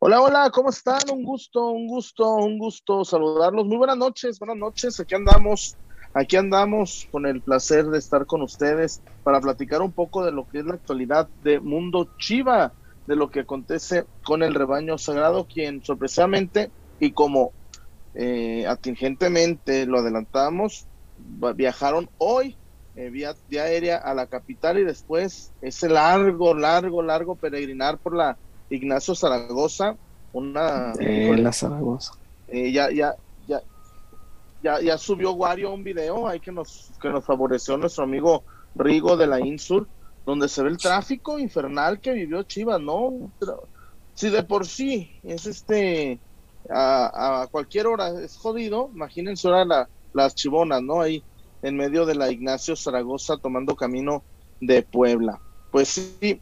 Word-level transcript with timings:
Hola, 0.00 0.20
hola, 0.20 0.50
¿cómo 0.52 0.70
están? 0.70 1.00
Un 1.12 1.24
gusto, 1.24 1.70
un 1.70 1.88
gusto, 1.88 2.34
un 2.36 2.58
gusto 2.58 3.04
saludarlos. 3.04 3.66
Muy 3.66 3.76
buenas 3.76 3.96
noches, 3.96 4.38
buenas 4.38 4.56
noches. 4.56 5.00
Aquí 5.00 5.14
andamos, 5.16 5.76
aquí 6.14 6.36
andamos 6.36 7.08
con 7.10 7.26
el 7.26 7.42
placer 7.42 7.86
de 7.86 7.98
estar 7.98 8.24
con 8.26 8.42
ustedes 8.42 9.02
para 9.24 9.40
platicar 9.40 9.82
un 9.82 9.92
poco 9.92 10.24
de 10.24 10.30
lo 10.32 10.46
que 10.46 10.60
es 10.60 10.64
la 10.64 10.74
actualidad 10.74 11.28
de 11.42 11.58
Mundo 11.60 12.12
Chiva, 12.18 12.74
de 13.06 13.16
lo 13.16 13.30
que 13.30 13.40
acontece 13.40 14.06
con 14.24 14.42
el 14.44 14.54
rebaño 14.54 14.98
sagrado, 14.98 15.46
quien 15.46 15.82
sorpresivamente 15.82 16.72
y 17.00 17.12
como 17.12 17.54
eh, 18.14 18.66
atingentemente 18.66 19.86
lo 19.86 19.98
adelantamos, 19.98 20.88
viajaron 21.16 22.08
hoy 22.18 22.60
eh, 22.94 23.10
vía, 23.10 23.34
vía 23.46 23.64
aérea 23.64 23.96
a 23.96 24.14
la 24.14 24.28
capital 24.28 24.78
y 24.78 24.84
después 24.84 25.54
ese 25.60 25.88
largo, 25.88 26.54
largo, 26.54 27.02
largo 27.02 27.36
peregrinar 27.36 27.98
por 27.98 28.16
la 28.16 28.38
Ignacio 28.70 29.14
Zaragoza, 29.14 29.96
una... 30.32 30.92
Eh, 31.00 31.36
la 31.36 31.52
Zaragoza. 31.52 32.12
Eh, 32.48 32.72
ya, 32.72 32.90
ya, 32.90 33.14
ya, 33.46 33.62
ya, 34.62 34.80
ya 34.80 34.98
subió 34.98 35.32
Wario 35.32 35.72
un 35.72 35.84
video 35.84 36.28
ahí 36.28 36.40
que 36.40 36.52
nos, 36.52 36.90
que 37.00 37.08
nos 37.08 37.24
favoreció 37.24 37.76
nuestro 37.76 38.04
amigo 38.04 38.42
Rigo 38.74 39.16
de 39.16 39.26
la 39.26 39.40
Insur, 39.40 39.86
donde 40.26 40.48
se 40.48 40.62
ve 40.62 40.68
el 40.70 40.78
tráfico 40.78 41.38
infernal 41.38 42.00
que 42.00 42.12
vivió 42.12 42.42
Chivas, 42.42 42.80
¿no? 42.80 43.30
Si 44.14 44.30
de 44.30 44.42
por 44.42 44.66
sí 44.66 45.10
es 45.22 45.46
este, 45.46 46.18
a, 46.68 47.42
a 47.42 47.46
cualquier 47.46 47.86
hora 47.86 48.08
es 48.20 48.36
jodido, 48.36 48.90
imagínense 48.94 49.48
ahora 49.48 49.64
la, 49.64 49.88
las 50.12 50.34
chivonas, 50.34 50.82
¿no? 50.82 51.00
Ahí 51.00 51.22
en 51.62 51.76
medio 51.76 52.04
de 52.04 52.14
la 52.14 52.30
Ignacio 52.30 52.76
Zaragoza 52.76 53.36
tomando 53.38 53.74
camino 53.74 54.22
de 54.60 54.82
Puebla. 54.82 55.40
Pues 55.70 55.88
sí, 56.20 56.40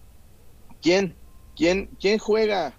¿quién? 0.82 1.14
¿Quién, 1.56 1.88
quién 1.98 2.18
juega? 2.18 2.78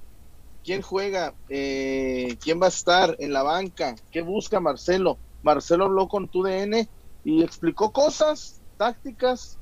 ¿Quién 0.63 0.83
juega? 0.83 1.35
Eh, 1.49 2.37
¿Quién 2.39 2.61
va 2.61 2.67
a 2.67 2.69
estar 2.69 3.15
en 3.19 3.33
la 3.33 3.41
banca? 3.41 3.95
¿Qué 4.11 4.21
busca 4.21 4.59
Marcelo? 4.59 5.19
Marcelo 5.41 5.85
habló 5.85 6.07
con 6.07 6.29
tu 6.29 6.43
DN 6.43 6.87
y 7.23 7.43
explicó 7.43 7.91
cosas, 7.91 8.61
tácticas, 8.77 9.59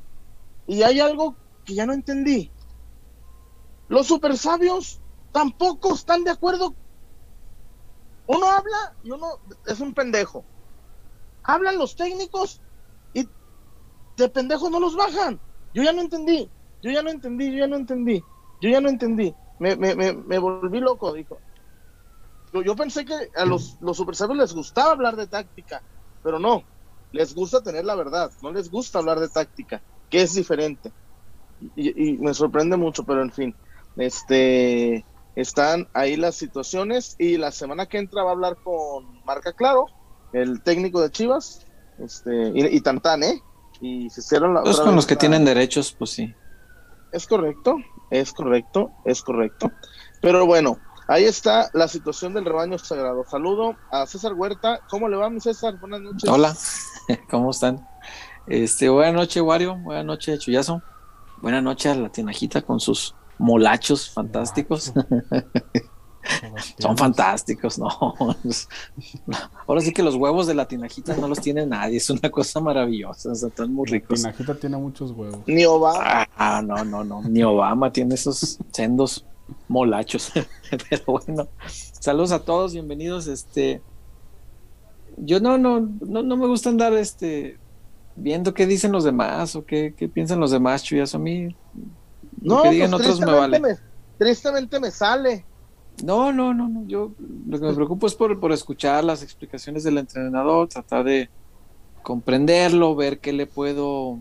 y 0.67 0.83
hay 0.83 0.99
algo 0.99 1.37
que 1.63 1.75
ya 1.75 1.85
no 1.85 1.93
entendí. 1.93 2.51
Los 3.87 4.07
super 4.07 4.37
sabios 4.37 5.01
tampoco 5.31 5.93
están 5.93 6.23
de 6.23 6.31
acuerdo. 6.31 6.75
Uno 8.27 8.47
habla 8.47 8.97
y 9.03 9.11
uno 9.11 9.39
es 9.65 9.79
un 9.79 9.93
pendejo. 9.93 10.45
Hablan 11.43 11.77
los 11.77 11.95
técnicos 11.95 12.61
y 13.13 13.29
de 14.17 14.29
pendejos 14.29 14.71
no 14.71 14.79
los 14.79 14.95
bajan. 14.95 15.39
Yo 15.73 15.83
ya 15.83 15.93
no 15.93 16.01
entendí. 16.01 16.51
Yo 16.81 16.91
ya 16.91 17.01
no 17.01 17.09
entendí, 17.09 17.51
yo 17.51 17.59
ya 17.59 17.67
no 17.67 17.77
entendí. 17.77 18.23
Yo 18.61 18.69
ya 18.69 18.81
no 18.81 18.89
entendí. 18.89 19.33
Me, 19.59 19.75
me, 19.75 19.95
me, 19.95 20.13
me 20.13 20.37
volví 20.37 20.79
loco, 20.79 21.13
dijo. 21.13 21.37
Yo, 22.53 22.61
yo, 22.61 22.75
pensé 22.75 23.05
que 23.05 23.13
a 23.35 23.45
los, 23.45 23.77
los 23.81 23.97
super 23.97 24.15
sabios 24.15 24.37
les 24.37 24.53
gustaba 24.53 24.91
hablar 24.91 25.15
de 25.15 25.27
táctica, 25.27 25.81
pero 26.23 26.39
no. 26.39 26.63
Les 27.11 27.33
gusta 27.33 27.61
tener 27.61 27.85
la 27.85 27.95
verdad, 27.95 28.31
no 28.41 28.51
les 28.51 28.69
gusta 28.69 28.99
hablar 28.99 29.19
de 29.19 29.29
táctica, 29.29 29.81
que 30.09 30.21
es 30.21 30.33
diferente. 30.33 30.91
Y, 31.75 32.09
y 32.09 32.17
me 32.17 32.33
sorprende 32.33 32.77
mucho, 32.77 33.03
pero 33.03 33.21
en 33.21 33.31
fin. 33.31 33.55
Este 33.97 35.05
están 35.35 35.87
ahí 35.93 36.15
las 36.15 36.35
situaciones 36.35 37.15
y 37.19 37.37
la 37.37 37.51
semana 37.51 37.85
que 37.85 37.97
entra 37.97 38.23
va 38.23 38.29
a 38.29 38.33
hablar 38.33 38.57
con 38.63 39.23
Marca 39.25 39.53
Claro, 39.53 39.87
el 40.33 40.61
técnico 40.61 41.01
de 41.01 41.11
Chivas, 41.11 41.65
este, 41.99 42.51
y, 42.53 42.65
y 42.77 42.81
Tantán, 42.81 43.23
¿eh? 43.23 43.41
Y 43.81 44.09
se 44.09 44.21
hicieron 44.21 44.53
la. 44.53 44.63
Pues 44.63 44.79
con 44.79 44.95
los 44.95 45.05
que 45.05 45.15
la... 45.15 45.19
tienen 45.19 45.45
derechos, 45.45 45.93
pues 45.97 46.11
sí. 46.11 46.33
Es 47.11 47.27
correcto, 47.27 47.77
es 48.19 48.33
correcto, 48.33 48.91
es 49.05 49.21
correcto. 49.21 49.71
Pero 50.21 50.45
bueno, 50.45 50.77
ahí 51.07 51.25
está 51.25 51.69
la 51.73 51.87
situación 51.87 52.33
del 52.33 52.45
rebaño 52.45 52.77
sagrado. 52.77 53.25
Saludo 53.29 53.75
a 53.91 54.05
César 54.05 54.33
Huerta. 54.33 54.79
¿Cómo 54.89 55.07
le 55.07 55.17
va, 55.17 55.29
mi 55.29 55.39
César? 55.39 55.79
Buenas 55.79 56.01
noches. 56.01 56.29
Hola, 56.29 56.55
¿cómo 57.29 57.51
están? 57.51 57.87
Este, 58.47 58.89
buenas 58.89 59.13
noches, 59.13 59.41
Wario. 59.41 59.75
Buenas 59.77 60.05
noches, 60.05 60.39
Chuyazo. 60.39 60.81
Buenas 61.41 61.63
noches 61.63 61.91
a 61.91 61.95
la 61.95 62.09
tinajita 62.09 62.61
con 62.61 62.79
sus 62.79 63.15
molachos 63.37 64.09
fantásticos. 64.09 64.93
Son 66.79 66.97
fantásticos, 66.97 67.77
¿no? 67.77 67.87
Ahora 69.67 69.81
sí 69.81 69.93
que 69.93 70.03
los 70.03 70.15
huevos 70.15 70.47
de 70.47 70.53
la 70.53 70.67
tinajita 70.67 71.15
no 71.17 71.27
los 71.27 71.39
tiene 71.41 71.65
nadie, 71.65 71.97
es 71.97 72.09
una 72.09 72.29
cosa 72.29 72.59
maravillosa, 72.59 73.31
o 73.31 73.35
sea, 73.35 73.49
están 73.49 73.73
muy 73.73 73.85
ricos. 73.87 74.21
La 74.21 74.31
tinajita 74.31 74.59
tiene 74.59 74.77
muchos 74.77 75.11
huevos. 75.11 75.39
Ni 75.47 75.65
Obama. 75.65 76.27
Ah, 76.35 76.61
no, 76.65 76.83
no, 76.83 77.03
no, 77.03 77.21
ni 77.23 77.43
Obama 77.43 77.91
tiene 77.91 78.15
esos 78.15 78.59
sendos 78.71 79.25
molachos. 79.67 80.31
Pero 80.89 81.03
bueno, 81.05 81.47
saludos 81.99 82.31
a 82.31 82.39
todos, 82.39 82.73
bienvenidos. 82.73 83.27
Este, 83.27 83.81
yo 85.17 85.39
no, 85.39 85.57
no, 85.57 85.79
no, 85.79 86.23
no 86.23 86.37
me 86.37 86.47
gusta 86.47 86.69
andar 86.69 86.93
este 86.93 87.59
viendo 88.15 88.53
qué 88.53 88.65
dicen 88.65 88.91
los 88.91 89.03
demás 89.03 89.55
o 89.55 89.65
qué, 89.65 89.93
qué 89.95 90.07
piensan 90.07 90.39
los 90.39 90.51
demás, 90.51 90.83
chuyas 90.83 91.13
a 91.15 91.19
mí. 91.19 91.55
No, 92.41 92.63
que 92.63 92.71
digan 92.71 92.91
pues, 92.91 93.01
otros 93.01 93.19
me 93.19 93.31
vale. 93.31 93.59
Me, 93.59 93.75
tristemente 94.17 94.79
me 94.79 94.91
sale. 94.91 95.45
No, 96.03 96.33
no, 96.33 96.53
no, 96.53 96.67
no. 96.67 96.85
Yo 96.87 97.11
lo 97.47 97.59
que 97.59 97.65
me 97.65 97.73
preocupo 97.73 98.07
es 98.07 98.15
por, 98.15 98.39
por 98.39 98.51
escuchar 98.51 99.03
las 99.03 99.23
explicaciones 99.23 99.83
del 99.83 99.97
entrenador, 99.97 100.67
tratar 100.67 101.03
de 101.03 101.29
comprenderlo, 102.03 102.95
ver 102.95 103.19
qué 103.19 103.33
le 103.33 103.47
puedo 103.47 104.19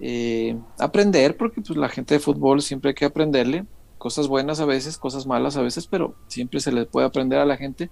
eh, 0.00 0.58
aprender, 0.78 1.36
porque 1.36 1.60
pues 1.60 1.78
la 1.78 1.88
gente 1.88 2.14
de 2.14 2.20
fútbol 2.20 2.62
siempre 2.62 2.90
hay 2.90 2.94
que 2.94 3.04
aprenderle, 3.04 3.66
cosas 3.98 4.26
buenas 4.26 4.58
a 4.60 4.64
veces, 4.64 4.98
cosas 4.98 5.26
malas 5.26 5.56
a 5.56 5.62
veces, 5.62 5.86
pero 5.86 6.16
siempre 6.26 6.58
se 6.60 6.72
le 6.72 6.86
puede 6.86 7.06
aprender 7.06 7.38
a 7.38 7.46
la 7.46 7.56
gente. 7.56 7.90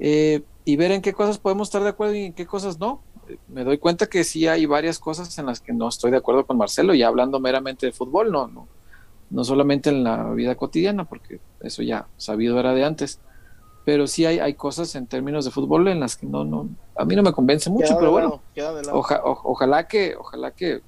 Eh, 0.00 0.42
y 0.64 0.76
ver 0.76 0.90
en 0.90 1.02
qué 1.02 1.12
cosas 1.12 1.38
podemos 1.38 1.68
estar 1.68 1.82
de 1.82 1.90
acuerdo 1.90 2.14
y 2.14 2.24
en 2.24 2.32
qué 2.32 2.46
cosas 2.46 2.80
no. 2.80 3.00
Me 3.48 3.62
doy 3.62 3.78
cuenta 3.78 4.06
que 4.06 4.24
sí 4.24 4.48
hay 4.48 4.66
varias 4.66 4.98
cosas 4.98 5.38
en 5.38 5.46
las 5.46 5.60
que 5.60 5.72
no 5.72 5.88
estoy 5.88 6.10
de 6.10 6.16
acuerdo 6.16 6.46
con 6.46 6.56
Marcelo, 6.56 6.94
ya 6.94 7.08
hablando 7.08 7.38
meramente 7.38 7.86
de 7.86 7.92
fútbol, 7.92 8.32
no, 8.32 8.48
no, 8.48 8.66
no 9.32 9.44
solamente 9.44 9.88
en 9.90 10.04
la 10.04 10.30
vida 10.34 10.54
cotidiana, 10.54 11.04
porque 11.06 11.40
eso 11.60 11.82
ya 11.82 12.06
sabido 12.18 12.60
era 12.60 12.74
de 12.74 12.84
antes, 12.84 13.18
pero 13.84 14.06
sí 14.06 14.26
hay, 14.26 14.38
hay 14.38 14.54
cosas 14.54 14.94
en 14.94 15.06
términos 15.06 15.44
de 15.44 15.50
fútbol 15.50 15.88
en 15.88 16.00
las 16.00 16.16
que 16.16 16.26
no, 16.26 16.44
no, 16.44 16.68
a 16.96 17.04
mí 17.04 17.16
no 17.16 17.22
me 17.22 17.32
convence 17.32 17.70
mucho, 17.70 17.88
queda 17.88 17.98
pero 17.98 18.10
bueno, 18.12 18.42
lado, 18.54 18.98
oja, 18.98 19.22
o, 19.24 19.40
ojalá 19.44 19.88
que, 19.88 20.14
ojalá 20.16 20.50
que 20.52 20.82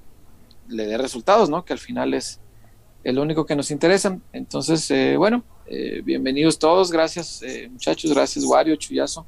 le 0.67 0.85
dé 0.85 0.97
resultados, 0.97 1.49
¿no? 1.49 1.65
Que 1.65 1.73
al 1.73 1.79
final 1.79 2.13
es 2.13 2.39
el 3.03 3.19
único 3.19 3.45
que 3.45 3.55
nos 3.55 3.71
interesa. 3.71 4.17
Entonces, 4.31 4.89
eh, 4.91 5.17
bueno, 5.17 5.43
eh, 5.65 6.01
bienvenidos 6.03 6.57
todos, 6.57 6.91
gracias 6.91 7.41
eh, 7.41 7.67
muchachos, 7.69 8.13
gracias 8.13 8.45
Wario, 8.45 8.75
Chuyazo. 8.75 9.25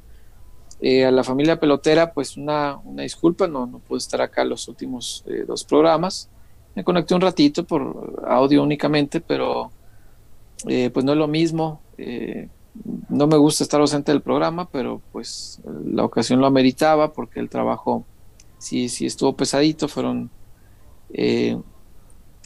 a 0.81 1.11
la 1.11 1.23
familia 1.23 1.59
pelotera, 1.59 2.13
pues 2.13 2.37
una, 2.37 2.77
una 2.83 3.01
disculpa, 3.01 3.47
no, 3.47 3.65
no 3.65 3.79
pude 3.79 3.97
estar 3.97 4.21
acá 4.21 4.45
los 4.45 4.67
últimos 4.67 5.25
dos 5.47 5.63
programas 5.63 6.29
me 6.77 6.83
conecté 6.83 7.15
un 7.15 7.21
ratito 7.21 7.63
por 7.65 8.23
audio 8.27 8.61
únicamente, 8.61 9.19
pero 9.19 9.71
eh, 10.67 10.91
pues 10.93 11.03
no 11.03 11.13
es 11.13 11.17
lo 11.17 11.27
mismo. 11.27 11.81
Eh, 11.97 12.49
no 13.09 13.25
me 13.25 13.35
gusta 13.35 13.63
estar 13.63 13.81
ausente 13.81 14.11
del 14.11 14.21
programa, 14.21 14.69
pero 14.69 15.01
pues 15.11 15.59
la 15.83 16.05
ocasión 16.05 16.39
lo 16.39 16.45
ameritaba 16.45 17.13
porque 17.13 17.39
el 17.39 17.49
trabajo 17.49 18.05
sí, 18.59 18.89
sí 18.89 19.07
estuvo 19.07 19.35
pesadito. 19.35 19.87
Fueron 19.87 20.29
eh, 21.15 21.59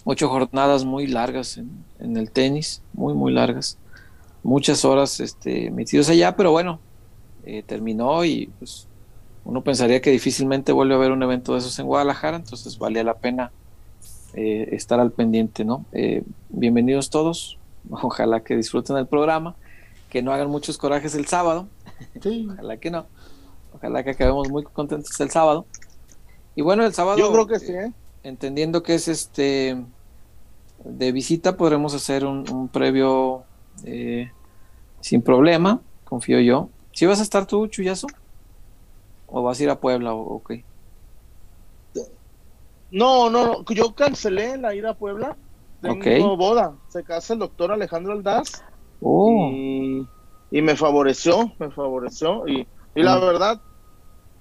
ocho 0.05 0.29
jornadas 0.29 0.85
muy 0.85 1.07
largas 1.07 1.57
en, 1.57 2.15
el 2.15 2.31
tenis, 2.31 2.81
muy, 2.93 3.13
muy 3.13 3.33
largas. 3.33 3.77
Muchas 4.43 4.85
horas 4.85 5.19
este, 5.19 5.71
metidos 5.71 6.07
allá, 6.07 6.37
pero 6.37 6.51
bueno, 6.51 6.79
eh, 7.43 7.63
terminó 7.63 8.23
y 8.23 8.49
pues 8.59 8.87
uno 9.43 9.61
pensaría 9.61 9.99
que 10.01 10.09
difícilmente 10.09 10.71
vuelve 10.71 10.93
a 10.93 10.97
haber 10.99 11.11
un 11.11 11.21
evento 11.21 11.51
de 11.51 11.59
esos 11.59 11.77
en 11.79 11.85
Guadalajara, 11.85 12.37
entonces 12.37 12.77
valía 12.77 13.03
la 13.03 13.15
pena 13.15 13.51
eh, 14.33 14.69
estar 14.71 14.99
al 14.99 15.11
pendiente, 15.11 15.65
¿no? 15.65 15.85
Eh, 15.91 16.23
bienvenidos 16.49 17.09
todos, 17.09 17.57
ojalá 17.89 18.41
que 18.41 18.55
disfruten 18.55 18.97
el 18.97 19.07
programa, 19.07 19.55
que 20.09 20.21
no 20.21 20.33
hagan 20.33 20.49
muchos 20.49 20.77
corajes 20.77 21.15
el 21.15 21.27
sábado, 21.27 21.67
sí. 22.21 22.47
ojalá 22.51 22.77
que 22.77 22.91
no, 22.91 23.05
ojalá 23.73 24.03
que 24.03 24.11
acabemos 24.11 24.49
muy 24.49 24.63
contentos 24.63 25.19
el 25.19 25.29
sábado. 25.29 25.65
Y 26.55 26.61
bueno, 26.61 26.85
el 26.85 26.93
sábado, 26.93 27.17
yo 27.17 27.31
creo 27.31 27.47
que 27.47 27.59
sí, 27.59 27.71
¿eh? 27.73 27.91
entendiendo 28.23 28.83
que 28.83 28.95
es 28.95 29.07
este 29.07 29.83
de 30.83 31.11
visita, 31.11 31.57
podremos 31.57 31.93
hacer 31.93 32.25
un, 32.25 32.49
un 32.49 32.67
previo 32.67 33.43
eh, 33.83 34.31
sin 34.99 35.21
problema, 35.21 35.81
confío 36.05 36.39
yo. 36.39 36.69
¿Si 36.93 37.05
vas 37.05 37.19
a 37.19 37.23
estar 37.23 37.45
tú, 37.45 37.67
Chuyazo? 37.67 38.07
¿O 39.27 39.43
vas 39.43 39.59
a 39.59 39.63
ir 39.63 39.69
a 39.69 39.79
Puebla 39.79 40.13
o 40.13 40.35
ok? 40.35 40.53
No, 42.91 43.29
no, 43.29 43.63
yo 43.65 43.95
cancelé 43.95 44.57
la 44.57 44.75
ida 44.75 44.91
a 44.91 44.97
Puebla. 44.97 45.37
Tengo 45.81 45.95
okay. 45.95 46.21
boda. 46.21 46.75
Se 46.89 47.03
casa 47.03 47.33
el 47.33 47.39
doctor 47.39 47.71
Alejandro 47.71 48.13
Aldaz. 48.13 48.63
Oh. 49.01 49.49
Y, 49.51 50.07
y, 50.51 50.61
me 50.61 50.75
favoreció, 50.75 51.51
me 51.57 51.71
favoreció. 51.71 52.47
Y, 52.47 52.67
y 52.93 53.01
la 53.01 53.17
verdad, 53.17 53.61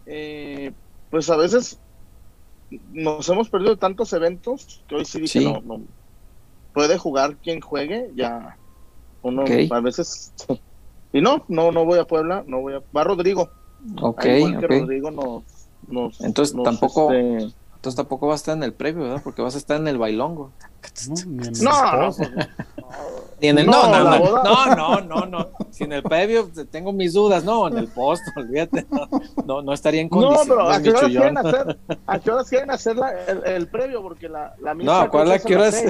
eh, 0.06 0.72
pues 1.10 1.30
a 1.30 1.36
veces 1.36 1.78
nos 2.92 3.28
hemos 3.28 3.48
perdido 3.48 3.76
tantos 3.76 4.12
eventos 4.12 4.82
que 4.88 4.96
hoy 4.96 5.04
sí 5.04 5.20
dije, 5.20 5.40
sí. 5.40 5.44
no, 5.44 5.60
no, 5.62 5.82
puede 6.72 6.98
jugar 6.98 7.36
quien 7.36 7.60
juegue, 7.60 8.10
ya, 8.14 8.56
Uno 9.22 9.44
a 9.70 9.80
veces 9.80 10.32
y 11.12 11.20
no, 11.20 11.44
no, 11.48 11.72
no 11.72 11.84
voy 11.84 11.98
a 11.98 12.04
Puebla, 12.04 12.44
no 12.46 12.60
voy 12.60 12.74
a 12.74 12.82
va 12.96 13.04
Rodrigo. 13.04 13.50
Ok, 14.02 14.24
Rodrigo 14.60 15.10
nos, 15.10 16.20
entonces 16.20 16.56
tampoco 16.62 17.12
este, 17.12 17.54
entonces 17.80 17.96
tampoco 17.96 18.26
vas 18.26 18.34
a 18.34 18.42
estar 18.42 18.56
en 18.58 18.62
el 18.62 18.74
previo, 18.74 19.04
¿verdad? 19.04 19.22
Porque 19.24 19.40
vas 19.40 19.54
a 19.54 19.58
estar 19.58 19.80
en 19.80 19.88
el 19.88 19.96
bailongo. 19.96 20.52
No, 21.62 22.10
ni 23.40 23.48
en 23.48 23.58
el 23.58 23.66
no, 23.66 23.88
no, 23.88 24.04
no, 24.04 24.44
no, 24.44 24.76
no, 24.76 25.00
no, 25.00 25.26
no, 25.26 25.48
Si 25.70 25.84
en 25.84 25.94
el 25.94 26.02
previo 26.02 26.50
tengo 26.70 26.92
mis 26.92 27.14
dudas, 27.14 27.42
no, 27.42 27.68
en 27.68 27.78
el 27.78 27.88
post, 27.88 28.22
olvídate, 28.36 28.84
no, 29.46 29.62
no, 29.62 29.72
estaría 29.72 30.02
en 30.02 30.10
condiciones. 30.10 30.46
No, 30.46 30.54
pero 30.56 30.70
¿a 30.70 30.82
qué 30.82 30.90
horas 30.90 31.04
quieren 31.04 31.38
hacer, 31.38 31.78
¿a 32.06 32.18
qué 32.18 32.30
horas 32.30 32.48
quieren 32.50 32.70
hacer 32.70 32.96
el, 33.46 33.66
previo? 33.68 34.02
Porque 34.02 34.28
la, 34.28 34.54
la 34.60 34.74
misa 34.74 35.04
No, 35.04 35.10
¿cuál 35.10 35.32
a 35.32 35.38
qué 35.38 35.56
horas? 35.56 35.82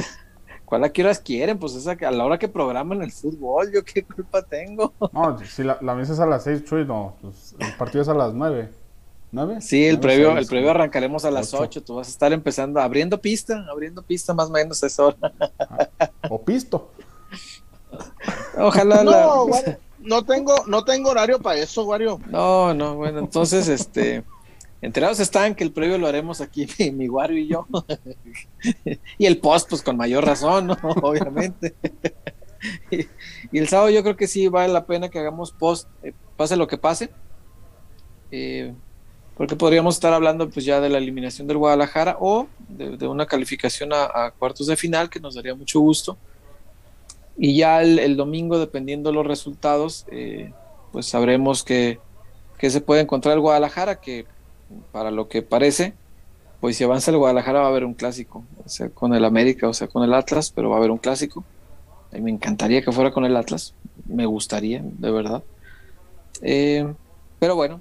¿Cuál 0.64 0.84
a 0.84 0.90
qué 0.90 1.02
horas 1.02 1.18
quieren? 1.18 1.58
Pues 1.58 1.74
esa 1.74 1.96
a 2.00 2.10
la 2.12 2.24
hora 2.24 2.38
que 2.38 2.46
programan 2.46 3.02
el 3.02 3.10
fútbol, 3.10 3.72
yo 3.72 3.82
qué 3.84 4.04
culpa 4.04 4.42
tengo. 4.42 4.92
No, 5.12 5.36
si 5.40 5.64
la, 5.64 5.76
la 5.80 5.96
misa 5.96 6.12
es 6.12 6.20
a 6.20 6.26
las 6.26 6.44
seis, 6.44 6.62
Chuy, 6.64 6.84
no, 6.84 7.16
pues 7.20 7.56
el 7.58 7.74
partido 7.74 8.02
es 8.02 8.08
a 8.08 8.14
las 8.14 8.32
nueve. 8.32 8.70
¿Nueve? 9.32 9.60
Sí, 9.60 9.84
el 9.86 10.00
previo, 10.00 10.36
el 10.36 10.46
previo 10.46 10.70
arrancaremos 10.70 11.24
a 11.24 11.30
las 11.30 11.54
8. 11.54 11.82
Tú 11.82 11.96
vas 11.96 12.08
a 12.08 12.10
estar 12.10 12.32
empezando, 12.32 12.80
abriendo 12.80 13.20
pista, 13.20 13.64
abriendo 13.70 14.02
pista 14.02 14.34
más 14.34 14.48
o 14.48 14.52
menos 14.52 14.82
a 14.82 14.88
esa 14.88 15.06
hora. 15.06 15.32
o 16.28 16.42
pisto. 16.42 16.90
Ojalá 18.58 19.04
no, 19.04 19.46
no 20.00 20.24
tengo, 20.24 20.54
no 20.66 20.84
tengo 20.84 21.10
horario 21.10 21.40
para 21.40 21.60
eso, 21.60 21.84
Wario. 21.84 22.20
No, 22.28 22.74
no, 22.74 22.96
bueno, 22.96 23.20
entonces 23.20 23.68
este 23.68 24.24
enterados 24.82 25.20
están 25.20 25.54
que 25.54 25.62
el 25.62 25.72
previo 25.72 25.98
lo 25.98 26.06
haremos 26.06 26.40
aquí, 26.40 26.66
mi, 26.92 27.08
Wario 27.08 27.38
y 27.38 27.48
yo. 27.48 27.66
y 29.18 29.26
el 29.26 29.38
post, 29.38 29.68
pues 29.68 29.82
con 29.82 29.96
mayor 29.96 30.24
razón, 30.24 30.68
¿no? 30.68 30.78
Obviamente. 31.02 31.74
y, 32.90 33.58
el 33.58 33.68
sábado 33.68 33.90
yo 33.90 34.02
creo 34.02 34.16
que 34.16 34.26
sí 34.26 34.48
vale 34.48 34.72
la 34.72 34.86
pena 34.86 35.08
que 35.08 35.18
hagamos 35.18 35.52
post, 35.52 35.88
eh, 36.02 36.14
pase 36.36 36.56
lo 36.56 36.66
que 36.66 36.78
pase. 36.78 37.10
Eh, 38.30 38.74
porque 39.40 39.56
podríamos 39.56 39.94
estar 39.94 40.12
hablando 40.12 40.50
pues 40.50 40.66
ya 40.66 40.82
de 40.82 40.90
la 40.90 40.98
eliminación 40.98 41.48
del 41.48 41.56
Guadalajara 41.56 42.18
o 42.20 42.46
de, 42.68 43.08
una 43.08 43.24
calificación 43.24 43.88
a, 43.90 44.34
cuartos 44.38 44.66
de 44.66 44.76
final 44.76 45.08
que 45.08 45.18
nos 45.18 45.34
daría 45.34 45.54
mucho 45.54 45.80
gusto. 45.80 46.18
Y 47.38 47.56
ya 47.56 47.80
el, 47.80 48.18
domingo, 48.18 48.58
dependiendo 48.58 49.08
de 49.08 49.14
los 49.14 49.26
resultados, 49.26 50.04
eh, 50.10 50.52
pues 50.92 51.06
sabremos 51.06 51.64
que, 51.64 51.98
se 52.60 52.82
puede 52.82 53.00
encontrar 53.00 53.32
el 53.32 53.40
Guadalajara, 53.40 54.02
que 54.02 54.26
para 54.92 55.10
lo 55.10 55.26
que 55.30 55.40
parece, 55.40 55.94
pues 56.60 56.76
si 56.76 56.84
avanza 56.84 57.10
el 57.10 57.16
Guadalajara 57.16 57.60
va 57.60 57.64
a 57.64 57.70
haber 57.70 57.86
un 57.86 57.94
clásico, 57.94 58.44
o 58.62 58.68
sea 58.68 58.90
con 58.90 59.14
el 59.14 59.24
América 59.24 59.66
o 59.68 59.72
sea 59.72 59.88
con 59.88 60.04
el 60.04 60.12
Atlas, 60.12 60.52
pero 60.54 60.68
va 60.68 60.74
a 60.76 60.78
haber 60.80 60.90
un 60.90 60.98
clásico. 60.98 61.44
A 62.12 62.16
mí 62.16 62.20
me 62.20 62.30
encantaría 62.30 62.82
que 62.82 62.92
fuera 62.92 63.10
con 63.10 63.24
el 63.24 63.34
Atlas, 63.34 63.72
me 64.04 64.26
gustaría, 64.26 64.82
de 64.84 65.10
verdad. 65.10 65.42
Eh, 66.42 66.92
pero 67.38 67.56
bueno, 67.56 67.80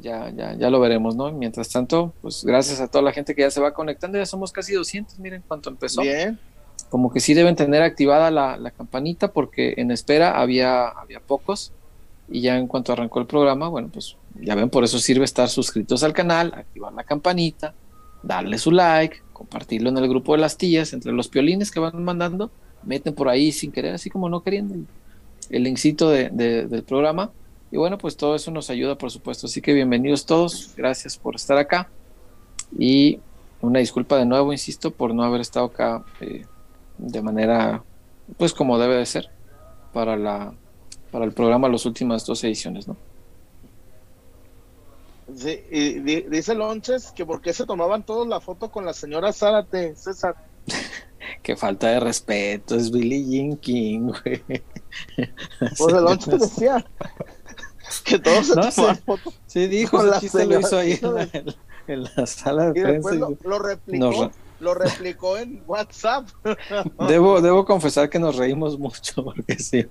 ya, 0.00 0.30
ya, 0.30 0.54
ya 0.54 0.70
lo 0.70 0.80
veremos, 0.80 1.16
¿no? 1.16 1.32
Mientras 1.32 1.68
tanto, 1.68 2.12
pues 2.22 2.44
gracias 2.44 2.80
a 2.80 2.88
toda 2.88 3.02
la 3.02 3.12
gente 3.12 3.34
que 3.34 3.42
ya 3.42 3.50
se 3.50 3.60
va 3.60 3.74
conectando, 3.74 4.18
ya 4.18 4.26
somos 4.26 4.52
casi 4.52 4.74
200, 4.74 5.18
miren 5.18 5.42
cuánto 5.46 5.70
empezó. 5.70 6.02
Bien. 6.02 6.38
Como 6.88 7.12
que 7.12 7.20
sí 7.20 7.34
deben 7.34 7.56
tener 7.56 7.82
activada 7.82 8.30
la, 8.30 8.70
campanita 8.70 9.32
porque 9.32 9.74
en 9.76 9.90
espera 9.90 10.40
había, 10.40 10.88
había 10.88 11.20
pocos 11.20 11.72
y 12.28 12.42
ya 12.42 12.58
en 12.58 12.66
cuanto 12.66 12.92
arrancó 12.92 13.20
el 13.20 13.26
programa, 13.26 13.68
bueno, 13.68 13.88
pues 13.92 14.16
ya 14.40 14.54
ven, 14.54 14.70
por 14.70 14.84
eso 14.84 14.98
sirve 14.98 15.24
estar 15.24 15.48
suscritos 15.48 16.02
al 16.02 16.12
canal, 16.12 16.52
activar 16.54 16.92
la 16.92 17.04
campanita, 17.04 17.74
darle 18.22 18.58
su 18.58 18.70
like, 18.70 19.22
compartirlo 19.32 19.88
en 19.88 19.98
el 19.98 20.08
grupo 20.08 20.32
de 20.32 20.38
las 20.38 20.56
tías, 20.56 20.92
entre 20.92 21.12
los 21.12 21.28
piolines 21.28 21.70
que 21.70 21.80
van 21.80 22.02
mandando, 22.04 22.50
meten 22.84 23.14
por 23.14 23.28
ahí 23.28 23.52
sin 23.52 23.72
querer, 23.72 23.94
así 23.94 24.10
como 24.10 24.28
no 24.28 24.42
queriendo, 24.42 24.74
el, 25.50 25.62
linkcito 25.62 26.10
de, 26.10 26.30
del 26.30 26.82
programa 26.84 27.32
y 27.72 27.78
bueno, 27.78 27.96
pues 27.96 28.18
todo 28.18 28.34
eso 28.34 28.50
nos 28.50 28.68
ayuda, 28.68 28.98
por 28.98 29.10
supuesto. 29.10 29.46
Así 29.46 29.62
que 29.62 29.72
bienvenidos 29.72 30.26
todos, 30.26 30.74
gracias 30.76 31.16
por 31.16 31.34
estar 31.34 31.56
acá. 31.56 31.88
Y 32.78 33.18
una 33.62 33.78
disculpa 33.78 34.18
de 34.18 34.26
nuevo, 34.26 34.52
insisto, 34.52 34.90
por 34.90 35.14
no 35.14 35.24
haber 35.24 35.40
estado 35.40 35.66
acá 35.66 36.04
eh, 36.20 36.44
de 36.98 37.22
manera, 37.22 37.82
pues 38.36 38.52
como 38.52 38.78
debe 38.78 38.96
de 38.96 39.06
ser, 39.06 39.30
para, 39.94 40.18
la, 40.18 40.52
para 41.10 41.24
el 41.24 41.32
programa 41.32 41.66
las 41.70 41.86
últimas 41.86 42.26
dos 42.26 42.44
ediciones, 42.44 42.86
¿no? 42.86 42.94
Sí, 45.34 45.62
y 45.70 45.98
dice 46.28 46.54
Lonches 46.54 47.10
que 47.12 47.24
por 47.24 47.40
qué 47.40 47.54
se 47.54 47.64
tomaban 47.64 48.04
todos 48.04 48.28
la 48.28 48.40
foto 48.40 48.70
con 48.70 48.84
la 48.84 48.92
señora 48.92 49.32
Zárate, 49.32 49.96
César. 49.96 50.36
Qué 51.42 51.56
falta 51.56 51.88
de 51.88 52.00
respeto, 52.00 52.76
es 52.76 52.90
Billy 52.90 53.24
Jean 53.24 53.56
King, 53.56 54.12
güey. 54.22 54.42
Pues 55.78 55.94
el 55.94 56.04
Lonches 56.04 56.38
decía, 56.38 56.84
que 58.04 58.18
todos 58.18 58.46
se 58.46 58.56
no, 58.56 58.70
toman 58.70 58.96
fotos. 58.98 59.34
Sí, 59.46 59.66
dijo, 59.66 59.98
con 59.98 60.20
chiste 60.20 60.46
lo 60.46 60.60
hizo 60.60 60.78
ahí 60.78 60.98
en 61.88 62.04
la, 62.04 62.26
sala 62.26 62.70
de 62.72 62.80
y 62.80 62.82
prensa. 62.82 63.10
Después 63.10 63.38
lo, 63.44 63.58
replicó, 63.58 64.30
lo 64.60 64.74
replicó 64.74 65.38
en 65.38 65.62
WhatsApp. 65.66 66.28
Debo, 67.08 67.40
debo 67.40 67.64
confesar 67.64 68.08
que 68.08 68.18
nos 68.18 68.36
reímos 68.36 68.78
mucho 68.78 69.24
porque 69.24 69.58
sí. 69.58 69.84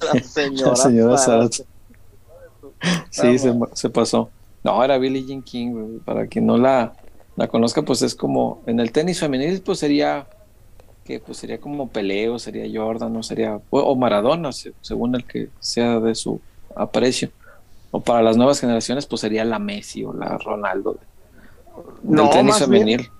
La 0.00 0.20
señora, 0.22 1.26
la 1.26 1.48
Sí, 3.10 3.38
se, 3.38 3.54
se, 3.74 3.90
pasó. 3.90 4.30
No, 4.64 4.82
era 4.82 4.98
Billie 4.98 5.24
Jean 5.24 5.42
King, 5.42 6.00
para 6.04 6.26
quien 6.26 6.46
no 6.46 6.58
la, 6.58 6.94
la 7.36 7.46
conozca, 7.46 7.82
pues 7.82 8.02
es 8.02 8.16
como 8.16 8.60
en 8.66 8.80
el 8.80 8.90
tenis 8.90 9.20
femenil, 9.20 9.62
pues 9.62 9.78
sería 9.78 10.26
que 11.04 11.20
pues 11.20 11.38
sería 11.38 11.60
como 11.60 11.88
Peleo, 11.88 12.38
sería 12.38 12.66
Jordan, 12.72 13.12
no 13.12 13.22
sería 13.22 13.60
o 13.70 13.96
Maradona, 13.96 14.50
según 14.52 15.14
el 15.14 15.24
que 15.24 15.48
sea 15.58 16.00
de 16.00 16.14
su 16.14 16.40
aprecio. 16.76 17.30
O 17.90 18.00
para 18.00 18.22
las 18.22 18.36
nuevas 18.36 18.58
generaciones, 18.58 19.06
pues 19.06 19.20
sería 19.20 19.44
la 19.44 19.58
Messi 19.58 20.02
o 20.02 20.12
la 20.12 20.38
Ronaldo 20.38 20.96
no, 22.02 22.30
tenis 22.30 22.58
femenil. 22.58 23.10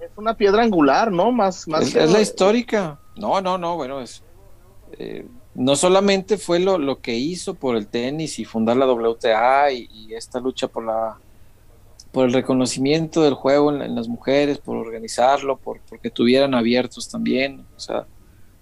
es 0.00 0.10
una 0.16 0.34
piedra 0.34 0.62
angular, 0.62 1.12
¿no? 1.12 1.32
Más, 1.32 1.68
más 1.68 1.94
es, 1.94 2.10
la 2.10 2.20
histórica. 2.20 2.98
No, 3.16 3.40
no, 3.40 3.58
no, 3.58 3.76
bueno, 3.76 4.00
es. 4.00 4.22
Eh, 4.98 5.26
no 5.54 5.76
solamente 5.76 6.38
fue 6.38 6.58
lo, 6.58 6.78
lo, 6.78 7.00
que 7.00 7.14
hizo 7.14 7.54
por 7.54 7.76
el 7.76 7.86
tenis 7.86 8.38
y 8.38 8.44
fundar 8.44 8.76
la 8.76 8.90
WTA 8.90 9.70
y, 9.70 10.14
esta 10.14 10.40
lucha 10.40 10.68
por 10.68 10.84
la 10.84 11.18
por 12.10 12.26
el 12.26 12.32
reconocimiento 12.34 13.22
del 13.22 13.32
juego 13.32 13.72
en, 13.72 13.94
las 13.94 14.06
mujeres, 14.06 14.58
por 14.58 14.76
organizarlo, 14.76 15.56
por 15.56 15.80
porque 15.88 16.10
tuvieran 16.10 16.54
abiertos 16.54 17.08
también, 17.08 17.64
o 17.74 17.80
sea, 17.80 18.06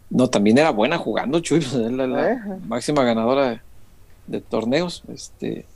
no, 0.08 0.28
también 0.28 0.58
era 0.58 0.70
buena 0.70 0.98
jugando, 0.98 1.40
Chuy, 1.40 1.58
pues, 1.72 1.72
la, 1.72 2.06
la 2.06 2.32
eh. 2.32 2.38
máxima 2.68 3.02
ganadora 3.02 3.60
de, 4.26 4.40
torneos. 4.40 5.02
Este, 5.08 5.66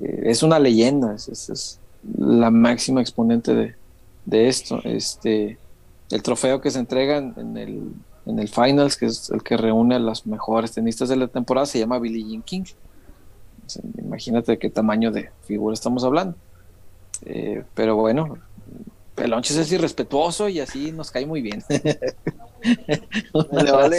eh, 0.00 0.22
es 0.24 0.42
una 0.42 0.58
leyenda, 0.58 1.14
es, 1.14 1.80
la 2.16 2.50
máxima 2.50 3.00
exponente 3.00 3.54
de, 3.54 3.74
de, 4.24 4.48
esto. 4.48 4.80
Este, 4.84 5.58
el 6.10 6.22
trofeo 6.22 6.60
que 6.60 6.70
se 6.70 6.78
entrega 6.78 7.18
en, 7.18 7.56
el, 7.56 7.92
en 8.26 8.38
el 8.38 8.48
Finals, 8.48 8.96
que 8.96 9.06
es 9.06 9.30
el 9.30 9.42
que 9.42 9.56
reúne 9.56 9.96
a 9.96 10.00
las 10.00 10.26
mejores 10.26 10.72
tenistas 10.72 11.08
de 11.08 11.16
la 11.16 11.28
temporada, 11.28 11.66
se 11.66 11.78
llama 11.78 11.98
Billie 11.98 12.24
Jean 12.28 12.42
King. 12.42 12.64
imagínate 13.98 14.52
de 14.52 14.58
qué 14.58 14.70
tamaño 14.70 15.10
de 15.10 15.30
figura 15.44 15.74
estamos 15.74 16.04
hablando. 16.04 16.36
Eh, 17.24 17.64
pero 17.74 17.96
bueno, 17.96 18.38
Pelonches 19.14 19.56
es 19.56 19.72
irrespetuoso 19.72 20.48
y 20.48 20.60
así 20.60 20.92
nos 20.92 21.10
cae 21.10 21.26
muy 21.26 21.42
bien. 21.42 21.64
le 23.52 23.72
vale, 23.72 23.98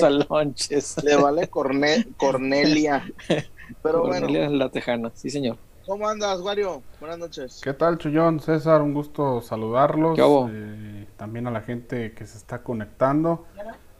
le 1.03 1.15
vale 1.15 1.47
Cornelia. 1.47 3.11
Pero 3.81 4.05
bueno. 4.05 4.27
La 4.49 4.69
Tejana, 4.69 5.11
sí, 5.13 5.29
señor. 5.29 5.57
¿Cómo 5.85 6.07
andas, 6.07 6.39
Wario? 6.41 6.83
Buenas 6.99 7.17
noches. 7.17 7.61
¿Qué 7.63 7.73
tal, 7.73 7.97
Chullón? 7.97 8.39
César, 8.39 8.81
un 8.81 8.93
gusto 8.93 9.41
saludarlos. 9.41 10.15
¿Qué 10.15 10.23
eh, 10.51 11.07
también 11.17 11.47
a 11.47 11.51
la 11.51 11.61
gente 11.61 12.13
que 12.13 12.27
se 12.27 12.37
está 12.37 12.61
conectando. 12.61 13.47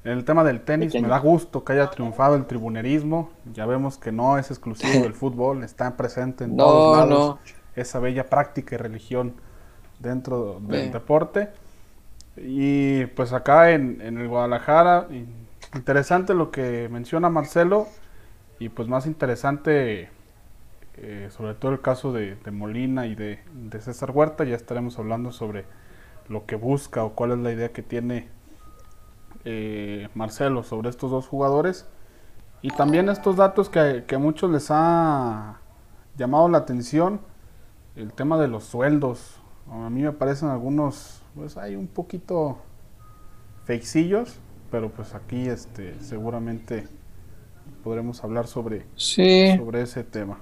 En 0.04 0.12
el 0.14 0.24
tema 0.24 0.44
del 0.44 0.62
tenis, 0.62 0.94
me 0.94 1.08
da 1.08 1.18
gusto 1.20 1.64
que 1.64 1.74
haya 1.74 1.90
triunfado 1.90 2.36
el 2.36 2.46
tribunerismo. 2.46 3.32
Ya 3.54 3.66
vemos 3.66 3.98
que 3.98 4.12
no 4.12 4.38
es 4.38 4.52
exclusivo 4.52 5.02
del 5.02 5.14
fútbol, 5.16 5.64
está 5.64 5.98
presente 5.98 6.44
en 6.44 6.56
todos 6.58 6.98
lados 6.98 7.40
esa 7.76 8.00
bella 8.00 8.30
práctica 8.30 8.76
y 8.76 8.78
religión 8.78 9.34
dentro 10.00 10.60
del 10.62 10.92
deporte. 10.92 11.50
Y 12.38 13.08
pues 13.08 13.34
acá 13.34 13.72
en, 13.72 14.00
en 14.02 14.18
el 14.20 14.28
Guadalajara, 14.28 15.08
interesante 15.74 16.34
lo 16.34 16.52
que 16.52 16.88
menciona 16.90 17.30
Marcelo 17.30 17.88
y 18.60 18.68
pues 18.68 18.90
más 18.90 19.06
interesante, 19.06 20.10
eh, 20.98 21.30
sobre 21.32 21.54
todo 21.54 21.72
el 21.72 21.82
caso 21.82 22.12
de, 22.12 22.38
Molina 22.52 23.08
y 23.08 23.16
de, 23.16 23.40
César 23.80 24.12
Huerta, 24.12 24.44
ya 24.44 24.56
estaremos 24.56 25.00
hablando 25.00 25.32
sobre 25.32 25.66
lo 26.28 26.46
que 26.46 26.58
busca 26.58 27.04
o 27.06 27.14
cuál 27.14 27.32
es 27.32 27.38
la 27.40 27.54
idea 27.54 27.72
que 27.72 27.82
tiene 27.82 28.28
eh, 29.46 30.10
Marcelo 30.14 30.64
sobre 30.64 30.90
estos 30.90 31.10
dos 31.10 31.28
jugadores. 31.28 31.88
Y 32.62 32.72
también 32.72 33.08
estos 33.08 33.38
datos 33.38 33.70
que, 33.70 34.04
a 34.14 34.20
muchos 34.20 34.52
les 34.52 34.68
ha 34.70 35.62
llamado 36.18 36.50
la 36.50 36.58
atención, 36.58 37.22
el 37.96 38.12
tema 38.12 38.38
de 38.38 38.50
los 38.50 38.66
sueldos. 38.66 39.40
A 39.72 39.90
mí 39.90 40.02
me 40.02 40.12
parecen 40.12 40.50
algunos, 40.50 41.24
pues 41.34 41.56
hay 41.56 41.78
un 41.78 41.88
poquito 41.88 42.58
feixillos, 43.64 44.38
pero 44.70 44.90
pues 44.90 45.16
aquí 45.16 45.48
este 45.48 45.98
seguramente 46.02 46.90
podremos 47.80 48.24
hablar 48.24 48.48
sobre, 48.48 48.86
sobre 48.96 49.82
ese 49.82 50.04
tema. 50.04 50.40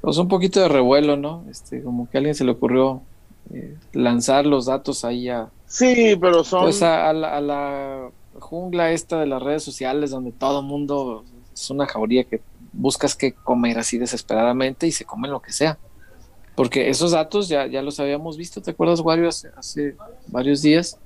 Pues 0.00 0.18
un 0.18 0.28
poquito 0.28 0.60
de 0.60 0.68
revuelo, 0.68 1.16
¿no? 1.16 1.44
Este, 1.50 1.82
como 1.82 2.08
que 2.08 2.16
a 2.16 2.18
alguien 2.18 2.34
se 2.34 2.44
le 2.44 2.52
ocurrió 2.52 3.02
eh, 3.52 3.76
lanzar 3.92 4.46
los 4.46 4.66
datos 4.66 5.04
ahí 5.04 5.28
a... 5.28 5.50
Sí, 5.66 6.16
pero 6.20 6.44
son... 6.44 6.62
Pues 6.62 6.82
a, 6.82 7.12
la, 7.12 8.10
jungla 8.38 8.92
esta 8.92 9.18
de 9.18 9.26
las 9.26 9.42
redes 9.42 9.62
sociales 9.62 10.10
donde 10.10 10.30
todo 10.30 10.62
mundo 10.62 11.24
es 11.54 11.70
una 11.70 11.86
jauría 11.86 12.24
que 12.24 12.42
buscas 12.72 13.16
que 13.16 13.32
comer 13.32 13.78
así 13.78 13.98
desesperadamente 13.98 14.86
y 14.86 14.92
se 14.92 15.04
comen 15.04 15.30
lo 15.30 15.40
que 15.40 15.52
sea. 15.52 15.78
Porque 16.54 16.88
esos 16.88 17.12
datos 17.12 17.48
ya, 17.48 17.66
ya 17.66 17.82
los 17.82 17.98
habíamos 18.00 18.36
visto, 18.36 18.62
¿te 18.62 18.70
acuerdas, 18.70 19.00
Wario? 19.00 19.28
Hace, 19.28 19.50
hace 19.56 19.96
varios 20.28 20.62
días. 20.62 20.98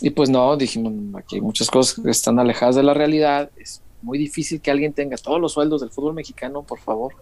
Y 0.00 0.10
pues 0.10 0.28
no, 0.28 0.56
dijimos, 0.56 0.92
aquí 1.16 1.36
hay 1.36 1.40
muchas 1.40 1.70
cosas 1.70 2.02
que 2.02 2.10
están 2.10 2.38
alejadas 2.38 2.76
de 2.76 2.82
la 2.82 2.94
realidad. 2.94 3.50
Es 3.56 3.80
muy 4.04 4.18
difícil 4.18 4.60
que 4.60 4.70
alguien 4.70 4.92
tenga 4.92 5.16
todos 5.16 5.40
los 5.40 5.52
sueldos 5.52 5.80
del 5.80 5.90
fútbol 5.90 6.14
mexicano, 6.14 6.62
por 6.62 6.78
favor. 6.78 7.14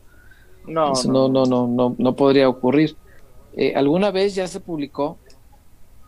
No, 0.67 0.93
no, 1.07 1.29
no, 1.29 1.45
no, 1.47 1.67
no, 1.67 1.95
no, 1.97 2.17
podría 2.17 2.49
ocurrir. 2.49 2.97
Eh, 3.55 3.75
alguna 3.75 4.11
vez 4.11 4.35
ya 4.35 4.47
se 4.47 4.61
publicó 4.61 5.19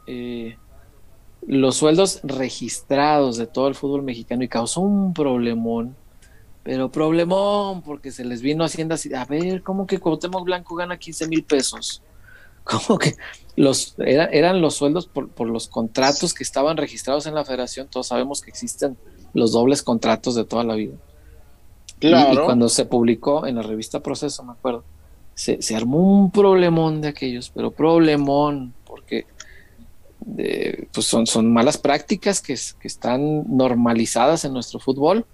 eh, 0.07 0.57
los 1.47 1.77
sueldos 1.77 2.21
registrados 2.23 3.37
de 3.37 3.47
todo 3.47 3.69
el 3.69 3.75
fútbol 3.75 4.03
mexicano 4.03 4.43
y 4.43 4.49
causó 4.49 4.81
un 4.81 5.15
problemón, 5.15 5.97
pero 6.63 6.91
problemón, 6.91 7.83
porque 7.83 8.11
se 8.11 8.25
les 8.25 8.41
vino 8.41 8.65
haciendo 8.65 8.95
así, 8.95 9.13
a 9.15 9.25
ver, 9.25 9.63
¿cómo 9.63 9.87
que 9.87 9.99
Cuauhtémoc 9.99 10.45
Blanco 10.45 10.75
gana 10.75 10.99
15 10.99 11.29
mil 11.29 11.45
pesos? 11.45 12.03
¿Cómo 12.65 12.99
que 12.99 13.15
los 13.57 13.95
eran 13.99 14.63
los 14.63 14.75
sueldos 14.75 15.07
por, 15.07 15.29
por, 15.29 15.49
los 15.49 15.69
contratos 15.69 16.33
que 16.33 16.43
estaban 16.43 16.79
registrados 16.79 17.27
en 17.27 17.35
la 17.35 17.45
federación? 17.45 17.89
Todos 17.89 18.07
sabemos 18.07 18.41
que 18.41 18.51
existen 18.51 18.97
los 19.35 19.53
dobles 19.53 19.83
contratos 19.83 20.35
de 20.35 20.45
toda 20.45 20.65
la 20.65 20.75
vida. 20.75 20.95
Y, 22.01 22.11
cuando 22.45 22.69
se 22.69 22.85
publicó 22.85 23.47
en 23.47 23.57
la 23.57 23.63
revista 23.63 24.01
Proceso, 24.01 24.43
me 24.43 24.53
acuerdo, 24.53 24.85
se, 25.35 25.77
armó 25.77 25.99
un 25.99 26.31
problemón 26.31 27.01
de 27.01 27.09
aquellos, 27.09 27.51
pero 27.51 27.71
problemón, 27.71 28.75
porque 28.85 29.27
pues 30.93 31.07
son, 31.07 31.27
son 31.27 31.53
malas 31.53 31.77
prácticas 31.77 32.41
que, 32.41 32.53
están 32.53 33.45
normalizadas 33.57 34.45
en 34.45 34.53
nuestro 34.53 34.79
fútbol. 34.81 35.27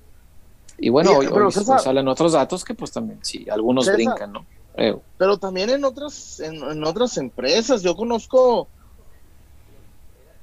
Y 0.78 0.88
bueno, 0.88 1.12
hoy, 1.12 1.28
pues 1.28 1.54
salen 1.82 2.08
otros 2.08 2.32
datos 2.32 2.64
que 2.64 2.74
pues 2.74 2.90
también, 2.90 3.18
sí, 3.22 3.46
algunos 3.50 3.86
brincan, 3.92 4.32
¿no? 4.32 4.46
Pero 5.18 5.36
también 5.38 5.70
en 5.70 5.84
otras, 5.84 6.40
en, 6.40 6.84
otras 6.84 7.16
empresas, 7.18 7.82
yo 7.82 7.94
conozco 7.96 8.68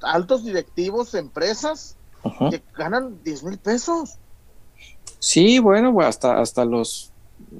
altos 0.00 0.44
directivos 0.44 1.12
de 1.12 1.18
empresas 1.18 1.96
que 2.50 2.62
ganan 2.76 3.22
10 3.24 3.44
mil 3.44 3.58
pesos. 3.58 4.18
Sí, 5.18 5.58
bueno, 5.58 5.98
hasta, 6.00 6.40
hasta 6.40 6.64
los 6.64 7.12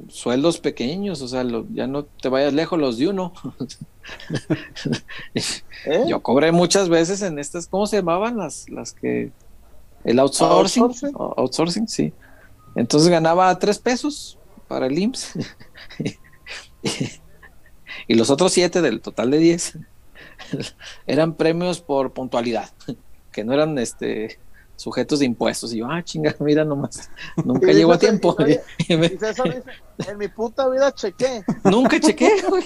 sueldos 0.09 0.59
pequeños, 0.59 1.23
o 1.23 1.29
sea, 1.29 1.45
ya 1.73 1.87
no 1.87 2.05
te 2.05 2.29
vayas 2.29 2.53
lejos 2.53 2.79
los 2.79 2.99
de 2.99 3.09
uno. 3.09 3.33
¿Eh? 5.87 6.05
Yo 6.09 6.21
cobré 6.21 6.53
muchas 6.53 6.89
veces 6.89 7.23
en 7.23 7.39
estas, 7.39 7.67
¿cómo 7.67 7.87
se 7.87 7.97
llamaban 7.97 8.37
las, 8.37 8.69
las 8.69 8.93
que? 8.93 9.33
El 10.05 10.19
outsourcing. 10.19 10.83
Outsourcing, 10.83 11.15
outsourcing 11.37 11.89
sí. 11.89 12.13
Entonces 12.75 13.09
ganaba 13.09 13.59
tres 13.59 13.79
pesos 13.79 14.39
para 14.69 14.87
el 14.87 14.99
IMSS. 14.99 15.39
y 18.07 18.15
los 18.15 18.31
otros 18.31 18.53
siete 18.53 18.81
del 18.81 19.01
total 19.01 19.31
de 19.31 19.39
diez 19.39 19.77
eran 21.07 21.35
premios 21.35 21.81
por 21.81 22.13
puntualidad, 22.13 22.71
que 23.33 23.45
no 23.45 23.53
eran 23.53 23.79
este 23.79 24.39
sujetos 24.79 25.19
de 25.19 25.27
impuestos. 25.27 25.75
Y 25.75 25.79
yo, 25.79 25.91
ah, 25.91 26.03
chinga, 26.03 26.35
mira 26.41 26.65
nomás, 26.65 27.11
nunca 27.45 27.73
llego 27.73 27.93
a 27.93 27.99
tiempo. 27.99 28.35
en 28.89 30.19
mi 30.19 30.29
puta 30.29 30.69
vida 30.69 30.95
chequé. 30.95 31.43
Nunca 31.65 32.01
chequé, 32.01 32.43
güey. 32.49 32.65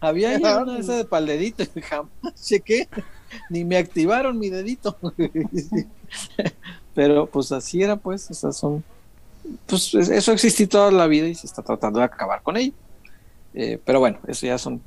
Había 0.00 0.30
ahí 0.30 0.42
una 0.42 0.74
de 0.74 0.80
esas 0.80 0.96
de 0.96 1.04
pal 1.04 1.26
dedito, 1.26 1.64
jamás 1.82 2.34
chequé, 2.42 2.88
ni 3.50 3.64
me 3.64 3.76
activaron 3.76 4.38
mi 4.38 4.48
dedito. 4.48 4.96
Pero 6.94 7.26
pues 7.26 7.52
así 7.52 7.82
era, 7.82 7.96
pues, 7.96 8.30
o 8.30 8.34
sea, 8.34 8.52
son, 8.52 8.82
pues 9.66 9.94
eso 9.94 10.32
existió 10.32 10.68
toda 10.68 10.90
la 10.90 11.06
vida 11.06 11.28
y 11.28 11.34
se 11.34 11.46
está 11.46 11.62
tratando 11.62 11.98
de 11.98 12.06
acabar 12.06 12.42
con 12.42 12.56
ello. 12.56 12.72
Eh, 13.52 13.78
pero 13.84 14.00
bueno, 14.00 14.18
eso 14.26 14.46
ya 14.46 14.56
son 14.58 14.80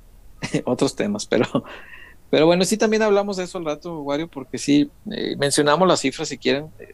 otros 0.65 0.95
temas, 0.95 1.25
pero 1.25 1.63
pero 2.29 2.45
bueno, 2.45 2.65
sí 2.65 2.77
también 2.77 3.03
hablamos 3.03 3.37
de 3.37 3.45
eso 3.45 3.57
al 3.57 3.65
rato, 3.65 4.01
Wario, 4.01 4.27
porque 4.27 4.57
sí, 4.57 4.89
eh, 5.11 5.35
mencionamos 5.37 5.87
las 5.87 6.01
cifras 6.01 6.27
si 6.27 6.37
quieren, 6.37 6.69
eh, 6.79 6.93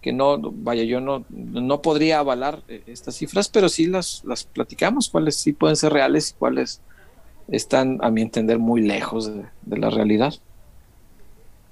que 0.00 0.12
no, 0.12 0.38
vaya, 0.38 0.84
yo 0.84 1.00
no, 1.00 1.24
no 1.28 1.82
podría 1.82 2.20
avalar 2.20 2.62
eh, 2.68 2.84
estas 2.86 3.16
cifras, 3.16 3.48
pero 3.48 3.68
sí 3.68 3.86
las, 3.86 4.22
las 4.24 4.44
platicamos, 4.44 5.08
cuáles 5.08 5.36
sí 5.36 5.52
pueden 5.52 5.76
ser 5.76 5.92
reales 5.92 6.30
y 6.30 6.34
cuáles 6.34 6.80
están, 7.48 7.98
a 8.00 8.10
mi 8.10 8.22
entender, 8.22 8.58
muy 8.58 8.82
lejos 8.82 9.26
de, 9.26 9.46
la 9.66 9.90
realidad. 9.90 10.34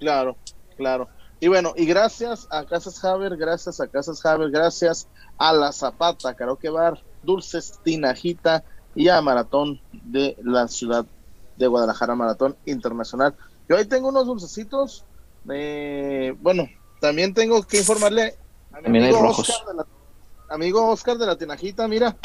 Claro, 0.00 0.37
claro. 0.76 1.08
Y 1.38 1.49
bueno, 1.49 1.75
y 1.76 1.87
gracias 1.87 2.49
a 2.50 2.64
Casas 2.64 3.04
Haber, 3.04 3.37
gracias 3.37 3.80
a 3.80 3.87
Casas 3.87 4.25
Haber, 4.25 4.50
gracias 4.50 5.06
a 5.38 5.52
La 5.52 5.70
Zapata, 5.70 6.35
Karaoke 6.35 6.70
Bar, 6.70 7.00
Dulces 7.23 7.78
Tinajita 7.85 8.64
y 8.94 9.08
a 9.08 9.20
Maratón 9.20 9.80
de 9.92 10.37
la 10.42 10.66
Ciudad 10.66 11.06
de 11.56 11.66
Guadalajara 11.66 12.14
Maratón 12.14 12.56
Internacional. 12.66 13.34
Yo 13.68 13.76
ahí 13.76 13.86
tengo 13.86 14.08
unos 14.08 14.26
dulcecitos. 14.26 15.04
Eh, 15.50 16.34
bueno, 16.40 16.68
también 17.00 17.34
tengo 17.34 17.62
que 17.62 17.78
informarle 17.78 18.36
a 18.72 18.80
mi 18.88 18.98
amigo, 18.98 19.20
Oscar 19.28 19.66
de 19.66 19.75
la, 19.75 19.86
amigo 20.48 20.86
Oscar 20.88 21.18
de 21.18 21.26
la 21.26 21.36
Tinajita, 21.36 21.88
mira. 21.88 22.16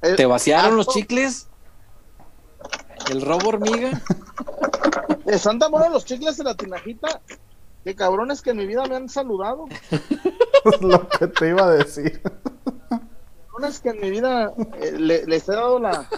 ¿Te 0.00 0.26
vaciaron 0.26 0.76
los 0.76 0.88
chicles? 0.88 1.48
¿El 3.10 3.22
robo 3.22 3.48
hormiga? 3.48 4.02
Están 5.26 5.58
tan 5.58 5.70
buenos 5.70 5.92
los 5.92 6.04
chicles 6.04 6.36
de 6.36 6.44
la 6.44 6.54
Tinajita. 6.54 7.20
Qué 7.84 7.94
cabrones 7.94 8.42
que 8.42 8.50
en 8.50 8.56
mi 8.56 8.66
vida 8.66 8.84
me 8.86 8.96
han 8.96 9.08
saludado. 9.08 9.66
Lo 10.80 11.08
que 11.08 11.28
te 11.28 11.48
iba 11.48 11.64
a 11.64 11.70
decir. 11.70 12.20
Cabrones 13.46 13.80
que 13.80 13.90
en 13.90 14.00
mi 14.00 14.10
vida 14.10 14.52
eh, 14.80 14.92
les 14.98 15.48
he 15.48 15.52
dado 15.52 15.78
la, 15.78 16.08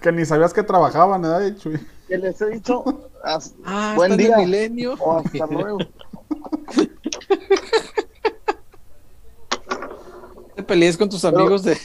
que 0.00 0.12
ni 0.12 0.24
sabías 0.24 0.52
que 0.52 0.62
trabajaban, 0.62 1.22
¿verdad, 1.22 1.56
Chuy? 1.56 1.78
Que 2.08 2.18
les 2.18 2.40
he 2.40 2.50
dicho 2.50 2.84
ah, 3.64 3.92
buen 3.96 4.16
día 4.16 4.38
milenio. 4.38 4.94
o 4.94 5.18
hasta 5.18 5.46
luego. 5.46 5.78
te 10.56 10.62
pelees 10.62 10.96
con 10.96 11.08
tus 11.08 11.24
amigos 11.24 11.62
de, 11.62 11.76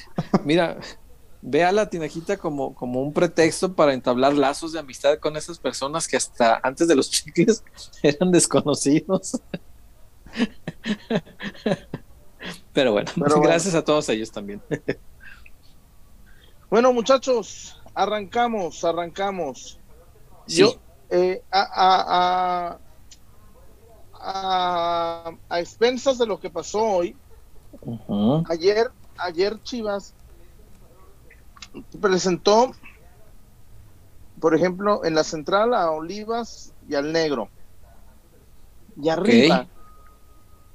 mira, 0.44 0.78
ve 1.42 1.64
a 1.64 1.72
la 1.72 1.90
tinajita 1.90 2.38
como, 2.38 2.74
como 2.74 3.02
un 3.02 3.14
pretexto 3.14 3.74
para 3.74 3.94
entablar 3.94 4.34
lazos 4.34 4.74
de 4.74 4.80
amistad 4.80 5.20
con 5.20 5.38
esas 5.38 5.60
personas 5.60 6.08
que 6.08 6.18
hasta 6.18 6.60
antes 6.64 6.88
de 6.88 6.96
los 6.96 7.10
chicles 7.12 7.64
eran 8.02 8.32
desconocidos. 8.32 9.40
Pero 12.74 12.92
bueno, 12.92 13.12
gracias 13.42 13.76
a 13.76 13.84
todos 13.84 14.10
ellos 14.10 14.32
también. 14.32 14.62
Bueno, 16.70 16.92
muchachos, 16.92 17.80
arrancamos, 17.96 18.84
arrancamos. 18.84 19.80
Yo, 20.48 20.76
eh, 21.10 21.42
a, 21.50 22.78
a, 24.14 25.34
a, 25.50 25.60
expensas 25.60 26.18
de 26.20 26.28
lo 26.28 26.40
que 26.40 26.50
pasó 26.50 26.84
hoy, 26.84 27.16
ayer, 28.50 28.92
ayer 29.18 29.62
Chivas 29.64 30.14
presentó, 32.00 32.72
por 34.40 34.54
ejemplo, 34.54 35.04
en 35.04 35.16
la 35.16 35.24
central 35.24 35.74
a 35.74 35.90
Olivas 35.90 36.74
y 36.88 36.96
al 36.96 37.12
Negro. 37.12 37.50
Y 39.02 39.10
arriba, 39.10 39.68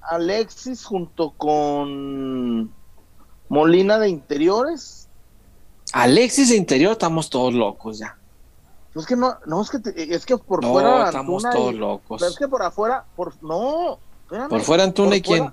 Alexis 0.00 0.84
junto 0.84 1.30
con 1.30 2.72
Molina 3.48 3.98
de 3.98 4.08
Interiores 4.08 4.99
Alexis 5.92 6.50
de 6.50 6.56
interior 6.56 6.92
estamos 6.92 7.30
todos 7.30 7.54
locos 7.54 7.98
ya. 7.98 8.16
Es 8.94 9.06
que 9.06 9.16
no, 9.16 9.36
no 9.46 9.62
es 9.62 9.70
que 9.70 9.78
es 9.96 10.26
que 10.26 10.36
por 10.36 10.62
no, 10.62 10.72
fuera 10.72 11.06
estamos 11.06 11.42
todos 11.42 11.74
locos. 11.74 12.20
Pero 12.20 12.30
es 12.30 12.38
que 12.38 12.48
por 12.48 12.62
afuera, 12.62 13.04
por 13.14 13.32
no, 13.42 13.98
por 14.48 14.60
fuera 14.62 14.84
Antuna 14.84 15.16
y 15.16 15.22
quién. 15.22 15.52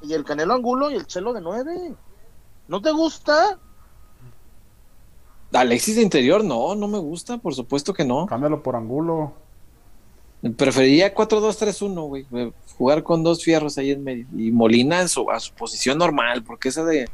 Y, 0.00 0.12
el 0.12 0.24
Canelo 0.24 0.54
Angulo 0.54 0.90
y 0.90 0.94
el 0.94 1.06
Chelo 1.06 1.32
de 1.32 1.40
nueve. 1.40 1.94
¿No 2.68 2.80
te 2.80 2.90
gusta? 2.90 3.58
Alexis 5.52 5.96
de 5.96 6.02
interior, 6.02 6.44
no, 6.44 6.74
no 6.74 6.88
me 6.88 6.98
gusta, 6.98 7.38
por 7.38 7.54
supuesto 7.54 7.92
que 7.92 8.04
no. 8.04 8.26
Cámbialo 8.26 8.62
por 8.62 8.76
Angulo. 8.76 9.32
Preferiría 10.56 11.14
4-2-3-1, 11.14 12.06
güey. 12.06 12.52
Jugar 12.76 13.02
con 13.02 13.24
dos 13.24 13.42
fierros 13.42 13.76
ahí 13.78 13.90
en 13.90 14.04
medio. 14.04 14.26
Y 14.36 14.52
Molina 14.52 15.00
en 15.00 15.08
su, 15.08 15.30
a 15.30 15.40
su 15.40 15.52
posición 15.54 15.98
normal, 15.98 16.44
porque 16.44 16.68
esa 16.68 16.84
de 16.84 17.08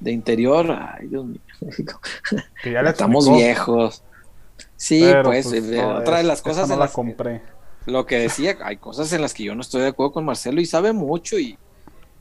de 0.00 0.12
interior, 0.12 0.70
ay 0.70 1.08
Dios 1.08 1.26
mío, 1.26 1.40
estamos 2.86 3.30
viejos. 3.30 4.02
Sí, 4.76 5.04
pues, 5.22 5.46
pues 5.46 5.70
eh, 5.70 5.84
otra 5.84 6.18
de 6.18 6.24
las 6.24 6.42
cosas 6.42 6.70
en 6.70 6.78
las 6.78 6.92
compré. 6.92 7.42
lo 7.86 8.06
que 8.06 8.18
decía, 8.18 8.56
hay 8.62 8.78
cosas 8.78 9.12
en 9.12 9.20
las 9.20 9.34
que 9.34 9.44
yo 9.44 9.54
no 9.54 9.60
estoy 9.60 9.82
de 9.82 9.88
acuerdo 9.88 10.12
con 10.12 10.24
Marcelo 10.24 10.60
y 10.60 10.66
sabe 10.66 10.92
mucho 10.92 11.38
y, 11.38 11.58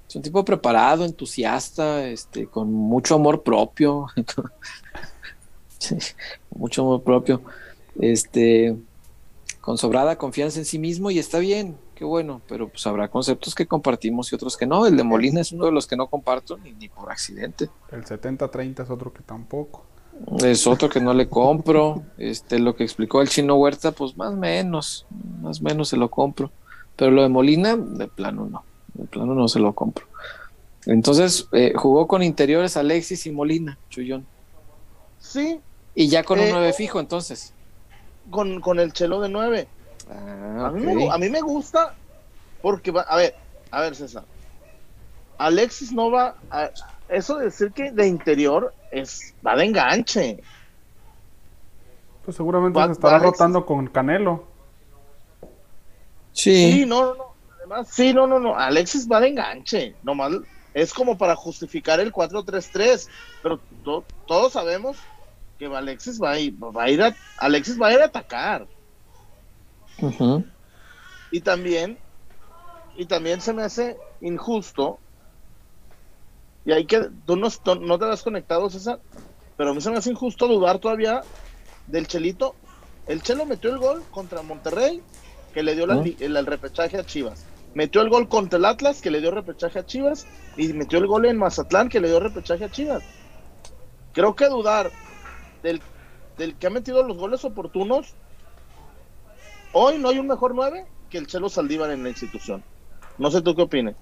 Es 0.07 0.15
un 0.15 0.21
tipo 0.21 0.43
preparado, 0.43 1.05
entusiasta, 1.05 2.07
este, 2.07 2.48
con 2.48 2.71
mucho 2.71 3.15
amor 3.15 3.43
propio. 3.43 4.07
mucho 6.50 6.81
amor 6.81 7.03
propio. 7.03 7.41
Este, 8.00 8.75
con 9.62 9.77
sobrada 9.77 10.17
confianza 10.17 10.59
en 10.59 10.65
sí 10.65 10.79
mismo 10.79 11.12
y 11.12 11.19
está 11.19 11.39
bien, 11.39 11.77
qué 12.00 12.06
bueno, 12.06 12.41
pero 12.48 12.70
pues 12.70 12.88
habrá 12.88 13.10
conceptos 13.10 13.53
que 13.53 13.68
compartimos 13.68 14.32
y 14.32 14.36
otros 14.36 14.56
que 14.58 14.65
no. 14.65 14.88
El 14.88 14.98
de 14.98 15.03
Molina 15.03 15.41
es 15.41 15.51
uno 15.51 15.65
de 15.65 15.72
los 15.72 15.86
que 15.86 15.98
no 15.98 16.08
comparto 16.08 16.58
ni, 16.58 16.72
ni 16.72 16.88
por 16.88 17.12
accidente. 17.12 17.70
El 17.91 18.06
70-30 18.06 18.84
es 18.84 18.89
otro 18.89 19.13
que 19.13 19.22
tampoco. 19.22 19.84
Es 20.41 20.65
otro 20.65 20.89
que 20.89 21.00
no 21.00 21.13
le 21.13 21.27
compro. 21.27 22.03
Este, 22.18 22.58
lo 22.58 22.75
que 22.75 22.84
explicó 22.84 23.22
el 23.22 23.29
chino 23.29 23.56
Huerta, 23.56 23.91
pues 23.91 24.18
más 24.18 24.34
o 24.34 24.38
menos, 24.38 25.06
más 25.41 25.60
o 25.60 25.63
menos 25.63 25.89
se 25.89 25.98
lo 25.98 26.10
compro. 26.10 26.51
Pero 26.96 27.12
lo 27.12 27.22
de 27.22 27.29
Molina, 27.29 27.75
de 27.75 28.08
plano 28.08 28.48
no 28.50 28.63
de 29.00 29.08
plano 29.08 29.34
no 29.34 29.48
se 29.48 29.60
lo 29.60 29.74
compro. 29.74 30.06
Entonces, 30.86 31.48
eh, 31.51 31.74
jugó 31.75 32.08
con 32.08 32.24
interiores 32.24 32.77
Alexis 32.77 33.25
y 33.25 33.32
Molina, 33.32 33.77
Chuyón. 33.89 34.25
Sí. 35.20 35.60
Y 35.96 36.08
ya 36.08 36.24
con 36.24 36.39
un 36.39 36.50
9 36.50 36.70
eh, 36.70 36.74
fijo, 36.74 37.00
entonces. 37.00 37.53
Con, 38.29 38.62
con 38.62 38.79
el 38.79 38.94
chelo 38.94 39.20
de 39.22 39.29
9. 39.29 39.68
Ah, 40.10 40.68
a, 40.68 41.18
mí 41.18 41.30
me, 41.30 41.42
gusta 41.42 41.96
porque, 42.62 42.92
va, 42.92 43.01
a 43.01 43.16
ver, 43.16 43.36
a 43.72 43.82
ver, 43.82 43.96
César. 43.96 44.24
Alexis 45.38 45.92
no 45.92 46.12
va. 46.12 46.36
A, 46.50 46.72
eso 47.08 47.38
de 47.38 47.46
decir 47.46 47.72
que 47.72 47.92
de 47.92 48.08
interior 48.08 48.74
es 48.92 49.34
va 49.46 49.56
de 49.56 49.66
enganche. 49.66 50.39
Pues 52.25 52.38
seguramente 52.38 52.84
se 52.86 52.92
estará 52.92 53.20
rotando 53.20 53.66
con 53.66 53.88
Canelo. 53.88 54.46
Sí. 56.34 56.72
Sí, 56.72 56.86
no, 56.86 57.16
no 57.16 57.30
sí, 57.86 58.13
no, 58.13 58.28
no, 58.28 58.39
no. 58.39 58.58
Alexis 58.58 59.08
va 59.10 59.20
de 59.20 59.30
enganche. 59.30 59.96
Nomás 60.04 60.34
es 60.74 60.94
como 60.94 61.18
para 61.18 61.36
justificar 61.36 62.00
el 62.00 62.12
4-3-3. 62.12 63.08
Pero 63.42 63.60
todos 64.28 64.54
sabemos 64.54 64.98
que 65.58 65.66
Alexis 65.66 66.22
va 66.22 66.32
a 66.32 66.39
ir, 66.39 66.54
va 66.54 66.84
a, 66.84 66.89
ir 66.89 67.01
a, 67.01 67.16
Alexis 67.38 67.80
va 67.80 67.88
a 67.88 67.94
ir 67.94 68.01
a 68.01 68.06
atacar. 68.06 68.68
Y 71.32 71.41
también, 71.41 71.98
y 72.98 73.06
también 73.06 73.41
se 73.41 73.53
me 73.53 73.63
hace 73.63 73.98
injusto. 74.22 75.00
Y 76.65 76.72
hay 76.72 76.86
que, 76.86 77.10
tú 77.25 77.36
no, 77.36 77.48
no 77.82 78.00
te 78.00 78.06
has 78.06 78.24
conectado, 78.24 78.70
César, 78.70 79.00
pero 79.58 79.72
a 79.72 79.74
mí 79.74 79.82
se 79.82 79.91
me 79.91 79.98
hace 79.98 80.12
injusto 80.12 80.48
dudar 80.48 80.79
todavía 80.79 81.22
del 81.88 82.07
Chelito. 82.07 82.55
El 83.07 83.22
Chelo 83.22 83.46
metió 83.46 83.72
el 83.72 83.77
gol 83.77 84.03
contra 84.12 84.42
Monterrey, 84.42 85.01
que 85.53 85.64
le 85.64 85.75
dio 85.75 85.85
el, 85.85 86.46
repechaje 86.46 86.98
a 86.98 87.03
Chivas. 87.03 87.46
Metió 87.74 88.01
el 88.01 88.09
gol 88.09 88.29
contra 88.29 88.57
el 88.57 88.66
Atlas, 88.66 89.01
que 89.01 89.12
le 89.12 89.20
dio 89.20 89.31
repechaje 89.31 89.79
a 89.79 89.85
Chivas, 89.85 90.27
y 90.57 90.74
metió 90.74 91.00
el 91.00 91.07
gol 91.07 91.25
en 91.25 91.38
Mazatlán, 91.38 91.90
que 91.90 92.00
le 92.00 92.07
dio 92.07 92.20
repechaje 92.20 92.66
a 92.66 92.72
Chivas. 92.72 93.03
Creo 94.14 94.35
que 94.35 94.48
dudar 94.48 94.92
del, 95.64 95.81
que 96.57 96.68
ha 96.68 96.70
metido 96.70 97.03
los 97.03 97.18
goles 97.18 97.44
oportunos, 97.44 98.16
hoy 99.74 99.98
no 99.98 100.10
hay 100.10 100.20
un 100.20 100.27
mejor 100.27 100.55
9 100.55 100.86
que 101.10 101.18
el 101.18 101.27
Chelo 101.27 101.50
Saldívar 101.50 101.92
en 101.92 102.03
la 102.03 102.10
institución. 102.10 102.64
No 103.18 103.32
sé 103.32 103.42
tú 103.42 103.55
qué 103.55 103.64
opinas. 103.64 103.96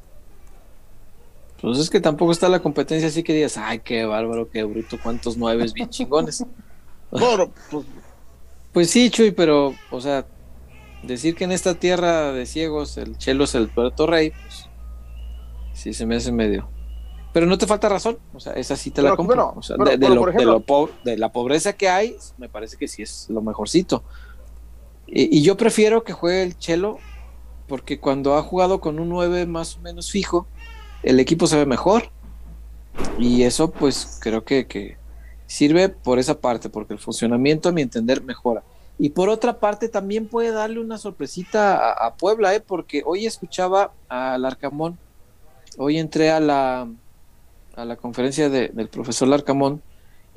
Pues 1.62 1.80
es 1.80 1.90
que 1.90 2.00
tampoco 2.00 2.32
está 2.32 2.50
la 2.50 2.60
competencia 2.60 3.08
así 3.08 3.24
que 3.24 3.34
digas, 3.34 3.58
ay, 3.58 3.80
qué 3.80 4.06
bárbaro, 4.06 4.50
qué 4.50 4.64
bruto, 4.64 4.98
cuántos 5.02 5.38
nueves 5.38 5.74
bien 5.74 5.90
chingones. 5.90 6.46
pues, 7.10 7.86
pues 8.74 8.90
sí, 8.92 9.10
Chuy, 9.10 9.32
pero, 9.32 9.74
o 9.90 10.02
sea, 10.02 10.28
decir 11.02 11.36
que 11.36 11.46
en 11.46 11.52
esta 11.52 11.74
tierra 11.74 12.32
de 12.32 12.46
ciegos 12.46 12.98
el 12.98 13.18
Chelo 13.18 13.46
es 13.46 13.56
el 13.56 13.70
Puerto 13.70 14.06
Rey, 14.06 14.32
pues 14.32 14.70
sí 15.74 15.94
se 15.94 16.06
me 16.06 16.18
hace 16.18 16.32
medio. 16.32 16.70
Pero 17.34 17.46
no 17.46 17.58
te 17.58 17.68
falta 17.68 17.90
razón, 17.90 18.18
o 18.34 18.40
sea, 18.40 18.54
esa 18.54 18.76
sí 18.76 18.92
te 18.92 19.02
la 19.02 19.16
compro. 19.16 19.54
o 19.56 19.62
sea, 19.62 19.78
de, 19.78 19.98
de, 19.98 21.18
la 21.18 21.32
pobreza 21.32 21.74
que 21.74 21.90
hay, 21.90 22.16
me 22.38 22.50
parece 22.50 22.78
que 22.78 22.88
sí 22.88 23.04
es 23.04 23.28
lo 23.30 23.42
mejorcito. 23.42 24.04
Y, 25.08 25.42
yo 25.42 25.56
prefiero 25.58 26.04
que 26.04 26.14
juegue 26.14 26.44
el 26.44 26.58
Chelo, 26.58 27.00
porque 27.68 28.00
cuando 28.00 28.36
ha 28.36 28.44
jugado 28.44 28.80
con 28.82 29.00
un 29.00 29.10
9 29.10 29.46
más 29.46 29.78
o 29.78 29.82
menos 29.82 30.12
fijo, 30.12 30.48
el 31.04 31.20
equipo 31.20 31.48
se 31.48 31.58
ve 31.58 31.66
mejor. 31.66 32.10
Y 33.18 33.44
eso, 33.44 33.72
pues 33.72 34.20
creo 34.22 34.44
que, 34.44 34.68
que 34.68 34.98
sirve 35.46 35.90
por 35.90 36.20
esa 36.20 36.40
parte, 36.40 36.70
porque 36.70 36.94
el 36.94 37.00
funcionamiento, 37.00 37.70
a 37.70 37.72
mi 37.72 37.82
entender, 37.82 38.24
mejora. 38.24 38.64
Y 39.00 39.10
por 39.10 39.30
otra 39.30 39.60
parte, 39.60 39.90
también 39.90 40.28
puede 40.28 40.52
darle 40.52 40.80
una 40.80 40.98
sorpresita 40.98 41.92
a, 41.92 42.16
Puebla, 42.16 42.56
¿eh? 42.56 42.60
porque 42.60 43.04
hoy 43.06 43.26
escuchaba 43.26 43.94
al 44.10 44.44
Arcamón, 44.44 44.98
hoy 45.78 46.00
entré 46.00 46.32
a 46.32 46.40
la, 46.40 46.88
a 47.76 47.86
la 47.86 47.96
conferencia 47.96 48.50
del 48.50 48.90
profesor 48.90 49.28
Larcamón 49.28 49.82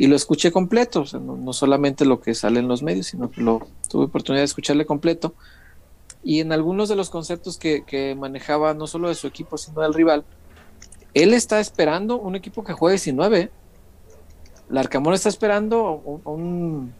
y 0.00 0.06
lo 0.06 0.16
escuché 0.16 0.50
completo, 0.50 1.02
o 1.02 1.04
sea, 1.04 1.20
no, 1.20 1.52
solamente 1.52 2.06
lo 2.06 2.22
que 2.22 2.34
sale 2.34 2.58
en 2.58 2.68
los 2.68 2.82
medios, 2.82 3.08
sino 3.08 3.30
que 3.30 3.42
lo 3.42 3.68
tuve 3.86 4.06
oportunidad 4.06 4.40
de 4.40 4.46
escucharle 4.46 4.86
completo. 4.86 5.34
Y 6.24 6.40
en 6.40 6.52
algunos 6.52 6.88
de 6.88 6.96
los 6.96 7.10
conceptos 7.10 7.58
que, 7.58 8.16
manejaba, 8.18 8.72
no 8.72 8.86
solo 8.86 9.08
de 9.10 9.14
su 9.14 9.26
equipo, 9.26 9.58
sino 9.58 9.82
del 9.82 9.92
rival, 9.92 10.24
él 11.12 11.34
está 11.34 11.60
esperando 11.60 12.16
un 12.16 12.34
equipo 12.34 12.64
que 12.64 12.72
juegue 12.72 12.94
19. 12.94 13.40
¿eh? 13.40 13.50
Larcamón 14.70 15.12
está 15.12 15.28
esperando 15.28 15.92
un 16.24 16.94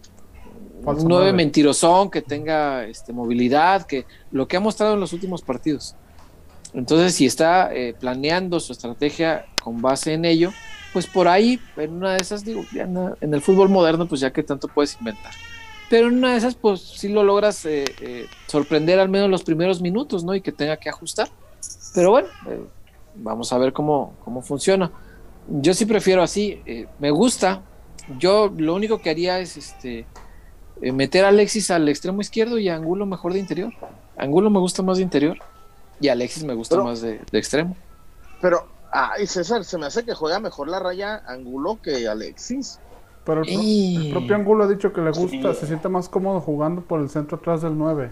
un 0.85 1.09
nueve 1.09 1.33
mentirosón 1.33 2.11
que 2.11 2.23
tenga 2.23 2.85
este, 2.85 3.15
movilidad, 3.15 3.87
que 3.87 4.05
lo 4.31 4.47
que 4.47 4.57
ha 4.57 4.61
mostrado 4.61 4.95
en 4.95 5.01
los 5.01 5.15
últimos 5.15 5.43
partidos. 5.43 5.97
Entonces, 6.73 7.15
si 7.15 7.27
está 7.27 7.75
eh, 7.75 7.95
planeando 7.99 8.61
su 8.61 8.73
estrategia 8.73 9.47
con 9.63 9.81
base 9.83 10.13
en 10.13 10.25
ello, 10.25 10.53
pues 10.93 11.07
por 11.07 11.29
ahí, 11.29 11.61
en 11.77 11.93
una 11.93 12.13
de 12.13 12.19
esas, 12.19 12.45
digo, 12.45 12.65
en 12.73 13.35
el 13.35 13.41
fútbol 13.43 13.69
moderno, 13.69 14.07
pues 14.07 14.21
ya 14.21 14.33
que 14.33 14.43
tanto 14.43 14.69
puedes 14.69 14.97
inventar. 14.99 15.33
Pero 15.89 16.09
en 16.09 16.19
una 16.19 16.33
de 16.33 16.39
esas, 16.39 16.55
pues 16.55 16.81
sí 16.81 17.09
lo 17.09 17.25
logras 17.25 17.65
eh, 17.67 17.85
eh, 18.01 18.27
sorprender 18.47 19.01
al 19.01 19.09
menos 19.09 19.29
los 19.29 19.43
primeros 19.43 19.81
minutos, 19.81 20.23
¿no? 20.23 20.35
Y 20.35 20.41
que 20.41 20.53
tenga 20.53 20.77
que 20.77 20.89
ajustar. 20.89 21.29
Pero 21.95 22.11
bueno, 22.11 22.29
vamos 23.17 23.53
a 23.53 23.59
ver 23.59 23.73
cómo, 23.73 24.15
cómo 24.25 24.43
funciona. 24.43 24.93
Yo 25.49 25.75
sí 25.75 25.87
prefiero 25.87 26.23
así, 26.23 26.63
me 27.01 27.11
gusta. 27.11 27.63
Yo 28.19 28.53
lo 28.57 28.75
único 28.75 29.01
que 29.01 29.11
haría 29.11 29.41
es 29.41 29.57
este 29.57 30.07
meter 30.81 31.25
a 31.25 31.29
Alexis 31.29 31.71
al 31.73 31.89
extremo 31.89 32.21
izquierdo 32.21 32.59
y 32.59 32.69
a 32.69 32.77
Angulo 32.77 33.05
mejor 33.07 33.33
de 33.33 33.41
interior. 33.41 33.73
Angulo 34.17 34.49
me 34.51 34.61
gusta 34.61 34.85
más 34.85 34.99
de 34.99 35.03
interior 35.03 35.39
y 36.01 36.09
Alexis 36.09 36.45
me 36.45 36.55
gusta 36.55 36.83
más 36.83 37.01
de, 37.03 37.21
extremo. 37.33 37.77
Pero, 38.41 38.67
ay, 38.91 39.27
César, 39.27 39.65
se 39.65 39.79
me 39.79 39.87
hace 39.87 40.05
que 40.05 40.15
juega 40.15 40.41
mejor 40.41 40.69
la 40.69 40.79
raya 40.79 41.23
Angulo 41.27 41.79
que 41.83 42.09
Alexis. 42.09 42.79
Pero 43.25 43.43
el, 43.45 44.11
propio 44.11 44.35
Angulo 44.35 44.65
ha 44.65 44.69
dicho 44.69 44.93
que 44.93 45.03
le 45.03 45.11
gusta, 45.11 45.55
se 45.55 45.67
siente 45.67 45.89
más 45.89 46.09
cómodo 46.09 46.41
jugando 46.41 46.81
por 46.83 47.01
el 47.01 47.11
centro 47.11 47.37
atrás 47.37 47.63
del 47.63 47.77
9. 47.77 48.11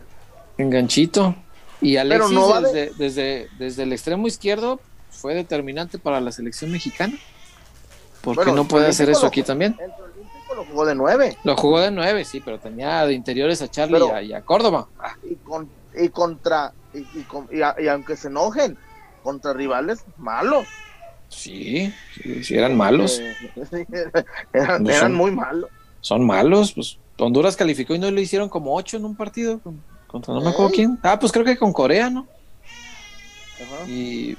Enganchito. 0.58 1.34
Y 1.80 1.96
Alexis 1.96 2.38
desde, 2.62 2.92
desde, 2.98 3.48
desde, 3.58 3.82
el 3.84 3.92
extremo 3.92 4.26
izquierdo 4.26 4.80
fue 5.10 5.34
determinante 5.34 5.98
para 5.98 6.20
la 6.20 6.30
selección 6.32 6.70
mexicana. 6.70 7.14
porque 8.20 8.52
no 8.52 8.66
puede 8.66 8.88
hacer 8.88 9.08
eso 9.08 9.26
aquí 9.26 9.42
también? 9.42 9.76
lo 10.54 10.64
jugó 10.64 10.86
de 10.86 10.94
nueve. 10.94 11.38
Lo 11.44 11.56
jugó 11.56 11.80
de 11.80 11.90
nueve, 11.90 12.24
sí, 12.24 12.40
pero 12.44 12.58
tenía 12.58 13.06
de 13.06 13.14
interiores 13.14 13.62
a 13.62 13.68
Charlie 13.68 14.00
y, 14.24 14.32
a, 14.32 14.42
Córdoba. 14.42 14.88
Y, 15.22 15.36
con, 15.36 15.68
y 15.96 16.08
contra, 16.08 16.72
y, 16.98 17.56
y, 17.56 17.88
aunque 17.88 18.16
se 18.16 18.28
enojen, 18.28 18.76
contra 19.22 19.52
rivales 19.52 20.04
malos. 20.16 20.66
Sí, 21.28 21.92
sí, 22.42 22.54
eran 22.54 22.76
malos. 22.76 23.20
eran, 24.52 25.14
muy 25.14 25.30
malos. 25.30 25.70
Son 26.00 26.24
malos, 26.24 26.72
pues 26.72 26.98
Honduras 27.18 27.56
calificó 27.56 27.94
y 27.94 27.98
no 27.98 28.10
lo 28.10 28.20
hicieron 28.20 28.48
como 28.48 28.74
ocho 28.74 28.96
en 28.96 29.04
un 29.04 29.16
partido 29.16 29.60
contra 30.06 30.32
no 30.32 30.40
me 30.40 30.50
acuerdo 30.50 30.72
quién. 30.72 30.98
Ah, 31.02 31.18
pues 31.18 31.32
creo 31.32 31.44
que 31.44 31.56
con 31.56 31.72
Corea, 31.72 32.08
¿no? 32.08 32.26
Y 33.86 34.36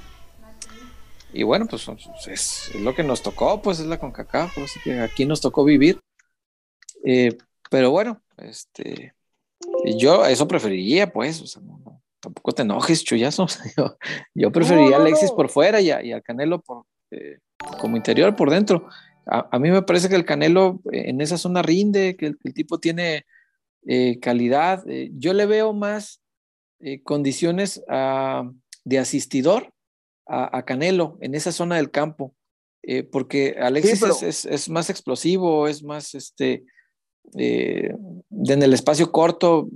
y 1.32 1.42
bueno, 1.44 1.66
pues 1.66 1.88
es, 2.26 2.74
lo 2.74 2.94
que 2.94 3.04
nos 3.04 3.22
tocó, 3.22 3.62
pues 3.62 3.78
es 3.78 3.86
la 3.86 3.98
CONCACAF, 3.98 4.58
así 4.58 4.80
que 4.82 5.00
aquí 5.00 5.26
nos 5.26 5.40
tocó 5.40 5.64
vivir. 5.64 6.00
Eh, 7.04 7.36
pero 7.70 7.90
bueno, 7.90 8.20
este, 8.38 9.14
yo 9.96 10.26
eso 10.26 10.48
preferiría, 10.48 11.12
pues, 11.12 11.40
o 11.40 11.46
sea, 11.46 11.62
tampoco 12.20 12.52
te 12.52 12.62
enojes, 12.62 13.04
chullazo. 13.04 13.46
yo, 13.76 13.96
yo 14.34 14.52
preferiría 14.52 14.96
a 14.96 15.00
Alexis 15.00 15.32
por 15.32 15.48
fuera 15.48 15.80
y, 15.80 15.90
a, 15.90 16.20
Canelo 16.20 16.60
por, 16.60 16.84
eh, 17.10 17.38
como 17.80 17.96
interior 17.96 18.36
por 18.36 18.50
dentro. 18.50 18.88
A, 19.26 19.58
mí 19.58 19.70
me 19.70 19.82
parece 19.82 20.08
que 20.08 20.16
el 20.16 20.24
Canelo 20.24 20.80
en 20.92 21.20
esa 21.20 21.38
zona 21.38 21.62
rinde, 21.62 22.16
que 22.16 22.26
el, 22.26 22.54
tipo 22.54 22.78
tiene 22.78 23.24
eh, 23.86 24.18
calidad. 24.20 24.84
yo 25.12 25.34
le 25.34 25.46
veo 25.46 25.72
más 25.72 26.20
condiciones 27.04 27.82
ah, 27.88 28.50
de 28.84 28.98
asistidor 28.98 29.72
a, 30.26 30.64
Canelo 30.64 31.18
en 31.20 31.34
esa 31.34 31.52
zona 31.52 31.76
del 31.76 31.90
campo, 31.90 32.34
eh, 32.82 33.02
porque 33.02 33.56
Alexis 33.60 34.46
es, 34.46 34.68
más 34.68 34.88
explosivo, 34.88 35.66
es 35.66 35.82
más, 35.82 36.14
este, 36.14 36.64
eh, 37.38 37.94
en 38.30 38.62
el 38.62 38.72
espacio 38.72 39.12
corto 39.12 39.68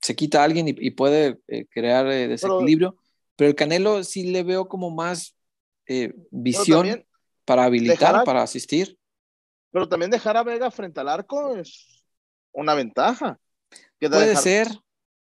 se 0.00 0.16
quita 0.16 0.40
a 0.40 0.44
alguien 0.44 0.66
y, 0.68 0.90
puede 0.90 1.38
eh, 1.48 1.66
crear 1.70 2.06
desequilibrio, 2.06 2.96
pero, 3.36 3.50
el 3.50 3.54
Canelo 3.54 4.02
sí 4.02 4.30
le 4.30 4.42
veo 4.42 4.68
como 4.68 4.90
más 4.90 5.36
eh, 5.86 6.12
visión 6.30 7.04
para 7.44 7.64
habilitar, 7.64 8.24
para 8.24 8.42
asistir. 8.42 8.98
Pero 9.70 9.88
también 9.88 10.10
dejar 10.10 10.36
a 10.36 10.42
Vega 10.42 10.70
frente 10.70 11.00
al 11.00 11.08
arco 11.08 11.56
es 11.56 12.04
una 12.52 12.74
ventaja. 12.74 13.38
Puede 13.98 14.36
ser, 14.36 14.68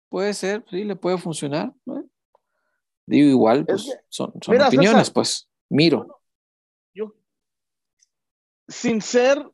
puede 0.08 0.34
ser, 0.34 0.64
sí, 0.70 0.84
le 0.84 0.96
puede 0.96 1.18
funcionar. 1.18 1.72
Digo, 3.06 3.28
igual, 3.28 3.64
pues, 3.64 3.96
son, 4.08 4.32
opiniones, 4.46 5.10
pues, 5.10 5.48
miro. 5.68 6.20
Yo, 6.94 7.14
sin 8.66 9.00
ser, 9.00 9.48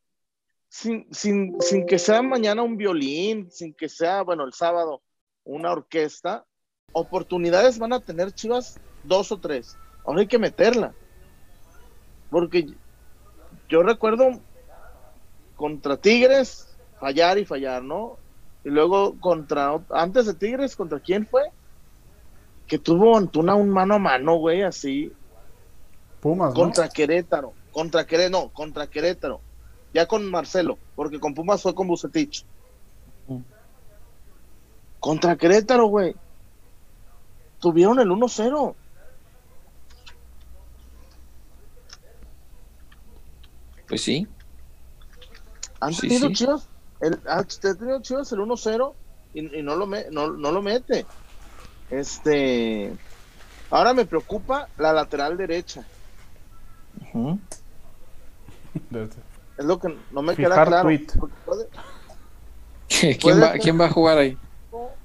sin, 0.72 1.06
sin, 1.12 1.60
sin 1.60 1.84
que 1.84 1.98
sea 1.98 2.22
mañana 2.22 2.62
un 2.62 2.78
violín, 2.78 3.50
sin 3.50 3.74
que 3.74 3.90
sea, 3.90 4.22
bueno, 4.22 4.44
el 4.44 4.54
sábado 4.54 5.02
una 5.44 5.70
orquesta, 5.70 6.46
oportunidades 6.92 7.78
van 7.78 7.92
a 7.92 8.00
tener 8.00 8.32
Chivas 8.32 8.80
dos 9.04 9.30
o 9.32 9.38
tres. 9.38 9.76
Ahora 10.02 10.20
hay 10.20 10.26
que 10.28 10.38
meterla. 10.38 10.94
Porque 12.30 12.68
yo 13.68 13.82
recuerdo 13.82 14.40
contra 15.56 15.98
Tigres 15.98 16.74
fallar 16.98 17.36
y 17.36 17.44
fallar, 17.44 17.82
¿no? 17.82 18.16
Y 18.64 18.70
luego 18.70 19.20
contra, 19.20 19.78
antes 19.90 20.24
de 20.24 20.32
Tigres, 20.32 20.74
¿contra 20.74 21.00
quién 21.00 21.26
fue? 21.26 21.42
Que 22.66 22.78
tuvo 22.78 23.18
Antuna 23.18 23.54
un 23.56 23.68
mano 23.68 23.96
a 23.96 23.98
mano, 23.98 24.36
güey, 24.36 24.62
así. 24.62 25.12
Pumas, 26.20 26.54
Contra 26.54 26.88
Querétaro, 26.88 27.52
contra 27.72 28.06
Querétaro, 28.06 28.44
no, 28.44 28.52
contra 28.54 28.86
Querétaro. 28.86 29.42
Ya 29.94 30.06
con 30.06 30.30
Marcelo, 30.30 30.78
porque 30.96 31.20
con 31.20 31.34
Pumas 31.34 31.62
fue 31.62 31.74
con 31.74 31.86
Bucetich. 31.86 32.44
Contra 35.00 35.36
Querétaro, 35.36 35.86
güey. 35.86 36.14
Tuvieron 37.58 37.98
el 37.98 38.08
1-0. 38.08 38.74
Pues 43.88 44.02
sí. 44.02 44.26
Han 45.80 45.94
tenido 45.94 46.32
Chivas, 46.32 46.68
el, 47.00 47.20
ha 47.28 47.44
tenido 47.44 48.00
Chivas 48.00 48.32
el 48.32 48.38
1-0 48.38 48.94
y, 49.34 49.58
y, 49.58 49.62
no, 49.62 49.76
lo 49.76 49.86
no, 49.86 50.30
no 50.30 50.52
lo 50.52 50.62
mete. 50.62 51.04
Este. 51.90 52.96
Ahora 53.70 53.92
me 53.92 54.06
preocupa 54.06 54.68
la 54.78 54.92
lateral 54.92 55.36
derecha. 55.36 55.84
es 59.62 59.68
lo 59.68 59.78
que 59.78 59.96
no 60.10 60.22
me 60.22 60.36
queda 60.36 60.64
claro. 60.64 60.88
¿Quién, 62.88 63.42
va, 63.42 63.52
¿Quién 63.52 63.80
va 63.80 63.86
a 63.86 63.90
jugar 63.90 64.18
ahí? 64.18 64.36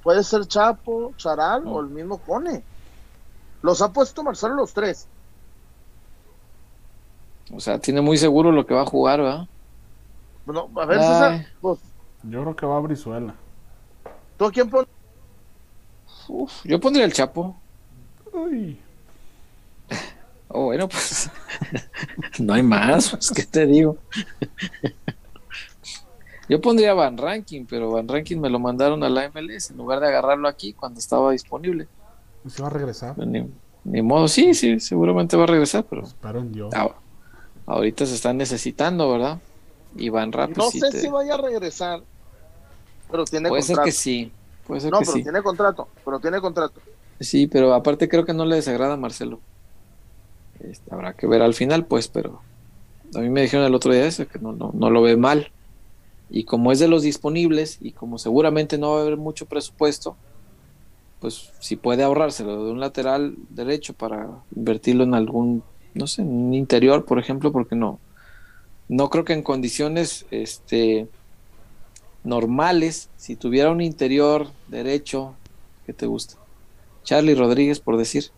Puede 0.04 0.24
ser 0.24 0.46
Chapo, 0.46 1.14
Charal 1.18 1.66
o 1.68 1.80
el 1.80 1.88
mismo 1.88 2.18
Cone. 2.18 2.64
Los 3.62 3.82
ha 3.82 3.92
puesto 3.92 4.24
Marcelo 4.24 4.56
los 4.56 4.74
tres. 4.74 5.08
O 7.54 7.60
sea, 7.60 7.80
tiene 7.80 8.02
muy 8.02 8.18
seguro 8.18 8.52
lo 8.52 8.66
que 8.66 8.74
va 8.74 8.82
a 8.82 8.86
jugar, 8.86 9.22
¿verdad? 9.22 9.48
Bueno, 10.46 10.70
a 10.76 10.86
ver, 10.86 11.00
César, 11.00 11.48
pues, 11.62 11.80
Yo 12.24 12.42
creo 12.42 12.56
que 12.56 12.66
va 12.66 12.78
a 12.78 12.82
Brizuela. 12.82 13.36
¿Tú 14.38 14.46
a 14.46 14.52
quién 14.52 14.70
pones? 14.70 14.90
yo 16.66 16.80
pondría 16.80 17.06
el 17.06 17.14
Chapo. 17.14 17.56
Uy. 18.34 18.80
Oh, 20.50 20.66
bueno, 20.66 20.88
pues 20.88 21.30
no 22.40 22.54
hay 22.54 22.64
más, 22.64 23.10
pues, 23.10 23.32
¿qué 23.32 23.44
te 23.44 23.66
digo? 23.66 23.98
Yo 26.50 26.62
pondría 26.62 26.94
Van 26.94 27.18
Ranking, 27.18 27.66
pero 27.66 27.92
Van 27.92 28.08
Ranking 28.08 28.38
me 28.38 28.50
lo 28.50 28.58
mandaron 28.58 29.04
a 29.04 29.10
la 29.10 29.30
MLS 29.30 29.72
en 29.72 29.78
lugar 29.78 30.00
de 30.00 30.08
agarrarlo 30.08 30.48
aquí 30.48 30.72
cuando 30.72 31.00
estaba 31.00 31.32
disponible. 31.32 31.90
¿Se 32.48 32.62
va 32.62 32.70
a 32.70 32.72
regresar? 32.72 33.16
Ni, 33.84 34.02
modo, 34.02 34.30
sí, 34.30 34.54
sí, 34.54 34.80
seguramente 34.80 35.36
va 35.36 35.44
a 35.44 35.48
regresar, 35.48 35.84
pero. 35.90 36.04
Espero 36.04 36.40
en 36.40 36.54
Dios. 36.54 36.74
ahorita 37.66 38.06
se 38.06 38.16
están 38.16 38.38
necesitando, 38.38 39.12
¿verdad? 39.12 39.40
Y 39.98 40.08
Van 40.08 40.32
Ranking. 40.32 40.58
No 40.58 40.72
sé 40.72 40.92
si 40.94 41.10
vaya 41.10 41.34
a 41.34 41.38
regresar, 41.38 42.02
pero 43.12 43.26
tiene 43.26 43.50
Puede 43.50 43.64
ser 43.64 43.80
que 43.84 43.92
sí. 43.92 44.32
Puede 44.66 44.80
ser 44.80 44.92
no, 44.92 45.00
pero 45.00 45.14
tiene 45.14 45.42
contrato, 45.42 45.90
pero 46.06 46.20
tiene 46.20 46.40
contrato. 46.40 46.80
Sí, 47.20 47.48
pero 47.48 47.74
aparte 47.74 48.08
creo 48.08 48.24
que 48.26 48.34
no 48.34 48.46
le 48.46 48.56
desagrada 48.56 48.94
a 48.94 48.98
Marcelo. 48.98 49.42
Este, 50.60 50.94
habrá 50.94 51.14
que 51.14 51.28
ver 51.28 51.42
al 51.42 51.54
final, 51.54 51.86
pues, 51.86 52.08
pero 52.08 52.42
a 53.16 53.20
mí 53.20 53.30
me 53.30 53.42
dijeron 53.42 53.66
el 53.66 53.76
otro 53.76 53.94
día 53.94 54.06
eso, 54.06 54.28
que 54.28 54.40
no, 54.40 54.54
no, 54.54 54.72
no 54.74 54.90
lo 54.90 55.02
ve 55.02 55.18
mal. 55.18 55.52
Y 56.30 56.44
como 56.44 56.72
es 56.72 56.80
de 56.80 56.88
los 56.88 57.04
disponibles 57.04 57.78
y 57.82 57.92
como 57.92 58.18
seguramente 58.18 58.78
no 58.78 58.92
va 58.92 59.00
a 59.00 59.02
haber 59.02 59.18
mucho 59.18 59.46
presupuesto, 59.46 60.18
pues 61.20 61.52
si 61.60 61.76
puede 61.76 62.04
ahorrárselo 62.04 62.66
de 62.66 62.72
un 62.72 62.80
lateral 62.80 63.36
derecho 63.50 63.94
para 63.94 64.28
invertirlo 64.56 65.04
en 65.04 65.14
algún, 65.14 65.64
no 65.94 66.08
sé, 66.08 66.22
en 66.22 66.30
un 66.30 66.54
interior, 66.54 67.06
por 67.06 67.20
ejemplo, 67.20 67.52
porque 67.52 67.76
no. 67.76 68.00
No 68.90 69.10
creo 69.10 69.26
que 69.26 69.34
en 69.34 69.42
condiciones 69.42 70.26
este, 70.32 71.08
normales, 72.24 73.10
si 73.18 73.36
tuviera 73.36 73.72
un 73.72 73.82
interior 73.82 74.48
derecho, 74.68 75.34
que 75.86 75.94
te 75.94 76.06
gusta? 76.06 76.36
Charlie 77.04 77.36
Rodríguez, 77.36 77.80
por 77.80 77.98
decir, 77.98 78.32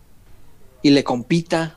y 0.82 0.90
le 0.90 1.04
compita 1.04 1.76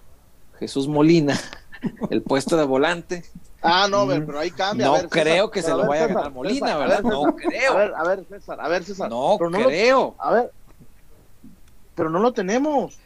Jesús 0.63 0.87
Molina 0.87 1.39
el 2.09 2.21
puesto 2.21 2.57
de 2.57 2.63
volante, 2.63 3.23
Ah, 3.65 3.87
no, 3.89 4.05
pero 4.05 4.39
ahí 4.39 4.51
cambia. 4.51 4.87
No 4.87 5.09
creo 5.09 5.49
que 5.49 5.61
se 5.61 5.71
lo 5.71 5.87
vaya 5.87 6.03
a 6.03 6.07
ganar 6.07 6.31
Molina, 6.31 6.77
¿verdad? 6.77 7.01
no 7.01 7.33
creo. 7.33 7.71
A 7.71 7.75
ver, 7.77 7.93
a 7.95 8.03
ver, 8.03 8.25
César, 8.27 8.59
a 8.59 8.67
ver, 8.67 8.83
César. 8.83 9.09
No, 9.09 9.37
creo. 9.37 10.15
a 10.19 10.33
ver, 10.33 10.51
pero 11.95 12.09
no 12.09 12.19
lo 12.19 12.33
tenemos. 12.33 12.99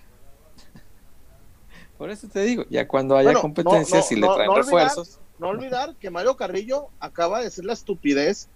Por 1.97 2.09
eso 2.09 2.27
te 2.27 2.41
digo, 2.41 2.63
ya 2.69 2.87
cuando 2.87 3.15
haya 3.15 3.33
competencia, 3.35 4.01
si 4.01 4.15
le 4.15 4.27
traen 4.27 4.53
refuerzos. 4.55 5.19
no 5.37 5.49
olvidar 5.49 5.95
que 5.95 6.09
Mario 6.09 6.35
Carrillo 6.35 6.87
acaba 6.99 7.39
de 7.39 7.45
decir 7.45 7.65
la 7.65 7.73
estupidez 7.73 8.49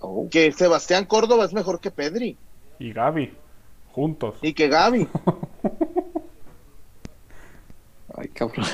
oh. 0.00 0.28
que 0.30 0.52
Sebastián 0.52 1.06
Córdoba 1.06 1.44
es 1.44 1.52
mejor 1.52 1.80
que 1.80 1.90
Pedri. 1.90 2.36
Y 2.78 2.92
Gaby, 2.92 3.36
juntos. 3.92 4.36
Y 4.42 4.52
que 4.52 4.68
Gaby. 4.68 5.08
Ay, 8.22 8.28
cabrón. 8.28 8.64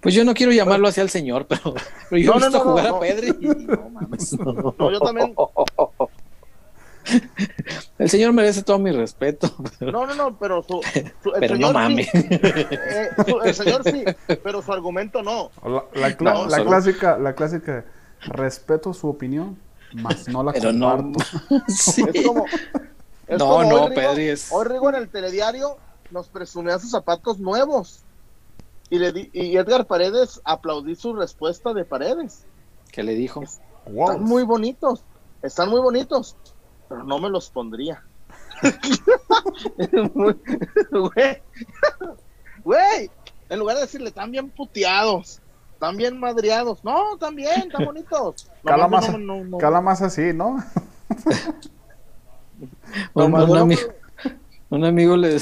Pues 0.00 0.14
yo 0.14 0.24
no 0.24 0.32
quiero 0.32 0.52
llamarlo 0.52 0.88
así 0.88 1.00
al 1.00 1.10
señor, 1.10 1.46
pero, 1.46 1.74
yo 2.10 2.34
no, 2.34 2.40
he 2.40 2.48
visto 2.48 2.60
jugar 2.60 2.86
a 2.86 2.98
Pedri 2.98 3.28
y 3.40 3.64
no 3.66 3.90
mames. 3.90 4.32
No, 4.32 4.90
yo 4.90 5.00
también. 5.00 5.34
El 7.98 8.08
señor 8.08 8.32
merece 8.32 8.62
todo 8.62 8.78
mi 8.78 8.90
respeto. 8.90 9.54
No, 9.80 10.06
no, 10.06 10.14
no, 10.14 10.38
pero 10.38 10.62
su, 10.62 10.80
pero 11.38 11.56
no 11.56 11.72
mames. 11.72 12.08
Eh, 12.14 13.10
el 13.44 13.54
señor 13.54 13.82
sí, 13.84 14.04
pero 14.42 14.62
su 14.62 14.72
argumento 14.72 15.22
no. 15.22 15.50
La, 15.94 16.16
clásica, 16.16 17.18
la 17.18 17.34
clásica, 17.34 17.84
respeto 18.20 18.94
su 18.94 19.08
opinión, 19.08 19.58
más 19.92 20.28
no 20.28 20.42
la 20.42 20.52
pero 20.52 20.70
comparto. 20.70 21.18
No, 21.50 21.64
sí. 21.68 22.02
Es 22.12 23.38
como, 23.38 23.62
no, 23.62 23.88
no, 23.88 23.94
Pedri 23.94 24.28
es. 24.28 24.48
Hoy 24.50 24.66
Rigo 24.66 24.88
en 24.88 24.96
el 24.96 25.08
telediario 25.08 25.78
nos 26.10 26.28
presumía 26.28 26.78
sus 26.78 26.90
zapatos 26.90 27.38
nuevos. 27.38 28.02
Y, 28.90 28.98
le 28.98 29.30
y 29.32 29.56
Edgar 29.56 29.86
Paredes 29.86 30.40
aplaudí 30.44 30.94
su 30.94 31.14
respuesta 31.14 31.72
de 31.72 31.84
Paredes. 31.84 32.44
¿Qué 32.92 33.02
le 33.02 33.14
dijo? 33.14 33.42
Están 33.42 34.22
muy 34.22 34.44
bonitos, 34.44 35.02
están 35.42 35.68
muy 35.68 35.80
bonitos, 35.80 36.36
pero 36.88 37.04
no 37.04 37.18
me 37.18 37.28
los 37.28 37.50
pondría. 37.50 38.02
Güey, 42.64 43.10
en 43.50 43.58
lugar 43.58 43.76
de 43.76 43.82
decirle, 43.82 44.08
están 44.08 44.30
bien 44.30 44.48
puteados, 44.48 45.42
están 45.74 45.98
bien 45.98 46.18
madreados. 46.18 46.82
No, 46.82 47.14
están 47.14 47.36
bien, 47.36 47.64
están 47.66 47.84
bonitos. 47.84 48.50
cala, 48.64 48.88
más, 48.88 50.00
así, 50.00 50.32
¿no? 50.32 50.64
un, 53.14 53.56
amigo, 53.56 53.82
un 54.70 54.84
amigo 54.84 55.16
le, 55.16 55.38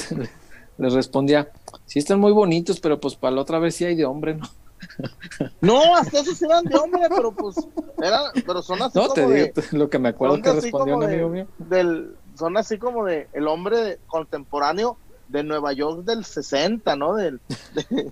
le 0.77 0.89
respondía, 0.89 1.49
sí 1.85 1.99
están 1.99 2.19
muy 2.19 2.31
bonitos, 2.31 2.79
pero 2.79 2.99
pues 2.99 3.15
para 3.15 3.35
la 3.35 3.41
otra 3.41 3.59
vez 3.59 3.75
sí 3.75 3.85
hay 3.85 3.95
de 3.95 4.05
hombre, 4.05 4.35
¿no? 4.35 4.47
No, 5.61 5.95
hasta 5.95 6.19
esos 6.19 6.41
eran 6.41 6.65
de 6.65 6.75
hombre, 6.75 7.01
pero 7.09 7.31
pues 7.31 7.55
eran, 8.01 8.31
pero 8.45 8.61
son 8.61 8.81
así 8.81 8.97
no, 8.97 9.07
como 9.07 9.13
te 9.13 9.33
digo, 9.33 9.53
lo 9.71 9.89
que 9.89 9.99
me 9.99 10.09
acuerdo 10.09 10.41
que 10.41 10.51
respondió 10.53 10.97
un 10.97 11.03
amigo 11.03 11.29
mío. 11.29 11.47
Del, 11.57 12.15
son 12.37 12.57
así 12.57 12.77
como 12.77 13.05
de 13.05 13.27
el 13.33 13.47
hombre 13.47 13.99
contemporáneo 14.07 14.97
de 15.29 15.43
Nueva 15.43 15.73
York 15.73 16.03
del 16.03 16.25
60, 16.25 16.95
¿no? 16.95 17.15
Del, 17.15 17.39
de... 17.73 18.11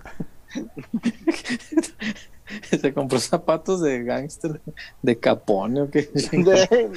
Se 2.80 2.92
compró 2.94 3.18
zapatos 3.18 3.80
de 3.80 4.02
gángster, 4.02 4.60
de 5.02 5.18
Capone 5.18 5.82
o 5.82 5.90
qué. 5.90 6.10
De, 6.32 6.90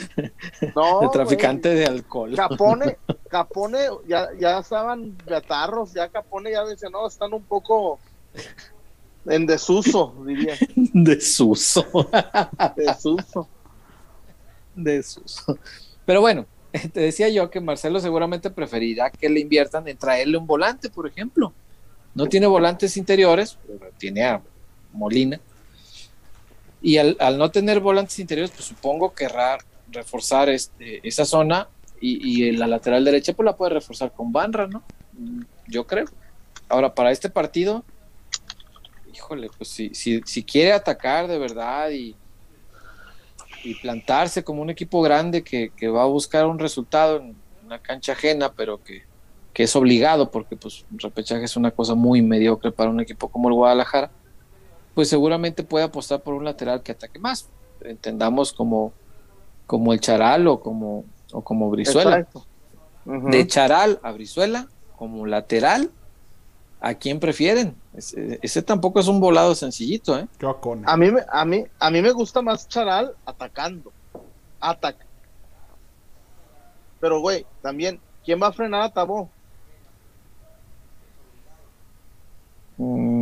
no, 0.75 1.01
de 1.01 1.09
traficante 1.09 1.69
de 1.69 1.85
alcohol. 1.85 2.35
Capone, 2.35 2.97
Capone, 3.29 3.79
ya, 4.07 4.29
ya 4.39 4.59
estaban 4.59 5.17
gatarros, 5.25 5.93
ya 5.93 6.09
Capone 6.09 6.51
ya 6.51 6.65
dice, 6.65 6.89
no, 6.89 7.07
están 7.07 7.33
un 7.33 7.43
poco 7.43 7.99
en 9.25 9.45
desuso, 9.45 10.15
diría. 10.25 10.55
Desuso. 10.75 11.85
Desuso. 12.75 13.47
Desuso. 14.75 15.57
Pero 16.05 16.21
bueno, 16.21 16.45
te 16.93 16.99
decía 16.99 17.29
yo 17.29 17.49
que 17.49 17.61
Marcelo 17.61 17.99
seguramente 17.99 18.49
preferirá 18.49 19.09
que 19.09 19.29
le 19.29 19.39
inviertan 19.39 19.87
en 19.87 19.97
traerle 19.97 20.37
un 20.37 20.45
volante, 20.45 20.89
por 20.89 21.07
ejemplo 21.07 21.53
No 22.13 22.27
tiene 22.27 22.47
volantes 22.47 22.97
interiores, 22.97 23.57
tiene 23.97 24.25
a 24.25 24.41
Molina. 24.95 25.39
Y 26.81 26.97
al, 26.97 27.17
no 27.38 27.49
tener 27.49 27.79
volantes 27.79 28.19
interiores, 28.19 28.51
pues 28.51 28.65
supongo 28.65 29.13
querrá 29.13 29.58
reforzar 29.91 30.49
este, 30.49 31.08
esa 31.08 31.25
zona 31.25 31.67
y, 31.99 32.51
la 32.51 32.67
lateral 32.67 33.03
derecha 33.03 33.34
pues 33.34 33.45
la 33.45 33.55
puede 33.55 33.73
reforzar 33.73 34.12
con 34.12 34.31
Banra, 34.31 34.67
¿no? 34.67 34.84
Yo 35.67 35.88
creo. 35.88 36.05
Ahora, 36.69 36.93
para 36.93 37.12
este 37.12 37.29
partido, 37.29 37.84
híjole, 39.13 39.49
pues 39.58 39.69
si, 39.69 39.91
si, 39.93 40.43
quiere 40.43 40.73
atacar 40.73 41.27
de 41.27 41.39
verdad 41.39 41.89
y, 41.89 42.15
y 43.65 43.75
plantarse 43.75 44.43
como 44.43 44.62
un 44.62 44.69
equipo 44.69 45.01
grande 45.01 45.43
que, 45.43 45.71
va 45.88 46.03
a 46.03 46.08
buscar 46.08 46.45
un 46.45 46.60
resultado 46.60 47.17
en 47.17 47.36
una 47.65 47.79
cancha 47.79 48.13
ajena, 48.13 48.53
pero 48.53 48.81
que, 48.84 49.03
es 49.55 49.75
obligado, 49.75 50.31
porque 50.31 50.58
pues 50.58 50.86
un 50.91 50.99
repechaje 50.99 51.45
es 51.45 51.55
una 51.55 51.71
cosa 51.71 51.95
muy 51.95 52.21
mediocre 52.21 52.71
para 52.71 52.89
un 52.89 52.99
equipo 52.99 53.29
como 53.29 53.47
el 53.47 53.55
Guadalajara, 53.55 54.12
pues 54.95 55.10
seguramente 55.10 55.63
puede 55.63 55.86
apostar 55.86 56.21
por 56.21 56.34
un 56.34 56.45
lateral 56.45 56.81
que 56.81 56.93
ataque 56.93 57.19
más. 57.19 57.49
Entendamos 57.81 58.53
como, 58.53 58.93
como 59.67 59.93
el 59.93 59.99
Charal 59.99 60.47
o 60.47 60.62
como, 60.62 61.03
o 61.31 61.41
como 61.41 61.69
Brizuela. 61.69 62.25
De 63.05 63.45
Charal 63.45 63.99
a 64.01 64.12
Brizuela, 64.13 64.67
como 64.97 65.27
lateral, 65.27 65.91
¿a 66.79 66.95
quién 66.95 67.19
prefieren? 67.19 67.75
Ese, 67.93 68.62
tampoco 68.63 68.99
es 68.99 69.08
un 69.08 69.19
volado 69.19 69.53
sencillito, 69.53 70.17
¿eh? 70.17 70.27
a, 70.86 70.97
mí, 70.97 71.10
a, 71.29 71.45
mí, 71.45 71.65
a 71.77 71.91
mí 71.91 72.01
me 72.01 72.12
gusta 72.12 72.41
más 72.41 72.67
Charal 72.67 73.13
atacando. 73.25 73.91
Ataca. 74.60 75.05
Pero, 76.99 77.19
güey, 77.19 77.45
también, 77.62 77.99
¿quién 78.23 78.41
va 78.41 78.47
a 78.47 78.53
frenar 78.53 78.81
a 78.81 78.89
Tabó? 78.89 79.29
Mm. 82.77 83.14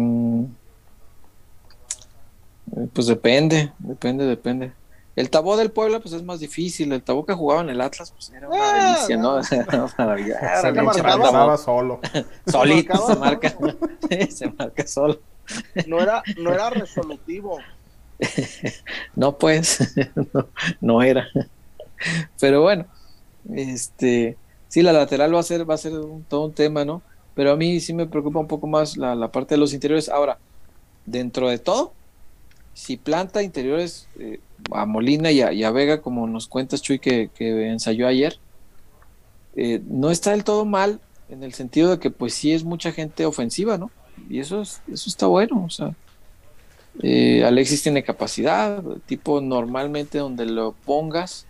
Pues 2.94 3.08
depende, 3.08 3.72
depende, 3.80 4.26
depende. 4.26 4.74
El 5.16 5.30
tabó 5.30 5.58
del 5.58 5.72
Puebla, 5.72 6.00
pues 6.00 6.14
es 6.14 6.24
más 6.24 6.40
difícil. 6.40 6.92
El 6.92 7.04
tabó 7.04 7.26
que 7.26 7.34
jugaba 7.34 7.62
en 7.62 7.70
el 7.70 7.82
Atlas, 7.82 8.12
pues 8.12 8.32
era 8.32 8.50
una 8.50 8.58
ah, 8.60 8.96
delicia, 8.96 9.18
¿no? 9.18 9.44
se 9.44 9.64
marcaba 11.04 11.58
solo. 11.58 12.00
Solito 12.48 13.08
se 13.08 13.16
marca. 13.16 13.56
se 14.30 14.50
marca 14.50 14.88
solo. 14.88 15.20
No 15.86 16.02
era, 16.02 16.24
no 16.38 16.52
era 16.52 16.72
resolutivo. 16.72 17.60
no, 19.16 19.38
pues, 19.38 19.94
no, 20.82 21.04
era. 21.04 21.28
Pero 22.40 22.62
bueno, 22.62 22.86
este, 23.54 24.38
sí, 24.68 24.82
la 24.82 24.94
lateral 24.94 25.36
va 25.36 25.42
a 25.42 25.44
ser, 25.44 25.70
va 25.70 25.76
a 25.76 25.78
ser 25.78 25.94
todo 26.28 26.46
un 26.46 26.54
tema, 26.54 26.86
¿no? 26.86 27.04
Pero 27.36 27.52
a 27.52 27.56
mí 27.56 27.80
sí 27.80 27.94
me 27.94 28.08
preocupa 28.08 28.40
un 28.40 28.48
poco 28.48 28.66
más 28.66 28.98
la, 28.98 29.14
la 29.14 29.32
parte 29.32 29.56
de 29.56 29.60
los 29.60 29.74
interiores. 29.74 30.10
Ahora, 30.10 30.40
dentro 31.06 31.50
de 31.50 31.60
todo, 31.60 31.94
si 32.74 32.98
planta 32.98 33.44
interiores 33.44 34.08
eh, 34.20 34.40
a 34.72 34.86
Molina 34.86 35.32
y 35.32 35.64
a, 35.64 35.72
Vega, 35.72 36.02
como 36.02 36.28
nos 36.28 36.48
cuentas 36.48 36.82
Chuy 36.82 37.00
que, 37.00 37.30
ensayó 37.38 38.08
ayer, 38.08 38.40
eh, 39.56 39.82
no 39.86 40.10
está 40.10 40.32
del 40.32 40.44
todo 40.44 40.66
mal 40.66 41.00
en 41.30 41.44
el 41.44 41.54
sentido 41.54 41.92
de 41.92 42.00
que 42.00 42.10
pues 42.10 42.34
sí 42.34 42.52
es 42.54 42.64
mucha 42.64 42.92
gente 42.92 43.26
ofensiva, 43.26 43.78
¿no? 43.78 43.92
Y 44.30 44.40
eso, 44.40 44.62
es, 44.62 44.82
eso 44.92 45.10
está 45.10 45.28
bueno, 45.28 45.64
o 45.66 45.70
sea, 45.70 45.96
eh, 47.02 47.44
Alexis 47.44 47.84
tiene 47.84 48.04
capacidad, 48.04 48.84
tipo 49.06 49.42
normalmente 49.42 50.20
donde 50.20 50.46
lo 50.46 50.74
pongas 50.86 51.48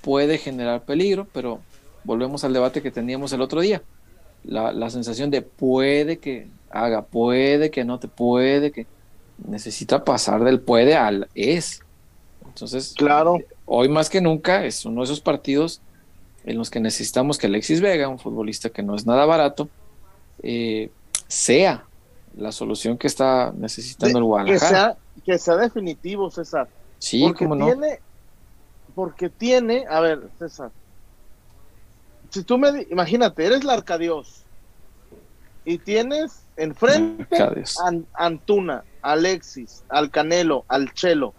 puede 0.00 0.38
generar 0.38 0.84
peligro, 0.84 1.26
pero 1.32 1.60
volvemos 2.04 2.44
al 2.44 2.52
debate 2.52 2.82
que 2.82 2.90
teníamos 2.90 3.32
el 3.32 3.42
otro 3.42 3.60
día. 3.60 3.82
La, 4.44 4.72
la 4.72 4.88
sensación 4.88 5.30
de 5.30 5.42
puede 5.42 6.18
que 6.18 6.48
haga, 6.70 7.02
puede 7.02 7.70
que 7.70 7.84
no 7.84 7.98
te 7.98 8.08
puede 8.08 8.72
que 8.72 8.86
necesita 9.46 10.04
pasar 10.04 10.44
del 10.44 10.60
puede 10.60 10.96
al 10.96 11.28
es. 11.34 11.82
Entonces, 12.46 12.94
claro. 12.96 13.38
hoy 13.64 13.88
más 13.88 14.10
que 14.10 14.20
nunca 14.20 14.64
es 14.64 14.84
uno 14.84 15.00
de 15.00 15.04
esos 15.04 15.20
partidos 15.20 15.80
en 16.44 16.58
los 16.58 16.70
que 16.70 16.80
necesitamos 16.80 17.38
que 17.38 17.46
Alexis 17.46 17.80
Vega, 17.80 18.08
un 18.08 18.18
futbolista 18.18 18.70
que 18.70 18.82
no 18.82 18.94
es 18.94 19.06
nada 19.06 19.26
barato, 19.26 19.68
eh, 20.42 20.90
sea 21.28 21.84
la 22.36 22.52
solución 22.52 22.96
que 22.96 23.06
está 23.06 23.52
necesitando 23.56 24.18
el 24.18 24.24
Guadalajara. 24.24 24.96
Que 25.24 25.38
sea, 25.38 25.56
definitivo, 25.56 26.30
César. 26.30 26.68
Sí, 26.98 27.22
porque 27.22 27.46
no. 27.46 27.66
Tiene, 27.66 28.00
porque 28.94 29.28
tiene, 29.28 29.84
a 29.88 30.00
ver, 30.00 30.28
César, 30.38 30.70
si 32.30 32.42
tú 32.42 32.58
me, 32.58 32.86
imagínate, 32.90 33.44
eres 33.44 33.64
la 33.64 33.74
Arcadios 33.74 34.44
y 35.64 35.78
tienes 35.78 36.42
enfrente 36.56 37.36
a 37.42 37.92
Antuna, 38.14 38.84
Alexis, 39.02 39.84
al 39.88 40.10
Canelo, 40.10 40.64
al 40.68 40.92
Chelo. 40.94 41.34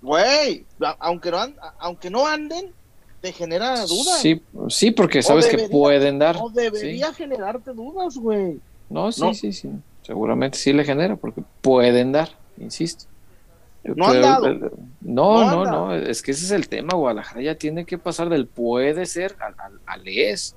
Güey, 0.00 0.64
aunque 1.00 1.30
no, 1.30 1.38
aunque 1.78 2.10
no 2.10 2.26
anden, 2.26 2.72
te 3.20 3.32
genera 3.32 3.84
dudas. 3.86 4.20
Sí, 4.20 4.42
sí 4.68 4.90
porque 4.90 5.22
sabes 5.22 5.46
que 5.46 5.68
pueden 5.68 6.18
dar. 6.18 6.36
No 6.36 6.50
debería 6.50 7.12
generarte 7.12 7.72
dudas, 7.72 8.16
güey. 8.16 8.60
No, 8.88 9.12
sí, 9.12 9.34
sí, 9.34 9.52
sí. 9.52 9.70
Seguramente 10.02 10.56
sí 10.56 10.72
le 10.72 10.84
genera 10.84 11.16
porque 11.16 11.42
pueden 11.60 12.12
dar, 12.12 12.30
insisto. 12.56 13.04
No 13.84 14.08
han 14.08 14.22
dado. 14.22 14.70
No, 15.00 15.50
no, 15.50 15.64
no, 15.64 15.94
es 15.94 16.22
que 16.22 16.30
ese 16.30 16.44
es 16.44 16.50
el 16.50 16.68
tema. 16.68 16.94
Guadalajara 16.94 17.42
ya 17.42 17.54
tiene 17.56 17.84
que 17.84 17.98
pasar 17.98 18.28
del 18.28 18.46
puede 18.46 19.06
ser 19.06 19.36
al, 19.40 19.54
al 19.86 20.08
es. 20.08 20.56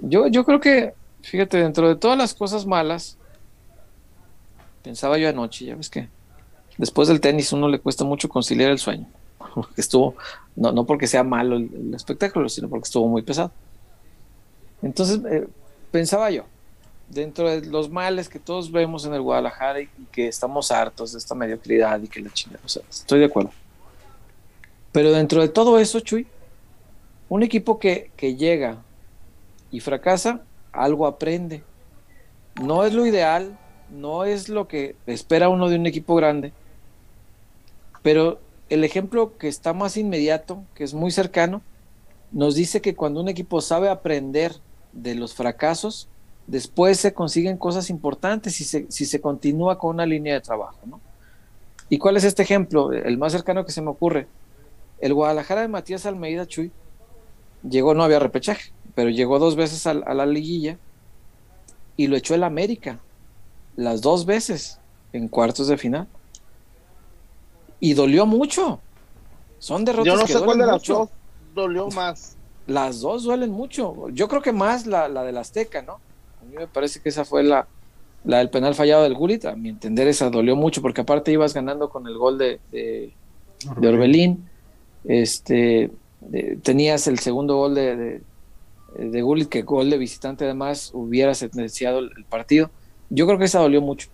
Yo, 0.00 0.26
yo 0.26 0.44
creo 0.44 0.60
que, 0.60 0.94
fíjate, 1.22 1.58
dentro 1.58 1.88
de 1.88 1.96
todas 1.96 2.18
las 2.18 2.34
cosas 2.34 2.66
malas, 2.66 3.18
Pensaba 4.84 5.16
yo 5.16 5.30
anoche, 5.30 5.64
ya 5.64 5.74
ves 5.74 5.88
que 5.88 6.08
después 6.76 7.08
del 7.08 7.18
tenis 7.18 7.52
uno 7.54 7.68
le 7.68 7.80
cuesta 7.80 8.04
mucho 8.04 8.28
conciliar 8.28 8.70
el 8.70 8.78
sueño. 8.78 9.06
estuvo, 9.78 10.14
no, 10.54 10.72
no 10.72 10.84
porque 10.84 11.06
sea 11.06 11.24
malo 11.24 11.56
el, 11.56 11.94
espectáculo, 11.94 12.50
sino 12.50 12.68
porque 12.68 12.84
estuvo 12.84 13.08
muy 13.08 13.22
pesado. 13.22 13.50
Entonces, 14.82 15.20
eh, 15.24 15.48
pensaba 15.90 16.30
yo, 16.30 16.44
dentro 17.08 17.48
de 17.48 17.66
los 17.66 17.88
males 17.88 18.28
que 18.28 18.38
todos 18.38 18.70
vemos 18.70 19.06
en 19.06 19.14
el 19.14 19.22
Guadalajara 19.22 19.80
y, 19.80 19.88
que 20.12 20.28
estamos 20.28 20.70
hartos 20.70 21.12
de 21.12 21.18
esta 21.18 21.34
mediocridad 21.34 22.02
y 22.02 22.08
que 22.08 22.20
la 22.20 22.30
chingada, 22.30 22.60
o 22.62 22.68
sea, 22.68 22.82
estoy 22.90 23.20
de 23.20 23.26
acuerdo. 23.26 23.52
Pero 24.92 25.12
dentro 25.12 25.40
de 25.40 25.48
todo 25.48 25.78
eso, 25.78 26.00
Chuy, 26.00 26.26
un 27.30 27.42
equipo 27.42 27.78
que, 27.78 28.10
que 28.18 28.36
llega 28.36 28.76
y 29.70 29.80
fracasa, 29.80 30.42
algo 30.72 31.06
aprende. 31.06 31.64
No 32.62 32.84
es 32.84 32.92
lo 32.92 33.06
ideal, 33.06 33.58
no 33.94 34.24
es 34.24 34.48
lo 34.48 34.68
que 34.68 34.96
espera 35.06 35.48
uno 35.48 35.68
de 35.68 35.76
un 35.76 35.86
equipo 35.86 36.14
grande, 36.14 36.52
pero 38.02 38.40
el 38.68 38.84
ejemplo 38.84 39.36
que 39.38 39.48
está 39.48 39.72
más 39.72 39.96
inmediato, 39.96 40.62
que 40.74 40.84
es 40.84 40.94
muy 40.94 41.10
cercano, 41.10 41.62
nos 42.32 42.54
dice 42.54 42.80
que 42.80 42.94
cuando 42.94 43.20
un 43.20 43.28
equipo 43.28 43.60
sabe 43.60 43.88
aprender 43.88 44.56
de 44.92 45.14
los 45.14 45.34
fracasos, 45.34 46.08
después 46.46 46.98
se 46.98 47.14
consiguen 47.14 47.56
cosas 47.56 47.88
importantes 47.90 48.54
si 48.54 48.64
se, 48.64 48.86
si 48.90 49.06
se 49.06 49.20
continúa 49.20 49.78
con 49.78 49.90
una 49.90 50.06
línea 50.06 50.34
de 50.34 50.40
trabajo. 50.40 50.78
¿Y 51.88 51.98
cuál 51.98 52.16
es 52.16 52.24
este 52.24 52.42
ejemplo? 52.42 52.92
El 52.92 53.18
más 53.18 53.32
cercano 53.32 53.64
que 53.64 53.72
se 53.72 53.82
me 53.82 53.90
ocurre. 53.90 54.26
El 55.00 55.14
Guadalajara 55.14 55.60
de 55.60 55.68
Matías 55.68 56.06
Almeida 56.06 56.46
Chuy 56.46 56.72
llegó, 57.68 57.94
no 57.94 58.02
había 58.02 58.18
repechaje, 58.18 58.72
pero 58.94 59.10
llegó 59.10 59.38
dos 59.38 59.54
veces 59.54 59.86
a, 59.86 59.90
a 59.90 60.14
la 60.14 60.26
liguilla 60.26 60.78
y 61.96 62.08
lo 62.08 62.16
echó 62.16 62.34
el 62.34 62.42
América 62.42 62.98
las 63.76 64.00
dos 64.00 64.26
veces 64.26 64.78
en 65.12 65.28
cuartos 65.28 65.68
de 65.68 65.76
final. 65.76 66.08
Y 67.80 67.94
dolió 67.94 68.26
mucho. 68.26 68.80
Son 69.58 69.84
derrotas 69.84 70.06
Yo 70.06 70.16
no 70.20 70.26
sé 70.26 70.44
cuál 70.44 70.58
de 70.58 70.66
las 70.66 70.82
dos 70.82 71.08
dolió 71.54 71.88
más. 71.90 72.36
Las 72.66 73.00
dos 73.00 73.24
duelen 73.24 73.50
mucho. 73.50 74.08
Yo 74.10 74.28
creo 74.28 74.42
que 74.42 74.52
más 74.52 74.86
la, 74.86 75.08
la 75.08 75.22
del 75.22 75.36
Azteca, 75.36 75.82
¿no? 75.82 76.00
A 76.40 76.44
mí 76.44 76.56
me 76.56 76.66
parece 76.66 77.00
que 77.00 77.08
esa 77.08 77.24
fue 77.24 77.42
la, 77.42 77.66
la 78.24 78.38
del 78.38 78.50
penal 78.50 78.74
fallado 78.74 79.02
del 79.02 79.14
Gulit. 79.14 79.44
A 79.44 79.54
mi 79.54 79.68
entender, 79.68 80.08
esa 80.08 80.30
dolió 80.30 80.56
mucho 80.56 80.82
porque 80.82 81.02
aparte 81.02 81.32
ibas 81.32 81.54
ganando 81.54 81.90
con 81.90 82.06
el 82.06 82.16
gol 82.16 82.38
de, 82.38 82.60
de, 82.72 83.12
Orbelín. 83.88 84.48
Este, 85.04 85.90
tenías 86.62 87.06
el 87.06 87.18
segundo 87.18 87.56
gol 87.56 87.74
de, 87.74 87.96
de, 87.96 88.20
de 88.98 89.22
Gullit, 89.22 89.48
que 89.48 89.62
gol 89.62 89.90
de 89.90 89.98
visitante 89.98 90.44
además 90.44 90.90
hubiera 90.94 91.34
sentenciado 91.34 91.98
el 91.98 92.24
partido. 92.24 92.70
Yo 93.14 93.26
creo 93.26 93.38
que 93.38 93.44
esa 93.44 93.60
dolió 93.60 93.80
mucho. 93.80 94.08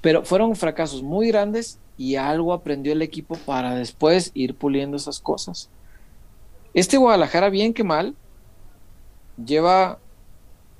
Pero 0.00 0.24
fueron 0.24 0.54
fracasos 0.54 1.02
muy 1.02 1.26
grandes 1.28 1.80
y 1.96 2.14
algo 2.14 2.52
aprendió 2.52 2.92
el 2.92 3.02
equipo 3.02 3.34
para 3.34 3.74
después 3.74 4.30
ir 4.32 4.54
puliendo 4.54 4.96
esas 4.96 5.18
cosas. 5.18 5.68
Este 6.72 6.98
Guadalajara, 6.98 7.50
bien 7.50 7.74
que 7.74 7.82
mal, 7.82 8.14
lleva 9.44 9.98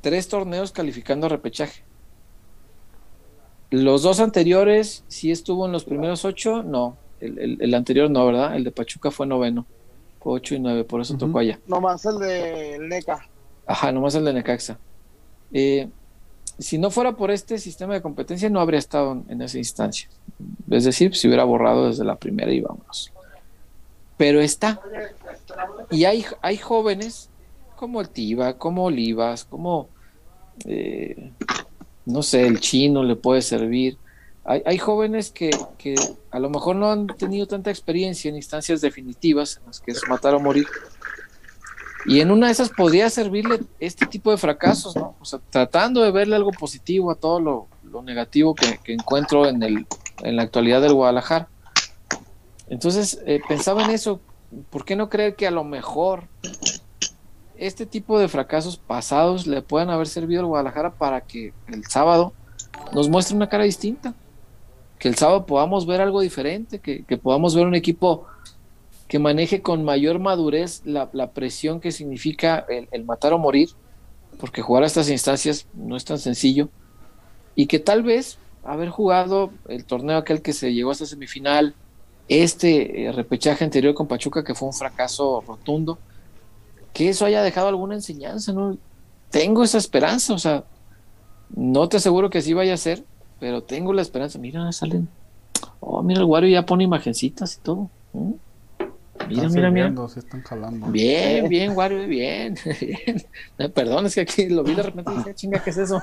tres 0.03 0.29
torneos 0.29 0.71
calificando 0.71 1.27
a 1.27 1.31
repechaje. 1.31 1.83
Los 3.71 4.03
dos 4.03 4.21
anteriores, 4.21 5.05
sí 5.09 5.33
estuvo 5.33 5.67
en 5.67 5.73
los 5.73 5.85
primeros 5.85 6.25
ocho, 6.25 6.63
no. 6.63 6.97
El, 7.21 7.75
anterior 7.75 8.09
no, 8.09 8.25
¿verdad? 8.25 8.55
El 8.55 8.63
de 8.63 8.71
Pachuca 8.71 9.11
fue 9.11 9.27
noveno. 9.27 9.67
Fue 10.21 10.35
ocho 10.35 10.55
y 10.55 10.61
nueve, 10.61 10.85
por 10.85 11.01
eso 11.01 11.17
tocó 11.17 11.41
allá. 11.41 11.59
Nomás 11.67 12.07
el 12.07 12.21
de 12.21 12.79
Neca. 12.81 13.29
Ajá, 13.67 13.91
nomás 13.91 14.15
el 14.15 14.25
de 14.25 14.33
Necaxa. 14.33 14.79
Eh, 15.53 15.89
si 16.59 16.79
no 16.79 16.91
fuera 16.91 17.13
por 17.13 17.31
este 17.31 17.59
sistema 17.59 17.95
de 17.95 18.03
competencia, 18.03 18.51
no 18.51 18.61
habría 18.61 18.79
estado 18.79 19.23
en 19.29 19.41
esa 19.43 19.59
instancia. 19.59 20.09
Es 20.71 20.85
decir, 20.85 21.15
si 21.15 21.29
hubiera 21.29 21.45
borrado 21.45 21.89
desde 21.89 22.05
la 22.05 22.17
primera 22.17 22.53
y 22.53 22.61
vámonos. 22.61 23.13
Pero 24.17 24.41
está. 24.41 24.81
Y 25.91 26.05
hay, 26.05 26.25
hay 26.43 26.57
jóvenes 26.57 27.31
como 27.77 28.01
el 28.01 28.09
Tiva, 28.09 28.59
como 28.59 28.85
Olivas, 28.85 29.45
como, 29.45 29.89
eh, 30.67 31.31
no 32.05 32.23
sé, 32.23 32.47
el 32.47 32.59
chino 32.59 33.05
le 33.05 33.15
puede 33.15 33.41
servir. 33.41 33.97
Hay, 34.45 34.63
hay 34.67 34.79
jóvenes 34.79 35.31
que, 35.31 35.51
que, 35.77 35.95
a 36.31 36.41
lo 36.41 36.51
mejor 36.51 36.75
no 36.75 36.91
han 36.91 37.07
tenido 37.07 37.47
tanta 37.47 37.71
experiencia 37.71 38.29
en 38.29 38.37
instancias 38.37 38.81
definitivas, 38.81 39.59
en 39.59 39.67
las 39.67 39.81
que 39.81 39.93
es 39.93 40.03
matar 40.09 40.35
o 40.35 40.41
morir, 40.41 40.67
y 42.07 42.21
en 42.21 42.31
una 42.31 42.47
de 42.47 42.53
esas 42.53 42.71
podría 42.71 43.11
servirle 43.11 43.61
este 43.81 44.07
tipo 44.07 44.31
de 44.31 44.37
fracasos, 44.37 44.95
¿no? 44.97 45.17
O 45.21 45.25
sea, 45.25 45.41
tratando 45.51 46.03
de 46.03 46.11
verle 46.11 46.37
algo 46.37 46.53
positivo 46.53 47.11
a 47.11 47.17
todo 47.17 47.41
lo, 47.41 47.69
negativo 48.03 48.55
que, 48.55 48.93
encuentro 48.93 49.47
en, 49.47 49.63
el, 49.63 49.87
en 50.23 50.37
la 50.37 50.43
actualidad 50.43 50.81
del 50.81 50.95
Guadalajara. 50.95 51.49
Entonces, 52.69 53.21
eh, 53.27 53.41
pensaba 53.49 53.83
en 53.85 53.91
eso, 53.91 54.21
¿por 54.71 54.85
qué 54.85 54.95
no 54.95 55.09
creer 55.09 55.35
que 55.35 55.47
a 55.47 55.51
lo 55.51 55.65
mejor 55.65 56.29
este 57.57 57.87
tipo 57.87 58.19
de 58.19 58.29
fracasos 58.29 58.77
pasados 58.77 59.47
le 59.47 59.63
puedan 59.63 59.91
haber 59.91 60.07
servido 60.07 60.41
al 60.41 60.47
Guadalajara 60.47 60.91
para 60.93 61.23
que 61.23 61.53
el 61.67 61.85
sábado 61.87 62.33
nos 62.93 63.09
muestre 63.09 63.35
una 63.35 63.49
cara 63.49 63.65
distinta? 63.65 64.15
Que 64.99 65.09
el 65.09 65.17
sábado 65.17 65.47
podamos 65.47 65.87
ver 65.87 66.01
algo 66.01 66.21
diferente, 66.21 66.79
que, 66.79 67.05
que 67.05 67.17
podamos 67.17 67.55
ver 67.55 67.67
un 67.67 67.75
equipo 67.75 68.27
que 69.09 69.19
maneje 69.19 69.63
con 69.63 69.85
mayor 69.85 70.19
madurez 70.19 70.83
la, 70.85 71.09
presión 71.33 71.81
que 71.81 71.93
significa 71.93 72.65
el, 72.69 73.05
matar 73.05 73.33
o 73.33 73.39
morir, 73.39 73.71
porque 74.39 74.63
jugar 74.63 74.85
a 74.85 74.87
estas 74.87 75.09
instancias 75.09 75.67
no 75.75 75.97
es 75.97 76.05
tan 76.05 76.19
sencillo, 76.19 76.69
y 77.55 77.67
que 77.67 77.79
tal 77.79 78.03
vez 78.03 78.39
haber 78.63 78.91
jugado 78.91 79.51
el 79.69 79.85
torneo 79.85 80.19
aquel 80.19 80.43
que 80.43 80.53
se 80.53 80.75
llegó 80.75 80.91
hasta 80.91 81.07
semifinal, 81.07 81.75
este 82.29 83.07
eh, 83.07 83.13
repechaje 83.13 83.65
anterior 83.65 83.95
con 83.95 84.07
Pachuca 84.07 84.45
que 84.45 84.55
fue 84.55 84.69
un 84.69 84.75
fracaso 84.75 85.43
rotundo, 85.47 85.99
que 86.93 87.09
eso 87.09 87.25
haya 87.25 87.43
dejado 87.43 87.69
alguna 87.69 87.95
enseñanza, 87.95 88.53
¿no? 88.53 88.77
Tengo 89.31 89.65
esa 89.65 89.79
esperanza, 89.79 90.35
o 90.35 90.39
sea, 90.39 90.65
no 91.55 91.89
te 91.89 91.97
aseguro 91.97 92.29
que 92.29 92.39
así 92.39 92.53
vaya 92.53 92.75
a 92.75 92.79
ser, 92.79 93.05
pero 93.41 93.63
tengo 93.63 93.93
la 93.93 94.03
esperanza. 94.03 94.39
Mira, 94.39 94.71
salen. 94.73 95.09
Oh, 95.81 96.03
mira, 96.03 96.21
el 96.21 96.27
Wario 96.27 96.51
ya 96.51 96.67
pone 96.67 96.85
imagencitas 96.85 97.57
y 97.57 97.61
todo. 97.61 97.91
Mira, 99.29 99.49
mira, 99.49 99.71
mira. 99.71 100.09
Se 100.09 100.21
están 100.21 100.43
jalando. 100.43 100.87
Bien, 100.89 101.49
bien, 101.49 101.77
Wario, 101.77 102.07
bien. 102.07 102.57
bien. 102.81 103.73
Perdón, 103.73 104.07
es 104.07 104.15
que 104.15 104.21
aquí 104.23 104.49
lo 104.49 104.63
vi 104.63 104.75
de 104.75 104.83
repente 104.83 105.13
y 105.13 105.17
dije, 105.19 105.35
chinga, 105.35 105.63
¿qué 105.63 105.71
es 105.71 105.79
eso? 105.79 106.01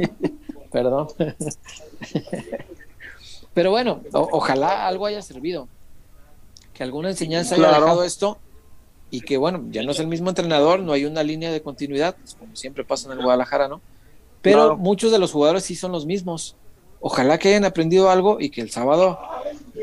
Perdón. 0.72 1.08
Pero 3.54 3.70
bueno, 3.70 4.02
ojalá 4.12 4.86
algo 4.86 5.06
haya 5.06 5.22
servido. 5.22 5.68
Que 6.74 6.82
alguna 6.82 7.10
enseñanza 7.10 7.54
haya 7.54 7.68
dejado 7.68 8.04
esto 8.04 8.38
y 9.10 9.20
que 9.20 9.36
bueno, 9.36 9.64
ya 9.70 9.82
no 9.82 9.92
es 9.92 10.00
el 10.00 10.08
mismo 10.08 10.28
entrenador, 10.28 10.80
no 10.80 10.92
hay 10.92 11.04
una 11.04 11.22
línea 11.22 11.52
de 11.52 11.62
continuidad, 11.62 12.16
pues, 12.16 12.34
como 12.34 12.54
siempre 12.56 12.84
pasa 12.84 13.06
en 13.06 13.18
el 13.18 13.24
Guadalajara, 13.24 13.68
¿no? 13.68 13.80
Pero 14.42 14.76
muchos 14.76 15.10
de 15.10 15.18
los 15.18 15.32
jugadores 15.32 15.64
sí 15.64 15.74
son 15.74 15.92
los 15.92 16.06
mismos. 16.06 16.56
Ojalá 17.00 17.38
que 17.38 17.48
hayan 17.48 17.64
aprendido 17.64 18.10
algo 18.10 18.40
y 18.40 18.50
que 18.50 18.60
el 18.60 18.70
sábado 18.70 19.18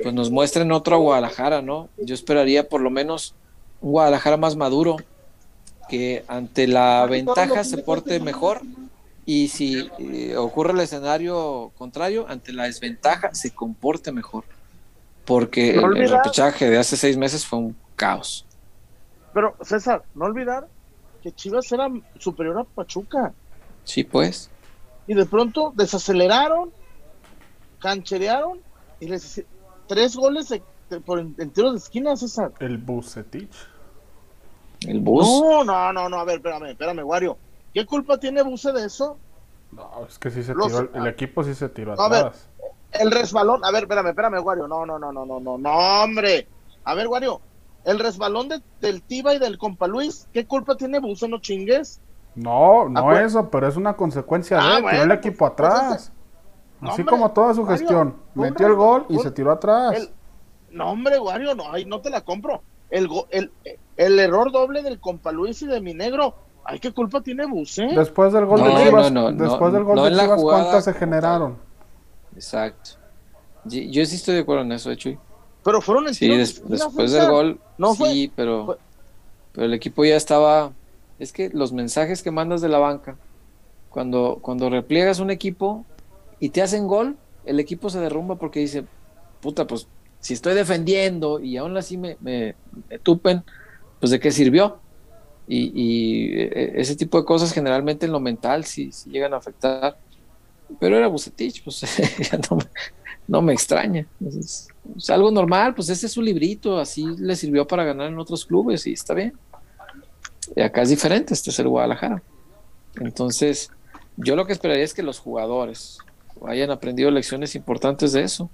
pues 0.02 0.14
nos 0.14 0.32
muestren 0.32 0.72
otro 0.72 0.98
Guadalajara, 1.00 1.62
¿no? 1.62 1.90
Yo 1.98 2.16
esperaría 2.16 2.68
por 2.68 2.82
lo 2.82 2.90
menos 2.90 3.36
un 3.82 3.92
Guadalajara 3.92 4.38
más 4.38 4.56
maduro, 4.56 4.98
que 5.90 6.24
ante 6.28 6.68
la 6.68 7.06
ventaja 7.06 7.64
se 7.64 7.78
porte 7.78 8.20
mejor 8.20 8.62
y 9.26 9.50
si 9.50 9.90
eh, 10.00 10.36
ocurre 10.38 10.74
el 10.74 10.80
escenario 10.80 11.72
contrario, 11.78 12.26
ante 12.28 12.54
la 12.54 12.64
desventaja 12.64 13.34
se 13.34 13.52
comporte 13.52 14.12
mejor. 14.12 14.44
Porque 15.26 15.76
el, 15.76 15.98
el 15.98 16.10
repechaje 16.10 16.70
de 16.70 16.78
hace 16.78 16.98
seis 16.98 17.16
meses 17.16 17.46
fue 17.46 17.60
un 17.60 17.76
caos. 17.96 18.46
Pero 19.34 19.56
César, 19.62 20.04
no 20.16 20.26
olvidar 20.26 20.68
que 21.22 21.32
Chivas 21.32 21.72
era 21.72 21.90
superior 22.20 22.60
a 22.60 22.64
Pachuca. 22.66 23.34
Sí, 23.86 24.04
pues. 24.04 24.50
Y 25.08 25.14
de 25.14 25.26
pronto 25.26 25.74
desaceleraron, 25.76 26.72
cancherearon 27.80 28.60
y 29.00 29.08
les 29.08 29.44
tres 29.94 30.16
goles 30.16 30.54
por 31.06 31.20
en, 31.20 31.36
tiros 31.52 31.74
de 31.74 31.78
esquina, 31.78 32.16
César. 32.16 32.52
El 32.60 32.80
Bucetich. 32.80 33.54
¿El 34.88 35.00
Bus? 35.00 35.26
No, 35.26 35.64
no, 35.64 35.94
no, 35.94 36.10
no, 36.10 36.20
a 36.20 36.26
ver, 36.26 36.38
espérame, 36.38 36.72
espérame, 36.72 37.04
Wario. 37.06 37.38
¿Qué 37.74 37.86
culpa 37.86 38.18
tiene 38.18 38.42
Buse 38.42 38.72
de 38.72 38.86
eso? 38.86 39.18
No, 39.72 40.06
es 40.08 40.18
que 40.18 40.30
sí 40.32 40.44
se 40.44 40.54
tiró, 40.54 40.90
el 40.94 41.08
equipo 41.08 41.44
sí 41.44 41.54
se 41.54 41.70
tiró 41.70 41.94
atrás. 41.94 42.08
A 42.08 42.10
ver, 42.10 42.32
el 42.92 43.12
resbalón, 43.12 43.64
a 43.64 43.72
ver, 43.72 43.84
espérame, 43.84 44.08
espérame, 44.08 44.44
Wario. 44.44 44.68
No, 44.68 44.86
no, 44.86 44.98
no, 44.98 45.12
no, 45.12 45.26
no, 45.26 45.40
no, 45.40 45.58
no, 45.58 46.04
hombre. 46.04 46.48
A 46.84 46.96
ver, 46.96 47.08
Wario, 47.08 47.40
el 47.86 48.00
resbalón 48.00 48.50
del 48.82 49.02
Tiba 49.04 49.36
y 49.36 49.40
del 49.40 49.58
compa 49.58 49.88
Luis, 49.88 50.28
¿qué 50.34 50.46
culpa 50.46 50.76
tiene 50.76 51.00
Buse? 51.00 51.28
No 51.28 51.40
chingues. 51.40 52.02
No, 52.36 52.90
no 52.90 53.16
eso, 53.16 53.50
pero 53.52 53.68
es 53.68 53.78
una 53.78 53.96
consecuencia 53.96 54.58
de 54.58 54.64
ah, 54.64 54.78
tiró 54.90 55.04
el 55.04 55.12
equipo 55.12 55.56
pues 55.56 56.12
Así 56.90 57.04
como 57.04 57.32
toda 57.32 57.54
su 57.54 57.66
gestión. 57.66 58.16
metió 58.34 58.68
el 58.68 58.76
gol 58.76 59.06
y 59.10 59.18
se 59.20 59.32
tiró 59.32 59.52
atrás. 59.52 60.10
no, 60.72 60.92
hombre, 60.92 61.20
Wario, 61.20 61.56
no, 61.56 61.72
ahí 61.72 61.86
no 61.86 62.02
te 62.02 62.10
la 62.10 62.22
compro. 62.22 62.62
El, 62.90 63.10
el, 63.32 63.52
el 63.98 64.20
error 64.20 64.52
doble 64.52 64.84
del 64.84 65.00
compa 65.00 65.32
Luis 65.32 65.62
y 65.62 65.68
de 65.68 65.82
mi 65.82 65.94
negro. 65.94 66.36
Ay, 66.66 66.80
¿qué 66.80 66.92
culpa 66.92 67.22
tiene 67.22 67.46
Buse? 67.46 67.88
Después 67.88 68.32
del 68.32 68.46
gol 68.46 68.64
de 68.64 68.70
Chivas, 68.70 69.14
después 69.38 69.74
del 69.74 69.84
gol 69.84 70.04
de 70.04 70.18
Chivas, 70.18 70.42
¿cuántas 70.42 70.86
se 70.86 70.94
generaron? 70.94 71.58
Exacto. 72.36 72.92
Yo, 73.66 74.06
sí 74.06 74.16
estoy 74.16 74.36
de 74.36 74.42
acuerdo 74.42 74.64
en 74.64 74.72
eso, 74.72 74.94
Chuy. 74.96 75.18
Pero 75.64 75.82
fueron 75.82 76.08
en 76.08 76.14
Sí, 76.14 76.28
después 76.28 77.12
del 77.12 77.30
gol, 77.30 77.60
no 77.78 77.96
sí, 77.96 78.32
pero, 78.36 78.78
pero 79.52 79.66
el 79.66 79.74
equipo 79.74 80.04
ya 80.04 80.16
estaba... 80.16 80.72
Es 81.20 81.32
que 81.32 81.50
los 81.50 81.72
mensajes 81.72 82.24
que 82.24 82.32
mandas 82.32 82.62
de 82.62 82.70
la 82.70 82.80
banca, 82.80 83.16
cuando, 83.90 84.40
cuando 84.42 84.70
repliegas 84.70 85.20
un 85.20 85.30
equipo, 85.30 85.86
y 86.44 86.50
te 86.50 86.62
hacen 86.62 86.88
gol, 86.88 87.16
el 87.46 87.62
equipo 87.62 87.90
se 87.90 88.02
derrumba 88.02 88.36
porque 88.36 88.60
dice, 88.60 88.84
puta, 89.40 89.66
pues 89.66 89.88
si 90.20 90.34
estoy 90.34 90.56
defendiendo 90.56 91.40
y 91.40 91.56
aún 91.56 91.78
así 91.78 91.96
me, 91.98 92.18
tupen, 93.02 93.44
pues 94.02 94.12
de 94.12 94.20
qué 94.20 94.30
sirvió. 94.30 94.78
Y, 95.48 96.38
e, 96.38 96.82
ese 96.82 96.98
tipo 96.98 97.18
de 97.18 97.24
cosas 97.24 97.54
generalmente 97.54 98.08
en 98.08 98.12
lo 98.12 98.20
mental 98.20 98.66
sí, 98.66 98.92
llegan 99.06 99.34
a 99.34 99.38
afectar. 99.38 99.98
Pero 100.82 100.98
era 100.98 101.08
Bucetich, 101.08 101.64
pues 101.64 101.82
no, 103.30 103.42
me 103.42 103.54
extraña. 103.54 104.06
Es, 104.28 104.68
algo 105.10 105.32
normal, 105.32 105.74
pues 105.74 105.88
ese 105.88 106.08
es 106.08 106.12
su 106.12 106.22
librito, 106.22 106.78
así 106.78 107.06
le 107.20 107.38
sirvió 107.38 107.66
para 107.66 107.86
ganar 107.86 108.08
en 108.08 108.20
otros 108.20 108.46
clubes 108.46 108.86
y 108.86 108.92
está 108.92 109.14
bien. 109.14 109.32
Y 110.58 110.62
acá 110.62 110.82
es 110.82 110.90
diferente, 110.90 111.34
este 111.34 111.52
es 111.52 111.60
el 111.60 111.70
Guadalajara. 111.70 112.22
Entonces, 113.00 113.72
yo 114.18 114.36
lo 114.36 114.46
que 114.46 114.52
esperaría 114.52 114.84
es 114.84 114.94
que 114.94 115.04
los 115.04 115.20
jugadores, 115.20 116.00
hayan 116.48 116.72
aprendido 116.72 117.12
lecciones 117.12 117.56
importantes 117.56 118.14
de 118.14 118.24
eso. 118.24 118.50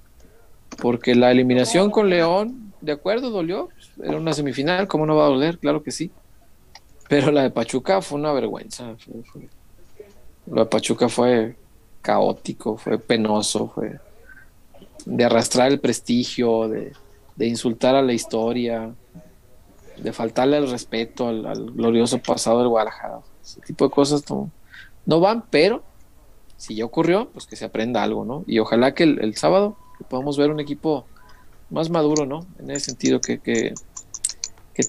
Porque 0.82 1.16
la 1.16 1.32
eliminación 1.32 1.90
con 1.90 2.10
León, 2.10 2.74
de 2.82 2.92
acuerdo, 2.92 3.32
dolió. 3.32 3.70
Era 4.02 4.18
una 4.18 4.34
semifinal, 4.34 4.88
¿cómo 4.88 5.06
no 5.06 5.16
va 5.16 5.26
a 5.26 5.30
doler? 5.30 5.58
Claro 5.58 5.84
que 5.84 5.92
sí. 5.92 6.12
Pero 7.08 7.32
la 7.32 7.44
de 7.44 7.50
Pachuca 7.50 8.02
fue 8.02 8.20
una 8.20 8.32
vergüenza. 8.32 8.96
La 10.46 10.64
de 10.64 10.66
Pachuca 10.68 11.10
fue 11.10 11.56
caótico, 12.02 12.78
fue 12.78 13.00
penoso, 13.00 13.68
fue 13.68 14.00
de 15.06 15.26
arrastrar 15.26 15.72
el 15.72 15.80
prestigio, 15.80 16.68
de, 16.68 16.94
insultar 17.40 17.96
a 17.96 18.02
la 18.02 18.14
historia, 18.14 18.94
de 19.98 20.14
faltarle 20.14 20.58
el 20.58 20.70
respeto 20.70 21.28
al, 21.28 21.72
glorioso 21.72 22.20
pasado 22.20 22.60
del 22.60 22.68
Guadalajara. 22.68 23.20
Ese 23.42 23.62
tipo 23.62 23.86
de 23.86 23.92
cosas 23.92 24.24
no 25.06 25.20
van, 25.20 25.44
pero 25.50 25.84
si 26.60 26.76
ya 26.76 26.84
ocurrió, 26.84 27.30
pues 27.30 27.48
que 27.48 27.56
se 27.56 27.64
aprenda 27.64 28.04
algo, 28.04 28.26
¿no? 28.26 28.44
Y 28.46 28.60
ojalá 28.60 28.94
que 28.94 29.04
el, 29.04 29.36
sábado 29.38 29.78
podamos 30.10 30.38
ver 30.38 30.52
un 30.52 30.60
equipo 30.60 31.06
más 31.70 31.90
maduro, 31.90 32.26
¿no? 32.26 32.46
En 32.60 32.70
ese 32.70 32.88
sentido, 32.88 33.22
que, 33.22 33.40
que, 33.40 33.74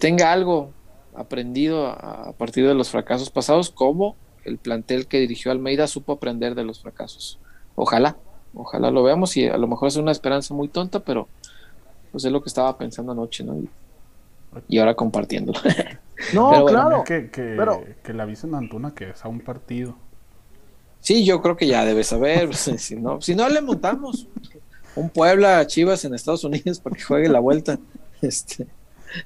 tenga 0.00 0.32
algo 0.32 0.70
aprendido 1.14 1.86
a, 1.86 2.32
partir 2.36 2.66
de 2.66 2.74
los 2.74 2.90
fracasos 2.90 3.30
pasados, 3.30 3.70
como 3.70 4.16
el 4.44 4.58
plantel 4.58 5.06
que 5.06 5.20
dirigió 5.20 5.52
Almeida 5.52 5.86
supo 5.86 6.12
aprender 6.12 6.56
de 6.56 6.64
los 6.64 6.80
fracasos. 6.80 7.38
Ojalá, 7.76 8.16
ojalá 8.52 8.90
lo 8.90 9.04
veamos 9.04 9.36
y 9.36 9.46
a 9.46 9.56
lo 9.56 9.68
mejor 9.68 9.88
es 9.88 9.96
una 9.96 10.10
esperanza 10.10 10.52
muy 10.54 10.66
tonta, 10.66 11.00
pero 11.00 11.28
pues 12.10 12.24
es 12.24 12.32
lo 12.32 12.42
que 12.42 12.48
estaba 12.48 12.76
pensando 12.78 13.12
anoche, 13.12 13.44
¿no? 13.44 13.56
Y, 14.68 14.78
ahora 14.78 14.94
compartiéndolo. 14.94 15.60
No, 16.34 16.66
claro. 16.66 17.02
Que, 17.02 17.30
que, 17.30 17.56
que 18.02 18.12
le 18.12 18.22
avisen 18.22 18.54
a 18.54 18.58
Antuna 18.58 18.94
que 18.94 19.08
es 19.08 19.24
a 19.24 19.28
un 19.28 19.40
partido. 19.40 19.96
Sí, 21.00 21.24
yo 21.24 21.40
creo 21.42 21.56
que 21.56 21.66
ya 21.66 21.84
debe 21.84 22.04
saber. 22.04 22.46
Pues, 22.46 22.58
si, 22.78 22.96
no, 22.96 23.20
si 23.20 23.34
no, 23.34 23.48
le 23.48 23.60
montamos 23.60 24.26
un 24.96 25.08
Puebla 25.08 25.66
Chivas 25.66 26.04
en 26.04 26.14
Estados 26.14 26.44
Unidos 26.44 26.80
para 26.80 26.96
que 26.96 27.02
juegue 27.02 27.28
la 27.28 27.40
vuelta. 27.40 27.78
Este. 28.22 28.66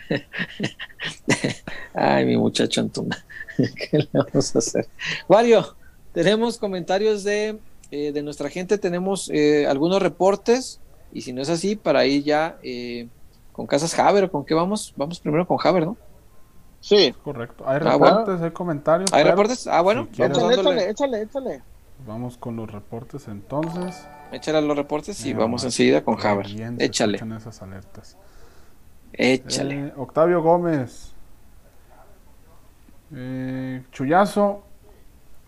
Ay, 1.95 2.25
mi 2.27 2.37
muchacho 2.37 2.81
Antuna. 2.81 3.25
¿Qué 3.57 3.99
le 3.99 4.09
vamos 4.13 4.55
a 4.55 4.59
hacer? 4.61 4.87
Wario, 5.29 5.77
tenemos 6.13 6.59
comentarios 6.59 7.25
de, 7.25 7.59
eh, 7.91 8.13
de 8.13 8.23
nuestra 8.23 8.49
gente, 8.49 8.79
tenemos 8.79 9.29
eh, 9.33 9.67
algunos 9.67 10.01
reportes, 10.01 10.81
y 11.13 11.23
si 11.23 11.33
no 11.33 11.43
es 11.43 11.49
así, 11.49 11.75
para 11.77 12.07
ir 12.07 12.23
ya 12.23 12.57
eh, 12.63 13.09
con 13.53 13.67
Casas 13.67 13.99
Haber, 13.99 14.31
¿con 14.31 14.45
qué 14.45 14.55
vamos? 14.55 14.93
Vamos 14.97 15.19
primero 15.21 15.47
con 15.47 15.59
Haber, 15.63 15.87
¿no? 15.87 15.97
Sí. 16.85 17.15
Correcto. 17.25 17.65
Hay 17.67 17.77
ah, 17.77 17.93
reportes, 17.93 18.43
hay 18.43 18.51
comentarios. 18.51 19.11
¿Hay 19.15 19.25
reportes? 19.25 19.67
Ah, 19.67 19.81
bueno. 19.81 20.07
échale, 20.13 20.91
échale, 20.91 21.23
échale, 21.23 21.63
Vamos 22.07 22.37
con 22.37 22.57
los 22.57 22.71
reportes 22.71 23.27
entonces. 23.29 24.07
Échale 24.33 24.61
los 24.61 24.77
reportes 24.77 25.25
y 25.25 25.33
vamos 25.33 25.65
enseguida 25.65 26.05
con 26.05 26.21
Haber. 26.21 26.47
Échale. 26.79 27.19
esas 27.39 27.63
alertas. 27.63 28.19
Échale. 29.15 29.95
Octavio 29.97 30.43
Gómez. 30.43 31.15
Eh, 33.15 33.83
Chuyazo, 33.91 34.63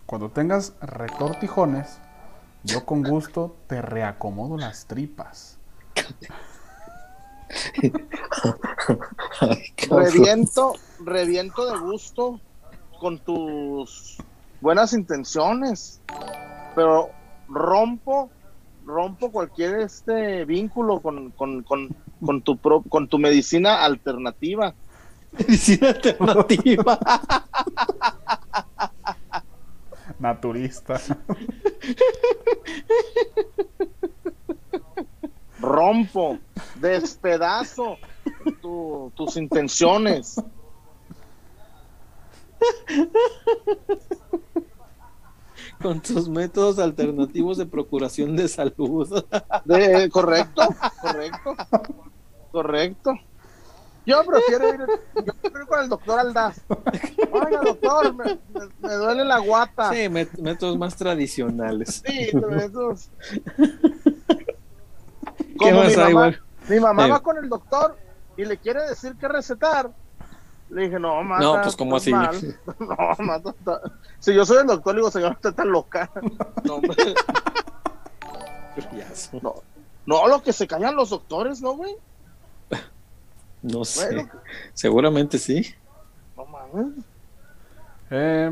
cuando 0.07 0.31
tengas 0.31 0.73
retortijones, 0.81 1.99
yo 2.63 2.83
con 2.83 3.03
gusto 3.03 3.55
te 3.67 3.83
reacomodo 3.83 4.57
las 4.57 4.87
tripas. 4.87 5.59
reviento, 9.89 10.73
reviento 10.99 11.71
de 11.71 11.79
gusto 11.79 12.41
con 12.99 13.19
tus 13.19 14.17
buenas 14.61 14.93
intenciones, 14.93 16.01
pero 16.75 17.09
rompo, 17.47 18.29
rompo 18.85 19.31
cualquier 19.31 19.79
este 19.81 20.45
vínculo 20.45 20.99
con, 20.99 21.31
con, 21.31 21.63
con, 21.63 21.95
con 22.23 22.41
tu 22.41 22.59
con 22.89 23.07
tu 23.07 23.19
medicina 23.19 23.83
alternativa. 23.83 24.73
Medicina 25.31 25.89
alternativa. 25.89 26.99
Naturista. 30.19 30.99
Rompo, 35.67 36.39
despedazo 36.75 37.97
tus 39.15 39.37
intenciones. 39.37 40.41
Con 45.81 46.01
tus 46.01 46.27
métodos 46.27 46.79
alternativos 46.79 47.57
de 47.57 47.65
procuración 47.65 48.35
de 48.35 48.47
salud. 48.47 49.07
correcto, 50.11 50.61
correcto, 51.01 51.55
correcto. 52.51 53.13
Yo 54.05 54.23
prefiero 54.23 54.73
ir, 54.73 54.79
yo 55.25 55.33
con 55.67 55.81
el 55.81 55.89
doctor 55.89 56.19
Aldaz. 56.19 56.61
Oiga, 57.29 57.61
doctor, 57.61 58.15
me, 58.15 58.39
duele 58.95 59.25
la 59.25 59.39
guata. 59.39 59.91
Sí, 59.93 60.07
métodos 60.07 60.77
más 60.77 60.95
tradicionales. 60.95 62.01
Sí, 62.05 62.29
esos. 62.57 63.11
¿Qué 65.59 65.73
más 65.73 65.89
mi 65.89 65.95
mamá, 65.95 66.09
igual? 66.09 66.41
Mi 66.69 66.79
mamá 66.79 67.07
va 67.07 67.19
con 67.21 67.37
el 67.37 67.49
doctor 67.49 67.97
y 68.35 68.45
le 68.45 68.57
quiere 68.57 68.83
decir 68.83 69.15
qué 69.19 69.27
recetar. 69.27 69.91
Le 70.69 70.83
dije, 70.83 70.99
no, 70.99 71.23
mata. 71.23 71.43
No, 71.43 71.61
pues, 71.61 71.75
¿cómo 71.75 71.95
así? 71.95 72.11
No, 72.11 72.27
mata. 73.19 73.53
Si 74.19 74.33
yo 74.33 74.45
soy 74.45 74.59
el 74.59 74.67
doctor, 74.67 74.93
le 74.93 75.01
digo, 75.01 75.11
señor, 75.11 75.33
usted 75.33 75.49
está 75.49 75.65
loca. 75.65 76.09
No, 76.63 76.81
no, 79.41 79.55
no, 80.05 80.27
lo 80.27 80.41
que 80.41 80.53
se 80.53 80.67
callan 80.67 80.95
los 80.95 81.09
doctores, 81.09 81.61
¿no, 81.61 81.75
güey? 81.75 81.95
No 83.61 83.85
sé. 83.85 84.27
Seguramente 84.73 85.37
sí. 85.37 85.73
No 86.35 86.45
mames. 86.45 87.03
Eh, 88.11 88.51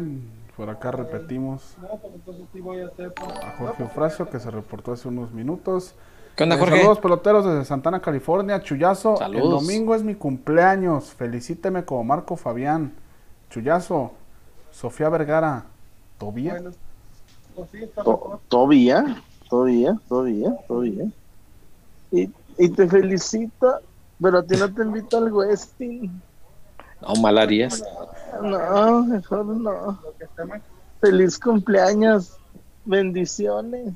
por 0.57 0.69
acá 0.69 0.91
repetimos 0.91 1.75
a 3.43 3.57
Jorge 3.57 3.83
Ofracio 3.83 4.29
que 4.29 4.39
se 4.39 4.51
reportó 4.51 4.93
hace 4.93 5.07
unos 5.07 5.31
minutos. 5.31 5.95
¿Qué 6.35 6.43
onda, 6.43 6.55
eh, 6.55 6.59
saludos 6.59 6.99
peloteros 6.99 7.45
desde 7.45 7.65
Santana, 7.65 8.01
California. 8.01 8.61
Chuyazo, 8.61 9.19
el 9.21 9.39
domingo 9.41 9.95
es 9.95 10.03
mi 10.03 10.15
cumpleaños. 10.15 11.13
Felicíteme 11.13 11.85
como 11.85 12.03
Marco 12.03 12.35
Fabián. 12.35 12.93
Chuyazo, 13.49 14.11
Sofía 14.71 15.09
Vergara, 15.09 15.65
¿Tobía? 16.17 16.61
¿Tobía? 18.49 19.21
¿Tobía? 19.49 19.99
¿Tobía? 20.07 20.57
¿Tobía? 20.67 21.05
Y, 22.11 22.29
y 22.57 22.69
te 22.69 22.87
felicita 22.87 23.79
pero 24.21 24.39
a 24.39 24.43
ti 24.43 24.55
no 24.55 24.73
te 24.73 24.81
invito 24.81 25.17
al 25.17 25.31
Westin. 25.31 26.21
No, 27.01 27.15
mal 27.21 27.37
harías. 27.37 27.83
No, 28.41 29.03
mejor 29.03 29.45
no. 29.45 29.99
Feliz 31.01 31.37
cumpleaños. 31.37 32.37
Bendiciones. 32.85 33.93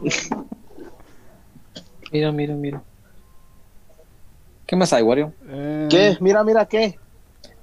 mira, 2.12 2.32
mira, 2.32 2.54
mira. 2.54 2.82
¿Qué 4.66 4.76
más 4.76 4.92
hay, 4.92 5.02
Wario? 5.02 5.32
Eh, 5.48 5.86
¿Qué? 5.90 6.16
Mira, 6.20 6.42
mira, 6.42 6.66
¿qué? 6.66 6.98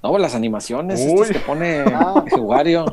No, 0.02 0.18
las 0.18 0.34
animaciones 0.34 1.00
que 1.30 1.38
pone 1.40 1.80
ah. 1.86 2.24
Wario. 2.38 2.84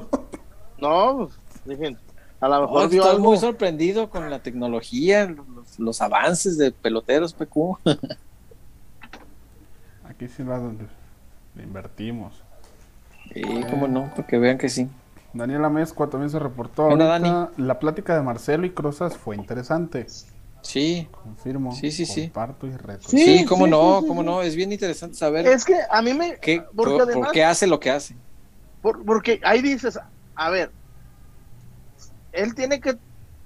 No, 0.79 1.29
dije, 1.65 1.95
a 2.39 2.47
lo 2.47 2.61
mejor 2.61 2.93
estoy 2.93 3.19
muy 3.19 3.37
sorprendido 3.37 4.09
con 4.09 4.29
la 4.29 4.39
tecnología, 4.39 5.33
los, 5.77 6.01
avances 6.01 6.57
de 6.57 6.71
peloteros, 6.71 7.33
PQ. 7.33 7.77
Aquí 10.05 10.27
sí 10.27 10.43
lo, 10.43 10.73
invertimos. 11.61 12.33
Sí, 13.33 13.43
cómo 13.69 13.87
no, 13.87 14.09
para 14.15 14.27
que 14.27 14.37
vean 14.37 14.57
que 14.57 14.69
sí. 14.69 14.89
Daniela 15.33 15.69
Mezcua 15.69 16.09
también 16.09 16.29
se 16.29 16.39
reportó. 16.39 16.89
La 16.95 17.79
plática 17.79 18.15
de 18.15 18.21
Marcelo 18.21 18.65
y 18.65 18.71
Crozas 18.71 19.17
fue 19.17 19.35
interesante. 19.35 20.07
Sí. 20.61 21.07
Confirmo. 21.11 21.73
Sí, 21.73 21.91
sí, 21.91 22.05
sí. 22.05 22.23
Comparto 22.23 22.67
y 22.67 22.71
reto. 22.71 23.07
Sí, 23.07 23.45
cómo 23.45 23.67
no, 23.67 24.03
cómo 24.07 24.23
no. 24.23 24.41
Es 24.41 24.55
bien 24.55 24.71
interesante 24.71 25.15
saber. 25.15 25.47
Es 25.47 25.65
que 25.65 25.75
a 25.89 26.01
mí 26.01 26.13
me. 26.13 26.37
¿Qué, 26.37 26.61
por, 26.75 27.31
qué 27.31 27.43
hace 27.43 27.67
lo 27.67 27.79
que 27.79 27.91
hace? 27.91 28.15
porque 28.81 29.39
ahí 29.43 29.61
dices, 29.61 29.99
a 30.35 30.49
ver, 30.49 30.71
él 32.31 32.55
tiene 32.55 32.79
que, 32.79 32.97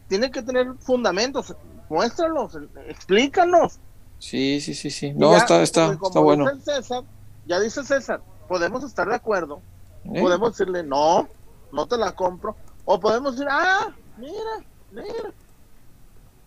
tiene 0.07 0.31
que 0.31 0.41
tener 0.41 0.73
fundamentos, 0.79 1.53
muéstralos, 1.89 2.57
explícanos. 2.87 3.79
Sí, 4.17 4.61
sí, 4.61 4.73
sí, 4.73 4.89
sí. 4.89 5.13
No, 5.13 5.35
está, 5.35 5.61
está, 5.61 5.91
está 5.91 6.19
bueno. 6.19 6.45
César, 6.61 7.03
ya 7.45 7.59
dice 7.59 7.83
César, 7.83 8.21
podemos 8.47 8.83
estar 8.83 9.07
de 9.07 9.15
acuerdo. 9.15 9.61
Podemos 10.05 10.51
decirle, 10.51 10.83
no, 10.83 11.27
no 11.75 11.85
te 11.85 11.97
la 11.97 12.13
compro. 12.13 12.55
O 12.85 12.99
podemos 12.99 13.33
decir, 13.33 13.47
ah, 13.51 13.93
mira, 14.17 14.65
mira. 14.91 15.31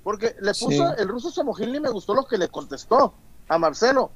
Porque 0.03 0.35
le 0.41 0.53
puso, 0.55 0.97
el 0.97 1.09
ruso 1.09 1.31
Samogilny 1.31 1.81
me 1.81 1.91
gustó 1.91 2.15
lo 2.15 2.25
que 2.25 2.39
le 2.39 2.49
contestó 2.49 3.13
a 3.49 3.59
Marcelo. 3.59 4.11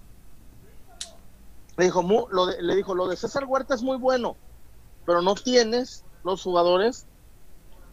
Le 1.77 1.85
dijo, 1.85 2.03
lo 2.31 2.47
le 2.47 2.77
dijo, 2.77 2.95
lo 2.95 3.09
de 3.09 3.17
César 3.17 3.45
Huerta 3.47 3.75
es 3.75 3.83
muy 3.83 3.97
bueno, 3.97 4.37
pero 5.05 5.23
no 5.23 5.35
tienes 5.35 6.05
los 6.25 6.43
jugadores 6.43 7.07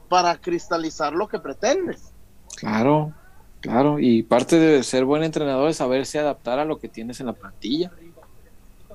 para 0.10 0.40
cristalizar 0.40 1.14
lo 1.14 1.28
que 1.28 1.40
pretendes. 1.40 2.12
Claro, 2.56 3.14
claro, 3.62 4.00
y 4.00 4.24
parte 4.24 4.58
de 4.60 4.84
ser 4.84 5.06
buen 5.06 5.24
entrenador 5.24 5.70
es 5.70 5.78
saberse 5.78 6.20
adaptar 6.20 6.60
a 6.60 6.66
lo 6.66 6.80
que 6.80 6.90
tienes 6.90 7.20
en 7.20 7.28
la 7.28 7.34
plantilla. 7.34 7.92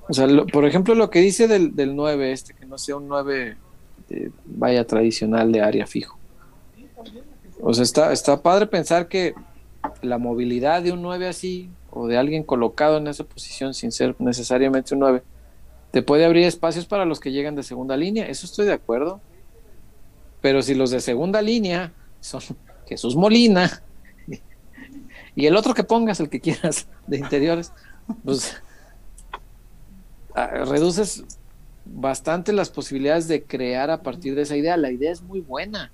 O 0.09 0.12
sea, 0.12 0.27
por 0.53 0.66
ejemplo, 0.66 0.95
lo 0.95 1.09
que 1.09 1.20
dice 1.20 1.49
del, 1.49 1.75
del 1.75 1.97
9, 1.97 2.33
este, 2.33 2.55
que 2.55 2.66
no 2.66 2.77
sea 2.77 2.97
un 2.97 3.09
9, 3.09 3.57
vaya 4.45 4.87
tradicional 4.87 5.53
de 5.53 5.61
área 5.61 5.87
fijo. 5.87 6.19
O 7.61 7.73
sea, 7.73 7.85
está, 7.85 8.13
está 8.13 8.43
padre 8.43 8.67
pensar 8.67 9.09
que 9.09 9.35
la 10.03 10.19
movilidad 10.19 10.83
de 10.83 10.93
un 10.93 11.03
9 11.03 11.29
así, 11.29 11.71
o 11.91 12.07
de 12.07 12.19
alguien 12.19 12.43
colocado 12.43 12.99
en 12.99 13.07
esa 13.07 13.25
posición 13.25 13.75
sin 13.75 13.93
ser 13.93 14.17
necesariamente 14.19 14.95
un 14.95 15.01
9, 15.01 15.23
te 15.91 16.03
puede 16.03 16.25
abrir 16.25 16.45
espacios 16.45 16.87
para 16.87 17.05
los 17.05 17.21
que 17.21 17.33
llegan 17.33 17.55
de 17.55 17.63
segunda 17.63 17.97
línea. 17.97 18.27
Eso 18.27 18.47
estoy 18.47 18.67
de 18.67 18.73
acuerdo. 18.73 19.21
Pero 20.41 20.61
si 20.61 20.75
los 20.75 20.91
de 20.91 21.01
segunda 21.01 21.41
línea 21.41 21.93
son 22.21 22.43
Jesús 22.89 23.17
Molina 23.17 23.83
y 25.37 25.47
el 25.47 25.57
otro 25.57 25.73
que 25.73 25.85
pongas, 25.85 26.21
el 26.21 26.29
que 26.29 26.41
quieras, 26.41 26.89
de 27.07 27.19
interiores, 27.19 27.73
pues 28.25 28.61
ah, 30.35 30.49
reduces 30.67 31.25
bastante 31.85 32.53
las 32.53 32.70
posibilidades 32.70 33.28
de 33.28 33.43
crear 33.43 33.91
a 33.91 34.03
partir 34.03 34.35
de 34.35 34.43
esa 34.43 34.57
idea. 34.57 34.76
La 34.76 34.91
idea 34.91 35.12
es 35.12 35.22
muy 35.22 35.41
buena, 35.41 35.91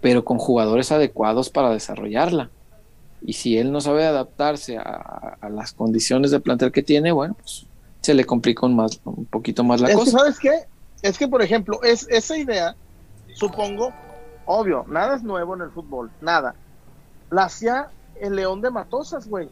pero 0.00 0.24
con 0.24 0.38
jugadores 0.38 0.92
adecuados 0.92 1.50
para 1.50 1.70
desarrollarla. 1.70 2.50
Y 3.20 3.32
si 3.32 3.58
él 3.58 3.72
no 3.72 3.80
sabe 3.80 4.06
adaptarse 4.06 4.78
a, 4.78 5.38
las 5.50 5.72
condiciones 5.72 6.30
de 6.30 6.40
plantel 6.40 6.70
que 6.70 6.82
tiene, 6.82 7.10
bueno, 7.10 7.34
pues 7.34 7.66
se 8.00 8.14
le 8.14 8.24
complica 8.24 8.64
un, 8.64 8.76
más, 8.76 9.00
un 9.04 9.24
poquito 9.24 9.64
más 9.64 9.80
la 9.80 9.92
cosa. 9.92 10.18
¿Sabes 10.18 10.38
qué? 10.38 10.52
Es 11.02 11.18
que, 11.18 11.26
por 11.26 11.42
ejemplo, 11.42 11.82
es, 11.82 12.06
esa 12.08 12.36
idea 12.36 12.76
supongo, 13.38 13.92
obvio, 14.46 14.84
nada 14.88 15.16
es 15.16 15.22
nuevo 15.22 15.54
en 15.54 15.62
el 15.62 15.70
fútbol, 15.70 16.10
nada. 16.20 16.54
La 17.30 17.44
hacía 17.44 17.88
el 18.20 18.34
León 18.34 18.60
de 18.60 18.70
Matosas, 18.70 19.28
güey. 19.28 19.48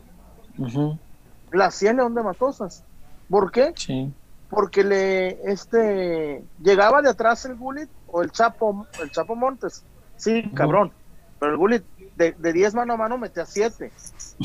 La 1.53 1.67
hacía 1.67 1.91
el 1.91 1.99
León 1.99 2.15
de 2.15 2.23
Matosas. 2.23 2.83
¿Por 3.31 3.53
qué? 3.53 3.73
Sí. 3.77 4.13
Porque 4.49 4.85
le, 4.85 5.51
este, 5.51 6.45
llegaba 6.63 7.03
de 7.03 7.11
atrás 7.11 7.45
el 7.45 7.57
Gullit 7.57 7.89
o 8.07 8.23
el 8.23 8.31
Chapo, 8.31 8.87
el 9.03 9.11
Chapo 9.11 9.35
Montes. 9.35 9.85
Sí, 10.17 10.51
cabrón. 10.55 10.93
Pero 11.39 11.53
el 11.53 11.59
Gullit 11.59 11.85
de, 12.17 12.33
de 12.33 12.53
10 12.53 12.75
mano 12.75 12.95
a 12.95 12.97
mano 12.97 13.19
mete 13.19 13.41
a 13.41 13.47
7. 13.47 13.91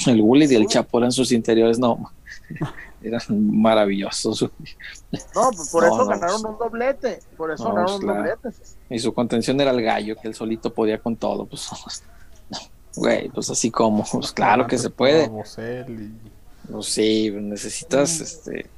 El 0.07 0.21
Gullit 0.21 0.51
y 0.51 0.55
el 0.55 0.67
Chapo 0.67 0.97
eran 0.97 1.11
sus 1.11 1.31
interiores, 1.31 1.79
no. 1.79 2.11
Eran 3.03 3.21
maravillosos. 3.29 4.43
No, 4.43 5.49
pues 5.55 5.69
por 5.71 5.83
eso 5.85 6.05
ganaron 6.05 6.45
un 6.45 6.57
doblete. 6.57 7.19
Por 7.35 7.51
eso 7.51 7.73
ganaron 7.73 7.95
un 7.95 8.05
doblete. 8.05 8.49
Y 8.89 8.99
su 8.99 9.13
contención 9.13 9.59
era 9.59 9.71
el 9.71 9.81
gallo, 9.81 10.15
que 10.15 10.27
él 10.27 10.35
solito 10.35 10.71
podía 10.71 10.99
con 10.99 11.15
todo. 11.15 11.45
Pues, 11.45 11.67
güey, 12.95 13.29
pues 13.29 13.49
así 13.49 13.71
como, 13.71 14.03
pues 14.03 14.31
claro 14.31 14.67
que 14.67 14.77
se 14.77 14.91
puede. 14.91 15.29
Pues 15.29 16.85
sí, 16.85 17.31
necesitas 17.31 18.19
este, 18.19 18.69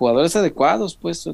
jugadores 0.00 0.34
adecuados, 0.34 0.96
pues. 0.96 1.28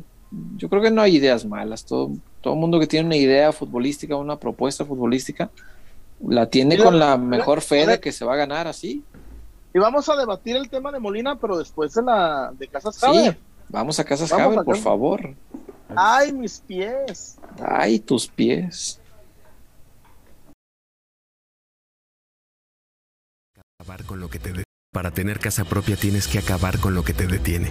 Yo 0.56 0.68
creo 0.68 0.82
que 0.82 0.90
no 0.90 1.00
hay 1.00 1.16
ideas 1.16 1.46
malas. 1.46 1.84
Todo, 1.84 2.10
todo 2.40 2.56
mundo 2.56 2.80
que 2.80 2.88
tiene 2.88 3.06
una 3.06 3.16
idea 3.16 3.52
futbolística, 3.52 4.16
una 4.16 4.36
propuesta 4.40 4.84
futbolística, 4.84 5.50
la 6.20 6.50
tiene 6.50 6.76
con 6.76 6.98
la 6.98 7.16
mejor 7.16 7.60
fe 7.60 7.86
de 7.86 8.00
que 8.00 8.10
se 8.10 8.24
va 8.24 8.34
a 8.34 8.36
ganar 8.36 8.66
así. 8.66 9.04
Y 9.72 9.78
vamos 9.78 10.08
a 10.08 10.16
debatir 10.16 10.56
el 10.56 10.68
tema 10.68 10.90
de 10.90 10.98
Molina, 10.98 11.38
pero 11.38 11.56
después 11.56 11.94
de 11.94 12.02
la 12.02 12.52
de 12.58 12.66
Casas 12.66 12.98
Javier. 12.98 13.34
Sí, 13.34 13.40
vamos 13.68 14.00
a 14.00 14.04
Casas 14.04 14.30
Javier, 14.30 14.64
por 14.64 14.78
favor. 14.78 15.34
Ay, 15.94 16.32
mis 16.32 16.58
pies. 16.58 17.38
Ay, 17.64 18.00
tus 18.00 18.26
pies. 18.26 18.98
Acabar 23.78 24.04
con 24.04 24.18
lo 24.18 24.28
que 24.28 24.40
te 24.40 24.64
Para 24.92 25.12
tener 25.12 25.38
casa 25.38 25.64
propia 25.64 25.94
tienes 25.96 26.26
que 26.26 26.40
acabar 26.40 26.80
con 26.80 26.94
lo 26.94 27.04
que 27.04 27.12
te 27.12 27.28
detiene. 27.28 27.70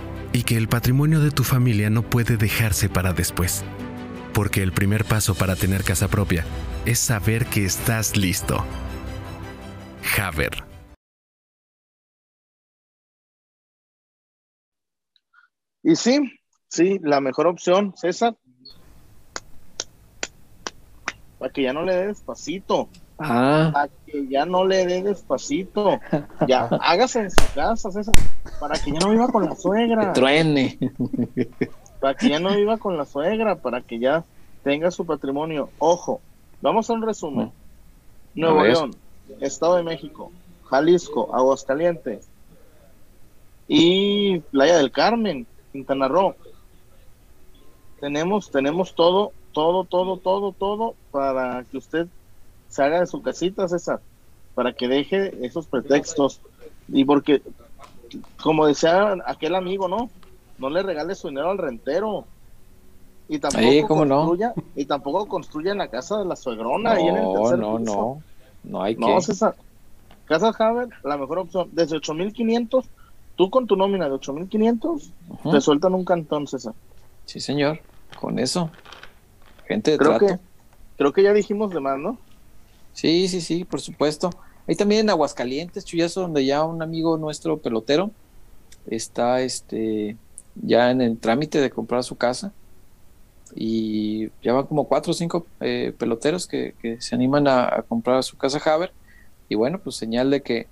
y 0.33 0.43
que 0.43 0.57
el 0.57 0.67
patrimonio 0.67 1.19
de 1.19 1.31
tu 1.31 1.43
familia 1.43 1.89
no 1.89 2.03
puede 2.03 2.37
dejarse 2.37 2.89
para 2.89 3.13
después. 3.13 3.63
Porque 4.33 4.63
el 4.63 4.71
primer 4.71 5.05
paso 5.05 5.35
para 5.35 5.55
tener 5.55 5.83
casa 5.83 6.07
propia 6.07 6.45
es 6.85 6.99
saber 6.99 7.45
que 7.45 7.65
estás 7.65 8.15
listo. 8.15 8.63
Haber. 10.17 10.63
Y 15.83 15.95
sí, 15.95 16.19
sí, 16.67 16.99
la 17.01 17.21
mejor 17.21 17.47
opción, 17.47 17.93
César. 17.95 18.37
Para 21.39 21.51
que 21.51 21.63
ya 21.63 21.73
no 21.73 21.83
le 21.83 21.95
dé 21.95 22.07
despacito. 22.07 22.89
Ah. 23.23 23.69
Para 23.73 23.89
que 24.05 24.27
ya 24.27 24.45
no 24.45 24.65
le 24.65 24.85
dé 24.85 25.03
despacito. 25.03 25.99
Ya, 26.47 26.65
hágase 26.81 27.21
en 27.21 27.31
su 27.31 27.53
casa, 27.53 27.91
César. 27.91 28.15
Para 28.59 28.79
que 28.79 28.91
ya 28.91 28.99
no 28.99 29.09
viva 29.09 29.27
con 29.27 29.45
la 29.45 29.55
suegra. 29.55 30.13
truene. 30.13 30.77
Para 31.99 32.15
que 32.15 32.29
ya 32.29 32.39
no 32.39 32.55
viva 32.55 32.77
con 32.77 32.97
la 32.97 33.05
suegra, 33.05 33.55
para 33.55 33.81
que 33.81 33.99
ya 33.99 34.23
tenga 34.63 34.91
su 34.91 35.05
patrimonio. 35.05 35.69
Ojo, 35.77 36.21
vamos 36.61 36.89
a 36.89 36.93
un 36.93 37.03
resumen. 37.03 37.51
Nuevo 38.33 38.63
León, 38.63 38.95
Estado 39.39 39.75
de 39.75 39.83
México, 39.83 40.31
Jalisco, 40.65 41.35
Aguascalientes 41.35 42.27
y 43.67 44.39
Playa 44.39 44.77
del 44.77 44.91
Carmen. 44.91 45.45
Quintana 45.71 46.07
Roo. 46.07 46.35
Tenemos, 47.99 48.51
tenemos 48.51 48.95
todo, 48.95 49.31
todo, 49.53 49.83
todo, 49.83 50.17
todo, 50.17 50.51
todo 50.51 50.95
para 51.11 51.63
que 51.69 51.77
usted 51.77 52.07
salga 52.71 52.99
de 52.99 53.07
su 53.07 53.21
casita, 53.21 53.67
César, 53.67 54.01
para 54.55 54.73
que 54.73 54.87
deje 54.87 55.45
esos 55.45 55.67
pretextos. 55.67 56.41
Y 56.87 57.05
porque, 57.05 57.41
como 58.41 58.65
decía 58.65 59.15
aquel 59.25 59.55
amigo, 59.55 59.87
¿no? 59.87 60.09
No 60.57 60.69
le 60.69 60.83
regale 60.83 61.15
su 61.15 61.29
dinero 61.29 61.51
al 61.51 61.57
rentero. 61.57 62.25
Y 63.27 63.39
tampoco, 63.39 63.95
construya, 63.95 64.53
y 64.75 64.85
tampoco 64.85 65.27
construya 65.27 65.71
en 65.71 65.77
la 65.77 65.87
casa 65.87 66.17
de 66.17 66.25
la 66.25 66.35
suegrona. 66.35 66.95
No, 66.95 67.55
no, 67.55 67.79
no. 67.79 68.23
No 68.63 68.83
hay 68.83 68.95
no, 68.95 69.21
César. 69.21 69.55
Casa 70.25 70.53
Haber, 70.57 70.89
la 71.03 71.17
mejor 71.17 71.39
opción. 71.39 71.69
Desde 71.71 71.97
8500 71.97 72.85
tú 73.35 73.49
con 73.49 73.67
tu 73.67 73.75
nómina 73.75 74.05
de 74.05 74.13
8500 74.13 75.11
te 75.51 75.61
sueltan 75.61 75.93
un 75.93 76.05
cantón, 76.05 76.47
César. 76.47 76.73
Sí, 77.25 77.39
señor, 77.39 77.79
con 78.19 78.39
eso. 78.39 78.69
Gente 79.65 79.91
de 79.91 79.97
creo 79.97 80.19
Que, 80.19 80.39
creo 80.97 81.13
que 81.13 81.23
ya 81.23 81.33
dijimos 81.33 81.71
de 81.71 81.79
más, 81.79 81.97
¿no? 81.97 82.17
Sí, 82.93 83.27
sí, 83.27 83.41
sí, 83.41 83.63
por 83.63 83.81
supuesto. 83.81 84.29
Hay 84.67 84.75
también 84.75 85.01
en 85.01 85.09
Aguascalientes, 85.09 85.85
Chuyazo, 85.85 86.21
donde 86.21 86.45
ya 86.45 86.63
un 86.63 86.81
amigo 86.81 87.17
nuestro 87.17 87.57
pelotero 87.57 88.11
está 88.87 89.41
este 89.41 90.17
ya 90.55 90.91
en 90.91 91.01
el 91.01 91.17
trámite 91.17 91.61
de 91.61 91.69
comprar 91.69 92.03
su 92.03 92.15
casa 92.17 92.51
y 93.55 94.29
ya 94.41 94.53
van 94.53 94.65
como 94.65 94.87
cuatro 94.87 95.11
o 95.11 95.13
cinco 95.13 95.45
eh, 95.59 95.93
peloteros 95.97 96.47
que, 96.47 96.73
se 96.99 97.15
animan 97.15 97.47
a, 97.47 97.83
comprar 97.87 98.23
su 98.23 98.37
casa 98.37 98.59
Haber 98.71 98.91
y 99.49 99.55
bueno, 99.55 99.79
pues 99.79 99.95
señal 99.95 100.29
de 100.29 100.41
que 100.41 100.67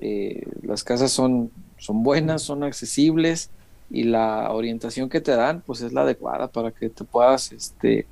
eh, 0.00 0.46
las 0.62 0.84
casas 0.84 1.12
son 1.12 1.50
son 1.84 2.02
buenas, 2.02 2.42
son 2.42 2.64
accesibles 2.64 3.50
y 3.90 4.04
la 4.04 4.50
orientación 4.52 5.08
que 5.08 5.20
te 5.20 5.32
dan 5.32 5.62
pues 5.66 5.82
es 5.82 5.92
la 5.92 6.02
adecuada 6.02 6.48
para 6.48 6.70
que 6.70 6.88
te 6.88 7.04
puedas 7.04 7.52
este, 7.52 8.06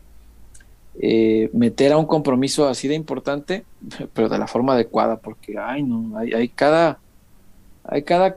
eh, 1.01 1.49
meter 1.53 1.93
a 1.93 1.99
un 1.99 2.07
compromiso 2.07 2.69
así 2.69 2.89
de 2.89 2.95
importante, 2.95 3.65
pero 4.15 4.29
de 4.29 4.39
la 4.39 4.47
forma 4.47 4.75
adecuada, 4.75 5.17
porque 5.17 5.59
ay 5.59 5.83
no, 5.83 6.19
hay, 6.19 6.33
hay 6.33 6.49
cada 6.49 6.99
hay 7.85 8.03
cada 8.03 8.37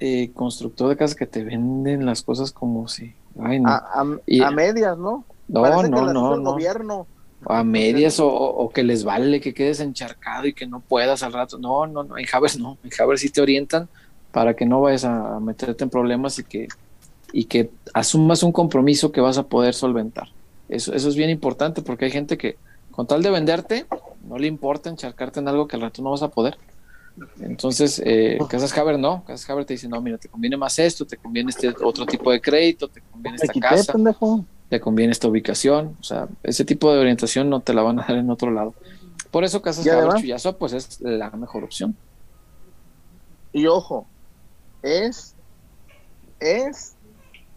eh, 0.00 0.30
constructor 0.34 0.88
de 0.88 0.96
casas 0.96 1.16
que 1.16 1.26
te 1.26 1.44
venden 1.44 2.04
las 2.06 2.22
cosas 2.22 2.52
como 2.52 2.88
si 2.88 3.14
ay 3.40 3.60
no. 3.60 3.70
a, 3.70 4.50
medias, 4.50 4.98
¿no? 4.98 5.24
No, 5.48 5.82
no, 5.82 6.12
no, 6.12 6.36
no. 6.36 6.52
Gobierno. 6.52 7.06
A 7.44 7.62
medias 7.62 8.18
o, 8.18 8.70
que 8.74 8.82
les 8.82 9.04
vale 9.04 9.40
que 9.40 9.54
quedes 9.54 9.78
encharcado 9.78 10.46
y 10.46 10.52
que 10.52 10.66
no 10.66 10.80
puedas 10.80 11.22
al 11.22 11.32
rato. 11.32 11.58
No, 11.58 11.86
no, 11.86 12.02
no, 12.02 12.18
en 12.18 12.24
Javers 12.24 12.58
no. 12.58 12.78
En 12.82 13.18
sí 13.18 13.30
te 13.30 13.40
orientan 13.40 13.88
para 14.32 14.56
que 14.56 14.66
no 14.66 14.80
vayas 14.80 15.04
a 15.04 15.38
meterte 15.38 15.84
en 15.84 15.90
problemas 15.90 16.38
y 16.38 16.44
que, 16.44 16.66
y 17.32 17.44
que 17.44 17.70
asumas 17.94 18.42
un 18.42 18.52
compromiso 18.52 19.12
que 19.12 19.20
vas 19.20 19.38
a 19.38 19.44
poder 19.44 19.74
solventar. 19.74 20.28
Eso, 20.68 20.92
eso 20.94 21.08
es 21.08 21.16
bien 21.16 21.30
importante 21.30 21.82
porque 21.82 22.06
hay 22.06 22.10
gente 22.10 22.36
que 22.36 22.56
con 22.96 23.06
tal 23.06 23.22
de 23.22 23.30
venderte, 23.30 23.86
no 24.26 24.38
le 24.38 24.46
importa 24.46 24.88
encharcarte 24.88 25.40
en 25.40 25.48
algo 25.48 25.68
que 25.68 25.76
al 25.76 25.82
rato 25.82 26.00
no 26.00 26.12
vas 26.12 26.22
a 26.22 26.28
poder. 26.28 26.56
Entonces, 27.40 28.00
eh, 28.04 28.38
Casas 28.48 28.76
Haber 28.76 28.98
no, 28.98 29.22
Casas 29.26 29.50
Haber 29.50 29.66
te 29.66 29.74
dice, 29.74 29.86
no, 29.86 30.00
mira, 30.00 30.16
te 30.16 30.28
conviene 30.28 30.56
más 30.56 30.78
esto, 30.78 31.04
te 31.04 31.18
conviene 31.18 31.50
este 31.50 31.68
otro 31.68 32.06
tipo 32.06 32.30
de 32.32 32.40
crédito, 32.40 32.88
te 32.88 33.02
conviene 33.02 33.36
esta 33.36 33.52
casa, 33.60 33.94
te 34.70 34.80
conviene 34.80 35.12
esta 35.12 35.28
ubicación, 35.28 35.94
o 36.00 36.02
sea, 36.02 36.26
ese 36.42 36.64
tipo 36.64 36.90
de 36.90 36.98
orientación 36.98 37.50
no 37.50 37.60
te 37.60 37.74
la 37.74 37.82
van 37.82 38.00
a 38.00 38.06
dar 38.06 38.16
en 38.16 38.30
otro 38.30 38.50
lado. 38.50 38.74
Por 39.30 39.44
eso 39.44 39.60
Casas 39.60 39.86
Haber 39.86 40.20
Chuyazo, 40.20 40.56
pues 40.56 40.72
es 40.72 40.98
la 41.02 41.30
mejor 41.32 41.64
opción. 41.64 41.94
Y 43.52 43.66
ojo, 43.66 44.06
es, 44.82 45.34
es 46.40 46.94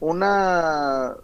una 0.01 1.15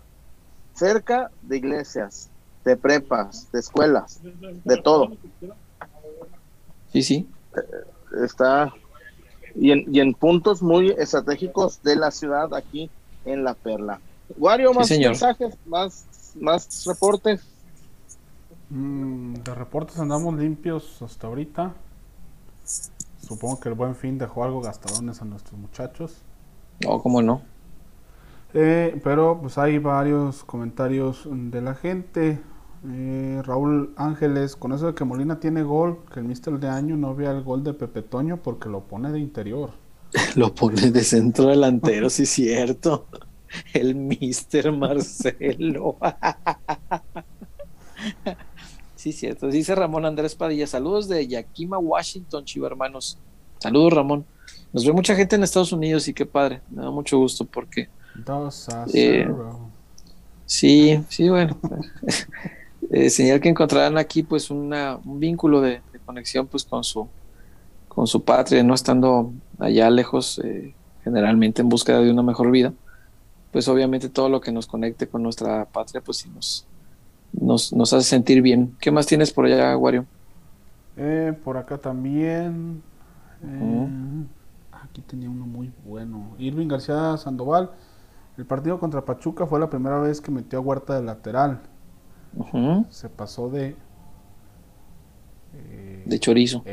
cerca 0.75 1.31
de 1.41 1.57
iglesias, 1.57 2.29
de 2.63 2.77
prepas, 2.77 3.51
de 3.51 3.59
escuelas, 3.59 4.21
de 4.63 4.77
todo. 4.77 5.17
Sí, 6.91 7.01
sí. 7.01 7.29
Está 8.23 8.73
y 9.55 9.71
en, 9.71 9.85
y 9.93 9.99
en 10.01 10.13
puntos 10.13 10.61
muy 10.61 10.89
estratégicos 10.91 11.81
de 11.81 11.95
la 11.95 12.11
ciudad 12.11 12.53
aquí 12.53 12.89
en 13.23 13.43
La 13.43 13.53
Perla. 13.53 13.99
Wario, 14.37 14.73
más 14.73 14.89
mensajes, 14.91 15.55
más, 15.65 16.05
más 16.35 16.85
reportes. 16.85 17.41
Mm, 18.69 19.35
de 19.35 19.55
reportes 19.55 19.99
andamos 19.99 20.35
limpios 20.35 21.01
hasta 21.01 21.27
ahorita. 21.27 21.73
Supongo 23.25 23.59
que 23.59 23.69
el 23.69 23.75
buen 23.75 23.95
fin 23.95 24.17
dejó 24.17 24.43
algo 24.43 24.61
gastadones 24.61 25.21
a 25.21 25.25
nuestros 25.25 25.59
muchachos. 25.59 26.17
No, 26.83 27.01
cómo 27.01 27.21
no. 27.21 27.41
Eh, 28.57 28.99
pero 29.03 29.39
pues 29.41 29.57
hay 29.57 29.79
varios 29.79 30.45
comentarios 30.45 31.27
de 31.29 31.61
la 31.61 31.75
gente. 31.75 32.39
Eh, 32.87 33.41
Raúl 33.43 33.93
Ángeles, 33.97 34.55
con 34.55 34.71
eso 34.71 34.87
de 34.87 34.95
que 34.95 35.03
Molina 35.03 35.39
tiene 35.39 35.63
gol, 35.63 35.99
que 36.13 36.21
el 36.21 36.25
mister 36.25 36.57
de 36.57 36.69
año 36.69 36.95
no 36.95 37.15
vea 37.15 37.31
el 37.31 37.43
gol 37.43 37.63
de 37.63 37.73
Pepe 37.73 38.01
Toño 38.01 38.41
porque 38.41 38.69
lo 38.69 38.87
pone 38.87 39.11
de 39.11 39.19
interior. 39.19 39.71
lo 40.35 40.55
pone 40.55 40.91
de 40.91 41.03
centro 41.03 41.47
delantero, 41.47 42.09
sí, 42.09 42.25
cierto. 42.25 43.07
el 43.73 43.95
Mister 43.95 44.71
Marcelo. 44.71 45.97
sí, 48.95 49.11
cierto. 49.11 49.47
Dice 49.47 49.75
Ramón 49.75 50.05
Andrés 50.05 50.35
Padilla. 50.35 50.67
Saludos 50.67 51.09
de 51.09 51.27
Yakima, 51.27 51.77
Washington, 51.77 52.45
chivo 52.45 52.67
hermanos. 52.67 53.17
Saludos, 53.59 53.93
Ramón. 53.93 54.25
Nos 54.71 54.85
ve 54.85 54.93
mucha 54.93 55.15
gente 55.15 55.35
en 55.35 55.43
Estados 55.43 55.71
Unidos 55.71 56.07
y 56.07 56.13
qué 56.13 56.25
padre. 56.25 56.61
Me 56.69 56.83
da 56.83 56.91
mucho 56.91 57.17
gusto 57.17 57.45
porque. 57.45 57.89
Dos 58.23 58.69
a 58.69 58.85
eh, 58.93 59.27
sí, 60.45 61.03
sí, 61.09 61.29
bueno. 61.29 61.57
eh, 62.91 63.09
señal 63.09 63.39
que 63.41 63.49
encontrarán 63.49 63.97
aquí, 63.97 64.23
pues, 64.23 64.49
una, 64.49 64.97
un 65.03 65.19
vínculo 65.19 65.61
de, 65.61 65.81
conexión, 66.05 66.45
pues, 66.47 66.63
con 66.63 66.83
su, 66.83 67.07
con 67.87 68.05
su 68.05 68.23
patria, 68.23 68.63
no 68.63 68.75
estando 68.75 69.33
allá 69.59 69.89
lejos, 69.89 70.39
eh, 70.43 70.73
generalmente 71.03 71.61
en 71.61 71.69
búsqueda 71.69 71.99
de 71.99 72.11
una 72.11 72.21
mejor 72.21 72.51
vida 72.51 72.73
pues 73.55 73.69
obviamente 73.69 74.09
todo 74.09 74.27
lo 74.27 74.41
que 74.41 74.51
nos 74.51 74.67
conecte 74.67 75.07
con 75.07 75.23
nuestra 75.23 75.63
patria, 75.63 76.01
pues 76.01 76.17
sí 76.17 76.29
nos, 77.31 77.71
nos, 77.71 77.93
hace 77.93 78.01
sentir 78.01 78.41
bien. 78.41 78.75
¿Qué 78.81 78.91
más 78.91 79.05
tienes 79.05 79.31
por 79.31 79.45
allá, 79.45 79.77
Wario? 79.77 80.05
Eh, 80.97 81.31
por 81.41 81.55
acá 81.55 81.77
también. 81.77 82.83
Eh, 83.41 83.87
aquí 84.73 85.01
tenía 85.03 85.29
uno 85.29 85.45
muy 85.45 85.71
bueno. 85.85 86.35
Irving 86.37 86.67
García 86.67 87.15
Sandoval. 87.15 87.71
El 88.37 88.45
partido 88.45 88.79
contra 88.79 89.05
Pachuca 89.05 89.45
fue 89.45 89.59
la 89.59 89.69
primera 89.69 89.99
vez 89.99 90.19
que 90.19 90.31
metió 90.31 90.59
a 90.59 90.61
Huerta 90.61 90.95
de 90.95 91.03
lateral. 91.03 91.61
Se 92.89 93.09
pasó 93.09 93.49
de. 93.49 93.75
Eh, 95.53 96.03
de 96.05 96.19
chorizo. 96.19 96.63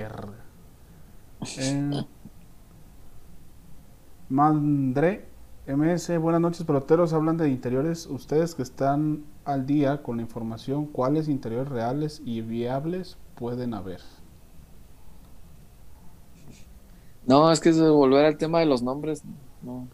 Mandré 4.29 5.29
MS, 5.67 6.19
buenas 6.19 6.41
noches, 6.41 6.65
peloteros. 6.65 7.13
Hablan 7.13 7.37
de 7.37 7.49
interiores. 7.49 8.07
Ustedes 8.07 8.57
que 8.57 8.63
están 8.63 9.25
al 9.45 9.67
día 9.67 10.03
con 10.03 10.17
la 10.17 10.23
información, 10.23 10.87
¿cuáles 10.87 11.29
interiores 11.29 11.69
reales 11.69 12.21
y 12.25 12.41
viables 12.41 13.19
pueden 13.37 13.75
haber? 13.75 14.01
No, 17.25 17.53
es 17.53 17.61
que 17.61 17.69
es 17.69 17.81
volver 17.81 18.25
al 18.25 18.37
tema 18.37 18.59
de 18.59 18.67
los 18.67 18.83
nombres. 18.83 19.23
No, 19.63 19.87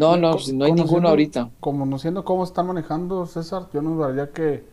no, 0.00 0.16
no, 0.16 0.36
no 0.54 0.64
hay 0.64 0.72
ninguno 0.72 1.08
ahorita. 1.08 1.50
Conociendo 1.60 2.24
cómo 2.24 2.44
están 2.44 2.66
manejando, 2.66 3.26
César, 3.26 3.68
yo 3.72 3.82
nos 3.82 3.98
daría 3.98 4.30
que 4.30 4.64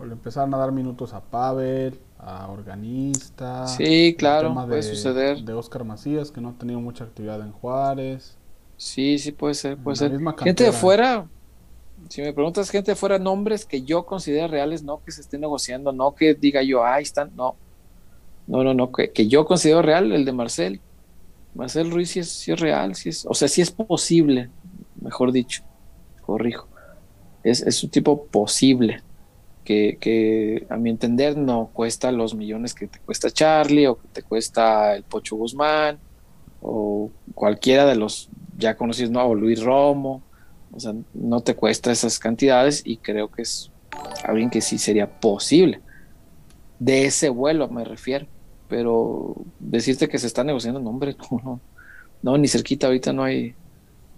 le 0.00 0.12
empezaran 0.12 0.52
a 0.54 0.58
dar 0.58 0.72
minutos 0.72 1.12
a 1.12 1.20
Pavel, 1.20 1.98
a 2.18 2.48
Organista. 2.48 3.66
Sí, 3.66 4.14
claro, 4.18 4.54
puede 4.66 4.82
suceder. 4.82 5.42
De 5.42 5.52
Oscar 5.52 5.84
Macías, 5.84 6.30
que 6.30 6.40
no 6.40 6.50
ha 6.50 6.52
tenido 6.52 6.80
mucha 6.80 7.04
actividad 7.04 7.40
en 7.40 7.52
Juárez. 7.52 8.36
Sí, 8.76 9.18
sí 9.18 9.32
puede 9.32 9.54
ser, 9.54 9.76
puede 9.76 9.96
ser. 9.96 10.18
Gente 10.38 10.64
de 10.64 10.72
fuera, 10.72 11.26
si 12.08 12.22
me 12.22 12.32
preguntas 12.32 12.70
gente 12.70 12.92
de 12.92 12.96
fuera, 12.96 13.18
nombres 13.18 13.64
que 13.64 13.82
yo 13.82 14.04
considero 14.06 14.48
reales, 14.48 14.82
no 14.82 15.02
que 15.04 15.12
se 15.12 15.20
estén 15.20 15.40
negociando, 15.40 15.92
no 15.92 16.14
que 16.14 16.34
diga 16.34 16.62
yo, 16.62 16.84
ahí 16.84 17.02
están, 17.02 17.30
no. 17.36 17.56
No, 18.46 18.64
no, 18.64 18.74
no, 18.74 18.90
que, 18.90 19.28
yo 19.28 19.44
considero 19.44 19.82
real 19.82 20.10
el 20.12 20.24
de 20.24 20.32
Marcel. 20.32 20.80
Marcel 21.54 21.90
Ruiz 21.90 22.10
sí 22.10 22.20
es, 22.20 22.48
es 22.48 22.58
real, 22.58 22.94
sí 22.94 23.10
es, 23.10 23.24
o 23.26 23.34
sea, 23.34 23.46
sí 23.46 23.60
es 23.60 23.70
posible, 23.70 24.50
mejor 25.02 25.32
dicho, 25.32 25.62
corrijo. 26.20 26.68
Es, 27.42 27.62
es 27.62 27.82
un 27.82 27.90
tipo 27.90 28.26
posible, 28.26 29.02
que, 29.64 29.98
que, 30.00 30.66
a 30.70 30.76
mi 30.76 30.90
entender 30.90 31.36
no 31.36 31.70
cuesta 31.72 32.10
los 32.10 32.34
millones 32.34 32.74
que 32.74 32.88
te 32.88 32.98
cuesta 32.98 33.30
Charlie 33.30 33.86
o 33.86 33.98
que 33.98 34.08
te 34.08 34.22
cuesta 34.22 34.96
el 34.96 35.04
Pocho 35.04 35.36
Guzmán 35.36 35.98
o 36.60 37.10
cualquiera 37.34 37.86
de 37.86 37.96
los 37.96 38.28
ya 38.58 38.76
conocidos, 38.76 39.10
¿no? 39.10 39.24
O 39.24 39.34
Luis 39.34 39.62
Romo, 39.62 40.22
o 40.72 40.80
sea, 40.80 40.94
no 41.12 41.40
te 41.40 41.54
cuesta 41.54 41.92
esas 41.92 42.18
cantidades 42.18 42.82
y 42.84 42.96
creo 42.96 43.30
que 43.30 43.42
es 43.42 43.70
alguien 44.24 44.50
que 44.50 44.60
sí 44.60 44.78
sería 44.78 45.20
posible. 45.20 45.80
De 46.78 47.04
ese 47.04 47.28
vuelo 47.28 47.68
me 47.68 47.84
refiero, 47.84 48.26
pero 48.68 49.34
decirte 49.58 50.08
que 50.08 50.18
se 50.18 50.26
está 50.26 50.44
negociando 50.44 50.80
nombres, 50.80 51.16
no, 51.30 51.40
no, 51.44 51.60
no, 52.22 52.38
ni 52.38 52.48
cerquita 52.48 52.86
ahorita 52.86 53.12
no 53.12 53.24
hay, 53.24 53.54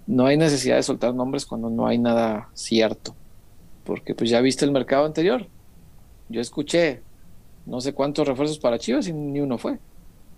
no 0.07 0.27
hay 0.27 0.37
necesidad 0.37 0.77
de 0.77 0.83
soltar 0.83 1.15
nombres 1.15 1.47
cuando 1.47 1.71
no 1.71 1.87
hay 1.87 1.99
nada 1.99 2.49
cierto, 2.55 3.15
porque 3.85 4.15
pues 4.15 4.31
ya 4.31 4.41
viste 4.41 4.65
el 4.65 4.73
mercado 4.73 5.07
anterior, 5.07 5.47
yo 6.29 6.41
escuché 6.41 7.03
no 7.67 7.81
sé 7.81 7.95
cuántos 7.95 8.27
refuerzos 8.27 8.59
para 8.59 8.79
Chivas 8.79 9.09
y 9.09 9.13
ni 9.13 9.41
uno 9.41 9.57
fue. 9.57 9.79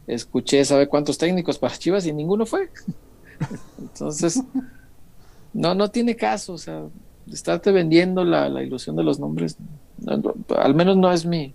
Escuché, 0.06 0.64
¿sabe 0.64 0.86
cuántos 0.86 1.18
técnicos 1.18 1.58
para 1.58 1.76
Chivas 1.76 2.06
y 2.06 2.12
ninguno 2.12 2.46
fue? 2.46 2.70
Entonces, 3.78 4.42
no, 5.52 5.74
no 5.74 5.90
tiene 5.90 6.14
caso, 6.14 6.52
o 6.52 6.58
sea, 6.58 6.84
estarte 7.30 7.72
vendiendo 7.72 8.24
la, 8.24 8.62
ilusión 8.62 8.94
de 8.94 9.02
los 9.02 9.18
nombres, 9.18 9.56
al 10.56 10.74
menos 10.74 10.96
no 10.96 11.10
es 11.10 11.26
mi, 11.26 11.52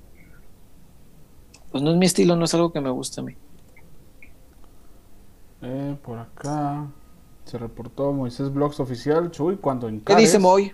pues 1.71 1.81
no 1.81 1.91
es 1.91 1.97
mi 1.97 2.05
estilo, 2.05 2.35
no 2.35 2.45
es 2.45 2.53
algo 2.53 2.73
que 2.73 2.81
me 2.81 2.89
guste 2.89 3.21
a 3.21 3.23
mí. 3.23 3.35
Eh, 5.61 5.95
por 6.01 6.17
acá 6.17 6.87
se 7.51 7.57
reportó 7.57 8.13
Moisés 8.13 8.53
Blogs 8.53 8.79
oficial, 8.79 9.29
Chuy, 9.29 9.57
cuando 9.57 9.89
en 9.89 9.99
¿Qué 9.99 10.15
dice 10.15 10.39
Moy? 10.39 10.71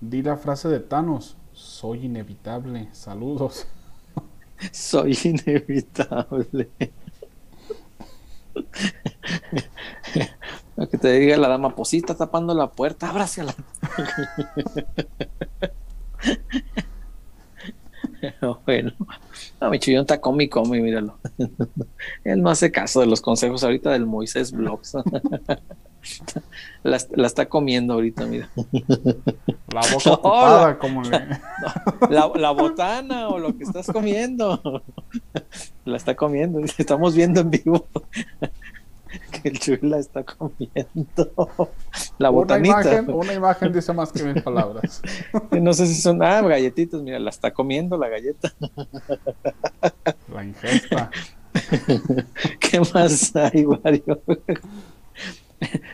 Di 0.00 0.22
la 0.22 0.36
frase 0.36 0.68
de 0.68 0.80
Thanos, 0.80 1.36
soy 1.52 2.06
inevitable, 2.06 2.88
saludos. 2.90 3.68
soy 4.72 5.16
inevitable. 5.22 6.68
que 10.90 10.98
te 10.98 11.12
diga 11.12 11.36
la 11.36 11.46
dama, 11.46 11.76
pues 11.76 11.90
sí, 11.90 11.98
está 11.98 12.16
tapando 12.16 12.54
la 12.54 12.72
puerta, 12.72 13.10
ábrase 13.10 13.44
la. 13.44 13.54
bueno, 18.66 18.92
no, 19.60 19.70
mi 19.70 19.78
chillón 19.78 20.02
está 20.02 20.20
come 20.20 20.44
y 20.44 20.48
come, 20.48 20.80
míralo. 20.80 21.18
Él 22.24 22.42
no 22.42 22.50
hace 22.50 22.70
caso 22.70 23.00
de 23.00 23.06
los 23.06 23.20
consejos 23.20 23.64
ahorita 23.64 23.90
del 23.90 24.06
Moisés 24.06 24.52
Blogs. 24.52 24.94
la, 26.82 26.96
está 27.26 27.46
comiendo 27.46 27.94
ahorita, 27.94 28.26
mira. 28.26 28.50
La 29.72 29.80
boca 29.92 30.10
ocupada, 30.12 30.78
como 30.78 31.02
la, 31.02 32.30
la, 32.34 32.50
botana 32.50 33.28
o 33.28 33.38
lo 33.38 33.56
que 33.56 33.64
estás 33.64 33.86
comiendo. 33.86 34.82
La 35.84 35.96
está 35.96 36.14
comiendo, 36.14 36.60
estamos 36.60 37.14
viendo 37.14 37.40
en 37.40 37.50
vivo. 37.50 37.86
que 39.42 39.48
el 39.48 39.58
Chuy 39.58 39.78
la 39.82 39.98
está 39.98 40.24
comiendo. 40.24 41.70
La 42.18 42.30
botanita. 42.30 42.78
Una 42.78 42.90
imagen, 42.90 43.10
una 43.14 43.32
imagen 43.32 43.72
dice 43.72 43.92
más 43.92 44.12
que 44.12 44.22
mil 44.22 44.42
palabras. 44.42 45.02
no 45.50 45.72
sé 45.72 45.86
si 45.86 46.00
son, 46.00 46.22
ah, 46.22 46.40
galletitas, 46.42 47.00
mira, 47.02 47.18
la 47.18 47.30
está 47.30 47.52
comiendo 47.52 47.96
la 47.96 48.08
galleta. 48.08 48.54
La 50.32 50.44
ingesta. 50.44 51.10
¿Qué 52.60 52.80
más 52.92 53.34
hay, 53.36 53.64
Wario? 53.64 54.22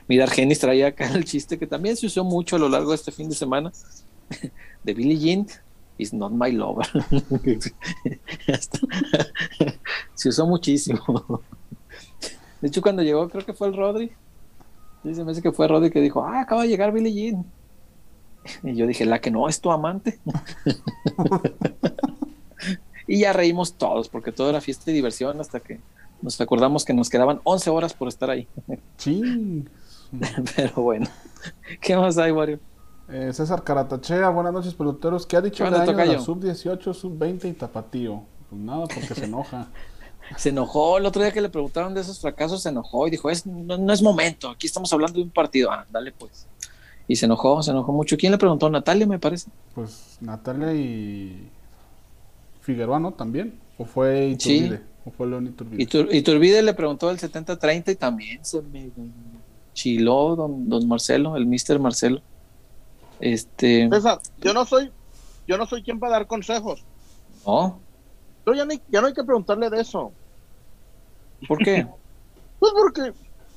Mira, 0.08 0.24
Argenis 0.24 0.58
traía 0.58 0.88
acá 0.88 1.12
el 1.14 1.24
chiste 1.24 1.58
que 1.58 1.66
también 1.66 1.96
se 1.96 2.06
usó 2.06 2.24
mucho 2.24 2.56
a 2.56 2.58
lo 2.58 2.68
largo 2.68 2.90
de 2.90 2.96
este 2.96 3.12
fin 3.12 3.28
de 3.28 3.34
semana 3.34 3.72
de 4.82 4.94
Billy 4.94 5.18
Jean 5.18 5.46
is 5.98 6.12
not 6.12 6.32
my 6.32 6.50
lover. 6.50 6.86
se 10.14 10.28
usó 10.28 10.46
muchísimo. 10.46 11.42
De 12.60 12.68
hecho, 12.68 12.82
cuando 12.82 13.02
llegó, 13.02 13.28
creo 13.28 13.44
que 13.44 13.52
fue 13.52 13.68
el 13.68 13.76
Rodri. 13.76 14.12
Dice, 15.02 15.24
me 15.24 15.30
dice 15.30 15.42
que 15.42 15.52
fue 15.52 15.66
Rodri 15.66 15.90
que 15.90 16.00
dijo, 16.00 16.24
ah, 16.24 16.40
acaba 16.40 16.62
de 16.62 16.68
llegar 16.68 16.92
Billie 16.92 17.12
Jean. 17.12 17.44
Y 18.62 18.74
yo 18.74 18.86
dije, 18.86 19.04
la 19.04 19.20
que 19.20 19.30
no 19.30 19.48
es 19.48 19.60
tu 19.60 19.70
amante. 19.70 20.18
y 23.06 23.20
ya 23.20 23.32
reímos 23.32 23.74
todos, 23.74 24.08
porque 24.08 24.32
todo 24.32 24.48
era 24.48 24.60
fiesta 24.60 24.90
y 24.90 24.94
diversión 24.94 25.40
hasta 25.40 25.60
que 25.60 25.80
nos 26.22 26.40
acordamos 26.40 26.84
que 26.84 26.94
nos 26.94 27.08
quedaban 27.08 27.40
11 27.44 27.70
horas 27.70 27.94
por 27.94 28.08
estar 28.08 28.30
ahí. 28.30 28.48
Sí. 28.96 29.64
Pero 30.56 30.82
bueno, 30.82 31.06
¿qué 31.80 31.96
más 31.96 32.18
hay, 32.18 32.32
Wario? 32.32 32.58
Eh, 33.08 33.32
César 33.32 33.62
Caratachea, 33.62 34.28
buenas 34.30 34.52
noches, 34.52 34.74
peloteros. 34.74 35.24
¿Qué 35.24 35.36
ha 35.36 35.40
dicho 35.40 35.66
el 35.66 35.74
año 35.74 35.92
de 35.92 36.06
la 36.06 36.20
sub-18, 36.20 36.92
sub-20 36.92 37.48
y 37.48 37.52
tapatío? 37.52 38.22
Pues 38.48 38.60
nada, 38.60 38.86
porque 38.86 39.14
se 39.14 39.24
enoja. 39.24 39.68
Se 40.36 40.50
enojó 40.50 40.98
el 40.98 41.06
otro 41.06 41.22
día 41.22 41.32
que 41.32 41.40
le 41.40 41.48
preguntaron 41.48 41.94
de 41.94 42.00
esos 42.00 42.20
fracasos, 42.20 42.62
se 42.62 42.68
enojó 42.68 43.06
y 43.06 43.10
dijo, 43.10 43.30
es, 43.30 43.46
no, 43.46 43.92
es 43.92 44.02
momento, 44.02 44.50
aquí 44.50 44.66
estamos 44.66 44.92
hablando 44.92 45.18
de 45.18 45.24
un 45.24 45.30
partido, 45.30 45.70
ah, 45.70 45.84
dale 45.90 46.12
pues. 46.12 46.46
Y 47.08 47.16
se 47.16 47.26
enojó, 47.26 47.60
se 47.62 47.72
enojó 47.72 47.92
mucho. 47.92 48.16
¿Quién 48.16 48.30
le 48.30 48.38
preguntó? 48.38 48.70
Natalia, 48.70 49.04
me 49.04 49.18
parece. 49.18 49.50
Pues 49.74 50.18
Natalia 50.20 50.72
y 50.72 51.50
Figueroa, 52.60 53.00
¿no? 53.00 53.10
También. 53.12 53.58
¿O 53.78 53.84
fue 53.84 54.28
Iturbide? 54.28 54.82
¿O 55.04 55.10
fue 55.10 55.26
León 55.26 55.48
Iturbide? 55.48 56.16
Iturbide 56.16 56.62
le 56.62 56.72
preguntó 56.72 57.10
el 57.10 57.18
70-30 57.18 57.92
y 57.92 57.96
también 57.96 58.44
se 58.44 58.62
me 58.62 58.90
chiló 59.72 60.36
don, 60.36 60.68
don 60.68 60.86
Marcelo, 60.86 61.36
el 61.36 61.46
mister 61.46 61.80
Marcelo. 61.80 62.20
Este... 63.18 63.88
César, 63.90 64.20
yo 64.40 64.54
no 64.54 64.64
soy, 64.64 64.92
yo 65.48 65.58
no 65.58 65.66
soy 65.66 65.82
quien 65.82 65.98
para 65.98 66.12
dar 66.12 66.26
consejos. 66.28 66.84
No. 67.44 67.80
Pero 68.44 68.56
ya, 68.56 68.80
ya 68.88 69.00
no 69.00 69.08
hay 69.08 69.14
que 69.14 69.24
preguntarle 69.24 69.68
de 69.68 69.80
eso. 69.80 70.12
¿Por 71.46 71.58
qué? 71.58 71.86
Pues 72.58 72.72
porque 72.72 73.12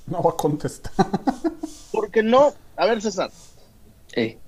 No 0.08 0.22
va 0.22 0.32
a 0.32 0.38
contestar. 0.38 0.94
Porque 1.92 2.24
no, 2.24 2.54
a 2.76 2.86
ver 2.88 3.02
César. 3.02 3.30
Eh. 4.16 4.40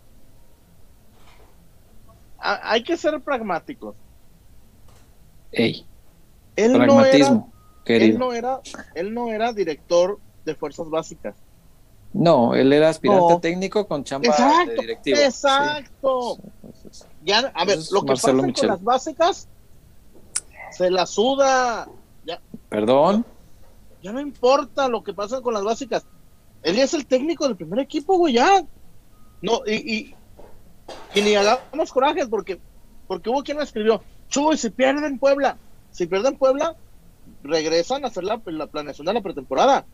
hay 2.40 2.84
que 2.84 2.98
ser 2.98 3.22
pragmáticos. 3.22 3.96
Ey. 5.52 5.86
Él 6.56 6.74
Pragmatismo, 6.74 7.52
no 7.54 7.54
era, 7.86 8.06
Él 8.06 8.18
no 8.18 8.34
era, 8.34 8.62
él 8.96 9.14
no 9.14 9.28
era 9.30 9.54
director 9.54 10.20
de 10.44 10.56
fuerzas 10.56 10.90
básicas. 10.90 11.36
No, 12.14 12.56
él 12.56 12.72
era 12.72 12.90
aspirante 12.90 13.40
técnico 13.42 13.86
con 13.88 14.04
chamba 14.04 14.64
de 14.66 14.74
directivo. 14.76 15.18
Exacto. 15.18 16.38
Ya, 17.26 17.52
a 17.54 17.66
ver, 17.66 17.78
lo 17.92 18.04
que 18.04 18.14
pasa 18.14 18.32
con 18.32 18.54
las 18.54 18.84
básicas 18.84 19.48
se 20.72 20.90
la 20.90 21.06
suda. 21.06 21.90
Ya. 22.26 22.42
Perdón. 22.70 23.26
Ya 24.02 24.12
no 24.12 24.20
importa 24.20 24.88
lo 24.88 25.04
que 25.04 25.14
pasa 25.14 25.42
con 25.42 25.54
las 25.54 25.64
básicas. 25.64 26.06
Él 26.64 26.80
es 26.80 26.94
el 26.94 27.06
técnico 27.06 27.46
del 27.48 27.56
primer 27.56 27.80
equipo, 27.80 28.18
güey, 28.18 28.34
ya. 28.34 28.66
No, 29.42 29.62
y, 29.66 29.74
y, 29.74 30.16
y 31.14 31.22
ni 31.22 31.36
hagamos 31.36 31.92
corajes 31.92 32.28
porque, 32.28 32.60
porque 33.08 33.30
hubo 33.30 33.44
quien 33.44 33.58
me 33.58 33.64
escribió, 33.64 34.02
Chuy, 34.30 34.58
si 34.58 34.70
pierden 34.70 35.20
Puebla, 35.20 35.58
si 35.92 36.08
pierden 36.08 36.38
Puebla, 36.38 36.76
regresan 37.44 38.04
a 38.04 38.08
hacer 38.08 38.24
la, 38.24 38.38
planeación 38.38 39.06
de 39.06 39.14
la 39.14 39.22
pretemporada. 39.22 39.86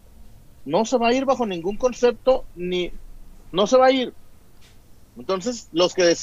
No 0.66 0.86
se 0.86 0.98
va 0.98 1.10
a 1.10 1.14
ir 1.14 1.26
bajo 1.26 1.46
ningún 1.46 1.78
concepto, 1.78 2.46
ni 2.56 2.92
no 3.52 3.68
se 3.68 3.78
va 3.78 3.88
a 3.88 3.92
ir. 3.92 4.14
Entonces, 5.18 5.70
los 5.72 5.94
que 5.94 6.16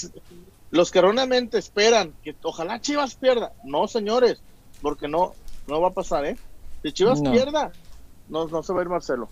los 0.70 0.90
que 0.90 0.98
erróneamente 0.98 1.58
esperan 1.58 2.12
que 2.22 2.34
ojalá 2.42 2.80
Chivas 2.80 3.14
pierda, 3.14 3.52
no 3.64 3.88
señores, 3.88 4.42
porque 4.82 5.08
no, 5.08 5.32
no 5.68 5.80
va 5.80 5.88
a 5.88 5.92
pasar, 5.94 6.24
¿eh? 6.24 6.36
Si 6.82 6.92
Chivas 6.92 7.20
pierda, 7.20 7.72
no, 8.28 8.46
no 8.46 8.62
se 8.62 8.72
va 8.72 8.80
a 8.80 8.82
ir 8.82 8.88
Marcelo. 8.88 9.28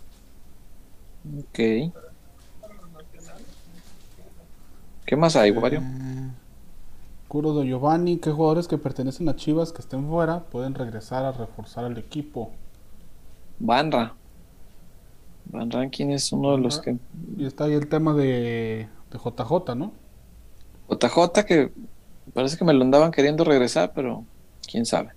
Ok. 1.38 1.92
¿Qué 5.04 5.16
más 5.16 5.36
hay, 5.36 5.50
Wario? 5.50 5.82
Curo 7.28 7.54
de 7.54 7.66
Giovanni, 7.66 8.18
¿qué 8.18 8.30
jugadores 8.30 8.68
que 8.68 8.78
pertenecen 8.78 9.28
a 9.28 9.36
Chivas 9.36 9.72
que 9.72 9.80
estén 9.80 10.08
fuera 10.08 10.40
pueden 10.44 10.74
regresar 10.74 11.24
a 11.24 11.32
reforzar 11.32 11.84
el 11.84 11.98
equipo? 11.98 12.50
Banra. 13.58 14.14
Van 15.46 15.70
Rankin 15.70 16.10
es 16.10 16.32
uno 16.32 16.52
de 16.52 16.58
los 16.58 16.80
que. 16.80 16.98
Y 17.36 17.46
está 17.46 17.64
ahí 17.64 17.72
el 17.72 17.88
tema 17.88 18.14
de, 18.14 18.88
de 19.10 19.18
JJ, 19.18 19.74
¿no? 19.76 19.92
JJ 20.88 21.44
que 21.46 21.72
parece 22.34 22.56
que 22.56 22.64
me 22.64 22.74
lo 22.74 22.82
andaban 22.82 23.12
queriendo 23.12 23.44
regresar, 23.44 23.92
pero 23.94 24.24
quién 24.68 24.84
sabe. 24.84 25.15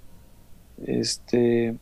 Este 0.85 1.75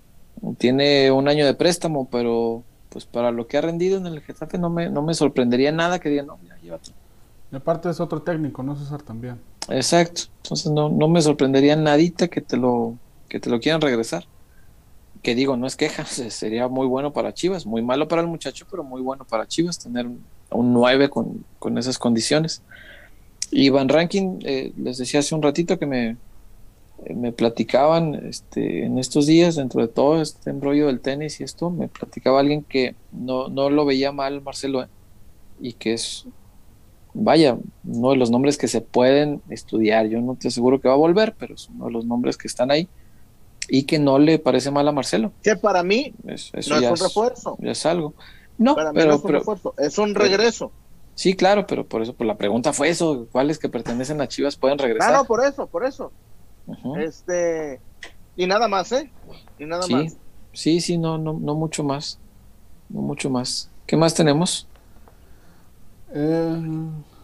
tiene 0.58 1.12
un 1.12 1.28
año 1.28 1.46
de 1.46 1.54
préstamo, 1.54 2.08
pero 2.10 2.64
pues 2.90 3.06
para 3.06 3.32
lo 3.32 3.48
que 3.48 3.58
ha 3.58 3.62
rendido 3.62 3.98
en 3.98 4.06
el 4.06 4.22
Getafe 4.22 4.58
no 4.58 4.70
me, 4.70 4.90
no 4.90 5.02
me 5.02 5.14
sorprendería 5.14 5.72
nada 5.72 6.00
que 6.00 6.10
diga, 6.10 6.24
no, 6.24 6.38
ya 6.48 6.58
llévate. 6.62 6.92
Y 7.52 7.56
aparte 7.56 7.90
es 7.90 8.00
otro 8.00 8.22
técnico, 8.22 8.64
¿no, 8.64 8.76
César? 8.76 9.02
También. 9.02 9.40
Exacto. 9.70 10.24
Entonces 10.44 10.72
no, 10.72 10.90
no 10.90 11.08
me 11.08 11.22
sorprendería 11.22 11.76
nadita 11.76 12.28
que 12.28 12.42
te 12.42 12.58
lo, 12.58 12.96
que 13.30 13.40
te 13.40 13.50
lo 13.50 13.60
quieran 13.60 13.82
regresar. 13.82 14.26
Que 15.22 15.36
digo, 15.36 15.58
no 15.58 15.68
es 15.68 15.76
queja, 15.76 16.06
sería 16.06 16.68
muy 16.68 16.88
bueno 16.88 17.14
para 17.14 17.34
Chivas, 17.34 17.66
muy 17.66 17.82
malo 17.82 18.08
para 18.08 18.22
el 18.22 18.28
muchacho, 18.28 18.66
pero 18.70 18.84
muy 18.84 19.02
bueno 19.02 19.26
para 19.26 19.48
Chivas 19.48 19.80
tener 19.80 20.06
un, 20.06 20.24
un 20.52 20.74
9 20.74 21.10
con, 21.10 21.46
con 21.60 21.78
esas 21.78 21.98
condiciones. 21.98 22.62
Y 23.50 23.70
Van 23.70 23.88
Ranking, 23.88 24.40
eh, 24.44 24.74
les 24.78 24.98
decía 24.98 25.22
hace 25.22 25.34
un 25.34 25.42
ratito 25.42 25.80
que 25.80 25.86
me, 25.86 26.18
me 27.16 27.32
platicaban 27.32 28.16
este, 28.16 28.86
en 28.86 28.98
estos 28.98 29.26
días, 29.26 29.56
dentro 29.56 29.82
de 29.82 29.88
todo 29.88 30.22
este 30.22 30.50
embrollo 30.50 30.88
del 30.88 31.00
tenis 31.00 31.40
y 31.40 31.44
esto, 31.44 31.70
me 31.70 31.88
platicaba 31.88 32.40
alguien 32.40 32.64
que 32.64 32.96
no, 33.12 33.48
no 33.50 33.70
lo 33.70 33.86
veía 33.86 34.12
mal 34.12 34.42
Marcelo 34.42 34.84
¿eh? 34.84 34.88
y 35.60 35.74
que 35.74 35.94
es, 35.94 36.26
vaya, 37.14 37.58
uno 37.86 38.12
de 38.12 38.18
los 38.18 38.32
nombres 38.32 38.58
que 38.58 38.68
se 38.68 38.82
pueden 38.82 39.42
estudiar. 39.50 40.08
Yo 40.08 40.22
no 40.22 40.36
te 40.36 40.50
aseguro 40.50 40.82
que 40.82 40.88
va 40.88 40.96
a 40.96 40.98
volver, 40.98 41.36
pero 41.38 41.56
es 41.56 41.70
uno 41.70 41.86
de 41.86 41.92
los 41.92 42.06
nombres 42.06 42.38
que 42.38 42.48
están 42.48 42.72
ahí 42.72 42.88
y 43.70 43.84
que 43.84 44.00
no 44.00 44.20
le 44.20 44.40
parece 44.40 44.72
mal 44.72 44.88
a 44.88 44.92
Marcelo. 44.92 45.32
Que 45.44 45.56
para 45.56 45.84
mí 45.84 46.14
es, 46.28 46.52
no 46.54 46.60
es 46.78 46.90
un 46.90 46.98
refuerzo. 46.98 47.58
es 47.62 47.86
algo. 47.86 48.14
No, 48.58 48.76
pero, 48.76 48.92
no 48.92 49.00
es 49.00 49.24
un 49.24 49.32
refuerzo, 49.32 49.74
es 49.78 49.98
un 49.98 50.16
regreso. 50.16 50.72
Sí, 51.16 51.36
claro, 51.36 51.66
pero 51.66 51.86
por 51.86 52.02
eso, 52.04 52.14
pues 52.14 52.28
la 52.28 52.38
pregunta 52.38 52.74
fue 52.74 52.90
eso, 52.90 53.28
¿cuáles 53.32 53.58
que 53.58 53.70
pertenecen 53.70 54.22
a 54.22 54.28
Chivas 54.28 54.56
pueden 54.56 54.78
regresar? 54.78 55.14
No, 55.14 55.26
por 55.26 55.44
eso, 55.44 55.66
por 55.68 55.84
eso. 55.84 56.12
Este, 57.00 57.82
y 58.36 58.46
nada 58.48 58.68
más, 58.68 58.92
¿eh? 58.92 59.12
Y 59.58 59.66
nada 59.66 59.84
sí, 59.84 59.96
más. 59.96 60.18
Sí, 60.54 60.82
sí, 60.82 60.98
no, 60.98 61.18
no, 61.18 61.34
no 61.34 61.56
mucho 61.56 61.84
más. 61.84 62.20
No 62.90 63.02
mucho 63.02 63.30
más. 63.30 63.70
¿Qué 63.86 63.96
más 63.96 64.14
tenemos? 64.14 64.68
Eh, 66.14 66.58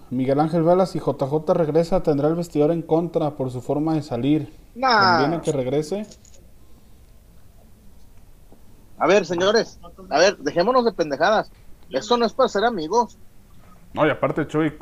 Miguel 0.10 0.40
Ángel 0.40 0.64
Velas 0.64 0.96
y 0.96 1.00
JJ 1.00 1.54
regresa, 1.54 2.04
tendrá 2.04 2.28
el 2.28 2.36
vestidor 2.36 2.72
en 2.72 2.82
contra 2.82 3.32
por 3.32 3.52
su 3.52 3.62
forma 3.62 3.96
de 3.96 4.02
salir. 4.02 4.54
Nah. 4.76 5.22
¿Conviene 5.22 5.42
que 5.42 5.52
regrese? 5.52 6.08
A 8.98 9.08
ver, 9.08 9.26
señores, 9.26 9.80
a 10.10 10.18
ver, 10.18 10.38
dejémonos 10.38 10.86
de 10.86 10.94
pendejadas. 10.94 11.52
Eso 11.90 12.18
no 12.18 12.26
es 12.26 12.34
para 12.34 12.50
ser 12.50 12.64
amigos. 12.64 13.18
No, 13.94 14.08
y 14.08 14.10
aparte, 14.10 14.48
Chuy, 14.48 14.74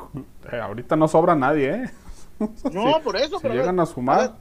eh, 0.52 0.60
ahorita 0.60 0.96
no 0.96 1.08
sobra 1.08 1.36
nadie, 1.36 1.74
¿eh? 1.74 1.92
No, 2.72 3.02
por 3.04 3.18
eso. 3.18 3.40
pero 3.42 3.54
llegan 3.54 3.80
a, 3.80 3.86
sumar. 3.86 4.34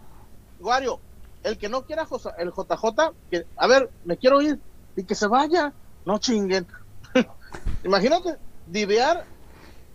Guario, 0.61 1.01
el 1.43 1.59
que 1.59 1.69
no 1.69 1.83
quiera 1.83 2.07
el 2.39 2.51
JJ, 2.51 3.13
que, 3.31 3.47
a 3.57 3.67
ver, 3.67 3.91
me 4.05 4.17
quiero 4.17 4.41
ir 4.43 4.61
y 4.97 5.05
que 5.05 5.15
se 5.15 5.27
vaya. 5.27 5.73
No 6.05 6.19
chinguen. 6.19 6.67
Imagínate, 7.85 8.37
divear. 8.67 9.25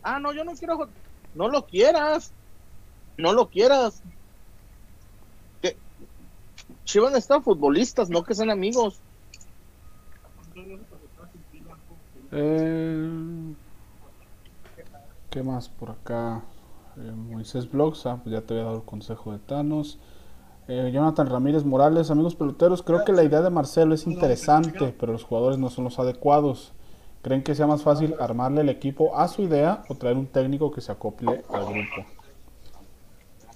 Ah, 0.04 0.20
no, 0.20 0.34
yo 0.34 0.44
no 0.44 0.54
quiero. 0.54 0.90
No 1.34 1.48
lo 1.50 1.66
quieras. 1.66 2.32
No 3.18 3.34
lo 3.34 3.50
quieras. 3.50 4.02
Que 5.62 5.78
Chivas 6.84 7.14
están 7.16 7.44
futbolistas, 7.44 8.10
no 8.10 8.24
que 8.24 8.36
sean 8.36 8.50
amigos. 8.50 9.02
Eh, 12.32 13.10
¿Qué 15.30 15.44
más 15.44 15.70
por 15.70 15.92
acá? 15.92 16.44
Eh, 16.98 17.12
Moisés 17.12 17.70
Blogs, 17.70 18.06
ah, 18.06 18.20
pues 18.24 18.34
ya 18.34 18.42
te 18.42 18.54
había 18.54 18.66
dado 18.66 18.78
el 18.78 18.84
consejo 18.84 19.32
de 19.32 19.40
Thanos. 19.40 20.00
Eh, 20.68 20.90
Jonathan 20.92 21.28
Ramírez 21.28 21.64
Morales, 21.64 22.10
amigos 22.10 22.36
peloteros, 22.36 22.82
creo 22.82 23.06
que 23.06 23.12
la 23.12 23.24
idea 23.24 23.42
de 23.42 23.52
Marcelo 23.52 23.94
es 23.94 24.08
interesante, 24.08 24.96
pero 25.00 25.12
los 25.12 25.24
jugadores 25.24 25.60
no 25.60 25.70
son 25.70 25.84
los 25.84 26.00
adecuados. 26.00 26.74
¿Creen 27.22 27.44
que 27.44 27.56
sea 27.56 27.68
más 27.68 27.84
fácil 27.84 28.16
armarle 28.20 28.62
el 28.62 28.70
equipo 28.70 29.18
a 29.18 29.28
su 29.28 29.44
idea 29.44 29.84
o 29.90 29.96
traer 29.96 30.18
un 30.18 30.28
técnico 30.28 30.72
que 30.72 30.82
se 30.82 30.92
acople 30.92 31.44
al 31.52 31.66
grupo? 31.66 32.08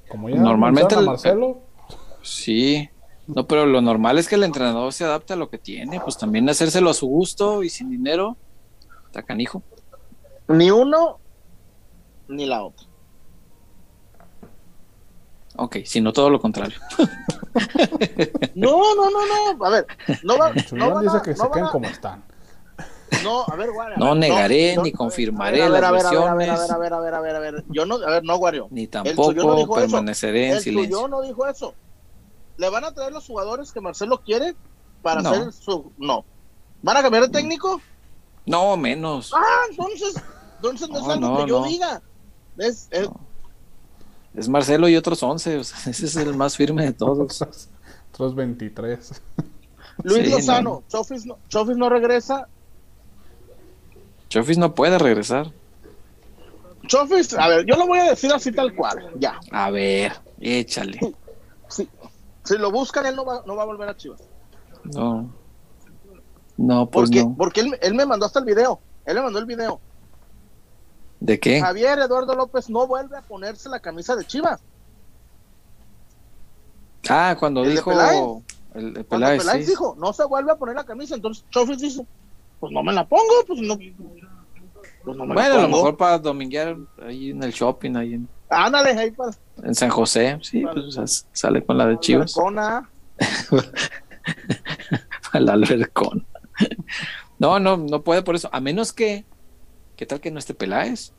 Como 0.10 0.30
ya 0.30 0.38
normalmente 0.38 0.96
a 0.96 1.02
Marcelo. 1.02 1.60
Sí, 2.22 2.90
no, 3.28 3.46
pero 3.46 3.66
lo 3.66 3.80
normal 3.82 4.18
es 4.18 4.28
que 4.28 4.36
el 4.36 4.44
entrenador 4.44 4.92
se 4.92 5.04
adapte 5.04 5.34
a 5.34 5.36
lo 5.36 5.50
que 5.50 5.60
tiene, 5.60 6.00
pues 6.00 6.18
también 6.18 6.50
hacérselo 6.50 6.90
a 6.90 6.96
su 6.96 7.08
gusto 7.08 7.64
y 7.64 7.70
sin 7.70 7.90
dinero, 7.92 8.38
está 9.06 9.22
canijo. 9.22 9.62
Ni 10.48 10.72
uno 10.72 11.20
ni 12.28 12.48
la 12.48 12.64
otra. 12.64 12.89
Ok, 15.62 15.78
sino 15.86 16.14
todo 16.14 16.30
lo 16.30 16.40
contrario. 16.40 16.78
no, 18.56 18.96
no, 18.96 19.10
no, 19.10 19.56
no. 19.56 19.66
A 19.66 19.70
ver, 19.70 19.88
no 20.24 20.38
va. 20.38 20.54
No 20.72 21.02
dice 21.02 21.22
que 21.24 21.36
se 21.36 21.50
queden 21.52 21.68
como 21.68 21.88
están. 21.88 22.24
No, 23.24 23.44
a 23.44 23.56
ver, 23.56 23.72
Wario. 23.72 23.98
No 23.98 24.16
negaré 24.16 24.78
ni 24.78 24.92
confirmaré 24.92 25.68
las 25.68 25.92
versiones. 25.92 26.50
A 26.50 26.78
ver, 26.78 26.94
a 26.94 27.00
ver, 27.00 27.14
a 27.14 27.20
ver, 27.20 27.36
a 27.36 27.40
ver, 27.40 27.64
Yo 27.70 27.86
no, 27.86 27.96
a 27.96 28.10
ver, 28.10 28.24
no, 28.24 28.38
Wario. 28.38 28.68
Ni 28.72 28.88
tampoco 28.88 29.76
permaneceré 29.76 30.52
en 30.54 30.62
silencio. 30.62 31.02
Yo 31.02 31.08
no 31.08 31.22
dijo 31.22 31.46
eso. 31.48 31.74
¿Le 32.58 32.70
van 32.70 32.84
a 32.84 32.94
traer 32.94 33.12
los 33.12 33.26
jugadores 33.26 33.72
que 33.72 33.82
Marcelo 33.82 34.22
quiere 34.22 34.56
para 35.02 35.22
hacer 35.22 35.52
su. 35.52 35.92
No. 35.98 36.26
¿Van 36.82 36.98
a 36.98 37.02
cambiar 37.02 37.24
de 37.24 37.30
técnico? 37.30 37.82
No, 38.46 38.78
menos. 38.78 39.34
Ah, 39.36 39.64
entonces. 39.70 40.16
Entonces 40.58 40.90
no, 40.90 41.00
es 41.00 41.08
algo 41.08 41.38
que 41.38 41.50
yo 41.50 41.64
diga. 41.64 42.02
Es, 42.58 42.88
es... 42.92 43.10
Marcelo 44.48 44.88
y 44.88 44.96
otros 44.96 45.22
11, 45.22 45.60
ese 45.60 45.90
es 45.90 46.16
el 46.16 46.36
más 46.36 46.56
firme 46.56 46.86
de 46.86 46.94
todos. 46.94 47.42
otros 48.14 48.36
23. 48.36 49.22
Luis 50.04 50.30
Lozano, 50.30 50.84
Chofis, 50.88 51.26
no, 51.26 51.38
Chofis 51.50 51.78
no 51.78 51.90
regresa. 51.90 52.48
Chofis 54.30 54.58
no 54.58 54.74
puede 54.74 54.98
regresar. 54.98 55.52
Chofis, 56.88 57.34
a 57.34 57.48
ver, 57.50 57.66
yo 57.66 57.76
lo 57.76 57.88
voy 57.88 58.00
a 58.00 58.12
decir 58.12 58.32
así 58.32 58.52
tal 58.52 58.74
cual, 58.76 59.12
ya. 59.20 59.40
A 59.52 59.70
ver, 59.70 60.14
échale. 60.40 61.00
Si 61.68 62.58
lo 62.58 62.72
buscan, 62.72 63.06
él 63.06 63.16
no 63.16 63.26
va, 63.26 63.44
no 63.46 63.56
va 63.56 63.64
a 63.64 63.66
volver 63.66 63.90
a 63.90 63.98
Chivas. 63.98 64.22
No. 64.84 65.30
No, 66.58 66.90
pues 66.90 67.10
porque, 67.10 67.28
Porque 67.38 67.62
él, 67.62 67.78
él 67.82 67.94
me 67.94 68.06
mandó 68.06 68.26
hasta 68.26 68.40
el 68.40 68.46
video. 68.46 68.80
Él 69.06 69.16
me 69.16 69.22
mandó 69.22 69.40
el 69.40 69.46
video. 69.46 69.80
¿De 71.20 71.40
qué? 71.40 71.60
Javier 71.60 72.00
Eduardo 72.00 72.36
López 72.36 72.70
no 72.70 72.88
vuelve 72.88 73.18
a 73.18 73.22
ponerse 73.22 73.70
la 73.70 73.80
camisa 73.80 74.16
de 74.16 74.26
Chivas. 74.26 74.62
Ah, 77.10 77.36
cuando 77.40 77.64
dijo 77.64 78.44
el, 78.74 79.06
Peláez, 79.06 79.68
dijo, 79.68 79.96
no 79.98 80.14
se 80.14 80.26
vuelve 80.26 80.52
a 80.52 80.56
poner 80.56 80.76
la 80.76 80.84
camisa, 80.84 81.16
entonces 81.16 81.44
Chofis 81.50 81.80
dice, 81.80 82.06
pues 82.60 82.72
no 82.72 82.84
me 82.84 82.94
la 82.94 83.08
pongo, 83.08 83.24
pues 83.48 83.60
no. 83.62 83.78
Pues 85.04 85.18
no 85.18 85.26
me 85.26 85.34
bueno, 85.34 85.56
a 85.56 85.62
lo 85.62 85.70
mejor 85.70 85.98
para 85.98 86.20
dominguear 86.20 86.78
ahí 87.02 87.32
en 87.32 87.44
el 87.44 87.52
shopping, 87.52 87.96
ahí 87.96 88.14
en. 88.14 88.28
Ándale, 88.50 88.92
ahí 88.92 89.12
para. 89.12 89.32
En 89.64 89.74
San 89.74 89.90
José, 89.90 90.38
sí, 90.42 90.64
pues 90.72 91.26
sale 91.32 91.64
con 91.64 91.78
la 91.78 91.88
de 91.88 92.00
Chivas. 92.00 92.38
Albercona. 92.38 92.90
la 95.34 95.54
albercón. 95.54 96.26
no, 97.40 97.60
no, 97.60 97.78
no 97.78 98.02
puede 98.02 98.22
por 98.22 98.36
eso. 98.36 98.50
A 98.52 98.60
menos 98.60 98.94
que. 98.94 99.26
¿Qué 100.00 100.06
tal 100.06 100.22
que 100.22 100.32
no 100.32 100.40
esté 100.40 100.54
Peláez? 100.54 101.12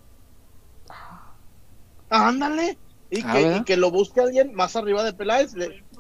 Ándale. 2.08 2.78
Y, 3.10 3.20
ah, 3.22 3.62
que, 3.66 3.76
lo 3.76 3.90
busque 3.90 4.22
alguien 4.22 4.54
más 4.54 4.74
arriba 4.74 5.04
de 5.04 5.12
Peláez 5.12 5.52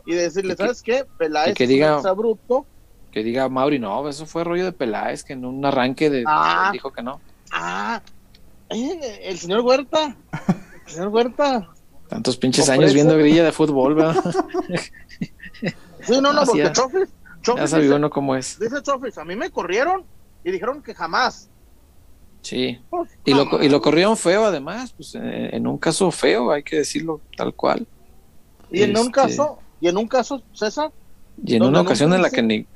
y 0.06 0.14
decirle, 0.14 0.56
¿sabes 0.56 0.82
qué? 0.82 1.04
Peláez 1.18 1.54
que 1.54 1.66
diga, 1.66 1.98
es 1.98 2.06
abrupto. 2.06 2.64
Que 3.12 3.22
diga 3.22 3.50
Mauri, 3.50 3.78
no, 3.78 4.08
eso 4.08 4.24
fue 4.24 4.44
rollo 4.44 4.64
de 4.64 4.72
Peláez, 4.72 5.24
que 5.24 5.34
en 5.34 5.44
un 5.44 5.62
arranque 5.62 6.08
de, 6.08 6.24
ah, 6.26 6.70
dijo 6.72 6.90
que 6.90 7.02
no. 7.02 7.20
Ah, 7.52 8.00
eh, 8.70 9.20
el 9.24 9.38
señor 9.38 9.60
Huerta. 9.60 10.16
El 10.86 10.90
señor 10.90 11.08
Huerta. 11.08 11.68
Tantos 12.08 12.38
pinches 12.38 12.70
años 12.70 12.94
viendo 12.94 13.14
grilla 13.18 13.44
de 13.44 13.52
fútbol, 13.52 13.94
¿verdad? 13.94 14.24
sí, 16.00 16.18
no, 16.22 16.32
no, 16.32 16.46
porque 16.46 16.72
Chofis, 16.72 17.10
Ya 17.44 17.66
sabía 17.66 17.96
uno 17.96 18.08
cómo 18.08 18.36
es. 18.36 18.58
Dice 18.58 18.82
Chofis, 18.82 19.18
a 19.18 19.24
mí 19.26 19.36
me 19.36 19.50
corrieron 19.50 20.02
y 20.44 20.50
dijeron 20.50 20.82
que 20.82 20.94
jamás. 20.94 21.50
Sí. 22.42 22.80
Y, 23.24 23.34
lo, 23.34 23.62
y 23.62 23.68
lo 23.68 23.80
corrieron 23.80 24.16
feo, 24.16 24.44
además, 24.44 24.92
pues 24.96 25.14
eh, 25.14 25.50
en 25.52 25.66
un 25.66 25.78
caso 25.78 26.10
feo, 26.10 26.50
hay 26.50 26.62
que 26.62 26.76
decirlo 26.76 27.20
tal 27.36 27.54
cual. 27.54 27.86
Y 28.70 28.82
en 28.82 28.90
un 28.90 29.06
este, 29.06 29.12
caso, 29.12 29.58
y 29.80 29.88
en 29.88 29.96
un 29.96 30.08
caso, 30.08 30.42
César. 30.52 30.92
Y 31.44 31.56
en 31.56 31.62
una 31.62 31.80
ocasión 31.80 32.12
en 32.12 32.22
la 32.22 32.30
que 32.30 32.42
ni, 32.42 32.66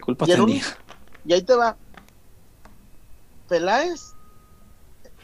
culpa 0.00 0.26
tenía. 0.26 0.62
y 1.24 1.32
ahí 1.32 1.42
te 1.42 1.54
va. 1.54 1.76
Peláez 3.48 4.14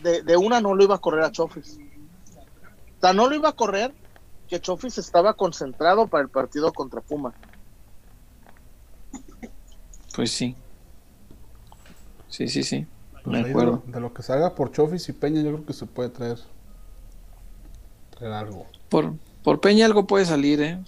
de, 0.03 0.23
de, 0.23 0.37
una 0.37 0.61
no 0.61 0.75
lo 0.75 0.85
iba 0.85 0.95
a 0.95 0.99
correr 0.99 1.25
a 1.25 1.33
Chofis. 1.33 1.79
O 2.99 3.01
sea, 3.01 3.13
no 3.13 3.29
lo 3.29 3.35
iba 3.35 3.49
a 3.49 3.53
correr 3.53 3.95
que 4.49 4.61
Chofis 4.61 4.99
estaba 4.99 5.35
concentrado 5.35 6.07
para 6.07 6.23
el 6.23 6.29
partido 6.29 6.73
contra 6.73 7.01
Puma. 7.01 7.33
Pues 10.15 10.31
sí. 10.31 10.55
Sí, 12.29 12.49
sí, 12.49 12.63
sí. 12.63 12.87
Pues 13.25 13.45
de, 13.45 13.53
lo, 13.53 13.83
de, 13.87 14.01
lo, 14.01 14.15
que 14.15 14.23
salga 14.23 14.55
por 14.55 14.73
Chofis 14.73 15.09
y 15.09 15.13
Peña, 15.13 15.43
yo 15.43 15.53
creo 15.53 15.67
que 15.67 15.73
se 15.73 15.87
puede 15.87 16.09
traer, 16.09 16.39
traer 18.17 18.33
algo. 18.33 18.67
Por, 18.89 19.13
por 19.43 19.61
Peña 19.61 19.87
algo 19.87 20.07
puede 20.07 20.25
salir, 20.25 20.61
¿eh? 20.61 20.79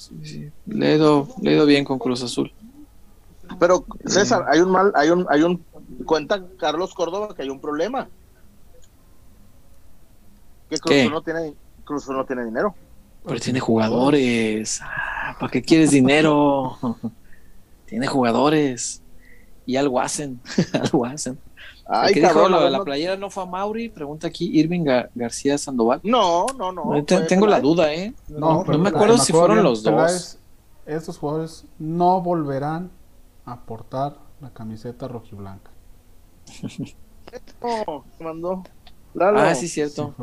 Le, 0.67 0.93
he 0.93 0.97
ido, 0.97 1.27
bien 1.67 1.85
con 1.85 1.99
Cruz 1.99 2.23
Azul. 2.23 2.53
Pero, 3.59 3.85
César, 4.07 4.47
hay 4.49 4.61
un 4.61 4.71
mal, 4.71 4.93
hay 4.95 5.11
un, 5.11 5.27
hay 5.29 5.43
un, 5.43 5.63
cuenta 6.07 6.43
Carlos 6.59 6.95
Córdoba 6.95 7.35
que 7.35 7.43
hay 7.43 7.51
un 7.51 7.61
problema. 7.61 8.09
Que 10.71 10.79
Cruz 10.79 10.97
Azul 10.97 11.13
no 11.13 11.23
tiene, 11.23 11.55
Cruz 11.85 12.09
no 12.09 12.25
tiene 12.25 12.45
dinero. 12.45 12.75
Pero 13.25 13.41
tiene 13.41 13.61
jugadores. 13.61 14.81
Ah, 14.83 15.37
¿Para 15.39 15.51
qué 15.51 15.63
quieres 15.63 15.91
dinero? 15.91 16.77
tiene 17.87 18.07
jugadores. 18.07 19.03
Y 19.65 19.77
algo 19.77 20.01
hacen, 20.01 20.41
algo 20.73 21.05
hacen. 21.05 21.39
Ay, 21.87 22.15
dijo 22.15 22.49
lo 22.49 22.63
de 22.63 22.71
la 22.71 22.85
playera 22.85 23.17
no 23.17 23.31
fue 23.31 23.43
a 23.43 23.47
Mauri? 23.47 23.89
Pregunta 23.89 24.29
aquí 24.29 24.51
Irving 24.59 24.85
García 25.15 25.59
Sandoval. 25.59 26.01
No, 26.03 26.47
no, 26.57 26.73
no. 26.73 27.05
tengo 27.05 27.47
la 27.47 27.61
duda, 27.61 27.93
¿eh? 27.93 28.15
No, 28.29 28.65
no, 28.65 28.79
me 28.79 28.89
acuerdo 28.89 29.19
si 29.19 29.33
fueron 29.33 29.63
los 29.63 29.83
dos. 29.83 30.39
estos 30.87 31.19
jugadores 31.19 31.65
no 31.79 32.21
volverán 32.21 32.91
a 33.45 33.61
portar 33.61 34.17
la 34.41 34.51
camiseta 34.51 35.09
rojiblanca. 35.09 35.71
no, 37.63 38.05
mandó. 38.21 38.63
Ah, 39.21 39.55
sí, 39.55 39.69
cierto. 39.69 40.15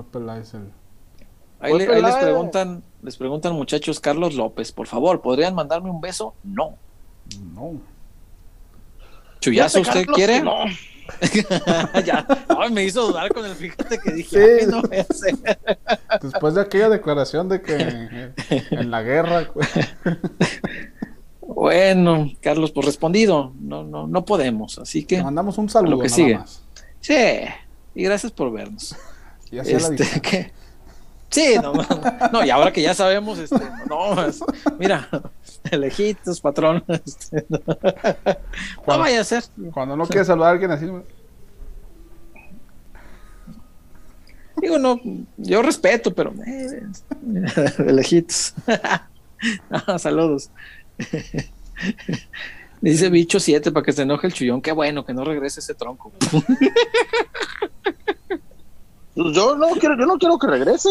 Ahí, 1.60 1.78
les 1.78 2.16
preguntan, 2.16 2.84
les 3.01 3.18
preguntan 3.18 3.53
muchachos, 3.53 3.99
Carlos 3.99 4.34
López, 4.36 4.72
por 4.72 4.88
favor, 4.88 5.22
¿podrían 5.22 5.53
mandarme 5.53 5.89
un 5.89 5.99
beso? 5.99 6.34
No. 6.43 6.78
No. 7.53 7.74
Chuyazo, 9.41 9.82
¿usted 9.82 10.05
quiere? 10.05 10.41
No. 10.41 10.66
ya, 12.05 12.26
me 12.72 12.84
hizo 12.84 13.07
dudar 13.07 13.34
con 13.34 13.45
el 13.45 13.55
fíjate 13.55 13.97
que 13.99 14.12
dije, 14.12 14.68
no 14.68 14.82
voy 14.82 14.97
a 14.97 15.01
hacer. 15.01 15.36
Después 16.22 16.55
de 16.55 16.62
aquella 16.62 16.89
declaración 16.89 17.49
de 17.49 17.62
que 17.62 18.32
en 18.72 18.91
la 18.91 19.01
guerra. 19.01 19.49
bueno, 21.41 22.32
Carlos, 22.41 22.72
pues 22.72 22.86
respondido, 22.86 23.53
no, 23.60 23.84
no, 23.84 24.07
no 24.07 24.26
podemos, 24.26 24.78
así 24.80 25.03
que. 25.03 25.24
mandamos 25.24 25.57
un 25.57 25.70
saludo. 25.70 25.97
Lo 25.97 26.01
que 26.01 26.10
sigue. 26.10 26.39
Sí, 26.99 27.16
y 27.95 28.03
gracias 28.03 28.32
por 28.32 28.51
vernos. 28.51 28.95
este, 29.51 30.51
Sí, 31.30 31.56
no, 31.62 31.74
no, 32.32 32.46
y 32.46 32.50
ahora 32.50 32.74
que 32.74 32.82
ya 32.82 32.94
sabemos, 32.94 33.38
este, 33.38 33.60
no, 33.88 34.16
mira, 34.80 35.08
lejitos, 35.72 36.42
patrón. 36.42 36.84
Este, 36.88 37.46
no, 37.50 38.98
vaya 38.98 39.22
a 39.22 39.24
ser. 39.24 39.44
Cuando 39.72 39.96
no 39.96 40.08
quieres 40.08 40.28
saludar 40.28 40.50
a 40.50 40.52
alguien 40.54 40.72
así. 40.72 40.88
Digo, 44.62 44.80
no, 44.80 45.00
yo 45.38 45.62
respeto, 45.62 46.14
pero 46.14 46.34
eh, 46.46 46.82
de 47.22 47.94
lejitos. 47.94 48.56
saludos. 49.98 50.50
Dice 52.82 53.10
bicho 53.10 53.40
7 53.40 53.72
para 53.72 53.86
que 53.86 53.92
se 53.92 54.02
enoje 54.04 54.28
el 54.28 54.34
chullón. 54.34 54.62
Qué 54.62 54.72
bueno 54.72 55.06
que 55.06 55.14
no 55.14 55.24
regrese 55.24 55.60
ese 55.60 55.76
tronco. 55.76 56.12
Yo 59.34 59.55
no 59.55 59.67
quiero, 59.80 59.97
yo 59.97 60.05
no 60.05 60.17
quiero 60.17 60.39
que 60.39 60.47
regrese. 60.47 60.89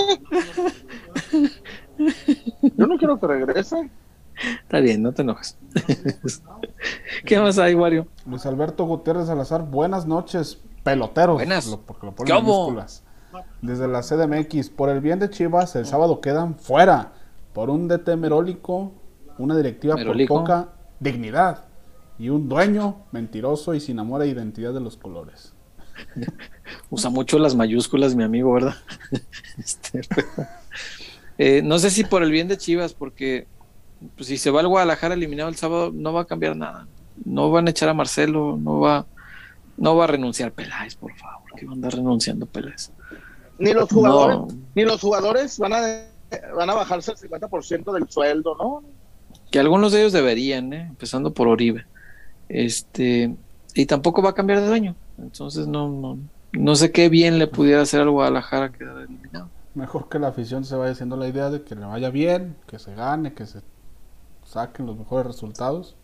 Yo 2.77 2.87
no 2.87 2.97
quiero 2.99 3.19
que 3.19 3.27
regrese. 3.27 3.91
Está 4.63 4.81
bien, 4.81 5.03
no 5.03 5.13
te 5.13 5.23
enojes. 5.23 5.59
¿Qué 7.25 7.41
más 7.41 7.59
hay, 7.59 7.75
Wario? 7.75 8.07
Luis 8.27 8.47
Alberto 8.47 8.85
Gutiérrez 8.85 9.27
Salazar, 9.27 9.63
buenas 9.63 10.07
noches, 10.07 10.61
peloteros. 10.85 11.37
Buenas. 11.37 11.67
Porque 11.87 12.07
lo 12.07 12.15
ponen 12.15 12.87
Desde 13.63 13.89
la 13.89 14.03
CDMX, 14.03 14.71
por 14.71 14.91
el 14.91 15.01
bien 15.01 15.19
de 15.19 15.31
Chivas, 15.31 15.75
el 15.75 15.87
sábado 15.87 16.21
quedan 16.21 16.57
fuera 16.57 17.13
por 17.53 17.71
un 17.71 17.89
DT 17.89 18.17
merólico, 18.17 18.93
una 19.39 19.57
directiva 19.57 19.97
por 19.97 20.27
poca 20.27 20.69
dignidad 21.01 21.65
y 22.19 22.29
un 22.29 22.49
dueño 22.49 23.07
mentiroso 23.11 23.75
y 23.75 23.81
sin 23.81 23.99
amor 23.99 24.23
e 24.23 24.29
identidad 24.29 24.73
de 24.73 24.81
los 24.81 24.97
colores. 24.97 25.55
Usa 26.91 27.11
mucho 27.11 27.39
las 27.39 27.55
mayúsculas, 27.55 28.15
mi 28.15 28.25
amigo, 28.25 28.53
¿verdad? 28.53 28.77
Este, 29.59 30.01
eh, 31.39 31.63
no 31.63 31.79
sé 31.79 31.91
si 31.91 32.05
por 32.05 32.23
el 32.23 32.31
bien 32.31 32.49
de 32.49 32.59
Chivas, 32.59 32.95
porque 32.95 33.47
pues, 34.17 34.29
si 34.29 34.39
se 34.39 34.51
va 34.51 34.61
al 34.61 34.69
Guadalajara 34.69 35.15
eliminado 35.15 35.49
el 35.49 35.57
sábado, 35.57 35.91
no 35.93 36.13
va 36.13 36.23
a 36.23 36.27
cambiar 36.27 36.57
nada. 36.57 36.87
No 37.25 37.51
van 37.51 37.67
a 37.67 37.71
echar 37.71 37.89
a 37.89 37.95
Marcelo, 37.95 38.57
no 38.61 38.81
va, 38.81 39.07
no 39.77 39.97
va 39.97 40.05
a 40.05 40.07
renunciar 40.07 40.53
Peláez, 40.53 40.95
por 40.95 41.15
favor, 41.17 41.53
que 41.57 41.67
va 41.67 41.73
a 41.73 41.75
andar 41.75 41.95
renunciando 41.95 42.47
Peláez. 42.47 42.93
Ni 43.59 43.73
los 43.73 43.89
jugadores, 43.89 44.55
ni 44.75 44.85
los 44.85 45.01
jugadores 45.01 45.59
van 45.59 45.73
a, 45.73 45.81
van 46.55 46.71
a 46.71 46.75
bajarse 46.75 47.13
el 47.13 47.17
50% 47.19 47.93
del 47.93 48.09
sueldo, 48.09 48.57
¿no? 48.57 48.85
Que 49.51 49.59
algunos 49.59 49.93
de 49.93 50.01
ellos 50.01 50.13
deberían, 50.13 50.73
¿eh? 50.73 50.87
empezando 50.89 51.35
por 51.35 51.49
Oribe. 51.49 51.87
Este, 52.49 53.35
y 53.75 53.87
tampoco 53.87 54.23
va 54.23 54.31
a 54.31 54.35
cambiar 54.35 54.61
de 54.61 54.69
dueño. 54.69 54.95
Entonces 55.19 55.67
no, 55.67 55.89
no, 55.89 56.19
no 56.53 56.75
sé 56.77 56.93
qué 56.93 57.09
bien 57.09 57.39
le 57.39 57.47
pudiera 57.47 57.83
hacer 57.83 58.01
al 58.01 58.11
Guadalajara 58.11 58.73
quedar 58.73 58.99
eliminado. 58.99 59.49
Mejor 59.75 60.09
que 60.09 60.19
la 60.19 60.29
afición 60.29 60.65
se 60.65 60.77
vaya 60.77 60.93
haciendo 60.93 61.17
la 61.17 61.29
idea 61.29 61.51
de 61.51 61.63
que 61.63 61.75
le 61.75 61.85
vaya 61.85 62.11
bien, 62.11 62.57
que 62.67 62.79
se 62.79 62.95
gane, 62.95 63.35
que 63.35 63.47
se 63.47 63.61
saquen 64.45 64.87
los 64.87 64.97
mejores 64.97 65.27
resultados. 65.27 65.97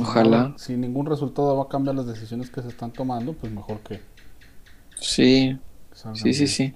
Ojalá. 0.00 0.52
si 0.56 0.76
ningún 0.76 1.06
resultado 1.06 1.56
va 1.56 1.64
a 1.64 1.68
cambiar 1.68 1.94
las 1.96 2.06
decisiones 2.06 2.50
que 2.50 2.60
se 2.60 2.68
están 2.68 2.92
tomando, 2.92 3.32
pues 3.32 3.52
mejor 3.52 3.78
que. 3.80 4.00
Sí, 4.96 5.58
sí, 6.14 6.34
sí, 6.34 6.46
sí. 6.46 6.74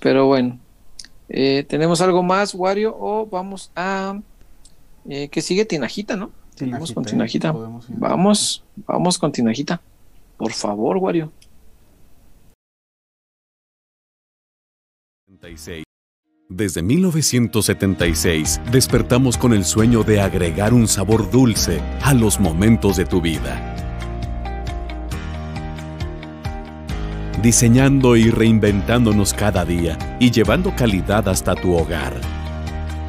Pero 0.00 0.26
bueno, 0.26 0.58
eh, 1.28 1.64
¿tenemos 1.68 2.00
algo 2.00 2.22
más, 2.22 2.54
Wario? 2.54 2.96
O 2.98 3.26
vamos 3.26 3.70
a. 3.76 4.20
Eh, 5.08 5.28
que 5.28 5.42
sigue 5.42 5.64
Tinajita, 5.64 6.16
¿no? 6.16 6.30
Vamos 6.60 6.92
con 6.92 7.04
Tinajita. 7.04 7.54
Vamos, 7.88 8.64
vamos 8.86 9.18
con 9.18 9.32
Tinajita. 9.32 9.80
Por 10.44 10.52
favor, 10.52 10.98
Wario. 10.98 11.32
Desde 16.50 16.82
1976 16.82 18.60
despertamos 18.70 19.38
con 19.38 19.54
el 19.54 19.64
sueño 19.64 20.02
de 20.02 20.20
agregar 20.20 20.74
un 20.74 20.86
sabor 20.86 21.30
dulce 21.30 21.80
a 22.02 22.12
los 22.12 22.38
momentos 22.38 22.98
de 22.98 23.06
tu 23.06 23.22
vida. 23.22 23.74
Diseñando 27.42 28.14
y 28.14 28.28
reinventándonos 28.28 29.32
cada 29.32 29.64
día 29.64 29.96
y 30.20 30.30
llevando 30.30 30.76
calidad 30.76 31.26
hasta 31.26 31.54
tu 31.54 31.74
hogar. 31.74 32.20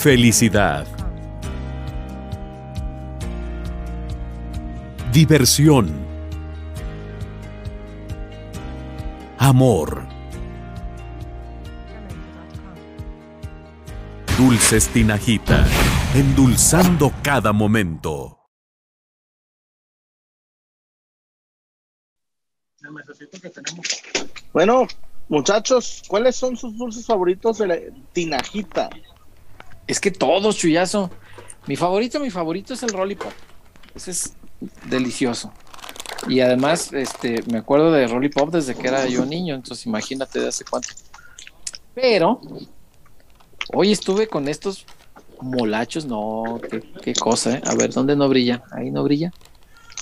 Felicidad. 0.00 0.86
Diversión. 5.12 5.92
Amor. 9.36 10.06
Dulces 14.38 14.88
Tinajita, 14.88 15.66
endulzando 16.14 17.12
cada 17.22 17.52
momento. 17.52 18.38
Bueno, 24.54 24.86
muchachos, 25.28 26.02
¿cuáles 26.08 26.36
son 26.36 26.56
sus 26.56 26.74
dulces 26.78 27.04
favoritos 27.04 27.58
de 27.58 27.66
la 27.66 27.76
Tinajita? 28.14 28.88
Es 29.90 30.00
que 30.00 30.10
todos, 30.10 30.56
chullazo. 30.56 31.10
Mi 31.66 31.76
favorito, 31.76 32.20
mi 32.20 32.30
favorito 32.30 32.74
es 32.74 32.82
el 32.82 32.90
Rollipop. 32.90 33.32
Ese 33.94 34.12
es 34.12 34.34
delicioso. 34.86 35.52
Y 36.28 36.40
además, 36.40 36.92
este, 36.92 37.42
me 37.50 37.58
acuerdo 37.58 37.90
de 37.92 38.06
Rollipop 38.06 38.50
desde 38.50 38.74
que 38.74 38.88
era 38.88 39.06
yo 39.06 39.24
niño, 39.24 39.54
entonces 39.54 39.86
imagínate 39.86 40.40
de 40.40 40.48
hace 40.48 40.64
cuánto. 40.64 40.90
Pero 41.94 42.40
Hoy 43.72 43.92
estuve 43.92 44.26
con 44.26 44.48
estos 44.48 44.84
molachos, 45.40 46.04
no, 46.04 46.60
qué, 47.02 47.14
cosa, 47.14 47.54
¿eh? 47.54 47.62
A 47.64 47.74
ver, 47.74 47.92
¿dónde 47.92 48.16
no 48.16 48.28
brilla? 48.28 48.64
Ahí 48.72 48.90
no 48.90 49.04
brilla. 49.04 49.32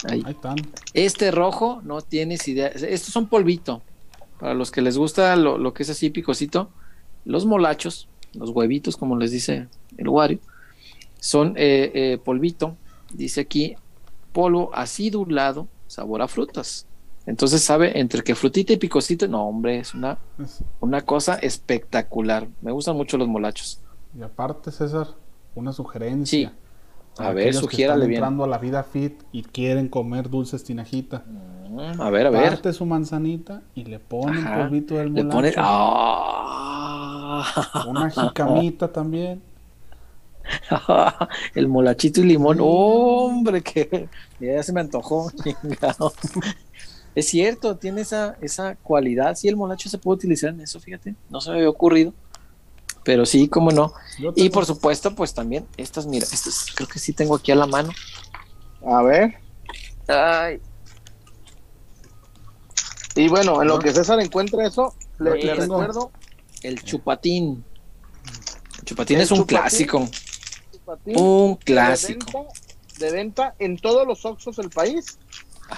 Ahí. 0.09 0.22
están. 0.26 0.57
Este 0.95 1.30
rojo, 1.30 1.80
no 1.84 2.01
tienes 2.01 2.49
idea. 2.49 2.68
Estos 2.68 3.12
son 3.12 3.26
polvito. 3.26 3.82
Para 4.41 4.55
los 4.55 4.70
que 4.70 4.80
les 4.80 4.97
gusta 4.97 5.36
lo, 5.36 5.74
que 5.74 5.82
es 5.82 5.91
así 5.91 6.11
picosito, 6.11 6.70
los 7.24 7.45
molachos, 7.45 8.09
los 8.39 8.51
huevitos, 8.51 8.97
como 8.97 9.16
les 9.16 9.30
dice 9.30 9.68
el 9.97 10.09
Wario, 10.09 10.39
son 11.20 11.55
eh, 11.57 11.91
eh, 11.95 12.18
polvito. 12.22 12.76
Dice 13.12 13.43
aquí, 13.43 13.76
polvo 14.32 14.70
acidulado, 14.74 15.68
sabor 15.86 16.22
a 16.22 16.28
frutas. 16.28 16.86
Entonces 17.26 17.62
sabe 17.62 17.99
entre 17.99 18.22
que 18.22 18.34
frutita 18.34 18.72
y 18.72 18.78
picosito, 18.78 19.28
no 19.28 19.47
hombre, 19.47 19.78
es 19.78 19.95
una, 19.95 20.18
una 20.80 21.03
cosa 21.03 21.34
espectacular. 21.34 22.49
Me 22.62 22.72
gustan 22.72 22.97
mucho 22.97 23.18
los 23.18 23.28
molachos. 23.28 23.80
Y 24.18 24.22
aparte, 24.22 24.70
César, 24.70 25.09
una 25.55 25.72
sugerencia. 25.72 26.49
Sí. 26.49 26.55
A 27.18 27.32
ver, 27.32 27.53
sugiérale 27.53 28.07
bien. 28.07 28.18
entrando 28.18 28.45
a 28.45 28.47
la 28.47 28.59
vida 28.59 28.84
fit 28.84 29.22
y 29.32 29.43
quieren 29.43 29.89
comer 29.89 30.30
dulces 30.30 30.62
tinajita. 30.62 31.24
Mm, 31.26 31.48
a 31.99 32.11
ver, 32.11 32.27
a 32.27 32.31
ver. 32.31 32.49
Parte 32.51 32.73
su 32.73 32.87
manzanita 32.87 33.62
y 33.75 33.85
le 33.85 33.99
ponen 33.99 34.45
polvito 34.45 34.95
del 34.95 35.11
molacho. 35.11 35.27
Le 35.27 35.33
pone... 35.33 35.55
¡Ah! 35.57 36.64
Una 37.87 38.11
jicamita 38.11 38.89
también. 38.93 39.43
el 41.55 41.69
molachito 41.69 42.21
y 42.21 42.25
limón. 42.25 42.59
¡Hombre! 42.61 43.62
Que 43.62 44.09
ya 44.41 44.62
se 44.62 44.73
me 44.73 44.81
antojó. 44.81 45.31
Es 47.14 47.27
cierto, 47.27 47.77
tiene 47.77 48.03
esa, 48.03 48.37
esa 48.41 48.77
cualidad. 48.77 49.35
Sí, 49.35 49.49
el 49.49 49.57
molacho 49.57 49.89
se 49.89 49.99
puede 49.99 50.19
utilizar 50.19 50.51
en 50.51 50.61
eso, 50.61 50.79
fíjate. 50.79 51.16
No 51.31 51.41
se 51.41 51.51
me 51.51 51.57
había 51.57 51.69
ocurrido. 51.69 52.14
Pero 53.03 53.27
sí, 53.27 53.49
cómo 53.49 53.73
no. 53.73 53.93
Y 54.37 54.51
por 54.51 54.66
supuesto, 54.66 55.14
pues 55.16 55.35
también 55.35 55.66
estas, 55.77 56.07
mira, 56.07 56.25
estas 56.25 56.66
creo 56.75 56.87
que 56.87 57.01
sí 57.01 57.12
tengo 57.12 57.35
aquí 57.35 57.51
a 57.51 57.57
la 57.57 57.66
mano. 57.66 57.91
A 58.87 59.03
ver. 59.03 59.35
Ay. 60.07 60.61
Y 63.19 63.29
bueno, 63.29 63.61
en 63.61 63.66
lo 63.66 63.81
que 63.81 63.93
César 63.93 64.21
encuentra 64.21 64.64
eso, 64.64 64.95
le, 65.19 65.55
recuerdo. 65.55 66.12
El 66.62 66.81
chupatín. 66.85 67.64
El 68.79 68.85
chupatín 68.85 69.19
es 69.21 69.33
un 69.33 69.43
clásico. 69.43 70.09
un 71.05 71.57
clásico. 71.57 72.47
De 73.01 73.11
venta, 73.11 73.57
en 73.59 73.77
todos 73.77 74.07
los 74.07 74.25
Oxos 74.25 74.57
del 74.57 74.71
país. 74.71 75.19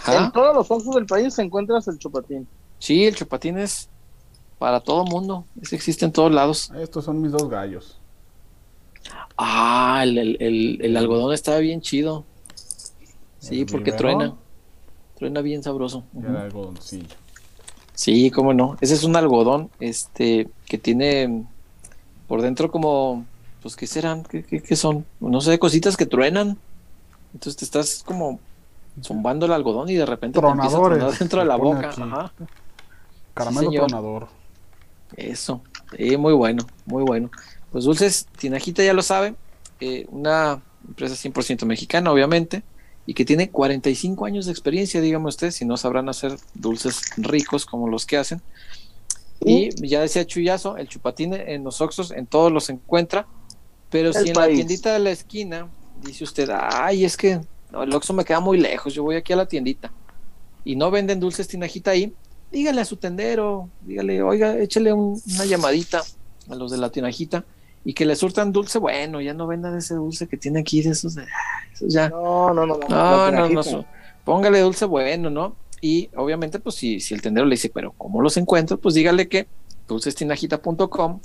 En 0.06 0.30
todos 0.32 0.54
los 0.54 0.70
ojos 0.70 0.94
del 0.94 1.06
país 1.06 1.34
se 1.34 1.42
encuentras 1.42 1.88
el 1.88 1.98
chupatín. 1.98 2.46
Sí, 2.78 3.06
el 3.06 3.16
chupatín 3.16 3.56
es 3.58 3.88
para 4.58 4.80
todo 4.80 5.06
mundo. 5.06 5.46
Ese 5.62 5.76
existe 5.76 6.04
en 6.04 6.12
todos 6.12 6.30
lados. 6.30 6.70
Estos 6.78 7.06
son 7.06 7.22
mis 7.22 7.32
dos 7.32 7.48
gallos. 7.48 7.98
Ah, 9.38 10.04
el, 10.06 10.94
algodón 10.94 11.32
está 11.32 11.56
bien 11.58 11.80
chido. 11.80 12.26
Sí, 13.38 13.64
porque 13.64 13.92
truena. 13.92 14.36
Truena 15.16 15.40
bien 15.40 15.62
sabroso. 15.62 16.04
sí. 16.80 17.06
Sí, 18.00 18.30
cómo 18.30 18.54
no. 18.54 18.78
Ese 18.80 18.94
es 18.94 19.04
un 19.04 19.14
algodón 19.14 19.68
este, 19.78 20.48
que 20.64 20.78
tiene 20.78 21.44
por 22.28 22.40
dentro 22.40 22.70
como, 22.70 23.26
pues, 23.60 23.76
¿qué 23.76 23.86
serán? 23.86 24.22
¿Qué, 24.22 24.42
qué 24.42 24.74
son? 24.74 25.04
No 25.20 25.42
sé, 25.42 25.58
cositas 25.58 25.98
que 25.98 26.06
truenan. 26.06 26.56
Entonces 27.34 27.58
te 27.58 27.66
estás 27.66 28.02
como 28.02 28.40
zumbando 29.02 29.44
el 29.44 29.52
algodón 29.52 29.90
y 29.90 29.96
de 29.96 30.06
repente 30.06 30.40
te 30.40 30.46
empieza 30.46 30.78
a 30.78 31.10
dentro 31.10 31.40
de 31.40 31.44
la 31.44 31.56
boca. 31.56 31.90
Ajá. 31.90 32.32
Caramelo 33.34 33.70
tronador. 33.70 34.28
Eso, 35.14 35.60
sí, 35.94 36.16
muy 36.16 36.32
bueno, 36.32 36.64
muy 36.86 37.02
bueno. 37.02 37.30
Pues 37.70 37.84
Dulces 37.84 38.26
Tinajita 38.38 38.82
ya 38.82 38.94
lo 38.94 39.02
sabe, 39.02 39.34
eh, 39.78 40.06
una 40.08 40.62
empresa 40.88 41.16
100% 41.16 41.66
mexicana, 41.66 42.10
obviamente, 42.10 42.62
y 43.10 43.14
que 43.14 43.24
tiene 43.24 43.50
45 43.50 44.24
años 44.24 44.46
de 44.46 44.52
experiencia, 44.52 45.00
dígame 45.00 45.26
usted, 45.26 45.50
si 45.50 45.64
no 45.64 45.76
sabrán 45.76 46.08
hacer 46.08 46.36
dulces 46.54 47.02
ricos 47.16 47.66
como 47.66 47.88
los 47.88 48.06
que 48.06 48.16
hacen. 48.16 48.40
Y 49.40 49.70
ya 49.84 50.00
decía 50.00 50.24
Chuyazo, 50.24 50.76
el 50.76 50.86
chupatín 50.86 51.34
en 51.34 51.64
los 51.64 51.80
Oxos 51.80 52.12
en 52.12 52.28
todos 52.28 52.52
los 52.52 52.70
encuentra, 52.70 53.26
pero 53.90 54.12
si 54.12 54.28
en 54.28 54.36
la 54.36 54.46
tiendita 54.46 54.92
de 54.92 55.00
la 55.00 55.10
esquina 55.10 55.68
dice 56.00 56.22
usted, 56.22 56.50
ay, 56.52 57.04
es 57.04 57.16
que 57.16 57.40
no, 57.72 57.82
el 57.82 57.92
Oxxo 57.92 58.12
me 58.12 58.24
queda 58.24 58.38
muy 58.38 58.60
lejos, 58.60 58.94
yo 58.94 59.02
voy 59.02 59.16
aquí 59.16 59.32
a 59.32 59.36
la 59.36 59.46
tiendita 59.46 59.90
y 60.64 60.76
no 60.76 60.92
venden 60.92 61.18
dulces 61.18 61.48
tinajita 61.48 61.90
ahí, 61.90 62.14
dígale 62.52 62.80
a 62.80 62.84
su 62.84 62.96
tendero, 62.96 63.68
dígale, 63.80 64.22
oiga, 64.22 64.56
échale 64.56 64.92
una 64.92 65.44
llamadita 65.46 66.00
a 66.48 66.54
los 66.54 66.70
de 66.70 66.78
la 66.78 66.90
tinajita 66.90 67.44
y 67.84 67.94
que 67.94 68.04
le 68.04 68.16
surtan 68.16 68.52
dulce 68.52 68.78
bueno, 68.78 69.20
ya 69.20 69.34
no 69.34 69.46
vendan 69.46 69.76
ese 69.76 69.94
dulce 69.94 70.28
que 70.28 70.36
tiene 70.36 70.60
aquí 70.60 70.82
de 70.82 70.90
esos, 70.90 71.14
de, 71.14 71.24
esos 71.72 71.92
ya. 71.92 72.08
No, 72.08 72.52
no, 72.52 72.66
no, 72.66 72.78
no, 72.88 73.30
no, 73.30 73.48
no, 73.48 73.84
póngale 74.24 74.60
dulce 74.60 74.84
bueno, 74.84 75.30
¿no? 75.30 75.56
Y 75.80 76.10
obviamente, 76.16 76.58
pues 76.58 76.74
si, 76.74 77.00
si 77.00 77.14
el 77.14 77.22
tendero 77.22 77.46
le 77.46 77.54
dice, 77.54 77.70
pero 77.72 77.92
¿cómo 77.96 78.20
los 78.20 78.36
encuentro? 78.36 78.78
Pues 78.78 78.94
dígale 78.94 79.28
que 79.28 79.46
dulcestinajita.com 79.88 81.20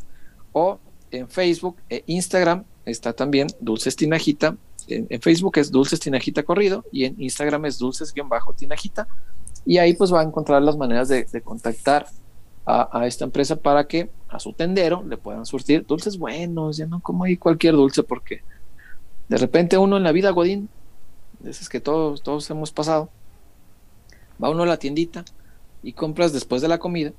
o 0.53 0.80
en 1.12 1.28
Facebook 1.28 1.78
e 1.89 2.03
Instagram 2.08 2.64
está 2.86 3.14
también 3.14 3.47
Dulces 3.60 3.95
Tinajita 3.95 4.56
en, 4.88 5.22
Facebook 5.22 5.58
es 5.58 5.72
Dulces 5.72 5.99
Tinajita 5.99 6.43
Corrido 6.43 6.86
y 6.91 7.06
en 7.06 7.22
Instagram 7.22 7.66
es 7.66 7.80
Dulces-Tinajita. 7.80 9.08
Y 9.66 9.78
ahí 9.78 9.93
pues 9.93 10.14
va 10.14 10.22
a 10.22 10.24
encontrar 10.24 10.62
las 10.62 10.78
maneras 10.78 11.08
de, 11.08 11.26
contactar 11.43 12.08
a, 12.66 13.06
esta 13.06 13.26
empresa 13.26 13.56
para 13.56 13.88
que 13.88 14.10
a 14.36 14.39
su 14.39 14.53
tendero 14.53 15.03
le 15.03 15.17
puedan 15.17 15.45
surtir 15.45 15.86
dulces 15.86 16.17
buenos, 16.17 16.77
ya 16.77 16.86
no 16.86 16.99
como 16.99 17.23
ahí 17.23 17.38
cualquier 17.38 17.73
dulce, 17.73 18.03
porque 18.03 18.41
de 19.27 19.38
repente 19.38 19.77
uno 19.77 19.97
en 19.97 20.03
la 20.03 20.11
vida, 20.11 20.31
Godín, 20.31 20.69
de 21.39 21.51
esas 21.51 21.69
que 21.69 21.79
todos, 21.79 22.21
todos 22.21 22.49
hemos 22.49 22.71
pasado, 22.71 23.09
va 24.43 24.49
uno 24.49 24.63
a 24.63 24.67
la 24.67 24.77
tiendita 24.77 25.25
y 25.83 25.93
compras 25.93 26.33
después 26.33 26.61
de 26.61 26.67
la 26.67 26.79
comida, 26.79 27.13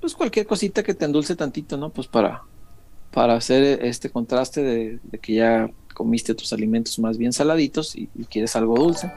pues 0.00 0.14
cualquier 0.14 0.46
cosita 0.46 0.82
que 0.82 0.94
te 0.94 1.04
endulce 1.06 1.34
tantito, 1.34 1.76
¿no? 1.76 1.90
Pues 1.90 2.06
para, 2.06 2.42
para 3.10 3.36
hacer 3.36 3.84
este 3.84 4.10
contraste 4.10 4.62
de, 4.62 5.00
que 5.22 5.34
ya 5.34 5.70
comiste 5.94 6.32
otros 6.32 6.52
alimentos 6.52 6.98
más 6.98 7.16
bien 7.16 7.32
saladitos 7.32 7.96
y, 7.96 8.08
quieres 8.28 8.56
algo 8.56 8.74
dulce. 8.76 9.10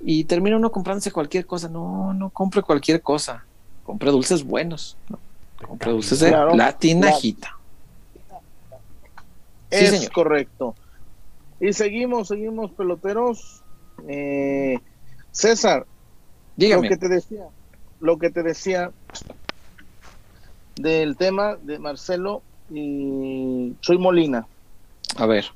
Y 0.00 0.24
termina 0.24 0.56
uno 0.56 0.70
comprándose 0.70 1.10
cualquier 1.10 1.46
cosa. 1.46 1.68
No, 1.68 2.12
no 2.12 2.30
compre 2.30 2.62
cualquier 2.62 3.02
cosa. 3.02 3.46
Compre 3.82 4.10
dulces 4.10 4.44
buenos. 4.44 4.96
Compre 5.66 5.90
dulces 5.92 6.20
de 6.20 6.30
la 6.30 6.76
tinajita. 6.78 7.56
es 9.70 10.10
correcto. 10.10 10.74
Y 11.60 11.72
seguimos, 11.72 12.28
seguimos, 12.28 12.72
peloteros. 12.72 13.62
Eh, 14.08 14.78
César, 15.30 15.86
Dígame. 16.56 16.82
lo 16.82 16.88
que 16.88 16.96
te 16.96 17.08
decía, 17.08 17.44
lo 18.00 18.18
que 18.18 18.30
te 18.30 18.42
decía 18.42 18.90
del 20.76 21.16
tema 21.16 21.56
de 21.56 21.78
Marcelo 21.78 22.42
y 22.70 23.76
soy 23.80 23.98
Molina. 23.98 24.46
A 25.16 25.26
ver. 25.26 25.46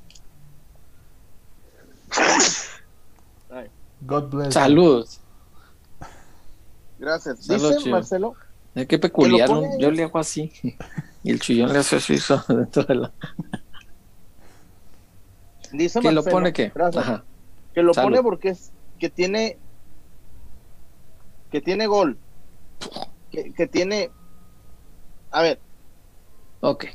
God 4.03 4.31
bless. 4.31 4.55
Salud. 4.55 5.09
Gracias. 6.99 7.49
Dice 7.49 7.91
Marcelo. 7.91 8.35
Qué 8.85 8.99
peculiar. 8.99 9.49
Yo 9.79 9.91
le 9.91 10.03
hago 10.03 10.19
así. 10.19 10.53
Y 11.23 11.33
el 11.33 11.41
chillón 11.41 11.73
le 11.73 11.81
hace 11.81 11.97
así 11.97 12.15
dentro 12.49 12.85
de 12.85 12.95
la. 12.95 13.13
Dice 15.73 15.99
¿Que 15.99 16.13
lo 16.13 16.23
pone 16.23 16.53
qué? 16.53 16.71
Que 17.75 17.83
lo 17.83 17.93
pone 17.95 18.23
porque 18.23 18.51
es 18.51 18.71
que 19.01 19.11
tiene 19.11 19.59
que 21.51 21.61
tiene 21.61 21.89
gol. 21.89 22.17
Que, 23.33 23.53
que 23.53 23.67
tiene 23.67 24.13
a 25.33 25.43
ver. 25.43 25.59
Ok. 26.61 26.87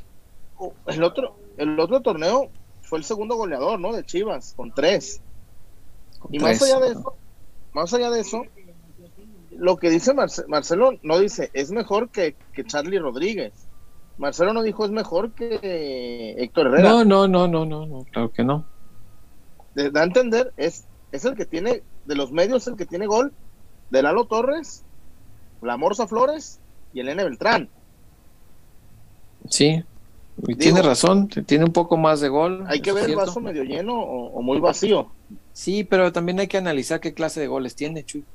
El 0.88 1.04
otro, 1.04 1.36
el 1.58 1.80
otro 1.80 2.02
torneo 2.02 2.50
fue 2.82 3.00
el 3.00 3.04
segundo 3.04 3.36
goleador, 3.36 3.80
¿no? 3.80 3.94
De 3.94 4.04
Chivas, 4.04 4.54
con 4.56 4.74
tres. 4.74 5.22
y 6.30 6.40
más 6.40 6.62
allá 6.62 6.80
de 6.80 6.92
eso, 6.92 7.16
más 7.74 7.94
allá 7.94 8.10
de 8.10 8.22
eso, 8.22 8.44
lo 9.62 9.78
que 9.78 9.92
dice 9.92 10.16
Marcelo 10.16 10.94
no 11.04 11.20
dice 11.20 11.52
es 11.54 11.72
mejor 11.72 12.10
que, 12.10 12.36
que 12.52 12.64
Charlie 12.64 12.98
Rodríguez. 12.98 13.54
Marcelo 14.18 14.54
no 14.54 14.64
dijo 14.64 14.86
es 14.86 14.92
mejor 14.92 15.34
que 15.34 16.34
Héctor 16.40 16.68
Herrera. 16.68 16.90
No, 16.90 17.06
no, 17.06 17.28
no, 17.28 17.48
no, 17.48 17.64
no, 17.64 17.86
no 17.86 18.04
claro 18.06 18.32
que 18.32 18.44
no. 18.44 18.66
Da 19.76 20.02
a 20.02 20.04
entender, 20.04 20.52
es, 20.58 20.86
es 21.12 21.26
el 21.26 21.36
que 21.36 21.46
tiene, 21.46 21.84
de 22.06 22.16
los 22.16 22.32
medios, 22.32 22.68
el 22.68 22.76
que 22.76 22.88
tiene 22.88 23.06
gol 23.06 23.34
de 23.92 24.02
Lalo 24.02 24.26
Torres, 24.26 24.84
la 25.62 25.78
Morza 25.78 26.08
Flores 26.08 26.60
y 26.92 27.02
el 27.02 27.10
N 27.10 27.24
Beltrán. 27.24 27.70
Sí, 29.48 29.84
y 30.48 30.56
tiene 30.56 30.82
razón, 30.82 31.28
tiene 31.28 31.66
un 31.66 31.72
poco 31.72 31.98
más 31.98 32.20
de 32.20 32.30
gol. 32.30 32.64
Hay 32.68 32.82
que 32.82 32.94
ver 32.94 33.08
el 33.08 33.16
vaso 33.16 33.40
medio 33.40 33.64
lleno 33.64 33.94
o, 33.94 34.42
muy 34.42 34.60
vacío. 34.60 35.12
Sí, 35.54 35.84
pero 35.84 36.12
también 36.12 36.40
hay 36.40 36.48
que 36.48 36.58
analizar 36.58 37.00
qué 37.00 37.14
clase 37.14 37.40
de 37.40 37.48
goles 37.48 37.76
tiene, 37.76 38.04
Chuy. 38.04 38.26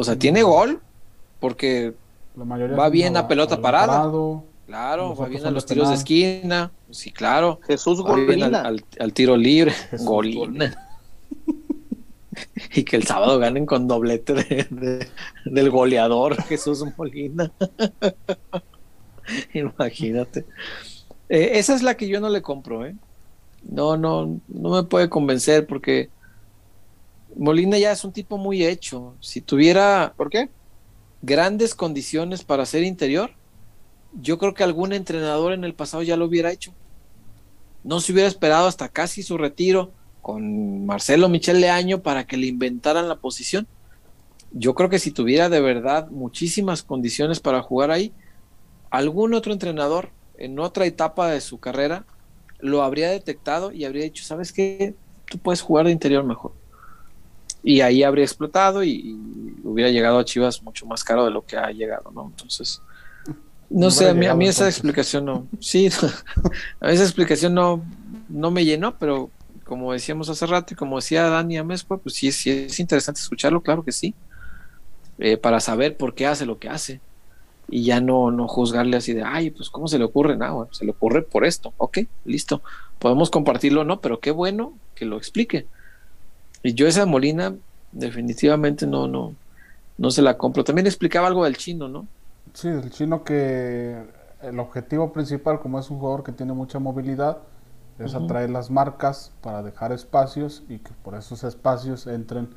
O 0.00 0.04
sea, 0.04 0.16
tiene 0.16 0.44
gol 0.44 0.80
porque 1.40 1.92
va 2.36 2.88
bien 2.88 3.16
a 3.16 3.26
pelota 3.26 3.60
parada. 3.60 4.08
claro, 4.64 5.16
va 5.16 5.26
bien 5.26 5.44
a 5.44 5.50
los 5.50 5.66
tiros 5.66 5.88
de 5.88 5.96
esquina. 5.96 6.70
Sí, 6.88 7.10
claro. 7.10 7.58
Jesús 7.66 8.00
Golina. 8.00 8.62
Al, 9.00 9.12
tiro 9.12 9.36
libre. 9.36 9.72
Golina. 9.98 10.72
y 12.74 12.84
que 12.84 12.94
el 12.94 13.08
sábado 13.08 13.40
ganen 13.40 13.66
con 13.66 13.88
doblete 13.88 14.68
del 15.44 15.70
goleador 15.70 16.40
Jesús 16.44 16.84
Molina. 16.96 17.50
Imagínate. 19.52 20.44
Eh, 21.28 21.50
esa 21.54 21.74
es 21.74 21.82
la 21.82 21.96
que 21.96 22.06
yo 22.06 22.20
no 22.20 22.28
le 22.28 22.40
compro, 22.40 22.86
¿eh? 22.86 22.94
No, 23.64 23.96
no, 23.96 24.38
no 24.46 24.70
me 24.70 24.84
puede 24.84 25.08
convencer 25.08 25.66
porque 25.66 26.08
Molina 27.38 27.78
ya 27.78 27.92
es 27.92 28.04
un 28.04 28.12
tipo 28.12 28.36
muy 28.36 28.64
hecho. 28.64 29.14
Si 29.20 29.40
tuviera 29.40 30.12
¿Por 30.16 30.28
qué? 30.28 30.48
grandes 31.22 31.74
condiciones 31.74 32.42
para 32.42 32.66
ser 32.66 32.82
interior, 32.82 33.30
yo 34.20 34.38
creo 34.38 34.54
que 34.54 34.64
algún 34.64 34.92
entrenador 34.92 35.52
en 35.52 35.64
el 35.64 35.72
pasado 35.72 36.02
ya 36.02 36.16
lo 36.16 36.26
hubiera 36.26 36.50
hecho. 36.50 36.74
No 37.84 38.00
se 38.00 38.12
hubiera 38.12 38.28
esperado 38.28 38.66
hasta 38.66 38.88
casi 38.88 39.22
su 39.22 39.38
retiro 39.38 39.92
con 40.20 40.84
Marcelo 40.84 41.28
Michel 41.28 41.60
Leaño 41.60 42.02
para 42.02 42.26
que 42.26 42.36
le 42.36 42.48
inventaran 42.48 43.08
la 43.08 43.16
posición. 43.16 43.68
Yo 44.50 44.74
creo 44.74 44.88
que 44.88 44.98
si 44.98 45.12
tuviera 45.12 45.48
de 45.48 45.60
verdad 45.60 46.08
muchísimas 46.10 46.82
condiciones 46.82 47.38
para 47.38 47.62
jugar 47.62 47.92
ahí, 47.92 48.12
algún 48.90 49.34
otro 49.34 49.52
entrenador 49.52 50.10
en 50.38 50.58
otra 50.58 50.86
etapa 50.86 51.30
de 51.30 51.40
su 51.40 51.60
carrera 51.60 52.04
lo 52.58 52.82
habría 52.82 53.10
detectado 53.10 53.70
y 53.70 53.84
habría 53.84 54.02
dicho, 54.02 54.24
¿sabes 54.24 54.52
qué? 54.52 54.94
Tú 55.26 55.38
puedes 55.38 55.60
jugar 55.60 55.86
de 55.86 55.92
interior 55.92 56.24
mejor. 56.24 56.52
Y 57.62 57.80
ahí 57.80 58.02
habría 58.02 58.24
explotado 58.24 58.82
y, 58.84 59.16
hubiera 59.64 59.90
llegado 59.90 60.18
a 60.18 60.24
Chivas 60.24 60.62
mucho 60.62 60.86
más 60.86 61.04
caro 61.04 61.24
de 61.24 61.30
lo 61.30 61.44
que 61.44 61.56
ha 61.56 61.70
llegado, 61.70 62.10
¿no? 62.10 62.26
Entonces, 62.26 62.80
no, 63.68 63.90
sé, 63.90 64.08
a 64.08 64.14
mí, 64.14 64.48
esa 64.48 64.66
explicación 64.66 65.26
no, 65.26 65.46
sí, 65.60 65.90
a 66.80 66.90
esa 66.90 67.02
explicación 67.02 67.54
no, 67.54 67.84
no 68.28 68.50
me 68.50 68.64
llenó, 68.64 68.98
pero 68.98 69.30
como 69.64 69.92
decíamos 69.92 70.30
hace 70.30 70.46
rato 70.46 70.72
y 70.72 70.76
como 70.76 70.96
decía 70.96 71.28
Dani 71.28 71.58
Amezcua, 71.58 71.98
pues 71.98 72.14
sí, 72.14 72.32
sí 72.32 72.50
es 72.50 72.80
interesante 72.80 73.20
escucharlo, 73.20 73.60
claro 73.60 73.84
que 73.84 73.92
sí, 73.92 74.14
eh, 75.18 75.36
para 75.36 75.60
saber 75.60 75.96
por 75.98 76.14
qué 76.14 76.26
hace 76.26 76.46
lo 76.46 76.58
que 76.58 76.70
hace 76.70 77.00
y 77.68 77.84
ya 77.84 78.00
no, 78.00 78.30
no 78.30 78.48
juzgarle 78.48 78.96
así 78.96 79.12
de, 79.12 79.22
ay, 79.22 79.50
pues 79.50 79.68
cómo 79.68 79.86
se 79.86 79.98
le 79.98 80.04
ocurre, 80.04 80.36
no, 80.36 80.68
se 80.72 80.86
le 80.86 80.92
ocurre 80.92 81.20
por 81.22 81.44
esto, 81.44 81.74
ok, 81.76 81.98
listo, 82.24 82.62
podemos 82.98 83.30
compartirlo, 83.30 83.84
no, 83.84 84.00
pero 84.00 84.20
qué 84.20 84.30
bueno 84.30 84.72
que 84.94 85.04
lo 85.04 85.18
explique. 85.18 85.66
Y 86.62 86.74
yo 86.74 86.86
esa 86.86 87.06
Molina 87.06 87.54
definitivamente 87.92 88.86
no, 88.86 89.08
no, 89.08 89.34
no 89.96 90.10
se 90.10 90.22
la 90.22 90.36
compro. 90.36 90.64
También 90.64 90.86
explicaba 90.86 91.26
algo 91.26 91.44
del 91.44 91.56
chino, 91.56 91.88
¿no? 91.88 92.06
Sí, 92.54 92.68
del 92.68 92.90
chino 92.90 93.24
que 93.24 94.02
el 94.42 94.58
objetivo 94.58 95.12
principal, 95.12 95.60
como 95.60 95.78
es 95.78 95.90
un 95.90 95.98
jugador 95.98 96.24
que 96.24 96.32
tiene 96.32 96.52
mucha 96.52 96.78
movilidad, 96.78 97.38
es 97.98 98.14
atraer 98.14 98.50
las 98.50 98.70
marcas 98.70 99.32
para 99.40 99.60
dejar 99.62 99.90
espacios 99.90 100.62
y 100.68 100.78
que 100.78 100.92
por 101.02 101.16
esos 101.16 101.42
espacios 101.42 102.06
entren 102.06 102.48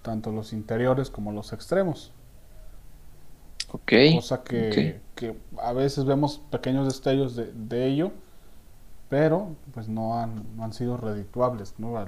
tanto 0.00 0.32
los 0.32 0.54
interiores 0.54 1.10
como 1.10 1.32
los 1.32 1.52
extremos. 1.52 2.12
Cosa 3.66 4.42
que, 4.42 5.00
a 5.58 5.72
veces 5.74 6.04
vemos 6.06 6.40
pequeños 6.50 6.86
destellos 6.86 7.36
de, 7.36 7.86
ello, 7.86 8.10
pero 9.10 9.54
pues 9.74 9.86
no 9.88 10.18
han, 10.18 10.56
no 10.56 10.64
han 10.64 10.72
sido 10.72 10.96
redituables, 10.96 11.74
¿no? 11.78 11.98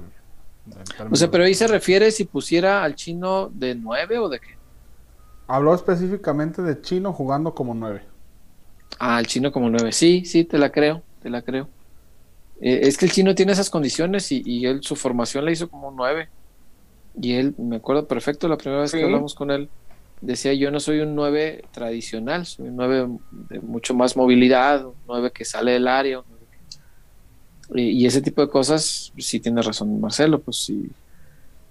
O 1.11 1.17
sea, 1.17 1.31
pero 1.31 1.45
ahí 1.45 1.55
se 1.55 1.67
refiere 1.67 2.11
si 2.11 2.25
pusiera 2.25 2.83
al 2.83 2.95
chino 2.95 3.51
de 3.53 3.75
9 3.75 4.19
o 4.19 4.29
de 4.29 4.41
qué? 4.41 4.57
Habló 5.47 5.75
específicamente 5.75 6.63
de 6.63 6.81
chino 6.81 7.13
jugando 7.13 7.55
como 7.55 7.75
9. 7.75 8.03
Ah, 8.99 9.21
el 9.21 9.27
chino 9.27 9.53
como 9.53 9.71
9. 9.71 9.93
Sí, 9.93 10.25
sí, 10.25 10.45
te 10.45 10.59
la 10.59 10.71
creo, 10.71 11.03
te 11.23 11.31
la 11.31 11.43
creo. 11.43 11.69
Eh, 12.61 12.81
es 12.83 12.99
que 12.99 13.07
el 13.07 13.13
chino 13.13 13.35
tiene 13.35 13.53
esas 13.53 13.71
condiciones 13.71 14.31
y, 14.33 14.67
él 14.67 14.83
su 14.83 14.97
formación 14.97 15.45
la 15.45 15.53
hizo 15.53 15.69
como 15.69 15.91
9. 15.91 16.29
Y 17.21 17.35
él, 17.35 17.55
me 17.59 17.77
acuerdo 17.77 18.07
perfecto 18.07 18.49
la 18.49 18.57
primera 18.57 18.83
vez 18.83 18.93
que 18.93 19.03
hablamos 19.03 19.35
con 19.35 19.51
él, 19.51 19.69
decía 20.21 20.53
yo 20.55 20.71
no 20.71 20.81
soy 20.81 21.01
un 21.01 21.15
9 21.15 21.65
tradicional, 21.73 22.47
soy 22.47 22.69
un 22.69 22.77
9 22.77 23.09
de 23.49 23.61
mucho 23.61 23.95
más 23.95 24.17
movilidad, 24.17 24.87
un 24.87 24.95
9 25.07 25.31
que 25.33 25.45
sale 25.45 25.73
del 25.73 25.89
área. 25.89 26.23
Y, 27.75 28.07
ese 28.07 28.23
tipo 28.23 28.41
de 28.41 28.49
cosas, 28.49 29.13
sí 29.19 29.41
tiene 29.41 29.61
razón 29.63 30.01
Marcelo, 30.01 30.41
pues 30.41 30.57
si, 30.57 30.91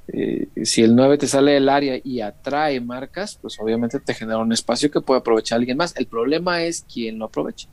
eh, 0.10 0.48
el 0.56 0.96
9 0.96 1.18
te 1.18 1.28
sale 1.28 1.54
del 1.54 1.70
área 1.70 2.00
y 2.04 2.22
atrae 2.22 2.80
marcas, 2.80 3.38
pues 3.42 3.60
obviamente 3.60 4.00
te 4.00 4.14
genera 4.14 4.38
un 4.38 4.54
espacio 4.54 4.92
que 4.92 5.02
puede 5.02 5.20
aprovechar 5.20 5.58
alguien 5.58 5.78
más. 5.78 5.96
El 5.98 6.06
problema 6.06 6.62
es 6.62 6.86
quién 6.92 7.18
lo 7.18 7.26
aprovecha. 7.26 7.68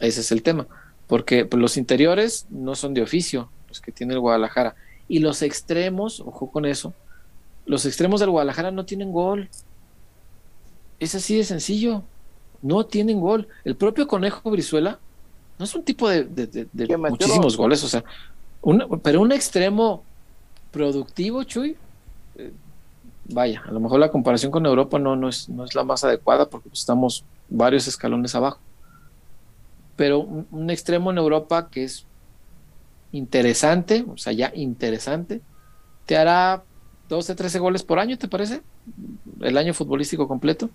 Ese 0.00 0.20
es 0.20 0.32
el 0.32 0.42
tema, 0.42 0.66
porque 1.06 1.44
pues, 1.44 1.60
los 1.60 1.76
interiores 1.76 2.46
no 2.50 2.74
son 2.74 2.92
de 2.92 3.02
oficio, 3.02 3.50
los 3.68 3.80
que 3.80 3.92
tiene 3.92 4.14
el 4.14 4.20
Guadalajara. 4.20 4.74
Y 5.08 5.20
los 5.20 5.42
extremos, 5.42 6.20
ojo 6.20 6.50
con 6.50 6.64
eso, 6.66 6.92
los 7.66 7.86
extremos 7.86 8.20
del 8.20 8.30
Guadalajara 8.30 8.70
no 8.70 8.84
tienen 8.84 9.12
gol. 9.12 9.48
Es 10.98 11.14
así 11.14 11.36
de 11.36 11.44
sencillo. 11.44 12.02
No 12.60 12.86
tienen 12.86 13.20
gol. 13.20 13.48
El 13.64 13.76
propio 13.76 14.06
Conejo 14.06 14.50
Brizuela 14.50 14.98
no 15.62 15.66
es 15.66 15.76
un 15.76 15.84
tipo 15.84 16.08
de, 16.08 16.26
muchísimos 16.98 17.56
goles, 17.56 17.84
o 17.84 17.88
sea, 17.88 18.02
pero 19.00 19.20
un 19.20 19.30
extremo 19.30 20.02
productivo, 20.72 21.44
Chuy. 21.44 21.76
Eh, 22.34 22.52
vaya, 23.26 23.62
a 23.64 23.70
lo 23.70 23.78
mejor 23.78 24.00
la 24.00 24.10
comparación 24.10 24.50
con 24.50 24.66
Europa 24.66 24.98
no, 24.98 25.14
no, 25.14 25.28
es, 25.28 25.48
no 25.48 25.64
es 25.64 25.76
la 25.76 25.84
más 25.84 26.02
adecuada 26.02 26.50
porque 26.50 26.68
estamos 26.72 27.24
varios 27.48 27.86
escalones 27.86 28.34
abajo. 28.34 28.58
Pero 29.94 30.18
un 30.18 30.68
extremo 30.68 31.12
en 31.12 31.18
Europa 31.18 31.68
que 31.70 31.84
es 31.84 32.06
interesante, 33.12 34.04
o 34.12 34.16
sea, 34.16 34.32
ya 34.32 34.50
interesante, 34.56 35.42
te 36.06 36.16
hará 36.16 36.64
12, 37.08 37.36
13 37.36 37.60
goles 37.60 37.84
por 37.84 38.00
año, 38.00 38.18
¿te 38.18 38.26
parece? 38.26 38.62
El 39.40 39.56
año 39.58 39.74
futbolístico 39.74 40.26
completo. 40.26 40.70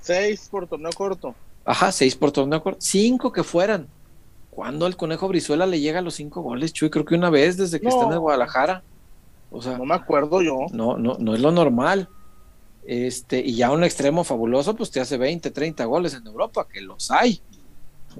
6 0.00 0.48
por 0.50 0.66
torneo 0.66 0.92
corto. 0.96 1.34
Ajá, 1.66 1.92
6 1.92 2.16
por 2.16 2.32
torneo 2.32 2.62
corto. 2.62 2.78
5 2.80 3.32
que 3.32 3.42
fueran. 3.42 3.86
¿Cuándo 4.58 4.88
el 4.88 4.96
Conejo 4.96 5.28
Brizuela 5.28 5.66
le 5.66 5.78
llega 5.78 6.00
a 6.00 6.02
los 6.02 6.14
cinco 6.14 6.42
goles, 6.42 6.72
Chuy? 6.72 6.90
Creo 6.90 7.04
que 7.04 7.14
una 7.14 7.30
vez 7.30 7.56
desde 7.56 7.78
que 7.78 7.86
está 7.86 8.06
en 8.06 8.14
el 8.14 8.18
Guadalajara. 8.18 8.82
O 9.52 9.62
sea, 9.62 9.78
no 9.78 9.84
me 9.84 9.94
acuerdo 9.94 10.42
yo. 10.42 10.66
No, 10.72 10.96
no, 10.96 11.14
no 11.20 11.34
es 11.36 11.40
lo 11.40 11.52
normal. 11.52 12.08
Este, 12.84 13.38
y 13.38 13.54
ya 13.54 13.70
un 13.70 13.84
extremo 13.84 14.24
fabuloso, 14.24 14.74
pues 14.74 14.90
te 14.90 14.98
hace 14.98 15.16
20, 15.16 15.52
30 15.52 15.84
goles 15.84 16.14
en 16.14 16.26
Europa, 16.26 16.66
que 16.68 16.80
los 16.80 17.08
hay. 17.12 17.40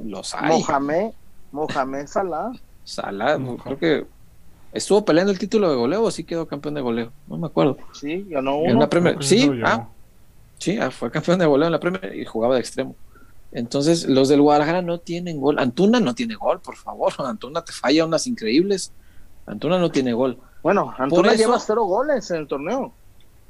Los 0.04 0.32
hay. 0.32 0.60
Mohamed, 0.60 1.10
Mohamed 1.50 2.06
Salah. 2.06 2.52
Salah, 2.84 3.36
creo 3.64 3.78
que 3.80 4.06
estuvo 4.72 5.04
peleando 5.04 5.32
el 5.32 5.40
título 5.40 5.68
de 5.68 5.74
goleo 5.74 6.04
o 6.04 6.10
sí 6.12 6.22
quedó 6.22 6.46
campeón 6.46 6.74
de 6.74 6.82
goleo. 6.82 7.10
No 7.26 7.36
me 7.36 7.48
acuerdo. 7.48 7.78
Sí, 7.92 8.24
ganó 8.28 8.58
uno. 8.58 8.88
sí, 9.22 9.50
ah, 9.64 9.88
sí, 10.56 10.78
ah, 10.78 10.92
fue 10.92 11.10
campeón 11.10 11.40
de 11.40 11.46
goleo 11.46 11.66
en 11.66 11.72
la 11.72 11.80
Premier 11.80 12.14
y 12.14 12.24
jugaba 12.24 12.54
de 12.54 12.60
extremo. 12.60 12.94
Entonces, 13.52 14.06
los 14.06 14.28
del 14.28 14.42
Guadalajara 14.42 14.82
no 14.82 14.98
tienen 14.98 15.40
gol. 15.40 15.58
Antuna 15.58 16.00
no 16.00 16.14
tiene 16.14 16.34
gol, 16.34 16.60
por 16.60 16.76
favor. 16.76 17.12
Antuna 17.18 17.64
te 17.64 17.72
falla 17.72 18.04
unas 18.04 18.26
increíbles. 18.26 18.92
Antuna 19.46 19.78
no 19.78 19.90
tiene 19.90 20.12
gol. 20.12 20.38
Bueno, 20.62 20.94
Antuna 20.98 21.34
lleva 21.34 21.58
cero 21.58 21.84
goles 21.84 22.30
en 22.30 22.38
el 22.38 22.46
torneo. 22.46 22.92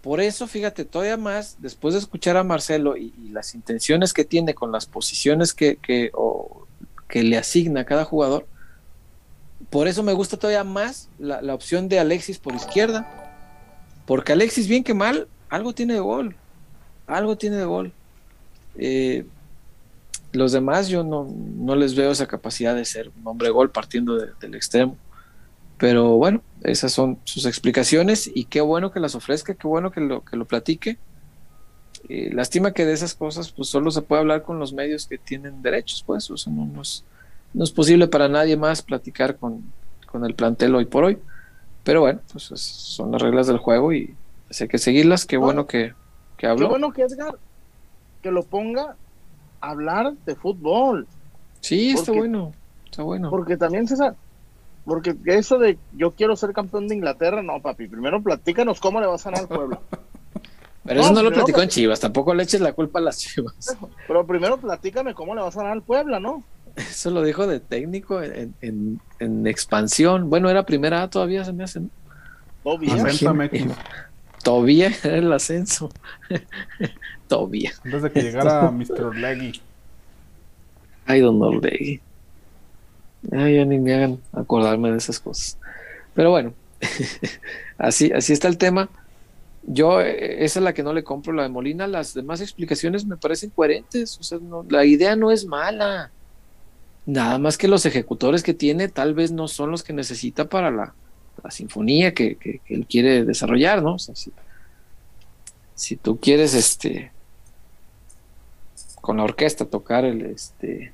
Por 0.02 0.20
eso, 0.20 0.46
fíjate, 0.46 0.84
todavía 0.84 1.16
más, 1.16 1.56
después 1.58 1.94
de 1.94 2.00
escuchar 2.00 2.36
a 2.36 2.44
Marcelo 2.44 2.96
y, 2.96 3.12
las 3.32 3.54
intenciones 3.54 4.12
que 4.12 4.24
tiene 4.24 4.54
con 4.54 4.70
las 4.70 4.86
posiciones 4.86 5.52
que, 5.52 5.76
que, 5.76 6.12
que 7.08 7.22
le 7.24 7.36
asigna 7.36 7.80
a 7.80 7.84
cada 7.84 8.04
jugador, 8.04 8.46
por 9.70 9.88
eso 9.88 10.04
me 10.04 10.12
gusta 10.12 10.36
todavía 10.36 10.62
más 10.62 11.08
la, 11.18 11.42
la, 11.42 11.52
opción 11.52 11.88
de 11.88 11.98
Alexis 11.98 12.38
por 12.38 12.54
izquierda. 12.54 13.06
Porque 14.06 14.32
Alexis, 14.32 14.68
bien 14.68 14.84
que 14.84 14.94
mal, 14.94 15.26
algo 15.48 15.74
tiene 15.74 15.94
de 15.94 16.00
gol. 16.00 16.36
Algo 17.06 17.36
tiene 17.36 17.56
de 17.56 17.64
gol. 17.64 17.92
Eh, 18.76 19.26
los 20.32 20.52
demás 20.52 20.88
yo 20.88 21.04
no, 21.04 21.28
no, 21.56 21.76
les 21.76 21.94
veo 21.94 22.10
esa 22.10 22.26
capacidad 22.26 22.74
de 22.74 22.84
ser 22.84 23.10
un 23.16 23.26
hombre 23.26 23.50
gol 23.50 23.70
partiendo 23.70 24.16
del 24.16 24.54
extremo. 24.54 24.96
Pero 25.78 26.16
bueno, 26.16 26.42
esas 26.62 26.92
son 26.92 27.18
sus 27.24 27.46
explicaciones 27.46 28.30
y 28.32 28.44
qué 28.44 28.60
bueno 28.60 28.90
que 28.90 29.00
las 29.00 29.14
ofrezca, 29.14 29.54
qué 29.54 29.66
bueno 29.66 29.90
que 29.90 30.00
lo, 30.00 30.24
que 30.24 30.36
lo 30.36 30.44
platique. 30.44 30.98
Eh, 32.08 32.30
lástima 32.32 32.72
que 32.72 32.84
de 32.84 32.92
esas 32.92 33.14
cosas 33.14 33.50
pues 33.52 33.68
solo 33.68 33.90
se 33.90 34.02
puede 34.02 34.20
hablar 34.20 34.42
con 34.42 34.58
los 34.58 34.72
medios 34.72 35.06
que 35.06 35.18
tienen 35.18 35.62
derechos, 35.62 36.02
pues, 36.04 36.30
o 36.30 36.34
no, 36.50 36.66
no, 36.66 36.82
es, 36.82 37.04
no 37.54 37.64
es 37.64 37.70
posible 37.70 38.08
para 38.08 38.28
nadie 38.28 38.56
más 38.56 38.82
platicar 38.82 39.36
con, 39.36 39.72
con, 40.06 40.24
el 40.24 40.34
plantel 40.34 40.74
hoy 40.74 40.84
por 40.84 41.04
hoy. 41.04 41.18
Pero 41.84 42.00
bueno, 42.00 42.20
pues 42.32 42.44
son 42.44 43.12
las 43.12 43.22
reglas 43.22 43.46
del 43.46 43.58
juego 43.58 43.92
y 43.92 44.14
hay 44.60 44.68
que 44.68 44.78
seguirlas. 44.78 45.26
Qué 45.26 45.36
bueno 45.36 45.66
que, 45.66 45.94
que 46.36 46.46
habló. 46.46 46.66
Qué 46.66 46.70
bueno 46.70 46.92
que 46.92 47.02
Edgar 47.02 47.38
que 48.22 48.30
lo 48.30 48.42
ponga 48.42 48.96
hablar 49.60 50.14
de 50.26 50.34
fútbol. 50.34 51.06
Sí, 51.60 51.90
está 51.90 52.12
bueno, 52.12 52.52
está 52.84 53.02
bueno. 53.02 53.30
Porque 53.30 53.56
también, 53.56 53.86
César, 53.86 54.14
porque 54.84 55.16
eso 55.26 55.58
de 55.58 55.78
yo 55.96 56.12
quiero 56.12 56.36
ser 56.36 56.52
campeón 56.52 56.88
de 56.88 56.94
Inglaterra, 56.94 57.42
no, 57.42 57.60
papi, 57.60 57.88
primero 57.88 58.22
platícanos 58.22 58.80
cómo 58.80 59.00
le 59.00 59.06
vas 59.06 59.26
a 59.26 59.30
ganar 59.30 59.42
al 59.44 59.56
pueblo. 59.56 59.82
Pero 60.84 61.00
eso 61.02 61.12
no 61.12 61.22
lo 61.22 61.30
platicó 61.30 61.60
en 61.60 61.68
Chivas, 61.68 62.00
tampoco 62.00 62.32
le 62.32 62.44
eches 62.44 62.62
la 62.62 62.72
culpa 62.72 62.98
a 62.98 63.02
las 63.02 63.18
Chivas. 63.18 63.76
Pero 64.06 64.26
primero 64.26 64.56
platícame 64.56 65.12
cómo 65.12 65.34
le 65.34 65.42
vas 65.42 65.54
a 65.56 65.60
ganar 65.60 65.72
al 65.74 65.82
Puebla, 65.82 66.18
¿no? 66.18 66.42
Eso 66.76 67.10
lo 67.10 67.22
dijo 67.22 67.46
de 67.46 67.60
técnico 67.60 68.22
en, 68.22 68.54
en, 68.62 69.46
expansión. 69.46 70.30
Bueno, 70.30 70.48
era 70.48 70.64
primera 70.64 71.02
A 71.02 71.10
todavía, 71.10 71.44
se 71.44 71.52
me 71.52 71.64
hace, 71.64 71.80
¿no? 71.80 71.90
Todavía. 74.42 74.90
Todavía 74.90 74.92
era 75.04 75.16
el 75.18 75.32
ascenso. 75.32 75.90
Todavía. 77.28 77.72
Antes 77.84 78.02
de 78.02 78.12
que 78.12 78.22
llegara 78.22 78.70
Mr. 78.70 79.16
Leggy. 79.16 79.60
Ay, 81.06 81.20
don 81.20 81.60
Leggy. 81.60 82.00
Ay, 83.32 83.56
ya 83.56 83.64
ni 83.64 83.78
me 83.78 83.94
hagan 83.94 84.20
acordarme 84.32 84.90
de 84.90 84.98
esas 84.98 85.18
cosas. 85.18 85.58
Pero 86.14 86.30
bueno, 86.30 86.54
así, 87.78 88.12
así 88.12 88.32
está 88.32 88.48
el 88.48 88.58
tema. 88.58 88.88
Yo, 89.64 90.00
eh, 90.00 90.44
esa 90.44 90.60
es 90.60 90.64
la 90.64 90.72
que 90.72 90.82
no 90.82 90.92
le 90.92 91.04
compro, 91.04 91.32
la 91.32 91.42
de 91.42 91.48
Molina. 91.48 91.86
Las 91.86 92.14
demás 92.14 92.40
explicaciones 92.40 93.04
me 93.06 93.16
parecen 93.16 93.50
coherentes. 93.50 94.18
O 94.18 94.22
sea, 94.22 94.38
la 94.68 94.84
idea 94.84 95.16
no 95.16 95.30
es 95.30 95.44
mala. 95.44 96.10
Nada 97.06 97.38
más 97.38 97.56
que 97.56 97.68
los 97.68 97.86
ejecutores 97.86 98.42
que 98.42 98.54
tiene 98.54 98.88
tal 98.88 99.14
vez 99.14 99.32
no 99.32 99.48
son 99.48 99.70
los 99.70 99.82
que 99.82 99.92
necesita 99.94 100.48
para 100.48 100.70
la, 100.70 100.94
sinfonía 101.50 102.12
que, 102.14 102.36
que, 102.36 102.60
él 102.68 102.86
quiere 102.86 103.24
desarrollar, 103.24 103.82
¿no? 103.82 103.96
Si, 103.98 105.96
tú 105.96 106.18
quieres 106.18 106.54
este 106.54 107.12
con 109.00 109.16
la 109.16 109.24
orquesta 109.24 109.64
tocar 109.64 110.04
el, 110.04 110.26
este, 110.26 110.92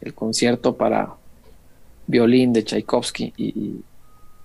el 0.00 0.14
concierto 0.14 0.76
para 0.76 1.14
violín 2.06 2.52
de 2.52 2.64
Tchaikovsky 2.64 3.32
y, 3.36 3.84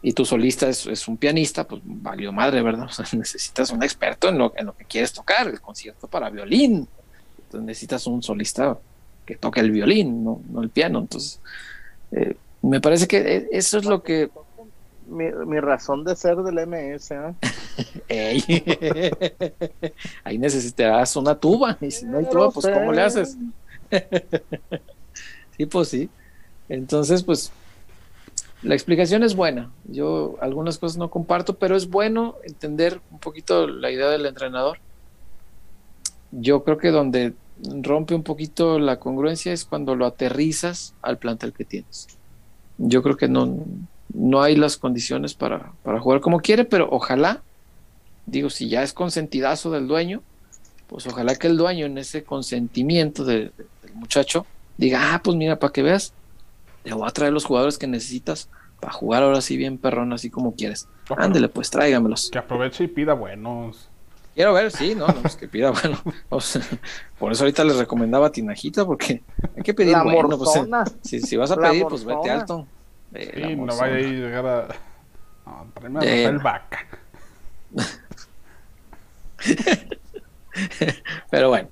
y, 0.01 0.13
tu 0.13 0.23
solista 0.23 0.69
es, 0.69 1.07
un 1.07 1.17
pianista, 1.17 1.67
pues 1.67 1.81
valió 1.83 2.31
madre, 2.31 2.61
¿verdad? 2.61 2.89
necesitas 3.13 3.71
un 3.71 3.81
experto 3.81 4.29
en 4.29 4.37
lo, 4.37 4.53
en 4.55 4.67
lo 4.67 4.75
que 4.75 4.85
quieres 4.85 5.13
tocar, 5.13 5.47
el 5.47 5.59
concierto 5.59 6.07
para 6.07 6.29
violín. 6.29 6.87
Entonces 7.37 7.65
necesitas 7.65 8.05
un 8.07 8.21
solista 8.21 8.77
que 9.25 9.35
toque 9.35 9.59
el 9.59 9.71
violín, 9.71 10.23
no, 10.23 10.41
no 10.49 10.61
el 10.61 10.69
piano. 10.69 10.99
Entonces, 10.99 11.39
eh, 12.11 12.35
me 12.61 12.81
parece 12.81 13.07
que 13.07 13.17
e, 13.17 13.49
eso 13.51 13.77
es 13.77 13.85
lo 13.85 14.03
que 14.03 14.29
mi, 15.07 15.59
razón 15.59 16.03
de 16.03 16.15
ser 16.15 16.37
del 16.37 16.67
MS. 16.67 17.11
¿eh? 18.09 19.13
Ahí 20.23 20.37
necesitarás 20.37 21.15
una 21.15 21.35
tuba. 21.35 21.77
Y 21.81 21.91
si 21.91 22.05
no 22.05 22.17
hay 22.17 22.25
tuba, 22.25 22.51
pues 22.51 22.67
¿cómo 22.67 22.91
le 22.91 23.01
haces? 23.01 23.37
sí, 25.57 25.65
pues 25.65 25.89
sí. 25.89 26.09
Entonces, 26.69 27.23
pues 27.23 27.51
la 28.63 28.75
explicación 28.75 29.23
es 29.23 29.35
buena. 29.35 29.71
Yo 29.85 30.35
algunas 30.41 30.77
cosas 30.77 30.97
no 30.97 31.09
comparto, 31.09 31.55
pero 31.55 31.75
es 31.75 31.89
bueno 31.89 32.35
entender 32.43 32.99
un 33.11 33.19
poquito 33.19 33.67
la 33.67 33.91
idea 33.91 34.09
del 34.09 34.25
entrenador. 34.25 34.79
Yo 36.31 36.63
creo 36.63 36.77
que 36.77 36.91
donde 36.91 37.33
rompe 37.81 38.15
un 38.15 38.23
poquito 38.23 38.79
la 38.79 38.99
congruencia 38.99 39.53
es 39.53 39.65
cuando 39.65 39.95
lo 39.95 40.05
aterrizas 40.05 40.93
al 41.01 41.17
plantel 41.17 41.53
que 41.53 41.65
tienes. 41.65 42.07
Yo 42.77 43.01
creo 43.01 43.17
que 43.17 43.27
no, 43.27 43.63
no 44.13 44.41
hay 44.41 44.55
las 44.55 44.77
condiciones 44.77 45.33
para, 45.33 45.73
jugar 45.99 46.21
como 46.21 46.39
quiere, 46.39 46.65
pero 46.65 46.87
ojalá, 46.91 47.41
digo, 48.25 48.49
si 48.49 48.69
ya 48.69 48.83
es 48.83 48.93
consentidazo 48.93 49.71
del 49.71 49.87
dueño, 49.87 50.21
pues 50.87 51.05
ojalá 51.07 51.35
que 51.35 51.47
el 51.47 51.57
dueño 51.57 51.85
en 51.85 51.97
ese 51.97 52.23
consentimiento 52.23 53.25
del 53.25 53.51
muchacho 53.93 54.45
diga, 54.77 55.13
ah, 55.13 55.21
pues 55.23 55.35
mira, 55.35 55.59
para 55.59 55.73
que 55.73 55.83
veas, 55.83 56.13
te 56.83 56.93
voy 56.93 57.07
a 57.07 57.11
traer 57.11 57.33
los 57.33 57.45
jugadores 57.45 57.77
que 57.77 57.87
necesitas 57.87 58.49
para 58.79 58.93
jugar 58.93 59.23
ahora 59.23 59.41
sí 59.41 59.57
bien 59.57 59.77
perrón, 59.77 60.13
así 60.13 60.29
como 60.29 60.55
quieres. 60.55 60.87
Ándele, 61.17 61.49
pues 61.49 61.69
tráigamelos. 61.69 62.29
Que 62.31 62.37
aproveche 62.37 62.85
y 62.85 62.87
pida 62.87 63.13
buenos. 63.13 63.89
Quiero 64.35 64.53
ver, 64.53 64.71
sí, 64.71 64.93
no, 64.93 65.07
no, 65.07 65.21
es 65.25 65.35
que 65.35 65.47
pida 65.47 65.71
bueno. 65.71 65.99
por 67.19 67.31
eso 67.31 67.43
ahorita 67.43 67.63
les 67.63 67.77
recomendaba 67.77 68.31
Tinajita, 68.31 68.85
porque 68.85 69.23
hay 69.55 69.63
que 69.63 69.73
pedir 69.73 69.97
bueno. 70.03 70.37
Pues, 70.37 70.51
si, 71.01 71.19
si, 71.21 71.35
vas 71.35 71.49
a 71.49 71.55
pedir, 71.55 71.85
pues 71.87 72.05
vete 72.05 72.29
alto. 72.29 72.67
Sí, 73.13 73.55
no 73.55 73.77
vaya 73.77 73.95
a 73.95 73.99
llegar 73.99 74.45
a. 74.45 74.67
No, 75.45 75.71
tráeme 75.73 75.99
a 75.99 76.29
el 76.29 76.39
Vaca. 76.39 76.79
Pero 81.29 81.49
bueno, 81.49 81.69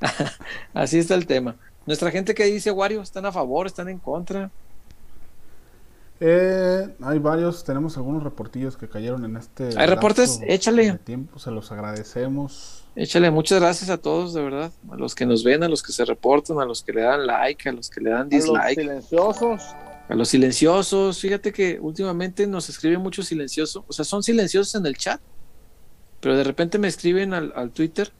así 0.74 0.98
está 0.98 1.14
el 1.14 1.26
tema. 1.26 1.56
Nuestra 1.86 2.10
gente 2.10 2.34
que 2.34 2.44
dice, 2.44 2.70
Wario, 2.70 3.02
¿están 3.02 3.26
a 3.26 3.32
favor? 3.32 3.66
¿Están 3.66 3.88
en 3.88 3.98
contra? 3.98 4.50
Eh, 6.18 6.88
hay 7.02 7.18
varios, 7.18 7.62
tenemos 7.62 7.96
algunos 7.98 8.22
reportillos 8.22 8.76
que 8.76 8.88
cayeron 8.88 9.24
en 9.24 9.36
este. 9.36 9.70
Hay 9.76 9.86
reportes, 9.86 10.40
échale. 10.46 10.94
Tiempo, 11.04 11.38
se 11.38 11.50
los 11.50 11.70
agradecemos. 11.70 12.84
Échale, 12.96 13.30
muchas 13.30 13.60
gracias 13.60 13.90
a 13.90 13.98
todos, 13.98 14.32
de 14.32 14.42
verdad. 14.42 14.72
A 14.90 14.96
los 14.96 15.14
que 15.14 15.26
nos 15.26 15.44
ven, 15.44 15.62
a 15.62 15.68
los 15.68 15.82
que 15.82 15.92
se 15.92 16.06
reportan, 16.06 16.58
a 16.58 16.64
los 16.64 16.82
que 16.82 16.94
le 16.94 17.02
dan 17.02 17.26
like, 17.26 17.68
a 17.68 17.72
los 17.72 17.90
que 17.90 18.00
le 18.00 18.10
dan 18.10 18.30
dislike. 18.30 18.56
A 18.56 18.64
los 18.64 18.74
silenciosos. 18.74 19.62
A 20.08 20.14
los 20.14 20.28
silenciosos, 20.28 21.20
fíjate 21.20 21.52
que 21.52 21.78
últimamente 21.80 22.46
nos 22.46 22.68
escriben 22.68 23.00
mucho 23.00 23.22
silencioso, 23.22 23.84
o 23.88 23.92
sea, 23.92 24.04
son 24.04 24.22
silenciosos 24.22 24.74
en 24.76 24.86
el 24.86 24.96
chat, 24.96 25.20
pero 26.20 26.36
de 26.36 26.44
repente 26.44 26.78
me 26.78 26.86
escriben 26.86 27.34
al, 27.34 27.70
Twitter 27.72 28.12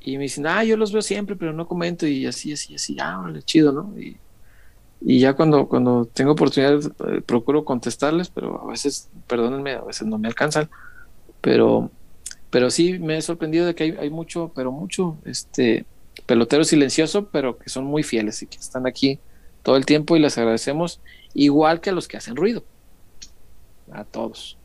y 0.00 0.18
me 0.18 0.24
dicen, 0.24 0.46
ah, 0.46 0.62
yo 0.62 0.76
los 0.76 0.92
veo 0.92 1.02
siempre, 1.02 1.34
pero 1.34 1.52
no 1.52 1.66
comento 1.66 2.06
y 2.06 2.26
así, 2.26 2.52
así, 2.52 2.74
así, 2.74 2.96
ah, 3.00 3.18
vale, 3.22 3.42
chido, 3.42 3.72
¿no? 3.72 3.98
Y, 3.98 4.18
y 5.00 5.20
ya 5.20 5.34
cuando, 5.34 5.68
cuando 5.68 6.04
tengo 6.06 6.32
oportunidad 6.32 6.80
eh, 6.84 7.22
procuro 7.24 7.64
contestarles, 7.64 8.28
pero 8.28 8.62
a 8.62 8.70
veces, 8.70 9.08
perdónenme, 9.26 9.72
a 9.72 9.82
veces 9.82 10.06
no 10.06 10.18
me 10.18 10.28
alcanzan, 10.28 10.68
pero, 11.40 11.90
pero 12.50 12.70
sí 12.70 12.98
me 12.98 13.16
he 13.16 13.22
sorprendido 13.22 13.66
de 13.66 13.74
que 13.74 13.84
hay, 13.84 13.96
hay 13.98 14.10
mucho, 14.10 14.52
pero 14.54 14.70
mucho, 14.70 15.16
este, 15.24 15.86
pelotero 16.26 16.64
silencioso, 16.64 17.28
pero 17.28 17.58
que 17.58 17.68
son 17.68 17.84
muy 17.84 18.02
fieles 18.02 18.42
y 18.42 18.46
que 18.46 18.58
están 18.58 18.86
aquí 18.86 19.18
todo 19.66 19.76
el 19.76 19.84
tiempo 19.84 20.14
y 20.14 20.20
les 20.20 20.38
agradecemos, 20.38 21.00
igual 21.34 21.80
que 21.80 21.90
a 21.90 21.92
los 21.92 22.06
que 22.06 22.16
hacen 22.16 22.36
ruido. 22.36 22.62
A 23.90 24.04
todos. 24.04 24.56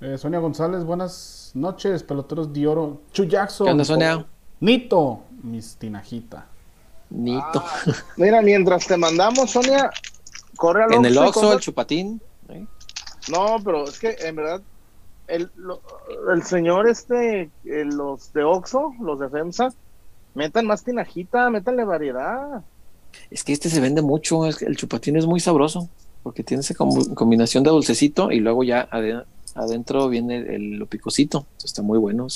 Eh, 0.00 0.16
Sonia 0.16 0.38
González, 0.38 0.84
buenas 0.84 1.50
noches, 1.54 2.04
peloteros 2.04 2.52
de 2.52 2.64
oro. 2.68 3.00
Chuyaxo. 3.10 3.64
¿Qué 3.64 3.72
onda, 3.72 3.84
Sonia? 3.84 4.24
Nito, 4.60 5.24
mis 5.42 5.74
tinajita. 5.74 6.46
Nito. 7.10 7.64
mira, 8.16 8.40
mientras 8.40 8.86
te 8.86 8.96
mandamos, 8.96 9.50
Sonia, 9.50 9.90
corre 10.56 10.84
al 10.84 10.92
En 10.94 11.04
el 11.04 11.18
Oxxo, 11.18 11.54
el 11.54 11.58
chupatín. 11.58 12.22
No, 13.28 13.56
pero 13.64 13.82
es 13.82 13.98
que 13.98 14.16
en 14.20 14.36
verdad 14.36 14.62
el, 15.26 15.50
el 16.32 16.42
señor 16.44 16.88
este, 16.88 17.50
eh, 17.64 17.84
los 17.84 18.32
de 18.32 18.44
Oxxo, 18.44 18.94
los 19.00 19.18
de 19.18 19.28
FEMSA, 19.28 19.70
metan 20.34 20.66
más 20.66 20.84
tinajita, 20.84 21.50
métanle 21.50 21.82
variedad. 21.82 22.62
Es 23.30 23.44
que 23.44 23.52
este 23.52 23.68
se 23.68 23.80
vende 23.80 24.02
mucho, 24.02 24.46
el 24.46 24.76
chupatín 24.76 25.16
es 25.16 25.26
muy 25.26 25.40
sabroso, 25.40 25.88
porque 26.22 26.42
tiene 26.42 26.62
esa 26.62 26.74
combinación 26.74 27.64
de 27.64 27.70
dulcecito 27.70 28.30
y 28.30 28.40
luego 28.40 28.64
ya 28.64 28.88
adentro 29.54 30.08
viene 30.08 30.38
el, 30.38 30.76
lo 30.76 30.86
picosito, 30.86 31.46
está 31.62 31.82
muy 31.82 31.98
bueno 31.98 32.26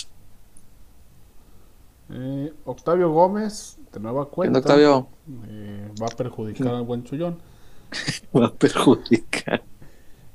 eh, 2.14 2.52
Octavio 2.66 3.10
Gómez, 3.10 3.78
de 3.92 4.00
nueva 4.00 4.28
cuenta, 4.28 4.58
Octavio? 4.58 5.08
Eh, 5.46 5.90
va 6.00 6.06
a 6.06 6.16
perjudicar 6.16 6.74
al 6.74 6.82
buen 6.82 7.04
Chullón. 7.04 7.38
va 8.36 8.46
a 8.46 8.52
perjudicar. 8.52 9.62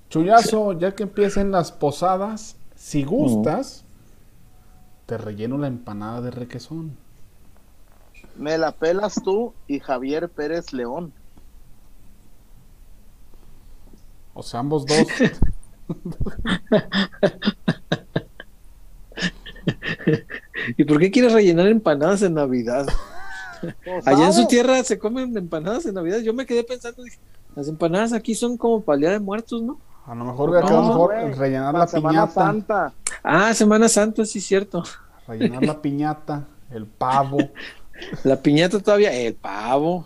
Chullazo, 0.09 0.73
ya 0.73 0.95
que 0.95 1.03
empiecen 1.03 1.51
las 1.51 1.71
posadas, 1.71 2.55
si 2.75 3.03
gustas, 3.03 3.85
te 5.05 5.17
relleno 5.17 5.57
la 5.57 5.67
empanada 5.67 6.21
de 6.21 6.31
requesón. 6.31 6.97
Me 8.37 8.57
la 8.57 8.71
pelas 8.71 9.15
tú 9.23 9.53
y 9.67 9.79
Javier 9.79 10.29
Pérez 10.29 10.73
León. 10.73 11.13
O 14.33 14.43
sea, 14.43 14.59
ambos 14.59 14.85
dos. 14.85 15.07
¿Y 20.77 20.83
por 20.83 20.99
qué 20.99 21.09
quieres 21.11 21.33
rellenar 21.33 21.67
empanadas 21.67 22.21
en 22.21 22.33
Navidad? 22.35 22.87
Pues 23.83 24.07
Allá 24.07 24.27
en 24.27 24.33
su 24.33 24.45
tierra 24.47 24.83
se 24.83 24.99
comen 24.99 25.35
empanadas 25.35 25.85
en 25.85 25.95
Navidad. 25.95 26.19
Yo 26.19 26.33
me 26.33 26.45
quedé 26.45 26.63
pensando, 26.63 27.03
las 27.55 27.67
empanadas 27.67 28.13
aquí 28.13 28.35
son 28.35 28.57
como 28.57 28.83
Día 28.97 29.11
de 29.11 29.19
Muertos, 29.19 29.63
¿no? 29.63 29.79
A 30.05 30.13
lo 30.15 30.25
mejor 30.25 30.49
voy 30.49 30.59
a 30.59 30.61
mejor 30.61 31.11
rellenar 31.37 31.73
la 31.73 31.87
Semana 31.87 32.27
Santa. 32.27 32.93
Ah, 33.23 33.53
Semana 33.53 33.89
Santa, 33.89 34.25
sí, 34.25 34.39
cierto. 34.39 34.83
Rellenar 35.27 35.63
la 35.63 35.81
piñata, 35.81 36.45
el 36.69 36.85
pavo. 36.85 37.39
La 38.23 38.41
piñata 38.41 38.79
todavía, 38.79 39.11
el 39.13 39.35
pavo. 39.35 40.05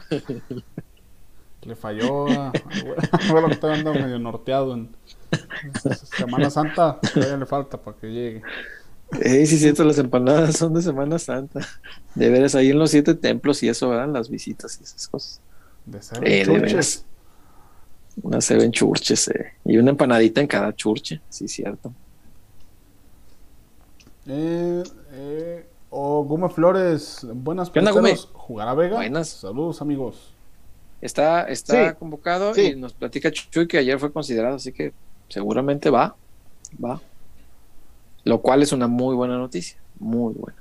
Le 1.64 1.76
falló. 1.76 2.26
bueno, 3.30 3.48
que 3.48 3.54
estoy 3.54 3.74
andando 3.74 4.00
medio 4.00 4.20
norteado 4.20 4.74
en 4.74 4.90
Semana 6.18 6.50
Santa. 6.50 7.00
Todavía 7.14 7.38
le 7.38 7.46
falta 7.46 7.78
para 7.78 7.98
que 7.98 8.08
llegue. 8.08 8.42
Eh, 9.20 9.46
sí, 9.46 9.58
cierto, 9.58 9.84
las 9.84 9.98
empanadas 9.98 10.58
son 10.58 10.74
de 10.74 10.82
Semana 10.82 11.20
Santa. 11.20 11.60
De 12.16 12.30
veras, 12.30 12.56
ahí 12.56 12.70
en 12.70 12.80
los 12.80 12.92
siete 12.92 13.14
templos 13.14 13.62
y 13.64 13.70
eso, 13.70 13.90
¿verdad? 13.90 14.08
Las 14.08 14.30
visitas 14.30 14.80
y 14.80 14.84
esas 14.84 15.08
cosas. 15.08 15.42
De 15.86 16.02
ser 16.02 16.28
eh, 16.28 16.46
de 16.46 16.60
veras. 16.60 17.06
Una 18.24 18.42
seven 18.42 18.72
churches, 18.72 19.28
eh. 19.30 19.54
Y 19.66 19.78
una 19.78 19.92
empanadita 19.92 20.42
en 20.42 20.48
cada 20.48 20.74
churche, 20.76 21.22
sí, 21.30 21.48
cierto. 21.48 21.94
Eh, 24.28 24.84
eh, 25.14 25.66
o 25.92 26.24
Gume 26.24 26.50
Flores, 26.50 27.28
buenas 27.34 27.72
tardes. 27.72 28.30
¿Jugará 28.34 28.74
Vega? 28.74 28.96
Buenas. 28.96 29.28
Saludos, 29.28 29.82
amigos. 29.82 30.34
Está, 31.02 31.44
está 31.50 31.96
convocado 31.96 32.58
y 32.58 32.76
nos 32.76 32.94
platica 32.94 33.30
Chuy 33.32 33.68
que 33.68 33.78
ayer 33.78 34.00
fue 34.00 34.12
considerado, 34.14 34.56
así 34.56 34.72
que 34.72 34.94
seguramente 35.28 35.90
va, 35.90 36.16
va. 36.84 37.02
Lo 38.24 38.42
cual 38.42 38.64
es 38.64 38.72
una 38.72 38.88
muy 38.88 39.16
buena 39.16 39.38
noticia, 39.38 39.78
muy 40.00 40.34
buena. 40.34 40.58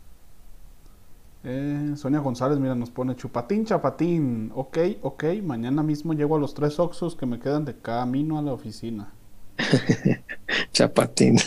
Eh, 1.44 1.92
Sonia 1.96 2.18
González, 2.18 2.58
mira, 2.58 2.74
nos 2.74 2.90
pone 2.90 3.14
chupatín, 3.14 3.64
chapatín. 3.64 4.50
Ok, 4.54 4.78
ok, 5.02 5.24
mañana 5.44 5.82
mismo 5.82 6.12
llego 6.12 6.36
a 6.36 6.40
los 6.40 6.54
tres 6.54 6.80
oxos 6.80 7.14
que 7.14 7.26
me 7.26 7.38
quedan 7.38 7.64
de 7.64 7.76
camino 7.76 8.36
a 8.36 8.42
la 8.42 8.52
oficina. 8.52 9.12
chapatín. 10.72 11.36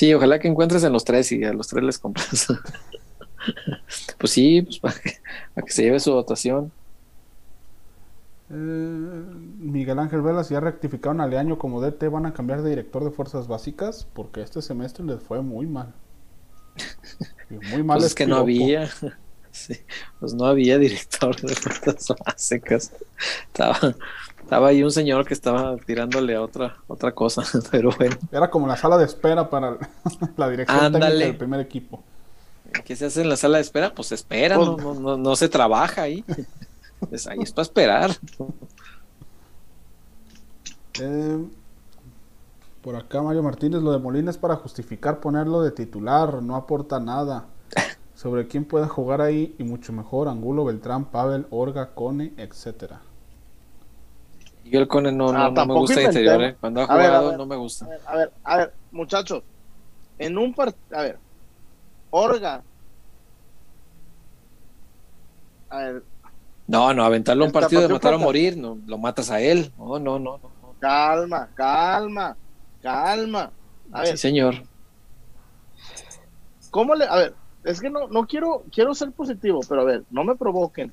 sí, 0.00 0.14
ojalá 0.14 0.38
que 0.38 0.48
encuentres 0.48 0.82
en 0.82 0.94
los 0.94 1.04
tres 1.04 1.30
y 1.30 1.44
a 1.44 1.52
los 1.52 1.68
tres 1.68 1.84
les 1.84 1.98
compras. 1.98 2.46
pues 4.18 4.32
sí, 4.32 4.62
pues 4.62 4.78
para 4.78 4.94
que, 4.98 5.72
se 5.72 5.82
lleve 5.82 6.00
su 6.00 6.10
dotación. 6.10 6.72
Eh, 8.48 8.54
Miguel 9.58 9.98
Ángel 9.98 10.22
Velas 10.22 10.48
ya 10.48 10.58
rectificaron 10.58 11.20
a 11.20 11.26
Leaño 11.26 11.58
como 11.58 11.82
DT, 11.82 12.08
van 12.08 12.24
a 12.24 12.32
cambiar 12.32 12.62
de 12.62 12.70
director 12.70 13.04
de 13.04 13.10
fuerzas 13.10 13.46
básicas 13.46 14.06
porque 14.14 14.40
este 14.40 14.62
semestre 14.62 15.04
les 15.04 15.22
fue 15.22 15.42
muy 15.42 15.66
mal. 15.66 15.92
Muy 17.50 17.82
mal. 17.82 17.98
Pues 17.98 18.06
es 18.06 18.14
que 18.14 18.26
no 18.26 18.36
había. 18.36 18.88
pues 20.20 20.32
no 20.32 20.46
había 20.46 20.78
director 20.78 21.38
de 21.42 21.54
fuerzas 21.54 22.16
básicas. 22.24 22.92
Estaba, 23.48 23.78
estaba 24.50 24.66
ahí 24.66 24.82
un 24.82 24.90
señor 24.90 25.24
que 25.24 25.32
estaba 25.32 25.76
tirándole 25.76 26.34
a 26.34 26.42
otra, 26.42 26.78
otra 26.88 27.12
cosa, 27.12 27.44
pero 27.70 27.92
bueno. 27.96 28.16
Era 28.32 28.50
como 28.50 28.66
la 28.66 28.76
sala 28.76 28.98
de 28.98 29.04
espera 29.04 29.48
para 29.48 29.76
la 30.36 30.48
dirección 30.48 30.92
técnica 30.92 31.08
del 31.08 31.36
primer 31.36 31.60
equipo. 31.60 32.02
¿Qué 32.84 32.96
se 32.96 33.06
hace 33.06 33.22
en 33.22 33.28
la 33.28 33.36
sala 33.36 33.58
de 33.58 33.62
espera? 33.62 33.94
Pues 33.94 34.10
espera, 34.10 34.56
pues 34.56 34.66
no, 34.66 34.94
no, 34.94 35.16
no, 35.16 35.36
se 35.36 35.48
trabaja 35.48 36.02
ahí. 36.02 36.24
Pues 37.08 37.26
ahí 37.26 37.38
es 37.40 37.50
para 37.50 37.62
esperar. 37.62 38.10
Eh, 41.00 41.46
por 42.82 42.94
acá 42.94 43.22
Mario 43.22 43.42
Martínez, 43.42 43.80
lo 43.80 43.92
de 43.92 43.98
Molina 43.98 44.30
es 44.30 44.36
para 44.36 44.56
justificar 44.56 45.18
ponerlo 45.18 45.62
de 45.62 45.70
titular, 45.70 46.42
no 46.42 46.56
aporta 46.56 47.00
nada. 47.00 47.46
Sobre 48.14 48.48
quién 48.48 48.66
puede 48.66 48.86
jugar 48.86 49.22
ahí 49.22 49.54
y 49.58 49.64
mucho 49.64 49.94
mejor, 49.94 50.28
Angulo, 50.28 50.66
Beltrán, 50.66 51.06
Pavel, 51.06 51.46
Orga, 51.48 51.94
Cone, 51.94 52.34
etcétera. 52.36 53.00
Yo 54.70 54.80
el 54.80 54.88
Cone 54.88 55.12
no, 55.12 55.32
no, 55.32 55.38
ah, 55.38 55.50
me 55.50 55.74
gusta 55.74 56.00
interior, 56.00 56.42
¿eh? 56.42 56.56
Cuando 56.60 56.82
ha 56.82 56.86
jugado 56.86 57.36
no 57.36 57.46
me 57.46 57.56
gusta. 57.56 57.86
A 58.06 58.16
ver, 58.16 58.32
a 58.44 58.56
ver, 58.56 58.72
muchachos, 58.92 59.42
en 60.18 60.38
un 60.38 60.54
partido, 60.54 60.98
a 60.98 61.02
ver, 61.02 61.18
Orga. 62.10 62.62
A 65.68 65.78
ver. 65.78 66.02
No, 66.66 66.94
no, 66.94 67.04
aventarlo 67.04 67.44
a 67.44 67.46
un 67.46 67.52
partido 67.52 67.82
de 67.82 67.88
matar 67.88 68.14
o 68.14 68.18
morir, 68.18 68.56
no, 68.56 68.78
lo 68.86 68.98
matas 68.98 69.30
a 69.30 69.40
él. 69.40 69.72
No, 69.78 69.98
no, 69.98 70.18
no, 70.18 70.38
no. 70.38 70.50
Calma, 70.78 71.48
calma. 71.54 72.36
Calma. 72.82 73.50
A 73.92 74.06
sí, 74.06 74.16
señor. 74.16 74.54
¿Cómo 76.70 76.94
le.? 76.94 77.04
A 77.06 77.16
ver, 77.16 77.34
es 77.64 77.80
que 77.80 77.90
no, 77.90 78.08
no 78.08 78.26
quiero, 78.26 78.64
quiero 78.72 78.94
ser 78.94 79.12
positivo, 79.12 79.60
pero 79.68 79.82
a 79.82 79.84
ver, 79.84 80.04
no 80.10 80.24
me 80.24 80.34
provoquen. 80.36 80.92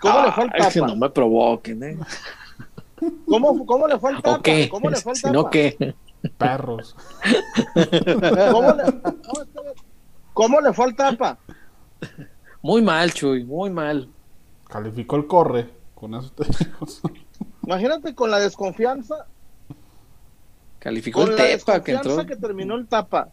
¿Cómo 0.00 0.22
le 0.22 0.32
fue 0.32 0.44
al 0.44 0.50
Tapa? 0.50 0.68
Es 0.68 0.74
que 0.74 0.80
no 0.80 0.96
me 0.96 1.10
provoquen, 1.10 1.82
¿eh? 1.82 1.98
¿Cómo, 3.26 3.66
cómo 3.66 3.86
le 3.88 3.98
fue 3.98 4.10
al 4.10 4.22
Tapa? 4.22 4.42
qué? 4.42 4.68
¿Cómo 4.68 4.90
le 4.90 4.96
fue 4.96 5.12
al 5.12 5.16
Si 5.16 5.30
no, 5.30 5.50
¿qué? 5.50 5.94
Perros. 6.36 6.96
¿Cómo 8.52 8.72
le, 8.72 8.84
¿Cómo 10.32 10.60
le 10.60 10.72
fue 10.72 10.84
al 10.86 10.96
Tapa? 10.96 11.38
Muy 12.62 12.82
mal, 12.82 13.12
Chuy, 13.12 13.44
muy 13.44 13.70
mal. 13.70 14.08
Calificó 14.68 15.16
el 15.16 15.26
corre 15.26 15.68
con 15.94 16.14
eso 16.14 16.32
Imagínate 17.62 18.14
con 18.14 18.30
la 18.30 18.38
desconfianza 18.38 19.26
Calificó 20.80 21.24
el 21.24 21.36
Tepa 21.36 21.84
que 21.84 21.92
entró. 21.92 22.24
que 22.26 22.36
terminó 22.36 22.74
el 22.74 22.88
Tapa. 22.88 23.28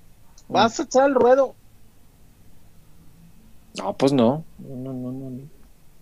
¿Vas 0.50 0.80
a 0.80 0.84
echar 0.84 1.08
el 1.08 1.16
ruedo? 1.16 1.56
No, 3.78 3.94
pues 3.94 4.12
no. 4.12 4.44
No, 4.60 4.94
no, 4.94 5.12
no, 5.12 5.42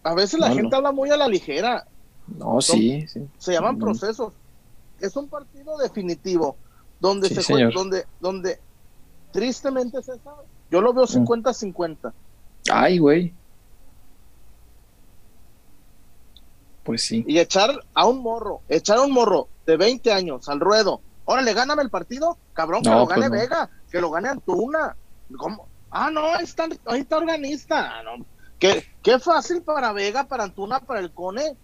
A 0.03 0.15
veces 0.15 0.39
la 0.39 0.51
gente 0.51 0.75
habla 0.75 0.91
muy 0.91 1.11
a 1.11 1.17
la 1.17 1.27
ligera. 1.27 1.85
No, 2.27 2.61
sí, 2.61 3.07
sí. 3.07 3.27
Se 3.37 3.53
llaman 3.53 3.77
procesos. 3.77 4.33
Es 4.99 5.15
un 5.15 5.27
partido 5.27 5.77
definitivo 5.77 6.55
donde 6.99 7.29
se 7.29 7.65
donde 7.73 8.05
donde 8.19 8.59
tristemente 9.31 10.01
se 10.01 10.17
sabe. 10.19 10.43
Yo 10.71 10.81
lo 10.81 10.93
veo 10.93 11.05
50-50. 11.05 12.11
Ay, 12.71 12.97
güey. 12.97 13.33
Pues 16.83 17.03
sí. 17.03 17.23
Y 17.27 17.39
echar 17.39 17.71
a 17.93 18.05
un 18.05 18.21
morro, 18.21 18.61
echar 18.69 18.97
a 18.97 19.01
un 19.01 19.11
morro 19.11 19.47
de 19.65 19.77
20 19.77 20.11
años 20.11 20.49
al 20.49 20.59
ruedo 20.59 21.01
Órale, 21.25 21.53
gáname 21.53 21.81
el 21.81 21.89
partido, 21.89 22.37
cabrón, 22.53 22.83
que 22.83 22.89
lo 22.89 23.05
pues 23.05 23.19
gane 23.19 23.29
Vega, 23.29 23.69
que 23.91 23.99
lo 23.99 24.11
gane 24.11 24.29
Antuna. 24.29 24.95
¿Cómo? 25.37 25.67
Ah, 25.89 26.11
no, 26.11 26.35
ahí 26.35 26.43
está, 26.43 26.67
ahí 26.85 27.01
está 27.01 27.17
organista. 27.17 27.99
Ah, 27.99 28.15
qué, 28.59 28.85
qué 29.01 29.17
fácil 29.17 29.63
para 29.63 29.91
Vega, 29.91 30.25
para 30.25 30.43
Antuna, 30.43 30.81
para 30.81 30.99
el 30.99 31.11
Cone. 31.11 31.57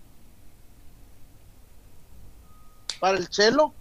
Para 3.02 3.18
el 3.18 3.28
Chelo. 3.28 3.74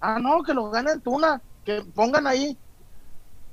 Ah, 0.00 0.20
no, 0.20 0.44
que 0.44 0.54
lo 0.54 0.70
gane 0.70 0.92
Antuna, 0.92 1.42
que 1.64 1.82
pongan 1.94 2.28
ahí. 2.28 2.56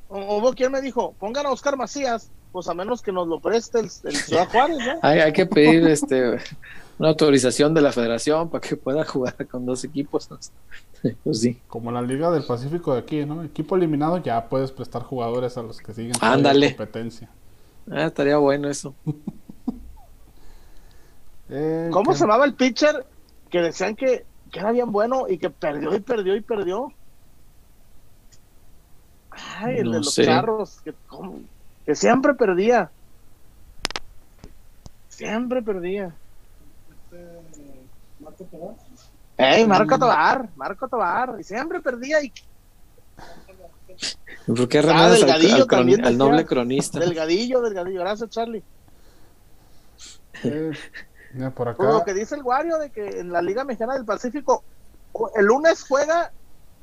Hubo 0.10 0.54
quien 0.54 0.72
me 0.72 0.82
dijo, 0.82 1.16
pongan 1.20 1.48
a 1.48 1.52
Oscar 1.52 1.76
Macías, 1.76 2.30
pues 2.52 2.68
a 2.68 2.76
menos 2.76 3.02
que 3.02 3.12
nos 3.12 3.28
lo 3.28 3.40
preste 3.40 3.80
el, 3.80 3.90
Ciudad 3.90 4.48
Juárez, 4.48 4.78
¿no? 4.78 5.00
Hay, 5.02 5.20
hay 5.20 5.34
que 5.34 5.48
pedir 5.48 5.88
este 5.88 6.38
una 7.00 7.10
autorización 7.10 7.74
de 7.74 7.82
la 7.82 7.92
federación 7.92 8.50
para 8.50 8.62
que 8.62 8.76
pueda 8.76 9.04
jugar 9.04 9.48
con 9.48 9.66
dos 9.66 9.84
equipos. 9.84 10.30
pues 11.24 11.40
sí. 11.40 11.60
Como 11.68 11.92
la 11.92 12.02
Liga 12.02 12.30
del 12.32 12.44
Pacífico 12.44 12.94
de 12.94 13.00
aquí, 13.00 13.26
¿no? 13.26 13.44
Equipo 13.44 13.76
eliminado 13.76 14.18
ya 14.18 14.48
puedes 14.48 14.72
prestar 14.72 15.02
jugadores 15.04 15.58
a 15.58 15.64
los 15.64 15.80
que 15.80 15.94
siguen 15.94 16.14
Ándale. 16.22 16.76
competencia. 16.76 17.30
Ah, 17.90 18.06
estaría 18.06 18.38
bueno 18.38 18.70
eso. 18.70 18.94
Eh, 21.56 21.90
¿Cómo 21.92 22.14
se 22.14 22.22
llamaba 22.22 22.46
el 22.46 22.56
pitcher 22.56 23.06
que 23.52 23.60
decían 23.60 23.96
que, 23.96 24.26
era 24.60 24.72
bien 24.72 24.92
bueno 24.92 25.28
y 25.28 25.38
que 25.38 25.50
perdió 25.50 25.96
y 25.96 26.00
perdió 26.00 26.36
y 26.36 26.42
perdió? 26.42 26.94
Ay, 29.32 29.78
el 29.80 29.92
de 29.92 29.98
los 30.00 30.16
carros, 30.16 30.82
que, 30.84 30.94
que 31.86 31.96
siempre 31.96 32.34
perdía. 32.34 32.92
Siempre 35.10 35.62
perdía. 35.62 36.14
Marco 38.20 38.44
Tobar. 38.46 38.76
Ey, 39.38 39.66
Marco 39.66 39.98
Tobar, 39.98 40.50
Marco 40.56 40.88
Tobar, 40.88 41.36
y 41.40 41.44
siempre 41.44 41.80
perdía 41.80 42.22
y 42.24 42.32
¿Por 44.46 44.68
qué 44.68 44.80
ah, 44.80 45.10
delgadillo 45.10 45.66
al, 45.70 46.06
al, 46.06 46.18
noble 46.18 46.46
cronista? 46.46 47.00
Delgadillo, 47.00 47.62
delgadillo. 47.62 48.02
Gracias, 48.02 48.30
Charlie. 48.30 48.64
Eh, 50.44 50.72
por 51.56 51.70
acá. 51.70 51.84
lo 51.84 52.04
que 52.04 52.14
dice 52.14 52.36
el 52.36 52.44
Wario 52.44 52.78
de 52.78 52.92
que 52.92 53.20
en 53.20 53.32
la 53.32 53.42
Liga 53.42 53.64
Mexicana 53.64 53.96
del 53.96 54.06
Pacífico 54.06 54.64
el 55.36 55.46
lunes 55.46 55.84
juega 55.88 56.32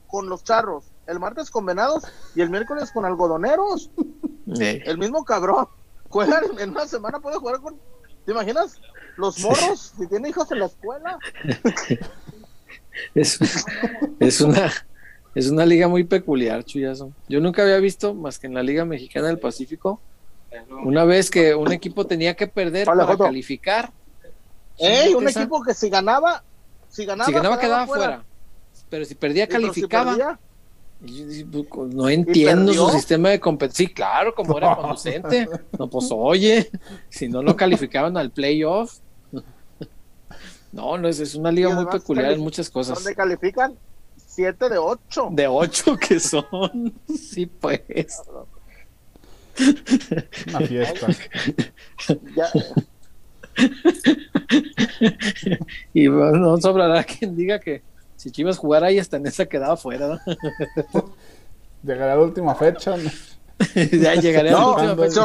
con 0.07 0.29
los 0.29 0.45
charros, 0.45 0.85
el 1.07 1.21
martes 1.21 1.51
con 1.51 1.67
venados 1.67 2.05
y 2.35 2.41
el 2.41 2.51
miércoles 2.51 2.91
con 2.93 3.05
algodoneros. 3.05 3.91
El 4.59 4.99
mismo 4.99 5.25
cabrón. 5.25 5.69
Juegan 6.09 6.43
en 6.59 6.71
una 6.71 6.87
semana, 6.87 7.21
puede 7.21 7.37
jugar 7.37 7.61
con. 7.61 7.77
¿Te 8.25 8.33
imaginas? 8.33 8.81
Los 9.17 9.39
morros, 9.41 9.95
si 9.97 10.09
tiene 10.09 10.31
hijos 10.31 10.51
en 10.51 10.59
la 10.59 10.67
escuela. 10.67 11.19
es, 13.15 13.39
es 14.19 14.41
una 14.41 14.73
es 15.35 15.49
una 15.49 15.65
liga 15.65 15.87
muy 15.87 16.05
peculiar, 16.05 16.65
Chuyazo. 16.65 17.13
Yo 17.29 17.41
nunca 17.41 17.63
había 17.63 17.79
visto 17.79 18.15
más 18.15 18.39
que 18.39 18.47
en 18.49 18.55
la 18.55 18.63
Liga 18.63 18.85
Mexicana 18.85 19.29
del 19.29 19.39
Pacífico. 19.39 20.01
Una 20.85 21.05
vez 21.05 21.31
que 21.31 21.55
un 21.55 21.71
equipo 21.71 22.07
tenía 22.07 22.35
que 22.35 22.49
perder 22.49 22.87
para 22.87 23.17
calificar. 23.17 23.93
¡Ey! 24.81 25.15
Un 25.15 25.29
equipo 25.29 25.63
que 25.63 25.75
si 25.75 25.89
ganaba, 25.89 26.43
si 26.89 27.05
ganaba, 27.05 27.59
quedaba 27.59 27.87
fuera. 27.87 28.25
Pero 28.89 29.05
si 29.05 29.15
perdía, 29.15 29.47
calificaba. 29.47 30.39
no 31.01 32.09
entiendo 32.09 32.73
su 32.73 32.91
sistema 32.91 33.31
de 33.31 33.41
competencia. 33.41 33.87
Sí, 33.87 33.93
claro, 33.93 34.35
como 34.35 34.59
era 34.59 34.77
conducente. 34.81 35.49
No, 35.79 35.89
pues 35.89 36.09
oye, 36.11 36.71
si 37.09 37.29
no 37.29 37.43
lo 37.43 37.57
calificaban 37.57 38.17
al 38.17 38.31
playoff. 38.31 38.99
No, 40.73 40.97
no 40.97 41.09
es, 41.09 41.19
es 41.19 41.35
una 41.35 41.51
liga 41.51 41.69
muy 41.71 41.85
peculiar 41.87 42.31
en 42.31 42.39
muchas 42.39 42.71
cosas. 42.71 42.95
¿Dónde 42.95 43.17
califican? 43.17 43.77
siete 44.41 44.69
de 44.69 44.79
ocho. 44.79 45.29
De 45.33 45.49
ocho 45.49 45.97
que 46.09 46.21
son. 46.21 46.95
sí, 47.09 47.47
pues. 47.47 48.23
Una 50.49 50.61
fiesta. 50.61 51.07
y 55.95 56.09
bueno, 56.09 56.39
no 56.39 56.57
sobrará 56.59 57.05
quien 57.05 57.37
diga 57.37 57.59
que 57.59 57.83
si 58.17 58.31
Chivas 58.31 58.59
jugara 58.59 58.89
ahí 58.89 58.99
hasta 58.99 59.17
en 59.17 59.27
esa 59.27 59.47
quedaba 59.47 59.77
fuera. 59.77 60.21
Llegará 61.83 62.17
la 62.17 62.23
última 62.23 62.55
fecha. 62.55 62.97
ya 63.93 64.15
llegaré 64.15 64.51
no, 64.51 64.77
a 64.77 64.85
la 64.85 64.93
última 64.93 65.07
fecha. 65.07 65.23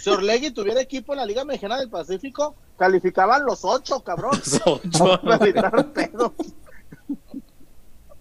Si 0.00 0.10
Orlegui 0.10 0.50
tuviera 0.50 0.80
equipo 0.80 1.12
en 1.12 1.18
la 1.18 1.26
Liga 1.26 1.44
Mexicana 1.44 1.78
del 1.78 1.88
Pacífico, 1.88 2.56
calificaban 2.76 3.44
los 3.44 3.64
ocho, 3.64 4.02
cabrón. 4.02 4.32
Los 4.32 4.60
ocho. 4.66 5.20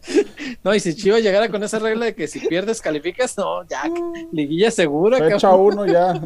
No, 0.64 0.73
y 0.73 0.80
si 0.80 0.95
Chivas 0.95 1.22
llegara 1.22 1.49
con 1.49 1.61
esa 1.64 1.77
regla 1.80 2.06
de 2.06 2.15
que 2.15 2.27
si 2.27 2.40
pierdes 2.40 2.82
calificas, 2.82 3.38
no, 3.38 3.68
ya, 3.68 3.84
liguilla 4.32 4.72
segura. 4.72 5.18
Fecha 5.19 5.53
uno 5.53 5.86
ya. 5.86 6.14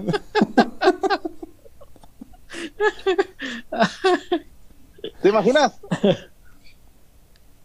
¿Te 5.21 5.29
imaginas? 5.29 5.79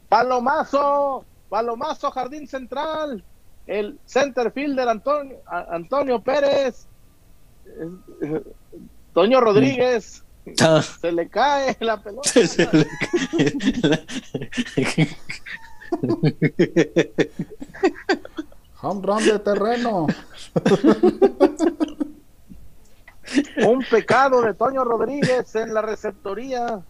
Palomazo, 0.08 1.24
Palomazo, 1.48 2.10
Jardín 2.10 2.48
Central, 2.48 3.24
el 3.66 3.98
center 4.04 4.52
fielder 4.52 4.88
Antonio, 4.88 5.38
Antonio 5.46 6.20
Pérez, 6.22 6.86
Toño 9.12 9.40
Rodríguez. 9.40 10.22
Ah. 10.60 10.82
Se 10.82 11.10
le 11.10 11.28
cae 11.28 11.74
la 11.80 12.02
pelota. 12.02 12.28
Se 12.46 12.68
le 12.72 12.86
Home 18.82 19.00
run 19.02 19.24
de 19.24 19.38
terreno. 19.38 20.06
Un 23.66 23.84
pecado 23.90 24.42
de 24.42 24.54
Toño 24.54 24.84
Rodríguez 24.84 25.54
en 25.54 25.72
la 25.72 25.82
receptoría. 25.82 26.82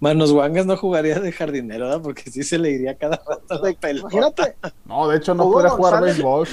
Manos 0.00 0.30
Wangas 0.32 0.66
no 0.66 0.76
jugaría 0.76 1.18
de 1.18 1.32
jardinero, 1.32 1.86
¿verdad? 1.86 2.02
Porque 2.02 2.30
sí 2.30 2.42
se 2.42 2.58
le 2.58 2.70
iría 2.70 2.96
cada 2.96 3.16
rato 3.16 3.62
la 3.62 3.72
pelota. 3.74 4.54
No, 4.84 5.08
de 5.08 5.16
hecho 5.16 5.34
no 5.34 5.50
puede 5.50 5.68
jugar 5.68 6.02
béisbol. 6.02 6.46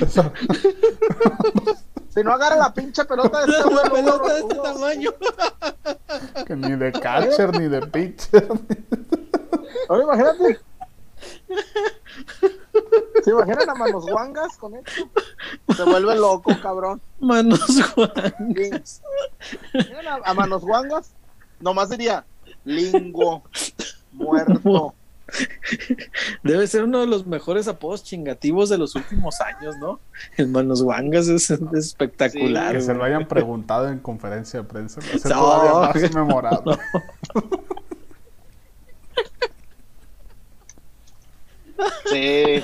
Si 2.10 2.23
no 2.23 2.31
agarra 2.31 2.55
la 2.55 2.73
pinche 2.73 3.03
pelota 3.05 3.45
de 3.45 3.51
este 3.51 3.68
Una 3.68 3.84
pelota 3.84 4.34
de 4.34 4.39
este 4.39 4.55
tamaño. 4.55 5.11
Que 6.45 6.55
ni 6.55 6.76
de 6.76 6.91
catcher 6.91 7.60
ni 7.60 7.68
de 7.68 7.81
pitcher. 7.88 8.47
Ahora 9.89 10.03
imagínate. 10.03 10.60
¿Se 13.24 13.32
imaginan 13.32 13.70
a 13.70 13.76
Manos 13.76 14.06
Guangas 14.06 14.58
con 14.58 14.76
esto? 14.76 15.10
Se 15.76 15.84
vuelve 15.84 16.16
loco, 16.16 16.52
cabrón. 16.62 17.02
Manos 17.20 17.60
Guangas. 17.95 19.02
A, 20.08 20.30
a, 20.30 20.34
Manos 20.34 20.62
Guangas, 20.64 21.14
nomás 21.60 21.90
diría 21.90 22.26
Lingo, 22.66 23.44
muerto. 24.12 24.95
Debe 26.44 26.68
ser 26.68 26.84
uno 26.84 27.00
de 27.00 27.08
los 27.08 27.26
mejores 27.26 27.68
apodos 27.68 28.04
chingativos 28.04 28.70
de 28.70 28.78
los 28.78 28.95
últimos 28.95 29.41
años, 29.41 29.76
¿no? 29.78 30.00
El 30.38 30.50
Manos 30.50 30.82
Wangas 30.82 31.28
es, 31.28 31.50
espectacular. 31.50 32.74
que 32.76 32.82
se 32.82 32.94
lo 32.94 33.04
hayan 33.04 33.28
preguntado 33.28 33.90
en 33.90 34.00
conferencia 34.00 34.62
de 34.62 34.68
prensa. 34.68 35.02
Es 35.14 35.24
todavía 35.24 35.94
más 35.94 36.14
memorable. 36.14 36.78
Sí. 42.06 42.64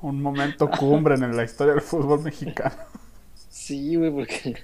Un 0.00 0.22
momento 0.22 0.70
cumbre 0.70 1.14
en 1.14 1.36
la 1.36 1.44
historia 1.44 1.74
del 1.74 1.82
fútbol 1.82 2.22
mexicano. 2.22 2.74
Sí, 3.48 3.96
güey, 3.96 4.10
porque 4.10 4.56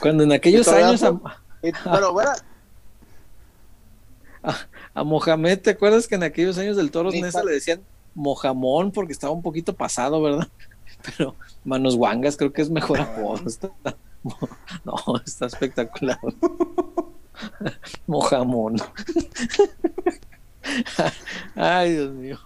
cuando 0.00 0.24
en 0.24 0.32
aquellos 0.32 0.66
años. 0.68 1.02
Pero, 1.60 2.12
bueno, 2.12 2.32
a 4.94 5.04
Mohamed, 5.04 5.60
¿te 5.60 5.70
acuerdas 5.70 6.08
que 6.08 6.16
en 6.16 6.24
aquellos 6.24 6.58
años 6.58 6.76
del 6.76 6.90
Toros 6.90 7.14
Nesa 7.14 7.44
le 7.44 7.52
decían 7.52 7.80
Mojamón 8.14 8.90
porque 8.90 9.12
estaba 9.12 9.32
un 9.32 9.42
poquito 9.42 9.74
pasado, 9.74 10.20
¿verdad? 10.22 10.48
Pero 11.16 11.36
Manos 11.64 11.94
Wangas 11.94 12.36
creo 12.36 12.52
que 12.52 12.62
es 12.62 12.70
mejor 12.70 13.00
apodo. 13.00 13.40
no, 14.84 14.96
está 15.24 15.46
espectacular. 15.46 16.18
Mojamón. 18.06 18.76
Ay, 21.54 21.92
Dios 21.92 22.12
mío. 22.12 22.38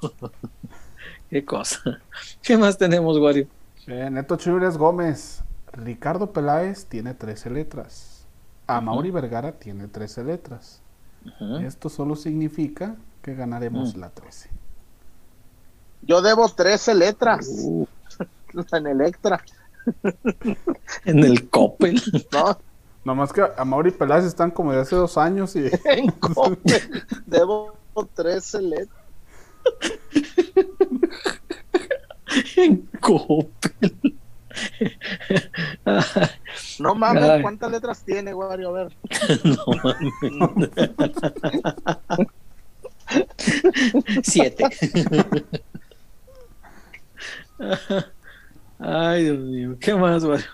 Qué 1.30 1.44
cosa. 1.44 1.80
¿Qué 2.42 2.56
más 2.56 2.78
tenemos, 2.78 3.18
Wario? 3.18 3.46
Neto 3.86 4.36
Chivres 4.36 4.76
Gómez. 4.76 5.42
Ricardo 5.72 6.32
Peláez 6.32 6.86
tiene 6.86 7.14
13 7.14 7.50
letras. 7.50 8.26
Amauri 8.66 9.10
Vergara 9.10 9.52
tiene 9.52 9.88
13 9.88 10.24
letras. 10.24 10.82
Esto 11.62 11.88
solo 11.88 12.16
significa 12.16 12.96
que 13.22 13.34
ganaremos 13.34 13.96
la 13.96 14.10
13. 14.10 14.50
Yo 16.02 16.22
debo 16.22 16.48
13 16.48 16.94
letras 16.94 17.48
uh. 17.64 17.86
en 18.72 18.86
Electra. 18.86 19.42
en 21.04 21.24
el 21.24 21.48
Coppel. 21.50 22.00
No. 22.32 22.58
Nomás 23.04 23.32
que 23.32 23.42
a 23.56 23.64
Mauri 23.64 23.90
Peláez 23.92 24.24
están 24.24 24.50
como 24.50 24.72
de 24.72 24.80
hace 24.80 24.96
dos 24.96 25.16
años 25.18 25.54
y. 25.56 25.70
en 25.84 26.10
Coppel. 26.12 26.80
Debo 27.26 27.75
13 28.04 28.62
letras. 28.62 29.02
en 32.56 32.88
Coppel. 33.00 34.16
No 36.78 36.94
mames, 36.94 37.42
¿cuántas 37.42 37.70
letras 37.70 38.02
tiene, 38.04 38.32
Wario? 38.34 38.68
A 38.68 38.72
ver. 38.72 38.96
no 39.44 39.64
mames. 39.82 40.70
Siete. 44.22 44.64
Ay, 48.78 49.24
Dios 49.24 49.38
mío. 49.38 49.76
¿Qué 49.80 49.94
más, 49.94 50.24
Wario? 50.24 50.46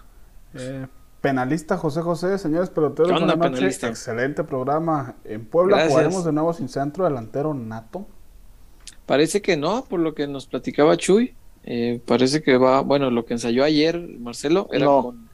Eh, 0.54 0.86
penalista 1.22 1.78
José 1.78 2.02
José, 2.02 2.36
señores 2.36 2.68
peloteros. 2.68 3.18
¿Qué 3.18 3.36
noche. 3.36 3.66
Excelente 3.66 4.44
programa. 4.44 5.14
En 5.24 5.46
Puebla 5.46 5.88
jugaremos 5.88 6.24
de 6.24 6.32
nuevo 6.32 6.52
sin 6.52 6.68
centro 6.68 7.04
delantero 7.04 7.54
nato. 7.54 8.06
Parece 9.06 9.40
que 9.40 9.56
no, 9.56 9.84
por 9.84 10.00
lo 10.00 10.14
que 10.14 10.26
nos 10.26 10.46
platicaba 10.46 10.96
Chuy. 10.96 11.34
Eh, 11.64 12.00
parece 12.04 12.42
que 12.42 12.56
va, 12.56 12.80
bueno, 12.80 13.10
lo 13.10 13.24
que 13.24 13.34
ensayó 13.34 13.62
ayer 13.62 13.96
Marcelo 14.18 14.68
era, 14.72 14.86
con, 14.86 15.28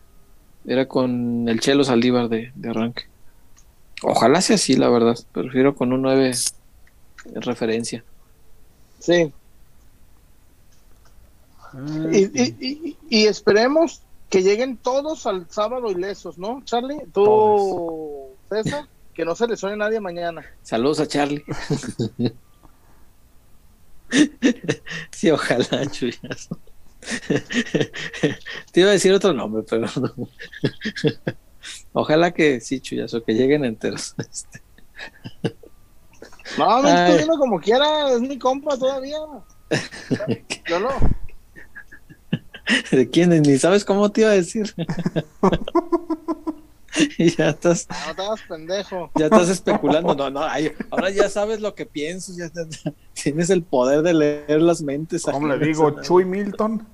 era 0.66 0.86
con 0.86 1.48
el 1.48 1.58
Chelo 1.58 1.84
Saldívar 1.84 2.28
de, 2.28 2.52
arranque. 2.68 3.04
Ojalá 4.02 4.42
sea 4.42 4.56
así, 4.56 4.76
la 4.76 4.90
verdad. 4.90 5.18
Prefiero 5.32 5.74
con 5.74 5.92
un 5.92 6.02
9 6.02 6.32
en 7.34 7.42
referencia. 7.42 8.04
Sí. 8.98 9.32
Mm, 11.72 12.14
y, 13.10 13.26
esperemos 13.26 14.02
que 14.28 14.42
lleguen 14.42 14.76
todos 14.76 15.26
al 15.26 15.50
sábado 15.50 15.90
ilesos, 15.90 16.38
¿no, 16.38 16.62
Charlie? 16.64 17.00
Tú, 17.12 18.36
César, 18.48 18.86
que 19.14 19.24
no 19.24 19.34
se 19.34 19.46
le 19.46 19.56
suene 19.56 19.76
nadie 19.76 20.00
mañana. 20.00 20.44
Saludos 20.62 21.00
a 21.00 21.06
Charlie. 21.06 21.44
sí, 25.10 25.30
ojalá, 25.30 25.86
chuyazo. 25.90 26.58
Te 28.72 28.80
iba 28.80 28.90
a 28.90 28.92
decir 28.92 29.12
otro 29.12 29.32
nombre, 29.32 29.64
pero 29.68 29.86
no. 29.96 30.28
Ojalá 31.92 32.32
que 32.32 32.60
sí, 32.60 32.80
chuyazo, 32.80 33.24
que 33.24 33.34
lleguen 33.34 33.64
enteros. 33.64 34.14
No, 36.56 36.82
me 36.82 36.90
estoy 36.90 37.16
viendo 37.18 37.38
como 37.38 37.60
quiera, 37.60 38.10
es 38.14 38.20
mi 38.22 38.38
compa 38.38 38.76
todavía. 38.78 39.18
Yo 40.66 40.80
no. 40.80 40.88
¿De 42.90 43.08
quién? 43.08 43.30
Ni 43.30 43.58
sabes 43.58 43.84
cómo 43.84 44.10
te 44.10 44.22
iba 44.22 44.30
a 44.30 44.34
decir. 44.34 44.74
y 47.18 47.36
ya 47.36 47.50
estás. 47.50 47.86
No, 47.88 48.10
estás 48.10 48.40
pendejo. 48.48 49.10
Ya 49.14 49.26
estás 49.26 49.48
especulando. 49.48 50.14
No, 50.14 50.30
no, 50.30 50.40
ahora 50.90 51.10
ya 51.10 51.28
sabes 51.28 51.60
lo 51.60 51.74
que 51.74 51.86
pienso. 51.86 52.32
Ya 52.36 52.50
tienes 53.22 53.50
el 53.50 53.62
poder 53.62 54.02
de 54.02 54.14
leer 54.14 54.62
las 54.62 54.82
mentes. 54.82 55.22
¿Cómo 55.22 55.48
le 55.48 55.58
digo? 55.58 56.00
Chuy 56.02 56.24
Milton. 56.24 56.86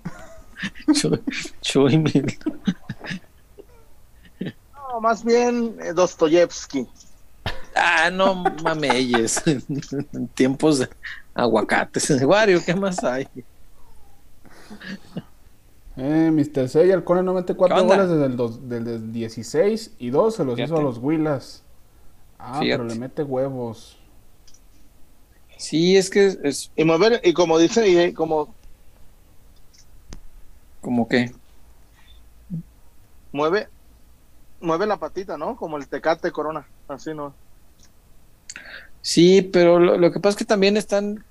Chuy, 1.61 1.99
Milton. 1.99 2.61
No, 4.73 5.01
más 5.01 5.25
bien 5.25 5.77
eh, 5.83 5.93
Dostoyevsky. 5.93 6.87
Ah, 7.75 8.11
no 8.11 8.45
mameyes. 8.63 9.43
en 9.47 10.29
tiempos 10.29 10.79
de 10.79 10.89
aguacates. 11.35 12.23
Wario, 12.23 12.63
¿qué 12.65 12.75
más 12.75 13.03
hay? 13.03 13.29
Eh, 15.97 16.31
Mr. 16.33 16.69
Sey, 16.69 16.91
el 16.91 17.05
Cone 17.05 17.23
no 17.23 17.35
mete 17.35 17.55
cuatro 17.55 17.85
goles 17.85 18.09
desde 18.09 18.27
el, 18.27 18.37
dos, 18.37 18.61
16 18.69 19.95
y 19.99 20.11
dos 20.11 20.35
se 20.35 20.45
los 20.45 20.59
hizo 20.59 20.77
a 20.77 20.83
los 20.83 20.99
Willas. 20.99 21.63
Ah, 22.39 22.59
pero 22.61 22.85
le 22.85 22.97
mete 22.97 23.23
huevos. 23.23 23.97
Sí, 25.57 25.97
es 25.97 26.11
que 26.11 26.37
es... 26.43 26.73
Y 26.75 26.85
mover, 26.85 27.21
y 27.23 27.33
como 27.33 27.59
dice, 27.59 27.89
y 27.89 28.13
como... 28.13 28.55
¿Como 30.81 31.09
qué? 31.09 31.33
Mueve, 33.33 33.69
mueve 34.61 34.87
la 34.87 34.99
patita, 34.99 35.39
¿no? 35.39 35.57
Como 35.57 35.77
el 35.77 35.89
Tecate 35.89 36.31
Corona, 36.33 36.67
así, 36.89 37.15
¿no? 37.15 37.35
Sí, 39.01 39.43
pero 39.43 39.79
lo, 39.79 40.13
que 40.13 40.21
pasa 40.21 40.31
es 40.31 40.37
que 40.37 40.45
también 40.45 40.77
están 40.77 41.25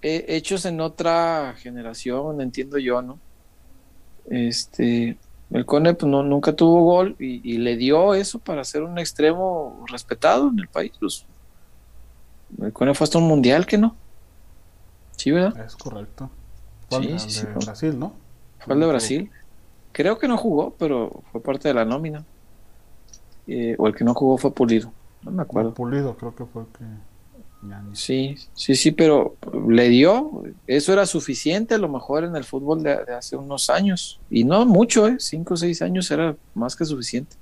eh, 0.00 0.24
hechos 0.28 0.64
en 0.64 0.80
otra 0.80 1.54
generación, 1.58 2.40
entiendo 2.40 2.78
yo, 2.78 3.02
¿no? 3.02 3.18
Este, 4.30 5.16
el 5.50 5.64
Cone 5.64 5.94
pues, 5.94 6.10
no, 6.10 6.22
nunca 6.22 6.54
tuvo 6.54 6.82
gol 6.82 7.16
y, 7.18 7.58
le 7.58 7.76
dio 7.76 8.14
eso 8.14 8.38
para 8.38 8.64
ser 8.64 8.82
un 8.82 8.98
extremo 8.98 9.84
respetado 9.88 10.48
en 10.48 10.58
el 10.58 10.68
país. 10.68 10.92
Pues, 11.00 11.24
el 12.60 12.72
Cone 12.72 12.94
fue 12.94 13.04
hasta 13.04 13.18
un 13.18 13.28
mundial, 13.28 13.66
que 13.66 13.78
no? 13.78 13.96
Sí, 15.16 15.30
¿verdad? 15.30 15.58
Es 15.64 15.76
correcto. 15.76 16.30
Fue 16.88 17.02
sí, 17.18 17.30
sí, 17.30 17.46
de 17.46 17.52
Brasil, 17.52 17.98
¿no? 17.98 18.14
Fue 18.60 18.74
el 18.74 18.80
de 18.80 18.86
Brasil. 18.86 19.30
Creo 19.92 20.18
que 20.18 20.28
no 20.28 20.36
jugó, 20.36 20.74
pero 20.78 21.22
fue 21.32 21.42
parte 21.42 21.68
de 21.68 21.74
la 21.74 21.84
nómina. 21.84 22.24
Eh, 23.46 23.74
o 23.78 23.86
el 23.86 23.94
que 23.94 24.04
no 24.04 24.14
jugó 24.14 24.36
fue 24.38 24.52
Pulido. 24.52 24.92
No 25.22 25.30
me 25.30 25.42
acuerdo. 25.42 25.74
Pulido, 25.74 26.16
creo 26.16 26.34
que 26.34 26.44
fue 26.44 26.64
que. 26.78 26.84
Sí, 27.92 28.36
sí, 28.54 28.76
sí, 28.76 28.92
pero 28.92 29.36
le 29.68 29.88
dio, 29.88 30.44
eso 30.66 30.92
era 30.92 31.06
suficiente 31.06 31.74
a 31.74 31.78
lo 31.78 31.88
mejor 31.88 32.22
en 32.24 32.36
el 32.36 32.44
fútbol 32.44 32.82
de, 32.84 32.92
hace 32.92 33.36
unos 33.36 33.68
años, 33.68 34.20
y 34.30 34.44
no 34.44 34.64
mucho, 34.64 35.08
¿eh? 35.08 35.16
cinco 35.18 35.54
o 35.54 35.56
seis 35.56 35.82
años 35.82 36.10
era 36.10 36.36
más 36.54 36.76
que 36.76 36.84
suficiente. 36.84 37.36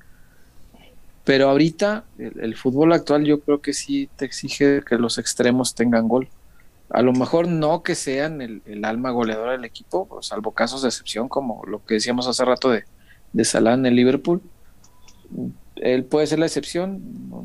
Pero 1.24 1.50
ahorita 1.50 2.04
el, 2.18 2.56
fútbol 2.56 2.92
actual 2.92 3.24
yo 3.24 3.40
creo 3.40 3.60
que 3.60 3.74
sí 3.74 4.08
te 4.16 4.24
exige 4.24 4.82
que 4.82 4.96
los 4.96 5.18
extremos 5.18 5.74
tengan 5.74 6.08
gol. 6.08 6.28
A 6.88 7.02
lo 7.02 7.12
mejor 7.12 7.48
no 7.48 7.82
que 7.82 7.96
sean 7.96 8.40
el, 8.40 8.84
alma 8.84 9.10
goleadora 9.10 9.52
del 9.52 9.64
equipo, 9.64 10.08
salvo 10.22 10.52
casos 10.52 10.82
de 10.82 10.88
excepción 10.88 11.28
como 11.28 11.64
lo 11.66 11.84
que 11.84 11.94
decíamos 11.94 12.28
hace 12.28 12.44
rato 12.44 12.70
de, 12.70 12.84
de 13.32 13.44
Salah 13.44 13.74
en 13.74 13.86
el 13.86 13.96
Liverpool 13.96 14.40
él 15.76 16.04
puede 16.04 16.26
ser 16.26 16.38
la 16.38 16.46
excepción, 16.46 17.00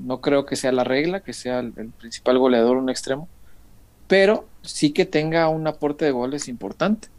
no, 0.06 0.22
creo 0.22 0.46
que 0.46 0.56
sea 0.56 0.72
la 0.72 0.84
regla, 0.84 1.22
que 1.22 1.34
sea 1.34 1.60
el, 1.60 1.72
principal 1.72 2.38
goleador 2.38 2.78
un 2.78 2.90
extremo, 2.90 3.28
pero 4.08 4.46
sí 4.62 4.92
que 4.92 5.06
tenga 5.06 5.48
un 5.50 5.68
aporte 5.68 6.06
de 6.06 6.12
goles 6.12 6.48
importante. 6.48 7.10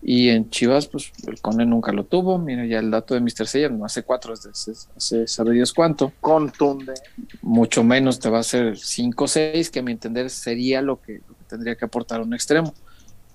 Y 0.00 0.28
en 0.28 0.48
Chivas, 0.48 0.86
pues 0.86 1.10
el 1.26 1.40
Cone 1.40 1.66
nunca 1.66 1.92
lo 1.92 2.04
tuvo. 2.04 2.38
Mira, 2.38 2.64
ya 2.66 2.78
el 2.78 2.90
dato 2.90 3.14
de 3.14 3.20
Mr. 3.20 3.48
Sella, 3.48 3.68
no 3.68 3.84
hace 3.84 4.04
cuatro, 4.04 4.32
hace, 4.32 4.50
hace 4.96 5.26
sabe 5.26 5.52
Dios 5.54 5.72
cuánto. 5.72 6.12
Contunde. 6.20 6.94
Mucho 7.42 7.82
menos 7.82 8.20
te 8.20 8.30
va 8.30 8.38
a 8.38 8.44
ser 8.44 8.78
cinco 8.78 9.24
o 9.24 9.28
seis, 9.28 9.70
que 9.70 9.80
a 9.80 9.82
mi 9.82 9.90
entender 9.90 10.30
sería 10.30 10.82
lo 10.82 11.00
que, 11.00 11.14
lo 11.14 11.34
que 11.36 11.44
tendría 11.48 11.74
que 11.74 11.84
aportar 11.84 12.20
un 12.20 12.32
extremo. 12.32 12.74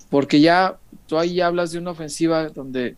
Porque 0.09 0.39
ya 0.39 0.77
tú 1.05 1.17
ahí 1.17 1.41
hablas 1.41 1.71
de 1.71 1.79
una 1.79 1.91
ofensiva 1.91 2.47
donde 2.47 2.95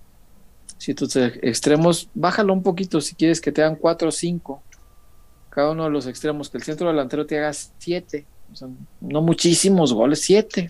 si 0.78 0.94
tus 0.94 1.16
extremos, 1.16 2.10
bájalo 2.14 2.54
un 2.54 2.64
poquito 2.64 3.02
si 3.02 3.16
quieres 3.16 3.42
que 3.42 3.52
te 3.52 3.64
hagan 3.64 3.76
4 3.76 4.10
o 4.10 4.12
5. 4.12 4.62
Cada 5.50 5.72
uno 5.72 5.86
de 5.86 5.90
los 5.90 6.06
extremos, 6.08 6.50
que 6.50 6.58
el 6.58 6.64
centro 6.64 6.88
delantero 6.88 7.26
te 7.26 7.38
haga 7.38 7.54
7. 7.54 8.26
no 9.02 9.22
muchísimos 9.22 9.94
goles, 9.94 10.22
7. 10.22 10.68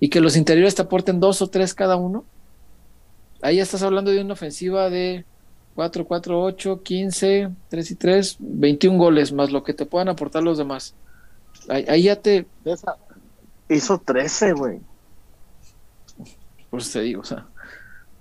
Y 0.00 0.08
que 0.08 0.20
los 0.20 0.36
interiores 0.36 0.74
te 0.74 0.82
aporten 0.82 1.20
2 1.20 1.42
o 1.42 1.46
3 1.48 1.74
cada 1.74 1.96
uno. 1.96 2.24
Ahí 3.42 3.56
ya 3.56 3.62
estás 3.62 3.82
hablando 3.82 4.10
de 4.10 4.22
una 4.22 4.32
ofensiva 4.32 4.88
de 4.88 5.26
4, 5.74 6.06
4, 6.06 6.42
8, 6.42 6.82
15, 6.82 7.50
3 7.68 7.90
y 7.90 7.94
3, 7.94 8.36
21 8.38 8.98
goles, 8.98 9.32
más 9.32 9.50
lo 9.50 9.62
que 9.64 9.74
te 9.74 9.86
puedan 9.86 10.08
aportar 10.08 10.42
los 10.42 10.56
demás. 10.56 10.94
Ahí, 11.68 12.04
ya 12.04 12.16
te. 12.16 12.46
Hizo 13.68 13.98
13, 13.98 14.52
güey. 14.52 14.80
Por 16.70 16.80
eso 16.80 16.92
te 16.92 17.00
digo, 17.02 17.22
o 17.22 17.24
sea. 17.24 17.46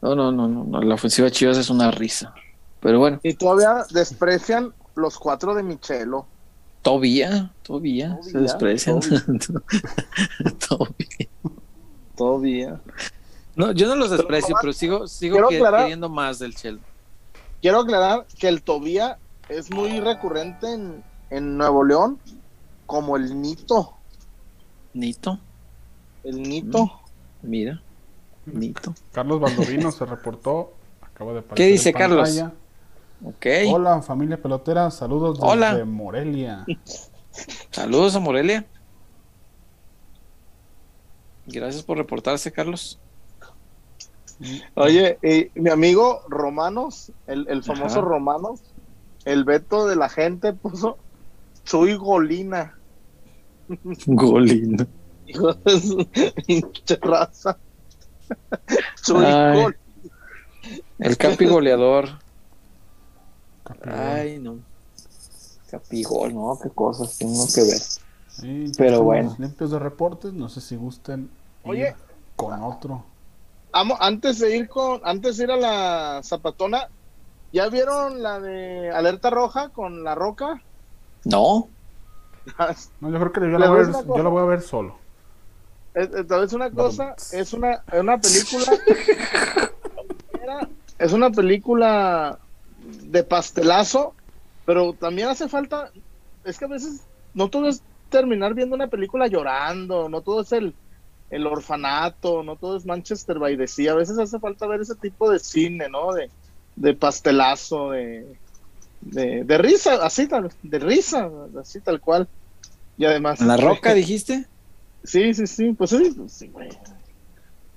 No, 0.04 0.16
no, 0.16 0.34
no, 0.34 0.50
no, 0.50 0.82
la 0.82 0.96
ofensiva 0.96 1.28
de 1.28 1.32
Chivas 1.32 1.58
es 1.58 1.70
una 1.70 1.90
risa. 1.90 2.34
Pero 2.82 3.00
bueno. 3.00 3.22
Y 3.24 3.36
todavía 3.36 3.86
desprecian 3.90 4.74
los 4.96 5.18
cuatro 5.18 5.56
de 5.56 5.64
Michelo. 5.64 6.26
Todavía, 6.82 7.54
todavía, 7.64 8.20
se 8.22 8.38
desprecian. 8.38 9.00
Todavía. 10.68 11.30
todavía. 12.18 12.82
No, 13.56 13.72
yo 13.72 13.88
no 13.88 13.96
los 13.96 14.10
desprecio, 14.10 14.58
pero, 14.60 14.74
sigo, 14.74 15.08
sigo 15.08 15.48
queriendo 15.48 16.10
más 16.10 16.38
del 16.40 16.54
Chelo. 16.54 16.80
Quiero 17.62 17.80
aclarar 17.80 18.26
que 18.38 18.50
el 18.50 18.62
Tobía 18.62 19.18
es 19.48 19.72
muy 19.72 20.02
recurrente 20.02 20.68
en, 21.30 21.58
Nuevo 21.58 21.86
León, 21.86 22.20
como 22.86 23.16
el 23.16 23.42
Nito. 23.42 23.94
¿Nito? 24.94 25.40
El 26.26 26.44
Nito. 26.44 26.92
Mm, 27.42 27.48
Carlos 29.12 29.40
Baldovino 29.40 29.92
se 29.92 30.06
reportó. 30.06 30.74
Acaba 31.02 31.34
de 31.34 31.44
¿Qué 31.56 31.68
dice 31.68 31.94
Carlos? 31.94 32.44
Okay. 33.24 33.72
Hola, 33.72 34.02
familia 34.02 34.42
pelotera. 34.42 34.92
Saludos 34.92 35.40
desde 35.40 35.86
Morelia. 35.86 36.66
Saludos 37.72 38.16
a 38.16 38.20
Morelia. 38.20 38.66
Gracias 41.46 41.84
por 41.84 41.98
reportarse, 41.98 42.52
Carlos. 42.52 43.00
Oye, 44.76 45.18
mi 45.56 45.70
amigo 45.70 46.22
Romanos, 46.28 47.12
el, 47.28 47.64
famoso 47.64 48.02
Romanos, 48.02 48.62
el 49.26 49.44
veto 49.46 49.88
de 49.88 49.96
la 49.96 50.10
gente 50.10 50.54
puso 50.54 50.98
soy 51.64 51.96
Golina. 51.96 52.78
Golina. 54.06 54.86
Hijo 55.26 55.54
de 55.54 55.80
su 55.80 56.08
raza. 59.08 59.68
el 61.00 61.18
Capi 61.18 61.46
goleador. 61.46 62.10
Ay, 63.86 64.40
no. 64.40 64.60
Capigol, 65.70 66.36
no, 66.36 66.60
qué 66.62 66.70
cosas 66.70 67.18
tengo 67.18 67.48
que 67.48 67.64
ver. 67.64 68.72
Pero 68.78 69.04
bueno. 69.04 69.36
Limpios 69.40 69.72
de 69.72 69.80
reportes, 69.80 70.32
no 70.32 70.48
sé 70.48 70.62
si 70.62 70.76
gusten. 70.76 71.32
Oye, 71.64 71.96
con 72.36 72.62
otro. 72.62 73.04
antes 73.72 74.40
de 74.40 74.56
ir 74.56 74.70
con, 74.70 75.02
antes 75.04 75.38
de 75.38 75.46
ir 75.46 75.52
a 75.52 75.58
la 75.58 76.22
zapatona, 76.24 76.90
¿ya 77.52 77.70
vieron 77.70 78.22
la 78.22 78.40
de 78.40 78.92
alerta 78.92 79.30
roja 79.32 79.70
con 79.70 80.04
la 80.04 80.14
roca? 80.14 80.62
No. 81.26 81.70
no, 83.00 83.10
yo 83.10 83.20
creo 83.20 83.32
que 83.32 83.40
yo 83.40 83.58
la, 83.58 83.70
voy 83.70 83.80
a 83.80 83.84
ver, 83.84 84.06
yo 84.06 84.24
la 84.24 84.30
voy 84.30 84.42
a 84.44 84.46
ver 84.46 84.62
solo. 84.62 84.96
Entonces 85.96 86.54
una 86.54 86.72
cosa, 86.72 87.16
es 87.32 87.54
una, 87.54 87.84
una 87.92 88.20
película 88.20 88.66
es 91.00 91.14
una 91.14 91.30
película 91.30 92.40
de 93.04 93.24
pastelazo, 93.24 94.14
pero 94.66 94.94
también 94.94 95.28
hace 95.28 95.48
falta, 95.48 95.92
es 96.44 96.58
que 96.58 96.66
a 96.66 96.70
veces 96.70 97.02
no 97.34 97.50
todo 97.50 97.68
es 97.68 97.82
terminar 98.10 98.54
viendo 98.54 98.76
una 98.76 98.88
película 98.88 99.28
llorando, 99.28 100.10
no 100.10 100.22
todo 100.22 100.42
es 100.42 100.52
el, 100.52 100.74
el 101.30 101.48
orfanato, 101.48 102.44
no 102.44 102.56
todo 102.56 102.78
es 102.78 102.86
Manchester 102.86 103.40
by 103.40 103.58
the 103.58 103.68
Sea, 103.68 103.94
a 103.94 103.96
veces 103.96 104.18
hace 104.18 104.40
falta 104.40 104.68
ver 104.68 104.82
ese 104.82 104.96
tipo 104.96 105.30
de 105.30 105.40
cine, 105.40 105.90
¿no? 105.90 106.14
De, 106.14 106.30
de 106.76 106.94
pastelazo, 106.94 107.92
de, 107.92 108.38
de, 109.02 109.58
risa, 109.58 110.06
así 110.06 110.28
tal, 110.28 110.52
de 110.62 110.80
risa, 110.80 111.30
así 111.60 111.80
tal 111.82 112.00
cual. 112.00 112.28
Y 112.98 113.06
además. 113.06 113.42
¿La 113.42 113.58
roca 113.58 113.94
dijiste? 113.96 114.46
Sí, 115.04 115.34
sí, 115.34 115.48
sí, 115.48 115.74
pues 115.74 115.90
sí, 115.90 116.14
pues 116.16 116.32
sí, 116.32 116.48
güey. 116.48 116.70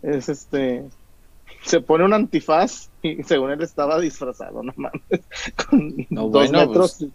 Es 0.03 0.29
este. 0.29 0.85
Se 1.65 1.81
pone 1.81 2.05
un 2.05 2.13
antifaz 2.13 2.91
y 3.03 3.23
según 3.25 3.51
él 3.51 3.63
estaba 3.63 4.01
disfrazado, 4.01 4.63
no 4.63 4.73
mames. 4.77 5.03
Con 5.69 6.07
no, 6.11 6.29
dos 6.29 6.51
bueno, 6.51 6.67
metros. 6.67 6.97
Pues, 6.99 7.11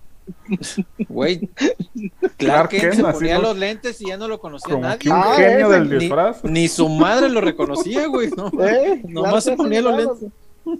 Güey, 1.10 1.50
claro 2.38 2.70
que 2.70 2.94
se 2.94 3.04
ponía 3.04 3.40
los 3.40 3.58
lentes 3.58 4.00
y 4.02 4.08
ya 4.08 4.18
no 4.18 4.28
lo 4.28 4.40
conocía 4.40 4.78
nadie. 4.78 5.12
un 5.12 5.18
ah, 5.18 5.34
genio 5.36 5.70
del 5.70 6.00
disfraz. 6.00 6.44
Ni, 6.44 6.68
su 6.68 6.88
madre 6.90 7.30
lo 7.30 7.42
reconocía, 7.42 8.08
güey. 8.08 8.30
No, 8.30 8.52
¿Eh? 8.64 9.02
Nomás 9.08 9.44
se 9.44 9.56
ponía 9.56 9.82
los 9.82 9.98
lentes. 9.98 10.30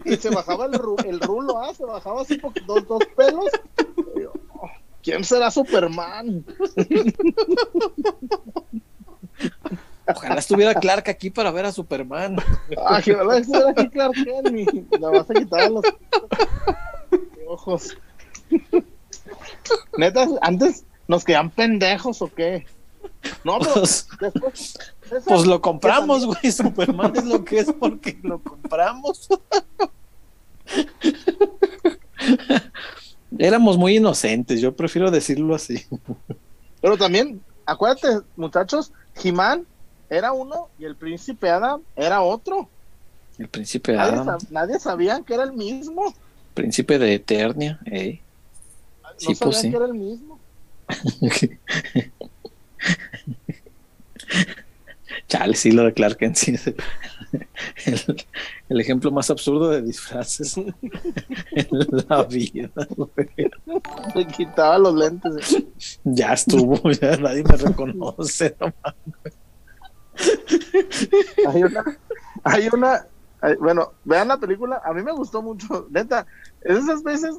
Y 0.06 0.16
se 0.16 0.30
bajaba 0.30 0.68
el, 0.68 0.80
el 1.06 1.20
rulo, 1.20 1.58
¿ah? 1.58 1.74
Se 1.74 1.84
bajaba 1.84 2.22
así 2.22 2.40
dos, 2.68 2.88
dos 2.88 3.02
pelos. 3.16 3.46
Oh, 4.54 4.70
¿Quién 5.02 5.24
será 5.24 5.50
Superman? 5.50 6.46
Ojalá 10.08 10.40
estuviera 10.40 10.74
Clark 10.74 11.10
aquí 11.10 11.30
para 11.30 11.52
ver 11.52 11.66
a 11.66 11.72
Superman. 11.72 12.38
Ah, 12.78 13.00
ojalá 13.00 13.38
estuviera 13.38 13.72
aquí 13.72 13.90
Clark 13.90 14.14
Kent. 14.14 15.00
La 15.00 15.10
vas 15.10 15.30
a 15.30 15.34
quitar 15.34 15.72
los 15.72 15.86
ojos. 17.48 17.98
Neta, 19.98 20.28
antes 20.42 20.86
nos 21.08 21.24
quedan 21.24 21.50
pendejos 21.50 22.22
o 22.22 22.28
qué? 22.34 22.66
No, 23.44 23.60
pero 23.60 23.74
pues, 23.74 24.08
después. 24.20 24.78
pues 25.26 25.46
lo 25.46 25.62
compramos, 25.62 26.26
güey. 26.26 26.52
Superman 26.52 27.14
es 27.16 27.26
lo 27.26 27.44
que 27.44 27.60
es 27.60 27.72
porque 27.72 28.20
lo 28.24 28.40
compramos. 28.40 29.30
Éramos 33.38 33.78
muy 33.78 33.98
inocentes, 33.98 34.60
yo 34.62 34.76
prefiero 34.76 35.10
decirlo 35.10 35.56
así. 35.56 35.86
Pero 36.82 36.98
también, 36.98 37.42
acuérdate, 37.66 38.26
muchachos, 38.36 38.92
Jimán 39.18 39.66
era 40.10 40.34
uno 40.34 40.70
y 40.78 40.86
el 40.86 40.96
príncipe 40.96 41.50
Adam 41.50 41.82
era 41.96 42.22
otro. 42.22 42.70
El 43.38 43.48
príncipe 43.48 43.98
Adam. 43.98 44.38
nadie 44.50 44.80
sabía 44.80 45.22
que 45.26 45.34
era 45.34 45.44
el 45.44 45.54
mismo. 45.54 46.14
Príncipe 46.54 47.00
de 47.00 47.16
Eternia, 47.16 47.80
eh 47.86 48.22
sí, 49.22 49.36
pues 49.40 49.58
sí. 49.58 49.70
que 49.70 49.76
era 49.76 49.86
el 49.86 49.94
mismo. 49.94 50.40
Chale, 55.28 55.56
sí, 55.56 55.72
lo 55.72 55.84
de 55.84 55.94
Clark 55.94 56.18
Kent, 56.18 56.36
sí. 56.36 56.56
El, 58.70 58.82
ejemplo 58.82 59.12
más 59.12 59.30
absurdo 59.30 59.70
de 59.70 59.82
disfraces 59.82 60.58
en 61.52 61.68
la 62.10 62.24
vida. 62.24 62.70
Me 64.16 64.28
quitaba 64.28 64.78
los 64.78 64.96
lentes. 64.96 65.64
Ya 66.04 66.34
estuvo, 66.34 66.90
ya 67.02 67.18
nadie 67.18 67.44
me 67.44 67.58
reconoce. 67.58 68.56
hay 71.48 71.64
una, 71.64 71.98
hay 72.44 72.70
una, 72.72 73.06
bueno, 73.60 73.94
vean 74.04 74.28
la 74.28 74.38
película, 74.38 74.82
a 74.84 74.94
mí 74.94 75.04
me 75.04 75.12
gustó 75.12 75.42
mucho, 75.42 75.88
neta, 75.90 76.26
esas 76.62 77.04
veces 77.04 77.38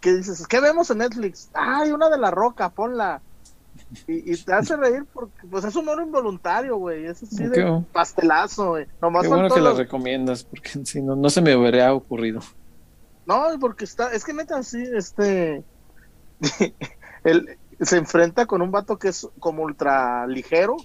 que 0.00 0.14
dices, 0.14 0.46
¿qué 0.46 0.60
vemos 0.60 0.90
en 0.90 0.98
Netflix? 0.98 1.50
Ay, 1.52 1.92
una 1.92 2.08
de 2.08 2.18
la 2.18 2.30
roca, 2.30 2.70
ponla. 2.70 3.20
Y, 4.06 4.36
te 4.36 4.52
hace 4.52 4.76
reír 4.76 5.04
porque 5.12 5.46
pues 5.50 5.64
es 5.64 5.74
un 5.74 5.88
oro 5.88 6.02
involuntario, 6.02 6.76
güey. 6.76 7.06
Es 7.06 7.22
así 7.22 7.44
de 7.44 7.82
pastelazo, 7.92 8.70
güey. 8.70 8.86
Qué 8.86 9.28
bueno 9.28 9.48
que 9.48 9.60
la 9.60 9.72
recomiendas, 9.72 10.44
porque 10.44 10.70
si 10.84 11.02
no, 11.02 11.16
no 11.16 11.28
se 11.30 11.40
me 11.40 11.56
hubiera 11.56 11.92
ocurrido. 11.92 12.40
No, 13.26 13.46
porque 13.60 13.84
está, 13.84 14.12
es 14.12 14.24
que 14.24 14.32
neta, 14.32 14.58
así, 14.58 14.82
este. 14.94 15.64
él 17.24 17.58
se 17.80 17.96
enfrenta 17.96 18.46
con 18.46 18.62
un 18.62 18.70
vato 18.70 18.98
que 18.98 19.08
es 19.08 19.28
como 19.38 19.62
ultra 19.62 20.26
ligero. 20.26 20.76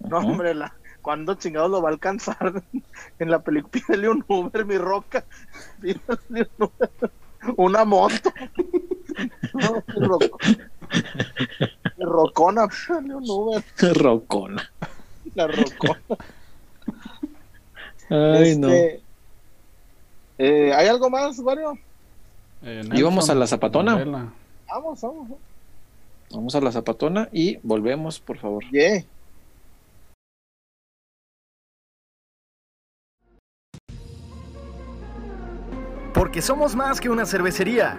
No, 0.00 0.18
hombre, 0.18 0.54
la, 0.54 0.74
¿cuándo 1.02 1.34
chingados 1.34 1.70
lo 1.70 1.82
va 1.82 1.90
a 1.90 1.92
alcanzar? 1.92 2.62
en 3.18 3.30
la 3.30 3.40
película, 3.40 3.70
pídele 3.70 4.08
un 4.08 4.24
Uber, 4.28 4.64
mi 4.64 4.78
roca. 4.78 5.24
Pídele 5.80 6.48
un 6.58 6.70
Uber 6.78 7.10
una 7.56 7.84
moto. 7.84 8.32
rocona, 11.98 12.68
un 12.90 13.62
Rocona. 13.94 14.70
La 15.34 15.46
rocona. 15.46 16.00
Ay, 18.08 18.56
no. 18.56 18.68
Este, 18.68 19.02
eh, 20.38 20.72
¿Hay 20.74 20.86
algo 20.88 21.10
más, 21.10 21.38
Wario? 21.38 21.78
Eh, 22.62 22.82
y 22.92 23.02
vamos 23.02 23.28
a 23.30 23.34
la 23.34 23.46
zapatona. 23.46 23.96
Vamos, 24.68 25.00
vamos. 25.00 25.28
Vamos 26.30 26.54
a 26.54 26.60
la 26.60 26.72
zapatona 26.72 27.28
y 27.32 27.58
volvemos, 27.62 28.20
por 28.20 28.38
favor. 28.38 28.64
Yeah. 28.70 29.04
Porque 36.12 36.40
somos 36.40 36.74
más 36.74 37.00
que 37.00 37.10
una 37.10 37.26
cervecería. 37.26 37.98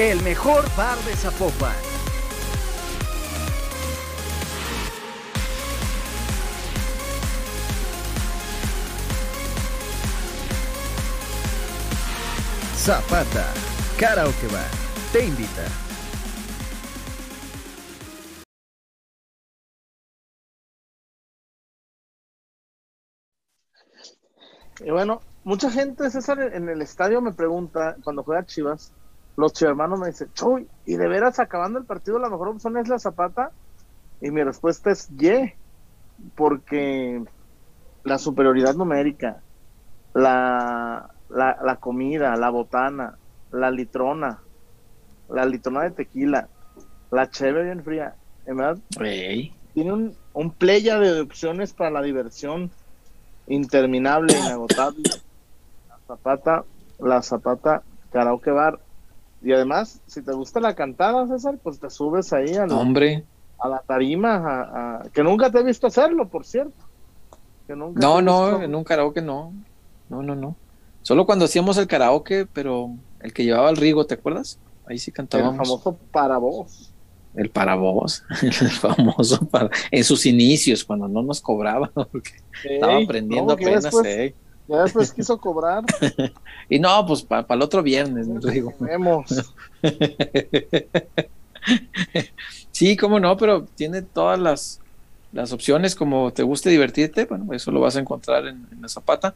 El 0.00 0.22
mejor 0.22 0.64
bar 0.78 0.96
de 1.00 1.14
Zapopan. 1.14 1.74
Zapata, 12.76 13.52
Karaoke 13.98 14.46
Bar, 14.46 14.70
te 15.12 15.26
invita. 15.26 15.66
Y 24.82 24.90
bueno, 24.90 25.20
mucha 25.44 25.70
gente, 25.70 26.08
César, 26.08 26.40
en 26.40 26.70
el 26.70 26.80
estadio 26.80 27.20
me 27.20 27.32
pregunta, 27.32 27.98
cuando 28.02 28.22
juega 28.22 28.46
Chivas, 28.46 28.94
los 29.36 29.60
hermanos 29.62 29.98
me 30.00 30.08
dicen, 30.08 30.30
Chuy, 30.34 30.68
¿y 30.86 30.96
de 30.96 31.08
veras 31.08 31.38
acabando 31.38 31.78
el 31.78 31.84
partido 31.84 32.18
la 32.18 32.28
mejor 32.28 32.48
opción 32.48 32.76
es 32.76 32.88
la 32.88 32.98
Zapata? 32.98 33.52
Y 34.20 34.30
mi 34.30 34.42
respuesta 34.42 34.90
es, 34.90 35.08
ye, 35.16 35.56
porque 36.34 37.22
la 38.04 38.18
superioridad 38.18 38.74
numérica, 38.74 39.40
la, 40.14 41.10
la, 41.30 41.76
comida, 41.76 42.36
la 42.36 42.50
botana, 42.50 43.16
la 43.50 43.70
litrona, 43.70 44.40
la 45.28 45.46
litrona 45.46 45.84
de 45.84 45.90
tequila, 45.92 46.48
la 47.10 47.30
chévere 47.30 47.64
bien 47.64 47.84
fría, 47.84 48.14
verdad, 48.46 48.78
tiene 49.74 49.92
un, 49.92 50.16
un 50.32 50.50
playa 50.50 50.98
de 50.98 51.20
opciones 51.20 51.72
para 51.72 51.90
la 51.90 52.02
diversión 52.02 52.70
interminable, 53.46 54.36
inagotable. 54.36 55.02
La 55.88 55.98
Zapata, 56.06 56.64
la 56.98 57.22
Zapata 57.22 57.82
Karaoke 58.10 58.50
Bar 58.50 58.80
y 59.42 59.52
además, 59.52 60.00
si 60.06 60.22
te 60.22 60.32
gusta 60.32 60.60
la 60.60 60.74
cantada, 60.74 61.26
César, 61.26 61.58
pues 61.62 61.78
te 61.80 61.88
subes 61.88 62.32
ahí 62.32 62.54
a 62.56 62.66
la, 62.66 62.76
Hombre. 62.76 63.24
A 63.58 63.68
la 63.68 63.80
tarima, 63.80 65.02
que 65.12 65.22
nunca 65.22 65.50
te 65.50 65.58
he 65.58 65.62
visto 65.62 65.86
hacerlo, 65.86 66.28
por 66.28 66.44
cierto. 66.44 66.84
no, 67.68 68.20
no, 68.22 68.62
en 68.62 68.74
un 68.74 68.84
karaoke 68.84 69.22
no. 69.22 69.52
No, 70.08 70.22
no, 70.22 70.34
no. 70.34 70.56
Solo 71.02 71.24
cuando 71.24 71.46
hacíamos 71.46 71.78
el 71.78 71.86
karaoke, 71.86 72.46
pero 72.52 72.90
el 73.20 73.32
que 73.32 73.44
llevaba 73.44 73.70
el 73.70 73.76
Rigo, 73.76 74.06
¿te 74.06 74.14
acuerdas? 74.14 74.58
Ahí 74.86 74.98
sí 74.98 75.12
cantábamos. 75.12 75.52
El 75.52 75.66
famoso 75.66 75.98
para 76.10 76.36
vos. 76.36 76.92
El 77.34 77.48
para 77.48 77.76
vos, 77.76 78.24
el 78.42 78.52
famoso 78.52 79.46
para, 79.46 79.70
en 79.92 80.02
sus 80.02 80.26
inicios, 80.26 80.84
cuando 80.84 81.06
no 81.06 81.22
nos 81.22 81.40
cobraba, 81.40 81.90
porque 82.12 82.32
estaba 82.64 82.98
aprendiendo 82.98 83.52
apenas. 83.52 83.84
Después, 83.84 84.34
Ya 84.70 84.84
después 84.84 85.12
quiso 85.12 85.38
cobrar. 85.38 85.82
y 86.68 86.78
no, 86.78 87.04
pues 87.04 87.22
para 87.22 87.44
el 87.48 87.62
otro 87.62 87.82
viernes, 87.82 88.28
Rigo. 88.40 88.72
Vemos. 88.78 89.52
sí, 92.70 92.96
cómo 92.96 93.18
no, 93.18 93.36
pero 93.36 93.64
tiene 93.74 94.02
todas 94.02 94.38
las, 94.38 94.80
las 95.32 95.52
opciones 95.52 95.96
como 95.96 96.32
te 96.32 96.44
guste 96.44 96.70
divertirte, 96.70 97.24
bueno, 97.24 97.52
eso 97.52 97.72
lo 97.72 97.80
vas 97.80 97.96
a 97.96 98.00
encontrar 98.00 98.46
en, 98.46 98.64
la 98.80 98.88
Zapata. 98.88 99.34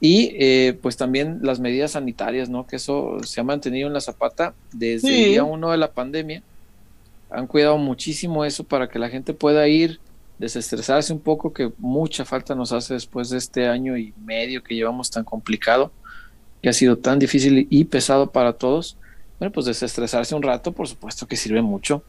Y 0.00 0.34
eh, 0.38 0.78
pues 0.80 0.96
también 0.96 1.40
las 1.42 1.60
medidas 1.60 1.90
sanitarias, 1.90 2.48
¿no? 2.48 2.66
Que 2.66 2.76
eso 2.76 3.18
se 3.22 3.42
ha 3.42 3.44
mantenido 3.44 3.88
en 3.88 3.92
la 3.92 4.00
Zapata 4.00 4.54
desde 4.72 5.08
el 5.08 5.30
día 5.32 5.44
uno 5.44 5.70
de 5.70 5.76
la 5.76 5.92
pandemia. 5.92 6.42
Han 7.28 7.46
cuidado 7.46 7.76
muchísimo 7.76 8.46
eso 8.46 8.64
para 8.64 8.88
que 8.88 8.98
la 8.98 9.10
gente 9.10 9.34
pueda 9.34 9.68
ir, 9.68 10.00
desestresarse 10.40 11.12
un 11.12 11.20
poco, 11.20 11.52
que 11.52 11.70
mucha 11.76 12.24
falta 12.24 12.54
nos 12.54 12.72
hace 12.72 12.94
después 12.94 13.28
de 13.28 13.36
este 13.36 13.68
año 13.68 13.98
y 13.98 14.14
medio 14.24 14.62
que 14.62 14.74
llevamos 14.74 15.10
tan 15.10 15.22
complicado, 15.22 15.92
que 16.62 16.70
ha 16.70 16.72
sido 16.72 16.96
tan 16.96 17.18
difícil 17.18 17.66
y 17.68 17.84
pesado 17.84 18.32
para 18.32 18.54
todos. 18.54 18.96
Bueno, 19.38 19.52
pues 19.52 19.66
desestresarse 19.66 20.34
un 20.34 20.42
rato, 20.42 20.72
por 20.72 20.88
supuesto 20.88 21.26
que 21.26 21.36
sirve 21.36 21.60
mucho. 21.60 22.02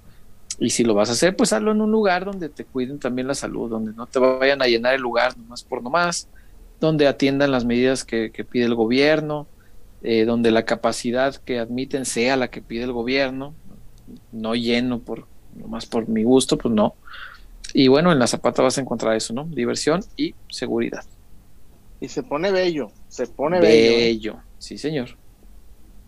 Y 0.59 0.69
si 0.69 0.85
lo 0.85 0.93
vas 0.93 1.09
a 1.09 1.11
hacer, 1.11 1.35
pues 1.35 1.51
hazlo 1.51 1.73
en 1.73 1.81
un 1.81 1.91
lugar 1.91 2.23
donde 2.23 2.47
te 2.47 2.63
cuiden 2.63 2.99
también 2.99 3.27
la 3.27 3.35
salud, 3.35 3.69
donde 3.69 3.91
no 3.91 4.07
te 4.07 4.19
vayan 4.19 4.61
a 4.61 4.67
llenar 4.67 4.93
el 4.95 5.01
lugar 5.01 5.37
nomás 5.37 5.63
por 5.63 5.83
nomás, 5.83 6.29
donde 6.79 7.07
atiendan 7.07 7.51
las 7.51 7.65
medidas 7.65 8.05
que, 8.05 8.31
pide 8.49 8.63
el 8.63 8.75
gobierno, 8.75 9.45
eh, 10.03 10.23
donde 10.23 10.51
la 10.51 10.63
capacidad 10.63 11.35
que 11.35 11.59
admiten 11.59 12.05
sea 12.05 12.37
la 12.37 12.49
que 12.49 12.61
pide 12.61 12.83
el 12.83 12.93
gobierno, 12.93 13.53
no 14.31 14.55
lleno 14.55 14.99
por 14.99 15.25
nomás 15.53 15.85
por 15.85 16.07
mi 16.07 16.23
gusto, 16.23 16.57
pues 16.57 16.73
no. 16.73 16.95
Y 17.73 17.87
bueno, 17.87 18.11
en 18.11 18.19
la 18.19 18.27
zapata 18.27 18.61
vas 18.61 18.77
a 18.77 18.81
encontrar 18.81 19.15
eso, 19.15 19.33
¿no? 19.33 19.45
Diversión 19.45 20.01
y 20.17 20.35
seguridad. 20.49 21.03
Y 21.99 22.07
se 22.07 22.23
pone 22.23 22.51
bello, 22.51 22.91
se 23.07 23.27
pone 23.27 23.59
bello. 23.59 23.91
¿eh? 23.91 23.97
Bello, 23.97 24.39
sí, 24.57 24.77
señor. 24.77 25.09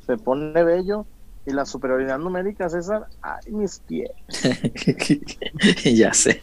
Se 0.06 0.18
pone 0.18 0.64
bello 0.64 1.06
y 1.46 1.52
la 1.52 1.66
superioridad 1.66 2.20
numérica, 2.20 2.70
César, 2.70 3.08
ay, 3.22 3.52
mis 3.52 3.80
pies. 3.80 4.12
ya 5.84 6.14
sé. 6.14 6.42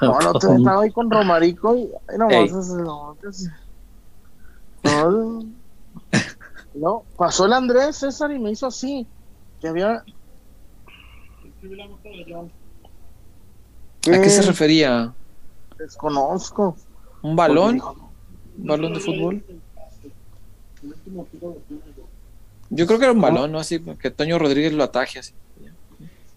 no, 0.00 0.18
no, 0.20 0.32
te 0.34 0.54
estaba 0.54 0.82
ahí 0.82 0.90
con 0.90 1.10
Romarico 1.10 1.76
y 1.76 1.90
ay, 2.08 2.18
no, 2.18 2.28
no, 2.28 3.16
no, 4.84 5.44
no, 6.74 7.04
pasó 7.16 7.46
el 7.46 7.52
Andrés, 7.52 7.96
César, 7.96 8.32
y 8.32 8.38
me 8.38 8.50
hizo 8.50 8.66
así. 8.66 9.06
Que 9.60 9.68
había. 9.68 10.02
¿A 14.10 14.20
qué 14.20 14.30
se 14.30 14.42
refería? 14.42 15.14
Desconozco. 15.78 16.76
¿Un 17.22 17.36
balón? 17.36 17.80
¿Un 18.58 18.66
balón 18.66 18.94
de 18.94 19.00
fútbol? 19.00 19.44
Yo 22.70 22.86
creo 22.86 22.98
que 22.98 23.04
era 23.04 23.12
un 23.12 23.20
balón, 23.20 23.52
¿no? 23.52 23.60
Así 23.60 23.80
que 23.80 24.10
Toño 24.10 24.38
Rodríguez 24.38 24.72
lo 24.72 24.82
ataje 24.82 25.20
así. 25.20 25.32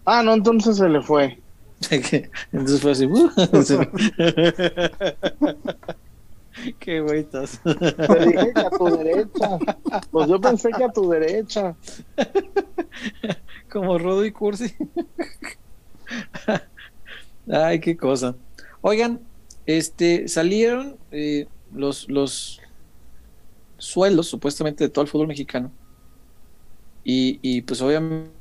Ah, 0.04 0.22
no, 0.22 0.34
entonces 0.34 0.76
se 0.76 0.88
le 0.88 1.02
fue. 1.02 1.40
entonces 2.52 2.80
fue 2.80 2.92
así. 2.92 3.06
Uh, 3.06 3.28
Qué 6.78 7.00
güey 7.00 7.20
estás. 7.20 7.60
Te 7.62 8.26
dije 8.26 8.52
que 8.54 8.60
a 8.60 8.70
tu 8.70 8.96
derecha. 8.96 9.58
Pues 10.10 10.28
yo 10.28 10.40
pensé 10.40 10.70
que 10.70 10.84
a 10.84 10.92
tu 10.92 11.10
derecha. 11.10 11.74
Como 13.76 13.98
Rodo 13.98 14.24
y 14.24 14.32
Cursi. 14.32 14.74
Ay, 17.46 17.78
qué 17.78 17.94
cosa. 17.94 18.34
Oigan, 18.80 19.20
este, 19.66 20.28
salieron 20.28 20.96
eh, 21.10 21.46
los, 21.74 22.08
los 22.08 22.62
sueldos 23.76 24.28
supuestamente 24.28 24.82
de 24.82 24.88
todo 24.88 25.02
el 25.02 25.10
fútbol 25.10 25.26
mexicano 25.26 25.70
y, 27.04 27.60
pues 27.62 27.82
obviamente 27.82 28.32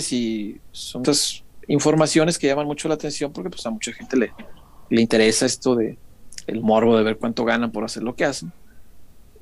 si 0.00 0.58
son 0.72 1.02
estas 1.02 1.44
informaciones 1.66 2.38
que 2.38 2.46
llaman 2.46 2.66
mucho 2.66 2.88
la 2.88 2.94
atención 2.94 3.34
porque 3.34 3.50
pues 3.50 3.66
a 3.66 3.70
mucha 3.70 3.92
gente 3.92 4.16
le, 4.16 4.32
le 4.88 5.02
interesa 5.02 5.44
esto 5.44 5.74
de 5.74 5.98
el 6.46 6.62
morbo 6.62 6.96
de 6.96 7.02
ver 7.04 7.18
cuánto 7.18 7.44
ganan 7.44 7.70
por 7.70 7.84
hacer 7.84 8.02
lo 8.02 8.16
que 8.16 8.24
hacen. 8.24 8.50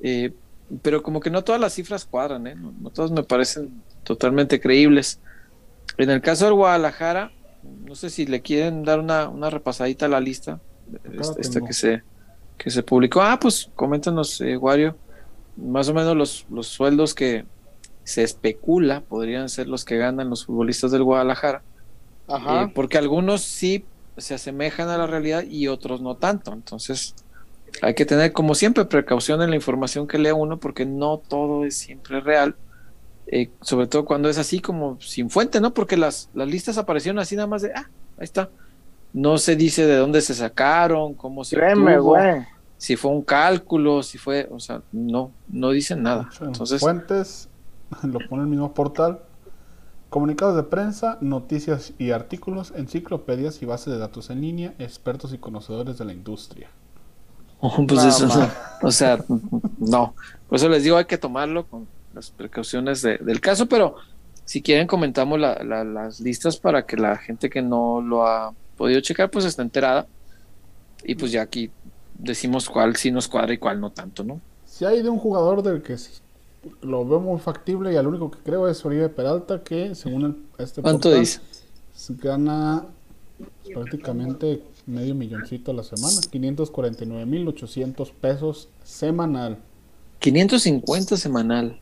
Eh, 0.01 0.33
pero 0.81 1.03
como 1.03 1.19
que 1.19 1.29
no 1.29 1.43
todas 1.43 1.61
las 1.61 1.73
cifras 1.73 2.05
cuadran, 2.05 2.47
¿eh? 2.47 2.55
no, 2.55 2.89
todas 2.89 3.11
me 3.11 3.23
parecen 3.23 3.81
totalmente 4.03 4.59
creíbles. 4.59 5.19
En 5.97 6.09
el 6.09 6.21
caso 6.21 6.45
del 6.45 6.53
Guadalajara, 6.53 7.31
no 7.63 7.95
sé 7.95 8.09
si 8.09 8.25
le 8.25 8.41
quieren 8.41 8.83
dar 8.83 8.99
una, 8.99 9.29
una 9.29 9.49
repasadita 9.49 10.05
a 10.05 10.09
la 10.09 10.19
lista, 10.19 10.59
esta, 11.39 11.61
que, 11.61 11.73
se, 11.73 12.03
que 12.57 12.69
se 12.69 12.83
publicó. 12.83 13.21
Ah, 13.21 13.39
pues 13.39 13.69
coméntanos, 13.75 14.39
eh, 14.41 14.57
Wario 14.57 14.95
más 15.57 15.89
o 15.89 15.93
menos 15.93 16.15
los, 16.15 16.45
los 16.49 16.67
sueldos 16.67 17.13
que 17.13 17.45
se 18.03 18.23
especula 18.23 19.01
podrían 19.01 19.49
ser 19.49 19.67
los 19.67 19.83
que 19.83 19.97
ganan 19.97 20.29
los 20.29 20.45
futbolistas 20.45 20.91
del 20.91 21.03
Guadalajara. 21.03 21.63
Ajá. 22.27 22.63
Eh, 22.63 22.71
porque 22.73 22.97
algunos 22.97 23.41
sí 23.41 23.85
se 24.17 24.33
asemejan 24.33 24.89
a 24.89 24.97
la 24.97 25.07
realidad 25.07 25.43
y 25.43 25.67
otros 25.67 26.01
no 26.01 26.15
tanto. 26.15 26.53
Entonces, 26.53 27.15
hay 27.81 27.93
que 27.93 28.05
tener, 28.05 28.33
como 28.33 28.55
siempre, 28.55 28.85
precaución 28.85 29.41
en 29.41 29.49
la 29.49 29.55
información 29.55 30.07
que 30.07 30.17
lee 30.17 30.31
uno, 30.31 30.59
porque 30.59 30.85
no 30.85 31.17
todo 31.17 31.65
es 31.65 31.77
siempre 31.77 32.21
real. 32.21 32.55
Eh, 33.27 33.49
sobre 33.61 33.87
todo 33.87 34.05
cuando 34.05 34.29
es 34.29 34.37
así 34.37 34.59
como 34.59 34.99
sin 35.01 35.29
fuente, 35.29 35.59
¿no? 35.59 35.73
Porque 35.73 35.97
las, 35.97 36.29
las 36.33 36.47
listas 36.47 36.77
aparecieron 36.77 37.19
así 37.19 37.35
nada 37.35 37.47
más 37.47 37.61
de, 37.61 37.71
ah, 37.75 37.89
ahí 38.17 38.23
está. 38.23 38.49
No 39.13 39.37
se 39.37 39.55
dice 39.55 39.85
de 39.85 39.97
dónde 39.97 40.21
se 40.21 40.33
sacaron, 40.33 41.13
cómo 41.13 41.43
se 41.43 41.57
Créeme, 41.57 41.99
güey 41.99 42.45
si 42.77 42.95
fue 42.95 43.11
un 43.11 43.23
cálculo, 43.23 44.03
si 44.03 44.17
fue, 44.17 44.47
o 44.51 44.59
sea, 44.59 44.81
no, 44.91 45.31
no 45.47 45.71
dicen 45.71 46.03
nada. 46.03 46.29
Entonces, 46.41 46.79
fuentes, 46.79 47.49
lo 48.03 48.19
pone 48.29 48.43
el 48.43 48.49
mismo 48.49 48.73
portal. 48.73 49.19
Comunicados 50.09 50.55
de 50.55 50.63
prensa, 50.63 51.17
noticias 51.19 51.93
y 51.97 52.11
artículos, 52.11 52.71
enciclopedias 52.75 53.61
y 53.61 53.65
bases 53.65 53.93
de 53.93 53.99
datos 53.99 54.29
en 54.29 54.39
línea, 54.39 54.73
expertos 54.79 55.33
y 55.33 55.37
conocedores 55.37 55.97
de 55.97 56.05
la 56.05 56.13
industria. 56.13 56.69
pues 57.87 58.03
eso, 58.03 58.27
o 58.81 58.91
sea, 58.91 59.23
no. 59.79 60.13
Por 60.47 60.57
eso 60.57 60.69
les 60.69 60.83
digo, 60.83 60.97
hay 60.97 61.05
que 61.05 61.17
tomarlo 61.17 61.65
con 61.65 61.87
las 62.13 62.29
precauciones 62.31 63.01
del 63.01 63.41
caso, 63.41 63.67
pero 63.67 63.95
si 64.45 64.61
quieren 64.61 64.87
comentamos 64.87 65.39
las 65.39 66.19
listas 66.19 66.57
para 66.57 66.85
que 66.85 66.95
la 66.97 67.17
gente 67.17 67.49
que 67.49 67.61
no 67.61 68.01
lo 68.01 68.25
ha 68.25 68.53
podido 68.77 69.01
checar, 69.01 69.29
pues 69.29 69.45
esté 69.45 69.61
enterada. 69.61 70.07
Y 71.03 71.15
pues 71.15 71.31
ya 71.31 71.41
aquí 71.41 71.69
decimos 72.17 72.69
cuál 72.69 72.95
sí 72.95 73.11
nos 73.11 73.27
cuadra 73.27 73.53
y 73.53 73.57
cuál 73.57 73.79
no 73.79 73.91
tanto, 73.91 74.23
¿no? 74.23 74.39
Si 74.65 74.85
hay 74.85 75.01
de 75.01 75.09
un 75.09 75.17
jugador 75.17 75.63
del 75.63 75.81
que 75.81 75.97
lo 76.81 77.05
veo 77.05 77.19
muy 77.19 77.39
factible 77.39 77.93
y 77.93 77.97
al 77.97 78.07
único 78.07 78.31
que 78.31 78.39
creo 78.39 78.67
es 78.67 78.83
Oribe 78.85 79.09
Peralta, 79.09 79.63
que 79.63 79.95
según 79.95 80.25
el, 80.25 80.35
este 80.63 80.81
¿Cuánto 80.81 81.11
dice? 81.11 81.41
Gana 82.09 82.85
prácticamente 83.73 84.61
medio 84.87 85.13
milloncito 85.13 85.71
a 85.71 85.73
la 85.73 85.83
semana, 85.83 86.15
549.800 86.21 88.11
pesos 88.13 88.69
semanal. 88.83 89.59
550 90.19 91.17
semanal. 91.17 91.79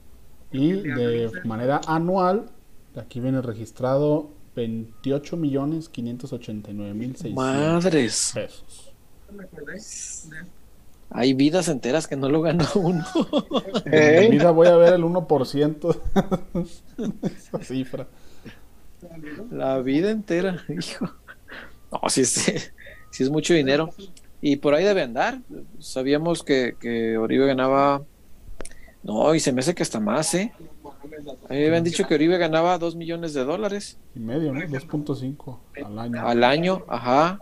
Y 0.52 0.74
de 0.74 1.32
manera 1.46 1.82
anual, 1.88 2.50
aquí 2.96 3.20
viene 3.20 3.42
registrado 3.42 4.32
28 4.56 5.38
millones 5.38 5.90
589 5.90 6.94
mil 6.94 7.16
Madres. 7.34 8.32
pesos. 8.34 8.94
Hay 11.12 11.34
vidas 11.34 11.68
enteras 11.68 12.08
que 12.08 12.16
no 12.16 12.30
lo 12.30 12.42
gana 12.42 12.68
uno. 12.76 13.06
En 13.86 14.32
mi 14.32 14.38
vida 14.38 14.52
voy 14.52 14.68
a 14.68 14.76
ver 14.76 14.94
el 14.94 15.04
1% 15.04 16.02
esa 17.24 17.60
cifra. 17.60 18.08
La 19.52 19.80
vida 19.80 20.10
entera, 20.10 20.64
hijo. 20.70 21.10
No, 21.92 22.10
si 22.10 22.24
es, 23.24 23.28
es 23.28 23.30
mucho 23.32 23.54
dinero. 23.54 23.90
Y 24.42 24.58
por 24.58 24.74
ahí 24.74 24.84
debe 24.84 25.02
andar. 25.02 25.40
Sabíamos 25.80 26.44
que, 26.44 26.76
que 26.80 27.18
Oribe 27.18 27.48
ganaba. 27.48 28.04
No, 29.04 29.34
y 29.36 29.40
se 29.40 29.52
me 29.52 29.62
hace 29.62 29.76
que 29.76 29.84
hasta 29.84 30.00
más, 30.00 30.34
¿eh? 30.34 30.52
A 31.50 31.54
mí 31.54 31.60
me 31.60 31.68
habían 31.68 31.84
dicho 31.84 32.08
que 32.08 32.16
Oribe 32.16 32.38
ganaba 32.38 32.78
2 32.78 32.96
millones 32.96 33.34
de 33.34 33.44
dólares. 33.44 33.98
Y 34.16 34.20
medio, 34.20 34.52
¿no? 34.52 34.60
2.5 34.62 35.60
al 35.86 36.00
año. 36.00 36.28
Al 36.28 36.44
año, 36.44 36.86
ajá 36.88 37.40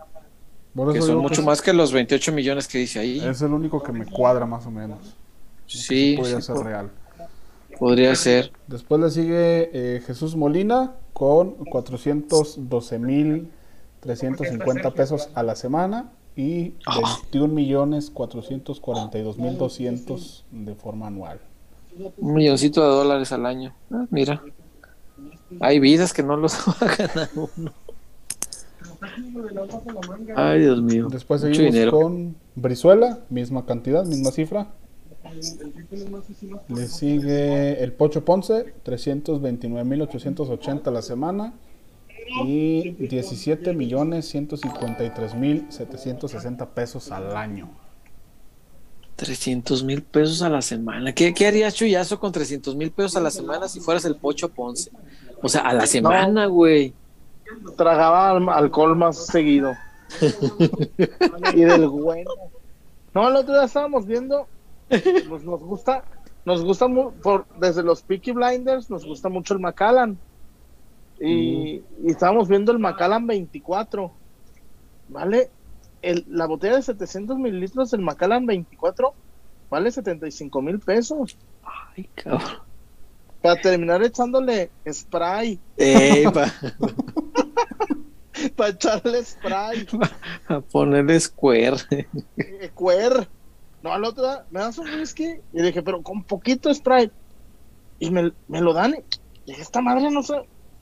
que 0.92 1.02
son 1.02 1.18
mucho 1.18 1.42
más 1.42 1.62
que 1.62 1.72
los 1.72 1.92
28 1.92 2.32
millones 2.32 2.66
que 2.66 2.78
dice 2.78 2.98
ahí. 2.98 3.20
Es 3.20 3.42
el 3.42 3.52
único 3.52 3.82
que 3.82 3.92
me 3.92 4.06
cuadra 4.06 4.44
más 4.44 4.66
o 4.66 4.70
menos. 4.70 5.16
Sí. 5.66 6.16
Podría 6.18 6.40
ser 6.40 6.56
real. 6.56 6.90
Podría 7.78 8.14
ser. 8.14 8.52
Después 8.66 9.00
le 9.00 9.10
sigue 9.10 9.70
eh, 9.72 10.02
Jesús 10.04 10.36
Molina 10.36 10.94
con 11.12 11.52
412 11.52 12.98
mil 12.98 13.50
350 14.04 14.90
pesos 14.92 15.30
a 15.34 15.42
la 15.42 15.56
semana 15.56 16.12
y 16.36 16.74
21 17.32 17.52
millones 17.52 18.10
442 18.10 19.38
mil 19.38 19.56
200 19.56 20.44
de 20.50 20.74
forma 20.74 21.06
anual. 21.06 21.40
Un 22.18 22.34
milloncito 22.34 22.82
de 22.82 22.88
dólares 22.88 23.32
al 23.32 23.46
año. 23.46 23.74
Ah, 23.90 24.04
mira. 24.10 24.42
Hay 25.60 25.80
vidas 25.80 26.12
que 26.12 26.22
no 26.22 26.36
los 26.36 26.54
va 26.68 26.86
a 26.86 26.96
ganar 26.96 27.30
uno. 27.34 27.72
Ay, 30.36 30.60
Dios 30.60 30.82
mío. 30.82 31.08
Después 31.10 31.40
seguimos 31.40 31.90
con 31.90 32.36
Brizuela, 32.54 33.20
misma 33.30 33.64
cantidad, 33.64 34.04
misma 34.04 34.30
cifra. 34.30 34.68
Le 36.68 36.86
sigue 36.86 37.82
el 37.82 37.92
Pocho 37.92 38.24
Ponce, 38.24 38.74
329.880 38.84 40.90
la 40.90 41.02
semana. 41.02 41.54
Y 42.44 42.92
17 42.92 43.72
millones 43.74 44.28
153 44.28 45.34
mil 45.34 45.66
760 45.68 46.70
pesos 46.70 47.10
al 47.10 47.36
año. 47.36 47.70
300 49.16 49.84
mil 49.84 50.02
pesos 50.02 50.42
a 50.42 50.48
la 50.48 50.62
semana. 50.62 51.14
¿Qué, 51.14 51.32
qué 51.34 51.46
harías, 51.46 51.74
Chuyazo, 51.74 52.18
con 52.18 52.32
300 52.32 52.74
mil 52.76 52.90
pesos 52.90 53.16
a 53.16 53.20
la 53.20 53.30
semana 53.30 53.68
si 53.68 53.80
fueras 53.80 54.04
el 54.04 54.16
Pocho 54.16 54.48
Ponce? 54.48 54.90
O 55.42 55.48
sea, 55.48 55.62
a 55.62 55.72
la 55.72 55.86
semana, 55.86 56.46
güey. 56.46 56.94
tragaba 57.76 58.30
alcohol 58.56 58.96
más 58.96 59.26
seguido. 59.26 59.74
y 61.54 61.60
del 61.60 61.88
bueno. 61.88 62.30
No, 63.14 63.28
el 63.28 63.36
otro 63.36 63.54
día 63.54 63.64
estábamos 63.64 64.06
viendo, 64.06 64.48
pues 64.88 65.44
nos 65.44 65.60
gusta, 65.60 66.04
nos 66.44 66.64
gusta 66.64 66.88
por, 67.22 67.46
desde 67.60 67.82
los 67.82 68.02
Peaky 68.02 68.32
Blinders, 68.32 68.90
nos 68.90 69.06
gusta 69.06 69.28
mucho 69.28 69.54
el 69.54 69.60
Macallan. 69.60 70.18
Y, 71.20 71.82
estábamos 72.06 72.48
viendo 72.48 72.72
el 72.72 72.78
Macallan 72.78 73.26
24. 73.26 74.12
¿Vale? 75.08 75.50
El, 76.02 76.24
la 76.28 76.46
botella 76.46 76.76
de 76.76 76.82
700 76.82 77.38
mililitros 77.38 77.90
del 77.90 78.00
Macallan 78.00 78.46
24 78.46 79.14
vale 79.70 79.90
75 79.90 80.62
mil 80.62 80.78
pesos. 80.78 81.36
Ay, 81.64 82.08
cabrón. 82.14 82.62
Para 83.42 83.60
terminar 83.60 84.02
echándole 84.02 84.70
spray. 84.90 85.58
Para 88.56 88.70
echarle 88.70 89.24
spray. 89.24 89.86
A 90.48 90.60
ponerle 90.60 91.18
square. 91.18 91.76
Square. 92.68 93.28
No, 93.82 93.92
al 93.92 94.04
otro 94.04 94.24
me 94.50 94.60
das 94.60 94.78
un 94.78 94.88
whisky 94.88 95.40
y 95.52 95.62
dije, 95.62 95.82
pero 95.82 96.02
con 96.02 96.22
poquito 96.24 96.72
spray. 96.72 97.10
Y 97.98 98.10
me, 98.10 98.32
me 98.48 98.60
lo 98.60 98.72
dan 98.72 98.94
y 99.46 99.52
esta 99.52 99.82
madre 99.82 100.10
no 100.10 100.22
sé, 100.22 100.36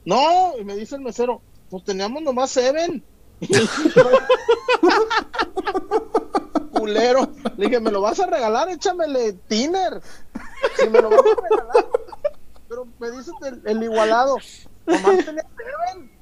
no, 0.04 0.58
y 0.58 0.64
me 0.64 0.76
dice 0.76 0.96
el 0.96 1.02
mesero, 1.02 1.40
pues 1.70 1.84
teníamos 1.84 2.22
nomás 2.22 2.50
Seven. 2.50 3.02
Culero. 6.72 7.32
Le 7.56 7.66
dije, 7.66 7.80
¿me 7.80 7.90
lo 7.90 8.00
vas 8.00 8.20
a 8.20 8.26
regalar? 8.26 8.68
Échamele 8.68 9.32
Tiner. 9.48 10.00
Si 10.78 10.88
me 10.88 11.00
lo 11.00 11.10
vas 11.10 11.20
a 11.20 11.50
regalar. 11.50 11.88
Pero 12.68 12.86
me 12.98 13.10
dice 13.10 13.32
el, 13.64 13.82
igualado. 13.82 14.36
Nomás 14.86 15.24
tenía 15.24 15.46
Seven. 15.56 16.12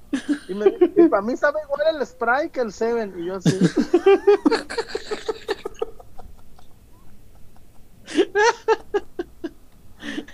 Y, 0.48 0.55
me, 0.55 0.66
y 0.97 1.09
para 1.09 1.23
mí 1.23 1.36
sabe 1.36 1.61
igual 1.65 1.97
el 1.97 2.07
spray 2.07 2.51
que 2.51 2.61
el 2.61 2.73
Seven. 2.73 3.15
Y 3.19 3.27
yo 3.27 3.36
así. 3.36 3.59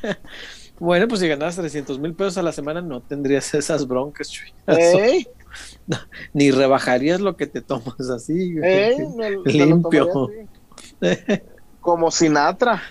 Bueno, 0.78 1.08
pues 1.08 1.20
si 1.20 1.28
ganas 1.28 1.56
300 1.56 1.98
mil 1.98 2.14
pesos 2.14 2.36
a 2.38 2.42
la 2.42 2.52
semana 2.52 2.82
no 2.82 3.00
tendrías 3.00 3.52
esas 3.54 3.86
broncas, 3.86 4.30
ni 6.34 6.50
rebajarías 6.50 7.20
lo 7.20 7.36
que 7.36 7.46
te 7.46 7.62
tomas 7.62 8.10
así. 8.10 8.56
limpio. 9.44 10.30
Como 11.80 12.10
Sinatra. 12.10 12.82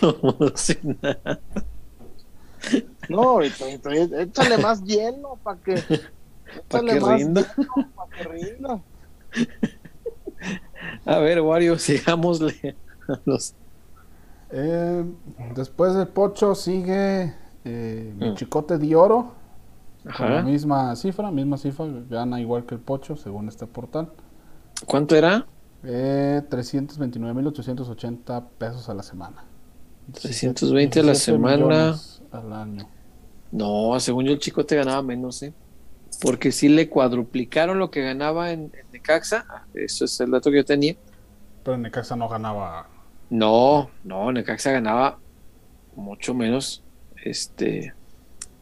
Como 0.00 0.36
Sinatra. 0.54 1.40
No, 3.08 3.40
échale 3.42 4.58
más 4.58 4.82
hielo 4.84 5.38
para 5.42 5.58
que, 5.60 5.82
para 6.68 6.84
que 6.84 7.00
rinda. 7.00 7.54
que 8.16 8.24
rinda. 8.24 8.82
A 11.04 11.18
ver, 11.18 11.40
Wario, 11.40 11.78
sigámosle 11.78 12.76
a 13.08 13.18
los 13.24 13.54
eh, 14.50 15.04
después 15.54 15.94
del 15.94 16.08
Pocho 16.08 16.54
sigue 16.54 17.34
eh, 17.64 18.14
mm. 18.16 18.34
Chicote 18.34 18.78
de 18.78 18.96
Oro. 18.96 19.34
Con 20.16 20.34
la 20.34 20.42
misma 20.42 20.96
cifra, 20.96 21.30
misma 21.30 21.58
cifra, 21.58 21.86
gana 22.08 22.40
igual 22.40 22.64
que 22.64 22.76
el 22.76 22.80
Pocho, 22.80 23.16
según 23.16 23.48
este 23.48 23.66
portal. 23.66 24.10
¿Cuánto 24.86 25.14
era? 25.16 25.46
Eh, 25.84 26.40
329.880 26.48 28.46
pesos 28.56 28.88
a 28.88 28.94
la 28.94 29.02
semana. 29.02 29.44
320 30.12 31.00
a 31.00 31.02
la 31.02 31.14
semana. 31.14 31.98
Al 32.32 32.52
año. 32.52 32.88
No, 33.52 33.98
según 34.00 34.24
yo 34.24 34.32
el 34.32 34.38
Chicote 34.38 34.76
ganaba 34.76 35.02
menos, 35.02 35.42
¿eh? 35.42 35.52
Porque 36.22 36.52
si 36.52 36.68
le 36.68 36.88
cuadruplicaron 36.88 37.78
lo 37.78 37.90
que 37.90 38.02
ganaba 38.02 38.50
en, 38.52 38.72
en 38.74 38.90
Necaxa. 38.92 39.44
Ah, 39.48 39.64
eso 39.74 40.06
es 40.06 40.20
el 40.20 40.30
dato 40.30 40.50
que 40.50 40.58
yo 40.58 40.64
tenía. 40.64 40.96
Pero 41.62 41.74
en 41.74 41.82
Necaxa 41.82 42.16
no 42.16 42.28
ganaba 42.28 42.88
no, 43.30 43.90
no, 44.04 44.32
Necaxa 44.32 44.72
ganaba 44.72 45.18
mucho 45.96 46.34
menos 46.34 46.82
este 47.22 47.92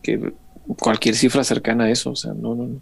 que 0.02 0.32
cualquier 0.78 1.14
cifra 1.14 1.44
cercana 1.44 1.84
a 1.84 1.90
eso. 1.90 2.10
O 2.10 2.16
sea, 2.16 2.32
no, 2.34 2.54
no, 2.54 2.66
no. 2.66 2.80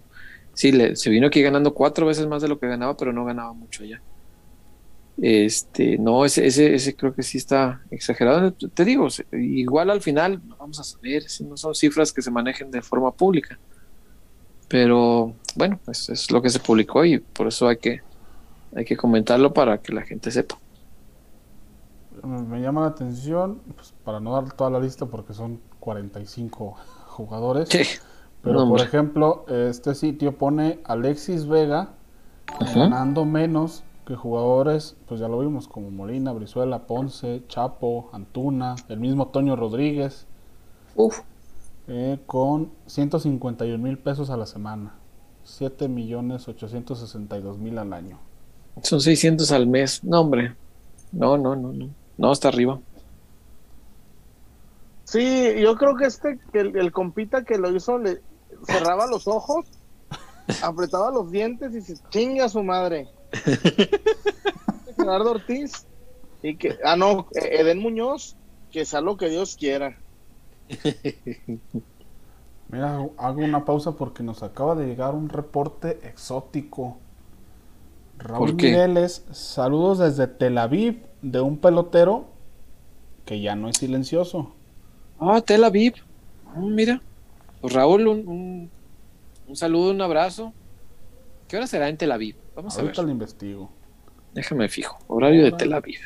Sí, 0.55 0.73
se 0.95 1.11
vino 1.11 1.27
aquí 1.27 1.43
ganando 1.43 1.75
cuatro 1.75 2.07
veces 2.07 2.27
más 2.27 2.41
de 2.43 2.49
lo 2.49 2.59
que 2.59 2.69
ganaba, 2.69 2.97
pero 2.97 3.13
no 3.13 3.25
ganaba 3.25 3.53
mucho 3.53 3.83
allá. 3.83 4.01
Este, 5.21 5.97
no, 5.99 6.25
ese, 6.25 6.47
ese, 6.47 6.75
ese 6.75 6.95
creo 6.95 7.15
que 7.15 7.23
sí 7.23 7.39
está 7.39 7.83
exagerado. 7.91 8.53
Te 8.53 8.85
digo, 8.85 9.09
igual 9.33 9.91
al 9.91 10.01
final 10.01 10.41
vamos 10.59 10.79
a 10.81 10.85
saber 10.85 11.29
si 11.29 11.45
no 11.45 11.57
son 11.57 11.75
cifras 11.75 12.13
que 12.13 12.23
se 12.23 12.31
manejen 12.31 12.71
de 12.71 12.83
forma 12.83 13.11
pública. 13.13 13.59
Pero 14.69 15.35
bueno, 15.57 15.79
pues 15.85 16.09
es 16.09 16.31
lo 16.31 16.41
que 16.41 16.51
se 16.51 16.61
publicó 16.61 17.05
y 17.05 17.19
por 17.19 17.49
eso 17.49 17.69
hay 17.69 17.77
que, 17.77 18.01
hay 18.75 18.85
que 18.85 18.97
comentarlo 18.97 19.53
para 19.53 19.79
que 19.79 19.93
la 19.93 20.03
gente 20.03 20.31
sepa 20.31 20.59
me 22.23 22.61
llama 22.61 22.83
la 22.83 22.89
atención, 22.89 23.61
pues, 23.75 23.93
para 24.05 24.21
no 24.21 24.33
dar 24.33 24.53
toda 24.53 24.71
la 24.71 24.81
lista 24.81 25.07
porque 25.07 25.35
son 25.35 25.61
45 25.81 26.77
jugadores. 27.09 27.69
Pero 28.43 28.69
por 28.69 28.81
ejemplo, 28.81 29.47
este 29.49 29.95
sitio 29.95 30.37
pone 30.37 30.81
Alexis 30.85 31.47
Vega 31.47 31.95
ganando 32.75 33.25
menos 33.25 33.85
que 34.07 34.17
jugadores, 34.17 34.97
pues 35.09 35.19
ya 35.21 35.29
lo 35.29 35.39
vimos, 35.39 35.67
como 35.67 35.91
Molina, 35.91 36.33
Brizuela, 36.33 36.87
Ponce, 36.87 37.43
Chapo, 37.49 38.11
Antuna, 38.13 38.77
el 38.89 39.01
mismo 39.01 39.29
Toño 39.29 39.57
Rodríguez. 39.57 40.27
Uf. 40.95 41.21
Eh, 41.89 42.19
con 42.27 42.71
151 42.87 43.83
mil 43.83 43.99
pesos 43.99 44.31
a 44.31 44.37
la 44.37 44.47
semana. 44.47 44.95
7 45.45 45.89
millones 45.89 46.49
862 46.49 47.59
mil 47.59 47.79
al 47.79 47.93
año. 47.93 48.19
Son 48.83 49.01
600 49.01 49.51
al 49.53 49.67
mes. 49.67 50.03
No, 50.05 50.21
hombre. 50.21 50.55
No, 51.13 51.39
no, 51.39 51.55
no, 51.57 51.73
no. 51.73 51.89
No, 52.17 52.33
está 52.33 52.49
arriba. 52.49 52.81
Sí, 55.05 55.55
yo 55.61 55.77
creo 55.77 55.97
que 55.97 56.07
este, 56.07 56.39
que 56.53 56.61
el, 56.61 56.93
compita 56.93 57.45
que 57.45 57.59
lo 57.59 57.75
hizo, 57.75 57.99
le 57.99 58.21
cerraba 58.67 59.07
los 59.07 59.29
ojos, 59.29 59.67
apretaba 60.63 61.11
los 61.11 61.31
dientes 61.31 61.75
y 61.75 61.81
se 61.81 61.97
chinga 62.11 62.47
a 62.47 62.49
su 62.49 62.63
madre. 62.63 63.09
Gerardo 64.97 65.33
Ortiz 65.33 65.87
y 66.43 66.57
que, 66.57 66.79
ah 66.85 66.97
no, 66.97 67.27
Eden 67.33 67.81
Muñoz, 67.81 68.37
que 68.71 68.85
sea 68.85 69.01
lo 69.01 69.17
que 69.17 69.29
Dios 69.29 69.57
quiera. 69.57 69.97
Mira, 72.69 73.07
hago 73.19 73.41
una 73.41 73.65
pausa 73.65 73.93
porque 73.93 74.23
nos 74.23 74.43
acaba 74.43 74.75
de 74.75 74.87
llegar 74.87 75.15
un 75.15 75.29
reporte 75.29 76.01
exótico. 76.03 76.99
Raúl 78.19 78.55
Mireles, 78.55 79.25
saludos 79.33 79.99
desde 79.99 80.27
Tel 80.27 80.59
Aviv 80.59 81.03
de 81.25 81.41
un 81.41 81.57
pelotero 81.57 82.27
que 83.25 83.41
ya 83.41 83.57
no 83.57 83.69
es 83.71 83.79
silencioso. 83.79 84.53
Ah, 85.19 85.41
Tel 85.41 85.65
Aviv. 85.65 85.95
Ah, 86.47 86.61
mira. 86.61 87.01
Pues 87.63 87.73
Raúl, 87.73 88.07
un, 88.07 88.71
un, 89.49 89.57
saludo, 89.57 89.91
un 89.91 90.03
abrazo. 90.03 90.53
¿Qué 91.49 91.57
hora 91.57 91.67
será 91.67 91.89
en 91.89 91.97
Tel 91.97 92.13
Aviv? 92.13 92.37
Vamos 92.55 92.79
a 92.79 92.83
ver. 92.83 92.97
lo 92.99 93.11
investigo. 93.11 93.71
Déjame 94.35 94.69
fijo. 94.69 94.99
Horario 95.07 95.45
de 95.45 95.53
Tel 95.53 95.73
Aviv. 95.73 95.99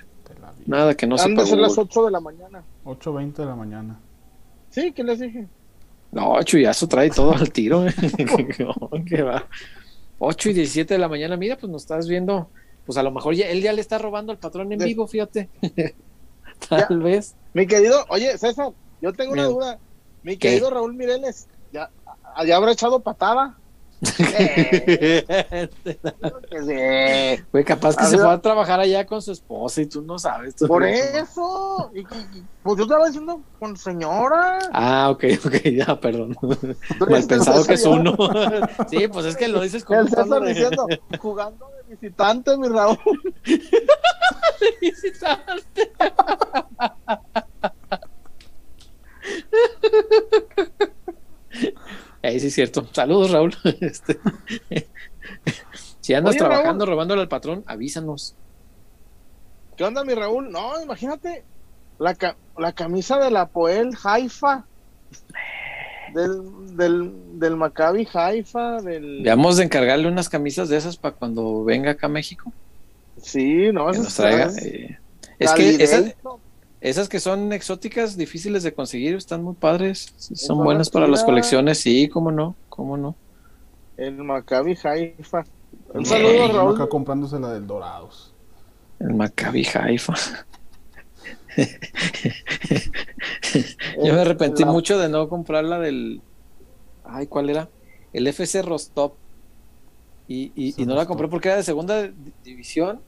Nada 0.66 0.94
que 0.94 1.06
no 1.06 1.18
sepa. 1.18 1.44
ser 1.44 1.58
las 1.58 1.76
8 1.76 2.04
de 2.06 2.10
la 2.12 2.20
mañana. 2.20 2.62
8.20 2.84 3.32
de 3.34 3.46
la 3.46 3.56
mañana. 3.56 4.00
Sí, 4.70 4.92
¿qué 4.92 5.02
les 5.02 5.18
dije? 5.18 5.48
No, 6.12 6.40
Chuyazo 6.42 6.86
trae 6.86 7.10
todo 7.10 7.32
al 7.32 7.50
tiro. 7.50 7.86
¿Qué 9.06 9.22
va? 9.22 9.46
8 10.18 10.50
y 10.50 10.52
17 10.52 10.94
de 10.94 11.00
la 11.00 11.08
mañana. 11.08 11.36
Mira, 11.36 11.56
pues 11.56 11.72
nos 11.72 11.82
estás 11.82 12.06
viendo 12.06 12.50
pues 12.88 12.96
a 12.96 13.02
lo 13.02 13.10
mejor 13.10 13.34
ya, 13.34 13.50
él 13.50 13.60
ya 13.60 13.74
le 13.74 13.82
está 13.82 13.98
robando 13.98 14.32
al 14.32 14.38
patrón 14.38 14.72
en 14.72 14.78
vivo, 14.78 15.06
fíjate. 15.06 15.50
Tal 16.70 17.00
vez. 17.02 17.34
Mi 17.52 17.66
querido, 17.66 18.06
oye, 18.08 18.38
César, 18.38 18.72
yo 19.02 19.12
tengo 19.12 19.34
una 19.34 19.44
duda. 19.44 19.78
Mi 20.22 20.38
querido 20.38 20.70
Raúl 20.70 20.94
Mireles, 20.94 21.48
¿ya, 21.70 21.90
¿ya 22.46 22.56
habrá 22.56 22.72
echado 22.72 23.00
patada? 23.00 23.58
Güey, 27.52 27.64
capaz 27.64 27.96
que 27.96 28.04
se 28.04 28.16
fue 28.16 28.30
a 28.30 28.40
trabajar 28.40 28.78
allá 28.78 29.04
con 29.04 29.20
su 29.20 29.32
esposa 29.32 29.82
y 29.82 29.86
tú 29.86 30.02
no 30.02 30.18
sabes. 30.18 30.54
Por 30.54 30.84
eso. 30.84 31.90
pues 32.62 32.76
yo 32.76 32.84
estaba 32.84 33.06
diciendo 33.06 33.42
con 33.58 33.76
señora. 33.76 34.60
Ah, 34.72 35.10
ok, 35.10 35.24
ok, 35.44 35.54
ya, 35.64 35.98
perdón. 36.00 36.36
Mal 37.08 37.26
pensado 37.26 37.64
que 37.64 37.74
es 37.74 37.84
uno. 37.84 38.16
sí, 38.88 39.08
pues 39.08 39.26
es 39.26 39.36
que 39.36 39.48
lo 39.48 39.60
dices 39.62 39.84
como. 39.84 40.00
El 40.00 40.06
diciendo, 40.46 40.86
jugando 41.18 41.68
de 41.82 41.96
visitante, 41.96 42.56
mi 42.56 42.68
Raúl. 42.68 42.98
de 43.44 44.76
visitante. 44.80 45.92
Ahí 52.28 52.40
sí 52.40 52.48
es 52.48 52.54
cierto. 52.54 52.86
Saludos, 52.92 53.30
Raúl. 53.30 53.54
Este, 53.80 54.18
si 56.00 56.14
andas 56.14 56.36
trabajando 56.36 56.86
robándole 56.86 57.22
al 57.22 57.28
patrón, 57.28 57.64
avísanos. 57.66 58.34
¿Qué 59.76 59.84
onda, 59.84 60.04
mi 60.04 60.14
Raúl? 60.14 60.50
No, 60.50 60.80
imagínate 60.82 61.44
la, 61.98 62.16
la 62.56 62.72
camisa 62.72 63.18
de 63.18 63.30
la 63.30 63.46
Poel 63.46 63.90
Haifa. 64.02 64.64
Del, 66.14 66.76
del, 66.76 67.38
del 67.38 67.56
Maccabi 67.56 68.08
Haifa. 68.12 68.80
Del... 68.80 69.22
Veamos 69.22 69.56
de 69.56 69.64
encargarle 69.64 70.08
unas 70.08 70.28
camisas 70.28 70.68
de 70.68 70.76
esas 70.76 70.96
para 70.96 71.14
cuando 71.14 71.64
venga 71.64 71.92
acá 71.92 72.06
a 72.06 72.10
México. 72.10 72.52
Sí, 73.20 73.72
no, 73.72 73.90
que 73.90 73.98
nos 73.98 74.14
traiga. 74.14 74.50
Eh, 74.62 74.98
es 75.38 75.52
que 75.52 76.14
esas 76.80 77.08
que 77.08 77.18
son 77.18 77.52
exóticas, 77.52 78.16
difíciles 78.16 78.62
de 78.62 78.72
conseguir, 78.72 79.16
están 79.16 79.42
muy 79.42 79.54
padres. 79.54 80.14
Son 80.16 80.62
buenas 80.62 80.90
para 80.90 81.08
las 81.08 81.24
colecciones, 81.24 81.78
sí, 81.80 82.08
cómo 82.08 82.30
no, 82.30 82.54
cómo 82.68 82.96
no. 82.96 83.16
El 83.96 84.22
Maccabi 84.22 84.78
Haifa. 84.82 85.44
Un 85.92 86.06
saludo 86.06 86.52
Raúl. 86.52 86.74
Acá 86.76 86.88
comprándose 86.88 87.40
la 87.40 87.52
del 87.52 87.66
Dorados. 87.66 88.32
El 89.00 89.14
Maccabi 89.14 89.66
Haifa. 89.66 90.14
Yo 94.04 94.12
me 94.14 94.20
arrepentí 94.20 94.64
mucho 94.64 94.98
de 94.98 95.08
no 95.08 95.28
comprar 95.28 95.64
la 95.64 95.80
del. 95.80 96.22
Ay, 97.04 97.26
¿cuál 97.26 97.50
era? 97.50 97.68
El 98.12 98.28
FC 98.28 98.62
Rostov. 98.62 99.14
Y, 100.28 100.52
y, 100.54 100.84
no 100.84 100.94
la 100.94 101.06
compré 101.06 101.26
porque 101.26 101.48
era 101.48 101.56
de 101.56 101.62
segunda 101.64 102.08
división. 102.44 103.00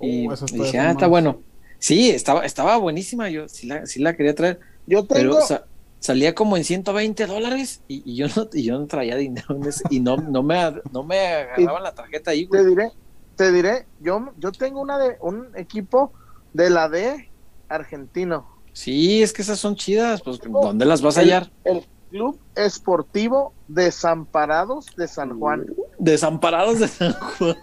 Y, 0.00 0.28
uh, 0.28 0.34
dije, 0.52 0.78
ah, 0.78 0.90
está 0.90 1.06
bueno. 1.06 1.38
Sí, 1.84 2.08
estaba, 2.08 2.46
estaba 2.46 2.78
buenísima, 2.78 3.28
yo 3.28 3.46
sí 3.46 3.66
la, 3.66 3.84
sí 3.84 4.00
la 4.00 4.16
quería 4.16 4.34
traer. 4.34 4.58
Yo 4.86 5.04
tengo... 5.04 5.36
Pero 5.36 5.64
salía 5.98 6.34
como 6.34 6.56
en 6.56 6.64
120 6.64 7.26
dólares 7.26 7.82
y, 7.88 8.16
yo 8.16 8.26
no, 8.34 8.48
y 8.54 8.62
yo 8.64 8.78
no 8.78 8.86
traía 8.86 9.16
dinero 9.16 9.60
y 9.90 10.00
no, 10.00 10.16
no 10.16 10.42
me, 10.42 10.80
no 10.90 11.02
me 11.02 11.18
agarraban 11.18 11.82
la 11.82 11.94
tarjeta 11.94 12.30
ahí, 12.30 12.46
Te 12.46 12.64
diré, 12.64 12.90
te 13.36 13.52
diré, 13.52 13.86
yo, 14.00 14.32
yo 14.38 14.50
tengo 14.50 14.80
una 14.80 14.98
de 14.98 15.18
un 15.20 15.50
equipo 15.56 16.14
de 16.54 16.70
la 16.70 16.88
D 16.88 17.30
argentino. 17.68 18.48
Sí, 18.72 19.22
es 19.22 19.34
que 19.34 19.42
esas 19.42 19.58
son 19.58 19.76
chidas, 19.76 20.22
pues 20.22 20.40
¿dónde 20.40 20.86
las 20.86 21.02
vas 21.02 21.18
a 21.18 21.20
hallar? 21.20 21.52
El 21.64 21.84
Club 22.14 22.38
Esportivo 22.54 23.52
Desamparados 23.66 24.86
de 24.94 25.08
San 25.08 25.36
Juan. 25.36 25.66
Desamparados 25.98 26.78
de 26.78 26.86
San 26.86 27.12
Juan. 27.12 27.56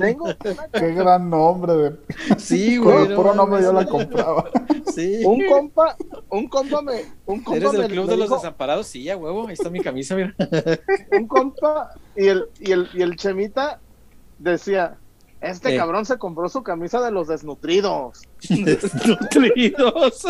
Tengo 0.00 0.26
Qué 0.72 0.94
gran 0.94 1.30
nombre. 1.30 1.74
De... 1.74 1.96
Sí, 2.36 2.76
güey. 2.78 3.06
Por 3.06 3.14
puro 3.14 3.34
nombre 3.36 3.62
yo 3.62 3.72
la 3.72 3.86
compraba. 3.86 4.50
Sí. 4.92 5.24
Un 5.24 5.46
compa, 5.46 5.96
un 6.28 6.48
compa 6.48 6.82
me. 6.82 7.04
Un 7.24 7.44
compa 7.44 7.56
¿Eres 7.56 7.70
del 7.70 7.92
Club 7.92 8.08
de 8.08 8.16
los 8.16 8.30
Desamparados? 8.30 8.88
Sí, 8.88 9.08
a 9.08 9.16
huevo. 9.16 9.46
Ahí 9.46 9.52
está 9.52 9.70
mi 9.70 9.80
camisa, 9.80 10.16
mira. 10.16 10.34
Un 11.12 11.28
compa 11.28 11.92
y 12.16 12.26
el, 12.26 12.48
y 12.58 12.72
el, 12.72 12.88
y 12.94 13.02
el 13.02 13.14
Chemita 13.14 13.78
decía: 14.40 14.96
Este 15.40 15.76
cabrón 15.76 16.04
se 16.04 16.18
compró 16.18 16.48
su 16.48 16.64
camisa 16.64 17.00
de 17.00 17.12
los 17.12 17.28
desnutridos. 17.28 18.22
Desnutridos. 18.48 20.24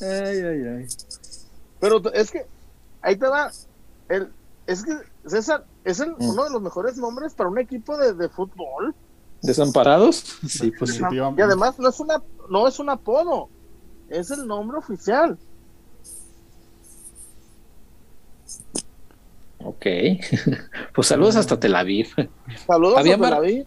Ay, 0.00 0.38
ay, 0.40 0.62
ay. 0.68 0.86
Pero 1.80 2.02
es 2.12 2.30
que 2.30 2.46
ahí 3.02 3.16
te 3.16 3.26
va. 3.26 3.50
El, 4.08 4.30
es 4.66 4.84
que 4.84 4.96
César 5.26 5.64
es 5.84 6.00
el, 6.00 6.10
mm. 6.10 6.30
uno 6.30 6.44
de 6.44 6.50
los 6.50 6.62
mejores 6.62 6.96
nombres 6.96 7.34
para 7.34 7.48
un 7.48 7.58
equipo 7.58 7.96
de, 7.96 8.14
de 8.14 8.28
fútbol. 8.28 8.94
¿Desamparados? 9.42 10.38
Sí, 10.48 10.72
pues 10.76 10.98
Y 10.98 11.40
además 11.40 11.78
no 11.78 11.88
es 11.88 12.00
una, 12.00 12.22
no 12.50 12.66
es 12.66 12.78
un 12.78 12.90
apodo, 12.90 13.48
es 14.08 14.30
el 14.30 14.46
nombre 14.46 14.78
oficial. 14.78 15.38
Ok. 19.64 19.86
pues 20.94 21.06
saludos 21.08 21.36
hasta 21.36 21.58
Tel 21.58 21.74
Aviv. 21.74 22.08
Saludos 22.66 22.98
a 22.98 23.02
Tel 23.02 23.24
Aviv. 23.24 23.66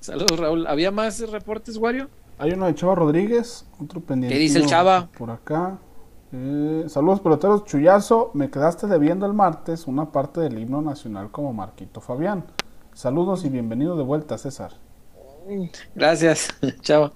Saludos, 0.00 0.38
Raúl. 0.38 0.66
¿Había 0.66 0.90
más 0.90 1.20
reportes, 1.30 1.76
Wario? 1.76 2.08
Hay 2.40 2.52
uno 2.52 2.64
de 2.64 2.74
Chava 2.74 2.94
Rodríguez, 2.94 3.66
otro 3.78 4.00
pendiente. 4.00 4.34
¿Qué 4.34 4.40
dice 4.40 4.60
el 4.60 4.66
Chava? 4.66 5.10
Por 5.18 5.30
acá. 5.30 5.78
Eh, 6.32 6.86
saludos 6.88 7.20
peloteros, 7.20 7.66
Chuyazo. 7.66 8.30
Me 8.32 8.50
quedaste 8.50 8.86
debiendo 8.86 9.26
el 9.26 9.34
martes 9.34 9.86
una 9.86 10.10
parte 10.10 10.40
del 10.40 10.58
himno 10.58 10.80
nacional 10.80 11.30
como 11.30 11.52
Marquito 11.52 12.00
Fabián. 12.00 12.44
Saludos 12.94 13.44
y 13.44 13.50
bienvenido 13.50 13.94
de 13.94 14.04
vuelta, 14.04 14.38
César. 14.38 14.72
Gracias, 15.94 16.48
chao. 16.80 17.12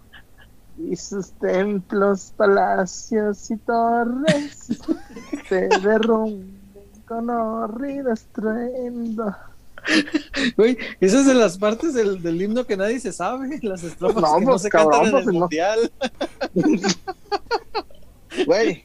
Y 0.77 0.95
sus 0.95 1.33
templos, 1.33 2.35
palacios 2.37 3.51
y 3.51 3.57
torres 3.57 4.79
se 5.49 5.69
derrumben 5.83 6.61
con 7.09 7.31
horrible 7.31 8.13
estruendo. 8.13 9.35
Güey, 10.57 10.79
esa 11.01 11.21
es 11.21 11.27
de 11.27 11.35
las 11.35 11.59
partes 11.59 11.95
del, 11.95 12.23
del, 12.23 12.41
himno 12.41 12.65
que 12.65 12.77
nadie 12.77 13.01
se 13.01 13.13
sabe, 13.13 13.59
las 13.63 13.83
estrofas 13.83 14.23
no, 14.23 14.39
que 14.39 14.45
no 14.45 14.51
pues, 14.53 14.63
se 14.63 14.71
cantan 14.71 15.01
en 15.01 15.07
el 15.07 15.13
pues, 15.25 15.27
mundial. 15.27 15.93
Güey. 18.47 18.85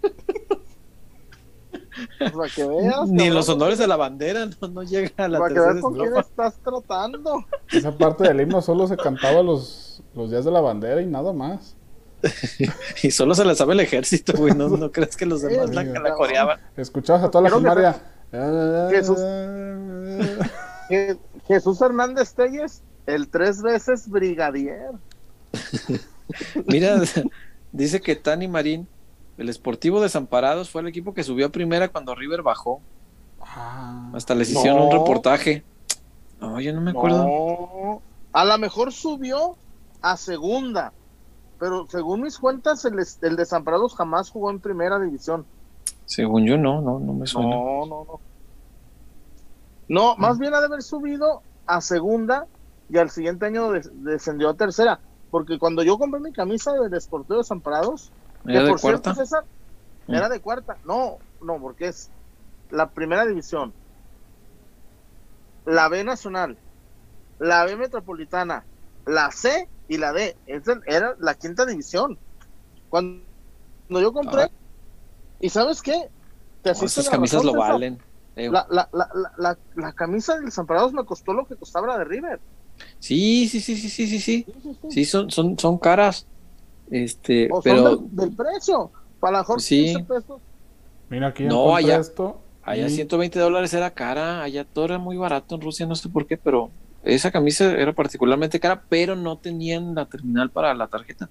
Para 2.19 2.49
que 2.49 2.65
veas. 2.65 3.09
Ni 3.09 3.29
los 3.29 3.49
honores 3.49 3.77
de 3.77 3.87
la 3.87 3.97
bandera 3.97 4.45
no, 4.45 4.67
no 4.69 4.83
llega 4.83 5.11
a 5.17 5.27
la 5.27 5.39
Para 5.39 5.53
que 5.53 5.59
veas 5.59 5.81
con 5.81 5.93
quién 5.95 6.15
estás 6.15 6.59
tratando. 6.63 7.45
Esa 7.71 7.97
parte 7.97 8.25
del 8.25 8.41
himno 8.41 8.61
solo 8.61 8.87
se 8.87 8.95
cantaba 8.95 9.41
los, 9.41 10.01
los 10.15 10.29
días 10.29 10.45
de 10.45 10.51
la 10.51 10.61
bandera 10.61 11.01
y 11.01 11.05
nada 11.05 11.33
más. 11.33 11.75
y 13.01 13.11
solo 13.11 13.33
se 13.33 13.45
la 13.45 13.55
sabe 13.55 13.73
el 13.73 13.79
ejército, 13.79 14.33
güey. 14.33 14.53
No, 14.53 14.69
no 14.69 14.91
crees 14.91 15.15
que 15.15 15.25
los 15.25 15.41
demás 15.41 15.73
la, 15.73 15.83
la 15.83 16.13
coreaban. 16.13 16.59
Escuchabas 16.77 17.23
a 17.23 17.31
toda 17.31 17.49
la 17.49 17.55
primaria. 17.55 18.01
Jesús, 18.91 19.19
Jesús 21.47 21.81
Hernández 21.81 22.33
Telles, 22.33 22.83
el 23.05 23.29
tres 23.29 23.61
veces 23.61 24.09
brigadier. 24.09 24.91
Mira, 26.67 27.01
dice 27.71 28.01
que 28.01 28.15
Tani 28.15 28.47
Marín 28.47 28.87
el 29.39 29.51
Sportivo 29.53 30.01
Desamparados 30.01 30.69
fue 30.69 30.81
el 30.81 30.87
equipo 30.87 31.13
que 31.13 31.23
subió 31.23 31.45
a 31.45 31.49
primera 31.49 31.87
cuando 31.87 32.13
River 32.13 32.43
bajó. 32.43 32.81
Ah, 33.41 34.11
Hasta 34.13 34.35
les 34.35 34.51
hicieron 34.51 34.81
un 34.81 34.91
reportaje. 34.91 35.63
No, 36.41 36.59
yo 36.59 36.73
no 36.73 36.81
me 36.81 36.91
acuerdo. 36.91 38.01
A 38.33 38.43
lo 38.43 38.57
mejor 38.57 38.91
subió 38.91 39.55
a 40.01 40.17
segunda, 40.17 40.91
pero 41.57 41.87
según 41.87 42.21
mis 42.21 42.37
cuentas, 42.37 42.83
el, 42.83 42.95
el, 43.21 43.35
Desamparados 43.37 43.95
jamás 43.95 44.29
jugó 44.29 44.51
en 44.51 44.59
primera 44.59 44.99
división. 44.99 45.45
Según 46.05 46.45
yo, 46.45 46.57
no, 46.57 46.81
no, 46.81 46.99
no 46.99 47.13
me 47.13 47.25
suena. 47.25 47.49
No, 47.49 47.85
no, 47.85 48.05
no. 48.05 48.19
No, 49.89 50.15
más 50.15 50.37
bien 50.37 50.53
ha 50.53 50.59
de 50.59 50.67
haber 50.67 50.83
subido 50.83 51.41
a 51.65 51.81
segunda 51.81 52.45
y 52.89 52.97
al 52.97 53.09
siguiente 53.09 53.47
año 53.47 53.71
descendió 53.71 54.49
a 54.49 54.53
tercera. 54.53 54.99
Porque 55.31 55.59
cuando 55.59 55.83
yo 55.83 55.97
compré 55.97 56.19
mi 56.19 56.31
camisa 56.31 56.71
del 56.73 57.01
Sportivo 57.01 57.39
Desamparados, 57.39 58.11
¿Era 58.45 58.63
de 58.63 58.75
cuarta? 58.75 59.13
Mm. 60.07 60.13
era 60.13 60.29
de 60.29 60.39
cuarta. 60.39 60.77
No, 60.85 61.17
no, 61.41 61.59
porque 61.59 61.87
es 61.87 62.09
la 62.71 62.89
primera 62.89 63.25
división, 63.25 63.73
la 65.65 65.89
B 65.89 66.03
nacional, 66.03 66.57
la 67.39 67.65
B 67.65 67.75
metropolitana, 67.75 68.63
la 69.05 69.31
C 69.31 69.67
y 69.87 69.97
la 69.97 70.13
D. 70.13 70.37
Esa 70.47 70.79
era 70.85 71.15
la 71.19 71.33
quinta 71.33 71.65
división. 71.65 72.17
Cuando, 72.89 73.23
yo 73.89 74.13
compré, 74.13 74.43
ah. 74.43 74.51
¿y 75.39 75.49
sabes 75.49 75.81
qué? 75.81 76.09
Te 76.61 76.71
esas 76.71 77.09
camisas 77.09 77.43
lo 77.43 77.53
valen. 77.53 77.99
La, 78.47 78.67
la, 78.69 78.89
la, 79.37 79.57
la, 79.75 79.93
camisa 79.93 80.35
del 80.35 80.45
Desamparados 80.45 80.93
me 80.93 81.03
costó 81.03 81.33
lo 81.33 81.45
que 81.45 81.55
costaba 81.55 81.87
la 81.87 81.97
de 81.97 82.05
River. 82.05 82.39
Sí, 82.99 83.47
sí, 83.49 83.59
sí, 83.59 83.75
sí, 83.75 83.89
sí, 83.89 84.07
sí, 84.07 84.19
sí. 84.19 84.45
Sí, 84.89 85.05
son, 85.05 85.29
son, 85.29 85.59
son 85.59 85.77
caras. 85.77 86.25
Este, 86.89 87.49
pero 87.63 87.97
del, 87.97 88.35
precio, 88.35 88.91
para 89.19 89.39
mejor 89.39 89.61
sí. 89.61 89.95
pesos. 90.07 90.41
Mira 91.09 91.27
aquí 91.27 91.43
no, 91.43 91.75
allá, 91.75 91.97
esto 91.97 92.41
allá 92.63 92.89
120 92.89 93.39
dólares 93.39 93.73
era 93.73 93.91
cara, 93.91 94.43
allá 94.43 94.63
todo 94.63 94.85
era 94.85 94.97
muy 94.97 95.17
barato 95.17 95.55
en 95.55 95.61
Rusia, 95.61 95.85
no 95.85 95.95
sé 95.95 96.09
por 96.09 96.27
qué, 96.27 96.37
pero 96.37 96.69
esa 97.03 97.31
camisa 97.31 97.71
era 97.71 97.93
particularmente 97.93 98.59
cara, 98.59 98.83
pero 98.89 99.15
no 99.15 99.37
tenían 99.37 99.95
la 99.95 100.05
terminal 100.05 100.49
para 100.49 100.73
la 100.73 100.87
tarjeta. 100.87 101.29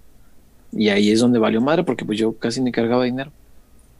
Y 0.72 0.89
ahí 0.89 1.10
es 1.10 1.20
donde 1.20 1.39
valió 1.39 1.60
madre, 1.60 1.85
porque 1.85 2.05
pues 2.05 2.18
yo 2.18 2.36
casi 2.36 2.60
ni 2.60 2.72
cargaba 2.72 3.05
dinero. 3.05 3.30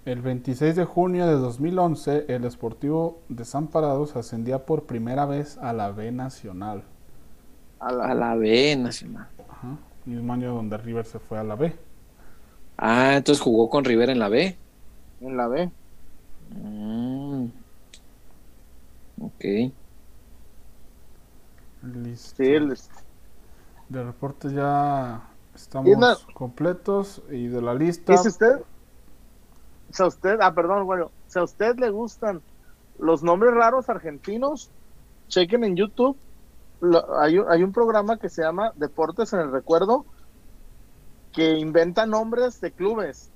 El 0.09 0.22
26 0.22 0.74
de 0.74 0.86
junio 0.86 1.26
de 1.26 1.35
2011, 1.35 2.24
el 2.28 2.47
Esportivo 2.47 3.20
Desamparados 3.28 4.16
ascendía 4.16 4.64
por 4.64 4.85
primera 4.85 5.26
vez 5.26 5.59
a 5.59 5.74
la 5.74 5.90
B 5.90 6.10
Nacional. 6.12 6.82
A 7.78 7.93
la, 7.93 8.35
B 8.35 8.74
Nacional. 8.76 9.28
Ajá. 9.51 9.76
Mismo 10.06 10.32
año 10.32 10.55
donde 10.55 10.78
River 10.78 11.05
se 11.05 11.18
fue 11.18 11.36
a 11.36 11.44
la 11.44 11.56
B. 11.56 11.76
Ah, 12.78 13.16
entonces 13.16 13.43
jugó 13.43 13.68
con 13.68 13.85
River 13.85 14.09
en 14.09 14.18
la 14.18 14.30
B. 14.30 14.56
En 15.20 15.36
la 15.36 15.47
B. 15.47 15.70
Mm. 16.56 17.48
Ok. 19.20 19.44
Listo. 21.82 22.43
De 23.90 24.05
reportes 24.05 24.52
ya 24.52 25.28
estamos 25.55 26.26
completos 26.32 27.20
y 27.30 27.48
de 27.48 27.60
la 27.60 27.74
lista. 27.74 28.12
¿Dice 28.12 28.28
usted? 28.28 28.64
Si 29.90 30.02
a 30.02 30.06
usted, 30.06 30.39
ah, 30.40 30.55
perdón, 30.55 30.86
bueno, 30.86 31.10
si 31.28 31.39
a 31.39 31.43
usted 31.43 31.77
le 31.78 31.90
gustan 31.90 32.43
los 32.98 33.23
nombres 33.23 33.55
raros 33.55 33.89
argentinos, 33.89 34.70
chequen 35.28 35.65
en 35.65 35.77
YouTube. 35.77 36.16
hay, 37.20 37.39
hay 37.48 37.62
un 37.62 37.73
programa 37.73 38.19
que 38.19 38.28
se 38.28 38.43
llama 38.43 38.73
Deportes 38.77 39.32
en 39.32 39.40
el 39.40 39.52
Recuerdo 39.52 40.05
que 41.32 41.59
inventa 41.59 42.06
nombres 42.06 42.60
de 42.60 42.73
clubes. 42.73 43.31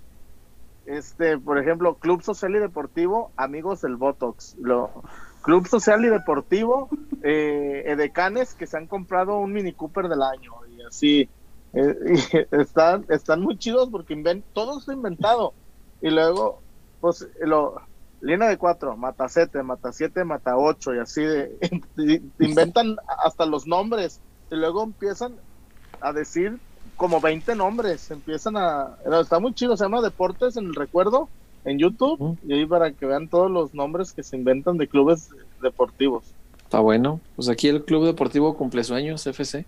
Este, 0.86 1.38
por 1.38 1.58
ejemplo, 1.58 1.94
Club 1.94 2.22
Social 2.22 2.56
y 2.56 2.58
Deportivo, 2.58 3.30
Amigos 3.36 3.82
del 3.82 3.96
Botox. 3.96 4.56
Lo, 4.58 4.90
Club 5.42 5.68
Social 5.68 6.04
y 6.04 6.08
Deportivo, 6.08 6.88
eh, 7.22 7.84
Edecanes, 7.86 8.54
que 8.54 8.66
se 8.66 8.76
han 8.76 8.86
comprado 8.86 9.38
un 9.38 9.52
Mini 9.52 9.72
Cooper 9.72 10.08
del 10.08 10.22
año. 10.22 10.52
Y 10.68 10.82
así, 10.82 11.28
eh, 11.74 12.48
están, 12.50 13.04
están 13.08 13.40
muy 13.40 13.58
chidos 13.58 13.88
porque 13.90 14.14
invent, 14.14 14.44
todo 14.52 14.78
está 14.78 14.92
inventado. 14.92 15.54
Y 16.02 16.10
luego, 16.10 16.60
pues, 17.00 17.26
lo, 17.40 17.76
línea 18.20 18.48
de 18.48 18.58
cuatro, 18.58 18.96
mata 18.96 19.28
siete, 19.28 19.62
mata 19.62 19.92
siete, 19.92 20.24
mata 20.24 20.56
ocho, 20.56 20.94
y 20.94 20.98
así 20.98 21.22
de, 21.22 21.56
inventan 22.40 22.96
hasta 23.24 23.46
los 23.46 23.66
nombres. 23.66 24.20
Y 24.50 24.56
luego 24.56 24.82
empiezan 24.82 25.34
a 26.00 26.12
decir 26.12 26.58
como 26.96 27.20
20 27.20 27.54
nombres, 27.56 28.10
empiezan 28.10 28.56
a, 28.56 28.96
está 29.20 29.38
muy 29.40 29.54
chido, 29.54 29.76
se 29.76 29.84
llama 29.84 30.02
Deportes 30.02 30.56
en 30.56 30.66
el 30.66 30.74
Recuerdo 30.74 31.28
en 31.64 31.78
YouTube, 31.78 32.38
y 32.46 32.52
ahí 32.52 32.66
para 32.66 32.92
que 32.92 33.06
vean 33.06 33.28
todos 33.28 33.50
los 33.50 33.72
nombres 33.72 34.12
que 34.12 34.22
se 34.22 34.36
inventan 34.36 34.78
de 34.78 34.88
clubes 34.88 35.30
deportivos. 35.60 36.24
Está 36.64 36.80
bueno, 36.80 37.20
pues 37.36 37.48
aquí 37.48 37.68
el 37.68 37.84
Club 37.84 38.04
Deportivo 38.04 38.56
Cumplesueños 38.56 39.26
FC. 39.26 39.64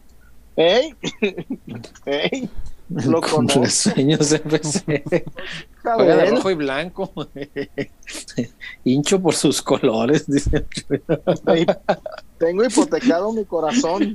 ¡Ey! 0.57 0.95
¡Ey! 2.07 2.51
Lo 3.07 3.21
Cumplesueños 3.21 4.33
FC. 4.33 5.25
Juega 5.83 6.17
de 6.17 6.31
rojo 6.31 6.51
y 6.51 6.55
blanco. 6.55 7.13
Hincho 8.85 9.21
por 9.21 9.35
sus 9.35 9.63
colores, 9.63 10.27
dice. 10.31 10.67
Tengo 12.39 12.65
hipotecado 12.65 13.33
mi 13.33 13.45
corazón. 13.45 14.15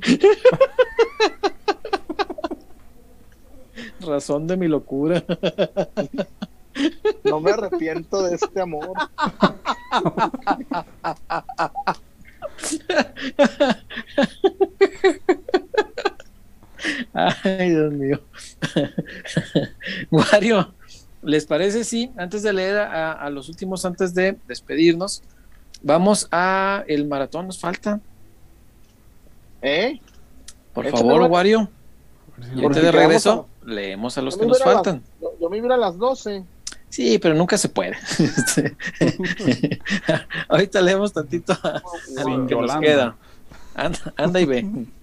Razón 4.01 4.47
de 4.47 4.57
mi 4.57 4.67
locura. 4.67 5.23
No 7.23 7.39
me 7.39 7.51
arrepiento 7.51 8.23
de 8.23 8.35
este 8.35 8.61
amor. 8.61 8.93
Ay, 17.13 17.69
Dios 17.69 17.93
mío. 17.93 18.21
Mario, 20.09 20.73
¿les 21.21 21.45
parece 21.45 21.83
si 21.83 22.11
antes 22.17 22.43
de 22.43 22.53
leer 22.53 22.77
a, 22.77 23.29
los 23.29 23.49
últimos, 23.49 23.85
antes 23.85 24.13
de 24.13 24.37
despedirnos, 24.47 25.23
vamos 25.81 26.27
a 26.31 26.83
el 26.87 27.07
maratón? 27.07 27.47
¿Nos 27.47 27.59
falta? 27.59 27.99
¿Eh? 29.61 29.99
Por 30.73 30.89
favor, 30.89 31.23
Wario. 31.23 31.69
Y 32.55 32.65
antes 32.65 32.83
de 32.83 32.91
regreso, 32.91 33.47
leemos 33.65 34.17
a 34.17 34.21
los 34.21 34.37
que 34.37 34.45
nos 34.45 34.63
faltan. 34.63 35.03
yo, 35.39 35.49
me 35.49 35.57
iba 35.57 35.73
a 35.73 35.77
las 35.77 35.97
12. 35.97 36.43
Sí, 36.89 37.19
pero 37.19 37.35
nunca 37.35 37.57
se 37.57 37.69
puede. 37.69 37.97
Ahorita 40.47 40.81
leemos 40.81 41.13
tantito 41.13 41.53
a, 41.53 41.81
lo 42.27 42.47
que 42.47 42.55
nos 42.55 42.75
queda. 42.77 43.15
anda 44.17 44.41
y 44.41 44.45
ve. 44.45 44.65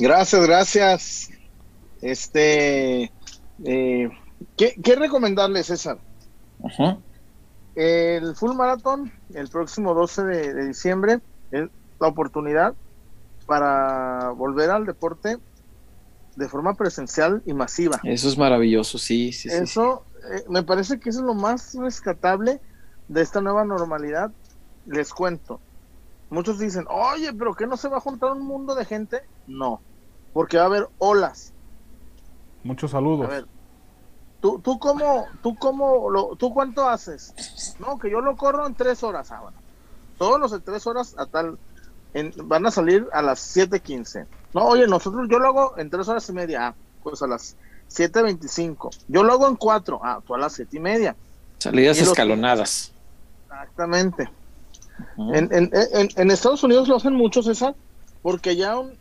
Gracias, 0.00 0.46
gracias. 0.46 1.30
Este, 2.00 3.12
eh, 3.64 4.10
¿qué, 4.56 4.96
recomendarle, 4.96 5.62
César? 5.62 5.98
El 7.74 8.34
Full 8.34 8.54
Marathon, 8.54 9.12
el 9.34 9.48
próximo 9.48 9.92
12 9.92 10.24
de, 10.24 10.66
diciembre, 10.66 11.20
es 11.50 11.68
la 12.00 12.08
oportunidad 12.08 12.74
para 13.46 14.30
volver 14.30 14.70
al 14.70 14.86
deporte 14.86 15.36
de 16.36 16.48
forma 16.48 16.74
presencial 16.74 17.42
y 17.44 17.52
masiva. 17.52 18.00
Eso 18.02 18.28
es 18.28 18.38
maravilloso, 18.38 18.96
sí, 18.96 19.32
sí. 19.32 19.50
Eso 19.50 20.04
eh, 20.32 20.44
me 20.48 20.62
parece 20.62 20.98
que 20.98 21.10
eso 21.10 21.20
es 21.20 21.26
lo 21.26 21.34
más 21.34 21.74
rescatable 21.74 22.60
de 23.08 23.20
esta 23.20 23.42
nueva 23.42 23.64
normalidad. 23.64 24.32
Les 24.86 25.12
cuento. 25.12 25.60
Muchos 26.30 26.58
dicen, 26.58 26.86
oye, 26.88 27.32
pero 27.34 27.54
¿qué 27.54 27.66
no 27.66 27.76
se 27.76 27.88
va 27.88 27.98
a 27.98 28.00
juntar 28.00 28.32
un 28.32 28.46
mundo 28.46 28.74
de 28.74 28.84
gente? 28.86 29.20
No 29.46 29.80
porque 30.32 30.56
va 30.56 30.64
a 30.64 30.66
haber 30.66 30.88
olas. 30.98 31.52
Muchos 32.62 32.90
saludos. 32.90 33.26
A 33.26 33.30
ver, 33.30 33.46
¿tú, 34.40 34.58
tú 34.60 34.78
cómo, 34.78 35.26
tú 35.42 35.54
cómo, 35.56 36.10
lo, 36.10 36.36
tú 36.36 36.52
cuánto 36.52 36.88
haces? 36.88 37.34
No, 37.78 37.98
que 37.98 38.10
yo 38.10 38.20
lo 38.20 38.36
corro 38.36 38.66
en 38.66 38.74
tres 38.74 39.02
horas. 39.02 39.30
Ah, 39.32 39.42
Todos 40.18 40.40
los 40.40 40.50
de 40.52 40.60
tres 40.60 40.86
horas 40.86 41.14
a 41.18 41.26
tal, 41.26 41.58
van 42.44 42.66
a 42.66 42.70
salir 42.70 43.06
a 43.12 43.22
las 43.22 43.56
7.15. 43.56 44.26
No, 44.52 44.64
oye, 44.66 44.86
nosotros, 44.86 45.28
yo 45.30 45.38
lo 45.38 45.48
hago 45.48 45.78
en 45.78 45.90
tres 45.90 46.08
horas 46.08 46.28
y 46.28 46.32
media. 46.32 46.68
Ah, 46.68 46.74
pues 47.02 47.22
a 47.22 47.26
las 47.26 47.56
7.25. 47.90 48.90
Yo 49.08 49.22
lo 49.22 49.32
hago 49.32 49.48
en 49.48 49.56
cuatro. 49.56 50.00
Ah, 50.02 50.20
tú 50.24 50.34
a 50.34 50.38
las 50.38 50.52
siete 50.52 50.76
y 50.76 50.80
media. 50.80 51.16
Salidas 51.58 51.98
escalonadas. 51.98 52.92
Exactamente. 53.44 54.30
en, 55.18 55.52
en, 55.52 55.70
en, 55.72 56.08
en, 56.14 56.30
Estados 56.30 56.62
Unidos 56.62 56.88
lo 56.88 56.96
hacen 56.96 57.14
mucho, 57.14 57.42
César, 57.42 57.74
porque 58.22 58.56
ya 58.56 58.78
un, 58.78 58.92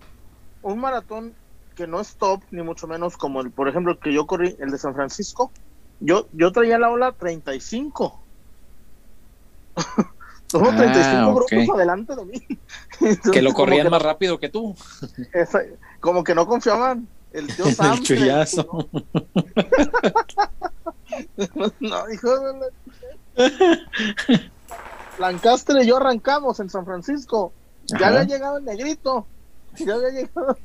un 0.62 0.80
maratón 0.80 1.34
que 1.76 1.88
no 1.88 2.00
es 2.00 2.16
top, 2.16 2.42
ni 2.52 2.62
mucho 2.62 2.88
menos 2.88 3.16
como 3.18 3.42
el, 3.42 3.52
por 3.52 3.70
ejemplo, 3.70 3.94
el 3.94 4.00
que 4.00 4.14
yo 4.14 4.28
corrí, 4.28 4.56
el 4.60 4.70
de 4.70 4.78
San 4.78 4.94
Francisco, 4.94 5.52
yo, 6.00 6.28
yo 6.34 6.52
traía 6.52 6.78
la 6.78 6.90
ola 6.90 7.14
35. 7.14 8.20
Somos 10.48 10.76
35 10.76 11.06
ah, 11.06 11.34
grupos 11.34 11.76
adelante 11.76 12.16
de 12.16 12.26
mí. 12.26 12.42
que 13.32 13.42
lo 13.42 13.54
corrían 13.54 13.90
más 13.90 14.02
rápido 14.02 14.40
que 14.40 14.50
tú. 14.50 14.76
como 16.00 16.24
que 16.24 16.34
no 16.34 16.48
confiaban. 16.48 17.08
El 17.32 17.48
tío 17.56 17.66
Sam. 17.72 17.98
el 17.98 18.04
chullazo. 18.04 18.90
no, 21.80 22.12
hijo 22.12 22.40
de 22.40 22.72
Lancaster 25.20 25.84
y 25.84 25.86
yo 25.86 25.98
arrancamos 25.98 26.60
en 26.60 26.70
San 26.70 26.86
Francisco. 26.86 27.54
Ya 27.86 28.08
había 28.08 28.24
llegado 28.24 28.58
el 28.58 28.66
negrito. 28.66 29.28
Ya 29.86 29.96
había 29.96 30.10
llegado 30.10 30.58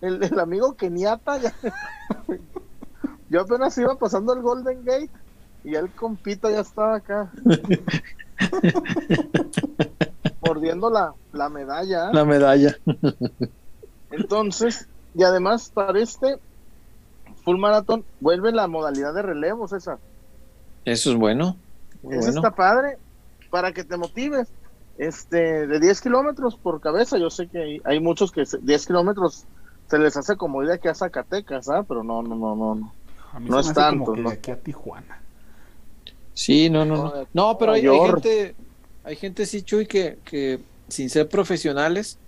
el, 0.00 0.22
el 0.22 0.40
amigo 0.40 0.76
Keniata. 0.76 1.38
Yo 3.28 3.40
apenas 3.40 3.76
iba 3.78 3.94
pasando 3.96 4.32
el 4.34 4.42
Golden 4.42 4.84
Gate 4.84 5.10
y 5.64 5.74
el 5.74 5.90
compito 5.90 6.50
ya 6.50 6.60
estaba 6.60 6.96
acá. 6.96 7.30
mordiendo 10.46 10.90
la, 10.90 11.14
la 11.32 11.48
medalla. 11.48 12.12
La 12.12 12.24
medalla. 12.24 12.76
Entonces, 14.10 14.88
y 15.14 15.22
además 15.22 15.70
para 15.72 15.98
este 16.00 16.38
full 17.44 17.58
maratón 17.58 18.04
vuelve 18.20 18.52
la 18.52 18.68
modalidad 18.68 19.14
de 19.14 19.22
relevo, 19.22 19.68
César. 19.68 19.98
Eso 20.84 21.10
es 21.10 21.16
bueno. 21.16 21.56
Eso 22.10 22.28
está 22.28 22.54
padre 22.54 22.98
para 23.50 23.72
que 23.72 23.84
te 23.84 23.96
motives. 23.96 24.48
Este, 24.98 25.66
de 25.66 25.80
10 25.80 26.00
kilómetros 26.00 26.56
por 26.56 26.80
cabeza, 26.80 27.18
yo 27.18 27.30
sé 27.30 27.48
que 27.48 27.80
hay, 27.84 28.00
muchos 28.00 28.32
que 28.32 28.44
10 28.60 28.86
kilómetros 28.86 29.44
se 29.88 29.98
les 29.98 30.16
hace 30.16 30.36
como 30.36 30.62
idea 30.62 30.78
que 30.78 30.88
a 30.88 30.94
Zacatecas, 30.94 31.68
¿ah? 31.68 31.84
Pero 31.86 32.02
no, 32.02 32.22
no, 32.22 32.34
no, 32.34 32.56
no. 32.56 32.92
no 33.40 33.60
es 33.60 33.72
tanto. 33.72 34.12
de 34.12 34.32
aquí 34.32 34.50
a 34.50 34.56
Tijuana. 34.56 35.20
Sí, 36.32 36.70
no, 36.70 36.84
no, 36.84 36.96
no. 36.96 37.26
No, 37.32 37.58
pero 37.58 37.72
hay, 37.72 37.82
gente, 37.82 38.54
hay 39.04 39.16
gente, 39.16 39.46
sí, 39.46 39.62
Chuy, 39.62 39.86
que, 39.86 40.18
que 40.24 40.60
sin 40.88 41.10
ser 41.10 41.28
profesionales, 41.28 42.18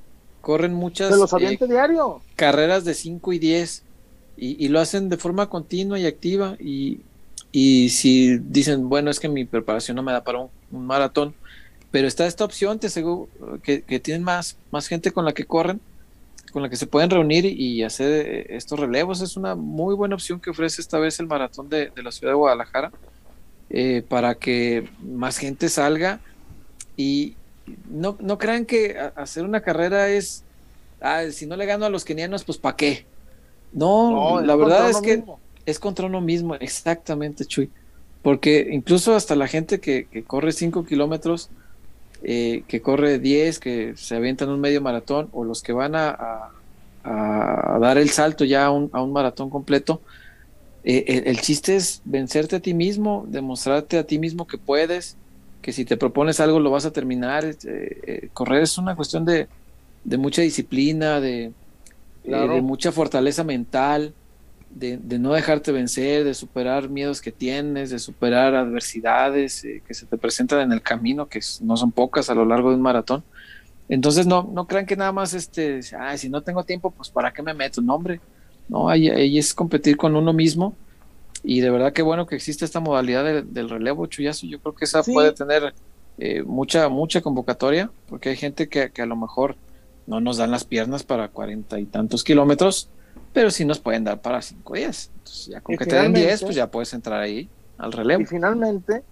corren 0.41 0.73
muchas 0.73 1.17
los 1.17 1.33
eh, 1.35 1.59
diario. 1.69 2.23
carreras 2.37 2.85
de 2.85 2.95
5 2.95 3.33
y 3.35 3.39
10 3.39 3.83
y, 4.37 4.65
y, 4.65 4.69
lo 4.69 4.81
hacen 4.81 5.09
de 5.09 5.17
forma 5.17 5.49
continua 5.49 5.99
y 5.99 6.07
activa 6.07 6.57
y, 6.61 7.01
y, 7.51 7.91
si 7.91 8.39
dicen, 8.39 8.89
bueno, 8.89 9.11
es 9.11 9.21
que 9.21 9.29
mi 9.29 9.45
preparación 9.45 9.97
no 9.97 10.03
me 10.03 10.13
da 10.13 10.23
para 10.23 10.39
un, 10.39 10.87
maratón, 10.87 11.35
pero 11.91 12.07
está 12.07 12.27
esta 12.27 12.45
opción, 12.45 12.79
te 12.79 12.89
aseguro 12.89 13.29
que, 13.63 13.83
que, 13.83 14.01
tienen 14.01 14.23
más, 14.23 14.57
más 14.71 14.89
gente 14.89 15.11
con 15.11 15.25
la 15.25 15.33
que 15.33 15.45
corren, 15.45 15.81
con 16.53 16.63
la 16.63 16.69
que 16.69 16.77
se 16.77 16.87
pueden 16.87 17.11
reunir 17.11 17.45
y, 17.45 17.83
hacer 17.83 18.27
eh, 18.27 18.47
estos 18.51 18.79
relevos. 18.79 19.21
Es 19.21 19.37
una 19.37 19.55
muy 19.55 19.95
buena 19.95 20.15
opción 20.15 20.41
que 20.41 20.51
ofrece 20.51 20.81
esta 20.81 20.99
vez 20.99 21.19
el 21.21 21.27
maratón 21.27 21.69
de, 21.69 21.91
de 21.95 22.03
la 22.03 22.13
ciudad 22.13 22.33
de 22.33 22.37
Guadalajara 22.37 22.93
eh, 23.71 24.03
para 24.09 24.35
que 24.35 24.89
más 25.03 25.37
gente 25.37 25.69
salga 25.69 26.21
y 26.97 27.37
no, 27.91 28.17
no 28.19 28.39
crean 28.39 28.65
que 28.65 28.97
hacer 29.15 29.45
una 29.45 29.61
carrera 29.61 30.09
es, 30.09 30.43
ah, 31.03 31.25
si 31.31 31.45
no 31.45 31.55
le 31.55 31.67
gano 31.67 31.85
a 31.85 31.91
los 31.91 32.07
kenianos, 32.07 32.45
pues 32.45 32.57
¿para 32.57 32.77
qué? 32.77 33.05
No, 33.75 34.41
la 34.41 34.57
verdad 34.57 34.89
es 34.89 35.03
que 35.03 35.23
es 35.67 35.79
contra 35.79 36.07
uno 36.07 36.23
mismo, 36.23 36.55
exactamente, 36.55 37.45
Chuy. 37.45 37.71
Porque 38.23 38.69
incluso 38.73 39.15
hasta 39.15 39.37
la 39.37 39.47
gente 39.47 39.81
que, 39.81 40.07
corre 40.27 40.53
5 40.53 40.87
kilómetros, 40.87 41.51
eh, 42.23 42.63
que 42.69 42.81
corre 42.81 43.19
10, 43.19 43.59
que 43.59 43.97
se 43.97 44.17
avientan 44.17 44.49
un 44.49 44.61
medio 44.61 44.81
maratón, 44.81 45.29
o 45.33 45.45
los 45.45 45.63
que 45.63 45.73
van 45.73 45.95
a, 45.95 46.51
a, 47.05 47.79
dar 47.81 47.99
el 47.99 48.11
salto 48.11 48.45
ya 48.45 48.67
a 48.67 48.71
un, 48.71 48.91
a 48.93 49.03
un 49.03 49.13
maratón 49.13 49.51
completo, 49.51 50.01
eh, 50.85 51.25
el, 51.27 51.41
chiste 51.41 51.77
es 51.77 52.01
vencerte 52.05 52.57
a 52.57 52.61
ti 52.61 52.73
mismo, 52.73 53.27
demostrarte 53.29 53.99
a 53.99 54.05
ti 54.05 54.19
mismo 54.19 54.47
que 54.47 54.59
puedes, 54.59 55.17
que 55.61 55.73
si 55.73 55.85
te 55.85 55.97
propones 55.97 56.41
algo 56.41 56.61
lo 56.61 56.71
vas 56.71 56.87
a 56.87 56.93
terminar. 56.93 57.45
Eh, 57.45 57.57
eh, 57.65 58.29
correr 58.33 58.63
es 58.63 58.79
una 58.79 58.97
cuestión 58.97 59.25
de, 59.25 59.49
mucha 60.17 60.43
disciplina, 60.43 61.21
de, 61.21 61.53
de, 62.25 62.63
mucha 62.63 62.93
fortaleza 62.93 63.45
mental, 63.45 64.15
de, 64.71 64.99
no 65.19 65.33
dejarte 65.33 65.73
vencer, 65.73 66.25
de 66.25 66.35
superar 66.35 66.89
miedos 66.89 67.21
que 67.21 67.33
tienes, 67.33 67.91
de 67.91 67.99
superar 67.99 68.55
adversidades 68.55 69.63
que 69.63 69.95
se 69.95 70.07
te 70.07 70.19
presentan 70.19 70.61
en 70.61 70.73
el 70.73 70.83
camino, 70.83 71.27
que 71.27 71.41
no 71.63 71.77
son 71.77 71.93
pocas 71.93 72.31
a 72.31 72.35
lo 72.35 72.45
largo 72.45 72.71
de 72.71 72.77
un 72.77 72.83
maratón. 72.83 73.25
Entonces 73.89 74.27
no, 74.27 74.49
no 74.53 74.67
crean 74.67 74.87
que 74.87 74.97
nada 74.97 75.13
más 75.13 75.35
este, 75.35 75.81
si 75.83 76.29
no 76.29 76.43
tengo 76.43 76.65
tiempo, 76.65 76.91
pues 76.91 77.09
para 77.11 77.33
qué 77.33 77.43
me 77.43 77.55
meto, 77.55 77.81
no 77.81 77.95
hombre 77.95 78.21
¿no? 78.69 78.89
Ahí, 78.89 79.39
es 79.39 79.55
competir 79.55 79.97
con 79.97 80.15
uno 80.15 80.33
mismo 80.33 80.77
y 81.43 81.61
de 81.61 81.71
verdad 81.71 81.93
que 81.93 82.03
bueno 82.03 82.27
que 82.27 82.37
existe 82.37 82.65
esta 82.65 82.81
modalidad 82.81 83.43
del 83.43 83.69
relevo 83.69 84.07
chuyazo. 84.07 84.47
Yo 84.47 84.61
creo 84.61 84.75
que 84.75 84.85
esa 84.85 85.03
puede 85.03 85.33
tener 85.33 85.75
eh, 86.19 86.43
mucha, 86.43 86.89
mucha 86.89 87.21
convocatoria 87.21 87.91
porque 88.09 88.31
hay 88.31 88.37
gente 88.37 88.69
que, 88.69 88.93
a 88.97 89.07
lo 89.07 89.17
mejor 89.17 89.57
no 90.07 90.21
nos 90.21 90.37
dan 90.37 90.51
las 90.51 90.65
piernas 90.65 91.03
para 91.03 91.29
cuarenta 91.29 91.79
y 91.79 91.87
tantos 91.87 92.25
kilómetros, 92.25 92.89
pero 93.33 93.51
sí 93.51 93.65
nos 93.65 93.79
pueden 93.79 94.05
dar 94.05 94.21
para 94.21 94.43
cinco 94.43 94.75
días. 94.75 95.11
Entonces 95.19 95.47
ya 95.47 95.61
con 95.61 95.77
que 95.77 95.87
te 95.87 95.97
den 95.97 96.13
diez, 96.13 96.43
pues 96.43 96.57
ya 96.57 96.71
puedes 96.71 96.93
entrar 96.95 97.21
ahí 97.21 97.49
al 97.79 97.93
relevo. 97.93 98.23
Y 98.23 98.27
finalmente, 98.27 99.03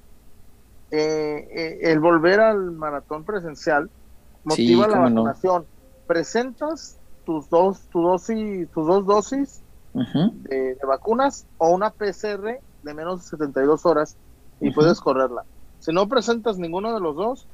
eh, 0.91 1.49
eh, 1.51 1.79
el 1.83 2.01
volver 2.01 2.41
al 2.41 2.73
maratón 2.73 3.25
presencial 3.25 3.91
motiva 4.45 4.89
la 4.89 4.99
vacunación. 4.99 5.67
Presentas 6.07 6.99
tus 7.25 7.51
dos, 7.51 7.81
tu 7.91 8.03
dosis, 8.03 8.69
tus 8.71 8.87
dos 8.87 9.05
dosis 9.05 9.63
de, 9.93 10.77
vacunas 10.87 11.47
o 11.59 11.71
una 11.71 11.91
PCR 11.91 12.61
de 12.83 12.95
menos 12.95 13.23
de 13.23 13.29
72 13.31 13.85
horas 13.87 14.17
y 14.61 14.71
puedes 14.71 15.01
correrla. 15.01 15.45
Si 15.81 15.93
no 15.93 16.09
presentas 16.09 16.59
ninguno 16.59 16.95
de 16.95 17.01
los 17.01 17.17
dos, 17.17 17.47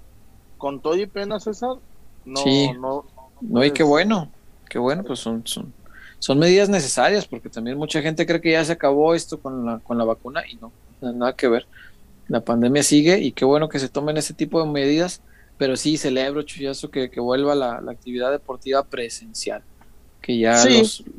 con 0.58 0.80
todo 0.80 0.96
y 0.96 1.06
pena, 1.06 1.40
César, 1.40 1.76
no, 2.24 2.40
no, 2.78 3.04
no, 3.40 3.64
y 3.64 3.70
qué 3.72 3.82
bueno, 3.82 4.28
qué 4.68 4.78
bueno, 4.78 5.02
pues 5.02 5.18
son, 5.18 5.44
son, 5.46 5.72
son 6.22 6.38
medidas 6.38 6.68
necesarias, 6.68 7.26
porque 7.26 7.48
también 7.48 7.76
mucha 7.76 8.00
gente 8.00 8.26
cree 8.26 8.40
que 8.40 8.52
ya 8.52 8.64
se 8.64 8.72
acabó 8.72 9.12
esto 9.14 9.40
con 9.40 9.66
la, 9.66 9.78
con 9.80 9.98
la 9.98 10.04
vacuna 10.04 10.42
y 10.48 10.54
no, 10.54 10.72
nada 11.00 11.34
que 11.34 11.48
ver. 11.48 11.66
La 12.28 12.40
pandemia 12.40 12.84
sigue 12.84 13.18
y 13.18 13.32
qué 13.32 13.44
bueno 13.44 13.68
que 13.68 13.80
se 13.80 13.88
tomen 13.88 14.16
ese 14.16 14.32
tipo 14.32 14.64
de 14.64 14.70
medidas 14.70 15.20
pero 15.62 15.76
sí 15.76 15.96
celebro, 15.96 16.42
Chuyazo, 16.42 16.90
que, 16.90 17.08
que 17.08 17.20
vuelva 17.20 17.54
la, 17.54 17.76
actividad 17.88 18.32
deportiva 18.32 18.82
presencial, 18.82 19.62
que 20.20 20.36
ya 20.36 20.60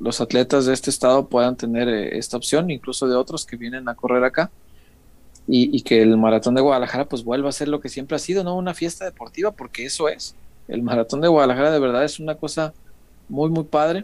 los, 0.01 0.19
atletas 0.19 0.65
de 0.65 0.73
este 0.73 0.89
estado 0.89 1.27
puedan 1.29 1.55
tener 1.55 1.87
eh, 1.87 2.17
esta 2.17 2.35
opción, 2.35 2.69
incluso 2.69 3.07
de 3.07 3.15
otros 3.15 3.45
que 3.45 3.55
vienen 3.55 3.87
a 3.87 3.95
correr 3.95 4.21
acá, 4.25 4.51
y, 5.47 5.81
que 5.83 6.01
el 6.01 6.17
maratón 6.17 6.55
de 6.55 6.61
Guadalajara 6.61 7.05
pues 7.05 7.23
vuelva 7.23 7.47
a 7.47 7.53
ser 7.53 7.69
lo 7.69 7.79
que 7.79 7.87
siempre 7.87 8.17
ha 8.17 8.19
sido, 8.19 8.43
¿no? 8.43 8.57
Una 8.57 8.73
fiesta 8.73 9.05
deportiva, 9.05 9.51
porque 9.51 9.85
eso 9.85 10.09
es. 10.09 10.35
El 10.67 10.83
maratón 10.83 11.21
de 11.21 11.29
Guadalajara 11.29 11.71
de 11.71 11.79
verdad 11.79 12.03
es 12.03 12.19
una 12.19 12.35
cosa 12.35 12.73
muy, 13.29 13.49
muy 13.49 13.63
padre. 13.63 14.03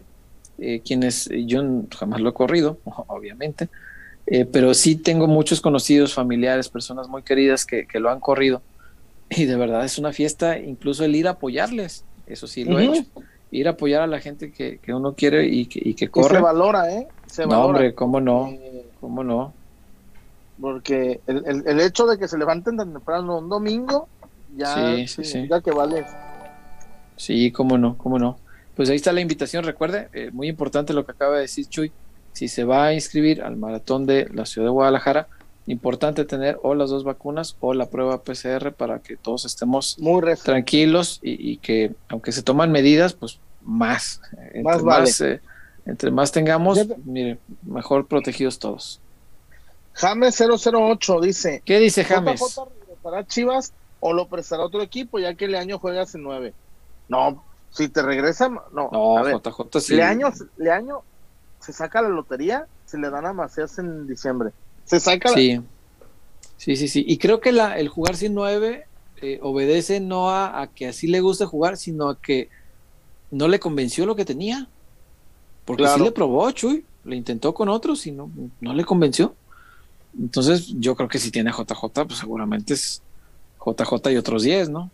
Eh, 0.62 0.82
quienes, 0.84 1.30
yo 1.46 1.62
jamás 1.98 2.20
lo 2.20 2.30
he 2.30 2.34
corrido, 2.34 2.80
obviamente, 3.08 3.70
eh, 4.28 4.46
pero 4.46 4.74
sí 4.74 4.96
tengo 4.96 5.28
muchos 5.28 5.62
conocidos, 5.62 6.14
familiares, 6.14 6.70
personas 6.70 7.08
muy 7.08 7.24
queridas 7.24 7.66
que, 7.66 7.88
que 7.88 8.00
lo 8.00 8.10
han 8.10 8.20
corrido 8.20 8.62
y 9.30 9.46
de 9.46 9.56
verdad 9.56 9.86
es 9.86 9.98
una 9.98 10.12
fiesta, 10.12 10.58
incluso 10.58 11.06
el 11.06 11.16
ir 11.16 11.28
a 11.28 11.32
apoyarles, 11.32 12.04
eso 12.26 12.48
sí 12.48 12.66
lo 12.66 12.80
he 12.80 12.86
hecho. 12.86 13.06
Ir 13.52 13.68
a 13.68 13.72
apoyar 13.72 14.02
a 14.02 14.08
la 14.08 14.20
gente 14.20 14.52
que, 14.52 14.80
uno 14.90 15.14
quiere 15.14 15.48
y 15.48 15.66
que, 15.66 15.80
y 15.84 15.94
que 15.96 16.10
corre. 16.10 16.36
se 16.36 16.42
valora, 16.42 16.92
¿eh? 16.92 17.08
Se 17.26 17.46
no, 17.46 17.66
hombre, 17.66 17.96
¿cómo 17.96 18.20
no? 18.20 18.50
Eh, 18.50 18.86
¿Cómo 19.00 19.24
no? 19.24 19.54
Porque 20.60 21.22
el, 21.26 21.64
el, 21.66 21.80
hecho 21.80 22.06
de 22.06 22.18
que 22.18 22.28
se 22.28 22.38
levanten 22.38 22.78
tan 22.78 22.92
temprano 22.92 23.40
un 23.40 23.50
domingo, 23.50 24.08
ya 24.56 24.96
sí, 25.08 25.24
sí, 25.24 25.50
que 25.64 25.72
vale. 25.72 26.06
Sí, 27.16 27.52
cómo 27.52 27.78
no, 27.78 27.98
cómo 27.98 28.20
no. 28.20 28.38
Pues 28.80 28.90
ahí 28.90 28.96
está 28.96 29.12
la 29.12 29.20
invitación, 29.20 29.66
recuerde, 29.66 30.08
eh, 30.14 30.30
muy 30.32 30.48
importante 30.48 30.94
lo 30.94 31.06
que 31.06 31.12
acaba 31.12 31.36
de 31.36 31.42
decir 31.42 31.68
Chuy, 31.68 31.92
si 32.32 32.48
se 32.48 32.64
va 32.64 32.86
a 32.86 32.94
inscribir 32.94 33.42
al 33.42 33.58
maratón 33.58 34.06
de 34.06 34.30
la 34.34 34.46
ciudad 34.46 34.68
de 34.68 34.72
Guadalajara, 34.72 35.28
importante 35.68 36.24
tener 36.24 36.58
o 36.64 36.74
las 36.76 36.90
dos 36.90 37.04
vacunas 37.04 37.58
o 37.60 37.74
la 37.74 37.90
prueba 37.90 38.24
PCR 38.24 38.72
para 38.72 39.00
que 39.00 39.18
todos 39.18 39.44
estemos 39.44 40.00
Muy 40.00 40.24
tranquilos 40.38 41.20
y, 41.22 41.58
que 41.58 41.94
aunque 42.08 42.32
se 42.32 42.42
toman 42.42 42.72
medidas, 42.72 43.12
pues 43.12 43.42
más, 43.64 44.22
entre 44.54 44.82
más, 44.82 45.20
eh, 45.20 45.42
entre 45.86 46.10
más 46.10 46.32
tengamos, 46.32 46.80
mire, 47.04 47.38
mejor 47.64 48.08
protegidos 48.08 48.60
todos. 48.60 49.02
James 49.92 50.42
008 50.42 51.20
dice, 51.20 51.62
¿qué 51.66 51.80
dice 51.80 52.06
James? 52.06 52.42
¿Para 53.04 53.28
Chivas 53.28 53.74
o 54.00 54.14
lo 54.14 54.30
prestará 54.30 54.64
otro 54.64 54.82
equipo 54.82 55.20
ya 55.20 55.34
que 55.34 55.44
el 55.44 55.56
año 55.56 55.80
juega 55.80 56.04
hace 56.04 56.18
nueve? 56.18 56.54
No, 57.10 57.44
si 57.72 57.90
te 57.90 58.02
regresa, 58.02 58.50
no. 58.50 58.90
No, 58.92 59.18
a 59.18 59.32
JJ 59.32 59.80
sí. 59.80 59.96
Leaño, 59.96 60.32
Leaño 60.58 61.02
se 61.60 61.74
saca 61.74 62.02
la 62.02 62.10
lotería, 62.10 62.68
se 62.86 62.98
le 62.98 63.10
dan 63.10 63.26
a 63.26 63.34
Macías 63.34 63.78
en 63.80 64.08
diciembre. 64.08 64.52
Se 64.86 65.00
saca. 65.00 65.30
Sí. 65.30 65.62
Sí, 66.58 66.76
sí, 66.76 66.88
sí. 66.88 67.06
Y 67.08 67.18
creo 67.18 67.40
que 67.40 67.52
la, 67.52 67.78
el 67.78 67.88
jugar 67.88 68.18
sin 68.18 68.34
nueve 68.34 68.86
eh, 69.22 69.40
obedece 69.42 70.00
no 70.00 70.30
a, 70.30 70.68
que 70.74 70.88
así 70.88 71.08
le 71.08 71.22
guste 71.22 71.46
jugar, 71.46 71.78
sino 71.78 72.10
a 72.10 72.20
que 72.20 72.50
no 73.32 73.48
le 73.48 73.60
convenció 73.60 74.06
lo 74.06 74.16
que 74.16 74.26
tenía. 74.26 74.68
Porque 75.66 75.88
sí 75.88 76.02
le 76.02 76.12
probó, 76.12 76.50
Chuy, 76.52 76.86
le 77.06 77.16
intentó 77.16 77.54
con 77.54 77.70
otros 77.70 78.08
y 78.08 78.12
no, 78.12 78.32
no 78.60 78.74
le 78.74 78.84
convenció. 78.84 79.36
Entonces, 80.18 80.68
yo 80.80 80.96
creo 80.96 81.08
que 81.08 81.20
si 81.20 81.32
tiene 81.32 81.52
JJ, 81.52 82.06
pues 82.08 82.20
seguramente 82.20 82.74
es 82.74 83.02
JJ 83.64 84.12
y 84.12 84.18
otros 84.18 84.44
10, 84.44 84.70
¿no? 84.70 84.90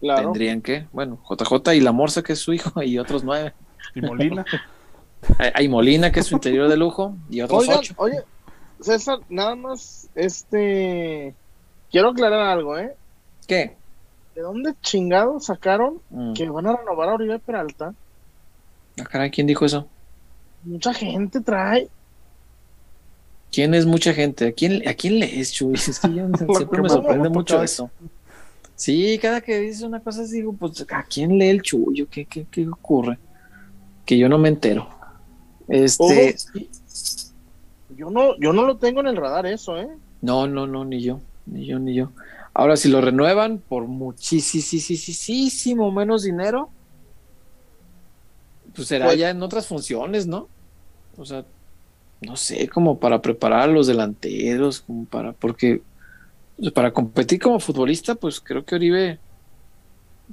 Claro. 0.00 0.22
Tendrían 0.22 0.62
que, 0.62 0.86
bueno, 0.92 1.20
JJ 1.28 1.74
y 1.74 1.80
la 1.80 1.92
Morsa, 1.92 2.22
que 2.22 2.32
es 2.32 2.38
su 2.38 2.52
hijo, 2.52 2.82
y 2.82 2.98
otros 2.98 3.22
nueve. 3.24 3.52
Y 3.94 4.00
Molina. 4.00 4.44
hay, 5.54 5.68
Molina, 5.68 6.10
que 6.10 6.20
es 6.20 6.26
su 6.26 6.34
interior 6.34 6.68
de 6.68 6.76
lujo, 6.76 7.16
y 7.28 7.42
otros 7.42 7.68
ocho. 7.68 7.94
Oye, 7.96 8.20
César, 8.80 9.18
nada 9.28 9.54
más, 9.54 10.08
este. 10.14 11.34
Quiero 11.90 12.10
aclarar 12.10 12.46
algo, 12.46 12.78
¿eh? 12.78 12.94
¿Qué? 13.46 13.76
¿De 14.34 14.42
dónde 14.42 14.74
chingados 14.80 15.46
sacaron 15.46 16.00
mm. 16.10 16.34
que 16.34 16.48
van 16.48 16.66
a 16.66 16.76
renovar 16.76 17.08
a 17.08 17.14
Oribe 17.14 17.38
Peralta? 17.40 17.94
Ah, 19.12 19.28
¿quién 19.28 19.46
dijo 19.46 19.64
eso? 19.64 19.88
Mucha 20.62 20.94
gente 20.94 21.40
trae. 21.40 21.88
¿Quién 23.50 23.74
es 23.74 23.86
mucha 23.86 24.14
gente? 24.14 24.48
¿A 24.48 24.52
quién, 24.52 24.86
a 24.86 24.94
quién 24.94 25.18
lees, 25.18 25.52
Chuy? 25.52 25.74
Es 25.74 25.98
que 25.98 26.14
yo 26.14 26.28
siempre 26.56 26.82
me 26.82 26.88
sorprende 26.88 27.28
mucho 27.28 27.62
eso. 27.62 27.90
Sí, 28.80 29.18
cada 29.20 29.42
que 29.42 29.58
dices 29.58 29.82
una 29.82 30.00
cosa 30.00 30.24
digo, 30.24 30.54
pues, 30.54 30.86
¿a 30.90 31.02
quién 31.02 31.36
lee 31.36 31.50
el 31.50 31.60
Chuyo? 31.60 32.08
¿Qué, 32.10 32.24
qué, 32.24 32.46
qué 32.50 32.66
ocurre? 32.66 33.18
Que 34.06 34.16
yo 34.16 34.26
no 34.26 34.38
me 34.38 34.48
entero. 34.48 34.88
Este. 35.68 36.34
yo 37.94 38.08
no, 38.08 38.38
yo 38.38 38.54
no 38.54 38.64
lo 38.64 38.78
tengo 38.78 39.00
en 39.00 39.08
el 39.08 39.18
radar 39.18 39.44
eso, 39.44 39.78
¿eh? 39.78 39.86
No, 40.22 40.46
no, 40.46 40.66
no, 40.66 40.86
ni 40.86 41.02
yo, 41.02 41.20
ni 41.44 41.66
yo, 41.66 41.78
ni 41.78 41.92
yo. 41.92 42.12
Ahora, 42.54 42.74
si 42.78 42.88
lo 42.88 43.02
renuevan 43.02 43.58
por 43.58 43.84
muchísimo 43.84 45.92
menos 45.92 46.22
dinero, 46.22 46.70
pues 48.74 48.88
será 48.88 49.08
pues 49.08 49.18
ya 49.18 49.28
en 49.28 49.42
otras 49.42 49.66
funciones, 49.66 50.26
¿no? 50.26 50.48
O 51.18 51.26
sea, 51.26 51.44
no 52.22 52.34
sé, 52.34 52.66
como 52.68 52.98
para 52.98 53.20
preparar 53.20 53.60
a 53.60 53.72
los 53.72 53.88
delanteros, 53.88 54.80
como 54.80 55.04
para, 55.04 55.34
porque 55.34 55.82
para 56.74 56.92
competir 56.92 57.40
como 57.40 57.58
futbolista, 57.60 58.14
pues 58.14 58.40
creo 58.40 58.64
que 58.64 58.74
Oribe, 58.74 59.18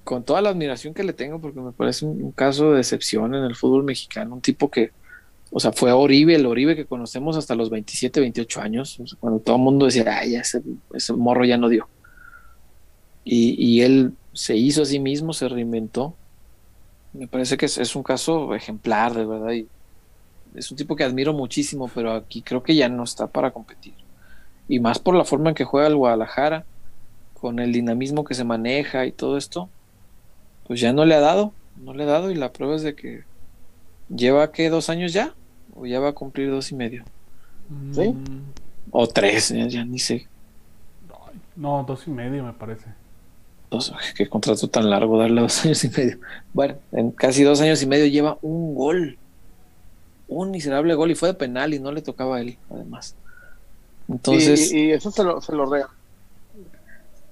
con 0.03 0.23
toda 0.23 0.41
la 0.41 0.49
admiración 0.49 0.93
que 0.93 1.03
le 1.03 1.13
tengo, 1.13 1.39
porque 1.39 1.59
me 1.59 1.71
parece 1.71 2.05
un, 2.05 2.31
caso 2.31 2.71
de 2.71 2.77
decepción 2.77 3.33
en 3.33 3.43
el 3.43 3.55
fútbol 3.55 3.83
mexicano, 3.83 4.35
un 4.35 4.41
tipo 4.41 4.69
que, 4.69 4.91
o 5.51 5.59
sea, 5.59 5.71
fue 5.71 5.91
Oribe, 5.91 6.35
el 6.35 6.45
Oribe 6.45 6.75
que 6.75 6.85
conocemos 6.85 7.37
hasta 7.37 7.55
los 7.55 7.69
27, 7.69 8.19
28 8.19 8.61
años, 8.61 9.01
cuando 9.19 9.39
todo 9.39 9.55
el 9.55 9.61
mundo 9.61 9.85
decía, 9.85 10.19
ay, 10.19 10.35
ese, 10.35 10.61
morro 11.13 11.45
ya 11.45 11.57
no 11.57 11.69
dio. 11.69 11.87
Y, 13.23 13.55
y, 13.57 13.81
él 13.81 14.13
se 14.33 14.55
hizo 14.55 14.83
a 14.83 14.85
sí 14.85 14.99
mismo, 14.99 15.33
se 15.33 15.49
reinventó. 15.49 16.15
Me 17.11 17.27
parece 17.27 17.57
que 17.57 17.65
es, 17.65 17.77
es 17.77 17.95
un 17.95 18.03
caso 18.03 18.55
ejemplar, 18.55 19.13
de 19.13 19.25
verdad, 19.25 19.51
y 19.51 19.67
es 20.55 20.71
un 20.71 20.77
tipo 20.77 20.95
que 20.95 21.03
admiro 21.03 21.33
muchísimo, 21.33 21.89
pero 21.93 22.13
aquí 22.13 22.41
creo 22.41 22.63
que 22.63 22.75
ya 22.75 22.89
no 22.89 23.03
está 23.03 23.27
para 23.27 23.51
competir. 23.51 23.93
Y 24.67 24.79
más 24.79 24.99
por 24.99 25.15
la 25.15 25.23
forma 25.23 25.49
en 25.49 25.55
que 25.55 25.63
juega 25.63 25.87
el 25.87 25.95
Guadalajara, 25.95 26.65
con 27.33 27.59
el 27.59 27.71
dinamismo 27.71 28.23
que 28.23 28.33
se 28.33 28.43
maneja 28.43 29.05
y 29.05 29.11
todo 29.11 29.37
esto, 29.37 29.69
pues 30.65 30.79
ya 30.79 30.91
no 30.93 31.05
le 31.05 31.15
ha 31.15 31.19
dado, 31.19 31.53
no 31.77 31.93
le 31.93 32.03
ha 32.03 32.07
dado 32.07 32.31
y 32.31 32.35
la 32.35 32.51
prueba 32.51 32.75
es 32.75 32.81
de 32.81 32.95
que 32.95 33.23
lleva 34.09 34.51
que 34.51 34.69
dos 34.69 34.89
años 34.89 35.13
ya, 35.13 35.33
o 35.75 35.85
ya 35.85 35.99
va 35.99 36.09
a 36.09 36.13
cumplir 36.13 36.49
dos 36.49 36.71
y 36.71 36.75
medio. 36.75 37.03
¿Sí? 37.91 38.13
O 38.91 39.07
tres, 39.07 39.49
ya, 39.49 39.83
ni 39.85 39.99
sé. 39.99 40.27
No, 41.55 41.83
dos 41.87 42.07
y 42.07 42.11
medio 42.11 42.43
me 42.43 42.53
parece. 42.53 42.85
Dos, 43.69 43.93
qué 44.15 44.27
contrato 44.27 44.67
tan 44.67 44.89
largo 44.89 45.17
darle 45.17 45.41
dos 45.41 45.63
años 45.65 45.83
y 45.83 45.89
medio. 45.89 46.19
Bueno, 46.53 46.75
en 46.91 47.11
casi 47.11 47.43
dos 47.43 47.61
años 47.61 47.81
y 47.81 47.85
medio 47.85 48.07
lleva 48.07 48.37
un 48.41 48.75
gol 48.75 49.17
un 50.27 50.51
miserable 50.51 50.93
gol 50.95 51.11
y 51.11 51.15
fue 51.15 51.29
de 51.29 51.33
penal 51.33 51.73
y 51.73 51.79
no 51.79 51.91
le 51.91 52.01
tocaba 52.01 52.37
a 52.37 52.41
él, 52.41 52.57
además. 52.69 53.15
Entonces. 54.07 54.71
Y, 54.71 54.91
eso 54.91 55.11
se 55.11 55.23
lo, 55.23 55.41
se 55.41 55.53
lo 55.53 55.65
rea. 55.65 55.87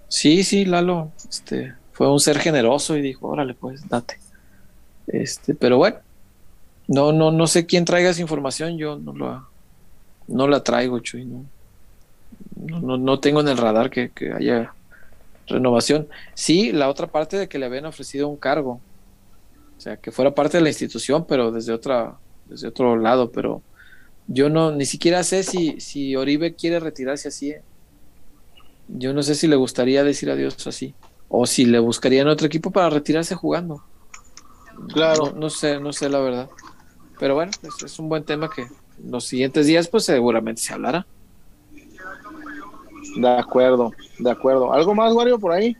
Sí, 0.07 0.43
sí, 0.43 0.65
Lalo, 0.65 1.11
este, 1.29 1.73
fue 1.91 2.11
un 2.11 2.19
ser 2.19 2.39
generoso 2.39 2.95
y 2.95 3.01
dijo, 3.01 3.27
órale, 3.27 3.53
pues, 3.53 3.87
date. 3.89 4.19
Este, 5.07 5.55
pero 5.55 5.77
bueno, 5.77 5.97
no, 6.87 7.11
no, 7.11 7.31
no 7.31 7.47
sé 7.47 7.65
quién 7.65 7.85
traiga 7.85 8.09
esa 8.09 8.21
información, 8.21 8.77
yo 8.77 8.97
no 8.97 9.13
la, 9.15 9.45
no 10.27 10.47
la 10.47 10.63
traigo, 10.63 10.99
Chuy, 10.99 11.25
no, 11.25 11.45
no, 12.55 12.97
no 12.97 13.19
tengo 13.19 13.41
en 13.41 13.47
el 13.47 13.57
radar 13.57 13.89
que, 13.89 14.09
que 14.09 14.31
haya 14.31 14.73
renovación. 15.47 16.07
Sí, 16.33 16.71
la 16.71 16.89
otra 16.89 17.07
parte 17.07 17.37
de 17.37 17.47
que 17.47 17.59
le 17.59 17.65
habían 17.65 17.85
ofrecido 17.85 18.27
un 18.27 18.37
cargo, 18.37 18.79
o 19.77 19.81
sea, 19.81 19.97
que 19.97 20.11
fuera 20.11 20.33
parte 20.33 20.57
de 20.57 20.63
la 20.63 20.69
institución, 20.69 21.25
pero 21.27 21.51
desde 21.51 21.73
otra 21.73 22.15
desde 22.47 22.67
otro 22.67 22.95
lado, 22.95 23.31
pero 23.31 23.61
yo 24.27 24.49
no, 24.49 24.71
ni 24.71 24.85
siquiera 24.85 25.23
sé 25.23 25.43
si, 25.43 25.79
si 25.79 26.15
Oribe 26.15 26.55
quiere 26.55 26.79
retirarse 26.79 27.27
así. 27.27 27.51
¿eh? 27.51 27.61
Yo 28.87 29.13
no 29.13 29.23
sé 29.23 29.35
si 29.35 29.47
le 29.47 29.55
gustaría 29.55 30.03
decir 30.03 30.29
adiós 30.29 30.65
así, 30.67 30.93
o 31.29 31.45
si 31.45 31.65
le 31.65 31.79
buscaría 31.79 32.21
en 32.21 32.27
otro 32.27 32.47
equipo 32.47 32.71
para 32.71 32.89
retirarse 32.89 33.35
jugando. 33.35 33.83
Claro. 34.93 35.33
No, 35.35 35.49
sé, 35.49 35.79
no 35.79 35.93
sé 35.93 36.09
la 36.09 36.19
verdad. 36.19 36.49
Pero 37.19 37.35
bueno, 37.35 37.51
es, 37.61 37.83
es 37.83 37.99
un 37.99 38.09
buen 38.09 38.23
tema 38.23 38.49
que 38.49 38.67
los 39.03 39.25
siguientes 39.25 39.67
días 39.67 39.87
pues 39.87 40.05
seguramente 40.05 40.61
se 40.61 40.73
hablará. 40.73 41.05
De 43.15 43.29
acuerdo, 43.29 43.91
de 44.19 44.29
acuerdo. 44.29 44.73
¿Algo 44.73 44.93
más, 44.93 45.13
Wario, 45.13 45.39
por 45.39 45.53
ahí? 45.53 45.77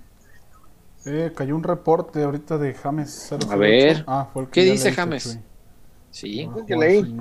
Eh, 1.05 1.31
cayó 1.35 1.55
un 1.55 1.63
reporte 1.63 2.23
ahorita 2.23 2.57
de 2.57 2.73
James. 2.73 3.31
A 3.49 3.55
ver, 3.55 4.03
ah, 4.07 4.29
¿qué 4.51 4.63
dice 4.63 4.91
James? 4.91 5.39
Sí, 6.11 6.49
que 6.65 6.75
leí. 6.75 7.15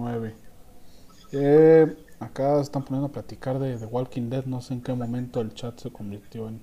Eh, 1.36 1.96
acá 2.20 2.60
están 2.60 2.84
poniendo 2.84 3.08
a 3.08 3.12
platicar 3.12 3.58
de 3.58 3.76
Walking 3.86 4.30
Dead. 4.30 4.44
No 4.44 4.60
sé 4.60 4.74
en 4.74 4.82
qué 4.82 4.92
momento 4.94 5.40
el 5.40 5.52
chat 5.52 5.78
se 5.78 5.90
convirtió 5.90 6.48
en, 6.48 6.62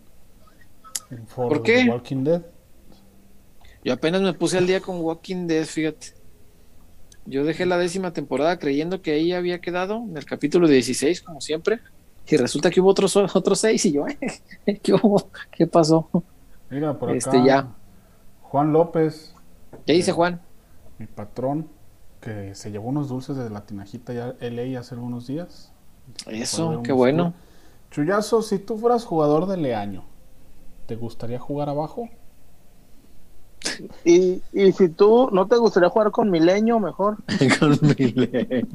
en 1.09 1.27
foro 1.27 1.49
¿Por 1.49 1.63
qué? 1.63 1.83
de 1.83 1.89
Walking 1.89 2.23
Dead. 2.23 2.41
Yo 3.83 3.93
apenas 3.93 4.21
me 4.21 4.33
puse 4.33 4.57
al 4.57 4.67
día 4.67 4.79
con 4.79 5.01
Walking 5.01 5.47
Dead, 5.47 5.65
fíjate. 5.65 6.13
Yo 7.25 7.43
dejé 7.43 7.65
la 7.65 7.77
décima 7.77 8.13
temporada 8.13 8.57
creyendo 8.57 9.01
que 9.01 9.11
ahí 9.11 9.33
había 9.33 9.59
quedado 9.59 9.97
en 9.97 10.17
el 10.17 10.25
capítulo 10.25 10.67
16, 10.67 11.21
como 11.21 11.41
siempre. 11.41 11.79
Y 12.27 12.37
resulta 12.37 12.69
que 12.69 12.79
hubo 12.79 12.89
otros 12.89 13.15
otros 13.35 13.59
seis 13.59 13.85
y 13.85 13.91
yo, 13.91 14.05
¿qué 14.83 14.93
hubo? 14.93 15.29
¿Qué 15.51 15.67
pasó? 15.67 16.09
Mira, 16.69 16.97
por 16.97 17.15
este, 17.15 17.29
acá. 17.29 17.37
Este, 17.37 17.47
ya. 17.47 17.75
Juan 18.43 18.71
López. 18.71 19.35
¿Qué 19.85 19.93
dice 19.93 20.11
Juan? 20.11 20.41
Mi 20.97 21.07
patrón 21.07 21.67
que 22.21 22.55
se 22.55 22.71
llevó 22.71 22.89
unos 22.89 23.09
dulces 23.09 23.35
de 23.35 23.49
la 23.49 23.65
tinajita 23.65 24.13
ya 24.13 24.35
LA 24.39 24.79
hace 24.79 24.95
algunos 24.95 25.27
días. 25.27 25.71
Eso, 26.27 26.81
qué 26.83 26.91
bueno. 26.91 27.33
Chuyazo, 27.89 28.41
si 28.41 28.59
tú 28.59 28.77
fueras 28.77 29.03
jugador 29.03 29.47
de 29.47 29.57
Leaño, 29.57 30.05
¿te 30.85 30.95
gustaría 30.95 31.39
jugar 31.39 31.67
abajo? 31.67 32.09
Y, 34.05 34.41
y 34.53 34.71
si 34.71 34.89
tú 34.89 35.29
no 35.31 35.47
te 35.47 35.57
gustaría 35.57 35.89
jugar 35.89 36.11
con 36.11 36.29
Milenio, 36.29 36.79
mejor. 36.79 37.17
con 37.59 37.77
Milenio. 37.81 38.67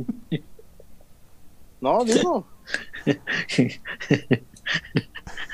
No, 1.81 2.05
digo. 2.05 2.47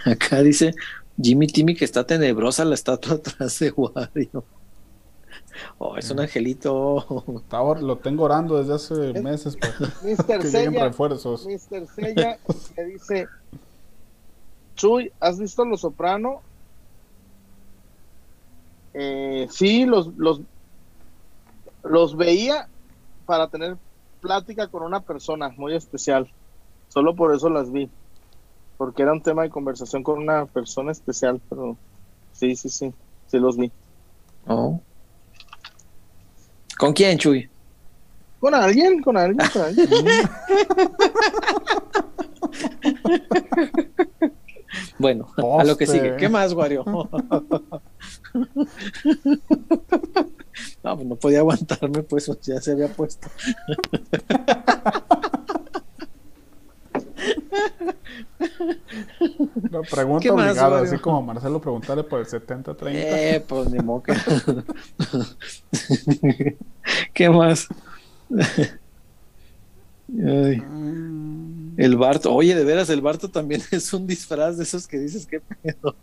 Acá 0.05 0.43
dice 0.43 0.75
Jimmy 1.21 1.47
Timmy 1.47 1.75
que 1.75 1.85
está 1.85 2.07
tenebrosa 2.07 2.65
la 2.65 2.75
estatua 2.75 3.15
atrás 3.17 3.59
de 3.59 3.71
Wario. 3.71 4.45
Oh, 5.79 5.97
es 5.97 6.11
un 6.11 6.21
angelito. 6.21 7.27
Lo 7.81 7.99
tengo 7.99 8.25
orando 8.25 8.59
desde 8.59 8.75
hace 8.75 9.21
meses 9.21 9.57
para 9.57 10.39
que 10.41 10.49
lleguen 10.49 10.75
refuerzos. 10.75 11.47
Mr. 11.47 11.87
Sella 11.87 12.39
le 12.77 12.85
dice: 12.87 13.29
Chuy, 14.77 15.13
¿has 15.21 15.39
visto 15.39 15.65
Los 15.65 15.81
Soprano? 15.81 16.43
Eh, 18.95 19.47
sí, 19.51 19.87
los, 19.87 20.09
los, 20.17 20.41
los 21.83 22.17
veía 22.17 22.69
para 23.27 23.49
tener 23.49 23.77
plática 24.21 24.69
con 24.69 24.83
una 24.83 25.01
persona 25.01 25.51
muy 25.57 25.75
especial. 25.75 26.31
Solo 26.89 27.15
por 27.15 27.35
eso 27.35 27.49
las 27.49 27.71
vi. 27.71 27.91
Porque 28.77 29.03
era 29.03 29.13
un 29.13 29.23
tema 29.23 29.43
de 29.43 29.51
conversación 29.51 30.03
con 30.03 30.19
una 30.19 30.47
persona 30.47 30.93
especial, 30.93 31.41
pero 31.49 31.77
sí, 32.33 32.57
sí, 32.57 32.69
sí, 32.69 32.93
sí 33.29 33.39
los 33.39 33.57
vi. 33.57 33.71
Oh. 34.47 34.81
¿Con 36.83 36.93
quién, 36.95 37.17
Chuy? 37.17 37.49
Con 38.41 38.57
alguien, 38.57 39.01
con 39.03 39.17
alguien, 39.17 39.49
con 39.53 39.63
alguien. 39.63 39.89
bueno, 44.99 45.29
a 45.61 45.63
lo 45.63 45.77
que 45.77 45.87
sigue. 45.87 46.17
¿Qué 46.17 46.29
más, 46.29 46.53
Wario? 46.55 46.85
no, 50.83 50.97
pues 50.97 51.07
no 51.07 51.15
podía 51.15 51.39
aguantarme, 51.39 52.03
pues 52.03 52.29
ya 52.43 52.61
se 52.61 52.73
había 52.73 52.89
puesto. 52.89 53.29
No, 59.71 59.83
pregunta 59.83 60.33
obligada, 60.33 60.81
así 60.81 60.99
como 60.99 61.23
Marcelo 61.23 61.61
preguntarle 61.61 62.05
por 62.05 62.21
el 62.21 62.27
70-30. 62.27 62.91
Eh, 62.95 63.45
pues 63.47 63.71
ni 63.71 63.79
modo 63.79 64.03
¿Qué 67.15 67.31
más? 67.31 67.69
El 71.77 71.97
Barto, 71.97 72.35
oye, 72.35 72.55
de 72.55 72.65
veras, 72.65 72.91
el 72.91 73.01
Barto 73.01 73.31
también 73.31 73.63
es 73.71 73.93
un 73.93 74.07
disfraz 74.07 74.57
de 74.57 74.65
esos 74.65 74.87
que 74.87 74.99
dices, 74.99 75.27
¿qué 75.27 75.41
pedo? 75.41 75.97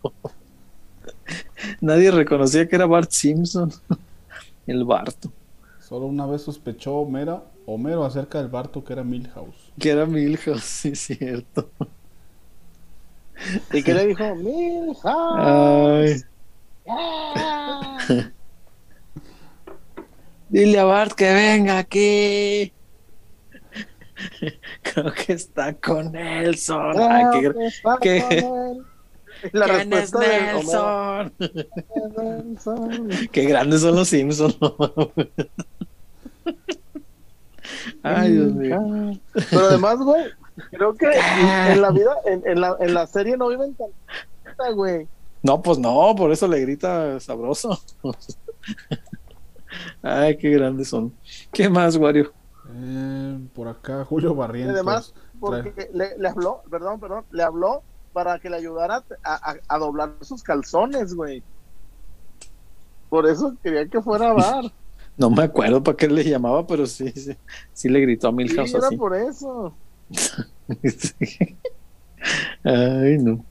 Nadie 1.80 2.10
reconocía 2.10 2.68
que 2.68 2.76
era 2.76 2.86
Bart 2.86 3.10
Simpson. 3.10 3.72
El 4.66 4.84
Barto. 4.84 5.32
Solo 5.80 6.06
una 6.06 6.26
vez 6.26 6.42
sospechó 6.42 6.94
Homero, 6.96 7.44
Homero 7.66 8.04
acerca 8.04 8.38
del 8.38 8.48
Barto 8.48 8.84
que 8.84 8.92
era 8.92 9.02
Milhouse. 9.02 9.69
Que 9.80 9.90
era 9.90 10.06
Milhouse, 10.06 10.62
sí, 10.64 10.94
cierto. 10.94 11.70
¿Y 13.72 13.82
qué 13.82 13.94
le 13.94 14.06
dijo? 14.08 14.34
Milhouse. 14.36 16.26
Dile 20.50 20.78
a 20.78 20.84
Bart 20.84 21.12
que 21.12 21.32
venga 21.32 21.78
aquí. 21.78 22.72
Creo 24.82 25.12
que 25.12 25.32
está 25.32 25.72
con 25.74 26.12
Nelson. 26.12 26.98
Ay, 26.98 27.24
qué, 28.02 28.34
La 29.52 29.66
¿Quién 29.66 29.92
es 29.94 30.12
Nelson? 30.12 31.32
Qué 33.32 33.44
grandes 33.44 33.80
son 33.80 33.96
los 33.96 34.08
Simpsons. 34.08 34.58
Ay, 38.02 38.32
Dios 38.32 38.52
mío. 38.52 39.20
Pero 39.50 39.66
además, 39.66 39.98
güey, 39.98 40.24
creo 40.70 40.94
que 40.94 41.06
en 41.68 41.80
la 41.80 41.90
vida, 41.90 42.14
en, 42.26 42.60
la, 42.60 42.76
en 42.80 42.94
la 42.94 43.06
serie 43.06 43.36
no 43.36 43.48
viven 43.48 43.74
tan, 43.74 44.74
güey. 44.74 45.08
No, 45.42 45.62
pues 45.62 45.78
no, 45.78 46.14
por 46.16 46.32
eso 46.32 46.46
le 46.48 46.60
grita 46.60 47.18
sabroso. 47.20 47.78
Ay, 50.02 50.36
qué 50.36 50.50
grandes 50.50 50.88
son. 50.88 51.14
¿Qué 51.52 51.68
más, 51.68 51.96
Wario? 51.96 52.32
Eh, 52.74 53.38
por 53.54 53.68
acá, 53.68 54.04
Julio 54.04 54.34
Barrientos. 54.34 54.74
además, 54.74 55.14
porque 55.38 55.88
le, 55.92 56.16
le, 56.18 56.28
habló, 56.28 56.62
perdón, 56.70 57.00
perdón, 57.00 57.24
le 57.30 57.42
habló 57.42 57.82
para 58.12 58.38
que 58.38 58.50
le 58.50 58.56
ayudara 58.56 59.04
a, 59.24 59.78
doblar 59.78 60.14
sus 60.20 60.42
calzones, 60.42 61.14
güey. 61.14 61.42
Por 63.08 63.26
eso 63.26 63.54
quería 63.62 63.86
que 63.88 64.00
fuera 64.02 64.30
a 64.30 64.32
bar. 64.34 64.64
No 65.20 65.30
me 65.30 65.42
acuerdo 65.42 65.82
para 65.82 65.96
qué 65.96 66.08
le 66.08 66.24
llamaba, 66.24 66.66
pero 66.66 66.86
sí, 66.86 67.12
sí, 67.12 67.36
sí 67.74 67.88
le 67.90 68.00
gritó 68.00 68.28
a 68.28 68.32
Milhouse 68.32 68.70
sí, 68.70 68.76
era 68.76 68.88
por 68.90 69.14
eso. 69.14 69.74
Ay, 72.64 73.18
no. 73.18 73.44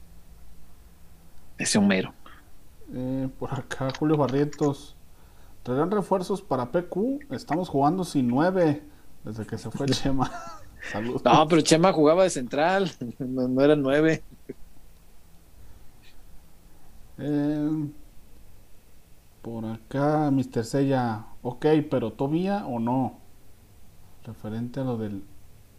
Ese 1.59 1.77
Homero. 1.77 2.11
Eh, 2.93 3.29
por 3.37 3.53
acá, 3.53 3.89
Julio 3.97 4.17
Barrientos. 4.17 4.95
¿Traerán 5.61 5.91
refuerzos 5.91 6.41
para 6.41 6.71
PQ? 6.71 7.27
Estamos 7.29 7.69
jugando 7.69 8.03
sin 8.03 8.27
nueve 8.27 8.81
desde 9.23 9.45
que 9.45 9.59
se 9.59 9.69
fue 9.69 9.85
Chema. 9.87 10.31
Saludos. 10.91 11.23
No, 11.23 11.47
pero 11.47 11.61
Chema 11.61 11.93
jugaba 11.93 12.23
de 12.23 12.31
central, 12.31 12.91
no, 13.19 13.47
no 13.47 13.61
era 13.61 13.75
nueve. 13.75 14.23
Eh, 17.19 17.89
por 19.43 19.65
acá, 19.65 20.31
Mr. 20.31 20.63
Sella, 20.63 21.28
ok, 21.41 21.65
pero 21.89 22.13
¿todavía 22.13 22.65
o 22.65 22.79
no? 22.79 23.19
Referente 24.23 24.79
a 24.79 24.83
lo 24.83 24.97
del. 24.97 25.23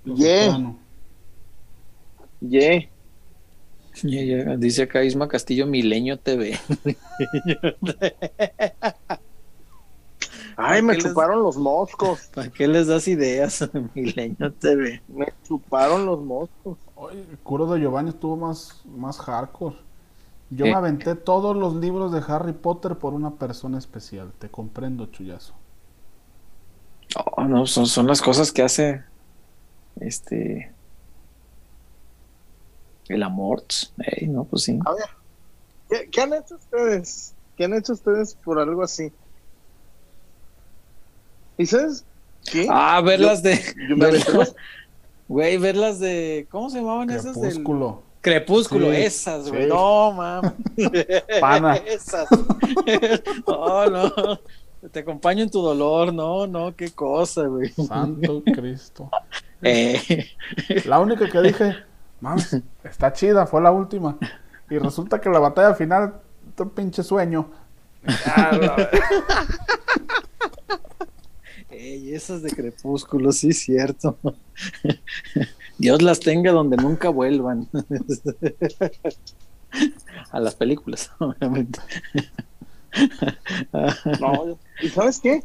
Yeah. 0.04 0.74
Yeah. 2.40 2.88
Yeah, 4.02 4.56
Dice 4.56 4.82
acá 4.82 5.04
Isma 5.04 5.28
Castillo 5.28 5.66
Milenio 5.66 6.18
TV. 6.18 6.58
Ay, 10.56 10.82
me 10.82 10.98
chuparon 10.98 11.42
los 11.42 11.56
moscos. 11.56 12.30
¿Para 12.34 12.50
qué 12.50 12.68
les 12.68 12.86
das 12.86 13.08
ideas 13.08 13.68
Milenio 13.94 14.52
TV? 14.52 15.02
Me 15.08 15.26
chuparon 15.46 16.06
los 16.06 16.20
moscos. 16.20 16.78
Oye, 16.94 17.24
el 17.30 17.38
curo 17.38 17.66
de 17.66 17.80
Giovanni 17.80 18.10
estuvo 18.10 18.36
más, 18.36 18.82
más 18.86 19.18
hardcore. 19.18 19.76
Yo 20.50 20.66
me 20.66 20.74
aventé 20.74 21.14
todos 21.14 21.56
los 21.56 21.76
libros 21.76 22.12
de 22.12 22.22
Harry 22.26 22.52
Potter 22.52 22.96
por 22.96 23.14
una 23.14 23.36
persona 23.36 23.78
especial. 23.78 24.32
Te 24.38 24.48
comprendo, 24.48 25.06
chullazo. 25.06 25.54
Oh, 27.36 27.44
no, 27.44 27.66
son, 27.66 27.86
son 27.86 28.06
las 28.08 28.20
cosas 28.20 28.50
que 28.50 28.62
hace 28.62 29.04
este 30.00 30.72
el 33.08 33.22
amor. 33.22 33.62
no, 34.26 34.44
pues 34.44 34.64
sí. 34.64 34.78
A 34.84 34.94
ver, 34.94 36.08
¿qué, 36.10 36.20
han 36.20 36.32
hecho 36.32 36.56
ustedes? 36.56 37.34
¿Qué 37.56 37.64
han 37.64 37.74
hecho 37.74 37.92
ustedes 37.92 38.34
por 38.34 38.58
algo 38.58 38.82
así? 38.82 39.12
¿Y 41.58 41.66
sabes 41.66 42.04
qué? 42.50 42.66
Ah, 42.70 43.00
verlas 43.00 43.42
de. 43.42 43.60
Güey, 45.28 45.58
verlas 45.58 46.00
de. 46.00 46.48
¿Cómo 46.50 46.70
se 46.70 46.78
llamaban 46.78 47.08
esas? 47.10 47.38
Crepúsculo. 47.38 48.02
Crepúsculo, 48.20 48.92
esas, 48.92 49.48
güey. 49.48 49.66
No, 49.66 50.12
mames. 50.12 50.52
Pana. 51.40 51.76
esas. 51.86 52.28
oh, 53.46 53.86
no. 53.86 54.40
Te 54.90 55.00
acompaño 55.00 55.42
en 55.42 55.50
tu 55.50 55.60
dolor, 55.60 56.12
no, 56.12 56.46
no, 56.46 56.74
qué 56.74 56.90
cosa, 56.90 57.46
güey. 57.46 57.70
Santo 57.70 58.42
Cristo. 58.44 59.10
Eh. 59.62 60.26
La 60.86 60.98
única 61.00 61.28
que 61.28 61.40
dije, 61.42 61.76
mames, 62.20 62.56
está 62.82 63.12
chida, 63.12 63.46
fue 63.46 63.60
la 63.60 63.72
última. 63.72 64.16
Y 64.70 64.78
resulta 64.78 65.20
que 65.20 65.28
la 65.28 65.38
batalla 65.38 65.74
final, 65.74 66.14
un 66.58 66.70
pinche 66.70 67.02
sueño. 67.02 67.50
Ey, 71.68 72.14
esas 72.14 72.42
de 72.42 72.50
crepúsculo, 72.50 73.32
sí, 73.32 73.52
cierto. 73.52 74.16
Dios 75.80 76.02
las 76.02 76.20
tenga 76.20 76.52
donde 76.52 76.76
nunca 76.76 77.08
vuelvan. 77.08 77.66
A 80.30 80.38
las 80.38 80.54
películas, 80.54 81.10
obviamente. 81.18 81.80
No, 84.20 84.58
¿y 84.82 84.90
sabes 84.90 85.18
qué? 85.20 85.42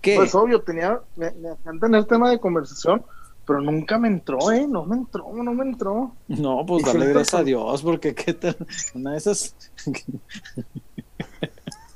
¿Qué? 0.00 0.16
Pues 0.16 0.34
obvio, 0.34 0.62
tenía, 0.62 1.00
me, 1.16 1.32
me 1.32 1.54
tener 1.78 2.06
tema 2.06 2.30
de 2.30 2.40
conversación, 2.40 3.04
pero 3.46 3.60
nunca 3.60 3.98
me 3.98 4.08
entró, 4.08 4.50
¿eh? 4.50 4.66
No 4.66 4.86
me 4.86 4.96
entró, 4.96 5.30
no 5.34 5.52
me 5.52 5.64
entró. 5.64 6.14
No, 6.28 6.64
pues 6.64 6.82
dale 6.84 7.08
gracias 7.08 7.40
a 7.40 7.44
Dios, 7.44 7.82
porque 7.82 8.14
qué 8.14 8.32
tal, 8.32 8.56
una 8.94 9.10
de 9.12 9.18
esas... 9.18 9.54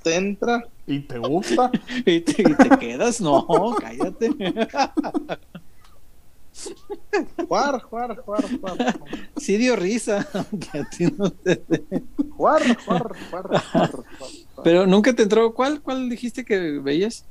te 0.02 0.14
entra. 0.14 0.62
¿Y 0.86 1.00
te 1.00 1.18
gusta? 1.18 1.70
¿Y 2.04 2.20
te, 2.20 2.42
y 2.42 2.54
te 2.54 2.68
quedas? 2.78 3.22
No, 3.22 3.46
cállate. 3.80 4.28
Juar, 7.48 7.80
juar, 7.82 8.16
juar, 8.18 8.44
juar. 8.60 9.00
Sí 9.36 9.56
dio 9.56 9.76
risa, 9.76 10.26
aunque 10.34 10.78
a 10.78 10.84
ti 10.88 11.06
no 11.16 11.30
te... 11.30 11.62
Juar, 12.36 12.62
juar, 12.84 13.16
juar, 13.30 13.62
juar, 13.72 13.90
Pero 14.64 14.86
nunca 14.86 15.12
te 15.14 15.22
entró, 15.22 15.54
¿cuál, 15.54 15.80
cuál 15.80 16.08
dijiste 16.08 16.44
que 16.44 16.78
veías? 16.80 17.24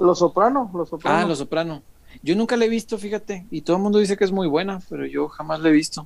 Los 0.00 0.18
Soprano, 0.18 0.70
Los 0.74 0.88
Soprano. 0.88 1.18
Ah, 1.18 1.26
Los 1.26 1.38
Soprano. 1.38 1.82
Yo 2.22 2.34
nunca 2.36 2.56
la 2.56 2.64
he 2.64 2.68
visto, 2.68 2.98
fíjate, 2.98 3.46
y 3.50 3.62
todo 3.62 3.76
el 3.76 3.82
mundo 3.82 3.98
dice 3.98 4.16
que 4.16 4.24
es 4.24 4.32
muy 4.32 4.48
buena, 4.48 4.80
pero 4.88 5.06
yo 5.06 5.28
jamás 5.28 5.60
la 5.60 5.68
he 5.68 5.72
visto. 5.72 6.04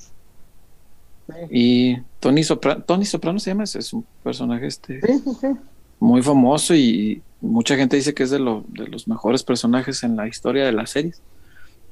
Y 1.50 1.96
Tony 2.18 2.42
Soprano, 2.42 2.82
Tony 2.82 3.04
Soprano 3.04 3.38
se 3.38 3.50
llama, 3.50 3.64
es 3.64 3.92
un 3.92 4.04
personaje 4.22 4.66
este 4.66 5.00
muy 6.00 6.22
famoso 6.22 6.74
y 6.74 7.22
mucha 7.40 7.76
gente 7.76 7.96
dice 7.96 8.14
que 8.14 8.24
es 8.24 8.30
de, 8.30 8.38
lo, 8.38 8.64
de 8.68 8.88
los 8.88 9.06
mejores 9.06 9.44
personajes 9.44 10.02
en 10.02 10.16
la 10.16 10.26
historia 10.26 10.64
de 10.64 10.72
las 10.72 10.90
series. 10.90 11.20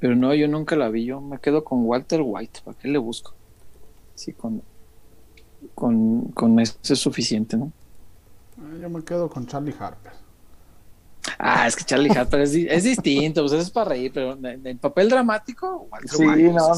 Pero 0.00 0.14
no, 0.14 0.34
yo 0.34 0.48
nunca 0.48 0.76
la 0.76 0.88
vi. 0.88 1.04
Yo 1.04 1.20
me 1.20 1.38
quedo 1.38 1.64
con 1.64 1.84
Walter 1.84 2.20
White. 2.22 2.60
¿Para 2.64 2.78
qué 2.78 2.88
le 2.88 2.98
busco? 2.98 3.34
Sí, 4.14 4.32
con, 4.32 4.62
con, 5.74 6.26
con 6.32 6.58
eso 6.60 6.78
es 6.82 6.98
suficiente, 6.98 7.56
¿no? 7.56 7.72
Ah, 8.60 8.76
yo 8.80 8.90
me 8.90 9.02
quedo 9.02 9.28
con 9.28 9.46
Charlie 9.46 9.74
Harper. 9.78 10.12
Ah, 11.38 11.66
es 11.66 11.76
que 11.76 11.84
Charlie 11.84 12.10
Harper 12.10 12.40
es, 12.40 12.54
es 12.54 12.84
distinto, 12.84 13.42
pues 13.42 13.52
eso 13.52 13.62
es 13.62 13.70
para 13.70 13.90
reír, 13.90 14.10
pero 14.12 14.32
en 14.32 14.66
el 14.66 14.78
papel 14.78 15.08
dramático, 15.08 15.88
Walter 15.90 16.10
sí, 16.10 16.26
White. 16.26 16.52
No, 16.52 16.72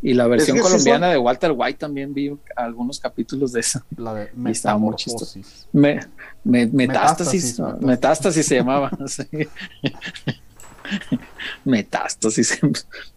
y 0.00 0.14
la 0.14 0.28
versión 0.28 0.58
colombiana 0.58 1.08
de 1.08 1.18
Walter 1.18 1.52
White 1.54 1.78
también 1.78 2.14
vi 2.14 2.36
algunos 2.54 3.00
capítulos 3.00 3.52
de 3.52 3.60
eso. 3.60 3.82
La 3.96 4.14
de 4.14 4.30
Metamorfosis. 4.34 5.66
Me, 5.72 6.00
me, 6.44 6.66
metástasis, 6.66 7.58
metástasis, 7.58 7.80
metástasis, 7.80 8.46
se 8.46 8.54
llamaba. 8.56 8.90
Metástasis 11.64 12.48
se, 12.48 12.60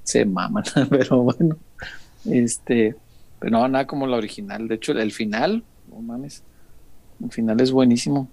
se 0.03 0.25
maman, 0.25 0.63
pero 0.89 1.23
bueno, 1.23 1.57
este, 2.25 2.95
pero 3.39 3.51
no, 3.51 3.67
nada 3.67 3.87
como 3.87 4.07
la 4.07 4.17
original. 4.17 4.67
De 4.67 4.75
hecho, 4.75 4.91
el 4.93 5.11
final, 5.11 5.63
no 5.89 6.01
mames, 6.01 6.43
el 7.23 7.31
final 7.31 7.59
es 7.61 7.71
buenísimo. 7.71 8.29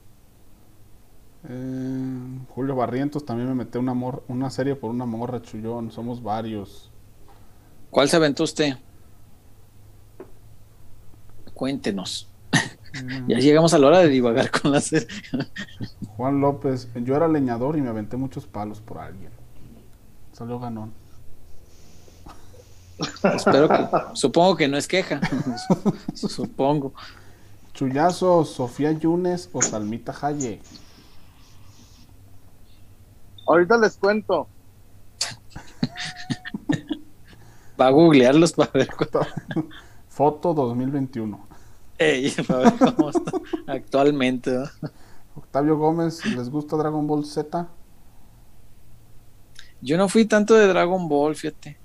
Eh, 1.48 2.39
Julio 2.55 2.74
Barrientos 2.74 3.24
también 3.24 3.48
me 3.48 3.55
metió 3.55 3.81
una, 3.81 3.93
amor, 3.93 4.24
una 4.28 4.51
serie 4.51 4.74
por 4.74 4.90
una 4.90 5.06
morra 5.06 5.40
chullón. 5.43 5.90
Somos 5.90 6.23
varios. 6.23 6.90
¿Cuál 7.90 8.09
se 8.09 8.16
aventó 8.16 8.44
usted? 8.44 8.74
Cuéntenos. 11.55 12.27
Ya 13.27 13.39
llegamos 13.39 13.75
a 13.75 13.79
la 13.79 13.87
hora 13.87 13.99
de 13.99 14.09
divagar 14.09 14.51
con 14.51 14.73
la 14.73 14.81
serie. 14.81 15.09
Juan 16.16 16.41
López, 16.41 16.89
yo 16.95 17.16
era 17.16 17.29
leñador 17.29 17.77
y 17.77 17.81
me 17.81 17.89
aventé 17.89 18.16
muchos 18.16 18.47
palos 18.47 18.81
por 18.81 18.99
alguien. 18.99 19.31
Salió 20.33 20.59
ganón. 20.59 20.93
Espero 23.35 23.69
que, 23.69 23.89
supongo 24.15 24.57
que 24.57 24.69
no 24.69 24.77
es 24.77 24.89
queja. 24.89 25.20
supongo. 26.15 26.93
Chuyazo, 27.73 28.45
Sofía 28.45 28.93
Yunes 28.93 29.51
o 29.53 29.62
Salmita 29.62 30.12
Haye. 30.20 30.61
Ahorita 33.47 33.79
les 33.79 33.97
cuento. 33.97 34.49
Va 37.81 37.87
a 37.87 37.91
googlearlos 37.91 38.53
para 38.53 38.70
ver. 38.73 38.89
Foto 40.09 40.53
2021. 40.53 41.48
Ey, 41.99 42.31
para 42.47 42.70
ver 42.70 42.95
cómo 42.95 43.11
está 43.11 43.33
actualmente. 43.66 44.57
Octavio 45.35 45.77
Gómez, 45.77 46.25
¿les 46.25 46.49
gusta 46.49 46.77
Dragon 46.77 47.07
Ball 47.07 47.25
Z? 47.25 47.69
Yo 49.81 49.97
no 49.97 50.09
fui 50.09 50.25
tanto 50.25 50.55
de 50.55 50.66
Dragon 50.66 51.09
Ball, 51.09 51.35
fíjate. 51.35 51.77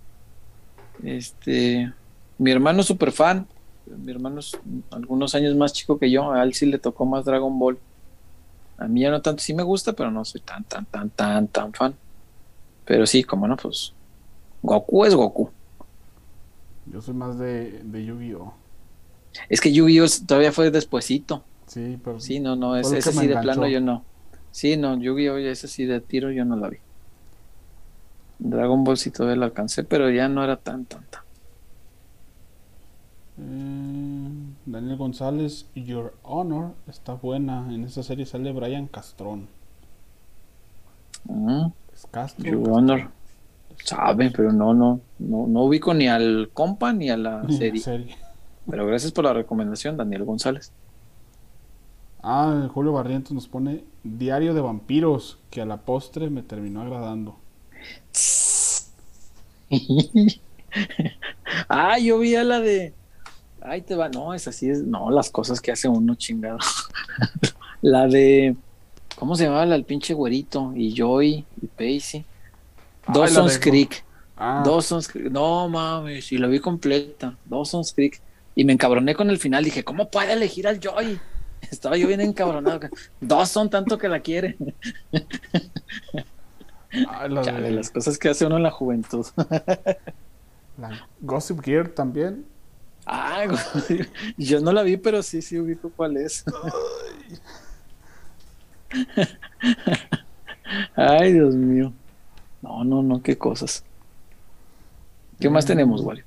Este, 1.03 1.91
mi 2.37 2.51
hermano 2.51 2.81
es 2.81 2.87
súper 2.87 3.11
fan. 3.11 3.47
Mi 3.85 4.11
hermano 4.11 4.39
es 4.39 4.57
algunos 4.91 5.35
años 5.35 5.55
más 5.55 5.73
chico 5.73 5.97
que 5.97 6.09
yo. 6.09 6.31
A 6.31 6.43
él 6.43 6.53
sí 6.53 6.65
le 6.65 6.79
tocó 6.79 7.05
más 7.05 7.25
Dragon 7.25 7.57
Ball. 7.57 7.77
A 8.77 8.87
mí 8.87 9.01
ya 9.01 9.11
no 9.11 9.21
tanto, 9.21 9.41
sí 9.41 9.53
me 9.53 9.63
gusta, 9.63 9.93
pero 9.93 10.09
no 10.11 10.25
soy 10.25 10.41
tan, 10.41 10.63
tan, 10.63 10.85
tan, 10.85 11.09
tan, 11.09 11.47
tan 11.47 11.73
fan. 11.73 11.95
Pero 12.85 13.05
sí, 13.05 13.23
como 13.23 13.47
no, 13.47 13.57
pues 13.57 13.93
Goku 14.61 15.05
es 15.05 15.15
Goku. 15.15 15.49
Yo 16.85 17.01
soy 17.01 17.13
más 17.13 17.37
de, 17.37 17.81
de 17.83 18.05
Yu-Gi-Oh! 18.05 18.62
Es 19.49 19.61
que 19.61 19.71
Yu-Gi-Oh! 19.71 20.07
todavía 20.25 20.51
fue 20.51 20.71
despuesito. 20.71 21.43
Sí, 21.67 21.99
pero. 22.03 22.19
Sí, 22.19 22.39
no, 22.39 22.55
no, 22.55 22.75
ese, 22.75 23.01
sí 23.01 23.27
de 23.27 23.37
plano 23.37 23.67
yo 23.67 23.81
no. 23.81 24.03
Sí, 24.51 24.77
no, 24.77 24.97
Yu-Gi-Oh! 24.97 25.37
ese 25.37 25.67
sí 25.67 25.85
de 25.85 26.01
tiro 26.01 26.31
yo 26.31 26.45
no 26.45 26.55
la 26.55 26.69
vi. 26.69 26.77
Dragon 28.39 28.83
Ball 28.83 28.97
sí 28.97 29.11
todavía 29.11 29.37
la 29.37 29.45
alcancé, 29.45 29.83
pero 29.83 30.09
ya 30.09 30.27
no 30.27 30.43
era 30.43 30.57
tan, 30.57 30.85
tan, 30.85 31.03
tan. 31.09 31.21
Eh, 33.39 34.53
Daniel 34.65 34.97
González, 34.97 35.65
Your 35.75 36.13
Honor 36.23 36.73
está 36.87 37.13
buena. 37.13 37.73
En 37.73 37.83
esa 37.85 38.03
serie 38.03 38.25
sale 38.25 38.51
Brian 38.51 38.87
Castrón. 38.87 39.47
Mm. 41.25 41.67
Es 41.93 42.07
Castro. 42.11 42.45
Your 42.45 42.69
Honor. 42.69 43.09
Sabe, 43.83 44.31
pero 44.31 44.51
no, 44.53 44.73
no, 44.73 45.01
no, 45.19 45.47
no 45.47 45.63
ubico 45.63 45.93
ni 45.93 46.07
al 46.07 46.51
compa 46.53 46.93
ni 46.93 47.09
a 47.09 47.17
la 47.17 47.47
serie. 47.49 47.81
Pero 48.69 48.85
gracias 48.85 49.11
por 49.11 49.25
la 49.25 49.33
recomendación, 49.33 49.97
Daniel 49.97 50.23
González. 50.23 50.71
Ah, 52.21 52.69
Julio 52.73 52.93
Barrientos 52.93 53.33
nos 53.33 53.47
pone 53.47 53.83
Diario 54.03 54.53
de 54.53 54.61
Vampiros, 54.61 55.39
que 55.49 55.61
a 55.61 55.65
la 55.65 55.77
postre 55.77 56.29
me 56.29 56.41
terminó 56.41 56.81
agradando. 56.81 57.37
ah, 61.67 61.99
yo 61.99 62.19
vi 62.19 62.35
a 62.35 62.43
la 62.43 62.59
de. 62.61 62.93
Ay, 63.61 63.81
te 63.81 63.95
va. 63.95 64.09
No, 64.09 64.33
es 64.33 64.47
así. 64.47 64.69
Es... 64.69 64.83
No, 64.83 65.09
las 65.09 65.29
cosas 65.29 65.59
que 65.59 65.71
hace 65.71 65.87
uno 65.87 66.15
chingado. 66.15 66.59
la 67.81 68.07
de. 68.07 68.55
¿Cómo 69.17 69.35
se 69.35 69.43
llamaba 69.45 69.63
el 69.75 69.85
pinche 69.85 70.13
güerito? 70.13 70.73
Y 70.75 70.93
Joy 70.93 71.45
y 71.61 71.67
Pacey. 71.67 72.25
Dawson's 73.07 73.59
Creek. 73.59 74.03
Ah. 74.37 74.63
Dawson's 74.65 75.07
Creek. 75.07 75.29
No 75.29 75.67
mames, 75.69 76.31
y 76.31 76.37
la 76.37 76.47
vi 76.47 76.59
completa. 76.59 77.37
Dawson's 77.45 77.93
Creek. 77.93 78.21
Y 78.55 78.65
me 78.65 78.73
encabroné 78.73 79.15
con 79.15 79.29
el 79.29 79.39
final. 79.39 79.63
Dije, 79.63 79.83
¿cómo 79.83 80.09
puede 80.09 80.33
elegir 80.33 80.67
al 80.67 80.79
Joy? 80.79 81.19
Estaba 81.71 81.97
yo 81.97 82.07
bien 82.07 82.21
encabronado. 82.21 82.81
Dawson 83.19 83.69
tanto 83.69 83.97
que 83.97 84.07
la 84.07 84.19
quiere. 84.19 84.57
Ah, 87.09 87.27
de... 87.27 87.71
Las 87.71 87.89
cosas 87.89 88.19
que 88.19 88.29
hace 88.29 88.45
uno 88.45 88.57
en 88.57 88.61
la 88.61 88.69
juventud. 88.69 89.25
la 90.77 91.07
Gossip 91.21 91.59
Gear 91.61 91.87
también. 91.87 92.45
Ah, 93.07 93.45
yo 94.37 94.59
no 94.59 94.71
la 94.71 94.83
vi, 94.83 94.97
pero 94.97 95.23
sí, 95.23 95.41
sí 95.41 95.57
ubico 95.57 95.91
cuál 95.95 96.17
es. 96.17 96.45
Ay, 100.95 101.33
Dios 101.33 101.55
mío. 101.55 101.91
No, 102.61 102.83
no, 102.83 103.01
no, 103.03 103.21
qué 103.21 103.37
cosas. 103.37 103.83
¿Qué 105.39 105.49
más 105.49 105.65
tenemos, 105.65 106.01
mm. 106.01 106.05
Wario? 106.05 106.25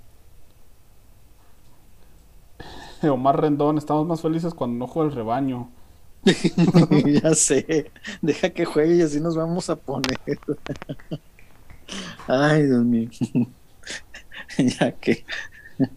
Omar 3.11 3.41
Rendón, 3.41 3.79
estamos 3.79 4.07
más 4.07 4.21
felices 4.21 4.55
cuando 4.55 4.79
no 4.79 4.87
juega 4.87 5.11
el 5.11 5.17
rebaño. 5.17 5.69
ya 7.23 7.35
sé, 7.35 7.91
deja 8.21 8.51
que 8.51 8.65
juegue 8.65 8.97
y 8.97 9.03
así 9.03 9.21
nos 9.21 9.37
vamos 9.37 9.71
a 9.71 9.77
poner. 9.77 10.19
Ay, 12.27 12.65
Dios 12.65 12.85
mío. 12.85 13.09
ya 14.59 14.93
que. 14.93 15.25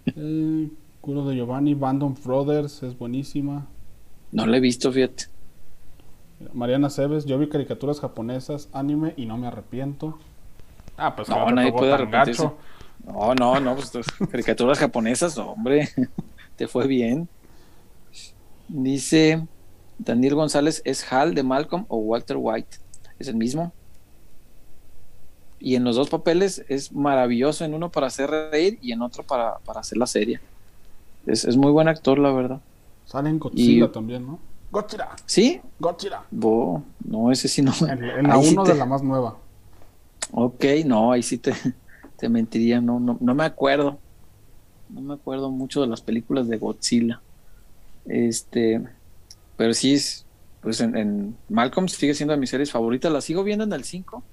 El 0.05 0.71
culo 1.01 1.25
de 1.25 1.35
Giovanni, 1.35 1.73
Bandon 1.73 2.15
Brothers, 2.23 2.83
es 2.83 2.97
buenísima. 2.97 3.65
No 4.31 4.45
la 4.45 4.57
he 4.57 4.59
visto, 4.59 4.91
fíjate. 4.91 5.25
Mariana 6.53 6.89
Cebes, 6.89 7.25
yo 7.25 7.39
vi 7.39 7.49
caricaturas 7.49 7.99
japonesas, 7.99 8.69
anime 8.71 9.13
y 9.17 9.25
no 9.25 9.37
me 9.37 9.47
arrepiento. 9.47 10.19
Ah, 10.95 11.15
pues 11.15 11.27
no, 11.29 11.49
nadie 11.51 11.71
puede 11.71 11.93
arrepentirse. 11.93 12.49
No, 13.05 13.33
no, 13.33 13.59
no, 13.59 13.75
pues 13.75 13.91
caricaturas 14.29 14.77
japonesas, 14.77 15.37
hombre, 15.37 15.89
te 16.59 16.67
fue 16.67 16.87
bien. 16.87 17.29
Dice 18.67 19.47
Daniel 19.97 20.35
González, 20.35 20.81
¿es 20.83 21.09
Hal 21.09 21.33
de 21.33 21.41
Malcolm 21.41 21.85
o 21.87 21.99
Walter 21.99 22.35
White? 22.37 22.79
Es 23.17 23.29
el 23.29 23.35
mismo. 23.35 23.71
Y 25.57 25.75
en 25.75 25.85
los 25.85 25.95
dos 25.95 26.09
papeles 26.09 26.65
es 26.67 26.91
maravilloso, 26.91 27.63
en 27.63 27.73
uno 27.73 27.89
para 27.89 28.07
hacer 28.07 28.29
reír 28.29 28.77
y 28.81 28.91
en 28.91 29.01
otro 29.01 29.23
para, 29.23 29.61
hacer 29.73 29.97
la 29.97 30.05
serie. 30.05 30.41
Es, 31.25 31.55
muy 31.55 31.71
buen 31.71 31.87
actor, 31.87 32.19
la 32.19 32.33
verdad. 32.33 32.59
Sale 33.05 33.29
en 33.29 33.39
Godzilla 33.39 33.89
también, 33.89 34.27
¿no? 34.27 34.39
Godzilla. 34.69 35.11
¿Sí? 35.25 35.61
Godzilla. 35.79 36.23
no, 36.29 37.31
ese 37.31 37.47
sí 37.47 37.61
no. 37.61 37.71
En, 37.87 38.27
la 38.27 38.37
uno 38.37 38.65
de 38.65 38.75
la 38.75 38.85
más 38.85 39.01
nueva. 39.01 39.37
Ok, 40.33 40.65
no, 40.85 41.13
ahí 41.13 41.23
sí 41.23 41.37
te, 41.37 41.53
te 42.17 42.27
mentiría, 42.27 42.81
no, 42.81 42.99
no, 42.99 43.17
no 43.17 43.33
me 43.33 43.45
acuerdo. 43.45 43.97
No 44.89 45.01
me 45.01 45.13
acuerdo 45.13 45.51
mucho 45.51 45.81
de 45.81 45.87
las 45.87 46.01
películas 46.01 46.47
de 46.47 46.57
Godzilla. 46.57 47.21
Este, 48.05 48.81
pero 49.55 49.73
sí, 49.73 49.93
es, 49.93 50.25
pues 50.61 50.81
en, 50.81 51.35
Malcolm 51.47 51.87
sigue 51.87 52.13
siendo 52.13 52.33
de 52.33 52.39
mis 52.39 52.49
series 52.49 52.71
favoritas. 52.71 53.11
La 53.11 53.21
sigo 53.21 53.43
viendo 53.43 53.63
en 53.63 53.73
el 53.73 53.83
5, 53.83 54.23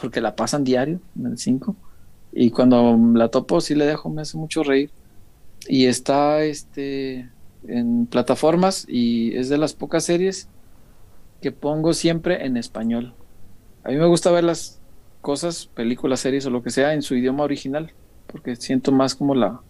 porque 0.00 0.20
la 0.20 0.34
pasan 0.34 0.64
diario 0.64 1.00
en 1.16 1.26
el 1.26 1.38
5. 1.38 1.76
Y 2.32 2.50
cuando 2.50 2.98
la 3.14 3.28
topo, 3.28 3.60
sí 3.60 3.74
le 3.74 3.86
dejo, 3.86 4.10
me 4.10 4.22
hace 4.22 4.36
mucho 4.36 4.62
reír. 4.62 4.90
Y 5.68 5.86
está 5.86 6.42
este 6.42 7.28
en 7.66 8.06
plataformas 8.06 8.86
y 8.88 9.36
es 9.36 9.48
de 9.48 9.58
las 9.58 9.74
pocas 9.74 10.04
series 10.04 10.48
que 11.42 11.52
pongo 11.52 11.92
siempre 11.92 12.44
en 12.46 12.56
español. 12.56 13.14
A 13.84 13.90
mí 13.90 13.96
me 13.96 14.06
gusta 14.06 14.30
ver 14.30 14.44
las 14.44 14.80
cosas, 15.20 15.66
películas, 15.66 16.20
series 16.20 16.46
o 16.46 16.50
lo 16.50 16.62
que 16.62 16.70
sea 16.70 16.94
en 16.94 17.02
su 17.02 17.14
idioma 17.14 17.44
original, 17.44 17.92
porque 18.30 18.56
siento 18.56 18.92
más 18.92 19.14
como 19.14 19.34
la, 19.34 19.60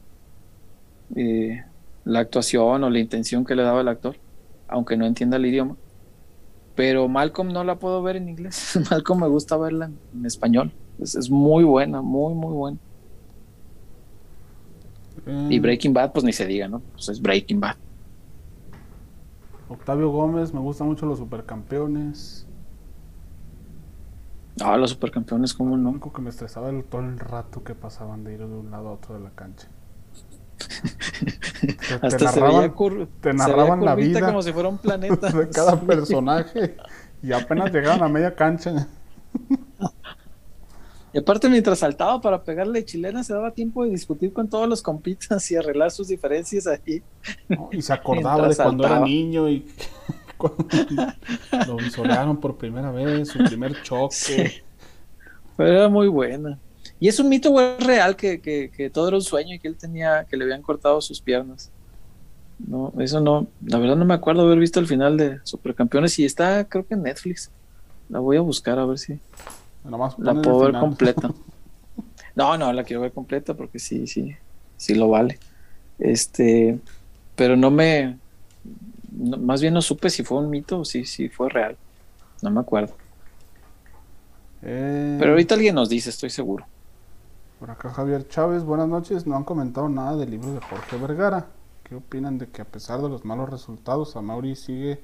eh, 1.16 1.64
la 2.05 2.20
actuación 2.20 2.85
o 2.85 2.90
la 2.90 2.98
intención 2.98 3.44
que 3.44 3.55
le 3.55 3.62
daba 3.62 3.80
el 3.80 3.89
actor, 3.89 4.16
aunque 4.66 4.97
no 4.97 5.06
entienda 5.06 5.36
el 5.36 5.47
idioma. 5.47 5.76
Pero 6.74 7.09
Malcolm 7.09 7.52
no 7.52 7.64
la 7.64 7.78
puedo 7.78 8.02
ver 8.02 8.16
en 8.16 8.28
inglés. 8.28 8.78
Malcolm 8.90 9.20
me 9.20 9.28
gusta 9.28 9.56
verla 9.56 9.90
en, 10.14 10.26
español. 10.26 10.72
Es, 11.01 11.30
muy 11.30 11.64
buena, 11.64 12.02
muy, 12.02 12.35
muy 12.35 12.52
buena. 12.52 12.78
Y 15.26 15.59
mm. 15.59 15.62
Breaking 15.62 15.93
Bad, 15.93 16.12
pues 16.12 16.24
ni 16.24 16.32
se 16.32 16.47
diga, 16.47 16.68
¿no? 16.68 16.80
Pues 16.93 17.09
es 17.09 17.20
Breaking 17.20 17.60
Bad. 17.60 17.76
Octavio 19.68 20.10
Gómez, 20.10 20.55
me 20.55 20.60
gustan 20.60 20.89
mucho 20.89 21.05
los 21.05 21.18
supercampeones. 21.18 22.47
Ah, 24.62 24.76
los 24.76 24.90
supercampeones, 24.90 25.55
¿cómo 25.55 25.76
no? 25.76 25.85
Lo 25.85 25.89
único 25.90 26.12
que 26.12 26.22
me 26.22 26.30
estresaba 26.30 26.70
el, 26.70 26.85
todo 26.85 27.02
el 27.02 27.18
rato 27.18 27.62
que 27.62 27.74
pasaban 27.74 28.24
de 28.24 28.35
ir 28.35 28.39
de 28.39 28.47
un 28.47 28.70
lado 28.70 28.89
a 28.89 28.93
otro 28.93 29.14
de 29.14 29.20
la 29.20 29.30
cancha. 29.30 29.68
Hasta 32.02 32.32
se 32.32 32.40
veía, 32.40 32.72
te 33.20 33.32
narraban 33.32 33.85
la 33.85 33.94
vida 33.94 34.20
como 34.26 34.43
si 34.43 34.52
fuera 34.52 34.68
un 34.68 34.78
planeta 34.78 35.30
de 35.32 35.48
cada 35.48 35.80
personaje 35.80 36.76
y 37.22 37.32
apenas 37.32 37.72
llegaban 37.72 38.02
a 38.02 38.09
media 38.09 38.35
cancha. 38.35 38.89
Y 41.12 41.18
aparte, 41.18 41.48
mientras 41.48 41.78
saltaba 41.78 42.20
para 42.20 42.43
pegarle 42.43 42.85
chilena, 42.85 43.24
se 43.24 43.32
daba 43.32 43.52
tiempo 43.52 43.85
de 43.85 43.90
discutir 43.90 44.32
con 44.32 44.48
todos 44.48 44.68
los 44.68 44.82
compitas 44.82 45.51
y 45.51 45.56
arreglar 45.56 45.90
sus 45.90 46.09
diferencias 46.09 46.66
ahí. 46.66 47.02
y 47.72 47.80
se 47.80 47.93
acordaba 47.93 48.48
de 48.48 48.56
cuando 48.56 48.85
era 48.85 49.01
niño 49.01 49.48
y 49.48 49.66
lo 51.66 51.77
visorearon 51.77 52.39
por 52.39 52.56
primera 52.56 52.90
vez, 52.90 53.28
su 53.28 53.39
primer 53.39 53.81
choque. 53.82 54.62
Pero 55.56 55.73
era 55.73 55.89
muy 55.89 56.09
buena. 56.09 56.59
Y 57.01 57.09
es 57.09 57.19
un 57.20 57.28
mito 57.28 57.55
real 57.78 58.16
que, 58.16 58.90
todo 58.93 59.09
era 59.09 59.16
un 59.16 59.23
sueño 59.23 59.55
y 59.55 59.59
que 59.59 59.69
él 59.69 59.77
tenía, 59.77 60.27
que 60.28 60.36
le 60.36 60.44
habían 60.44 60.62
cortado 60.62 61.01
sus 61.01 61.20
piernas. 61.20 61.70
No, 62.59 62.93
eso 62.98 63.20
no, 63.20 63.47
la 63.65 63.78
verdad 63.78 63.97
no 63.97 64.05
me 64.05 64.15
acuerdo 64.15 64.43
haber 64.43 64.59
visto 64.59 64.81
el 64.81 64.89
final 64.89 65.16
de 65.16 65.39
Supercampeones 65.44 66.19
y 66.19 66.24
está 66.24 66.65
creo 66.69 66.86
que 66.86 66.94
en 66.94 67.02
Netflix. 67.02 67.51
La 68.09 68.19
voy 68.19 68.36
a 68.36 68.40
buscar 68.40 68.78
a 68.78 68.86
ver 68.86 68.98
si 68.98 69.20
la 70.19 70.35
puedo 70.35 70.60
ver 70.60 70.78
completa. 70.78 71.31
No, 72.35 72.56
no, 72.56 72.73
la 72.73 72.85
quiero 72.85 73.02
ver 73.02 73.10
completa 73.10 73.55
porque 73.55 73.81
sí, 73.81 74.06
sí, 74.06 74.32
sí 74.77 74.94
lo 74.94 75.09
vale. 75.09 75.40
Este, 75.98 76.78
pero 77.35 77.56
no 77.56 77.73
me, 77.73 78.16
más 79.19 79.61
bien 79.61 79.74
no 79.74 79.82
supe 79.82 80.11
si 80.11 80.23
fue 80.23 80.39
un 80.39 80.51
mito 80.51 80.81
o 80.81 80.85
si, 80.85 81.05
si 81.05 81.28
fue 81.28 81.49
real. 81.49 81.77
No 82.43 82.51
me 82.51 82.61
acuerdo. 82.61 82.95
Eh, 84.62 85.16
pero 85.19 85.32
ahorita 85.32 85.55
alguien 85.55 85.74
nos 85.74 85.89
dice, 85.89 86.11
estoy 86.11 86.31
seguro. 86.31 86.65
Por 87.59 87.70
acá 87.70 87.90
Javier 87.90 88.28
Chávez, 88.28 88.62
buenas 88.62 88.89
noches. 88.89 89.27
No 89.27 89.36
han 89.36 89.45
comentado 89.45 89.89
nada 89.89 90.16
del 90.16 90.31
libro 90.31 90.53
de 90.53 90.61
Jorge 90.61 90.97
Vergara. 90.97 91.47
¿Qué 91.82 91.95
opinan 91.95 92.39
de 92.39 92.47
que 92.47 92.62
a 92.62 92.65
pesar 92.65 93.01
de 93.01 93.09
los 93.09 93.24
malos 93.24 93.49
resultados, 93.49 94.15
a 94.15 94.20
Mauri 94.20 94.55
sigue 94.55 95.01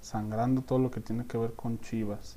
sangrando 0.00 0.62
todo 0.62 0.78
lo 0.78 0.90
que 0.90 1.00
tiene 1.00 1.26
que 1.26 1.38
ver 1.38 1.52
con 1.52 1.80
Chivas? 1.80 2.36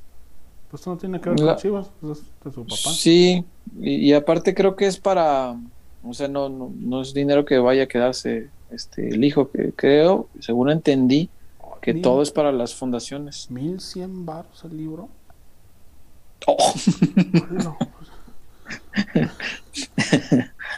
Pues 0.69 0.85
no 0.85 0.97
tiene 0.97 1.21
que 1.21 1.29
ver 1.29 1.39
con 1.39 1.55
Chivas, 1.55 1.89
pues, 2.01 2.19
es 2.19 2.25
de 2.43 2.51
su 2.51 2.63
papá. 2.63 2.75
Sí, 2.75 3.45
y, 3.79 4.13
aparte 4.13 4.53
creo 4.53 4.75
que 4.75 4.85
es 4.85 4.99
para, 4.99 5.55
o 6.03 6.13
sea, 6.13 6.27
no, 6.27 6.49
no, 6.49 7.01
es 7.01 7.13
dinero 7.13 7.45
que 7.45 7.57
vaya 7.57 7.83
a 7.83 7.87
quedarse 7.87 8.49
este 8.69 9.09
el 9.09 9.23
hijo, 9.23 9.51
que 9.51 9.71
creo, 9.73 10.29
según 10.39 10.69
entendí, 10.69 11.29
que 11.81 11.93
todo 11.93 12.21
es 12.21 12.31
para 12.31 12.51
las 12.51 12.73
fundaciones. 12.73 13.49
¿Mil 13.51 13.79
cien 13.79 14.25
baros 14.25 14.63
el 14.63 14.75
libro? 14.75 15.09
Oh. 16.47 16.73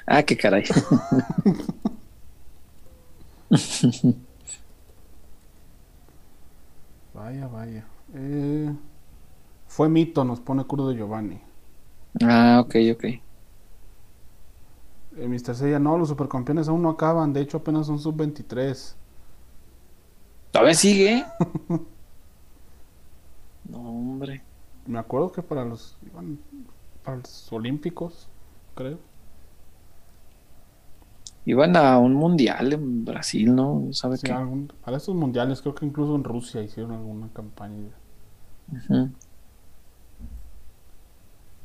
ah, 0.05 0.23
qué 0.23 0.38
caray. 0.38 0.64
vaya, 7.14 7.47
vaya. 7.47 7.85
Eh, 8.14 8.73
fue 9.68 9.89
mito, 9.89 10.23
nos 10.23 10.39
pone 10.39 10.64
Curdo 10.65 10.91
Giovanni. 10.93 11.39
Ah, 12.22 12.61
ok, 12.65 12.76
ok. 12.93 13.05
Eh, 15.18 15.27
Mr. 15.27 15.56
Seiya, 15.56 15.80
no, 15.80 15.98
los 15.98 16.10
supercampeones 16.10 16.68
aún 16.68 16.84
no 16.84 16.89
acaban, 16.89 17.34
de 17.34 17.41
hecho 17.41 17.57
apenas 17.57 17.88
son 17.88 17.99
sub-23. 17.99 18.94
¿Todavía 20.52 20.76
sigue? 20.76 21.26
no, 23.69 23.80
hombre. 23.80 24.44
Me 24.85 24.99
acuerdo 24.99 25.31
que 25.31 25.41
para 25.41 25.65
los 25.65 25.98
para 27.03 27.18
los 27.18 27.52
olímpicos, 27.52 28.30
creo. 28.76 28.99
Iban 31.45 31.76
a 31.77 31.98
un 31.98 32.14
mundial 32.14 32.73
en 32.73 33.06
Brasil, 33.06 33.56
¿no? 33.56 33.88
¿Sabe 33.91 34.18
qué? 34.22 34.35
para 34.84 34.98
esos 34.98 35.15
mundiales, 35.15 35.61
creo 35.61 35.73
que 35.73 35.85
incluso 35.85 36.15
en 36.15 36.26
Rusia 36.26 36.61
hicieron 36.61 36.91
alguna 36.91 37.30
campaña. 37.34 37.88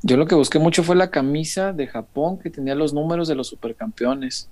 Yo 0.05 0.17
lo 0.17 0.25
que 0.25 0.35
busqué 0.35 0.59
mucho 0.59 0.83
fue 0.83 0.97
la 0.97 1.09
camisa 1.09 1.71
de 1.71 1.87
Japón 1.87 2.37
que 2.37 2.49
tenía 2.49 2.75
los 2.75 2.93
números 2.93 3.29
de 3.29 3.35
los 3.35 3.47
supercampeones. 3.47 4.49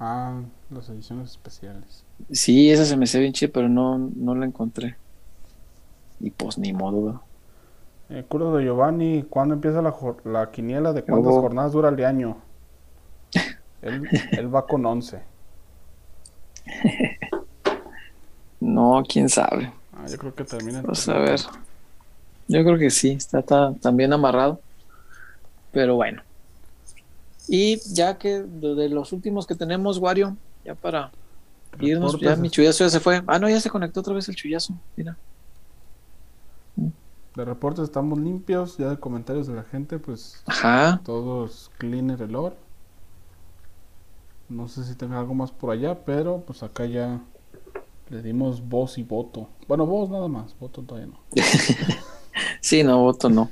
Ah, 0.00 0.40
las 0.70 0.88
ediciones 0.88 1.32
especiales. 1.32 2.02
Sí, 2.32 2.70
esa 2.70 2.86
se 2.86 2.96
me 2.96 3.04
hace 3.04 3.20
bien 3.20 3.34
chida, 3.34 3.50
pero 3.52 3.68
no, 3.68 3.98
no 3.98 4.34
la 4.34 4.46
encontré. 4.46 4.96
Y 6.18 6.30
pues 6.30 6.56
ni 6.56 6.72
modo. 6.72 7.20
Eh, 8.08 8.24
de 8.26 8.64
Giovanni, 8.64 9.24
¿cuándo 9.28 9.54
empieza 9.54 9.82
la, 9.82 9.94
la 10.24 10.50
quiniela? 10.50 10.94
¿De 10.94 11.02
cuántas 11.02 11.32
jornadas 11.32 11.72
dura 11.72 11.90
el 11.90 12.04
año? 12.04 12.38
él, 13.82 14.08
él 14.32 14.54
va 14.54 14.66
con 14.66 14.86
11. 14.86 15.20
no, 18.60 19.02
quién 19.06 19.28
sabe. 19.28 19.70
Ah, 19.92 20.06
yo 20.08 20.16
creo 20.16 20.34
que 20.34 20.44
termina. 20.44 20.80
Vamos 20.80 21.06
a 21.06 21.18
ver. 21.18 21.40
Yo 22.48 22.64
creo 22.64 22.78
que 22.78 22.90
sí, 22.90 23.10
está, 23.10 23.74
también 23.74 24.12
amarrado. 24.14 24.60
Pero 25.72 25.94
bueno. 25.96 26.22
Y 27.48 27.78
ya 27.92 28.18
que 28.18 28.42
de 28.42 28.88
los 28.88 29.12
últimos 29.12 29.46
que 29.46 29.54
tenemos, 29.54 29.98
Wario, 29.98 30.36
ya 30.64 30.74
para 30.74 31.12
irnos, 31.80 32.18
ya 32.20 32.36
mi 32.36 32.50
chullazo 32.50 32.84
ya 32.84 32.90
se 32.90 33.00
fue. 33.00 33.22
Ah, 33.26 33.38
no, 33.38 33.48
ya 33.48 33.60
se 33.60 33.70
conectó 33.70 34.00
otra 34.00 34.14
vez 34.14 34.28
el 34.28 34.36
chullazo. 34.36 34.74
Mira. 34.96 35.16
De 37.36 37.44
reportes 37.44 37.84
estamos 37.84 38.18
limpios, 38.18 38.78
ya 38.78 38.88
de 38.88 38.96
comentarios 38.96 39.46
de 39.46 39.54
la 39.54 39.62
gente, 39.62 39.98
pues 39.98 40.42
Ajá. 40.46 41.02
todos 41.04 41.70
cleaner 41.78 42.22
el 42.22 42.34
oro. 42.34 42.56
No 44.48 44.68
sé 44.68 44.84
si 44.84 44.94
tenga 44.94 45.18
algo 45.18 45.34
más 45.34 45.50
por 45.50 45.70
allá, 45.70 46.04
pero 46.04 46.42
pues 46.46 46.62
acá 46.62 46.86
ya 46.86 47.20
le 48.08 48.22
dimos 48.22 48.66
voz 48.66 48.96
y 48.96 49.02
voto. 49.02 49.48
Bueno, 49.68 49.84
voz 49.84 50.08
nada 50.08 50.28
más, 50.28 50.56
voto 50.58 50.82
todavía 50.82 51.12
no. 51.12 51.20
sí, 52.60 52.82
no, 52.82 53.02
voto 53.02 53.28
no. 53.28 53.50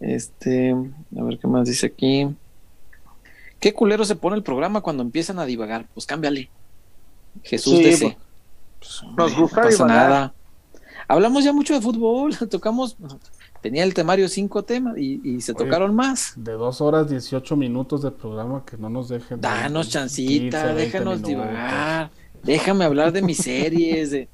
Este, 0.00 0.72
a 0.72 1.22
ver 1.22 1.38
qué 1.38 1.46
más 1.46 1.68
dice 1.68 1.86
aquí. 1.86 2.28
¿Qué 3.60 3.74
culero 3.74 4.04
se 4.04 4.16
pone 4.16 4.36
el 4.36 4.42
programa 4.42 4.80
cuando 4.80 5.02
empiezan 5.02 5.38
a 5.38 5.44
divagar? 5.44 5.86
Pues 5.92 6.06
cámbiale. 6.06 6.50
Jesús 7.42 7.78
dice. 7.78 8.16
Pues, 8.78 9.02
nos 9.16 9.36
gusta 9.36 9.60
no 9.60 9.68
pasa 9.68 9.86
nada. 9.86 10.34
Hablamos 11.06 11.44
ya 11.44 11.52
mucho 11.52 11.74
de 11.74 11.80
fútbol, 11.80 12.36
tocamos, 12.50 12.96
tenía 13.60 13.82
el 13.82 13.94
temario 13.94 14.28
cinco 14.28 14.62
temas 14.62 14.96
y, 14.96 15.40
se 15.40 15.54
tocaron 15.54 15.94
más. 15.94 16.34
De 16.36 16.52
dos 16.52 16.80
horas, 16.80 17.10
dieciocho 17.10 17.56
minutos 17.56 18.02
de 18.02 18.10
programa 18.12 18.64
que 18.64 18.76
no 18.76 18.88
nos 18.88 19.08
dejen. 19.08 19.40
Danos 19.40 19.88
chancita, 19.88 20.72
déjanos 20.72 21.22
divagar, 21.22 22.10
déjame 22.42 22.84
hablar 22.84 23.12
de 23.12 23.22
mis 23.22 23.38
series, 23.38 24.12
de, 24.12 24.28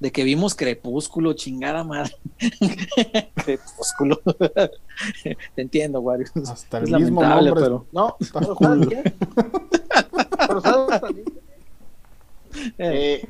de 0.00 0.10
que 0.10 0.24
vimos 0.24 0.54
Crepúsculo, 0.54 1.34
chingada 1.34 1.84
madre. 1.84 2.16
Crepúsculo. 3.34 4.20
Te 5.54 5.62
entiendo, 5.62 6.00
Wario. 6.00 6.26
Hasta 6.50 6.78
el 6.78 6.90
mismo 6.90 7.22
nombre, 7.22 7.52
pero... 7.54 7.86
No, 7.92 8.16
pero 8.32 8.56
¿sabes 8.56 8.88
qué? 8.88 9.14
pero 10.48 10.60
¿sabes 10.62 11.00
también? 11.00 11.26
Eh, 12.78 13.28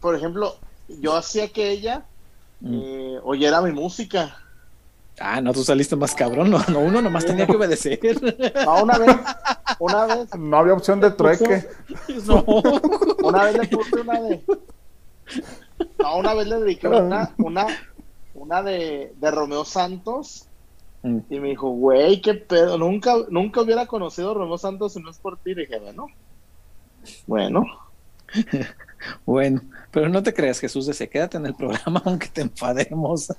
por 0.00 0.14
ejemplo, 0.14 0.56
yo 0.88 1.16
hacía 1.16 1.48
que 1.48 1.70
ella 1.70 2.04
mm. 2.60 2.80
eh, 2.80 3.20
oyera 3.24 3.60
mi 3.60 3.72
música. 3.72 4.36
Ah, 5.18 5.40
no, 5.40 5.52
tú 5.52 5.62
saliste 5.64 5.96
más 5.96 6.14
cabrón, 6.14 6.50
no, 6.50 6.58
no 6.68 6.80
uno 6.80 7.02
nomás 7.02 7.24
tenía 7.26 7.46
que 7.46 7.56
obedecer. 7.56 8.00
No, 8.64 8.82
una 8.82 8.98
vez, 8.98 9.16
una 9.78 10.06
vez. 10.06 10.34
No 10.36 10.56
había 10.56 10.72
opción 10.72 11.00
de 11.00 11.10
trueque. 11.12 11.68
No. 12.26 12.44
Una 13.22 13.44
vez 13.44 13.58
le 13.58 13.68
puse 13.68 14.00
una 14.00 14.20
de. 14.20 14.44
No, 15.98 16.16
una 16.18 16.34
vez 16.34 16.46
le 16.46 16.60
dediqué 16.60 16.88
una, 16.88 17.34
una, 17.38 17.66
una 18.34 18.62
de, 18.62 19.14
de 19.16 19.30
Romeo 19.30 19.64
Santos. 19.64 20.48
Mm. 21.02 21.18
Y 21.30 21.40
me 21.40 21.48
dijo, 21.48 21.68
güey, 21.70 22.20
qué 22.20 22.34
pedo. 22.34 22.78
Nunca, 22.78 23.14
nunca 23.28 23.60
hubiera 23.60 23.86
conocido 23.86 24.30
a 24.30 24.34
Romeo 24.34 24.58
Santos 24.58 24.94
si 24.94 25.02
no 25.02 25.10
es 25.10 25.18
por 25.18 25.38
ti. 25.38 25.52
Y 25.52 25.54
dije, 25.54 25.78
bueno. 25.78 26.06
Bueno. 27.26 27.64
bueno. 29.26 29.60
Pero 29.90 30.08
no 30.08 30.22
te 30.22 30.34
creas, 30.34 30.58
Jesús, 30.58 30.86
de 30.86 30.94
se 30.94 31.08
quédate 31.08 31.36
en 31.36 31.46
el 31.46 31.54
programa 31.54 32.02
aunque 32.06 32.28
te 32.28 32.40
enfademos. 32.40 33.32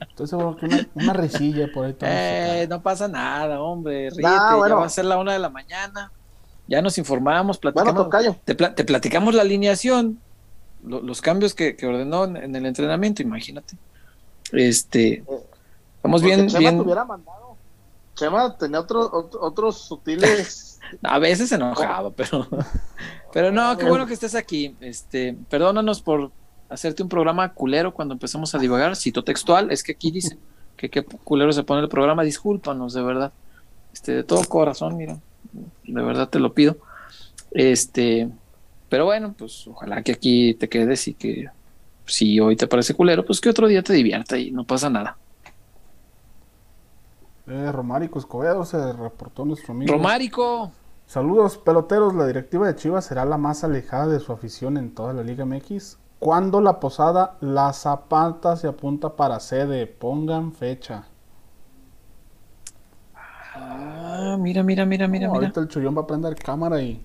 Entonces, 0.00 0.30
seguro 0.30 0.56
que 0.56 0.66
una, 0.66 0.88
una 0.94 1.12
risilla 1.12 1.68
por 1.72 1.86
ahí. 1.86 1.96
Eh, 2.00 2.66
no 2.70 2.80
pasa 2.80 3.08
nada, 3.08 3.60
hombre. 3.60 4.10
Ríete, 4.10 4.22
ya 4.22 4.56
va 4.56 4.84
a 4.84 4.88
ser 4.88 5.04
la 5.04 5.18
una 5.18 5.32
de 5.32 5.38
la 5.38 5.50
mañana. 5.50 6.12
Ya 6.68 6.82
nos 6.82 6.98
informamos, 6.98 7.58
platicamos. 7.58 8.08
te, 8.44 8.54
te, 8.54 8.84
platicamos 8.84 9.34
la 9.34 9.40
alineación, 9.40 10.20
los 10.88 11.20
cambios 11.20 11.54
que, 11.54 11.76
ordenó 11.86 12.24
en, 12.24 12.54
el 12.56 12.66
entrenamiento, 12.66 13.22
imagínate. 13.22 13.76
Este, 14.52 15.22
estamos 15.96 16.22
bien. 16.22 16.48
Chema 16.48 16.58
bien... 16.58 16.80
hubiera 16.80 17.04
mandado. 17.04 17.56
Chema 18.14 18.56
tenía 18.56 18.80
otros 18.80 19.78
sutiles. 19.78 20.80
a 21.02 21.18
veces 21.18 21.50
se 21.50 21.56
enojaba, 21.56 22.10
pero. 22.10 22.46
Pero 23.30 23.52
no, 23.52 23.76
qué 23.76 23.84
bueno 23.84 24.06
que 24.06 24.14
estés 24.14 24.34
aquí. 24.34 24.74
Este, 24.80 25.36
perdónanos 25.50 26.00
por 26.00 26.30
hacerte 26.70 27.02
un 27.02 27.10
programa 27.10 27.52
culero 27.52 27.92
cuando 27.92 28.14
empezamos 28.14 28.54
a 28.54 28.58
divagar. 28.58 28.96
Cito 28.96 29.22
textual, 29.22 29.70
es 29.70 29.82
que 29.82 29.92
aquí 29.92 30.10
dice 30.10 30.38
que 30.76 30.88
qué 30.88 31.04
culero 31.04 31.52
se 31.52 31.62
pone 31.62 31.82
el 31.82 31.90
programa. 31.90 32.22
Discúlpanos, 32.22 32.94
de 32.94 33.02
verdad. 33.02 33.32
Este, 33.92 34.12
de 34.12 34.24
todo 34.24 34.42
corazón, 34.44 34.96
mira. 34.96 35.18
De 35.52 36.02
verdad 36.02 36.30
te 36.30 36.38
lo 36.38 36.54
pido. 36.54 36.78
Este, 37.50 38.30
pero 38.88 39.04
bueno, 39.04 39.34
pues 39.36 39.66
ojalá 39.66 40.02
que 40.02 40.12
aquí 40.12 40.54
te 40.54 40.68
quedes 40.68 41.08
y 41.08 41.14
que 41.14 41.48
si 42.06 42.40
hoy 42.40 42.56
te 42.56 42.66
parece 42.66 42.94
culero, 42.94 43.24
pues 43.24 43.40
que 43.40 43.50
otro 43.50 43.66
día 43.68 43.82
te 43.82 43.92
divierta 43.92 44.38
y 44.38 44.50
no 44.50 44.64
pasa 44.64 44.88
nada. 44.88 45.16
Eh, 47.46 47.72
Romárico 47.72 48.18
Escobedo 48.18 48.64
se 48.64 48.92
reportó 48.92 49.44
nuestro 49.44 49.72
amigo. 49.72 49.92
Romárico. 49.92 50.72
Saludos 51.06 51.56
peloteros, 51.56 52.14
la 52.14 52.26
directiva 52.26 52.66
de 52.66 52.76
Chivas 52.76 53.06
será 53.06 53.24
la 53.24 53.38
más 53.38 53.64
alejada 53.64 54.08
de 54.08 54.20
su 54.20 54.32
afición 54.32 54.76
en 54.76 54.94
toda 54.94 55.14
la 55.14 55.22
Liga 55.22 55.46
MX. 55.46 55.98
Cuando 56.18 56.60
la 56.60 56.80
posada 56.80 57.36
La 57.40 57.72
Zapata 57.72 58.56
se 58.56 58.68
apunta 58.68 59.16
para 59.16 59.40
sede, 59.40 59.86
pongan 59.86 60.52
fecha. 60.52 61.04
Ah, 63.54 64.36
mira, 64.38 64.62
mira, 64.62 64.84
mira, 64.84 65.08
mira, 65.08 65.28
Ahorita 65.28 65.60
el 65.60 65.68
chullón 65.68 65.96
va 65.96 66.02
a 66.02 66.06
prender 66.06 66.34
cámara 66.34 66.82
y 66.82 67.02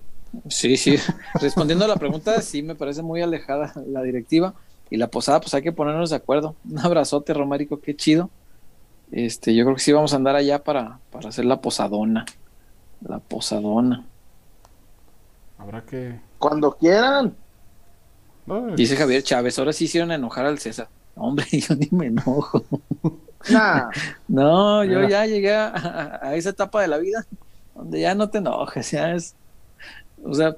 Sí, 0.48 0.76
sí. 0.76 0.96
Respondiendo 1.40 1.84
a 1.84 1.88
la 1.88 1.96
pregunta, 1.96 2.40
sí 2.42 2.62
me 2.62 2.74
parece 2.74 3.02
muy 3.02 3.22
alejada 3.22 3.72
la 3.86 4.02
directiva. 4.02 4.54
Y 4.90 4.96
la 4.96 5.08
posada, 5.08 5.40
pues 5.40 5.54
hay 5.54 5.62
que 5.62 5.72
ponernos 5.72 6.10
de 6.10 6.16
acuerdo. 6.16 6.56
Un 6.68 6.78
abrazote, 6.78 7.34
Romérico, 7.34 7.80
qué 7.80 7.96
chido. 7.96 8.30
Este, 9.10 9.54
yo 9.54 9.64
creo 9.64 9.76
que 9.76 9.82
sí 9.82 9.92
vamos 9.92 10.12
a 10.12 10.16
andar 10.16 10.36
allá 10.36 10.62
para, 10.62 10.98
para 11.10 11.28
hacer 11.28 11.44
la 11.44 11.60
posadona. 11.60 12.24
La 13.06 13.18
posadona. 13.18 14.04
Habrá 15.58 15.82
que. 15.84 16.20
Cuando 16.38 16.72
quieran. 16.72 17.34
Dice 18.76 18.96
Javier 18.96 19.22
Chávez, 19.22 19.58
ahora 19.58 19.72
sí 19.72 19.84
hicieron 19.84 20.12
enojar 20.12 20.44
al 20.44 20.58
César. 20.58 20.88
Hombre, 21.16 21.46
yo 21.52 21.74
ni 21.74 21.88
me 21.90 22.06
enojo. 22.06 22.64
No, 24.28 24.84
yo 24.84 25.08
ya 25.08 25.26
llegué 25.26 25.54
a, 25.54 26.32
esa 26.34 26.50
etapa 26.50 26.82
de 26.82 26.88
la 26.88 26.98
vida 26.98 27.26
donde 27.74 28.00
ya 28.00 28.14
no 28.14 28.30
te 28.30 28.38
enojes, 28.38 28.90
ya 28.90 29.12
es. 29.12 29.34
O 30.24 30.34
sea, 30.34 30.56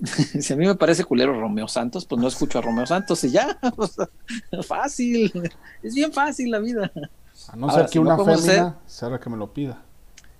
si 0.40 0.52
a 0.52 0.56
mí 0.56 0.66
me 0.66 0.74
parece 0.74 1.04
culero 1.04 1.38
Romeo 1.38 1.68
Santos, 1.68 2.04
pues 2.04 2.20
no 2.20 2.28
escucho 2.28 2.58
a 2.58 2.62
Romeo 2.62 2.86
Santos 2.86 3.22
y 3.24 3.30
ya. 3.30 3.58
fácil. 4.66 5.32
Es 5.82 5.94
bien 5.94 6.12
fácil 6.12 6.50
la 6.50 6.58
vida. 6.58 6.90
A 7.48 7.56
no 7.56 7.70
ser 7.70 7.86
que 7.86 7.98
una 7.98 8.16
fémina 8.16 8.78
sea 8.86 9.08
la 9.10 9.20
que 9.20 9.30
me 9.30 9.36
lo 9.36 9.52
pida. 9.52 9.82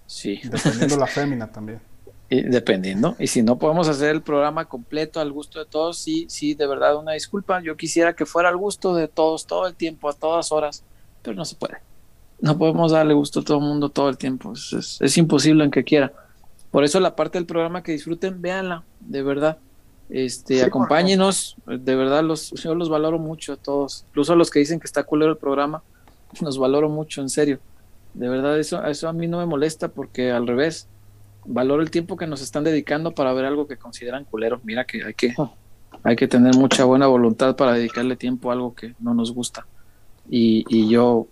Sí. 0.07 0.41
Dependiendo 0.45 0.97
la 0.97 1.07
fémina 1.09 1.51
también. 1.51 1.81
Y 2.29 2.43
dependiendo. 2.43 3.17
Y 3.19 3.27
si 3.27 3.43
no 3.43 3.59
podemos 3.59 3.89
hacer 3.89 4.11
el 4.11 4.23
programa 4.23 4.65
completo 4.65 5.21
al 5.21 5.31
gusto 5.31 5.59
de 5.59 5.67
todos, 5.67 5.99
sí, 5.99 6.27
sí, 6.29 6.55
de 6.55 6.67
verdad, 6.67 6.97
una 6.97 7.13
disculpa. 7.13 7.61
Yo 7.63 7.77
quisiera 7.77 8.15
que 8.15 8.27
fuera 8.27 8.49
al 8.49 8.57
gusto 8.57 8.95
de 8.95 9.09
todos, 9.09 9.47
todo 9.47 9.67
el 9.67 9.75
tiempo, 9.75 10.09
a 10.09 10.15
todas 10.15 10.51
horas, 10.51 10.85
pero 11.23 11.37
no 11.37 11.45
se 11.45 11.57
puede. 11.57 11.79
No 12.41 12.59
podemos 12.59 12.93
darle 12.93 13.15
gusto 13.15 13.41
a 13.41 13.45
todo 13.45 13.59
el 13.59 13.65
mundo 13.65 13.89
todo 13.89 14.09
el 14.09 14.17
tiempo. 14.17 14.53
Es, 14.53 14.99
es, 15.01 15.19
imposible 15.19 15.65
en 15.65 15.71
que 15.71 15.85
quiera. 15.85 16.13
Por 16.75 16.83
eso 16.83 16.99
la 16.99 17.15
parte 17.15 17.39
del 17.39 17.47
programa 17.47 17.85
que 17.85 17.93
disfruten, 17.93 18.43
véanla, 18.43 18.83
de 18.99 19.23
verdad. 19.23 19.59
Este, 20.11 20.65
acompáñenos, 20.65 21.55
de 21.67 21.95
verdad, 21.95 22.25
los, 22.25 22.51
yo 22.51 22.75
los 22.75 22.89
valoro 22.89 23.21
mucho 23.21 23.53
a 23.53 23.57
todos, 23.57 24.05
incluso 24.09 24.33
a 24.33 24.37
los 24.37 24.51
que 24.51 24.59
dicen 24.59 24.81
que 24.81 24.87
está 24.87 25.05
culero 25.05 25.31
el 25.31 25.39
programa, 25.39 25.85
los 26.41 26.59
valoro 26.59 26.89
mucho, 26.89 27.21
en 27.21 27.29
serio. 27.29 27.61
De 28.13 28.29
verdad, 28.29 28.59
eso, 28.59 28.85
eso 28.87 29.09
a 29.09 29.13
mí 29.13 29.29
no 29.29 29.39
me 29.39 29.47
molesta 29.47 29.87
porque 29.87 30.33
al 30.33 30.49
revés, 30.49 30.89
valoro 31.45 31.81
el 31.81 31.93
tiempo 31.93 32.17
que 32.17 32.27
nos 32.27 32.43
están 32.43 32.65
dedicando 32.65 33.13
para 33.13 33.33
ver 33.33 33.45
algo 33.45 33.69
que 33.69 33.77
consideran 33.77 34.25
culero. 34.25 34.61
Mira 34.65 34.85
que 34.85 35.05
hay 35.05 35.15
que, 35.15 35.33
hay 36.03 36.17
que 36.17 36.27
tener 36.27 36.57
mucha 36.57 36.85
buena 36.85 37.07
voluntad 37.07 37.55
para 37.55 37.75
dedicarle 37.75 38.17
tiempo 38.17 38.51
a 38.51 38.55
algo 38.55 38.75
que 38.75 38.97
no 38.99 39.15
nos 39.15 39.33
gusta. 39.33 39.65
Y, 40.29 40.65
y 40.69 40.89
yo 40.89 41.29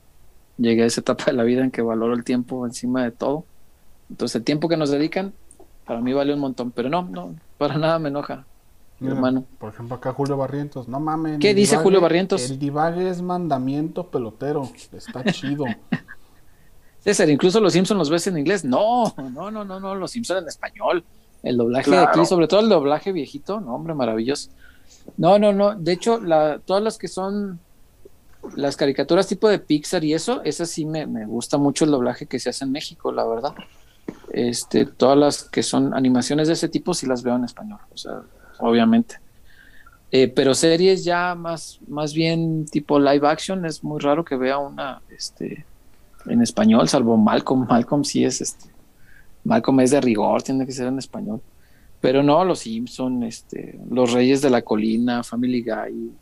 llegué 0.57 0.85
a 0.85 0.87
esa 0.87 1.01
etapa 1.01 1.25
de 1.25 1.33
la 1.33 1.43
vida 1.43 1.65
en 1.65 1.73
que 1.73 1.83
valoro 1.83 2.15
el 2.15 2.23
tiempo 2.23 2.65
encima 2.65 3.03
de 3.03 3.11
todo. 3.11 3.45
Entonces 4.13 4.37
el 4.37 4.45
tiempo 4.45 4.69
que 4.69 4.77
nos 4.77 4.91
dedican, 4.91 5.33
para 5.87 6.03
mí 6.03 6.13
vale 6.13 6.35
un 6.35 6.41
montón. 6.41 6.71
Pero 6.71 6.91
no, 6.91 7.03
no, 7.03 7.35
para 7.57 7.79
nada 7.79 7.99
me 7.99 8.11
enoja. 8.11 8.45
hermano. 9.01 9.47
Por 9.59 9.73
ejemplo, 9.73 9.97
acá 9.97 10.13
Julio 10.13 10.37
Barrientos, 10.37 10.87
no 10.87 11.01
mames. 11.01 11.39
¿Qué 11.41 11.55
dice 11.55 11.79
Julio 11.79 12.03
Barrientos? 12.03 12.51
El 12.51 12.59
divague 12.59 13.09
es 13.09 13.23
mandamiento 13.23 14.09
pelotero, 14.09 14.71
está 14.93 15.25
chido. 15.25 15.65
César, 17.01 17.31
incluso 17.31 17.59
los 17.59 17.73
Simpsons 17.73 17.99
los 17.99 18.11
ves 18.11 18.27
en 18.27 18.37
inglés. 18.37 18.67
No, 18.67 19.15
no, 19.17 19.51
no, 19.51 19.65
no, 19.65 19.81
no, 19.81 19.95
los 19.95 20.11
Simpsons 20.11 20.43
en 20.43 20.49
español. 20.49 21.05
El 21.43 21.57
doblaje 21.57 21.91
de 21.91 21.99
aquí, 21.99 22.25
sobre 22.27 22.47
todo 22.47 22.61
el 22.61 22.69
doblaje 22.69 23.13
viejito, 23.13 23.61
no, 23.61 23.75
hombre, 23.75 23.95
maravilloso. 23.95 24.51
No, 25.17 25.39
no, 25.39 25.55
no. 25.55 25.75
De 25.75 25.93
hecho, 25.93 26.21
la, 26.21 26.61
todas 26.61 26.83
las 26.83 26.99
que 26.99 27.09
son 27.09 27.59
las 28.55 28.77
caricaturas 28.77 29.27
tipo 29.27 29.49
de 29.49 29.59
Pixar 29.59 30.05
y 30.05 30.13
eso, 30.13 30.43
esas 30.45 30.69
sí 30.69 30.85
me, 30.85 31.07
me 31.07 31.25
gusta 31.25 31.57
mucho 31.57 31.87
el 31.87 31.93
doblaje 31.93 32.27
que 32.27 32.39
se 32.39 32.51
hace 32.51 32.65
en 32.65 32.73
México, 32.73 33.11
la 33.11 33.25
verdad. 33.25 33.55
Este, 34.33 34.87
todas 34.87 35.19
las 35.19 35.45
que 35.45 35.63
son 35.63 35.95
animaciones 35.95 36.49
de 36.49 36.55
ese 36.55 36.69
tipo 36.69 36.95
sí 36.95 37.07
las 37.07 37.23
veo 37.23 37.37
en 37.37 37.45
español, 37.45 37.81
o 37.93 37.97
sea, 37.97 38.23
obviamente. 38.59 39.17
Eh, 40.11 40.29
pero 40.29 40.55
series 40.55 41.05
ya 41.05 41.35
más, 41.35 41.81
más 41.89 42.13
bien 42.13 42.67
tipo 42.67 42.99
live 42.99 43.27
action, 43.27 43.65
es 43.65 43.83
muy 43.83 44.01
raro 44.01 44.25
que 44.25 44.37
vea 44.37 44.59
una, 44.59 45.01
este, 45.11 45.65
en 46.27 46.43
español, 46.43 46.89
salvo 46.89 47.17
Malcolm. 47.17 47.67
Malcolm 47.71 48.05
sí 48.05 48.25
es 48.25 48.41
este. 48.41 48.71
Malcolm 49.45 49.81
es 49.81 49.91
de 49.91 50.01
rigor, 50.01 50.43
tiene 50.43 50.67
que 50.67 50.73
ser 50.73 50.87
en 50.87 50.99
español. 50.99 51.41
Pero 52.01 52.23
no, 52.23 52.45
los 52.45 52.61
Simpson, 52.61 53.23
este, 53.23 53.79
Los 53.89 54.13
Reyes 54.13 54.43
de 54.43 54.51
la 54.51 54.63
Colina, 54.63 55.23
Family 55.23 55.63
Guy, 55.63 56.13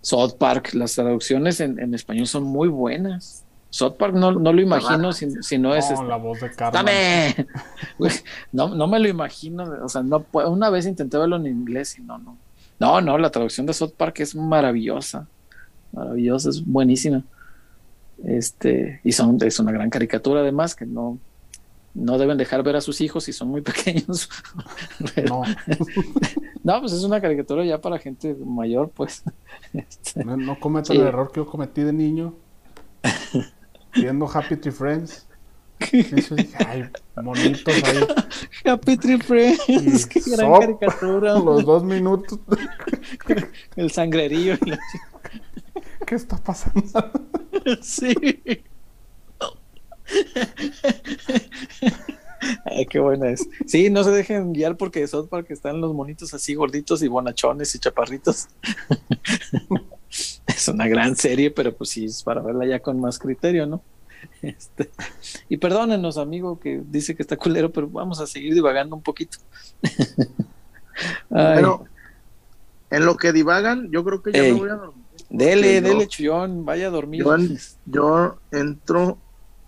South 0.00 0.34
Park, 0.38 0.74
las 0.74 0.94
traducciones 0.94 1.60
en, 1.60 1.94
español 1.94 2.26
son 2.26 2.44
muy 2.44 2.68
buenas. 2.68 3.44
South 3.70 3.94
Park 3.96 4.14
no, 4.14 4.32
no 4.32 4.52
lo 4.52 4.60
imagino 4.60 5.12
si, 5.12 5.58
no 5.58 5.74
es. 5.74 5.90
Este, 5.90 6.04
la 6.04 6.16
voz 6.16 6.40
de 6.40 6.50
¡Dame! 6.72 7.46
no, 8.52 8.74
no 8.74 8.86
me 8.88 8.98
lo 8.98 9.08
imagino. 9.08 9.62
O 9.84 9.88
sea, 9.88 10.02
no 10.02 10.26
una 10.32 10.70
vez 10.70 10.86
intenté 10.86 11.16
verlo 11.16 11.36
en 11.36 11.46
inglés 11.46 11.96
y 11.98 12.02
no, 12.02 12.18
no. 12.18 12.36
No, 12.80 13.00
no, 13.00 13.18
la 13.18 13.30
traducción 13.30 13.66
de 13.66 13.74
South 13.74 13.92
Park 13.96 14.20
es 14.20 14.34
maravillosa. 14.34 15.28
Maravillosa, 15.92 16.50
es 16.50 16.64
buenísima. 16.64 17.22
Este, 18.24 19.00
y 19.04 19.12
son, 19.12 19.38
es 19.42 19.60
una 19.60 19.72
gran 19.72 19.88
caricatura 19.88 20.40
además 20.40 20.74
que 20.74 20.84
no, 20.84 21.18
no 21.94 22.18
deben 22.18 22.36
dejar 22.36 22.62
ver 22.62 22.76
a 22.76 22.80
sus 22.80 23.00
hijos 23.00 23.24
si 23.24 23.32
son 23.32 23.48
muy 23.48 23.60
pequeños. 23.62 24.28
no. 26.64 26.80
pues 26.80 26.92
es 26.92 27.04
una 27.04 27.20
caricatura 27.20 27.64
ya 27.64 27.80
para 27.80 27.98
gente 27.98 28.34
mayor, 28.34 28.90
pues. 28.90 29.22
Este, 29.72 30.24
no, 30.24 30.36
no 30.36 30.58
cometan 30.58 30.96
el 30.96 31.02
error 31.02 31.30
que 31.30 31.38
yo 31.38 31.46
cometí 31.46 31.82
de 31.82 31.92
niño. 31.92 32.34
Viendo 33.94 34.26
Happy 34.26 34.56
Tree 34.56 34.72
Friends. 34.72 35.26
Eso 35.80 36.36
ay, 36.66 36.90
monitos 37.22 37.74
ahí. 37.74 38.06
Happy 38.64 38.96
Tree 38.96 39.18
Friends, 39.18 40.06
qué 40.08 40.20
gran 40.26 40.60
caricatura. 40.60 41.38
Los 41.38 41.64
dos 41.64 41.82
minutos. 41.84 42.38
el 43.76 43.90
sangrerillo. 43.90 44.56
¿Qué 46.06 46.14
está 46.14 46.36
pasando? 46.36 46.82
sí. 47.80 48.14
Ay, 52.64 52.86
qué 52.86 52.98
buena 52.98 53.30
es. 53.30 53.48
Sí, 53.66 53.90
no 53.90 54.04
se 54.04 54.10
dejen 54.10 54.52
guiar 54.52 54.76
porque 54.76 55.06
South 55.06 55.28
Park 55.28 55.46
están 55.50 55.80
los 55.80 55.94
monitos 55.94 56.32
así 56.34 56.54
gorditos 56.54 57.02
y 57.02 57.08
bonachones 57.08 57.74
y 57.74 57.78
chaparritos. 57.78 58.48
es 60.46 60.68
una 60.68 60.88
gran 60.88 61.16
serie, 61.16 61.50
pero 61.50 61.74
pues 61.74 61.90
sí, 61.90 62.04
es 62.06 62.22
para 62.22 62.42
verla 62.42 62.66
ya 62.66 62.80
con 62.80 63.00
más 63.00 63.18
criterio, 63.18 63.66
¿no? 63.66 63.82
Este, 64.42 64.90
y 65.48 65.56
perdónenos, 65.56 66.18
amigo, 66.18 66.60
que 66.60 66.82
dice 66.86 67.16
que 67.16 67.22
está 67.22 67.38
culero, 67.38 67.72
pero 67.72 67.88
vamos 67.88 68.20
a 68.20 68.26
seguir 68.26 68.52
divagando 68.52 68.94
un 68.94 69.02
poquito. 69.02 69.38
Pero 71.30 71.86
en 72.90 73.06
lo 73.06 73.16
que 73.16 73.32
divagan, 73.32 73.90
yo 73.90 74.04
creo 74.04 74.22
que 74.22 74.32
ya 74.32 74.42
me 74.42 74.52
voy 74.52 74.68
a 74.68 74.74
dormir. 74.74 75.04
Dele, 75.30 75.80
dele, 75.80 76.08
chullón, 76.08 76.64
vaya 76.64 76.88
a 76.88 76.90
dormir. 76.90 77.24
Yo, 77.86 78.38
entro 78.50 79.16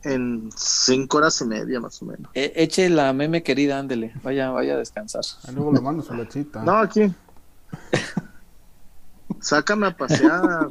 en 0.03 0.51
cinco 0.57 1.19
horas 1.19 1.41
y 1.41 1.45
media 1.45 1.81
más 1.81 2.03
o 2.03 2.07
menos. 2.07 2.31
E, 2.35 2.53
eche 2.57 2.91
la 2.91 3.13
meme 3.13 3.43
querida, 3.43 3.79
ándele, 3.79 4.13
vaya, 4.23 4.51
vaya 4.51 4.75
a 4.75 4.79
descansar. 4.79 5.23
luego 5.55 5.73
le 5.73 5.81
mando 5.81 6.03
su 6.03 6.15
lechita. 6.15 6.63
No, 6.63 6.79
aquí. 6.79 7.13
Sácame 9.43 9.89
a 9.89 9.97
pasear. 9.97 10.71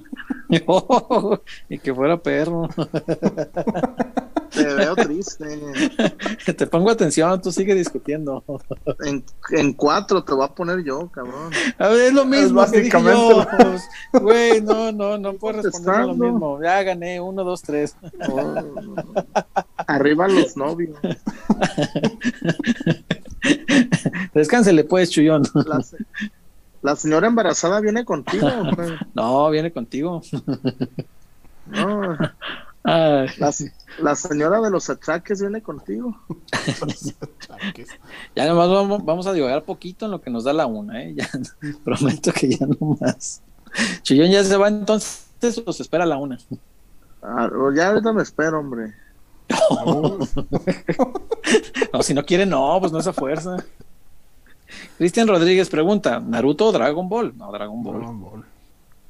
y 1.69 1.77
que 1.77 1.93
fuera 1.93 2.17
perro. 2.17 2.67
Te 4.51 4.65
veo 4.65 4.95
triste. 4.95 5.45
Te 6.57 6.67
pongo 6.67 6.91
atención, 6.91 7.41
tú 7.41 7.51
sigue 7.51 7.73
discutiendo. 7.73 8.43
En, 9.05 9.23
en 9.51 9.73
cuatro 9.73 10.23
te 10.23 10.33
voy 10.33 10.45
a 10.45 10.49
poner 10.49 10.83
yo, 10.83 11.09
cabrón. 11.09 11.51
A 11.77 11.87
ver, 11.87 12.07
es 12.07 12.13
lo 12.13 12.25
mismo. 12.25 12.61
Es 12.63 12.71
básicamente. 12.71 13.47
Güey, 14.13 14.61
no, 14.61 14.91
no, 14.91 15.17
no 15.17 15.33
puedo 15.33 15.61
responder 15.61 16.05
lo 16.05 16.15
mismo. 16.15 16.61
Ya 16.61 16.83
gané, 16.83 17.21
uno, 17.21 17.43
dos, 17.43 17.61
tres. 17.61 17.95
Oh. 18.29 18.55
Arriba 19.87 20.27
los 20.27 20.57
novios. 20.57 20.97
Descánsele 24.33 24.83
pues, 24.83 25.09
Chuyón. 25.09 25.43
La, 26.81 26.95
señora 26.95 27.27
embarazada 27.27 27.79
viene 27.79 28.05
contigo. 28.05 28.47
No, 29.13 29.49
viene 29.49 29.71
contigo. 29.71 30.21
No. 31.67 32.17
La, 32.83 34.15
señora 34.15 34.59
de 34.61 34.71
los 34.71 34.89
achaques 34.89 35.41
viene 35.41 35.61
contigo. 35.61 36.17
ya 38.35 38.47
nomás 38.47 38.69
vamos, 38.69 39.05
vamos, 39.05 39.27
a 39.27 39.33
divagar 39.33 39.63
poquito 39.63 40.05
en 40.05 40.11
lo 40.11 40.21
que 40.21 40.31
nos 40.31 40.43
da 40.43 40.53
la 40.53 40.65
una, 40.65 41.03
¿eh? 41.03 41.13
Ya, 41.15 41.29
prometo 41.83 42.31
que 42.31 42.49
ya 42.57 42.65
no 42.65 42.97
más. 42.99 43.41
Chillón 44.01 44.31
ya 44.31 44.43
se 44.43 44.57
va 44.57 44.67
entonces 44.67 45.61
o 45.65 45.71
se 45.71 45.83
espera 45.83 46.05
la 46.05 46.17
una. 46.17 46.39
Ah, 47.21 47.49
ya 47.75 47.89
ahorita 47.89 48.13
me 48.13 48.23
espero, 48.23 48.59
hombre. 48.59 48.95
no, 51.93 52.01
si 52.01 52.13
no 52.13 52.25
quiere, 52.25 52.45
no, 52.45 52.77
pues 52.79 52.91
no 52.91 52.99
es 52.99 53.07
a 53.07 53.13
fuerza. 53.13 53.57
Cristian 54.97 55.27
Rodríguez 55.27 55.69
pregunta: 55.69 56.19
¿Naruto 56.19 56.67
o 56.67 56.71
Dragon 56.71 57.07
Ball? 57.07 57.37
No, 57.37 57.51
Dragon 57.51 57.83
Ball. 57.83 57.97
Dragon 57.97 58.21
Ball. 58.21 58.45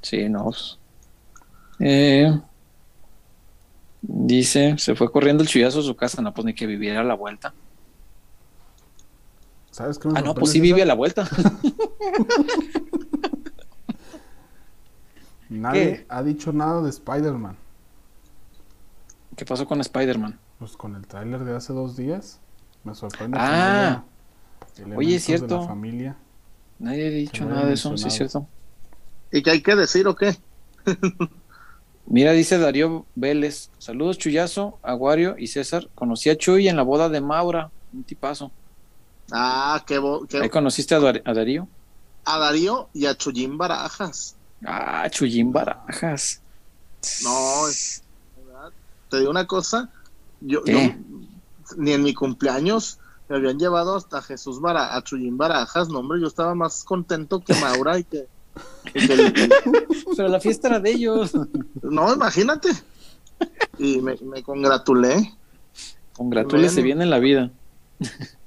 Sí, 0.02 0.30
no. 0.30 0.46
Pues. 0.46 0.78
Eh, 1.80 2.32
Dice, 4.02 4.76
se 4.80 4.96
fue 4.96 5.12
corriendo 5.12 5.44
el 5.44 5.50
chullazo 5.50 5.80
a 5.80 5.84
su 5.84 5.96
casa, 5.96 6.24
no 6.24 6.34
pues 6.34 6.44
ni 6.46 6.56
que 6.56 6.66
viviera 6.66 7.02
a 7.02 7.04
la 7.04 7.14
vuelta. 7.14 7.54
¿Sabes 9.70 10.00
qué? 10.00 10.10
Ah, 10.16 10.22
no, 10.22 10.34
pues 10.34 10.52
sí 10.52 10.60
vive 10.60 10.82
a 10.82 10.86
la 10.86 10.96
vuelta. 10.96 11.30
Nadie 15.50 16.06
ha 16.10 16.24
dicho 16.24 16.52
nada 16.52 16.82
de 16.82 16.90
Spider-Man. 16.90 17.56
¿Qué 19.36 19.46
pasó 19.46 19.68
con 19.68 19.80
Spider-Man? 19.82 20.40
Pues 20.58 20.76
con 20.76 20.96
el 20.96 21.06
tráiler 21.06 21.44
de 21.46 21.56
hace 21.56 21.72
dos 21.74 21.96
días. 21.96 22.40
Me 22.84 22.96
sorprende. 22.96 23.38
Ah, 23.40 24.04
oye, 24.96 25.16
es 25.16 25.24
cierto. 25.24 25.62
la 25.62 25.68
familia. 25.68 26.18
Nadie 26.80 27.08
ha 27.08 27.10
dicho 27.12 27.46
nada 27.46 27.66
de 27.66 27.74
eso, 27.74 27.96
sí 27.98 28.08
es 28.08 28.14
cierto. 28.14 28.48
¿Y 29.32 29.44
qué 29.44 29.52
hay 29.52 29.62
que 29.62 29.76
decir 29.76 30.08
o 30.08 30.16
qué? 30.16 30.36
Mira, 32.06 32.32
dice 32.34 32.58
Darío 32.58 33.06
Vélez. 33.16 33.70
Saludos, 33.78 34.18
Chuyazo, 34.18 34.80
Aguario 34.82 35.36
y 35.38 35.48
César. 35.48 35.88
Conocí 35.96 36.30
a 36.30 36.38
Chuy 36.38 36.68
en 36.68 36.76
la 36.76 36.84
boda 36.84 37.08
de 37.08 37.22
Maura, 37.22 37.72
un 37.94 38.04
tipazo. 38.04 38.52
Ah, 39.32 39.82
qué, 39.88 40.00
¿Ahí 40.42 40.50
conociste 40.50 40.94
a, 40.96 41.00
Darío? 41.00 41.68
A 42.26 42.38
Darío 42.38 42.90
y 42.94 43.06
a 43.06 43.16
Chuyín 43.16 43.58
Barajas. 43.58 44.36
Ah, 44.66 45.08
Chuyín 45.10 45.54
Barajas. 45.54 46.42
No, 47.24 47.64
te 49.10 49.20
digo 49.20 49.32
una 49.32 49.48
cosa. 49.48 49.90
Yo, 50.42 50.62
ni 51.78 51.94
en 51.94 52.04
mi 52.04 52.14
cumpleaños 52.14 53.00
me 53.32 53.38
habían 53.38 53.58
llevado 53.58 53.96
hasta 53.96 54.22
Jesús 54.22 54.60
Bara, 54.60 54.94
a 54.94 55.02
Chuyín 55.04 55.38
Barajas. 55.38 55.88
No, 55.88 56.00
hombre, 56.00 56.20
yo 56.20 56.28
estaba 56.28 56.54
más 56.54 56.84
contento 56.84 57.40
que 57.40 57.54
Maura 57.56 57.98
y 57.98 58.04
que 58.04 58.28
Pero 60.18 60.28
la 60.28 60.42
fiesta 60.42 60.68
era 60.68 60.80
de 60.82 60.92
ellos. 60.92 61.32
No, 61.82 62.14
imagínate. 62.14 62.70
Y 63.78 64.02
me, 64.02 64.18
congratulé. 64.44 65.34
Congratúlese 66.12 66.82
bien 66.82 67.02
en 67.02 67.10
la 67.10 67.20
vida. 67.20 67.52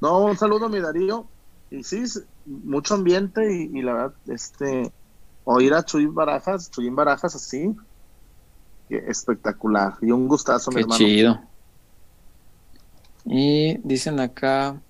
No, 0.03 0.27
un 0.27 0.37
saludo 0.37 0.67
a 0.67 0.69
mi 0.69 0.81
Darío. 0.81 1.27
Y 1.71 1.83
sí, 1.83 2.05
mucho 2.45 2.93
ambiente 2.93 3.55
y, 3.55 3.81
la 3.81 3.95
verdad, 3.95 4.15
este, 4.27 4.93
oír 5.45 5.73
a 5.73 5.83
Chuyín 5.83 6.15
Barajas, 6.15 6.71
Chuyín 6.71 6.95
Barajas 6.95 7.35
así, 7.35 7.75
espectacular. 8.91 9.95
Y 10.03 10.11
un 10.11 10.29
gustazo, 10.29 10.71
mi 10.71 10.83
hermano. 10.83 10.99
chido. 10.99 11.41
Y 13.27 13.79
dicen 13.79 14.21
acá, 14.21 14.81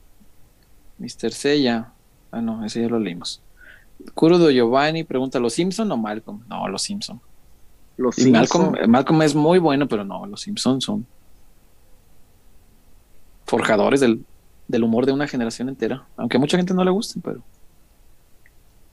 Mr. 0.98 1.32
Sella. 1.32 1.92
Ah, 2.30 2.40
no, 2.40 2.64
ese 2.64 2.82
ya 2.82 2.88
lo 2.88 2.98
leímos. 2.98 3.40
Curudo 4.14 4.50
Giovanni 4.50 5.04
pregunta, 5.04 5.38
¿los 5.38 5.54
Simpson 5.54 5.90
o 5.92 5.96
Malcolm? 5.96 6.42
No, 6.48 6.68
los 6.68 6.82
Simpson. 6.82 7.20
Los 7.96 8.18
Malcolm, 8.18 8.74
Malcolm, 8.88 9.22
es 9.22 9.34
muy 9.34 9.58
bueno, 9.60 9.86
pero 9.86 10.04
no, 10.04 10.26
los 10.26 10.40
Simpson 10.40 10.80
son 10.80 11.06
forjadores 13.46 14.00
del, 14.00 14.24
humor 14.82 15.06
de 15.06 15.12
una 15.12 15.28
generación 15.28 15.68
entera. 15.68 16.04
Aunque 16.16 16.36
a 16.36 16.40
mucha 16.40 16.56
gente 16.56 16.74
no 16.74 16.84
le 16.84 16.90
guste, 16.90 17.20
pero. 17.22 17.40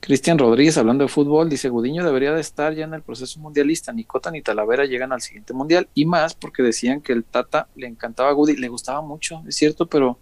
Cristian 0.04 0.36
Rodríguez, 0.36 0.76
hablando 0.78 1.04
de 1.04 1.08
fútbol, 1.08 1.48
dice: 1.48 1.68
Gudiño 1.68 2.04
debería 2.04 2.32
de 2.32 2.40
estar 2.40 2.74
ya 2.74 2.84
en 2.84 2.94
el 2.94 3.02
proceso 3.02 3.38
mundialista. 3.38 3.92
Ni 3.92 4.02
Cota 4.02 4.32
ni 4.32 4.42
Talavera 4.42 4.84
llegan 4.84 5.12
al 5.12 5.20
siguiente 5.20 5.54
mundial. 5.54 5.88
Y 5.94 6.06
más 6.06 6.34
porque 6.34 6.64
decían 6.64 7.00
que 7.00 7.12
el 7.12 7.22
Tata 7.22 7.68
le 7.76 7.86
encantaba 7.86 8.30
a 8.30 8.32
Gudi, 8.32 8.56
le 8.56 8.66
gustaba 8.66 9.00
mucho, 9.00 9.44
es 9.46 9.54
cierto, 9.54 9.86
pero 9.86 10.18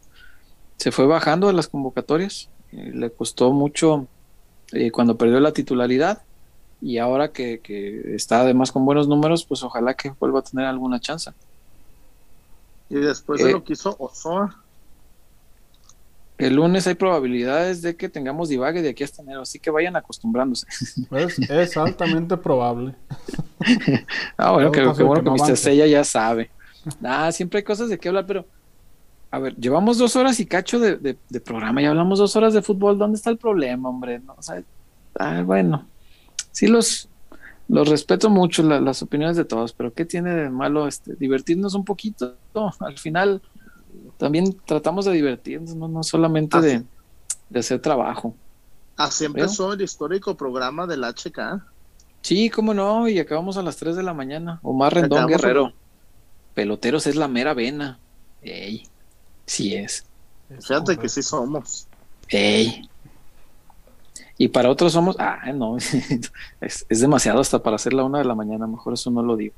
se 0.76 0.92
fue 0.92 1.07
bajando 1.07 1.47
de 1.47 1.55
las 1.55 1.67
convocatorias. 1.67 2.50
le 2.73 3.10
costó 3.10 3.52
mucho 3.52 4.07
eh, 4.73 4.91
cuando 4.91 5.17
perdió 5.17 5.41
la 5.41 5.52
titularidad 5.52 6.23
y 6.83 6.99
ahora 6.99 7.33
que, 7.33 7.62
está 8.15 8.42
además 8.42 8.73
con 8.73 8.84
buenos 8.84 9.09
números, 9.09 9.47
pues 9.47 9.62
ojalá 9.62 9.94
que 9.94 10.12
vuelva 10.20 10.41
a 10.41 10.42
tener 10.42 10.67
alguna 10.67 11.00
chance. 11.00 11.31
Y 12.91 12.97
después 12.97 13.42
de 13.42 13.49
eh, 13.49 13.52
lo 13.52 13.65
que 13.65 13.73
hizo 13.73 13.97
Ozoa. 13.99 14.62
El 16.41 16.55
lunes 16.55 16.86
hay 16.86 16.94
probabilidades 16.94 17.83
de 17.83 17.97
que 17.97 18.09
tengamos 18.09 18.49
divague 18.49 18.83
de 18.83 18.91
aquí 18.91 19.05
hasta 19.05 19.23
enero, 19.23 19.43
así 19.43 19.59
que 19.59 19.70
vayan 19.70 19.97
acostumbrándose. 19.97 20.67
Es, 21.49 21.77
altamente 21.77 22.36
probable. 22.36 22.94
ah, 24.36 24.52
bueno, 24.52 24.73
que, 24.73 24.83
bueno 24.83 25.23
que 25.23 25.43
Mr. 25.43 25.57
Sella 25.57 25.86
ya 25.86 26.02
sabe. 26.02 26.51
Ah, 27.02 27.31
siempre 27.31 27.59
hay 27.59 27.65
cosas 27.65 27.91
de 27.91 27.99
qué 27.99 28.09
hablar, 28.09 28.27
pero 28.27 28.47
a 29.31 29.39
ver, 29.39 29.55
llevamos 29.57 29.99
dos 29.99 30.17
horas 30.17 30.41
y 30.41 30.47
cacho 30.47 30.81
de, 30.81 31.17
programa 31.44 31.83
y 31.83 31.85
hablamos 31.85 32.19
dos 32.19 32.35
horas 32.36 32.55
de 32.55 32.62
fútbol. 32.62 32.99
¿Dónde 32.99 33.17
está 33.17 33.31
el 33.31 33.36
problema, 33.36 33.89
hombre? 33.89 34.19
No, 34.19 34.35
ah, 35.19 35.43
bueno, 35.43 35.86
sí 36.51 36.67
los, 36.67 37.09
los 37.69 37.89
respeto 37.89 38.31
mucho 38.31 38.62
las 38.62 39.02
opiniones 39.02 39.36
de 39.36 39.44
todos, 39.44 39.73
pero 39.73 39.93
¿qué 39.93 40.05
tiene 40.05 40.35
de 40.35 40.51
malo 40.51 40.89
este, 40.89 41.15
divertirnos 41.15 41.75
un 41.75 41.85
poquito? 41.85 42.36
al 42.81 42.99
final 42.99 43.41
también 44.17 44.57
tratamos 44.65 45.05
de 45.05 45.12
divertirnos, 45.12 45.75
no, 45.75 46.02
solamente 46.02 46.60
de, 46.60 47.59
hacer 47.59 47.81
trabajo. 47.81 48.35
Así 48.97 49.25
empezó 49.25 49.73
el 49.73 49.81
histórico 49.81 50.36
programa 50.36 50.86
del 50.86 51.05
HK. 51.05 51.62
Sí, 52.23 52.51
cómo 52.51 52.75
no, 52.75 53.09
y 53.09 53.19
acabamos 53.19 53.57
a 53.57 53.62
las 53.62 53.77
3 53.77 53.97
de 53.97 54.02
la 54.02 54.12
mañana. 54.12 54.60
Omar 54.62 54.94
Rendón 54.94 55.27
Guerrero. 55.27 55.73
Peloteros 56.55 57.07
es 57.07 57.17
la 57.17 57.28
mera 57.28 57.55
vena. 57.55 57.99
Ey. 58.43 58.86
Sí 59.47 59.75
es. 59.75 60.05
Fíjate 60.60 60.97
que 60.97 61.09
sí 61.09 61.23
somos. 61.23 61.86
Ey. 62.28 62.89
Y 64.36 64.49
para 64.49 64.70
otros 64.70 64.93
somos, 64.93 65.17
ah, 65.19 65.52
no, 65.55 65.77
es, 66.60 66.86
demasiado 66.89 67.41
hasta 67.41 67.62
para 67.62 67.77
hacer 67.77 67.93
la 67.93 68.05
una 68.05 68.19
de 68.19 68.25
la 68.25 68.35
mañana, 68.35 68.67
mejor 68.67 68.94
eso 68.94 69.10
no 69.10 69.23
lo 69.23 69.36
digo. 69.36 69.55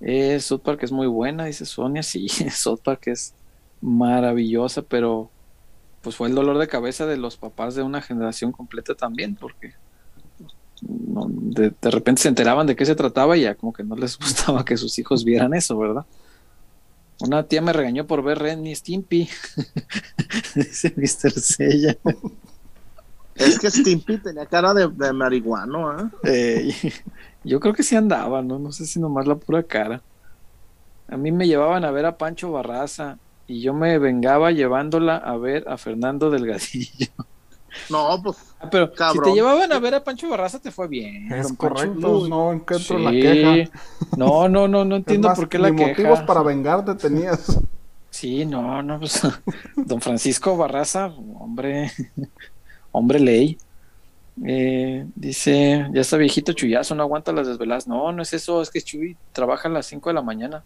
Eh, 0.00 0.38
South 0.40 0.60
Park 0.60 0.82
es 0.82 0.92
muy 0.92 1.06
buena, 1.06 1.46
dice 1.46 1.64
Sonia, 1.64 2.02
sí, 2.02 2.28
South 2.50 2.80
Park 2.82 3.08
es 3.08 3.34
maravillosa, 3.80 4.82
pero 4.82 5.30
pues 6.02 6.16
fue 6.16 6.28
el 6.28 6.34
dolor 6.34 6.58
de 6.58 6.68
cabeza 6.68 7.06
de 7.06 7.16
los 7.16 7.36
papás 7.36 7.74
de 7.74 7.82
una 7.82 8.02
generación 8.02 8.52
completa 8.52 8.94
también, 8.94 9.36
porque 9.36 9.74
de, 10.80 11.72
de 11.80 11.90
repente 11.90 12.22
se 12.22 12.28
enteraban 12.28 12.66
de 12.66 12.76
qué 12.76 12.84
se 12.84 12.94
trataba 12.94 13.36
y 13.36 13.42
ya 13.42 13.54
como 13.54 13.72
que 13.72 13.82
no 13.82 13.96
les 13.96 14.18
gustaba 14.18 14.64
que 14.64 14.76
sus 14.76 14.98
hijos 14.98 15.24
vieran 15.24 15.54
eso, 15.54 15.76
¿verdad? 15.78 16.04
Una 17.20 17.44
tía 17.44 17.62
me 17.62 17.72
regañó 17.72 18.06
por 18.06 18.22
ver 18.22 18.38
Ren 18.38 18.66
y 18.66 18.74
Stimpy. 18.74 19.28
Dice 20.54 20.92
Mr. 20.96 21.30
Sella. 21.32 21.96
Es 23.34 23.58
que 23.58 23.70
Stimpy 23.70 24.18
tenía 24.18 24.46
cara 24.46 24.74
de, 24.74 24.88
de 24.88 25.12
marihuano, 25.12 26.10
¿eh? 26.24 26.72
Yo 27.46 27.60
creo 27.60 27.74
que 27.74 27.82
sí 27.82 27.96
andaba, 27.96 28.42
¿no? 28.42 28.58
No 28.58 28.72
sé 28.72 28.86
si 28.86 29.00
nomás 29.00 29.26
la 29.26 29.36
pura 29.36 29.62
cara. 29.62 30.02
A 31.08 31.16
mí 31.16 31.30
me 31.30 31.46
llevaban 31.46 31.84
a 31.84 31.90
ver 31.90 32.04
a 32.06 32.18
Pancho 32.18 32.50
Barraza 32.50 33.18
y 33.46 33.60
yo 33.60 33.72
me 33.72 33.98
vengaba 33.98 34.50
llevándola 34.50 35.16
a 35.16 35.36
ver 35.36 35.64
a 35.68 35.76
Fernando 35.76 36.30
Delgadillo. 36.30 37.08
No, 37.90 38.18
pues. 38.22 38.38
Ah, 38.58 38.70
pero 38.70 38.90
si 39.12 39.20
te 39.20 39.32
llevaban 39.34 39.70
a 39.70 39.78
ver 39.78 39.94
a 39.94 40.02
Pancho 40.02 40.30
Barraza, 40.30 40.58
te 40.58 40.70
fue 40.70 40.88
bien. 40.88 41.30
Es 41.30 41.52
correcto, 41.52 42.26
no 42.26 42.50
encuentro 42.50 42.98
la 42.98 43.10
queja. 43.10 43.70
No, 44.16 44.48
no, 44.48 44.66
no, 44.66 44.86
no 44.86 44.96
entiendo 44.96 45.30
por 45.34 45.46
qué 45.46 45.58
la 45.58 45.70
queja. 45.70 45.88
motivos 45.88 46.22
para 46.22 46.42
vengarte 46.42 46.94
tenías. 46.94 47.58
Sí, 48.08 48.46
no, 48.46 48.82
no, 48.82 48.98
pues. 48.98 49.20
Don 49.76 50.00
Francisco 50.00 50.56
Barraza, 50.56 51.12
hombre. 51.38 51.92
Hombre 52.92 53.20
ley. 53.20 53.58
Eh, 54.44 55.06
dice, 55.14 55.88
ya 55.92 56.00
está 56.00 56.16
viejito 56.16 56.52
Chuyazo, 56.52 56.94
no 56.94 57.02
aguanta 57.02 57.32
las 57.32 57.46
desveladas. 57.46 57.88
No, 57.88 58.12
no 58.12 58.22
es 58.22 58.32
eso, 58.32 58.60
es 58.60 58.70
que 58.70 58.82
Chuy 58.82 59.16
trabaja 59.32 59.68
a 59.68 59.72
las 59.72 59.86
5 59.86 60.10
de 60.10 60.14
la 60.14 60.22
mañana. 60.22 60.62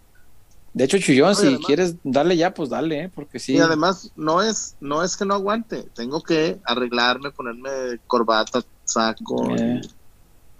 De 0.72 0.84
hecho, 0.84 0.98
Chuyón, 0.98 1.34
si 1.34 1.56
quieres 1.58 1.96
darle 2.04 2.36
ya, 2.36 2.54
pues 2.54 2.70
dale, 2.70 3.04
¿eh? 3.04 3.10
porque 3.12 3.38
sí. 3.38 3.54
Y 3.54 3.58
además, 3.58 4.12
no 4.16 4.40
es, 4.42 4.76
no 4.80 5.02
es 5.02 5.16
que 5.16 5.24
no 5.24 5.34
aguante, 5.34 5.82
tengo 5.94 6.22
que 6.22 6.58
arreglarme, 6.64 7.32
ponerme 7.32 7.98
corbata, 8.06 8.62
saco. 8.84 9.54
Eh. 9.56 9.80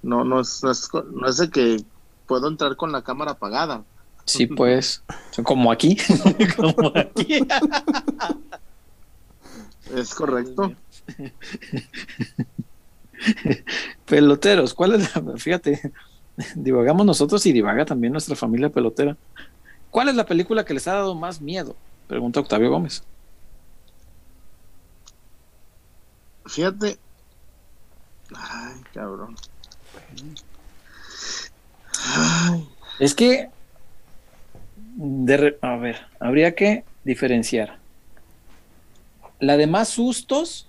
No, 0.03 0.25
no 0.25 0.41
es, 0.41 0.63
no 0.63 0.71
es, 0.71 0.89
no 1.13 1.29
es 1.29 1.37
de 1.37 1.51
que 1.51 1.85
puedo 2.27 2.49
entrar 2.49 2.77
con 2.77 2.91
la 2.91 3.03
cámara 3.03 3.33
apagada. 3.33 3.85
Sí, 4.25 4.47
pues, 4.47 5.03
como 5.45 5.71
aquí. 5.71 5.97
como 6.57 6.93
aquí. 6.95 7.47
es 9.95 10.15
correcto. 10.15 10.73
Peloteros, 14.07 14.75
¿cuál 14.75 14.95
es 14.95 15.15
la, 15.15 15.23
fíjate, 15.37 15.93
divagamos 16.55 17.07
nosotros 17.07 17.45
y 17.47 17.53
divaga 17.53 17.85
también 17.85 18.13
nuestra 18.13 18.37
familia 18.37 18.71
pelotera. 18.71 19.17
¿Cuál 19.91 20.09
es 20.09 20.15
la 20.15 20.27
película 20.27 20.65
que 20.65 20.75
les 20.75 20.87
ha 20.89 20.95
dado 20.95 21.15
más 21.15 21.41
miedo? 21.41 21.77
Pregunta 22.07 22.41
Octavio 22.41 22.71
Gómez. 22.71 23.03
Fíjate. 26.47 26.99
Ay, 28.35 28.81
cabrón. 28.93 29.37
Es 32.99 33.15
que. 33.15 33.51
a 35.63 35.77
ver, 35.77 36.07
habría 36.21 36.55
que 36.55 36.85
diferenciar. 37.05 37.79
La 39.39 39.57
de 39.57 39.67
más 39.67 39.89
sustos, 39.89 40.69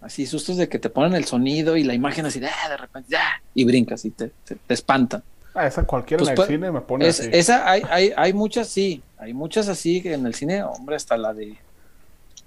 así 0.00 0.26
sustos 0.26 0.56
de 0.56 0.68
que 0.68 0.78
te 0.78 0.90
ponen 0.90 1.14
el 1.14 1.24
sonido 1.24 1.76
y 1.76 1.84
la 1.84 1.94
imagen 1.94 2.26
así, 2.26 2.40
ah, 2.44 2.68
de 2.68 2.76
repente, 2.76 3.16
ah, 3.16 3.40
y 3.54 3.64
brincas 3.64 4.04
y 4.04 4.10
te, 4.10 4.32
te 4.44 4.74
espantan. 4.74 5.22
Ah, 5.54 5.66
esa 5.66 5.84
cualquiera 5.84 6.22
en 6.22 6.34
pues, 6.34 6.48
el 6.48 6.54
cine 6.54 6.70
me 6.70 6.80
pone 6.80 7.08
así. 7.08 7.28
Esa 7.32 7.68
hay, 7.68 7.82
hay, 7.90 8.12
hay 8.16 8.32
muchas, 8.32 8.68
sí. 8.68 9.02
Hay 9.18 9.34
muchas 9.34 9.68
así 9.68 10.00
que 10.00 10.14
en 10.14 10.24
el 10.26 10.34
cine, 10.34 10.62
hombre, 10.62 10.96
hasta 10.96 11.16
la 11.16 11.34
de. 11.34 11.56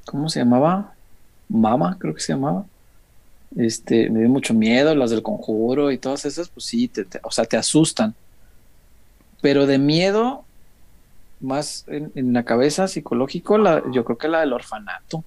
¿Cómo 0.06 0.30
se 0.30 0.40
llamaba? 0.40 0.94
Mama, 1.50 1.98
creo 2.00 2.14
que 2.14 2.22
se 2.22 2.34
llamaba. 2.34 2.66
Este, 3.56 4.10
me 4.10 4.22
dio 4.22 4.30
mucho 4.30 4.54
miedo, 4.54 4.96
las 4.96 5.12
del 5.12 5.22
conjuro 5.22 5.92
y 5.92 5.98
todas 5.98 6.26
esas, 6.26 6.50
pues 6.50 6.66
sí, 6.66 6.88
te, 6.88 7.06
o 7.24 7.32
sea, 7.32 7.46
te 7.46 7.58
asustan. 7.58 8.16
Pero 9.42 9.68
de 9.68 9.78
miedo, 9.78 10.46
más 11.42 11.86
en, 11.88 12.34
la 12.34 12.44
cabeza 12.44 12.88
psicológico, 12.88 13.58
la, 13.58 13.84
yo 13.92 14.06
creo 14.06 14.18
que 14.18 14.30
la 14.30 14.40
del 14.40 14.54
orfanato. 14.54 15.24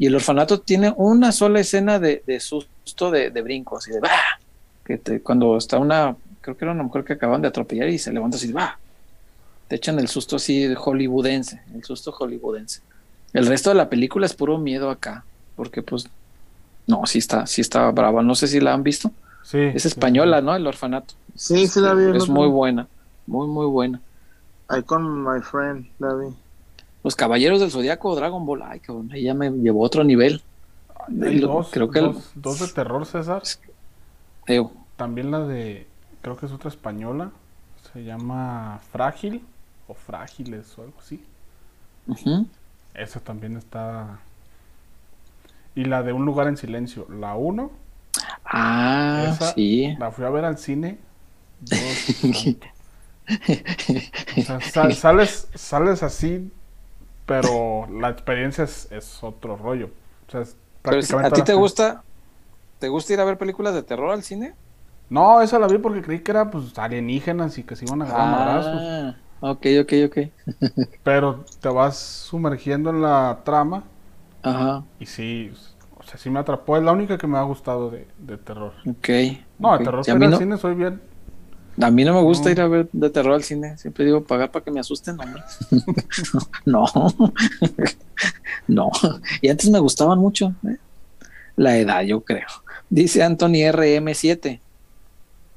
Y 0.00 0.06
el 0.06 0.14
orfanato 0.14 0.60
tiene 0.60 0.94
una 0.96 1.30
sola 1.30 1.60
escena 1.60 1.98
de, 1.98 2.22
susto, 2.40 3.10
de, 3.10 3.28
de 3.28 3.42
brinco, 3.42 3.76
así 3.76 3.90
de 3.90 4.00
¡bah! 4.00 4.40
Que 4.82 4.96
te, 4.96 5.20
cuando 5.20 5.58
está 5.58 5.76
una, 5.76 6.16
creo 6.40 6.56
que 6.56 6.64
era 6.64 6.72
una 6.72 6.84
mujer 6.84 7.04
que 7.04 7.12
acaban 7.12 7.42
de 7.42 7.48
atropellar 7.48 7.86
y 7.90 7.98
se 7.98 8.10
levanta 8.10 8.38
así, 8.38 8.50
¡bah! 8.50 8.78
Te 9.68 9.76
echan 9.76 9.98
el 9.98 10.08
susto 10.08 10.36
así 10.36 10.74
hollywoodense, 10.74 11.60
el 11.74 11.84
susto 11.84 12.12
hollywoodense. 12.12 12.80
El 13.34 13.44
resto 13.44 13.68
de 13.68 13.76
la 13.76 13.90
película 13.90 14.24
es 14.24 14.32
puro 14.32 14.56
miedo 14.56 14.88
acá, 14.88 15.22
porque 15.54 15.82
pues 15.82 16.08
no, 16.86 17.04
sí 17.04 17.18
está, 17.18 17.46
sí 17.46 17.60
está 17.60 17.90
brava. 17.90 18.22
No 18.22 18.34
sé 18.34 18.48
si 18.48 18.58
la 18.58 18.72
han 18.72 18.82
visto. 18.82 19.12
Sí. 19.42 19.58
Es 19.58 19.84
española, 19.84 20.40
¿no? 20.40 20.56
El 20.56 20.66
orfanato. 20.66 21.12
Sí, 21.34 21.66
sí 21.66 21.78
la 21.78 21.92
vi. 21.92 22.16
Es 22.16 22.26
muy 22.26 22.48
buena, 22.48 22.88
muy, 23.26 23.46
muy 23.48 23.66
buena. 23.66 24.00
I 24.70 24.82
con 24.82 25.22
my 25.22 25.42
friend, 25.42 25.88
la 25.98 26.14
vi. 26.14 26.28
Los 27.02 27.16
Caballeros 27.16 27.60
del 27.60 27.70
Zodíaco, 27.70 28.14
Dragon 28.14 28.44
Ball, 28.44 28.62
ay, 28.62 28.80
cabrón, 28.80 29.08
ya 29.10 29.34
me 29.34 29.50
llevó 29.50 29.84
a 29.84 29.86
otro 29.86 30.04
nivel. 30.04 30.42
dos, 31.08 31.70
creo 31.70 31.90
que 31.90 32.00
dos, 32.34 32.60
de 32.60 32.68
terror, 32.68 33.06
César. 33.06 33.42
También 34.96 35.30
la 35.30 35.40
de, 35.40 35.86
creo 36.20 36.36
que 36.36 36.46
es 36.46 36.52
otra 36.52 36.68
española, 36.68 37.30
se 37.92 38.04
llama 38.04 38.80
Frágil 38.92 39.42
o 39.88 39.94
Frágiles 39.94 40.78
o 40.78 40.82
algo 40.82 40.94
así. 41.00 41.24
Esa 42.94 43.20
también 43.20 43.56
está 43.56 44.18
y 45.74 45.84
la 45.84 46.02
de 46.02 46.12
Un 46.12 46.24
lugar 46.24 46.48
en 46.48 46.56
silencio, 46.56 47.06
la 47.08 47.36
1. 47.36 47.70
Ah, 48.44 49.36
sí. 49.54 49.94
La 49.98 50.10
fui 50.10 50.24
a 50.24 50.30
ver 50.30 50.44
al 50.44 50.58
cine. 50.58 50.98
sales, 54.94 55.46
sales 55.54 56.02
así, 56.02 56.50
pero 57.30 57.86
la 57.92 58.08
experiencia 58.08 58.64
es, 58.64 59.18
otro 59.22 59.56
rollo. 59.56 59.90
¿A 60.82 61.30
ti 61.30 61.42
te 61.42 61.54
gusta, 61.54 62.02
te 62.80 62.88
gusta 62.88 63.12
ir 63.12 63.20
a 63.20 63.24
ver 63.24 63.38
películas 63.38 63.72
de 63.72 63.84
terror 63.84 64.10
al 64.10 64.24
cine? 64.24 64.54
No, 65.08 65.40
esa 65.40 65.60
la 65.60 65.68
vi 65.68 65.78
porque 65.78 66.02
creí 66.02 66.20
que 66.20 66.32
era 66.32 66.50
pues 66.50 66.76
alienígenas 66.76 67.56
y 67.56 67.62
que 67.62 67.76
se 67.76 67.84
iban 67.84 68.02
a 68.02 68.06
agarrar 68.06 68.62
ah, 68.64 69.14
Ok, 69.42 69.64
ok, 69.80 69.92
ok. 70.06 70.18
Pero 71.04 71.44
te 71.60 71.68
vas 71.68 71.96
sumergiendo 71.96 72.90
en 72.90 73.00
la 73.00 73.38
trama 73.44 73.84
Ajá. 74.42 74.82
Y 74.98 75.06
sí, 75.06 75.52
o 75.98 76.02
sea, 76.02 76.18
sí 76.18 76.30
me 76.30 76.40
atrapó. 76.40 76.76
Es 76.76 76.82
la 76.82 76.90
única 76.90 77.16
que 77.16 77.28
me 77.28 77.38
ha 77.38 77.42
gustado 77.42 77.90
de, 77.90 78.06
terror. 78.38 78.72
Ok. 78.88 79.08
No, 79.56 79.78
de 79.78 79.84
terror, 79.84 80.02
pero 80.04 80.26
al 80.26 80.36
cine 80.36 80.58
soy 80.58 80.74
bien. 80.74 81.00
A 81.80 81.90
mí 81.90 82.04
no 82.04 82.14
me 82.14 82.22
gusta 82.22 82.50
ir 82.50 82.60
a 82.60 82.68
ver 82.68 82.88
de 82.92 83.10
terror 83.10 83.34
al 83.34 83.42
cine. 83.42 83.76
Siempre 83.78 84.04
digo 84.04 84.22
pagar 84.24 84.50
para 84.50 84.64
que 84.64 84.70
me 84.70 84.80
asusten, 84.80 85.18
hombre. 85.20 85.42
no. 86.64 86.86
no. 88.68 88.90
Y 89.40 89.48
antes 89.48 89.70
me 89.70 89.78
gustaban 89.78 90.18
mucho. 90.18 90.54
¿eh? 90.66 90.76
La 91.56 91.76
edad, 91.78 92.02
yo 92.02 92.20
creo. 92.20 92.48
Dice 92.88 93.22
Anthony 93.22 93.70
RM7. 93.72 94.60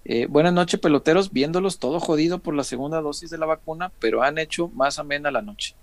Eh, 0.05 0.27
buenas 0.27 0.53
noches, 0.53 0.79
peloteros. 0.79 1.31
Viéndolos 1.31 1.79
todo 1.79 1.99
jodido 1.99 2.39
por 2.39 2.53
la 2.53 2.63
segunda 2.63 3.01
dosis 3.01 3.29
de 3.29 3.37
la 3.37 3.45
vacuna, 3.45 3.91
pero 3.99 4.23
han 4.23 4.37
hecho 4.37 4.69
más 4.69 4.99
amena 4.99 5.31
la 5.31 5.41
noche. 5.41 5.75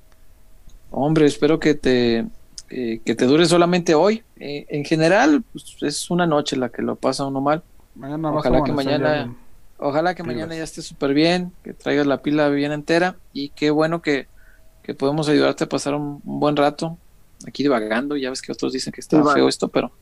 Hombre, 0.91 1.27
espero 1.27 1.59
que 1.61 1.75
te 1.75 2.27
eh, 2.71 3.01
que 3.05 3.17
te 3.17 3.27
dure 3.27 3.47
solamente 3.47 3.95
hoy. 3.95 4.23
Eh, 4.39 4.65
en 4.69 4.85
general, 4.85 5.43
pues, 5.53 5.77
es 5.81 6.09
una 6.11 6.27
noche 6.27 6.57
la 6.57 6.69
que 6.69 6.83
lo 6.83 6.95
pasa 6.95 7.27
uno 7.27 7.41
mal. 7.41 7.63
ojalá 8.23 8.63
que 8.63 8.73
mañana, 8.73 9.35
ojalá 9.81 10.15
que 10.15 10.23
mañana 10.23 10.55
ya 10.55 10.63
esté 10.63 10.83
súper 10.83 11.15
bien, 11.15 11.53
que 11.65 11.73
traigas 11.75 12.07
la 12.07 12.23
pila 12.23 12.49
bien 12.49 12.73
entera 12.73 13.17
y 13.33 13.51
qué 13.51 13.71
bueno 13.71 14.03
que, 14.03 14.29
podemos 14.99 15.29
ayudarte 15.29 15.65
a 15.65 15.69
pasar 15.69 15.95
un, 15.95 16.21
buen 16.25 16.57
rato 16.57 16.99
aquí 17.47 17.63
divagando. 17.63 18.17
Ya 18.17 18.31
ves 18.31 18.43
que 18.43 18.51
otros 18.51 18.73
dicen 18.73 18.93
que 18.93 19.01
está 19.01 19.23
feo 19.33 19.49
esto, 19.49 19.69
pero. 19.69 19.93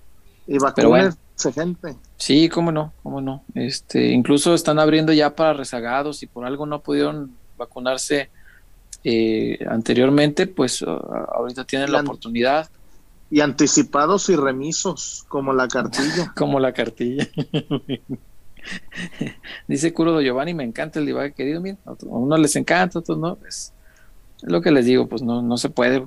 Y 0.46 0.56
pero 0.74 0.88
bueno. 0.88 1.14
gente. 1.54 1.94
Sí, 2.16 2.48
cómo 2.48 2.72
no, 2.72 2.94
cómo 3.02 3.20
no. 3.20 3.44
Este, 3.54 4.12
incluso 4.12 4.54
están 4.54 4.78
abriendo 4.78 5.12
ya 5.12 5.36
para 5.36 5.52
rezagados 5.52 6.22
y 6.22 6.26
por 6.26 6.46
algo 6.46 6.64
no 6.64 6.80
pudieron 6.80 7.36
vacunarse 7.58 8.30
eh, 9.04 9.58
anteriormente, 9.68 10.46
pues 10.46 10.82
ahorita 10.82 11.64
tienen 11.64 11.92
la 11.92 12.00
oportunidad. 12.00 12.70
Y 13.30 13.42
anticipados 13.42 14.30
y 14.30 14.36
remisos, 14.36 15.26
como 15.28 15.52
la 15.52 15.68
cartilla. 15.68 16.32
como 16.36 16.58
la 16.60 16.72
cartilla. 16.72 17.28
Dice 19.68 19.92
Curo 19.92 20.20
Giovanni, 20.20 20.54
me 20.54 20.64
encanta 20.64 20.98
el 20.98 21.06
divague 21.06 21.32
querido, 21.32 21.60
miren, 21.60 21.78
a 21.84 21.94
unos 22.06 22.40
les 22.40 22.56
encanta, 22.56 22.98
a 22.98 23.00
otros 23.00 23.18
no, 23.18 23.38
es 23.46 23.72
lo 24.42 24.60
que 24.60 24.70
les 24.70 24.86
digo, 24.86 25.06
pues 25.06 25.22
no, 25.22 25.42
no 25.42 25.56
se 25.56 25.68
puede 25.68 26.04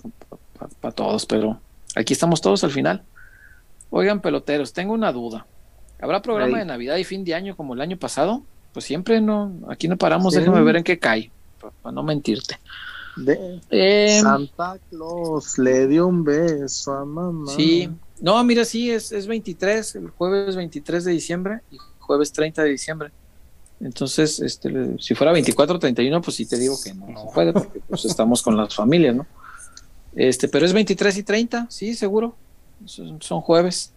para 0.80 0.94
todos, 0.94 1.26
pero 1.26 1.60
aquí 1.96 2.14
estamos 2.14 2.42
todos 2.42 2.64
al 2.64 2.72
final. 2.72 3.04
Oigan, 3.90 4.22
peloteros, 4.22 4.74
tengo 4.74 4.94
una 4.94 5.12
duda. 5.12 5.46
¿Habrá 6.00 6.22
programa 6.22 6.60
de 6.60 6.66
Navidad 6.66 6.96
y 6.98 7.04
fin 7.04 7.24
de 7.24 7.36
año 7.36 7.56
como 7.56 7.74
el 7.74 7.82
año 7.82 7.98
pasado? 7.98 8.44
Pues 8.74 8.86
siempre 8.86 9.22
no, 9.22 9.54
aquí 9.68 9.88
no 9.88 9.98
paramos, 9.98 10.34
déjame 10.34 10.64
ver 10.64 10.78
en 10.78 10.84
qué 10.84 10.98
cae 10.98 11.32
para 11.82 11.94
no 11.94 12.04
mentirte. 12.04 12.58
Em, 13.70 14.22
Santa 14.22 14.80
Claus 14.90 15.58
le 15.58 15.88
dio 15.88 16.08
un 16.08 16.24
beso 16.24 16.94
a 16.94 17.06
mamá. 17.06 17.52
Sí, 17.52 17.90
no, 18.22 18.42
mira, 18.44 18.64
sí, 18.64 18.90
es, 18.90 19.12
es 19.12 19.28
23, 19.28 19.96
el 19.96 20.10
jueves 20.10 20.56
23 20.56 21.04
de 21.04 21.12
diciembre 21.12 21.60
y 21.70 21.78
jueves 22.12 22.34
30 22.34 22.64
de 22.64 22.70
diciembre. 22.70 23.12
Entonces, 23.80 24.42
este, 24.42 24.70
si 25.00 25.16
fuera 25.16 25.32
24 25.32 25.78
o 25.78 25.80
31, 25.80 26.22
pues 26.22 26.36
sí 26.36 26.46
te 26.46 26.58
digo 26.58 26.76
que 26.84 26.94
no, 26.94 27.32
puede, 27.34 27.54
porque 27.54 27.80
pues 27.88 28.04
estamos 28.04 28.44
con 28.44 28.58
las 28.58 28.76
familias, 28.76 29.16
¿no? 29.16 29.26
Este, 30.14 30.50
pero 30.50 30.66
es 30.66 30.74
23 30.74 31.18
y 31.18 31.24
30, 31.24 31.68
sí, 31.70 31.96
seguro. 31.96 32.36
Son, 32.86 33.22
son 33.22 33.40
jueves. 33.40 33.94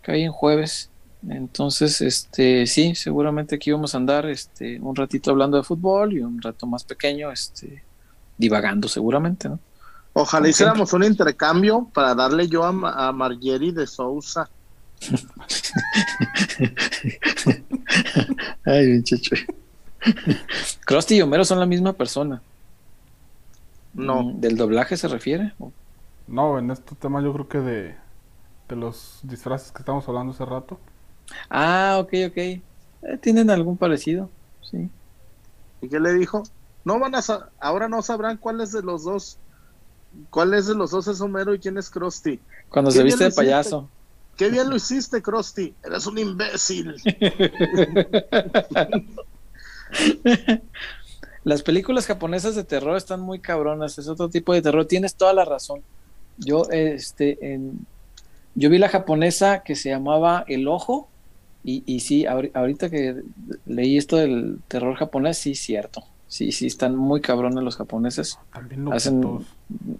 Cae 0.00 0.22
en 0.22 0.30
jueves. 0.30 0.90
Entonces, 1.28 2.00
este, 2.00 2.68
sí, 2.68 2.94
seguramente 2.94 3.56
aquí 3.56 3.72
vamos 3.72 3.94
a 3.94 3.98
andar 3.98 4.26
este, 4.26 4.78
un 4.78 4.94
ratito 4.94 5.32
hablando 5.32 5.56
de 5.56 5.64
fútbol 5.64 6.12
y 6.12 6.20
un 6.20 6.40
rato 6.40 6.66
más 6.66 6.84
pequeño, 6.84 7.32
este, 7.32 7.82
divagando 8.38 8.86
seguramente, 8.86 9.48
¿no? 9.48 9.58
Ojalá 10.12 10.48
hiciéramos 10.48 10.92
un 10.92 11.02
intercambio 11.02 11.90
para 11.92 12.14
darle 12.14 12.46
yo 12.46 12.62
a, 12.62 13.08
a 13.08 13.12
Margeri 13.12 13.72
de 13.72 13.84
Sousa. 13.84 14.48
Ay, 18.64 18.88
muchacho. 18.88 19.36
Krusty 20.84 21.16
y 21.16 21.22
Homero 21.22 21.44
son 21.44 21.60
la 21.60 21.66
misma 21.66 21.92
persona. 21.92 22.42
No. 23.94 24.22
Mm, 24.22 24.40
¿Del 24.40 24.56
doblaje 24.56 24.96
se 24.96 25.08
refiere? 25.08 25.52
No, 26.26 26.58
en 26.58 26.70
este 26.70 26.94
tema 26.94 27.22
yo 27.22 27.32
creo 27.32 27.48
que 27.48 27.58
de, 27.58 27.94
de 28.68 28.76
los 28.76 29.20
disfraces 29.22 29.72
que 29.72 29.80
estamos 29.80 30.06
hablando 30.08 30.32
hace 30.32 30.44
rato. 30.44 30.78
Ah, 31.48 31.98
ok, 32.00 32.12
ok. 32.28 32.36
Eh, 32.36 32.62
¿Tienen 33.20 33.50
algún 33.50 33.76
parecido? 33.76 34.30
Sí. 34.62 34.88
¿Y 35.80 35.88
qué 35.88 36.00
le 36.00 36.14
dijo? 36.14 36.42
No 36.84 36.98
van 36.98 37.14
a 37.14 37.20
ahora 37.60 37.88
no 37.88 38.02
sabrán 38.02 38.36
cuál 38.36 38.60
es 38.60 38.72
de 38.72 38.82
los 38.82 39.04
dos. 39.04 39.38
¿Cuál 40.30 40.54
es 40.54 40.66
de 40.66 40.74
los 40.74 40.90
dos 40.90 41.08
es 41.08 41.20
Homero 41.20 41.54
y 41.54 41.58
quién 41.58 41.76
es 41.76 41.90
Krusty? 41.90 42.40
Cuando 42.68 42.90
se 42.90 43.02
viste 43.02 43.24
de 43.24 43.30
payaso. 43.30 43.88
Qué 44.36 44.48
bien 44.50 44.68
lo 44.68 44.76
hiciste, 44.76 45.22
Krusty. 45.22 45.74
Eres 45.84 46.06
un 46.06 46.18
imbécil. 46.18 46.94
Las 51.44 51.62
películas 51.62 52.06
japonesas 52.06 52.54
de 52.56 52.64
terror 52.64 52.96
están 52.96 53.20
muy 53.20 53.38
cabronas, 53.38 53.98
es 53.98 54.08
otro 54.08 54.30
tipo 54.30 54.54
de 54.54 54.62
terror, 54.62 54.86
tienes 54.86 55.14
toda 55.14 55.34
la 55.34 55.44
razón. 55.44 55.82
Yo 56.38 56.66
este 56.70 57.38
yo 58.54 58.70
vi 58.70 58.78
la 58.78 58.88
japonesa 58.88 59.62
que 59.62 59.76
se 59.76 59.90
llamaba 59.90 60.44
El 60.48 60.68
Ojo, 60.68 61.08
y, 61.64 61.82
y 61.86 62.00
sí, 62.00 62.26
ahorita 62.26 62.90
que 62.90 63.22
leí 63.66 63.96
esto 63.96 64.16
del 64.16 64.60
terror 64.68 64.96
japonés, 64.96 65.38
sí, 65.38 65.54
cierto. 65.54 66.04
Sí, 66.28 66.52
sí, 66.52 66.66
están 66.66 66.96
muy 66.96 67.20
cabrones 67.20 67.62
los 67.62 67.76
japoneses. 67.76 68.38
Hacen 68.92 69.44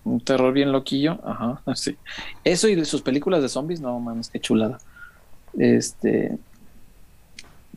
un, 0.04 0.20
terror 0.20 0.52
bien 0.52 0.72
loquillo. 0.72 1.18
Ajá, 1.24 1.62
sí. 1.74 1.96
Eso 2.42 2.68
y 2.68 2.74
de 2.74 2.84
sus 2.84 3.02
películas 3.02 3.42
de 3.42 3.48
zombies, 3.48 3.80
no 3.80 3.98
mames, 4.00 4.30
qué 4.30 4.40
chulada. 4.40 4.78
Este. 5.56 6.38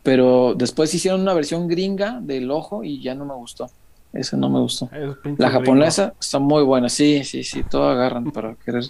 Pero 0.03 0.53
después 0.55 0.93
hicieron 0.93 1.21
una 1.21 1.33
versión 1.33 1.67
gringa 1.67 2.19
del 2.21 2.49
ojo 2.49 2.83
y 2.83 3.01
ya 3.01 3.13
no 3.13 3.25
me 3.25 3.33
gustó. 3.33 3.69
Esa 4.13 4.37
no 4.37 4.49
me 4.49 4.59
gustó. 4.59 4.89
La 5.37 5.49
japonesa 5.49 6.13
está 6.19 6.39
muy 6.39 6.63
buena, 6.63 6.89
sí, 6.89 7.23
sí, 7.23 7.43
sí, 7.43 7.63
todo 7.63 7.89
agarran 7.89 8.31
para 8.31 8.55
querer 8.55 8.85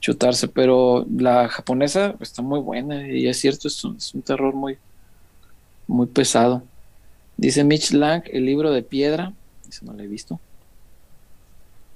chutarse, 0.00 0.48
pero 0.48 1.04
la 1.16 1.48
japonesa 1.48 2.14
está 2.20 2.42
muy 2.42 2.60
buena 2.60 3.08
y 3.08 3.26
es 3.26 3.40
cierto, 3.40 3.68
es 3.68 3.82
un, 3.84 3.96
es 3.96 4.14
un 4.14 4.22
terror 4.22 4.54
muy, 4.54 4.78
muy 5.86 6.06
pesado. 6.06 6.62
Dice 7.38 7.62
Mitch 7.62 7.92
Lang, 7.92 8.24
el 8.26 8.44
libro 8.44 8.72
de 8.72 8.82
piedra, 8.82 9.32
eso 9.68 9.84
no 9.86 9.92
lo 9.92 10.02
he 10.02 10.08
visto. 10.08 10.40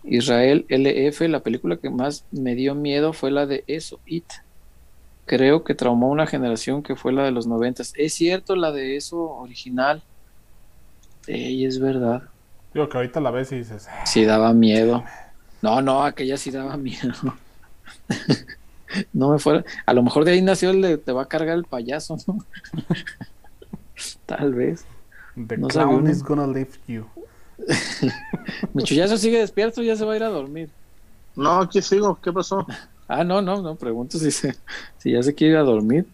Israel 0.05 0.65
LF, 0.69 1.21
la 1.23 1.41
película 1.41 1.77
que 1.77 1.91
más 1.91 2.25
me 2.31 2.55
dio 2.55 2.77
miedo 2.77 3.13
fue 3.13 3.33
la 3.33 3.45
de 3.45 3.65
eso, 3.67 3.99
It. 4.07 4.25
Creo 5.27 5.65
que 5.65 5.75
traumó 5.75 6.11
una 6.11 6.29
generación 6.29 6.85
que 6.85 6.95
fue 6.95 7.13
la 7.13 7.25
de 7.25 7.33
los 7.33 7.49
noventas. 7.49 7.93
Es 7.97 8.15
cierto, 8.15 8.55
la 8.55 8.71
de 8.71 8.97
eso 8.97 9.19
original. 9.19 10.03
Ey, 11.27 11.65
es 11.65 11.81
verdad. 11.81 12.23
Digo 12.73 12.89
que 12.89 12.97
ahorita 12.97 13.21
la 13.21 13.33
ves 13.33 13.51
y 13.51 13.57
dices. 13.57 13.89
Ah, 13.89 14.07
sí, 14.07 14.25
daba 14.25 14.53
miedo. 14.53 15.05
No, 15.61 15.83
no, 15.83 16.05
aquella 16.05 16.37
sí 16.37 16.53
daba 16.53 16.77
miedo. 16.77 17.13
no 19.13 19.31
me 19.31 19.41
fuera. 19.41 19.65
A 19.87 19.93
lo 19.93 20.05
mejor 20.05 20.25
de 20.25 20.33
ahí 20.33 20.43
nació 20.43 20.71
el 20.71 20.83
de 20.83 20.99
te 20.99 21.11
va 21.11 21.23
a 21.23 21.29
cargar 21.29 21.57
el 21.57 21.65
payaso, 21.65 22.17
¿no? 22.29 22.39
Tal 24.27 24.55
vez. 24.55 24.85
The 25.37 25.57
clown 25.57 26.07
is 26.09 26.23
gonna 26.23 26.47
lift 26.47 26.81
you. 26.89 27.07
Mi 28.75 28.83
chullazo 28.83 29.17
sigue 29.17 29.39
despierto, 29.39 29.83
ya 29.83 29.97
se 29.97 30.05
va 30.05 30.13
a 30.13 30.17
ir 30.17 30.23
a 30.23 30.29
dormir. 30.29 30.71
No, 31.35 31.61
aquí 31.61 31.81
sigo, 31.81 32.19
¿qué 32.21 32.33
pasó? 32.33 32.67
ah, 33.09 33.25
no, 33.25 33.41
no, 33.41 33.63
no, 33.63 33.77
pregunto 33.77 34.19
si, 34.19 34.31
se, 34.31 34.55
si 34.99 35.13
ya 35.13 35.23
se 35.23 35.35
quiere 35.35 35.55
ir 35.55 35.59
a 35.59 35.63
dormir. 35.63 36.07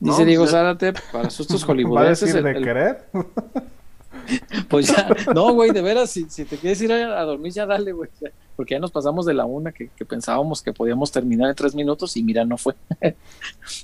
Dice 0.00 0.24
Diego 0.24 0.46
Zárate, 0.46 0.92
para 1.12 1.30
sustos 1.30 1.64
hollywoodenses. 1.68 2.36
¿Va 2.36 2.42
de 2.42 2.60
querer? 2.60 3.04
pues 4.68 4.88
ya, 4.88 5.08
no, 5.34 5.52
güey, 5.54 5.70
de 5.70 5.80
veras, 5.80 6.10
si, 6.10 6.28
si 6.28 6.44
te 6.44 6.58
quieres 6.58 6.80
ir 6.82 6.92
a, 6.92 7.22
dormir, 7.22 7.52
ya 7.52 7.64
dale, 7.64 7.92
güey. 7.92 8.10
Porque 8.56 8.74
ya 8.74 8.80
nos 8.80 8.90
pasamos 8.90 9.24
de 9.24 9.34
la 9.34 9.46
una 9.46 9.72
que, 9.72 9.88
pensábamos 10.06 10.60
que 10.60 10.72
podíamos 10.72 11.10
terminar 11.10 11.48
en 11.48 11.54
tres 11.54 11.74
minutos 11.74 12.16
y 12.16 12.22
mira, 12.22 12.44
no 12.44 12.58
fue. 12.58 12.74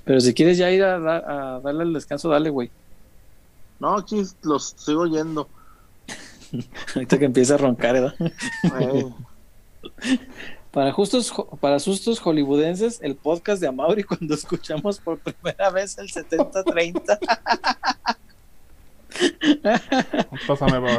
Pero 0.05 0.21
si 0.21 0.35
quieres 0.35 0.59
ya 0.59 0.71
ir 0.71 0.85
a, 0.85 0.97
a 0.97 1.61
darle 1.61 1.85
el 1.85 1.95
descanso, 1.95 2.29
dale, 2.29 2.51
güey. 2.51 2.71
No, 3.81 3.97
aquí 3.97 4.23
los 4.43 4.75
sigo 4.77 5.07
yendo. 5.07 5.49
Ahorita 6.95 7.19
que 7.19 7.25
empieza 7.25 7.55
a 7.55 7.59
roncar, 7.59 7.95
¿verdad? 7.95 8.15
Para 10.71 10.93
justos, 10.93 11.33
para 11.61 11.81
sustos 11.81 12.21
hollywoodenses, 12.21 13.01
el 13.03 13.17
podcast 13.17 13.61
de 13.61 13.67
Amaury 13.67 14.05
cuando 14.05 14.35
escuchamos 14.35 15.01
por 15.01 15.19
primera 15.19 15.69
vez 15.71 15.99
el 15.99 16.09
70-30. 16.09 17.19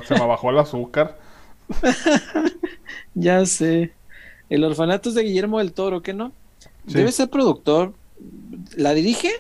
se 0.05 0.13
me 0.15 0.27
bajó 0.27 0.49
el 0.49 0.59
azúcar. 0.59 1.17
ya 3.13 3.45
sé. 3.45 3.93
El 4.49 4.65
orfanato 4.65 5.07
es 5.07 5.15
de 5.15 5.23
Guillermo 5.23 5.59
del 5.59 5.71
Toro, 5.71 6.01
¿qué 6.01 6.13
no? 6.13 6.33
Debe 6.83 7.13
ser 7.13 7.29
productor. 7.29 7.93
¿La 8.75 8.93
dirige? 8.93 9.31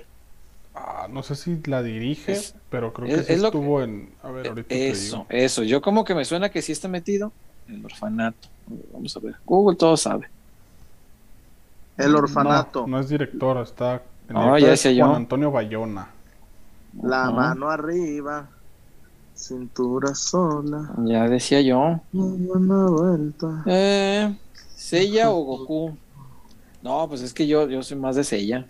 Ah, 0.83 1.07
no 1.09 1.21
sé 1.21 1.35
si 1.35 1.61
la 1.65 1.83
dirige, 1.83 2.39
pero 2.69 2.91
creo 2.91 3.07
que 3.07 3.23
sí 3.23 3.33
estuvo 3.33 3.83
en. 3.83 4.09
A 4.23 4.31
ver, 4.31 4.47
ahorita 4.47 4.73
Eso, 4.73 5.25
eso. 5.29 5.63
Yo 5.63 5.81
como 5.81 6.03
que 6.03 6.15
me 6.15 6.25
suena 6.25 6.49
que 6.49 6.61
sí 6.61 6.71
está 6.71 6.87
metido. 6.87 7.31
El 7.67 7.85
orfanato. 7.85 8.47
Vamos 8.91 9.15
a 9.15 9.19
ver. 9.19 9.35
Google 9.45 9.77
todo 9.77 9.95
sabe. 9.95 10.27
El 11.97 12.15
orfanato. 12.15 12.87
No, 12.87 12.99
es 12.99 13.09
director, 13.09 13.57
está. 13.57 14.01
En 14.27 14.35
no, 14.35 14.57
ya 14.57 14.69
decía 14.69 14.91
yo. 14.91 15.13
Antonio 15.13 15.51
Bayona. 15.51 16.09
La 17.01 17.29
mano 17.29 17.69
arriba. 17.69 18.49
Cintura 19.35 20.15
sola. 20.15 20.91
Ya 21.05 21.27
decía 21.27 21.61
yo. 21.61 21.99
Eh, 23.65 24.35
Sella 24.75 25.31
o 25.31 25.43
Goku. 25.43 25.97
No, 26.81 27.07
pues 27.07 27.21
es 27.21 27.33
que 27.33 27.45
yo, 27.45 27.67
yo 27.67 27.83
soy 27.83 27.97
más 27.97 28.15
de 28.15 28.23
Sella. 28.23 28.65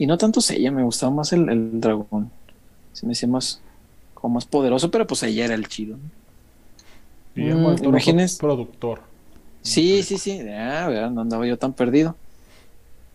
Y 0.00 0.06
no 0.06 0.16
tanto 0.16 0.40
ella, 0.48 0.72
me 0.72 0.82
gustaba 0.82 1.12
más 1.12 1.30
el, 1.34 1.78
dragón. 1.78 2.30
Se 2.94 3.04
me 3.04 3.12
hacía 3.12 3.28
más, 3.28 3.60
como 4.14 4.36
más 4.36 4.46
poderoso, 4.46 4.90
pero 4.90 5.06
pues 5.06 5.22
ella 5.24 5.44
era 5.44 5.52
el 5.52 5.68
chido. 5.68 5.98
¿no? 7.34 7.74
Mm, 7.74 8.38
productor. 8.40 9.02
Sí, 9.60 10.02
sí, 10.02 10.16
sí. 10.16 10.40
Ah, 10.48 11.10
no 11.12 11.20
andaba 11.20 11.46
yo 11.46 11.58
tan 11.58 11.74
perdido. 11.74 12.16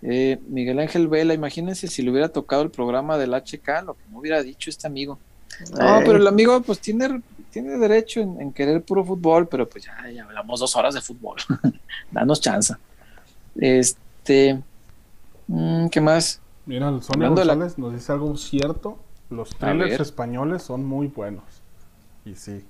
Eh, 0.03 0.37
Miguel 0.47 0.77
Ángel 0.77 1.07
Vela, 1.07 1.33
imagínense 1.33 1.87
si 1.87 2.03
le 2.03 2.11
hubiera 2.11 2.29
tocado 2.29 2.61
el 2.61 2.69
programa 2.69 3.17
del 3.17 3.33
HK, 3.33 3.83
lo 3.83 3.95
que 3.95 4.03
me 4.11 4.19
hubiera 4.19 4.43
dicho 4.43 4.69
este 4.69 4.85
amigo. 4.85 5.17
No, 5.71 6.01
pero 6.05 6.17
el 6.17 6.27
amigo 6.27 6.61
pues 6.61 6.77
tiene, 6.77 7.19
tiene 7.49 7.79
derecho 7.79 8.19
en, 8.19 8.53
querer 8.53 8.83
puro 8.83 9.03
fútbol, 9.03 9.47
pero 9.47 9.67
pues 9.67 9.85
ya, 9.85 10.07
ya 10.11 10.23
hablamos 10.23 10.59
dos 10.59 10.75
horas 10.75 10.93
de 10.93 11.01
fútbol. 11.01 11.37
Danos 12.11 12.39
chance. 12.41 12.75
Este, 13.55 14.61
mm, 15.47 15.87
¿qué 15.87 15.99
más? 15.99 16.41
Mira, 16.65 16.89
el 16.89 17.01
Sonia 17.03 17.29
González 17.29 17.77
nos 17.77 17.93
dice 17.93 18.11
algo 18.11 18.35
cierto. 18.37 18.97
Los 19.29 19.49
trailers 19.49 19.99
españoles 19.99 20.63
son 20.63 20.85
muy 20.85 21.07
buenos. 21.07 21.43
Y 22.25 22.35
sí. 22.35 22.63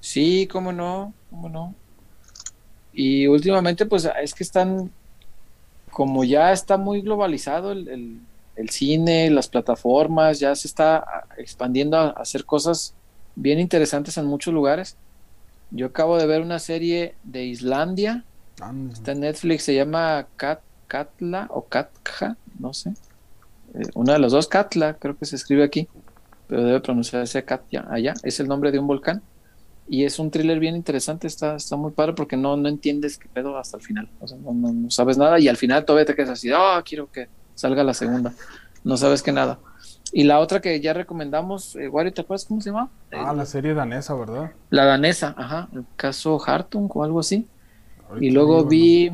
Sí, 0.00 0.48
cómo 0.50 0.72
no, 0.72 1.12
cómo 1.30 1.48
no. 1.48 1.74
Y 2.92 3.26
últimamente, 3.26 3.86
pues 3.86 4.08
es 4.20 4.34
que 4.34 4.42
están, 4.42 4.90
como 5.90 6.24
ya 6.24 6.52
está 6.52 6.76
muy 6.76 7.02
globalizado 7.02 7.72
el, 7.72 8.20
cine, 8.68 9.30
las 9.30 9.48
plataformas, 9.48 10.38
ya 10.38 10.54
se 10.54 10.68
está 10.68 11.24
expandiendo 11.38 11.96
a, 11.96 12.10
hacer 12.10 12.44
cosas 12.44 12.94
bien 13.36 13.58
interesantes 13.58 14.16
en 14.18 14.26
muchos 14.26 14.52
lugares. 14.52 14.96
Yo 15.70 15.86
acabo 15.86 16.18
de 16.18 16.26
ver 16.26 16.42
una 16.42 16.58
serie 16.58 17.14
de 17.22 17.44
Islandia, 17.44 18.24
está 18.92 19.12
en 19.12 19.20
Netflix, 19.20 19.62
se 19.62 19.74
llama 19.74 20.26
Cat, 20.36 20.60
Katla 20.88 21.46
o 21.50 21.64
Katja, 21.64 22.36
no 22.58 22.74
sé. 22.74 22.92
Eh, 23.74 23.82
una 23.94 24.14
de 24.14 24.18
las 24.18 24.32
dos, 24.32 24.48
Katla, 24.48 24.94
creo 24.94 25.16
que 25.16 25.24
se 25.24 25.36
escribe 25.36 25.62
aquí, 25.62 25.88
pero 26.46 26.64
debe 26.64 26.80
pronunciarse 26.80 27.44
Katya 27.44 27.86
allá, 27.90 28.14
es 28.22 28.40
el 28.40 28.48
nombre 28.48 28.72
de 28.72 28.78
un 28.78 28.86
volcán. 28.86 29.22
Y 29.92 30.04
es 30.04 30.20
un 30.20 30.30
thriller 30.30 30.60
bien 30.60 30.76
interesante, 30.76 31.26
está, 31.26 31.56
está 31.56 31.74
muy 31.74 31.90
padre 31.90 32.12
porque 32.12 32.36
no, 32.36 32.56
no 32.56 32.68
entiendes 32.68 33.18
qué 33.18 33.28
pedo 33.28 33.58
hasta 33.58 33.76
el 33.76 33.82
final. 33.82 34.08
O 34.20 34.28
sea, 34.28 34.38
no, 34.40 34.88
sabes 34.88 35.18
nada 35.18 35.40
y 35.40 35.48
al 35.48 35.56
final 35.56 35.84
todavía 35.84 36.06
te 36.06 36.14
quedas 36.14 36.30
así, 36.30 36.48
oh, 36.52 36.80
quiero 36.84 37.10
que 37.10 37.28
salga 37.56 37.82
la 37.82 37.92
segunda. 37.92 38.32
No 38.84 38.96
sabes 38.96 39.20
que 39.20 39.32
nada. 39.32 39.58
Y 40.12 40.24
la 40.24 40.38
otra 40.38 40.60
que 40.60 40.80
ya 40.80 40.92
recomendamos, 40.92 41.74
eh, 41.74 41.88
Wario, 41.88 42.12
¿te 42.12 42.20
acuerdas 42.20 42.44
cómo 42.44 42.60
se 42.60 42.70
llama? 42.70 42.88
Ah, 43.12 43.32
la 43.32 43.46
serie 43.46 43.74
danesa, 43.74 44.14
¿verdad? 44.14 44.52
La 44.70 44.84
danesa, 44.84 45.34
ajá, 45.36 45.68
el 45.72 45.84
caso 45.96 46.40
Hartung 46.44 46.88
o 46.94 47.02
algo 47.02 47.20
así. 47.20 47.48
y 48.20 48.30
luego 48.30 48.64
vi 48.64 49.10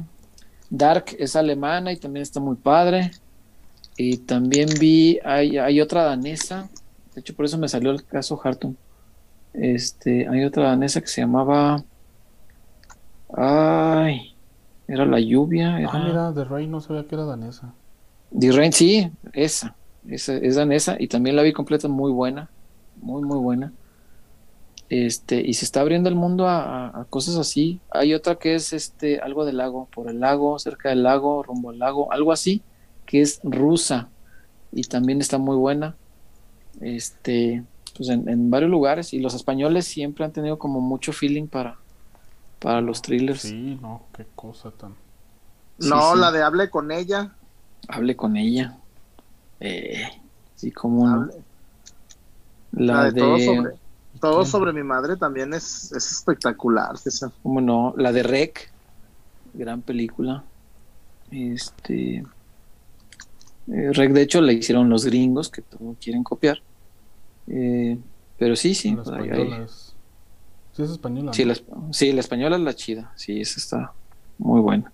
Dark, 0.71 1.17
es 1.19 1.37
alemana 1.37 1.93
y 1.93 1.97
también 1.97 2.23
está 2.23 2.41
muy 2.41 2.57
padre. 2.57 3.13
Y 3.97 4.19
también 4.19 4.69
vi, 4.79 5.19
hay, 5.25 5.57
hay 5.57 5.81
otra 5.81 6.05
danesa, 6.05 6.69
de 7.15 7.21
hecho 7.21 7.35
por 7.35 7.47
eso 7.47 7.57
me 7.57 7.69
salió 7.69 7.91
el 7.91 8.05
caso 8.05 8.39
Hartung. 8.43 8.75
Este, 9.55 10.29
hay 10.29 10.45
otra 10.45 10.65
danesa 10.65 11.01
que 11.01 11.07
se 11.07 11.23
llamaba, 11.23 11.83
ay, 13.35 14.35
era 14.87 15.07
la 15.07 15.19
lluvia. 15.19 15.77
Ah, 15.91 16.05
mira, 16.07 16.33
The 16.35 16.45
Rain 16.45 16.71
no 16.71 16.83
sabía 16.83 17.05
que 17.05 17.15
era 17.15 17.25
danesa. 17.25 17.73
The 18.39 18.53
Rain, 18.53 18.73
sí, 18.73 19.11
esa, 19.33 19.75
esa 20.07 20.35
es 20.35 20.57
danesa 20.57 20.97
y 20.99 21.09
también 21.09 21.35
la 21.35 21.43
vi 21.43 21.55
completa, 21.55 21.89
muy 21.89 22.13
buena, 22.13 22.51
muy, 23.01 23.23
muy 23.23 23.39
buena. 23.39 23.73
Este, 24.91 25.41
y 25.41 25.55
se 25.55 25.65
está 25.65 25.81
abriendo 25.81 26.11
el 26.11 26.15
mundo 26.15 26.47
a, 26.47 26.89
a, 26.89 27.05
cosas 27.07 27.37
así. 27.37 27.81
Hay 27.91 28.13
otra 28.13 28.35
que 28.35 28.55
es 28.55 28.75
este, 28.75 29.21
algo 29.21 29.47
del 29.47 29.57
lago, 29.57 29.89
por 29.93 30.11
el 30.11 30.21
lago, 30.21 30.59
cerca 30.59 30.91
del 30.91 31.03
lago, 31.03 31.43
rumbo 31.43 31.71
al 31.71 31.79
lago, 31.79 32.13
algo 32.13 32.31
así 32.31 32.63
que 33.07 33.23
es 33.23 33.41
rusa 33.43 34.09
y 34.73 34.83
también 34.83 35.21
está 35.21 35.39
muy 35.39 35.57
buena. 35.57 35.97
Este, 36.81 37.65
pues 37.97 38.11
en, 38.11 38.51
varios 38.51 38.71
lugares 38.71 39.15
y 39.15 39.21
los 39.21 39.35
españoles 39.35 39.87
siempre 39.87 40.25
han 40.25 40.33
tenido 40.33 40.59
como 40.59 40.81
mucho 40.81 41.13
feeling 41.13 41.47
para, 41.47 41.79
para 42.59 42.81
los 42.81 43.01
thrillers. 43.01 43.43
Sí, 43.43 43.79
no, 43.81 44.03
qué 44.15 44.27
cosa 44.35 44.71
tan. 44.71 44.95
No, 45.79 46.15
la 46.15 46.33
de 46.33 46.43
hable 46.43 46.69
con 46.69 46.91
ella. 46.91 47.35
Hable 47.89 48.17
con 48.17 48.37
ella. 48.37 48.77
Eh, 49.61 50.03
sí, 50.55 50.71
como 50.71 51.29
La, 52.73 53.05
de, 53.05 53.21
todo, 53.21 53.39
sobre, 53.39 53.71
todo 54.21 54.45
sobre, 54.45 54.73
mi 54.73 54.83
madre 54.83 55.17
también 55.17 55.55
es, 55.55 55.93
es 55.93 56.13
espectacular. 56.13 56.97
¿Cómo 57.43 57.61
no? 57.61 57.95
La 57.97 58.13
de 58.13 58.23
Rec, 58.23 58.71
gran 59.55 59.81
película. 59.83 60.45
Este, 61.31 62.25
eh, 63.73 63.91
Rec, 63.93 64.13
de 64.13 64.23
hecho, 64.23 64.41
le 64.41 64.53
hicieron 64.55 64.89
los 64.89 65.05
gringos 65.05 65.51
que 65.51 65.63
todo 65.63 65.97
quieren 66.01 66.23
copiar. 66.23 66.59
Eh, 67.49 67.99
pero 68.39 68.57
sí, 68.57 68.75
sí. 68.75 68.95
La 68.95 69.67
Sí, 70.73 70.83
es 70.83 70.91
española. 70.91 71.33
Sí, 71.33 71.45
la, 71.47 71.57
sí, 71.91 72.13
la 72.13 72.21
española 72.21 72.57
es 72.57 72.63
la 72.63 72.75
chida. 72.75 73.13
Sí, 73.17 73.41
esa 73.41 73.59
está 73.59 73.93
muy 74.37 74.61
buena. 74.61 74.93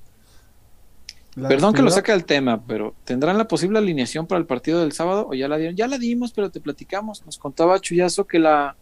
Perdón 1.34 1.72
que 1.72 1.82
lo 1.82 1.90
saque 1.90 2.12
del 2.12 2.24
tema, 2.24 2.62
pero 2.64 2.94
¿tendrán 3.04 3.38
la 3.38 3.48
posible 3.48 3.78
alineación 3.78 4.26
para 4.26 4.38
el 4.38 4.46
partido 4.46 4.80
del 4.80 4.92
sábado 4.92 5.26
o 5.28 5.34
ya 5.34 5.48
la 5.48 5.56
dieron? 5.56 5.74
Ya 5.74 5.88
la 5.88 5.98
dimos, 5.98 6.32
pero 6.32 6.50
te 6.50 6.60
platicamos. 6.60 7.24
Nos 7.26 7.38
contaba 7.38 7.80
Chuyazo 7.80 8.26
que 8.26 8.38
la 8.38 8.76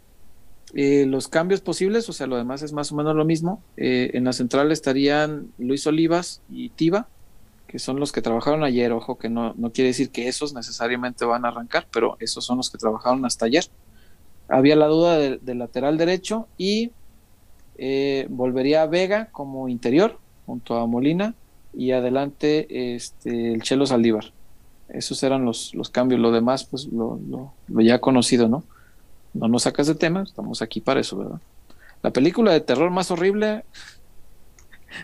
eh, 0.75 1.07
los 1.07 1.29
cambios 1.29 1.63
posibles, 1.63 2.09
o 2.09 2.13
sea, 2.13 2.27
lo 2.27 2.37
demás 2.37 2.63
es 2.63 2.73
más 2.73 2.93
o 2.93 2.97
menos 2.97 3.17
lo 3.17 3.25
mismo. 3.25 3.63
en 3.77 4.25
la 4.25 4.33
central 4.33 4.71
estarían 4.71 5.53
Luis 5.59 5.87
Olivas 5.87 6.43
y 6.51 6.69
Tiva 6.71 7.09
que 7.71 7.79
son 7.79 8.01
los 8.01 8.11
que 8.11 8.21
trabajaron 8.21 8.65
ayer, 8.65 8.91
ojo 8.91 9.17
que 9.17 9.29
no, 9.29 9.55
no 9.57 9.71
quiere 9.71 9.91
decir 9.91 10.11
que 10.11 10.27
esos 10.27 10.53
necesariamente 10.55 11.25
van 11.25 11.45
a 11.45 11.49
arrancar, 11.49 11.87
pero 11.93 12.17
esos 12.19 12.45
son 12.45 12.57
los 12.57 12.69
que 12.69 12.79
trabajaron 12.79 13.25
hasta 13.25 13.47
ayer. 13.47 13.65
Había 14.49 14.75
la 14.75 14.89
duda 14.89 15.17
del 15.17 15.59
lateral 15.59 15.97
derecho 15.97 16.49
y 16.59 16.91
eh, 17.79 18.27
volvería 18.29 18.83
a 18.83 18.87
Vega 18.87 19.29
como 19.31 19.69
interior, 19.69 20.19
junto 20.47 20.79
a 20.79 20.87
Molina, 20.89 21.37
y 21.73 21.93
adelante 21.93 22.97
este, 22.97 23.53
el 23.53 23.63
Chelo 23.63 23.87
Saldívar. 23.87 24.33
Esos 24.89 25.23
eran 25.23 25.45
los, 25.45 25.73
los 25.73 25.91
cambios. 25.91 26.21
Lo 26.21 26.33
demás, 26.33 26.65
pues 26.65 26.87
lo, 26.87 27.21
lo, 27.29 27.53
lo, 27.69 27.81
ya 27.83 28.01
conocido, 28.01 28.49
¿no? 28.49 28.65
No 29.33 29.47
nos 29.47 29.63
sacas 29.63 29.87
de 29.87 29.95
tema, 29.95 30.25
estamos 30.25 30.61
aquí 30.61 30.81
para 30.81 30.99
eso, 30.99 31.19
¿verdad? 31.19 31.41
La 32.03 32.11
película 32.11 32.51
de 32.51 32.63
terror 32.63 32.91
más 32.91 33.13
horrible 33.13 33.63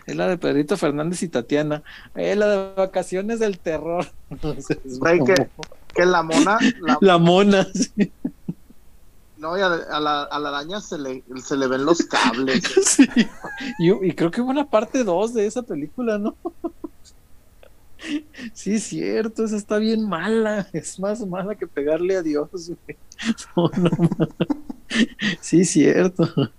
es 0.05 0.15
la 0.15 0.27
de 0.27 0.37
Pedrito 0.37 0.77
Fernández 0.77 1.23
y 1.23 1.29
Tatiana. 1.29 1.83
Es 2.15 2.37
la 2.37 2.47
de 2.47 2.73
vacaciones 2.75 3.39
del 3.39 3.59
terror. 3.59 4.05
que, 4.41 5.49
que, 5.93 6.05
la 6.05 6.23
mona. 6.23 6.59
La, 7.01 7.17
mona, 7.17 7.67
sí. 7.73 8.11
No, 9.37 9.57
y 9.57 9.61
a, 9.61 9.69
la, 9.69 10.23
a 10.23 10.39
la 10.39 10.49
araña 10.49 10.81
se 10.81 10.97
le, 10.97 11.23
se 11.43 11.57
le 11.57 11.67
ven 11.67 11.85
los 11.85 11.99
cables. 12.03 12.63
Sí. 12.85 13.07
Y, 13.79 14.07
y 14.07 14.11
creo 14.13 14.31
que 14.31 14.41
hubo 14.41 14.49
una 14.49 14.69
parte 14.69 15.03
2 15.03 15.33
de 15.33 15.45
esa 15.45 15.61
película, 15.61 16.17
¿no? 16.17 16.35
Sí, 18.53 18.75
es 18.75 18.83
cierto, 18.83 19.43
esa 19.43 19.57
está 19.57 19.77
bien 19.77 20.07
mala. 20.07 20.67
Es 20.73 20.99
más 20.99 21.25
mala 21.25 21.55
que 21.55 21.67
pegarle 21.67 22.15
a 22.17 22.21
Dios. 22.21 22.49
sí, 25.41 25.61
es 25.61 25.69
cierto. 25.69 26.51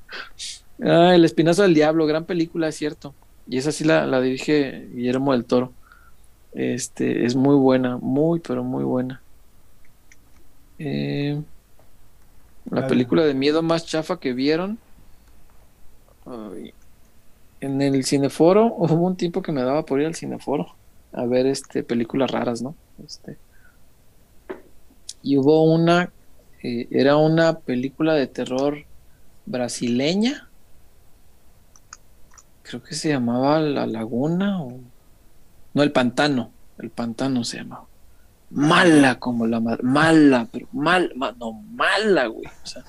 Ah, 0.83 1.15
El 1.15 1.25
Espinazo 1.25 1.63
del 1.63 1.75
Diablo, 1.75 2.07
gran 2.07 2.25
película, 2.25 2.69
es 2.69 2.77
cierto. 2.77 3.15
Y 3.47 3.59
esa 3.59 3.73
sí 3.73 3.85
la, 3.85 4.07
la 4.07 4.21
dirige 4.21 4.89
Guillermo 4.93 5.33
del 5.33 5.45
Toro. 5.45 5.73
Este, 6.53 7.25
es 7.25 7.37
muy 7.37 7.57
buena, 7.57 7.99
muy, 7.99 8.41
pero 8.41 8.65
muy 8.65 8.85
buena. 8.85 9.23
Eh, 10.79 11.41
la 12.71 12.87
película 12.87 13.25
de 13.25 13.35
miedo 13.35 13.63
más 13.63 13.87
chafa 13.87 14.21
que 14.21 14.33
vieron. 14.33 14.79
en 17.61 17.83
el 17.83 18.05
cineforo 18.05 18.67
hubo 18.77 19.07
un 19.07 19.17
tiempo 19.17 19.43
que 19.43 19.53
me 19.53 19.63
daba 19.63 19.85
por 19.85 20.01
ir 20.01 20.07
al 20.07 20.15
cineforo 20.15 20.77
a 21.13 21.25
ver 21.25 21.47
este 21.47 21.83
películas 21.83 22.31
raras, 22.31 22.63
¿no? 22.63 22.75
Este, 23.05 23.39
y 25.23 25.37
hubo 25.37 25.63
una, 25.65 26.13
eh, 26.63 26.87
era 26.91 27.17
una 27.17 27.61
película 27.61 28.15
de 28.15 28.27
terror 28.27 28.79
brasileña, 29.47 30.48
creo 32.69 32.83
que 32.83 32.95
se 32.95 33.09
llamaba 33.09 33.61
La 33.61 33.87
Laguna 33.87 34.63
o 34.63 34.79
no 35.75 35.83
el 35.83 35.93
Pantano, 35.93 36.51
el 36.79 36.91
Pantano 36.91 37.45
se 37.45 37.59
llamaba. 37.59 37.87
Mala 38.51 39.19
como 39.19 39.47
la 39.47 39.61
madre, 39.61 39.83
mala, 39.83 40.49
pero 40.51 40.67
mal, 40.73 41.13
no, 41.39 41.53
mala, 41.53 42.27
güey, 42.27 42.47
o 42.47 42.67
sea, 42.67 42.85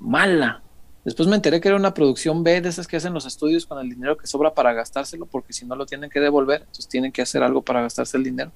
mala. 0.00 0.62
Después 1.04 1.28
me 1.28 1.36
enteré 1.36 1.60
que 1.60 1.68
era 1.68 1.76
una 1.76 1.94
producción 1.94 2.42
B 2.42 2.60
de 2.60 2.68
esas 2.68 2.86
que 2.86 2.96
hacen 2.96 3.14
los 3.14 3.24
estudios 3.24 3.66
con 3.66 3.78
el 3.78 3.88
dinero 3.88 4.16
que 4.16 4.26
sobra 4.26 4.52
para 4.52 4.72
gastárselo, 4.72 5.26
porque 5.26 5.52
si 5.52 5.64
no 5.64 5.76
lo 5.76 5.86
tienen 5.86 6.10
que 6.10 6.20
devolver, 6.20 6.60
entonces 6.60 6.88
tienen 6.88 7.12
que 7.12 7.22
hacer 7.22 7.42
algo 7.42 7.62
para 7.62 7.82
gastarse 7.82 8.16
el 8.16 8.24
dinero. 8.24 8.52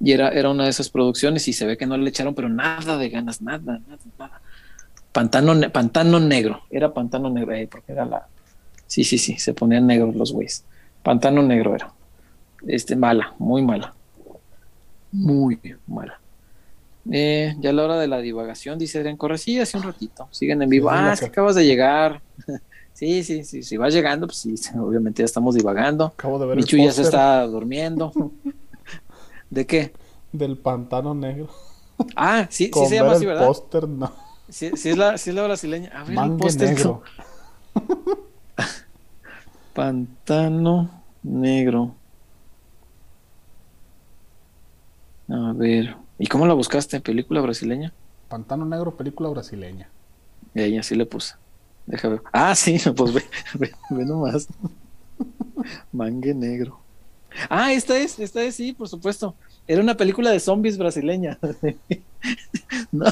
Y 0.00 0.12
era, 0.12 0.28
era 0.28 0.50
una 0.50 0.64
de 0.64 0.70
esas 0.70 0.90
producciones 0.90 1.48
y 1.48 1.52
se 1.52 1.66
ve 1.66 1.76
que 1.76 1.86
no 1.86 1.96
le 1.96 2.08
echaron, 2.08 2.34
pero 2.34 2.48
nada 2.48 2.96
de 2.96 3.08
ganas, 3.08 3.42
nada, 3.42 3.80
nada, 3.86 3.98
nada. 4.18 4.40
Pantano, 5.10 5.72
pantano 5.72 6.20
negro, 6.20 6.62
era 6.70 6.92
pantano 6.92 7.30
negro, 7.30 7.52
eh, 7.54 7.66
porque 7.68 7.92
era 7.92 8.04
la... 8.04 8.28
Sí, 8.88 9.04
sí, 9.04 9.18
sí, 9.18 9.38
se 9.38 9.54
ponían 9.54 9.86
negros 9.86 10.16
los 10.16 10.32
güeyes. 10.32 10.64
Pantano 11.02 11.42
negro 11.42 11.74
era. 11.74 11.92
Este, 12.66 12.96
mala, 12.96 13.34
muy 13.38 13.62
mala. 13.62 13.94
Muy 15.12 15.60
mala. 15.86 16.20
Eh, 17.10 17.54
ya 17.60 17.70
a 17.70 17.72
la 17.72 17.84
hora 17.84 17.98
de 17.98 18.08
la 18.08 18.18
divagación, 18.18 18.78
dice 18.78 18.98
Adrián 18.98 19.16
Corre, 19.16 19.38
sí, 19.38 19.58
hace 19.58 19.76
un 19.76 19.82
ratito, 19.82 20.28
siguen 20.30 20.60
en 20.62 20.68
vivo. 20.68 20.90
ah, 20.90 21.12
es 21.12 21.20
que 21.20 21.26
acabas 21.26 21.54
de 21.54 21.64
llegar. 21.64 22.20
sí, 22.92 23.22
sí, 23.22 23.44
sí, 23.44 23.62
si 23.62 23.76
vas 23.76 23.94
llegando, 23.94 24.26
pues 24.26 24.38
sí, 24.38 24.54
obviamente 24.78 25.22
ya 25.22 25.26
estamos 25.26 25.54
divagando. 25.54 26.06
Acabo 26.06 26.38
de 26.38 26.46
ver 26.46 26.56
Michu 26.56 26.76
ya 26.76 26.92
se 26.92 27.02
está 27.02 27.46
durmiendo. 27.46 28.12
¿De 29.50 29.66
qué? 29.66 29.92
Del 30.32 30.58
pantano 30.58 31.14
negro. 31.14 31.48
Ah, 32.14 32.46
sí, 32.50 32.70
sí 32.72 32.86
se 32.86 32.94
llama 32.96 33.12
así, 33.12 33.26
¿verdad? 33.26 33.46
póster, 33.46 33.88
no. 33.88 34.12
Sí, 34.48 34.70
sí, 34.76 34.90
es 34.90 34.96
la, 34.96 35.18
sí 35.18 35.30
es 35.30 35.36
la 35.36 35.44
brasileña. 35.44 35.90
A 35.94 36.04
ver, 36.04 36.18
el 36.18 36.36
póster. 36.36 36.68
negro. 36.68 37.02
Pantano 39.74 40.90
negro. 41.22 41.94
A 45.28 45.52
ver. 45.54 45.96
¿Y 46.18 46.26
cómo 46.26 46.46
la 46.46 46.54
buscaste? 46.54 47.00
¿Película 47.00 47.40
brasileña? 47.40 47.92
Pantano 48.28 48.64
Negro, 48.64 48.96
película 48.96 49.28
brasileña. 49.28 49.88
Y 50.54 50.60
ahí 50.60 50.78
así 50.78 50.94
le 50.94 51.06
puse. 51.06 51.34
Déjame 51.86 52.20
Ah, 52.32 52.54
sí, 52.54 52.78
pues 52.96 53.12
ve, 53.14 53.22
ve, 53.54 53.72
ve 53.90 54.04
nomás. 54.04 54.48
Mangue 55.92 56.34
Negro. 56.34 56.80
Ah, 57.48 57.72
esta 57.72 57.96
es, 57.96 58.18
esta 58.18 58.42
es, 58.42 58.54
sí, 58.54 58.72
por 58.72 58.88
supuesto. 58.88 59.34
Era 59.66 59.82
una 59.82 59.96
película 59.96 60.30
de 60.30 60.40
zombies 60.40 60.78
brasileña. 60.78 61.38
no. 62.90 63.06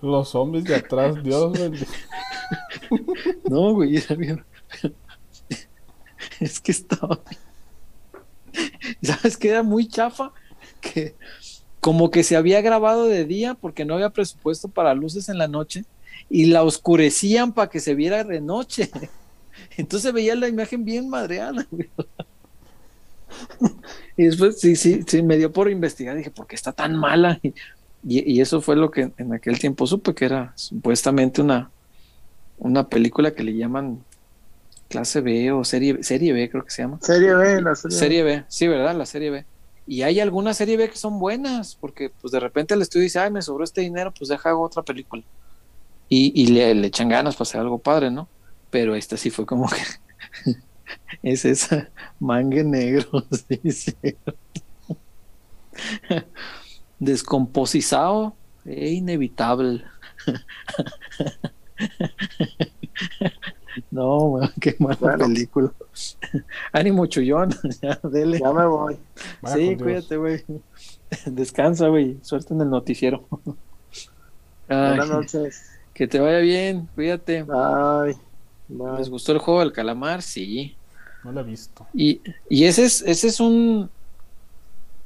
Los 0.00 0.28
zombies 0.28 0.64
de 0.64 0.76
atrás, 0.76 1.22
Dios 1.22 1.58
no, 3.48 3.74
güey, 3.74 3.96
era 3.96 4.14
bien. 4.14 4.44
Es 6.40 6.60
que 6.60 6.72
estaba. 6.72 7.20
¿Sabes 9.02 9.36
que 9.36 9.50
era 9.50 9.62
muy 9.62 9.88
chafa? 9.88 10.32
Que 10.80 11.14
como 11.80 12.10
que 12.10 12.24
se 12.24 12.36
había 12.36 12.60
grabado 12.60 13.06
de 13.06 13.24
día 13.24 13.54
porque 13.54 13.84
no 13.84 13.94
había 13.94 14.10
presupuesto 14.10 14.68
para 14.68 14.94
luces 14.94 15.28
en 15.28 15.38
la 15.38 15.48
noche 15.48 15.84
y 16.28 16.46
la 16.46 16.64
oscurecían 16.64 17.52
para 17.52 17.70
que 17.70 17.80
se 17.80 17.94
viera 17.94 18.24
de 18.24 18.40
noche. 18.40 18.90
Entonces 19.76 20.12
veía 20.12 20.34
la 20.34 20.48
imagen 20.48 20.84
bien 20.84 21.08
madreada. 21.08 21.66
y 24.16 24.24
después 24.24 24.60
sí, 24.60 24.76
sí, 24.76 25.02
sí, 25.06 25.22
me 25.22 25.36
dio 25.36 25.52
por 25.52 25.70
investigar. 25.70 26.16
Dije, 26.16 26.30
¿por 26.30 26.46
qué 26.46 26.56
está 26.56 26.72
tan 26.72 26.96
mala? 26.96 27.40
Y, 27.42 27.54
y, 28.02 28.40
eso 28.40 28.60
fue 28.60 28.76
lo 28.76 28.90
que 28.90 29.12
en 29.16 29.32
aquel 29.32 29.58
tiempo 29.58 29.86
supe 29.86 30.14
que 30.14 30.24
era 30.24 30.52
supuestamente 30.56 31.42
una, 31.42 31.70
una 32.58 32.88
película 32.88 33.32
que 33.32 33.44
le 33.44 33.56
llaman 33.56 34.04
clase 34.88 35.20
B 35.20 35.52
o 35.52 35.64
serie, 35.64 36.02
serie 36.02 36.32
B, 36.32 36.50
creo 36.50 36.64
que 36.64 36.70
se 36.70 36.82
llama. 36.82 36.98
Serie 37.00 37.34
B, 37.34 37.60
la 37.60 37.74
serie, 37.74 37.96
serie 37.96 38.22
B. 38.22 38.44
Sí, 38.48 38.66
¿verdad? 38.66 38.94
La 38.96 39.06
serie 39.06 39.30
B. 39.30 39.44
Y 39.86 40.02
hay 40.02 40.20
algunas 40.20 40.56
serie 40.56 40.76
B 40.76 40.90
que 40.90 40.96
son 40.96 41.18
buenas, 41.18 41.76
porque 41.76 42.10
pues 42.10 42.32
de 42.32 42.40
repente 42.40 42.74
el 42.74 42.82
estudio 42.82 43.04
dice, 43.04 43.20
ay, 43.20 43.30
me 43.30 43.42
sobró 43.42 43.64
este 43.64 43.80
dinero, 43.80 44.12
pues 44.16 44.28
deja 44.28 44.50
hago 44.50 44.62
otra 44.62 44.82
película. 44.82 45.22
Y, 46.08 46.32
y 46.34 46.48
le, 46.48 46.74
le, 46.74 46.86
echan 46.86 47.08
ganas 47.08 47.36
para 47.36 47.48
hacer 47.48 47.60
algo 47.60 47.78
padre, 47.78 48.10
¿no? 48.10 48.28
Pero 48.70 48.94
esta 48.94 49.16
sí 49.16 49.30
fue 49.30 49.46
como 49.46 49.68
que 49.68 50.54
es 51.22 51.44
esa 51.44 51.90
mangue 52.18 52.64
negro, 52.64 53.24
sí, 53.72 53.96
Descomposizado 56.98 58.34
e 58.64 58.90
inevitable. 58.90 59.84
No, 63.90 64.40
qué 64.60 64.76
mala 64.78 65.16
película. 65.16 65.72
Ánimo, 66.72 67.06
chullón. 67.06 67.54
ya, 67.82 67.98
dele. 68.02 68.38
Ya 68.38 68.52
me 68.52 68.66
voy. 68.66 68.96
sí, 69.54 69.76
cuídate, 69.76 70.16
güey. 70.16 70.44
Descansa, 71.26 71.88
güey. 71.88 72.18
Suerte 72.22 72.54
en 72.54 72.62
el 72.62 72.70
noticiero. 72.70 73.26
Buenas 74.68 75.08
noches. 75.08 75.70
Que 75.94 76.06
te 76.06 76.20
vaya 76.20 76.38
bien, 76.38 76.88
cuídate. 76.94 77.42
Bye. 77.42 78.16
¿Les 78.98 79.08
gustó 79.08 79.32
el 79.32 79.38
juego 79.38 79.60
del 79.60 79.72
calamar? 79.72 80.22
Sí. 80.22 80.76
No 81.24 81.32
lo 81.32 81.40
he 81.40 81.44
visto. 81.44 81.86
Y, 81.94 82.20
y 82.48 82.64
ese 82.64 82.84
es, 82.84 83.02
ese 83.02 83.28
es 83.28 83.40
un. 83.40 83.90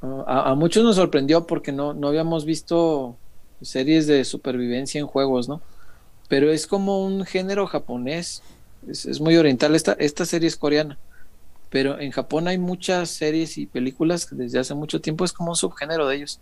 a, 0.01 0.51
a, 0.51 0.55
muchos 0.55 0.83
nos 0.83 0.97
sorprendió 0.97 1.47
porque 1.47 1.71
no, 1.71 1.93
no 1.93 2.09
habíamos 2.09 2.45
visto 2.45 3.15
series 3.61 4.05
de 4.07 4.25
supervivencia 4.25 4.99
en 4.99 5.07
juegos, 5.07 5.47
¿no? 5.47 5.61
Pero 6.27 6.51
es 6.51 6.67
como 6.67 7.05
un 7.05 7.25
género 7.25 7.67
japonés 7.67 8.41
es, 8.87 9.19
muy 9.19 9.37
oriental. 9.37 9.75
Esta, 9.75 9.93
esta 9.93 10.25
serie 10.25 10.47
es 10.47 10.55
coreana, 10.55 10.97
pero 11.69 11.99
en 11.99 12.11
Japón 12.11 12.47
hay 12.47 12.57
muchas 12.57 13.09
series 13.09 13.57
y 13.57 13.65
películas 13.65 14.25
que 14.25 14.35
desde 14.35 14.59
hace 14.59 14.73
mucho 14.73 15.01
tiempo 15.01 15.25
es 15.25 15.33
como 15.33 15.51
un 15.51 15.55
subgénero 15.55 16.07
de 16.07 16.17
ellos, 16.17 16.39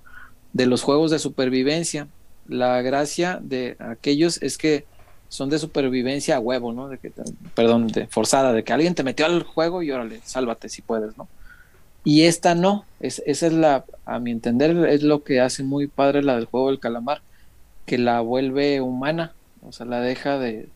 de 0.53 0.65
los 0.65 0.81
juegos 0.83 1.11
de 1.11 1.19
supervivencia. 1.19 2.07
La 2.47 2.81
gracia 2.81 3.39
de 3.41 3.75
aquellos 3.79 4.41
es 4.41 4.57
que 4.57 4.85
son 5.29 5.49
de 5.49 5.59
supervivencia 5.59 6.35
a 6.35 6.39
huevo, 6.39 6.73
¿no? 6.73 6.89
De 6.89 6.97
que, 6.97 7.11
perdón, 7.55 7.87
de 7.87 8.07
forzada, 8.07 8.51
de 8.51 8.63
que 8.63 8.73
alguien 8.73 8.95
te 8.95 9.03
metió 9.03 9.25
al 9.25 9.43
juego 9.43 9.81
y 9.81 9.91
órale, 9.91 10.19
sálvate 10.25 10.67
si 10.67 10.81
puedes, 10.81 11.17
¿no? 11.17 11.29
Y 12.03 12.23
esta 12.23 12.55
no, 12.55 12.85
es, 12.99 13.21
esa 13.25 13.47
es 13.47 13.53
la, 13.53 13.85
a 14.05 14.19
mi 14.19 14.31
entender, 14.31 14.75
es 14.89 15.03
lo 15.03 15.23
que 15.23 15.39
hace 15.39 15.63
muy 15.63 15.87
padre 15.87 16.23
la 16.23 16.35
del 16.35 16.45
juego 16.45 16.69
del 16.69 16.79
calamar, 16.79 17.21
que 17.85 17.97
la 17.97 18.19
vuelve 18.21 18.81
humana, 18.81 19.33
o 19.61 19.71
sea, 19.71 19.85
la 19.85 20.01
deja 20.01 20.39
de, 20.39 20.69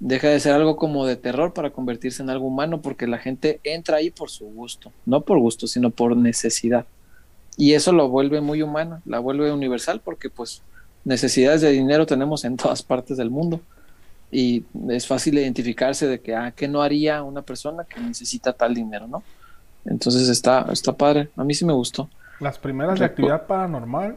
deja 0.00 0.28
de 0.28 0.40
ser 0.40 0.52
algo 0.52 0.76
como 0.76 1.06
de 1.06 1.16
terror 1.16 1.52
para 1.52 1.70
convertirse 1.70 2.22
en 2.22 2.30
algo 2.30 2.46
humano 2.46 2.80
porque 2.80 3.06
la 3.06 3.18
gente 3.18 3.60
entra 3.64 3.98
ahí 3.98 4.10
por 4.10 4.30
su 4.30 4.46
gusto, 4.46 4.92
no 5.06 5.22
por 5.22 5.38
gusto, 5.38 5.66
sino 5.66 5.90
por 5.90 6.16
necesidad. 6.16 6.86
Y 7.56 7.74
eso 7.74 7.92
lo 7.92 8.08
vuelve 8.08 8.40
muy 8.40 8.62
humana, 8.62 9.02
la 9.04 9.18
vuelve 9.18 9.52
universal 9.52 10.00
porque 10.04 10.30
pues 10.30 10.62
necesidades 11.04 11.60
de 11.60 11.70
dinero 11.70 12.06
tenemos 12.06 12.44
en 12.44 12.56
todas 12.56 12.82
partes 12.82 13.16
del 13.16 13.30
mundo. 13.30 13.60
y 14.30 14.64
es 14.90 15.06
fácil 15.06 15.38
identificarse 15.38 16.06
de 16.06 16.20
que, 16.20 16.34
ah, 16.34 16.52
¿qué 16.54 16.68
no 16.68 16.82
haría 16.82 17.22
una 17.22 17.40
persona 17.40 17.84
que 17.84 17.98
necesita 17.98 18.52
tal 18.52 18.74
dinero, 18.74 19.06
no? 19.06 19.22
Entonces 19.86 20.28
está, 20.28 20.66
está 20.70 20.92
padre, 20.92 21.30
a 21.34 21.44
mí 21.44 21.54
sí 21.54 21.64
me 21.64 21.72
gustó. 21.72 22.10
Las 22.40 22.58
primeras 22.58 22.98
de 22.98 23.06
actividad 23.06 23.46
paranormal. 23.46 24.16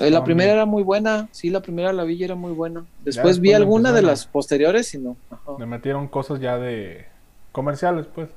Eh, 0.00 0.10
la 0.10 0.24
primera 0.24 0.52
era 0.52 0.66
muy 0.66 0.82
buena, 0.82 1.28
sí, 1.30 1.50
la 1.50 1.60
primera 1.60 1.92
la 1.92 2.04
vi 2.04 2.14
y 2.14 2.24
era 2.24 2.34
muy 2.34 2.52
buena. 2.52 2.84
Después, 3.04 3.40
vi 3.40 3.52
alguna 3.52 3.92
de 3.92 4.02
las 4.02 4.26
posteriores 4.26 4.92
y 4.94 4.98
no. 4.98 5.16
Le 5.58 5.66
metieron 5.66 6.08
cosas 6.08 6.40
ya 6.40 6.58
de 6.58 7.06
comerciales, 7.52 8.06
pues. 8.12 8.28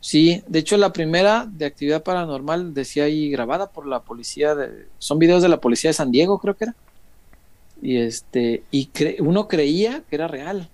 Sí, 0.00 0.42
de 0.46 0.60
hecho 0.60 0.76
la 0.76 0.92
primera 0.92 1.46
de 1.50 1.66
actividad 1.66 2.02
paranormal 2.02 2.72
decía 2.72 3.04
ahí 3.04 3.30
grabada 3.30 3.70
por 3.70 3.86
la 3.86 4.00
policía 4.00 4.54
de, 4.54 4.86
son 4.98 5.18
videos 5.18 5.42
de 5.42 5.48
la 5.48 5.60
policía 5.60 5.90
de 5.90 5.94
San 5.94 6.12
Diego, 6.12 6.38
creo 6.38 6.54
que 6.54 6.66
era. 6.66 6.74
Y 7.82 7.96
este, 7.96 8.62
y 8.70 8.90
uno 9.20 9.48
creía 9.48 10.02
que 10.08 10.16
era 10.16 10.28
real. 10.28 10.68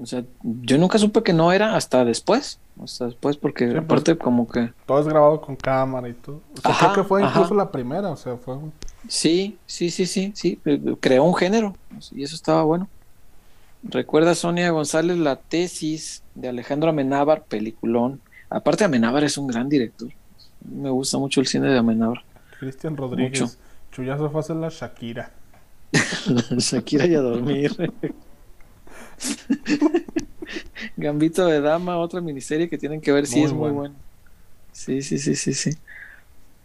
O 0.00 0.06
sea, 0.06 0.24
yo 0.42 0.78
nunca 0.78 0.98
supe 0.98 1.22
que 1.22 1.32
no 1.32 1.52
era 1.52 1.76
hasta 1.76 2.04
después. 2.04 2.58
Hasta 2.82 3.06
después, 3.06 3.36
porque 3.36 3.66
pues, 3.66 3.78
aparte 3.78 4.18
como 4.18 4.46
que... 4.46 4.72
Todo 4.84 5.00
es 5.00 5.08
grabado 5.08 5.40
con 5.40 5.56
cámara 5.56 6.08
y 6.08 6.12
todo. 6.12 6.42
O 6.56 6.60
sea, 6.60 6.76
creo 6.78 6.92
que 6.92 7.04
fue 7.04 7.22
incluso 7.22 7.54
la 7.54 7.70
primera, 7.70 8.10
o 8.10 8.16
sea, 8.16 8.36
fue... 8.36 8.56
Sí, 9.08 9.56
sí, 9.64 9.90
sí, 9.90 10.04
sí, 10.04 10.32
sí. 10.34 10.60
Eh, 10.64 10.96
creó 11.00 11.24
un 11.24 11.34
género 11.34 11.74
y 12.12 12.22
eso 12.22 12.34
estaba 12.34 12.62
bueno. 12.64 12.88
Recuerda 13.82 14.34
Sonia 14.34 14.70
González 14.70 15.16
la 15.16 15.36
tesis 15.36 16.22
de 16.34 16.48
Alejandro 16.48 16.90
Amenábar, 16.90 17.44
peliculón. 17.44 18.20
Aparte 18.50 18.84
Amenábar 18.84 19.24
es 19.24 19.38
un 19.38 19.46
gran 19.46 19.68
director. 19.68 20.10
Me 20.60 20.90
gusta 20.90 21.18
mucho 21.18 21.40
el 21.40 21.46
cine 21.46 21.68
de 21.68 21.78
Amenábar. 21.78 22.24
Cristian 22.58 22.96
Rodríguez. 22.96 23.40
Mucho. 23.40 23.54
Chuyazo 23.92 24.30
fue 24.30 24.54
la 24.56 24.68
Shakira. 24.68 25.32
Shakira 26.58 27.06
y 27.06 27.14
a 27.14 27.20
dormir. 27.20 27.74
Gambito 30.96 31.46
de 31.46 31.60
Dama, 31.60 31.98
otra 31.98 32.20
miniserie 32.20 32.68
que 32.68 32.78
tienen 32.78 33.00
que 33.00 33.12
ver, 33.12 33.26
sí 33.26 33.42
es 33.42 33.52
muy 33.52 33.70
bueno. 33.70 33.94
Sí, 34.72 35.02
sí, 35.02 35.18
sí, 35.18 35.34
sí, 35.34 35.54
sí. 35.54 35.70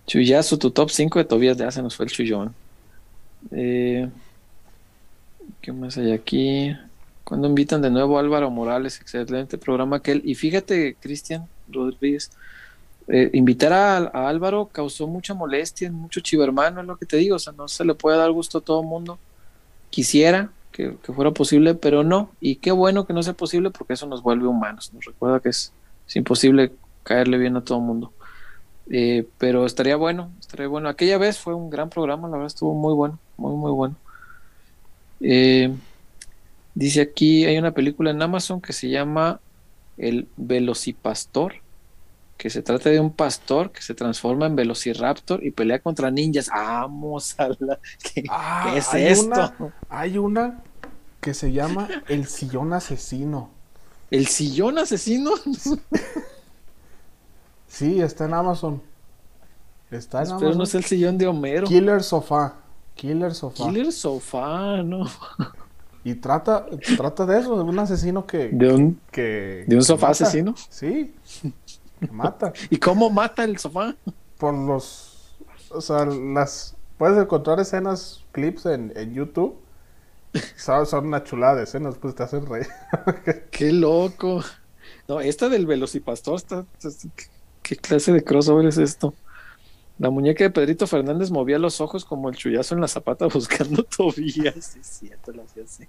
Chuyazo, 0.07 0.57
tu 0.57 0.71
top 0.71 0.89
5 0.89 1.19
de 1.19 1.25
Tobías 1.25 1.57
de 1.57 1.65
hace 1.65 1.81
nos 1.81 1.95
fue 1.95 2.05
el 2.05 2.11
chullón. 2.11 2.53
Eh, 3.51 4.09
¿Qué 5.61 5.71
más 5.71 5.97
hay 5.97 6.11
aquí? 6.11 6.75
Cuando 7.23 7.47
invitan 7.47 7.81
de 7.81 7.89
nuevo 7.89 8.17
a 8.17 8.21
Álvaro 8.21 8.49
Morales, 8.49 8.99
excelente 8.99 9.57
programa 9.57 9.97
aquel. 9.97 10.21
Y 10.25 10.35
fíjate, 10.35 10.95
Cristian 10.99 11.47
Rodríguez, 11.69 12.31
eh, 13.07 13.29
invitar 13.33 13.73
a, 13.73 14.27
Álvaro 14.27 14.69
causó 14.71 15.07
mucha 15.07 15.33
molestia, 15.33 15.91
mucho 15.91 16.19
chivermano, 16.19 16.81
es 16.81 16.87
lo 16.87 16.97
que 16.97 17.05
te 17.05 17.17
digo, 17.17 17.35
o 17.35 17.39
sea, 17.39 17.53
no 17.53 17.67
se 17.67 17.85
le 17.85 17.93
puede 17.93 18.17
dar 18.17 18.31
gusto 18.31 18.57
a 18.57 18.61
todo 18.61 18.81
el 18.81 18.87
mundo. 18.87 19.19
Quisiera 19.89 20.51
que, 20.71 20.93
fuera 21.13 21.31
posible, 21.31 21.75
pero 21.75 22.03
no. 22.03 22.31
Y 22.39 22.55
qué 22.57 22.71
bueno 22.71 23.05
que 23.05 23.13
no 23.13 23.23
sea 23.23 23.33
posible 23.33 23.71
porque 23.71 23.93
eso 23.93 24.07
nos 24.07 24.23
vuelve 24.23 24.47
humanos. 24.47 24.91
Nos 24.93 25.05
recuerda 25.05 25.39
que 25.39 25.49
es, 25.49 25.73
imposible 26.13 26.73
caerle 27.03 27.37
bien 27.37 27.55
a 27.55 27.63
todo 27.63 27.79
mundo. 27.79 28.11
Eh, 28.89 29.25
pero 29.37 29.65
estaría 29.65 29.95
bueno, 29.95 30.31
estaría 30.39 30.67
bueno. 30.67 30.89
Aquella 30.89 31.17
vez 31.17 31.39
fue 31.39 31.53
un 31.53 31.69
gran 31.69 31.89
programa, 31.89 32.27
la 32.27 32.33
verdad 32.33 32.47
estuvo 32.47 32.73
muy 32.73 32.93
bueno, 32.93 33.19
muy, 33.37 33.55
muy 33.55 33.71
bueno. 33.71 33.95
Eh, 35.21 35.73
Dice 36.73 37.01
aquí, 37.01 37.45
hay 37.45 37.57
una 37.57 37.71
película 37.71 38.11
en 38.11 38.21
Amazon 38.21 38.61
que 38.61 38.73
se 38.73 38.89
llama 38.89 39.41
El 39.97 40.27
Velocipastor, 40.37 41.55
que 42.41 42.49
se 42.49 42.63
trata 42.63 42.89
de 42.89 42.99
un 42.99 43.11
pastor 43.11 43.71
que 43.71 43.83
se 43.83 43.93
transforma 43.93 44.47
en 44.47 44.55
Velociraptor 44.55 45.45
y 45.45 45.51
pelea 45.51 45.77
contra 45.77 46.09
ninjas. 46.09 46.49
Vamos 46.49 47.39
a 47.39 47.49
la... 47.59 47.79
¿Qué, 48.03 48.23
ah, 48.31 48.73
es 48.75 48.91
esto? 48.95 49.71
hay 49.87 50.17
una 50.17 50.63
que 51.19 51.35
se 51.35 51.51
llama 51.51 51.87
El 52.07 52.25
Sillón 52.25 52.73
Asesino. 52.73 53.51
¿El 54.09 54.25
Sillón 54.25 54.79
Asesino? 54.79 55.33
sí, 57.67 58.01
está 58.01 58.25
en 58.25 58.33
Amazon. 58.33 58.81
Está 59.91 60.23
en 60.23 60.29
Amazon. 60.29 60.39
Pero 60.39 60.55
no 60.55 60.63
es 60.63 60.73
el 60.73 60.83
sillón 60.83 61.19
de 61.19 61.27
Homero. 61.27 61.67
Killer 61.67 62.01
Sofá. 62.01 62.55
Killer 62.95 63.35
Sofá. 63.35 63.65
Killer 63.65 63.91
Sofá, 63.91 64.81
no. 64.81 65.05
Y 66.03 66.15
trata, 66.15 66.65
trata 66.97 67.27
de 67.27 67.39
eso, 67.39 67.55
de 67.55 67.61
un 67.61 67.77
asesino 67.77 68.25
que... 68.25 68.49
¿De 68.49 68.73
un, 68.73 68.99
que, 69.11 69.65
¿de 69.67 69.75
un 69.75 69.83
sofá 69.83 70.09
asesino? 70.09 70.55
Sí, 70.67 71.13
mata. 72.09 72.53
¿Y 72.69 72.77
cómo 72.77 73.09
mata 73.09 73.43
el 73.43 73.57
sofá? 73.57 73.95
Por 74.37 74.53
los... 74.53 75.35
O 75.69 75.81
sea, 75.81 76.05
las... 76.05 76.75
Puedes 76.97 77.17
encontrar 77.17 77.59
escenas, 77.59 78.25
clips 78.31 78.65
en, 78.65 78.93
en 78.95 79.13
YouTube. 79.13 79.57
Son, 80.55 80.85
son 80.85 81.07
una 81.07 81.23
chulada 81.23 81.55
de 81.55 81.63
escenas, 81.63 81.97
pues 81.97 82.15
te 82.15 82.23
hacen 82.23 82.45
reír. 82.45 82.67
¡Qué 83.51 83.71
loco! 83.71 84.43
No, 85.07 85.19
esta 85.19 85.49
del 85.49 85.65
Velocipastor 85.65 86.35
está... 86.35 86.65
¿Qué 87.61 87.75
clase 87.75 88.11
de 88.11 88.23
crossover 88.23 88.65
es 88.65 88.77
esto? 88.77 89.13
La 89.97 90.09
muñeca 90.09 90.43
de 90.43 90.49
Pedrito 90.49 90.87
Fernández 90.87 91.29
movía 91.29 91.59
los 91.59 91.79
ojos 91.79 92.05
como 92.05 92.29
el 92.29 92.35
chullazo 92.35 92.73
en 92.73 92.81
la 92.81 92.87
zapata 92.87 93.27
buscando 93.33 93.83
Tobías. 93.83 94.75
Es 94.75 94.87
cierto, 94.87 95.31
lo 95.31 95.43
hacía 95.43 95.63
así. 95.63 95.87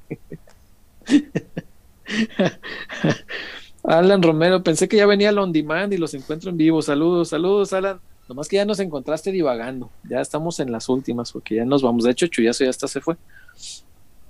Alan 3.85 4.23
Romero, 4.23 4.63
pensé 4.63 4.89
que 4.89 4.97
ya 4.97 5.07
venía 5.07 5.31
el 5.31 5.39
on 5.39 5.53
demand 5.53 5.93
y 5.93 5.99
los 5.99 6.15
encuentro 6.15 6.51
en 6.51 6.57
vivo. 6.57 6.83
Saludos, 6.83 7.31
saludos, 7.31 7.73
Alan. 7.73 8.01
Nomás 8.29 8.49
que 8.49 8.57
ya 8.57 8.65
nos 8.65 8.79
encontraste 8.79 9.33
divagando. 9.33 9.91
Ya 10.09 10.21
estamos 10.21 10.61
en 10.61 10.71
las 10.71 10.89
últimas, 10.89 11.33
porque 11.33 11.57
ya 11.57 11.65
nos 11.65 11.83
vamos. 11.83 12.05
De 12.05 12.11
hecho, 12.13 12.27
Chuyazo 12.29 12.65
ya 12.65 12.71
hasta 12.71 12.89
se 12.89 13.01
fue. 13.01 13.17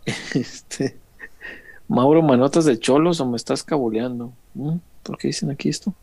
Este, 0.34 0.98
Mauro 1.86 2.22
Manotas 2.22 2.64
de 2.64 2.78
Cholos, 2.78 3.20
o 3.20 3.26
me 3.26 3.36
estás 3.36 3.62
cabuleando. 3.62 4.32
¿Mm? 4.54 4.76
¿Por 5.02 5.18
qué 5.18 5.28
dicen 5.28 5.50
aquí 5.50 5.68
esto? 5.68 5.94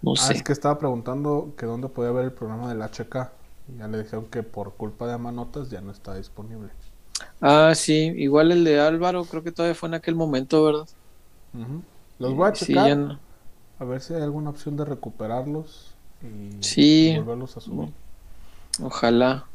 No 0.00 0.14
ah, 0.18 0.32
Es 0.32 0.42
que 0.42 0.52
estaba 0.52 0.78
preguntando 0.78 1.52
que 1.58 1.66
dónde 1.66 1.88
podía 1.88 2.12
ver 2.12 2.26
el 2.26 2.32
programa 2.32 2.68
del 2.68 2.82
HK. 2.82 3.30
Ya 3.78 3.88
le 3.88 4.02
dijeron 4.02 4.26
que 4.26 4.42
por 4.42 4.74
culpa 4.74 5.06
de 5.06 5.14
Amanotas 5.14 5.70
ya 5.70 5.80
no 5.80 5.90
está 5.90 6.14
disponible. 6.14 6.70
Ah, 7.40 7.72
sí, 7.74 8.12
igual 8.16 8.52
el 8.52 8.64
de 8.64 8.80
Álvaro, 8.80 9.24
creo 9.24 9.42
que 9.42 9.52
todavía 9.52 9.74
fue 9.74 9.88
en 9.88 9.94
aquel 9.94 10.14
momento, 10.14 10.64
¿verdad? 10.64 10.88
Los 12.18 12.34
voy 12.34 12.48
a 12.48 12.52
checar. 12.52 13.18
A 13.78 13.84
ver 13.84 14.00
si 14.00 14.14
hay 14.14 14.22
alguna 14.22 14.50
opción 14.50 14.76
de 14.76 14.84
recuperarlos 14.84 15.94
y 16.76 17.16
volverlos 17.16 17.56
a 17.56 17.60
subir. 17.60 17.90
Ojalá. 18.82 19.46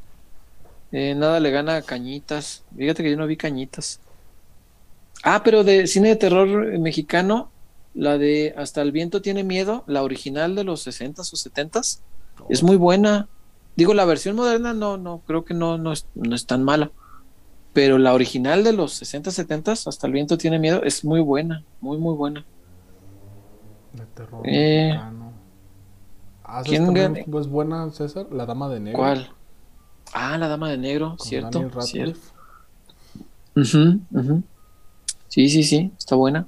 Eh, 0.91 1.13
nada 1.15 1.39
le 1.39 1.51
gana 1.51 1.77
a 1.77 1.81
Cañitas. 1.81 2.63
Fíjate 2.75 3.03
que 3.03 3.11
yo 3.11 3.17
no 3.17 3.27
vi 3.27 3.38
Cañitas. 3.38 3.99
Ah, 5.23 5.41
pero 5.43 5.63
de 5.63 5.88
cine 5.88 6.09
de 6.09 6.15
terror 6.15 6.47
mexicano, 6.79 7.49
la 7.93 8.17
de 8.17 8.53
Hasta 8.57 8.81
el 8.81 8.91
viento 8.91 9.21
tiene 9.21 9.43
miedo, 9.43 9.83
la 9.88 10.03
original 10.03 10.55
de 10.55 10.63
los 10.63 10.88
60s 10.88 11.19
o 11.19 11.35
70s, 11.35 11.99
es 12.49 12.63
muy 12.63 12.77
buena. 12.77 13.27
Digo, 13.75 13.93
la 13.93 14.05
versión 14.05 14.35
moderna 14.35 14.73
no, 14.73 14.97
no, 14.97 15.21
creo 15.25 15.45
que 15.45 15.53
no, 15.53 15.77
no, 15.77 15.91
es, 15.91 16.05
no 16.15 16.35
es 16.35 16.45
tan 16.45 16.63
mala. 16.63 16.91
Pero 17.73 17.98
la 17.98 18.14
original 18.14 18.64
de 18.64 18.73
los 18.73 18.93
60, 18.93 19.31
70, 19.31 19.72
Hasta 19.72 20.07
el 20.07 20.14
viento 20.14 20.38
tiene 20.38 20.59
miedo, 20.59 20.83
es 20.83 21.06
muy 21.06 21.22
buena, 21.22 21.64
muy, 21.81 21.98
muy 21.98 22.15
buena. 22.15 22.45
De 23.93 24.06
terror 24.06 24.41
eh, 24.45 24.99
ah, 26.43 26.61
¿Quién 26.64 26.95
es 26.95 27.48
buena, 27.48 27.89
César? 27.91 28.27
La 28.31 28.45
Dama 28.45 28.69
de 28.69 28.80
Negro. 28.80 28.99
¿Cuál? 28.99 29.30
Ah, 30.14 30.38
la 30.38 30.48
Dama 30.48 30.69
de 30.69 30.77
Negro, 30.77 31.15
cierto. 31.19 31.69
cierto. 31.81 32.19
Sí, 35.27 35.49
sí, 35.49 35.64
sí, 35.64 35.91
está 35.98 36.15
buena. 36.15 36.48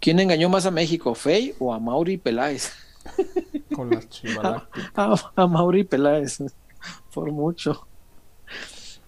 ¿Quién 0.00 0.18
engañó 0.20 0.48
más 0.48 0.66
a 0.66 0.70
México, 0.70 1.14
Fey 1.14 1.54
o 1.58 1.72
a 1.72 1.78
Mauri 1.78 2.18
Peláez? 2.18 2.72
Con 3.74 3.90
las 3.90 4.06
a, 4.94 5.46
Mauri 5.46 5.84
Peláez, 5.84 6.42
por 7.12 7.30
mucho. 7.30 7.86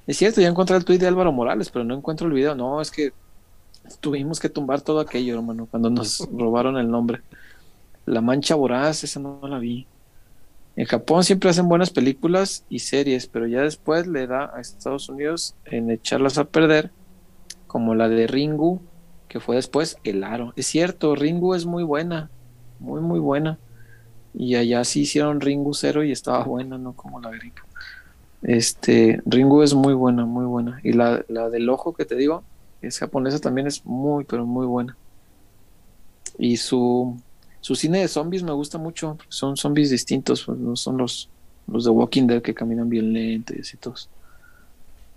Es 0.06 0.18
cierto, 0.18 0.40
ya 0.40 0.48
encontré 0.48 0.76
el 0.76 0.84
tweet 0.84 0.98
de 0.98 1.08
Álvaro 1.08 1.32
Morales, 1.32 1.70
pero 1.70 1.84
no 1.84 1.94
encuentro 1.94 2.26
el 2.28 2.32
video. 2.32 2.54
No, 2.54 2.80
es 2.80 2.90
que 2.90 3.12
tuvimos 4.00 4.40
que 4.40 4.48
tumbar 4.48 4.80
todo 4.80 5.00
aquello, 5.00 5.34
hermano, 5.34 5.66
cuando 5.66 5.90
nos 5.90 6.28
robaron 6.32 6.76
el 6.76 6.90
nombre. 6.90 7.22
La 8.04 8.20
Mancha 8.20 8.54
Voraz, 8.54 9.02
esa 9.02 9.18
no 9.18 9.40
la 9.42 9.58
vi. 9.58 9.86
En 10.76 10.84
Japón 10.84 11.24
siempre 11.24 11.50
hacen 11.50 11.68
buenas 11.68 11.90
películas 11.90 12.64
y 12.68 12.80
series, 12.80 13.26
pero 13.26 13.46
ya 13.46 13.62
después 13.62 14.06
le 14.06 14.26
da 14.26 14.52
a 14.54 14.60
Estados 14.60 15.08
Unidos 15.08 15.56
en 15.64 15.90
echarlas 15.90 16.38
a 16.38 16.44
perder, 16.44 16.90
como 17.66 17.94
la 17.94 18.08
de 18.08 18.26
Ringu, 18.26 18.80
que 19.26 19.40
fue 19.40 19.56
después 19.56 19.96
El 20.04 20.22
Aro. 20.22 20.52
Es 20.54 20.66
cierto, 20.66 21.14
Ringu 21.16 21.54
es 21.54 21.66
muy 21.66 21.82
buena, 21.82 22.30
muy, 22.78 23.00
muy 23.00 23.18
buena. 23.18 23.58
Y 24.34 24.54
allá 24.54 24.84
sí 24.84 25.00
hicieron 25.00 25.40
Ringu 25.40 25.74
cero 25.74 26.04
y 26.04 26.12
estaba 26.12 26.44
buena, 26.44 26.78
no 26.78 26.92
como 26.92 27.20
la 27.20 27.30
gringa. 27.30 27.65
Este, 28.46 29.20
Ringu 29.26 29.62
es 29.62 29.74
muy 29.74 29.92
buena, 29.94 30.24
muy 30.24 30.46
buena. 30.46 30.80
Y 30.84 30.92
la, 30.92 31.24
la 31.28 31.50
del 31.50 31.68
ojo 31.68 31.94
que 31.94 32.04
te 32.04 32.14
digo, 32.14 32.44
es 32.80 32.98
japonesa 32.98 33.40
también 33.40 33.66
es 33.66 33.84
muy, 33.84 34.24
pero 34.24 34.46
muy 34.46 34.66
buena. 34.66 34.96
Y 36.38 36.56
su, 36.58 37.20
su 37.60 37.74
cine 37.74 38.00
de 38.00 38.08
zombies 38.08 38.42
me 38.44 38.52
gusta 38.52 38.78
mucho, 38.78 39.18
son 39.28 39.56
zombies 39.56 39.90
distintos, 39.90 40.44
pues 40.44 40.58
no 40.58 40.76
son 40.76 40.98
los, 40.98 41.28
los 41.66 41.84
de 41.84 41.90
Walking 41.90 42.26
Dead 42.28 42.42
que 42.42 42.54
caminan 42.54 42.88
bien 42.88 43.12
lento 43.12 43.52
y 43.56 43.60
así 43.60 43.76
todos. 43.78 44.08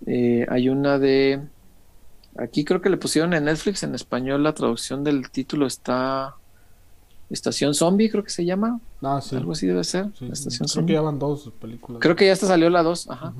Eh, 0.06 0.46
hay 0.48 0.68
una 0.68 0.98
de 0.98 1.40
Aquí 2.36 2.64
creo 2.64 2.80
que 2.80 2.90
le 2.90 2.96
pusieron 2.96 3.34
en 3.34 3.44
Netflix 3.44 3.82
en 3.82 3.94
español 3.94 4.42
la 4.42 4.54
traducción 4.54 5.04
del 5.04 5.30
título 5.30 5.66
está 5.66 6.36
Estación 7.30 7.74
Zombie, 7.74 8.10
creo 8.10 8.24
que 8.24 8.30
se 8.30 8.44
llama. 8.44 8.80
Ah, 9.00 9.20
sí. 9.22 9.36
Algo 9.36 9.52
así 9.52 9.66
debe 9.66 9.84
ser. 9.84 10.08
Estación 10.32 10.68
creo 10.68 10.86
que 10.86 10.92
ya 10.94 11.00
van 11.00 11.18
dos 11.18 11.50
películas. 11.60 12.00
Creo 12.00 12.16
que 12.16 12.26
ya 12.26 12.32
hasta 12.32 12.46
salió 12.46 12.68
la 12.70 12.82
dos, 12.82 13.08
ajá. 13.08 13.32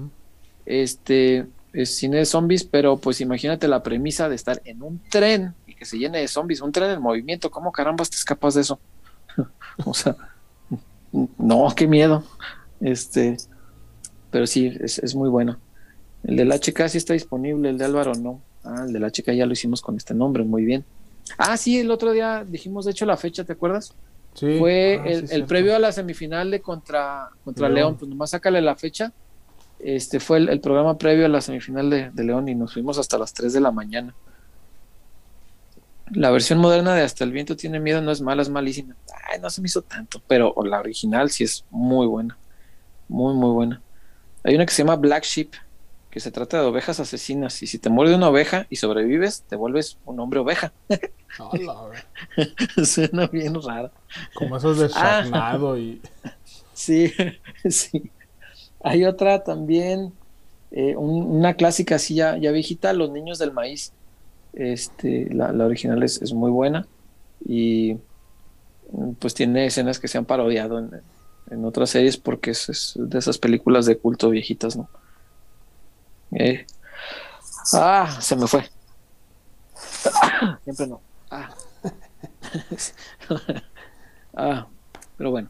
Este 0.64 1.46
es 1.72 1.96
cine 1.96 2.18
de 2.18 2.24
zombies, 2.24 2.64
pero 2.64 2.96
pues 2.96 3.20
imagínate 3.20 3.68
la 3.68 3.82
premisa 3.82 4.28
de 4.28 4.36
estar 4.36 4.60
en 4.64 4.82
un 4.82 5.00
tren 5.10 5.54
y 5.66 5.74
que 5.74 5.84
se 5.84 5.98
llene 5.98 6.18
de 6.18 6.28
zombies, 6.28 6.60
un 6.60 6.72
tren 6.72 6.90
en 6.90 7.02
movimiento, 7.02 7.50
¿cómo 7.50 7.72
carambas 7.72 8.10
te 8.10 8.16
escapas 8.16 8.54
de 8.54 8.60
eso? 8.60 8.78
o 9.84 9.94
sea, 9.94 10.16
no, 11.38 11.68
qué 11.74 11.86
miedo. 11.86 12.24
Este, 12.80 13.36
pero 14.30 14.46
sí, 14.46 14.76
es, 14.80 14.98
es 14.98 15.14
muy 15.14 15.28
bueno. 15.28 15.58
El 16.22 16.36
de 16.36 16.44
la 16.44 16.58
chica 16.58 16.88
sí 16.88 16.98
está 16.98 17.14
disponible, 17.14 17.70
el 17.70 17.78
de 17.78 17.84
Álvaro 17.84 18.14
no. 18.14 18.40
Ah, 18.62 18.84
el 18.86 18.92
de 18.92 19.00
la 19.00 19.10
chica 19.10 19.32
ya 19.32 19.46
lo 19.46 19.52
hicimos 19.52 19.80
con 19.80 19.96
este 19.96 20.14
nombre, 20.14 20.44
muy 20.44 20.64
bien. 20.64 20.84
Ah, 21.39 21.57
sí, 21.57 21.81
el 21.81 21.91
otro 21.91 22.12
día 22.12 22.44
dijimos, 22.47 22.84
de 22.84 22.92
hecho, 22.92 23.07
la 23.07 23.17
fecha, 23.17 23.44
¿te 23.44 23.52
acuerdas? 23.52 23.94
Sí. 24.34 24.59
Fue 24.59 25.00
ah, 25.02 25.26
el, 25.31 25.44
previo 25.44 25.75
a 25.75 25.78
la 25.78 25.92
semifinal 25.92 26.50
de 26.50 26.60
contra, 26.60 27.31
contra 27.44 27.68
León. 27.68 27.97
Pues 27.97 28.09
nomás 28.09 28.31
sácale 28.31 28.60
la 28.60 28.76
fecha. 28.76 29.12
Este 29.78 30.20
fue 30.20 30.39
el, 30.39 30.60
programa 30.60 30.99
previo 30.99 31.26
a 31.26 31.28
la 31.28 31.41
semifinal 31.41 31.89
de, 31.89 32.25
León 32.25 32.49
y 32.49 32.55
nos 32.55 32.75
fuimos 32.75 32.99
hasta 32.99 33.18
las 33.18 33.33
3 33.33 33.52
de 33.52 33.60
la 33.60 33.70
mañana. 33.70 34.15
La 36.12 36.31
versión 36.31 36.59
moderna 36.59 36.94
de 36.94 37.02
Hasta 37.02 37.23
el 37.23 37.31
viento 37.31 37.57
tiene 37.57 37.78
miedo 37.78 38.02
no 38.02 38.10
es 38.10 38.20
mala, 38.20 38.42
es 38.42 38.50
malísima. 38.50 38.97
Ay, 39.31 39.41
no 39.41 39.49
se 39.49 39.60
me 39.60 39.67
hizo 39.67 39.83
tanto, 39.83 40.20
pero 40.26 40.55
la 40.65 40.81
original 40.81 41.31
sí 41.31 41.44
es 41.44 41.65
muy 41.70 42.07
buena. 42.07 42.36
Muy, 43.09 43.34
muy 43.34 43.50
buena. 43.50 43.81
Hay 44.44 44.55
una 44.55 44.67
que 44.67 44.73
se 44.73 44.83
llama 44.83 44.97
Black 44.97 45.25
Sheep, 45.25 45.52
que 46.10 46.20
se 46.20 46.32
trata 46.32 46.60
de 46.60 46.66
ovejas 46.66 46.98
asesinas 46.98 47.62
y 47.62 47.66
si 47.68 47.78
te 47.78 47.89
muerde 47.89 48.16
una 48.16 48.28
oveja 48.28 48.66
y 48.68 48.76
sobrevives, 48.76 49.44
te 49.48 49.55
vuelves 49.55 49.97
un 50.05 50.18
hombre 50.18 50.40
oveja. 50.40 50.72
Suena 52.84 53.28
bien 53.28 53.55
raro. 53.62 53.92
Como 54.34 54.56
esos 54.56 54.78
de 54.78 54.90
ah. 54.94 55.56
y... 55.78 56.00
Sí, 56.74 57.12
sí. 57.70 58.10
Hay 58.82 59.05
otra 59.05 59.44
también, 59.44 60.12
eh, 60.72 60.97
una 60.97 61.55
clásica 61.55 61.97
así 61.97 62.16
ya, 62.16 62.36
ya 62.39 62.50
viejita, 62.50 62.92
Los 62.92 63.10
Niños 63.10 63.39
del 63.39 63.52
Maíz. 63.52 63.92
Este, 64.52 65.32
la, 65.32 65.50
original 65.64 66.02
es, 66.02 66.20
es, 66.20 66.32
muy 66.32 66.50
buena 66.50 66.84
y 67.47 67.98
pues 69.20 69.32
tiene 69.32 69.66
escenas 69.66 70.00
que 70.00 70.08
se 70.08 70.18
han 70.18 70.24
parodiado 70.24 70.80
en, 70.80 70.90
en 71.52 71.64
otras 71.64 71.90
series 71.90 72.16
porque 72.16 72.50
es 72.50 72.94
de 72.97 73.16
esas 73.16 73.39
películas 73.39 73.86
de 73.86 73.97
culto 73.97 74.28
viejitas, 74.28 74.76
¿no? 74.76 74.89
Eh. 76.33 76.67
Ah, 77.75 78.18
se 78.20 78.36
me 78.36 78.47
fue. 78.47 78.68
Siempre 80.65 80.86
no. 80.86 81.00
Ah. 81.31 81.50
ah. 84.34 84.67
pero 85.17 85.31
bueno. 85.31 85.49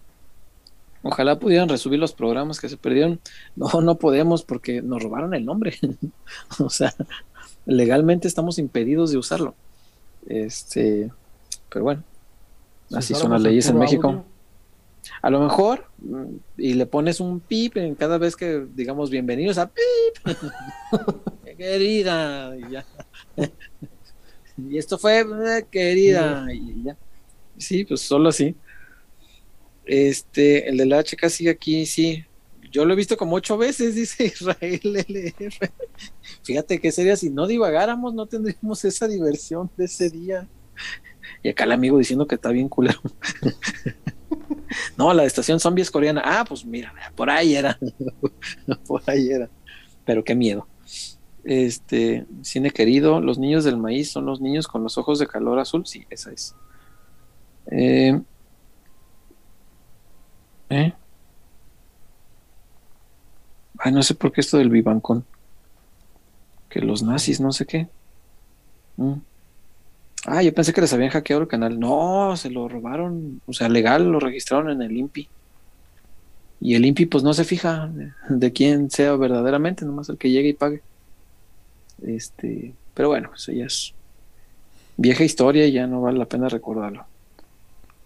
Ojalá 1.02 1.38
pudieran 1.38 1.68
resubir 1.68 1.98
los 1.98 2.12
programas 2.12 2.60
que 2.60 2.68
se 2.68 2.76
perdieron. 2.76 3.20
No, 3.56 3.80
no 3.80 3.94
podemos 3.96 4.42
porque 4.42 4.82
nos 4.82 5.02
robaron 5.02 5.32
el 5.34 5.46
nombre. 5.46 5.78
o 6.58 6.68
sea, 6.68 6.94
legalmente 7.64 8.28
estamos 8.28 8.58
impedidos 8.58 9.10
de 9.10 9.16
usarlo. 9.16 9.54
Este, 10.26 11.10
pero 11.70 11.84
bueno, 11.84 12.02
así 12.92 13.14
son 13.14 13.32
las 13.32 13.40
leyes 13.40 13.68
en 13.68 13.78
México. 13.78 14.24
A 15.22 15.30
lo 15.30 15.40
mejor, 15.40 15.90
mm, 15.98 16.36
y 16.58 16.74
le 16.74 16.86
pones 16.86 17.20
un 17.20 17.40
pip 17.40 17.76
en 17.76 17.94
cada 17.94 18.18
vez 18.18 18.36
que 18.36 18.66
digamos 18.74 19.10
bienvenidos 19.10 19.58
a 19.58 19.70
pip, 19.70 20.24
querida, 21.58 22.56
y 22.56 22.72
ya. 22.72 22.84
y 24.56 24.78
esto 24.78 24.98
fue, 24.98 25.20
eh, 25.20 25.66
querida, 25.70 26.46
y 26.52 26.84
ya. 26.84 26.96
Sí, 27.58 27.84
pues 27.84 28.00
solo 28.00 28.30
así. 28.30 28.54
Este, 29.84 30.68
el 30.68 30.76
de 30.78 30.86
la 30.86 31.04
chica 31.04 31.28
sigue 31.28 31.50
aquí, 31.50 31.84
sí. 31.84 32.24
Yo 32.70 32.84
lo 32.84 32.94
he 32.94 32.96
visto 32.96 33.16
como 33.16 33.36
ocho 33.36 33.58
veces, 33.58 33.94
dice 33.96 34.24
Israel 34.24 34.80
LR. 34.82 35.70
Fíjate 36.42 36.80
que 36.80 36.92
sería 36.92 37.16
si 37.16 37.28
no 37.28 37.46
divagáramos, 37.46 38.14
no 38.14 38.26
tendríamos 38.26 38.84
esa 38.84 39.08
diversión 39.08 39.70
de 39.76 39.84
ese 39.84 40.08
día. 40.08 40.48
Y 41.42 41.48
acá 41.48 41.64
el 41.64 41.72
amigo 41.72 41.98
diciendo 41.98 42.26
que 42.26 42.36
está 42.36 42.50
bien 42.50 42.68
culero. 42.68 43.00
no, 44.96 45.12
la 45.12 45.24
estación 45.24 45.60
zombie 45.60 45.82
es 45.82 45.90
coreana. 45.90 46.22
Ah, 46.24 46.44
pues 46.46 46.64
mira, 46.64 46.92
por 47.14 47.30
ahí 47.30 47.54
era. 47.54 47.78
por 48.86 49.02
ahí 49.06 49.30
era. 49.30 49.48
Pero 50.04 50.24
qué 50.24 50.34
miedo. 50.34 50.66
Este, 51.44 52.26
cine 52.42 52.70
querido, 52.70 53.20
los 53.20 53.38
niños 53.38 53.64
del 53.64 53.76
maíz 53.76 54.10
son 54.10 54.26
los 54.26 54.40
niños 54.40 54.68
con 54.68 54.82
los 54.82 54.98
ojos 54.98 55.18
de 55.18 55.26
calor 55.26 55.58
azul. 55.58 55.86
Sí, 55.86 56.06
esa 56.10 56.32
es. 56.32 56.54
Eh, 57.70 58.20
¿eh? 60.70 60.92
Ay, 63.78 63.92
no 63.92 64.02
sé 64.02 64.14
por 64.14 64.32
qué 64.32 64.40
esto 64.40 64.58
del 64.58 64.68
vivancón. 64.68 65.24
Que 66.68 66.80
los 66.80 67.02
nazis, 67.02 67.40
no 67.40 67.52
sé 67.52 67.66
qué. 67.66 67.88
Mm. 68.96 69.14
Ah, 70.26 70.42
yo 70.42 70.52
pensé 70.54 70.72
que 70.72 70.80
les 70.80 70.92
habían 70.92 71.10
hackeado 71.10 71.42
el 71.42 71.48
canal. 71.48 71.80
No, 71.80 72.36
se 72.36 72.50
lo 72.50 72.68
robaron, 72.68 73.40
o 73.46 73.52
sea, 73.52 73.68
legal, 73.68 74.10
lo 74.10 74.20
registraron 74.20 74.70
en 74.70 74.82
el 74.82 74.96
INPI. 74.96 75.28
Y 76.60 76.74
el 76.74 76.84
INPI 76.84 77.06
pues 77.06 77.24
no 77.24 77.32
se 77.32 77.44
fija 77.44 77.90
de, 78.28 78.52
quién 78.52 78.90
sea 78.90 79.16
verdaderamente, 79.16 79.86
nomás 79.86 80.10
el 80.10 80.18
que 80.18 80.30
llegue 80.30 80.50
y 80.50 80.52
pague. 80.52 80.82
Este, 82.02 82.74
pero 82.92 83.08
bueno, 83.08 83.30
eso 83.34 83.52
ya 83.52 83.64
es 83.64 83.94
vieja 84.96 85.24
historia 85.24 85.66
y 85.66 85.72
ya 85.72 85.86
no 85.86 86.02
vale 86.02 86.18
la 86.18 86.26
pena 86.26 86.48
recordarlo. 86.48 87.06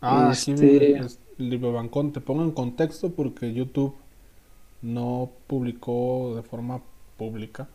Ah, 0.01 0.31
este... 0.33 1.01
Bancón, 1.37 2.13
te 2.13 2.21
pongo 2.21 2.45
en 2.45 2.53
contexto 2.53 3.11
porque 3.11 3.53
YouTube 3.53 3.97
no 4.83 5.31
publicó 5.49 6.35
de 6.37 6.43
forma 6.43 6.81
pública 7.17 7.67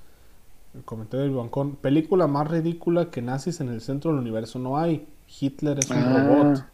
el 0.80 0.86
comentario 0.86 1.26
del 1.26 1.36
bancón. 1.36 1.76
Película 1.76 2.28
más 2.28 2.50
ridícula 2.50 3.10
que 3.12 3.22
nazis 3.22 3.62
en 3.62 3.70
el 3.70 3.82
centro 3.82 4.12
del 4.12 4.20
universo 4.20 4.60
no 4.60 4.78
hay. 4.78 5.08
Hitler 5.40 5.78
es 5.80 5.90
un 5.90 5.98
ah, 5.98 6.28
robot. 6.28 6.66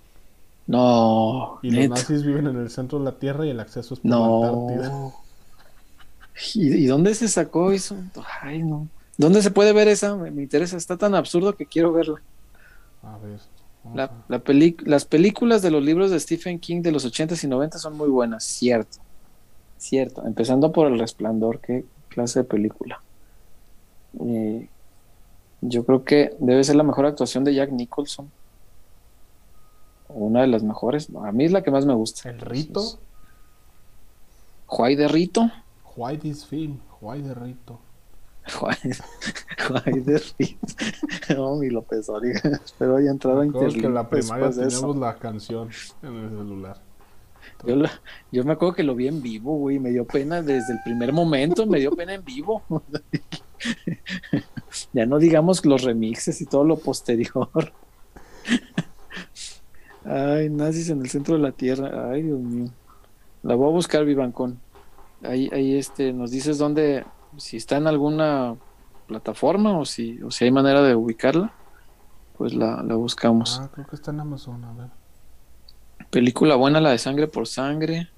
No. 0.67 1.59
Y 1.61 1.71
los 1.71 1.89
nazis 1.89 2.23
viven 2.23 2.47
en 2.47 2.57
el 2.57 2.69
centro 2.69 2.99
de 2.99 3.05
la 3.05 3.19
Tierra 3.19 3.45
y 3.45 3.49
el 3.49 3.59
acceso 3.59 3.95
es 3.95 3.99
por 3.99 4.09
no. 4.09 4.67
la 4.69 5.11
¿Y, 6.53 6.85
dónde 6.85 7.13
se 7.15 7.27
sacó 7.27 7.71
eso? 7.71 7.95
Ay, 8.41 8.61
no. 8.61 8.87
¿Dónde 9.17 9.41
se 9.41 9.51
puede 9.51 9.71
ver 9.73 9.87
esa? 9.87 10.15
Me, 10.15 10.29
interesa. 10.41 10.75
Está 10.77 10.97
tan 10.97 11.15
absurdo 11.15 11.55
que 11.55 11.65
quiero 11.65 11.93
verla. 11.93 12.21
A 13.03 13.17
ver. 13.17 13.39
La, 13.93 14.11
las 14.85 15.05
películas 15.05 15.61
de 15.61 15.71
los 15.71 15.83
libros 15.83 16.09
de 16.11 16.19
Stephen 16.19 16.59
King 16.59 16.81
de 16.81 16.91
los 16.91 17.05
80s 17.05 17.43
y 17.43 17.47
90 17.47 17.77
son 17.77 17.95
muy 17.95 18.09
buenas, 18.09 18.43
cierto. 18.43 18.97
Cierto. 19.77 20.25
Empezando 20.25 20.71
por 20.71 20.87
El 20.87 20.97
Resplandor, 20.97 21.59
qué 21.59 21.85
clase 22.09 22.39
de 22.39 22.45
película. 22.45 22.99
Eh, 24.21 24.69
yo 25.61 25.85
creo 25.85 26.03
que 26.03 26.35
debe 26.39 26.63
ser 26.63 26.75
la 26.75 26.83
mejor 26.83 27.05
actuación 27.05 27.43
de 27.43 27.53
Jack 27.53 27.71
Nicholson. 27.71 28.31
Una 30.09 30.41
de 30.41 30.47
las 30.47 30.63
mejores. 30.63 31.09
A 31.23 31.31
mí 31.31 31.45
es 31.45 31.51
la 31.51 31.63
que 31.63 31.71
más 31.71 31.85
me 31.85 31.93
gusta. 31.93 32.29
¿El 32.29 32.39
Rito? 32.39 32.99
¿Juay 34.67 34.95
de 34.95 35.07
Rito? 35.07 35.51
Juay 35.83 36.17
this 36.17 36.45
film. 36.45 36.79
Juay 36.99 37.21
de 37.21 37.33
Rito. 37.33 37.79
Juay, 38.53 38.77
de 40.01 40.21
Rito. 40.37 41.35
no, 41.35 41.55
mi 41.55 41.69
López 41.69 42.07
Espero 42.63 42.97
haya 42.97 43.09
entrado 43.09 43.43
internet. 43.43 43.73
que 43.73 43.87
en 43.87 43.93
la 43.93 44.07
primaria 44.07 44.51
teníamos 44.51 44.95
la 44.97 45.15
canción 45.15 45.69
en 46.03 46.15
el 46.15 46.29
celular. 46.29 46.77
Yo, 47.65 47.75
yo, 48.31 48.43
me 48.43 48.53
acuerdo 48.53 48.75
que 48.75 48.83
lo 48.83 48.93
vi 48.93 49.07
en 49.07 49.21
vivo, 49.21 49.57
güey. 49.57 49.79
Me 49.79 49.89
dio 49.89 50.05
pena 50.05 50.41
desde 50.43 50.73
el 50.73 50.79
primer 50.83 51.11
momento. 51.11 51.65
Me 51.65 51.79
dio 51.79 51.91
pena 51.91 52.13
en 52.13 52.23
vivo. 52.23 52.61
ya 54.93 55.05
no 55.05 55.19
digamos 55.19 55.65
los 55.65 55.83
remixes 55.83 56.41
y 56.41 56.45
todo 56.45 56.63
lo 56.63 56.77
posterior. 56.77 57.49
Ay, 60.05 60.49
nazis 60.49 60.89
en 60.89 61.01
el 61.01 61.09
centro 61.09 61.35
de 61.35 61.41
la 61.41 61.51
tierra. 61.51 62.11
Ay, 62.11 62.23
Dios 62.23 62.39
mío. 62.39 62.69
La 63.43 63.55
voy 63.55 63.69
a 63.69 63.71
buscar, 63.71 64.05
Vivancón. 64.05 64.59
Ahí, 65.23 65.49
ahí 65.51 65.77
este, 65.77 66.13
nos 66.13 66.31
dices 66.31 66.57
dónde, 66.57 67.05
si 67.37 67.57
está 67.57 67.77
en 67.77 67.87
alguna 67.87 68.55
plataforma 69.07 69.77
o 69.79 69.85
si, 69.85 70.21
o 70.21 70.31
si 70.31 70.45
hay 70.45 70.51
manera 70.51 70.81
de 70.81 70.95
ubicarla, 70.95 71.51
pues 72.37 72.53
la, 72.53 72.83
la 72.83 72.95
buscamos. 72.95 73.59
Ah, 73.61 73.69
creo 73.73 73.87
que 73.87 73.95
está 73.95 74.11
en 74.11 74.19
Amazon, 74.19 74.63
a 74.63 74.73
ver. 74.73 74.89
Película 76.09 76.55
buena, 76.55 76.81
la 76.81 76.91
de 76.91 76.97
Sangre 76.97 77.27
por 77.27 77.47
Sangre. 77.47 78.09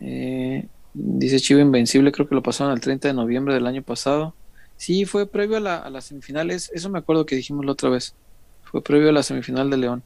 Eh, 0.00 0.66
Dice 0.92 1.38
Chivo 1.38 1.60
Invencible, 1.60 2.10
creo 2.10 2.28
que 2.28 2.34
lo 2.34 2.42
pasaron 2.42 2.72
el 2.72 2.80
30 2.80 3.08
de 3.08 3.14
noviembre 3.14 3.54
del 3.54 3.66
año 3.66 3.82
pasado. 3.82 4.34
Sí, 4.76 5.04
fue 5.04 5.26
previo 5.26 5.58
a, 5.58 5.60
la, 5.60 5.90
las 5.90 6.06
semifinales, 6.06 6.70
eso 6.74 6.88
me 6.88 6.98
acuerdo 6.98 7.26
que 7.26 7.36
dijimos 7.36 7.64
la 7.64 7.72
otra 7.72 7.90
vez. 7.90 8.14
Fue 8.64 8.82
previo 8.82 9.10
a 9.10 9.12
la 9.12 9.22
semifinal 9.22 9.70
de 9.70 9.76
León. 9.76 10.02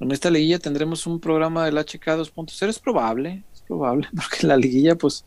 En 0.00 0.10
esta 0.10 0.30
liguilla 0.30 0.58
tendremos 0.58 1.06
un 1.06 1.20
programa 1.20 1.64
del 1.64 1.78
HK 1.78 2.04
2.0, 2.04 2.68
es 2.68 2.78
probable, 2.78 3.44
es 3.54 3.62
probable, 3.62 4.08
porque 4.14 4.46
la 4.46 4.56
liguilla, 4.56 4.96
pues, 4.96 5.24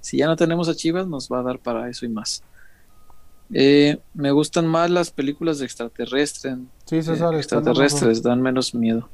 si 0.00 0.18
ya 0.18 0.26
no 0.26 0.36
tenemos 0.36 0.68
a 0.68 0.74
Chivas, 0.74 1.06
nos 1.06 1.28
va 1.28 1.40
a 1.40 1.42
dar 1.42 1.58
para 1.58 1.88
eso 1.88 2.06
y 2.06 2.08
más. 2.08 2.42
Eh, 3.52 3.98
me 4.14 4.30
gustan 4.30 4.66
más 4.66 4.90
las 4.90 5.10
películas 5.10 5.58
de 5.58 5.64
extraterrestres. 5.64 6.56
Sí, 6.84 7.02
César, 7.02 7.34
extraterrestres 7.34 8.22
dan 8.22 8.40
menos 8.40 8.74
miedo. 8.74 9.08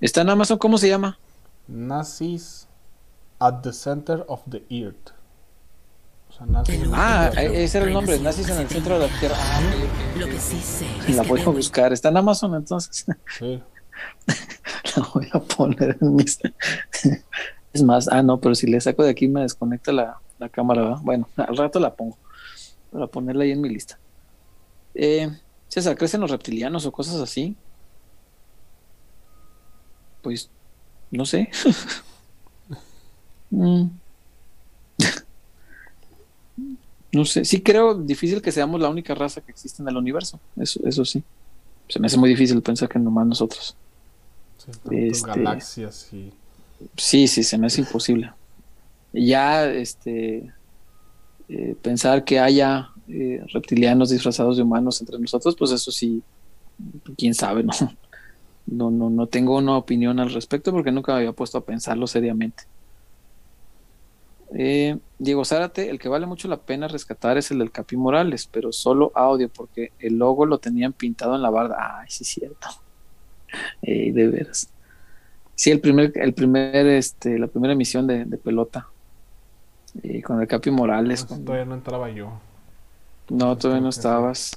¿Está 0.00 0.20
en 0.20 0.28
Amazon? 0.28 0.58
¿Cómo 0.58 0.76
se 0.76 0.88
llama? 0.88 1.18
Nazis 1.66 2.67
at 3.40 3.62
the 3.62 3.72
Center 3.72 4.24
of 4.28 4.42
the 4.48 4.62
Earth. 4.70 5.12
ah, 6.92 7.30
ese 7.36 7.78
era 7.78 7.86
el 7.86 7.92
nombre, 7.92 8.18
Nazis 8.18 8.48
en 8.48 8.58
el 8.58 8.68
centro 8.68 8.98
de 8.98 9.08
la 9.08 9.18
Tierra. 9.18 9.36
Ah, 9.38 9.60
Lo 10.16 10.26
que 10.26 10.38
sí 10.38 10.60
sé. 10.60 10.86
La 11.14 11.22
voy 11.22 11.40
a 11.40 11.44
buscar. 11.44 11.92
¿Está 11.92 12.08
en 12.10 12.16
Amazon 12.16 12.54
entonces? 12.54 13.06
Sí. 13.38 13.62
la 14.96 15.08
voy 15.14 15.28
a 15.32 15.40
poner 15.40 15.96
en 16.00 16.14
mis... 16.14 16.38
Es 17.70 17.82
más, 17.82 18.08
ah, 18.08 18.22
no, 18.22 18.40
pero 18.40 18.54
si 18.54 18.66
le 18.66 18.80
saco 18.80 19.04
de 19.04 19.10
aquí 19.10 19.28
me 19.28 19.42
desconecta 19.42 19.92
la, 19.92 20.18
cámara. 20.50 20.98
Bueno, 21.02 21.28
al 21.36 21.56
rato 21.56 21.78
la 21.78 21.94
pongo 21.94 22.16
para 22.90 23.06
ponerla 23.06 23.44
ahí 23.44 23.50
en 23.50 23.60
mi 23.60 23.68
lista. 23.68 23.98
Eh, 24.94 25.28
César, 25.68 25.96
¿crecen 25.96 26.22
los 26.22 26.30
reptilianos 26.30 26.86
o 26.86 26.92
cosas 26.92 27.16
así? 27.16 27.56
Pues, 30.22 30.50
no 31.10 31.26
sé. 31.26 31.50
Mm. 33.50 33.86
no 37.12 37.24
sé, 37.24 37.44
sí 37.44 37.62
creo 37.62 37.94
difícil 37.94 38.42
que 38.42 38.52
seamos 38.52 38.80
la 38.80 38.90
única 38.90 39.14
raza 39.14 39.40
que 39.40 39.50
existe 39.50 39.82
en 39.82 39.88
el 39.88 39.96
universo. 39.96 40.38
Eso, 40.56 40.80
eso 40.84 41.04
sí. 41.04 41.22
Se 41.88 41.98
me 41.98 42.06
hace 42.06 42.18
muy 42.18 42.28
difícil 42.28 42.60
pensar 42.62 42.88
que 42.88 42.98
nomás 42.98 43.26
nosotros. 43.26 43.76
Este, 44.90 45.26
galaxias 45.26 46.12
y 46.12 46.32
Sí, 46.96 47.26
sí, 47.26 47.42
se 47.42 47.58
me 47.58 47.66
hace 47.66 47.80
imposible. 47.80 48.32
Ya, 49.12 49.66
este, 49.66 50.52
eh, 51.48 51.74
pensar 51.80 52.24
que 52.24 52.38
haya 52.38 52.90
eh, 53.08 53.42
reptilianos 53.52 54.10
disfrazados 54.10 54.56
de 54.56 54.62
humanos 54.62 55.00
entre 55.00 55.18
nosotros, 55.18 55.56
pues 55.58 55.72
eso 55.72 55.90
sí, 55.90 56.22
quién 57.16 57.34
sabe, 57.34 57.62
¿no? 57.64 57.72
No, 58.66 58.90
no, 58.90 59.10
no 59.10 59.26
tengo 59.26 59.56
una 59.56 59.76
opinión 59.76 60.20
al 60.20 60.32
respecto 60.32 60.72
porque 60.72 60.92
nunca 60.92 61.12
me 61.12 61.18
había 61.18 61.32
puesto 61.32 61.58
a 61.58 61.64
pensarlo 61.64 62.06
seriamente. 62.06 62.64
Eh, 64.54 64.96
Diego 65.18 65.44
Zárate, 65.44 65.90
el 65.90 65.98
que 65.98 66.08
vale 66.08 66.26
mucho 66.26 66.48
la 66.48 66.56
pena 66.56 66.88
rescatar 66.88 67.36
es 67.36 67.50
el 67.50 67.58
del 67.58 67.70
Capi 67.70 67.96
Morales, 67.96 68.48
pero 68.50 68.72
solo 68.72 69.12
audio 69.14 69.48
porque 69.48 69.92
el 69.98 70.16
logo 70.16 70.46
lo 70.46 70.58
tenían 70.58 70.92
pintado 70.92 71.34
en 71.34 71.42
la 71.42 71.50
barda. 71.50 72.00
Ay, 72.00 72.06
sí, 72.08 72.24
es 72.24 72.28
cierto. 72.28 72.68
de 73.82 74.28
veras. 74.28 74.68
Sí, 75.54 75.70
el 75.70 75.80
primer, 75.80 76.12
el 76.14 76.34
primer, 76.34 76.86
este, 76.86 77.38
la 77.38 77.48
primera 77.48 77.72
emisión 77.72 78.06
de, 78.06 78.24
pelota. 78.38 78.86
Y 80.02 80.22
con 80.22 80.40
el 80.40 80.46
Capi 80.46 80.70
Morales. 80.70 81.26
Todavía 81.26 81.64
no 81.64 81.74
entraba 81.74 82.08
yo. 82.10 82.30
No, 83.28 83.56
todavía 83.56 83.82
no 83.82 83.88
estabas. 83.88 84.56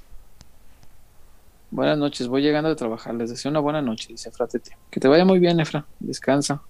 Buenas 1.71 1.97
noches, 1.97 2.27
voy 2.27 2.43
llegando 2.43 2.69
de 2.69 2.75
trabajar. 2.75 3.15
Les 3.15 3.29
deseo 3.29 3.49
una 3.49 3.59
buena 3.61 3.81
noche, 3.81 4.09
dice 4.09 4.29
Fratete. 4.29 4.77
Que 4.91 4.99
te 4.99 5.07
vaya 5.07 5.25
muy 5.25 5.39
bien, 5.39 5.59
Efra. 5.59 5.85
Descansa. 5.99 6.61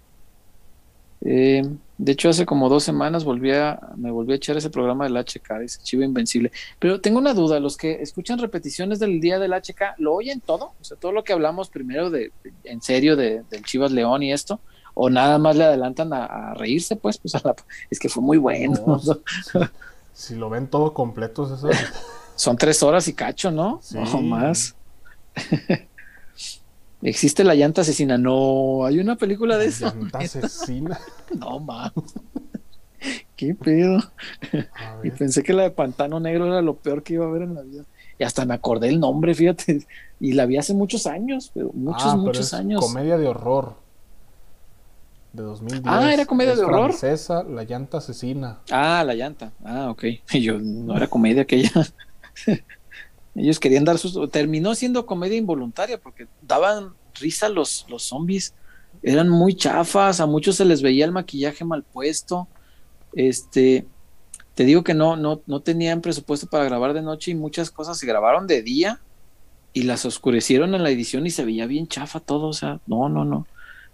Eh, 1.22 1.69
de 2.04 2.14
hecho, 2.14 2.30
hace 2.30 2.48
como 2.48 2.68
dos 2.68 2.84
semanas 2.84 3.24
volví 3.24 3.52
a, 3.52 3.80
me 3.96 4.10
volví 4.10 4.34
a 4.34 4.38
echar 4.38 4.58
ese 4.58 4.72
programa 4.72 5.04
del 5.04 5.18
HK, 5.18 5.62
ese 5.62 5.84
Chivo 5.84 6.02
Invencible. 6.02 6.52
Pero 6.80 7.00
tengo 7.00 7.20
una 7.20 7.36
duda, 7.36 7.60
los 7.60 7.78
que 7.78 8.02
escuchan 8.02 8.40
repeticiones 8.40 8.98
del 8.98 9.22
día 9.22 9.38
del 9.38 9.52
HK, 9.52 10.00
¿lo 10.00 10.16
oyen 10.16 10.42
todo? 10.42 10.74
O 10.82 10.84
sea, 10.84 10.98
todo 10.98 11.12
lo 11.12 11.24
que 11.24 11.32
hablamos 11.32 11.70
primero 11.70 12.10
de, 12.10 12.32
en 12.64 12.82
serio 12.82 13.16
de, 13.16 13.44
del 13.52 13.64
Chivas 13.64 13.92
León 13.92 14.24
y 14.24 14.34
esto, 14.34 14.60
o 14.96 15.12
nada 15.12 15.38
más 15.38 15.56
le 15.56 15.64
adelantan 15.64 16.12
a, 16.12 16.56
reírse, 16.56 16.96
pues, 16.96 17.18
pues 17.22 17.36
es 17.92 18.00
que 18.00 18.10
fue 18.10 18.24
muy 18.24 18.40
bueno. 18.40 19.00
si, 20.14 20.34
lo 20.34 20.50
ven 20.50 20.66
todo 20.66 20.96
completo, 20.96 21.54
eso. 21.54 21.70
Son 22.36 22.58
tres 22.58 22.82
horas 22.82 23.08
y 23.08 23.14
cacho, 23.14 23.52
¿no? 23.52 23.80
O 24.12 24.22
más. 24.24 24.76
¿Existe 27.02 27.44
la 27.44 27.56
llanta 27.56 27.82
asesina? 27.82 28.18
No, 28.18 28.86
hay 28.86 29.00
una 29.00 29.16
película 29.16 29.58
de 29.58 29.66
eso. 29.68 29.86
¿Llanta 29.88 30.20
asesina? 30.20 31.00
no, 31.38 31.60
más. 31.60 31.92
¿Qué 33.36 33.56
pedo? 33.56 34.00
Y 35.04 35.10
pensé 35.10 35.42
que 35.42 35.54
la 35.54 35.64
de 35.64 35.72
Pantano 35.72 36.20
Negro 36.20 36.46
era 36.46 36.62
lo 36.62 36.76
peor 36.76 37.02
que 37.02 37.14
iba 37.14 37.26
a 37.26 37.30
ver 37.32 37.42
en 37.42 37.56
la 37.56 37.62
vida. 37.62 37.84
Y 38.20 38.24
hasta 38.24 38.46
me 38.46 38.54
acordé 38.54 38.90
el 38.90 39.00
nombre, 39.00 39.34
fíjate. 39.34 39.88
Y 40.20 40.34
la 40.34 40.46
vi 40.46 40.58
hace 40.58 40.76
muchos 40.76 41.08
años, 41.08 41.50
pero 41.52 41.72
muchos, 41.74 42.06
ah, 42.06 42.16
muchos 42.16 42.54
años. 42.54 42.80
Comedia 42.80 43.18
de 43.18 43.28
horror. 43.28 43.74
De 45.34 45.42
2010. 45.42 45.82
Ah, 45.88 46.14
era 46.14 46.28
comedia 46.28 46.56
de 46.56 46.62
horror. 46.64 46.94
Francesa, 46.94 47.42
La 47.42 47.64
llanta 47.64 47.98
asesina. 47.98 48.60
Ah, 48.70 49.04
La 49.04 49.16
llanta. 49.16 49.52
Ah, 49.64 49.90
ok. 49.90 50.04
Y 50.34 50.42
yo, 50.42 50.60
no 50.60 50.96
era 50.96 51.08
comedia 51.08 51.42
aquella. 51.42 51.72
Ellos 53.35 53.60
querían 53.60 53.85
dar 53.85 53.98
sus... 53.98 54.30
Terminó 54.32 54.76
siendo 54.76 55.06
comedia 55.06 55.38
involuntaria 55.38 56.00
porque 56.00 56.27
daban 56.42 56.93
risa 57.19 57.50
los, 57.50 57.85
los 57.90 58.03
zombies. 58.03 58.53
Eran 59.03 59.30
muy 59.30 59.56
chafas, 59.56 60.19
a 60.19 60.26
muchos 60.26 60.58
se 60.58 60.66
les 60.66 60.82
veía 60.82 61.06
el 61.06 61.11
maquillaje 61.11 61.66
mal 61.66 61.84
puesto. 61.84 62.48
Este, 63.14 63.85
te 64.53 64.64
digo 64.64 64.84
que 64.84 64.93
no, 64.93 65.16
no, 65.16 65.42
no 65.48 65.61
tenían 65.61 66.01
presupuesto 66.01 66.48
para 66.48 66.66
grabar 66.66 66.93
de 66.93 67.01
noche 67.01 67.32
y 67.32 67.35
muchas 67.35 67.72
cosas 67.72 67.98
se 67.98 68.06
grabaron 68.06 68.48
de 68.48 68.61
día 68.61 69.00
y 69.74 69.84
las 69.84 70.06
oscurecieron 70.06 70.76
en 70.76 70.84
la 70.84 70.90
edición 70.90 71.26
y 71.26 71.32
se 71.32 71.45
veía 71.45 71.66
bien 71.66 71.88
chafa 71.88 72.19
todo. 72.19 72.48
O 72.48 72.53
sea, 72.53 72.80
no, 72.85 73.10
no, 73.10 73.26
no. 73.26 73.48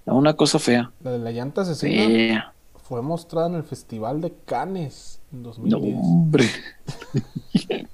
Una 0.06 0.36
cosa 0.36 0.58
fea. 0.58 0.92
La 1.04 1.12
de 1.12 1.20
la 1.20 1.32
llanta 1.32 1.62
asesina 1.62 2.54
fue 2.88 3.02
mostrada 3.02 3.48
en 3.48 3.56
el 3.56 3.64
Festival 3.64 4.22
de 4.22 4.34
Cannes 4.46 5.20
en 5.34 5.44
2010. 5.44 5.94
No, 5.94 6.02
hombre. 6.02 6.46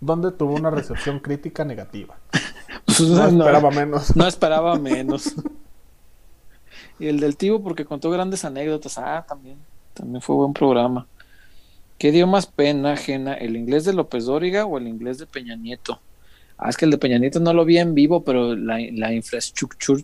donde 0.00 0.32
tuvo 0.32 0.54
una 0.54 0.70
recepción 0.70 1.18
crítica 1.20 1.64
negativa. 1.64 2.16
Pues, 2.84 3.00
no, 3.00 3.26
esperaba 3.26 3.70
menos. 3.70 4.16
No 4.16 4.26
esperaba 4.26 4.78
menos. 4.78 5.34
y 6.98 7.06
el 7.06 7.20
del 7.20 7.36
tío 7.36 7.62
porque 7.62 7.84
contó 7.84 8.10
grandes 8.10 8.44
anécdotas. 8.44 8.98
Ah, 8.98 9.24
también. 9.28 9.58
También 9.94 10.22
fue 10.22 10.36
buen 10.36 10.52
programa. 10.52 11.06
¿Qué 11.98 12.12
dio 12.12 12.26
más 12.26 12.46
pena 12.46 12.92
ajena, 12.92 13.34
el 13.34 13.56
inglés 13.56 13.84
de 13.84 13.92
López 13.92 14.26
Dóriga 14.26 14.64
o 14.66 14.78
el 14.78 14.86
inglés 14.86 15.18
de 15.18 15.26
Peña 15.26 15.56
Nieto? 15.56 16.00
Ah, 16.56 16.70
es 16.70 16.76
que 16.76 16.84
el 16.84 16.92
de 16.92 16.98
Peña 16.98 17.18
Nieto 17.18 17.40
no 17.40 17.52
lo 17.52 17.64
vi 17.64 17.78
en 17.78 17.94
vivo, 17.94 18.22
pero 18.22 18.54
la, 18.54 18.78
la 18.92 19.12
infraestructura 19.12 20.00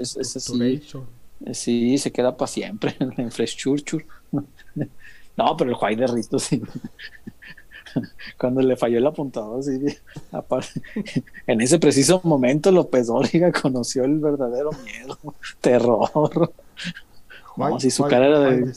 es, 0.00 0.16
es 0.16 0.36
así. 0.36 0.82
Sí, 1.52 1.98
se 1.98 2.12
queda 2.12 2.36
para 2.36 2.46
siempre, 2.46 2.96
la 3.16 3.22
infraestructura. 3.22 4.04
No, 5.34 5.56
pero 5.56 5.70
el 5.70 5.76
Juay 5.76 5.96
de 5.96 6.06
Rito 6.06 6.38
sí. 6.38 6.60
cuando 8.38 8.60
le 8.60 8.76
falló 8.76 8.98
el 8.98 9.06
apuntador, 9.06 9.60
así, 9.60 9.80
en 11.46 11.60
ese 11.60 11.78
preciso 11.78 12.20
momento 12.24 12.70
López 12.70 13.06
Dóriga 13.06 13.52
conoció 13.62 14.04
el 14.04 14.18
verdadero 14.18 14.70
miedo, 14.84 15.18
terror. 15.60 16.52
Como 17.54 17.80
si 17.80 17.90
su 17.90 18.04
cara 18.04 18.26
era 18.26 18.40
de... 18.40 18.72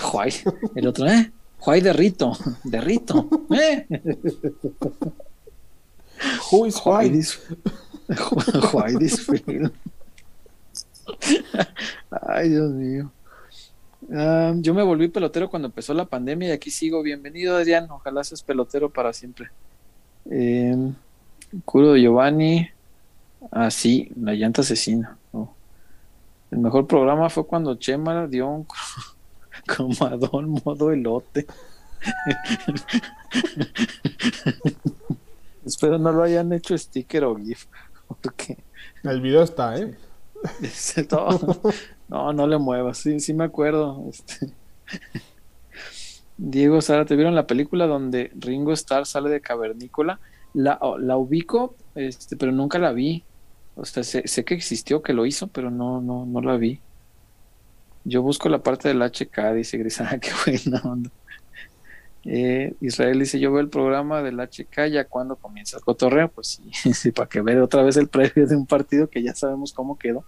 Juay, 0.00 0.32
el 0.76 0.86
otro, 0.86 1.06
¿eh? 1.08 1.32
Juay 1.58 1.80
de 1.80 1.92
Rito, 1.92 2.32
de 2.64 2.80
Rito, 2.80 3.28
¿eh? 3.50 3.86
Who 6.50 6.66
is 6.66 6.76
Juay? 6.76 7.22
Juay 8.70 8.96
this 8.96 9.26
film. 9.26 9.70
Ay, 12.10 12.50
Dios 12.50 12.70
mío 12.70 13.10
yo 14.10 14.74
me 14.74 14.82
volví 14.82 15.08
pelotero 15.08 15.48
cuando 15.48 15.68
empezó 15.68 15.94
la 15.94 16.04
pandemia 16.04 16.48
y 16.48 16.52
aquí 16.52 16.70
sigo. 16.70 17.02
Bienvenido, 17.02 17.56
Adrián. 17.56 17.86
Ojalá 17.90 18.24
seas 18.24 18.42
pelotero 18.42 18.90
para 18.90 19.12
siempre. 19.12 19.50
Eh, 20.30 20.76
Curo 21.64 21.96
Giovanni. 21.96 22.68
Ah, 23.52 23.70
sí, 23.70 24.10
la 24.20 24.32
llanta 24.32 24.62
asesina. 24.62 25.16
El 26.50 26.58
mejor 26.58 26.88
programa 26.88 27.30
fue 27.30 27.46
cuando 27.46 27.76
Chema 27.76 28.26
dio 28.26 28.48
un 28.48 28.66
comadón 29.76 30.60
modo 30.64 30.90
elote. 30.90 31.46
Espero 35.64 35.98
no 35.98 36.10
lo 36.10 36.24
hayan 36.24 36.52
hecho 36.52 36.76
sticker 36.76 37.24
o 37.24 37.36
GIF. 37.36 37.66
Porque... 38.08 38.58
El 39.04 39.20
video 39.20 39.42
está, 39.42 39.78
¿eh? 39.78 39.94
No, 42.10 42.32
no 42.32 42.48
le 42.48 42.58
muevas, 42.58 42.98
sí, 42.98 43.20
sí 43.20 43.32
me 43.32 43.44
acuerdo. 43.44 44.04
Este. 44.10 44.52
Diego 46.36 46.80
Sara, 46.80 47.04
¿te 47.04 47.14
vieron 47.14 47.34
la 47.34 47.46
película 47.46 47.86
donde 47.86 48.32
Ringo 48.34 48.72
Starr 48.72 49.06
sale 49.06 49.30
de 49.30 49.40
cavernícola? 49.40 50.18
La, 50.52 50.80
la 50.98 51.16
ubico, 51.16 51.76
este, 51.94 52.36
pero 52.36 52.50
nunca 52.50 52.78
la 52.78 52.92
vi. 52.92 53.22
O 53.76 53.84
sea, 53.84 54.02
sé, 54.02 54.44
que 54.44 54.54
existió, 54.54 55.02
que 55.02 55.12
lo 55.12 55.26
hizo, 55.26 55.46
pero 55.46 55.70
no, 55.70 56.00
no, 56.00 56.26
no 56.26 56.40
la 56.40 56.56
vi. 56.56 56.80
Yo 58.04 58.22
busco 58.22 58.48
la 58.48 58.62
parte 58.62 58.88
del 58.88 59.02
HK, 59.02 59.54
dice 59.54 59.78
Grisana, 59.78 60.18
qué 60.20 60.30
buena 60.44 60.82
onda. 60.82 61.10
Eh, 62.24 62.74
Israel 62.80 63.20
dice, 63.20 63.38
yo 63.38 63.52
veo 63.52 63.60
el 63.60 63.70
programa 63.70 64.22
del 64.22 64.40
HK 64.40 64.90
ya 64.90 65.04
cuando 65.04 65.36
comienza 65.36 65.76
el 65.76 65.84
cotorreo, 65.84 66.28
pues 66.28 66.60
sí, 66.72 66.92
sí 66.94 67.12
para 67.12 67.28
que 67.28 67.40
vea 67.40 67.62
otra 67.62 67.82
vez 67.82 67.96
el 67.96 68.08
previo 68.08 68.46
de 68.46 68.56
un 68.56 68.66
partido 68.66 69.08
que 69.08 69.22
ya 69.22 69.34
sabemos 69.34 69.72
cómo 69.72 69.96
quedó. 69.96 70.24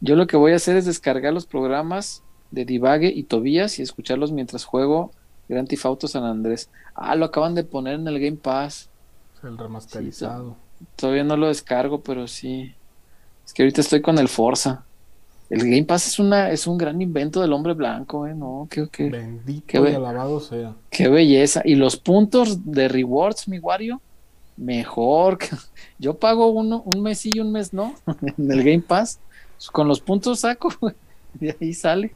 Yo 0.00 0.16
lo 0.16 0.26
que 0.26 0.36
voy 0.36 0.52
a 0.52 0.56
hacer 0.56 0.76
es 0.76 0.84
descargar 0.84 1.32
los 1.32 1.46
programas 1.46 2.22
de 2.50 2.64
Divague 2.64 3.08
y 3.08 3.24
Tobías 3.24 3.78
y 3.78 3.82
escucharlos 3.82 4.32
mientras 4.32 4.64
juego 4.64 5.12
Grand 5.48 5.68
Theft 5.68 5.86
Auto 5.86 6.08
San 6.08 6.24
Andrés. 6.24 6.70
Ah, 6.94 7.14
lo 7.14 7.26
acaban 7.26 7.54
de 7.54 7.64
poner 7.64 7.94
en 7.94 8.08
el 8.08 8.18
Game 8.20 8.36
Pass. 8.36 8.88
El 9.42 9.58
remasterizado. 9.58 10.56
todavía 10.96 11.24
no 11.24 11.36
lo 11.36 11.48
descargo, 11.48 12.00
pero 12.00 12.26
sí. 12.26 12.74
Es 13.44 13.52
que 13.52 13.62
ahorita 13.62 13.80
estoy 13.80 14.02
con 14.02 14.18
el 14.18 14.28
Forza. 14.28 14.84
El 15.48 15.60
Game 15.60 15.84
Pass 15.84 16.08
es 16.08 16.18
una 16.18 16.50
es 16.50 16.66
un 16.66 16.76
gran 16.76 17.00
invento 17.00 17.40
del 17.40 17.52
hombre 17.52 17.74
blanco, 17.74 18.26
¿eh? 18.26 18.34
No, 18.34 18.66
qué, 18.68 18.88
qué, 18.90 19.08
Bendito 19.08 19.88
y 19.88 19.94
alabado 19.94 20.40
sea. 20.40 20.74
Qué 20.90 21.08
belleza. 21.08 21.62
Y 21.64 21.76
los 21.76 21.96
puntos 21.96 22.64
de 22.64 22.88
rewards, 22.88 23.46
mi 23.46 23.60
Wario, 23.60 24.00
mejor. 24.56 25.38
Yo 26.00 26.14
pago 26.14 26.48
uno, 26.48 26.82
un 26.84 27.02
mes 27.02 27.24
y 27.26 27.38
un 27.38 27.52
mes 27.52 27.72
no 27.72 27.94
en 28.36 28.50
el 28.50 28.64
Game 28.64 28.82
Pass. 28.82 29.20
Con 29.72 29.88
los 29.88 30.00
puntos 30.00 30.40
saco, 30.40 30.70
y 31.40 31.48
ahí 31.48 31.74
sale. 31.74 32.12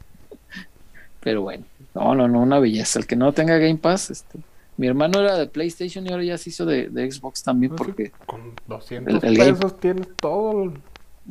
Pero 1.19 1.43
bueno, 1.43 1.65
no, 1.93 2.15
no, 2.15 2.27
no, 2.27 2.41
una 2.41 2.59
belleza. 2.59 2.99
El 2.99 3.07
que 3.07 3.15
no 3.15 3.31
tenga 3.33 3.57
Game 3.57 3.77
Pass, 3.77 4.09
este, 4.09 4.39
mi 4.77 4.87
hermano 4.87 5.19
era 5.19 5.37
de 5.37 5.47
PlayStation 5.47 6.05
y 6.07 6.11
ahora 6.11 6.23
ya 6.23 6.37
se 6.37 6.49
hizo 6.49 6.65
de, 6.65 6.89
Xbox 7.11 7.43
también 7.43 7.75
porque 7.75 8.11
con 8.25 8.53
200 8.67 9.19
pesos 9.21 9.79
tienes 9.79 10.07
todo. 10.15 10.73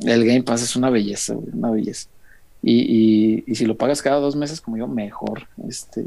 El 0.01 0.25
Game 0.25 0.43
Pass 0.43 0.63
es 0.63 0.75
una 0.75 0.89
belleza, 0.89 1.35
una 1.35 1.71
belleza. 1.71 2.07
Y, 2.63 3.43
y, 3.45 3.55
si 3.55 3.65
lo 3.65 3.75
pagas 3.75 4.01
cada 4.01 4.17
dos 4.17 4.35
meses 4.35 4.61
como 4.61 4.77
yo, 4.77 4.87
mejor. 4.87 5.47
Este, 5.67 6.05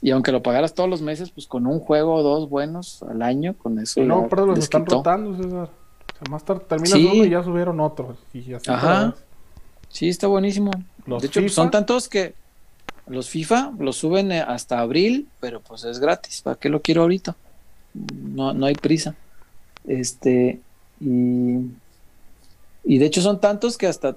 y 0.00 0.10
aunque 0.10 0.32
lo 0.32 0.42
pagaras 0.42 0.74
todos 0.74 0.88
los 0.88 1.02
meses, 1.02 1.30
pues 1.30 1.46
con 1.46 1.66
un 1.66 1.80
juego 1.80 2.14
o 2.14 2.22
dos 2.22 2.48
buenos 2.48 3.02
al 3.02 3.22
año, 3.22 3.54
con 3.54 3.78
eso. 3.78 4.00
No, 4.02 4.26
pero 4.28 4.46
los 4.46 4.58
están 4.58 4.86
rotando, 4.86 5.36
César. 5.36 5.70
Sea, 6.18 6.30
más 6.30 6.44
tarde 6.44 6.64
terminas 6.68 6.94
uno 6.94 7.24
y 7.24 7.30
ya 7.30 7.42
subieron 7.42 7.80
otros. 7.80 8.18
Y 8.32 8.52
así 8.54 8.70
Ajá. 8.70 9.14
Sí, 9.88 10.08
está 10.08 10.26
buenísimo. 10.26 10.70
de 11.06 11.26
hecho, 11.26 11.48
son 11.48 11.70
tantos 11.70 12.08
que 12.08 12.34
los 13.06 13.28
FIFA 13.28 13.72
los 13.78 13.96
suben 13.96 14.32
eh, 14.32 14.40
hasta 14.40 14.80
abril, 14.80 15.28
pero 15.40 15.60
pues 15.60 15.84
es 15.84 15.98
gratis. 15.98 16.42
¿Para 16.42 16.56
qué 16.56 16.68
lo 16.68 16.82
quiero 16.82 17.02
ahorita? 17.02 17.36
No, 17.94 18.52
no 18.52 18.66
hay 18.66 18.74
prisa. 18.74 19.14
Este, 19.86 20.60
y, 21.00 21.58
y 22.84 22.98
de 22.98 23.06
hecho 23.06 23.22
son 23.22 23.40
tantos 23.40 23.78
que 23.78 23.86
hasta 23.86 24.16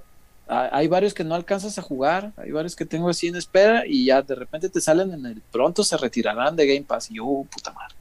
hay 0.50 0.88
varios 0.88 1.14
que 1.14 1.24
no 1.24 1.36
alcanzas 1.36 1.78
a 1.78 1.84
jugar, 1.84 2.34
hay 2.36 2.52
varios 2.52 2.76
que 2.76 2.84
tengo 2.84 3.08
así 3.08 3.28
en 3.28 3.36
espera 3.36 3.84
y 3.86 4.06
ya 4.06 4.24
de 4.24 4.34
repente 4.34 4.68
te 4.68 4.82
salen 4.82 5.14
en 5.14 5.26
el 5.28 5.42
pronto 5.52 5.84
se 5.84 5.96
retirarán 5.96 6.56
de 6.56 6.66
Game 6.66 6.86
Pass 6.88 7.12
y 7.12 7.16
yo, 7.16 7.26
uh, 7.26 7.46
puta 7.46 7.72
madre. 7.72 7.94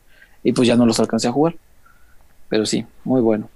Y 0.43 0.53
pues 0.53 0.67
ya 0.67 0.75
no 0.75 0.87
los 0.87 0.99
alcancé 0.99 1.29
a 1.29 1.33
jugar. 1.33 1.57
Pero 2.49 2.65
sí, 2.65 2.87
muy 3.05 3.21
bueno. 3.21 3.51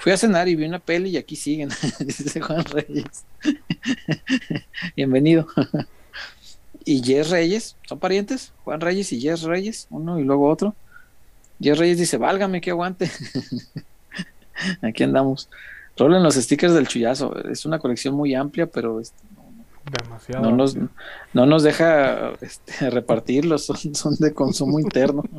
Fui 0.00 0.12
a 0.12 0.16
cenar 0.16 0.48
y 0.48 0.56
vi 0.56 0.64
una 0.64 0.78
peli 0.78 1.10
y 1.10 1.16
aquí 1.18 1.36
siguen, 1.36 1.68
dice 2.00 2.40
Juan 2.40 2.64
Reyes. 2.64 3.26
Bienvenido. 4.96 5.46
y 6.86 7.02
Jess 7.02 7.28
Reyes, 7.28 7.76
son 7.86 7.98
parientes, 7.98 8.54
Juan 8.64 8.80
Reyes 8.80 9.12
y 9.12 9.20
Jess 9.20 9.42
Reyes, 9.42 9.88
uno 9.90 10.18
y 10.18 10.24
luego 10.24 10.48
otro. 10.48 10.74
Jess 11.60 11.76
Reyes 11.76 11.98
dice, 11.98 12.16
válgame 12.16 12.62
que 12.62 12.70
aguante. 12.70 13.10
aquí 14.80 15.02
andamos. 15.02 15.50
Rolen 15.98 16.22
los 16.22 16.36
stickers 16.36 16.72
del 16.72 16.88
chullazo. 16.88 17.36
Es 17.50 17.66
una 17.66 17.78
colección 17.78 18.14
muy 18.14 18.34
amplia, 18.34 18.64
pero 18.64 19.02
Demasiado. 19.90 20.42
No 20.42 20.56
nos, 20.56 20.76
no 21.32 21.46
nos 21.46 21.62
deja 21.62 22.32
este, 22.40 22.90
repartirlos, 22.90 23.66
son, 23.66 23.94
son, 23.94 24.14
de 24.18 24.32
consumo 24.32 24.80
interno. 24.80 25.24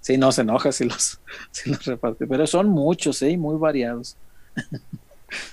Sí, 0.00 0.18
no 0.18 0.32
se 0.32 0.40
enoja 0.40 0.72
si 0.72 0.84
los, 0.84 1.20
si 1.52 1.70
los 1.70 1.84
reparte, 1.84 2.26
pero 2.26 2.44
son 2.48 2.68
muchos 2.68 3.22
¿eh? 3.22 3.30
y 3.30 3.36
muy 3.36 3.56
variados. 3.56 4.16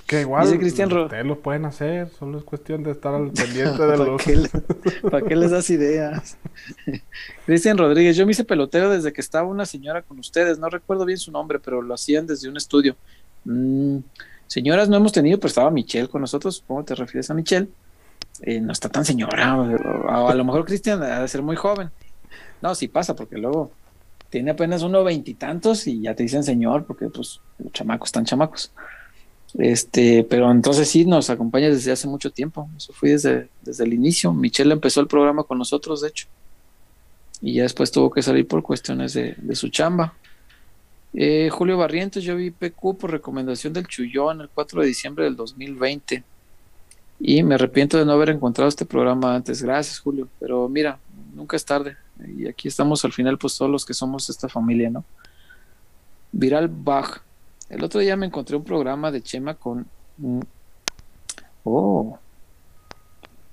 Que 0.07 0.21
igual 0.21 0.47
ustedes 0.47 1.23
lo 1.23 1.39
pueden 1.39 1.65
hacer, 1.65 2.09
solo 2.17 2.39
es 2.39 2.43
cuestión 2.43 2.81
de 2.81 2.93
estar 2.93 3.13
al 3.13 3.29
pendiente 3.29 3.85
de 3.85 3.95
los. 3.95 4.23
¿Para 5.03 5.23
qué 5.23 5.35
les 5.35 5.51
das 5.51 5.69
ideas? 5.69 6.35
Cristian 7.45 7.77
Rodríguez, 7.77 8.17
yo 8.17 8.25
me 8.25 8.31
hice 8.31 8.43
pelotero 8.43 8.89
desde 8.89 9.13
que 9.13 9.21
estaba 9.21 9.47
una 9.47 9.67
señora 9.67 10.01
con 10.01 10.17
ustedes, 10.17 10.57
no 10.57 10.67
recuerdo 10.67 11.05
bien 11.05 11.19
su 11.19 11.31
nombre, 11.31 11.59
pero 11.59 11.83
lo 11.83 11.93
hacían 11.93 12.25
desde 12.25 12.49
un 12.49 12.57
estudio. 12.57 12.95
Mm, 13.45 13.99
Señoras 14.47 14.87
no 14.87 14.95
hemos 14.95 15.11
tenido, 15.11 15.37
pero 15.37 15.49
estaba 15.49 15.69
Michelle 15.69 16.07
con 16.07 16.21
nosotros. 16.21 16.63
¿Cómo 16.65 16.83
te 16.83 16.95
refieres 16.95 17.29
a 17.29 17.33
Michelle? 17.33 17.67
No 18.45 18.71
está 18.71 18.89
tan 18.89 19.05
señora. 19.05 19.53
a 19.53 20.33
lo 20.33 20.45
mejor 20.45 20.65
Cristian 20.65 21.01
ha 21.01 21.21
de 21.21 21.27
ser 21.27 21.41
muy 21.41 21.55
joven. 21.55 21.89
No, 22.61 22.75
sí 22.75 22.87
pasa, 22.87 23.15
porque 23.15 23.37
luego 23.37 23.71
tiene 24.29 24.51
apenas 24.51 24.83
uno 24.83 25.03
veintitantos 25.03 25.87
y, 25.87 26.01
ya 26.01 26.15
te 26.15 26.23
dicen 26.23 26.43
señor, 26.43 26.85
porque 26.85 27.09
pues 27.09 27.39
los 27.57 27.71
chamacos 27.71 28.09
están 28.09 28.25
chamacos. 28.25 28.71
Este, 29.57 30.23
pero 30.23 30.51
entonces 30.51 30.87
sí 30.89 31.05
nos 31.05 31.29
acompaña 31.29 31.69
desde 31.69 31.91
hace 31.91 32.07
mucho 32.07 32.31
tiempo. 32.31 32.69
Eso 32.77 32.93
fui 32.93 33.11
desde, 33.11 33.49
desde 33.61 33.83
el 33.85 33.93
inicio. 33.93 34.33
Michelle 34.33 34.73
empezó 34.73 35.01
el 35.01 35.07
programa 35.07 35.43
con 35.43 35.57
nosotros, 35.57 36.01
de 36.01 36.09
hecho. 36.09 36.27
Y 37.41 37.55
ya 37.55 37.63
después 37.63 37.91
tuvo 37.91 38.11
que 38.11 38.21
salir 38.21 38.47
por 38.47 38.61
cuestiones 38.61 39.13
de 39.13 39.55
su 39.55 39.69
chamba. 39.69 40.13
Eh, 41.13 41.49
Julio 41.51 41.77
Barrientos, 41.77 42.23
yo 42.23 42.35
vi 42.35 42.51
PQ 42.51 42.97
por 42.99 43.11
recomendación 43.11 43.73
del 43.73 43.87
Chuyón 43.87 44.41
el 44.41 44.49
4 44.49 44.81
de 44.81 44.87
diciembre 44.87 45.25
del 45.25 45.35
2020 45.35 46.23
y 47.19 47.43
me 47.43 47.55
arrepiento 47.55 47.97
de 47.97 48.05
no 48.05 48.13
haber 48.13 48.29
encontrado 48.29 48.69
este 48.69 48.85
programa 48.85 49.35
antes. 49.35 49.61
Gracias, 49.61 49.99
Julio, 49.99 50.27
pero 50.39 50.69
mira, 50.69 50.99
nunca 51.33 51.55
es 51.55 51.65
tarde 51.65 51.97
y 52.25 52.47
aquí 52.47 52.67
estamos 52.67 53.03
al 53.05 53.13
final, 53.13 53.37
pues 53.37 53.57
todos 53.57 53.71
los 53.71 53.85
que 53.85 53.93
somos 53.93 54.29
esta 54.29 54.49
familia, 54.49 54.89
¿no? 54.89 55.03
Viral 56.31 56.67
Bach. 56.67 57.21
El 57.69 57.83
otro 57.83 57.99
día 57.99 58.15
me 58.15 58.25
encontré 58.25 58.55
un 58.55 58.63
programa 58.63 59.11
de 59.11 59.21
Chema 59.21 59.53
con. 59.55 59.85
Oh. 61.63 62.17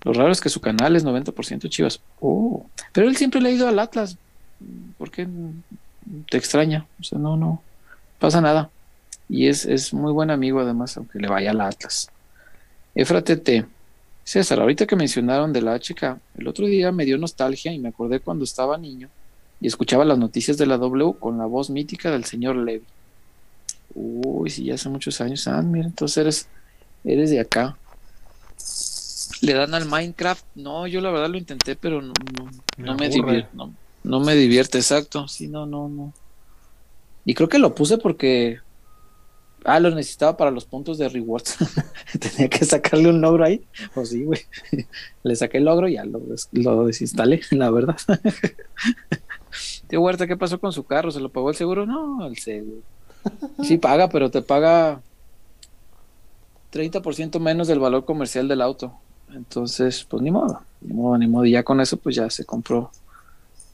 Lo 0.02 0.12
raro 0.12 0.31
es 0.31 0.41
que 0.41 0.49
su 0.49 0.60
canal 0.60 0.97
es 0.97 1.05
90% 1.05 1.68
chivas. 1.68 2.01
Oh. 2.20 2.67
Pero 2.93 3.09
él 3.09 3.17
siempre 3.17 3.41
le 3.41 3.49
ha 3.49 3.52
ido 3.52 3.68
al 3.68 3.78
Atlas. 3.78 4.17
¿Por 4.99 5.10
qué 5.10 5.26
te 6.31 6.36
extraña. 6.36 6.86
O 7.01 7.05
sea, 7.05 7.18
no, 7.18 7.36
no 7.36 7.62
pasa 8.18 8.41
nada. 8.41 8.70
Y 9.28 9.49
es, 9.49 9.65
es 9.65 9.93
muy 9.94 10.12
buen 10.12 10.31
amigo 10.31 10.60
además, 10.60 10.97
aunque 10.97 11.18
le 11.18 11.28
vaya 11.28 11.51
al 11.51 11.60
Atlas. 11.60 12.10
Efratete. 12.94 13.66
César, 14.24 14.60
ahorita 14.60 14.86
que 14.86 14.97
mencionaron 14.97 15.52
de 15.52 15.60
la 15.60 15.78
HK, 15.78 16.18
el 16.39 16.48
otro 16.48 16.66
día 16.66 16.92
me 16.92 17.05
dio 17.05 17.18
nostalgia 17.18 17.73
y 17.73 17.78
me 17.78 17.90
acordé 17.90 18.20
cuando 18.20 18.44
estaba 18.44 18.78
niño 18.78 19.10
y 19.60 19.66
escuchaba 19.66 20.05
las 20.05 20.18
noticias 20.18 20.56
de 20.56 20.66
la 20.66 20.78
W 20.78 21.14
con 21.18 21.39
la 21.39 21.47
voz 21.47 21.70
mítica 21.70 22.10
del 22.10 22.24
señor 22.24 22.56
Levy. 22.56 22.84
Uy, 23.94 24.50
sí, 24.50 24.64
ya 24.64 24.74
hace 24.74 24.89
muchos 24.89 25.20
años. 25.20 25.47
Ah, 25.47 25.62
mira, 25.62 25.86
entonces 25.86 26.16
eres, 26.18 26.48
eres 27.05 27.31
de 27.31 27.40
acá. 27.40 27.76
¿Le 29.40 29.52
dan 29.52 29.74
al 29.74 29.86
Minecraft? 29.86 30.44
No, 30.55 30.86
yo 30.86 31.00
la 31.00 31.10
verdad 31.10 31.28
lo 31.28 31.36
intenté, 31.36 31.76
pero 31.76 32.00
no, 32.00 32.12
no, 32.39 32.50
no 32.78 32.94
me, 32.94 33.08
divierte. 33.08 33.48
No, 33.52 33.73
no 34.02 34.20
me 34.20 34.34
divierte, 34.34 34.78
exacto. 34.78 35.28
Sí, 35.28 35.48
no, 35.48 35.66
no, 35.66 35.89
no. 35.89 36.12
Y 37.24 37.34
creo 37.34 37.48
que 37.48 37.58
lo 37.58 37.74
puse 37.74 37.98
porque. 37.98 38.60
Ah, 39.65 39.81
lo 39.81 39.91
necesitaba 39.91 40.36
para 40.36 40.51
los 40.51 40.67
puntos 40.67 40.99
de 40.99 41.09
rewards. 41.09 41.57
Tenía 42.20 42.51
que 42.51 42.65
sacarle 42.65 43.09
un 43.09 43.20
logro 43.20 43.44
ahí. 43.44 43.65
Pues 43.94 44.10
sí, 44.10 44.23
güey. 44.23 44.41
Le 45.23 45.34
saqué 45.36 45.59
el 45.59 45.65
logro 45.65 45.89
y 45.89 45.94
ya 45.94 46.05
lo, 46.05 46.20
lo 46.52 46.86
desinstalé, 46.86 47.41
la 47.51 47.70
verdad. 47.70 47.97
Tío 49.89 50.02
Huerta, 50.02 50.26
¿qué 50.26 50.36
pasó 50.36 50.60
con 50.60 50.73
su 50.73 50.84
carro? 50.84 51.10
¿Se 51.10 51.20
lo 51.20 51.31
pagó 51.31 51.49
el 51.49 51.57
seguro? 51.57 51.86
No, 51.86 52.26
el 52.26 52.36
seguro. 52.36 52.83
Sí 53.62 53.78
paga, 53.78 54.09
pero 54.10 54.31
te 54.31 54.43
paga 54.43 55.01
30% 56.73 57.41
menos 57.41 57.67
del 57.67 57.78
valor 57.78 58.05
comercial 58.05 58.49
del 58.49 58.60
auto. 58.60 58.93
Entonces, 59.33 60.05
pues 60.05 60.23
ni 60.23 60.31
modo, 60.31 60.60
ni 60.83 60.93
modo, 60.93 61.17
ni 61.17 61.26
modo. 61.26 61.44
Y 61.47 61.52
ya 61.52 61.62
con 61.62 61.81
eso, 61.81 61.97
pues 61.97 62.17
ya 62.17 62.28
se 62.28 62.44
compró 62.44 62.91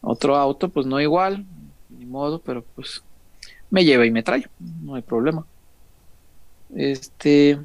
otro 0.02 0.36
auto, 0.36 0.68
pues 0.68 0.86
no 0.86 1.00
igual, 1.00 1.44
ni 1.88 2.06
modo, 2.06 2.40
pero 2.40 2.64
pues 2.74 3.02
me 3.70 3.84
lleva 3.84 4.06
y 4.06 4.10
me 4.10 4.22
trae, 4.22 4.48
no 4.58 4.94
hay 4.94 5.02
problema. 5.02 5.44
Este, 6.74 7.58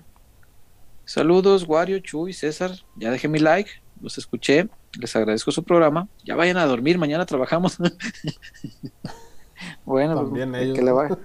saludos, 1.06 1.66
Wario, 1.67 2.00
Chuy, 2.00 2.34
César, 2.34 2.72
ya 2.95 3.11
dejé 3.11 3.27
mi 3.27 3.40
like, 3.40 3.69
los 4.01 4.17
escuché, 4.17 4.67
les 5.00 5.16
agradezco 5.16 5.51
su 5.51 5.64
programa, 5.64 6.08
ya 6.24 6.35
vayan 6.35 6.58
a 6.58 6.66
dormir, 6.66 6.98
mañana 6.98 7.25
trabajamos. 7.25 7.77
bueno, 9.85 10.30
pues, 10.30 10.74
que, 10.74 10.82
le 10.82 10.92
vaya, 10.92 11.17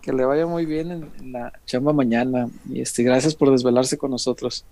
que 0.00 0.12
le 0.12 0.24
vaya 0.24 0.46
muy 0.46 0.66
bien 0.66 0.90
en, 0.90 1.32
la 1.32 1.52
chamba 1.66 1.92
mañana, 1.92 2.48
y 2.68 2.80
este, 2.80 3.02
gracias 3.02 3.34
por 3.34 3.50
desvelarse 3.50 3.98
con 3.98 4.10
nosotros. 4.10 4.64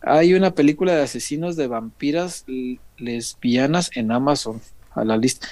Hay 0.00 0.34
una 0.34 0.52
película 0.52 0.94
de 0.94 1.02
asesinos 1.02 1.56
de 1.56 1.66
vampiras 1.66 2.44
lesbianas 2.98 3.90
en 3.94 4.12
Amazon 4.12 4.60
a 4.92 5.04
la 5.04 5.16
lista. 5.16 5.48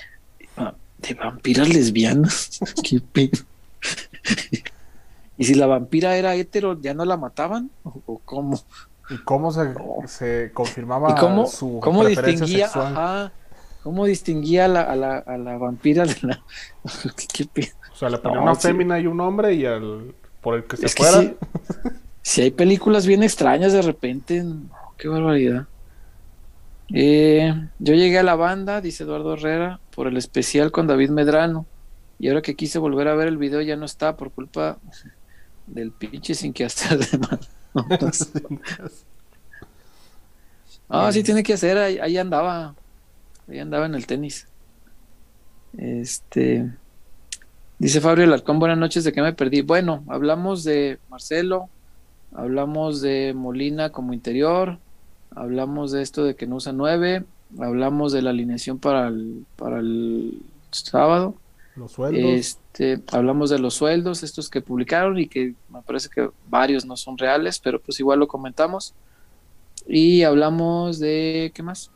Ah, 0.57 0.75
de 0.99 1.15
vampiras 1.15 1.69
lesbianas. 1.69 2.61
¿Qué? 2.83 3.31
¿Y 5.39 5.45
si 5.45 5.55
la 5.55 5.67
vampira 5.67 6.17
era 6.17 6.35
hetero, 6.35 6.81
ya 6.81 6.95
no 6.95 7.05
la 7.05 7.17
mataban? 7.17 7.71
¿O, 7.85 8.21
cómo? 8.25 8.59
¿Y 9.11 9.19
cómo 9.19 9.53
se, 9.53 9.75
se 10.07 10.51
confirmaba 10.53 11.15
cómo, 11.15 11.47
su 11.47 11.79
cómo 11.81 12.05
distinguía, 12.05 12.67
ajá, 12.67 13.33
cómo 13.83 14.05
distinguía 14.07 14.65
a 14.65 14.69
la, 14.69 14.83
a 14.83 14.97
la, 14.97 15.19
a 15.19 15.39
la 15.39 15.59
vampira 15.59 16.05
de 16.05 16.17
la... 16.23 16.43
O 17.93 17.99
sea, 17.99 18.11
le 18.11 18.19
ponía 18.19 18.41
una 18.41 18.55
fémina 18.55 19.01
y 19.01 19.07
un 19.07 19.19
hombre 19.21 19.55
y 19.55 19.65
al 19.65 20.15
por 20.43 20.57
el 20.57 20.65
que 20.65 20.77
se 20.77 20.89
fuera. 20.89 21.33
si, 22.23 22.43
hay 22.43 22.51
películas 22.51 23.07
bien 23.07 23.23
extrañas 23.23 23.73
de 23.73 23.81
repente, 23.81 24.45
qué 24.99 25.09
barbaridad. 25.09 25.67
Eh, 26.93 27.53
yo 27.79 27.95
llegué 27.95 28.19
a 28.19 28.23
la 28.23 28.37
banda, 28.37 28.81
dice 28.81 29.05
Eduardo 29.05 29.35
Herrera, 29.35 29.81
por 29.95 30.07
el 30.07 30.17
especial 30.17 30.73
con 30.73 30.87
David 30.87 31.11
Medrano. 31.11 31.67
Y 32.19 32.29
ahora 32.29 32.43
que 32.43 32.55
quise 32.55 32.79
volver 32.79 33.09
a 33.09 33.15
ver 33.15 33.29
el 33.29 33.39
video 33.39 33.61
ya 33.61 33.77
no 33.77 33.87
está 33.87 34.17
por 34.17 34.31
culpa 34.31 34.79
del 35.67 35.93
pinche 35.93 36.35
sin 36.35 36.53
que 36.53 36.65
hacer 36.65 36.99
de 37.11 37.19
Ah, 40.89 41.11
sí 41.13 41.23
tiene 41.23 41.43
que 41.43 41.55
hacer, 41.55 41.77
ahí, 41.79 42.17
andaba. 42.17 42.75
Ahí 43.49 43.59
andaba 43.59 43.87
en 43.87 43.95
el 43.95 44.07
tenis. 44.07 44.47
Este. 45.77 46.71
Dice 47.79 48.01
Fabio 48.01 48.25
Alarcón, 48.25 48.59
buenas 48.59 48.79
noches, 48.79 49.05
¿de 49.05 49.13
qué 49.13 49.21
me 49.21 49.35
perdí? 49.35 49.61
Bueno, 49.61 50.05
hablamos 50.09 50.65
de 50.65 50.99
Marcelo, 51.11 51.69
hablamos 52.33 53.03
de 53.03 53.35
Molina 53.35 53.91
como 53.91 54.15
interior, 54.15 54.79
hablamos 55.35 55.93
de 55.93 56.01
esto 56.01 56.25
de 56.25 56.37
que 56.37 56.47
no 56.47 56.57
usa 56.57 56.73
nueve, 56.73 57.25
hablamos 57.59 58.13
de 58.13 58.23
la 58.23 58.31
alineación 58.31 58.79
para 58.79 59.09
el, 59.09 59.45
para 59.57 59.81
el 59.81 60.41
sábado. 60.71 61.35
Los 61.77 61.93
sueldos. 61.93 62.23
Este, 62.25 63.03
hablamos 63.13 63.51
de 63.51 63.59
los 63.59 63.75
sueldos, 63.75 64.23
estos 64.23 64.49
que 64.49 64.61
publicaron 64.61 65.19
y 65.19 65.29
que 65.29 65.55
me 65.69 65.83
parece 65.83 66.09
que 66.09 66.31
varios 66.49 66.85
no 66.85 66.97
son 66.97 67.19
reales, 67.19 67.59
pero 67.59 67.81
pues 67.81 68.01
igual 68.01 68.19
lo 68.19 68.29
comentamos. 68.29 68.95
Y 69.87 70.23
hablamos 70.23 70.99
de, 70.99 71.53
¿qué 71.55 71.63
más? 71.63 71.91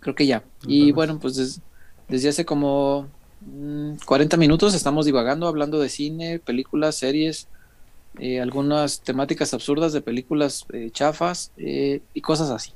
Creo 0.00 0.14
que 0.14 0.26
ya. 0.26 0.42
Y 0.66 0.92
bueno, 0.92 1.18
pues 1.18 1.60
desde 2.08 2.28
hace 2.28 2.44
como 2.44 3.08
40 4.04 4.36
mm, 4.36 4.40
minutos 4.40 4.74
estamos 4.74 5.06
divagando, 5.06 5.46
hablando 5.46 5.80
de 5.80 5.88
cine, 5.88 6.38
películas, 6.40 6.96
series, 6.96 7.48
eh, 8.18 8.40
algunas 8.40 9.00
temáticas 9.00 9.54
absurdas 9.54 9.92
de 9.92 10.02
películas 10.02 10.66
eh, 10.72 10.90
chafas 10.92 11.52
eh, 11.56 12.02
y 12.12 12.20
cosas 12.20 12.50
así. 12.50 12.72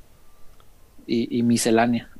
Y, 1.08 1.44
miscelánea. 1.44 2.10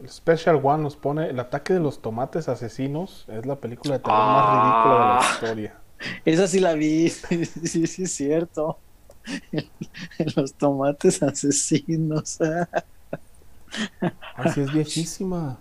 El 0.00 0.08
Special 0.08 0.60
One 0.62 0.82
nos 0.82 0.96
pone 0.96 1.28
El 1.28 1.40
ataque 1.40 1.74
de 1.74 1.80
los 1.80 2.00
tomates 2.00 2.48
asesinos. 2.48 3.24
Es 3.28 3.46
la 3.46 3.56
película 3.56 3.94
de 3.94 4.00
terror 4.00 4.18
más 4.18 4.50
ridícula 4.50 4.94
de 4.94 5.00
la 5.00 5.18
ah. 5.18 5.30
historia. 5.34 5.80
Esa 6.24 6.46
sí 6.46 6.60
la 6.60 6.74
vi. 6.74 7.08
sí, 7.64 7.86
sí, 7.86 8.02
es 8.04 8.12
cierto. 8.12 8.78
los 10.36 10.54
tomates 10.54 11.22
asesinos. 11.22 12.38
Así 14.36 14.60
es 14.60 14.72
viejísima. 14.72 15.58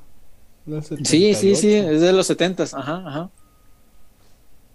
Sí, 1.04 1.34
sí, 1.34 1.56
sí, 1.56 1.74
es 1.74 2.02
de 2.02 2.12
los 2.12 2.28
setentas, 2.28 2.74
ajá, 2.74 3.02
ajá. 3.06 3.30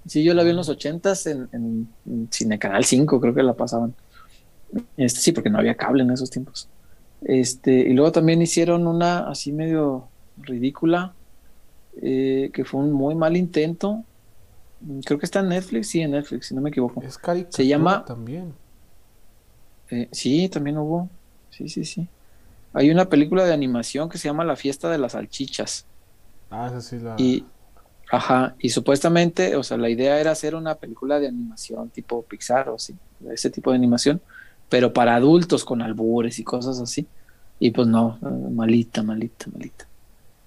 Sí, 0.06 0.24
yo 0.24 0.32
la 0.32 0.42
vi 0.42 0.50
en 0.50 0.56
los 0.56 0.68
ochentas 0.68 1.26
en, 1.26 1.48
en, 1.52 2.28
Cine 2.30 2.58
Canal 2.58 2.84
5, 2.84 3.20
creo 3.20 3.34
que 3.34 3.42
la 3.42 3.52
pasaban. 3.52 3.94
Este, 4.96 5.20
sí, 5.20 5.32
porque 5.32 5.50
no 5.50 5.58
había 5.58 5.76
cable 5.76 6.02
en 6.02 6.10
esos 6.10 6.30
tiempos. 6.30 6.68
Este, 7.24 7.72
y 7.72 7.92
luego 7.92 8.12
también 8.12 8.42
hicieron 8.42 8.86
una 8.86 9.28
así 9.28 9.52
medio 9.52 10.08
ridícula, 10.38 11.14
eh, 12.00 12.50
que 12.52 12.64
fue 12.64 12.80
un 12.80 12.92
muy 12.92 13.14
mal 13.14 13.36
intento. 13.36 14.04
Creo 15.04 15.18
que 15.18 15.26
está 15.26 15.40
en 15.40 15.48
Netflix, 15.50 15.88
sí, 15.90 16.00
en 16.00 16.12
Netflix, 16.12 16.48
si 16.48 16.54
no 16.54 16.60
me 16.60 16.70
equivoco. 16.70 17.02
Es 17.02 17.18
Se 17.50 17.66
llama 17.66 18.04
también. 18.04 18.52
Eh, 19.90 20.08
sí, 20.10 20.48
también 20.48 20.78
hubo. 20.78 21.08
Sí, 21.50 21.68
sí, 21.68 21.84
sí. 21.84 22.08
Hay 22.72 22.90
una 22.90 23.04
película 23.08 23.44
de 23.44 23.52
animación 23.52 24.08
que 24.08 24.18
se 24.18 24.28
llama 24.28 24.44
La 24.44 24.56
fiesta 24.56 24.90
de 24.90 24.98
las 24.98 25.12
salchichas. 25.12 25.84
Ah, 26.50 26.66
esa 26.68 26.80
sí 26.80 26.98
la. 26.98 27.14
Y, 27.18 27.44
ajá, 28.10 28.56
y 28.58 28.70
supuestamente, 28.70 29.54
o 29.56 29.62
sea, 29.62 29.76
la 29.76 29.90
idea 29.90 30.18
era 30.18 30.30
hacer 30.30 30.54
una 30.54 30.74
película 30.74 31.20
de 31.20 31.28
animación 31.28 31.90
tipo 31.90 32.22
Pixar 32.22 32.70
o 32.70 32.78
sí, 32.78 32.94
ese 33.30 33.50
tipo 33.50 33.70
de 33.70 33.76
animación, 33.76 34.20
pero 34.72 34.90
para 34.90 35.16
adultos 35.16 35.66
con 35.66 35.82
albures 35.82 36.38
y 36.38 36.44
cosas 36.44 36.80
así. 36.80 37.06
Y 37.60 37.72
pues 37.72 37.86
no, 37.86 38.18
malita, 38.22 39.02
malita, 39.02 39.44
malita. 39.52 39.86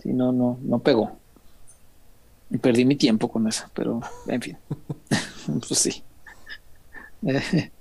Sí, 0.02 0.14
no, 0.14 0.32
no, 0.32 0.58
no 0.64 0.80
pegó. 0.80 1.16
Perdí 2.60 2.86
mi 2.86 2.96
tiempo 2.96 3.32
con 3.32 3.48
eso, 3.48 3.66
pero 3.76 4.02
en 4.26 4.42
fin. 4.42 4.58
pues 5.68 5.80
sí. 5.80 6.04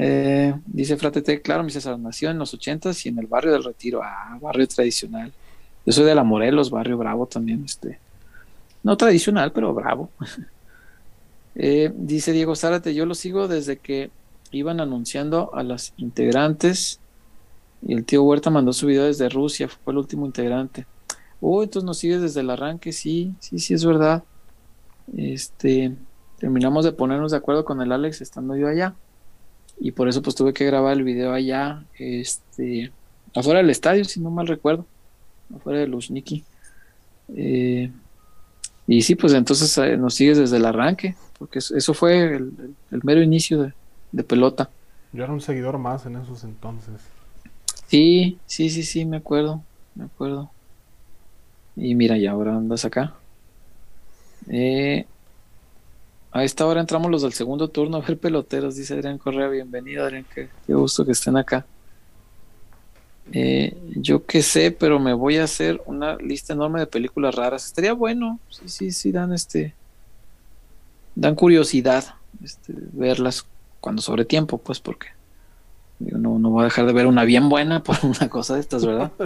Eh, 0.00 0.54
dice 0.66 0.98
Fratete, 0.98 1.40
claro, 1.40 1.64
mi 1.64 1.70
César 1.70 1.98
nació 1.98 2.30
en 2.30 2.38
los 2.38 2.52
ochentas 2.52 3.04
y 3.06 3.08
en 3.08 3.18
el 3.18 3.26
barrio 3.26 3.52
del 3.52 3.64
Retiro, 3.64 4.02
ah, 4.04 4.38
barrio 4.38 4.68
tradicional. 4.68 5.32
Yo 5.86 5.92
soy 5.94 6.04
de 6.04 6.14
la 6.14 6.22
Morelos, 6.22 6.70
barrio 6.70 6.98
bravo 6.98 7.26
también, 7.26 7.64
este, 7.64 7.98
no 8.82 8.98
tradicional, 8.98 9.50
pero 9.50 9.72
bravo. 9.72 10.10
Eh, 11.60 11.90
dice 11.96 12.30
Diego 12.30 12.54
Zárate, 12.54 12.94
yo 12.94 13.04
lo 13.04 13.16
sigo 13.16 13.48
desde 13.48 13.78
que 13.78 14.12
iban 14.52 14.80
anunciando 14.80 15.54
a 15.54 15.62
las 15.62 15.92
integrantes 15.96 17.00
y 17.86 17.94
el 17.94 18.04
tío 18.04 18.22
Huerta 18.24 18.50
mandó 18.50 18.72
su 18.72 18.86
video 18.86 19.04
desde 19.04 19.28
Rusia, 19.28 19.68
fue 19.68 19.92
el 19.92 19.98
último 19.98 20.26
integrante. 20.26 20.86
Oh, 21.40 21.62
entonces 21.62 21.86
nos 21.86 21.98
sigue 21.98 22.18
desde 22.18 22.40
el 22.40 22.50
arranque, 22.50 22.92
sí, 22.92 23.34
sí, 23.38 23.58
sí, 23.58 23.74
es 23.74 23.84
verdad. 23.84 24.24
Este, 25.16 25.94
terminamos 26.38 26.84
de 26.84 26.92
ponernos 26.92 27.30
de 27.30 27.38
acuerdo 27.38 27.64
con 27.64 27.80
el 27.80 27.92
Alex 27.92 28.20
estando 28.20 28.56
yo 28.56 28.68
allá 28.68 28.94
y 29.80 29.92
por 29.92 30.08
eso 30.08 30.22
pues 30.22 30.34
tuve 30.34 30.52
que 30.52 30.66
grabar 30.66 30.96
el 30.96 31.04
video 31.04 31.32
allá, 31.32 31.84
este, 31.98 32.92
afuera 33.34 33.60
del 33.60 33.70
estadio, 33.70 34.04
si 34.04 34.20
no 34.20 34.30
mal 34.30 34.46
recuerdo, 34.46 34.86
afuera 35.54 35.80
de 35.80 35.88
los 35.88 36.10
Eh, 37.36 37.90
y 38.86 39.02
sí, 39.02 39.14
pues 39.14 39.34
entonces 39.34 39.76
eh, 39.78 39.96
nos 39.96 40.14
sigues 40.14 40.38
desde 40.38 40.56
el 40.56 40.64
arranque, 40.64 41.14
porque 41.38 41.58
eso 41.58 41.94
fue 41.94 42.36
el, 42.36 42.52
mero 43.02 43.22
inicio 43.22 43.62
de, 43.62 43.72
pelota. 44.24 44.70
Yo 45.12 45.24
era 45.24 45.32
un 45.32 45.40
seguidor 45.40 45.78
más 45.78 46.06
en 46.06 46.16
esos 46.16 46.44
entonces. 46.44 47.00
Sí, 47.86 48.38
sí, 48.46 48.68
sí, 48.68 48.82
sí, 48.82 49.04
me 49.04 49.16
acuerdo, 49.16 49.62
me 49.94 50.04
acuerdo. 50.04 50.50
Y 51.76 51.94
mira, 51.94 52.18
ya 52.18 52.32
ahora 52.32 52.56
andas 52.56 52.84
acá. 52.84 53.14
Eh, 54.48 55.06
a 56.30 56.44
esta 56.44 56.66
hora 56.66 56.80
entramos 56.80 57.10
los 57.10 57.22
del 57.22 57.32
segundo 57.32 57.68
turno 57.68 57.96
a 57.96 58.00
ver 58.00 58.18
peloteros, 58.20 58.76
dice 58.76 58.94
Adrián 58.94 59.18
Correa. 59.18 59.48
Bienvenido, 59.48 60.04
Adrián, 60.04 60.26
qué, 60.34 60.48
gusto 60.66 61.04
que 61.04 61.12
estén 61.12 61.36
acá. 61.36 61.64
Eh, 63.32 63.76
yo 63.96 64.24
qué 64.24 64.42
sé, 64.42 64.70
pero 64.70 64.98
me 64.98 65.12
voy 65.12 65.36
a 65.36 65.44
hacer 65.44 65.82
una 65.86 66.16
lista 66.16 66.52
enorme 66.52 66.80
de 66.80 66.86
películas 66.86 67.34
raras. 67.34 67.66
Estaría 67.66 67.92
bueno, 67.92 68.40
sí, 68.50 68.68
sí, 68.68 68.90
sí, 68.90 69.12
dan 69.12 69.32
este. 69.32 69.74
Dan 71.14 71.34
curiosidad 71.34 72.04
este, 72.42 72.72
verlas 72.92 73.46
cuando 73.88 74.02
sobre 74.02 74.26
tiempo, 74.26 74.58
pues, 74.58 74.80
porque 74.80 75.06
no, 75.98 76.38
no 76.38 76.50
voy 76.50 76.60
a 76.60 76.64
dejar 76.64 76.84
de 76.84 76.92
ver 76.92 77.06
una 77.06 77.24
bien 77.24 77.48
buena 77.48 77.82
por 77.82 77.96
una 78.02 78.28
cosa 78.28 78.52
de 78.54 78.60
estas, 78.60 78.84
¿verdad? 78.84 79.10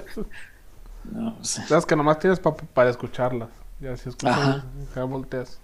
No, 1.13 1.37
Sabes 1.43 1.85
que 1.85 1.97
nomás 1.97 2.21
tienes 2.21 2.39
para 2.39 2.89
escucharlas. 2.89 3.49
Ya 3.81 3.97
si 3.97 4.11
escuchas, 4.11 4.63
ya 4.95 5.03
volteas. 5.03 5.59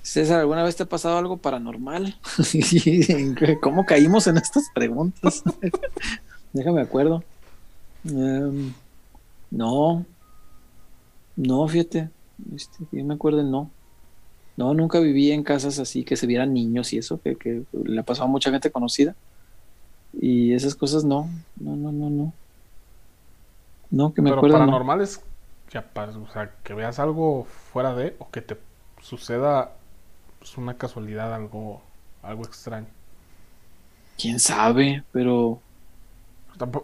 César, 0.00 0.38
¿alguna 0.38 0.62
vez 0.62 0.76
te 0.76 0.84
ha 0.84 0.86
pasado 0.86 1.18
algo 1.18 1.38
paranormal? 1.38 2.16
¿Cómo 3.62 3.84
caímos 3.84 4.28
en 4.28 4.36
estas 4.36 4.70
preguntas? 4.72 5.42
Déjame 6.52 6.82
acuerdo. 6.82 7.24
Em, 8.04 8.72
no, 9.50 10.06
no, 11.34 11.66
fíjate, 11.66 12.08
este, 12.54 12.84
yo 12.92 13.04
me 13.04 13.14
acuerdo, 13.14 13.42
no. 13.42 13.72
No, 14.60 14.74
nunca 14.74 15.00
viví 15.00 15.32
en 15.32 15.42
casas 15.42 15.78
así 15.78 16.04
que 16.04 16.16
se 16.18 16.26
vieran 16.26 16.52
niños 16.52 16.92
y 16.92 16.98
eso, 16.98 17.18
que, 17.18 17.34
que 17.36 17.62
le 17.72 17.98
ha 17.98 18.02
pasado 18.02 18.26
a 18.26 18.30
mucha 18.30 18.50
gente 18.50 18.70
conocida. 18.70 19.14
Y 20.12 20.52
esas 20.52 20.74
cosas 20.74 21.02
no, 21.02 21.30
no, 21.58 21.76
no, 21.76 21.90
no, 21.90 22.10
no. 22.10 22.32
No, 23.90 24.12
que 24.12 24.20
me 24.20 24.28
Pero 24.28 24.42
Paranormal 24.42 25.00
es 25.00 25.24
que, 25.70 25.78
o 25.78 26.30
sea, 26.30 26.52
que 26.62 26.74
veas 26.74 26.98
algo 26.98 27.44
fuera 27.44 27.94
de 27.94 28.14
o 28.18 28.30
que 28.30 28.42
te 28.42 28.58
suceda 29.00 29.72
pues, 30.40 30.58
una 30.58 30.74
casualidad, 30.74 31.32
algo, 31.32 31.80
algo 32.22 32.42
extraño. 32.42 32.88
Quién 34.18 34.38
sabe, 34.38 35.04
pero. 35.10 35.58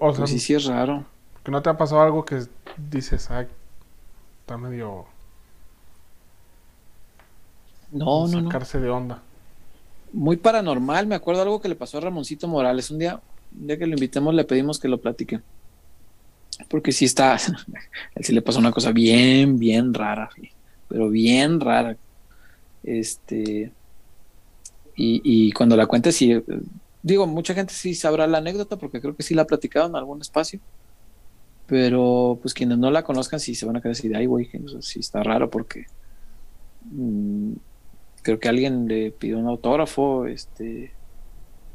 O 0.01 0.15
pues 0.15 0.31
sí, 0.31 0.39
sí 0.39 0.55
es 0.55 0.65
raro. 0.65 1.05
Que 1.45 1.51
no 1.51 1.61
te 1.61 1.69
ha 1.69 1.77
pasado 1.77 2.01
algo 2.01 2.25
que 2.25 2.41
dices, 2.79 3.31
ay, 3.31 3.47
está 4.41 4.57
medio. 4.57 5.05
No, 7.99 8.29
no, 8.29 8.45
sacarse 8.45 8.81
de 8.81 8.91
onda. 8.91 9.23
Muy 10.13 10.37
paranormal, 10.37 11.07
me 11.07 11.15
acuerdo 11.15 11.43
algo 11.43 11.61
que 11.61 11.69
le 11.69 11.75
pasó 11.75 11.99
a 11.99 12.03
Ramoncito 12.03 12.49
Morales. 12.49 12.91
Un 12.91 12.99
día, 12.99 13.21
un 13.59 13.67
día 13.67 13.79
que 13.79 13.87
lo 13.87 13.95
invitemos, 13.95 14.35
le 14.35 14.45
pedimos 14.45 14.79
que 14.79 14.89
lo 14.89 15.01
platique. 15.01 15.41
Porque 16.69 16.93
sí 16.93 17.05
está, 17.05 17.37
él 18.15 18.25
sí 18.25 18.33
le 18.33 18.43
pasó 18.43 18.59
una 18.59 18.73
cosa 18.73 18.93
bien, 18.93 19.59
bien 19.59 19.93
rara, 19.93 20.31
pero 20.89 21.11
bien 21.11 21.61
rara. 21.61 21.97
Este, 22.83 23.73
y, 24.95 25.53
cuando 25.53 25.77
la 25.77 25.87
cuente, 25.87 26.13
sí, 26.13 26.43
digo, 27.03 27.27
mucha 27.27 27.53
gente 27.53 27.75
sí 27.75 27.95
sabrá 27.95 28.27
la 28.27 28.39
anécdota 28.39 28.77
porque 28.77 29.01
creo 29.01 29.15
que 29.15 29.23
sí 29.23 29.35
la 29.35 29.43
ha 29.43 29.47
platicado 29.47 29.87
en 29.89 29.97
algún 29.97 30.21
espacio. 30.21 30.61
Pero 31.67 32.39
pues 32.41 32.55
quienes 32.55 32.79
no 32.79 32.91
la 32.91 33.03
conozcan 33.03 33.41
sí 33.41 33.55
se 33.55 33.67
van 33.67 33.77
a 33.77 33.81
quedar 33.81 33.93
así 33.93 34.09
de 34.09 34.17
ahí, 34.17 34.27
güey, 34.27 34.49
que 34.49 34.61
sí 34.81 35.01
está 35.01 35.23
raro 35.23 35.51
porque 35.51 35.87
mm, 36.85 37.55
creo 38.27 38.41
que 38.41 38.49
alguien 38.49 38.89
le 38.89 39.13
pidió 39.13 39.39
un 39.39 39.47
autógrafo, 39.47 40.27
este, 40.27 40.93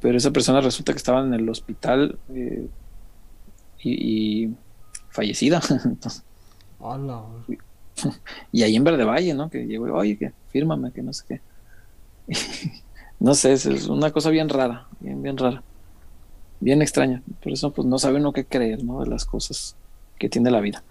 pero 0.01 0.17
esa 0.17 0.31
persona 0.31 0.59
resulta 0.59 0.91
que 0.91 0.97
estaba 0.97 1.21
en 1.21 1.33
el 1.33 1.47
hospital 1.47 2.19
eh, 2.27 2.67
y, 3.81 4.49
fallecida. 5.11 5.61
y 8.51 8.63
ahí 8.63 8.75
en 8.75 8.83
Verde 8.83 9.05
Valle, 9.05 9.33
¿no? 9.33 9.49
Que 9.49 9.65
llegó, 9.65 9.85
oye, 9.93 10.17
que 10.17 10.33
fírmame, 10.49 10.91
que 10.91 11.01
no 11.01 11.13
sé 11.13 11.23
qué. 11.29 11.41
no 13.21 13.33
sé, 13.33 13.53
es, 13.53 13.87
una 13.87 14.11
cosa 14.11 14.29
bien 14.29 14.49
rara, 14.49 14.87
bien, 14.99 15.23
bien 15.23 15.37
rara. 15.37 15.63
Bien 16.59 16.81
extraña. 16.81 17.23
Por 17.41 17.53
eso, 17.53 17.71
pues 17.71 17.87
no 17.87 17.97
sabe 17.97 18.17
uno 18.17 18.33
qué 18.33 18.43
creer, 18.43 18.83
¿no? 18.83 19.01
De 19.01 19.09
las 19.09 19.23
cosas 19.23 19.77
que 20.19 20.27
tiene 20.27 20.51
la 20.51 20.59
vida. 20.59 20.83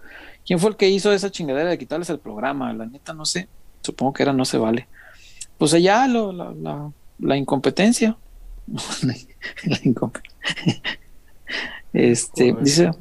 ¿Quién 0.47 0.59
fue 0.59 0.71
el 0.71 0.77
que 0.77 0.89
hizo 0.89 1.13
esa 1.13 1.31
chingadera 1.31 1.69
de 1.69 1.77
quitarles 1.77 2.09
el 2.09 2.19
programa? 2.19 2.73
La 2.73 2.87
neta, 2.87 3.13
no 3.13 3.27
sé. 3.27 3.47
Supongo 3.83 4.15
que 4.15 4.23
era 4.23 4.33
No 4.33 4.47
se 4.47 4.57
vale. 4.57 4.89
Pues 5.61 5.75
allá 5.75 6.09
lo, 6.09 6.33
la, 6.33 6.55
la, 6.59 6.91
la 7.19 7.37
incompetencia. 7.37 8.17
la 9.03 9.79
incompetencia. 9.85 10.83
Este, 11.93 12.57
dice, 12.59 12.93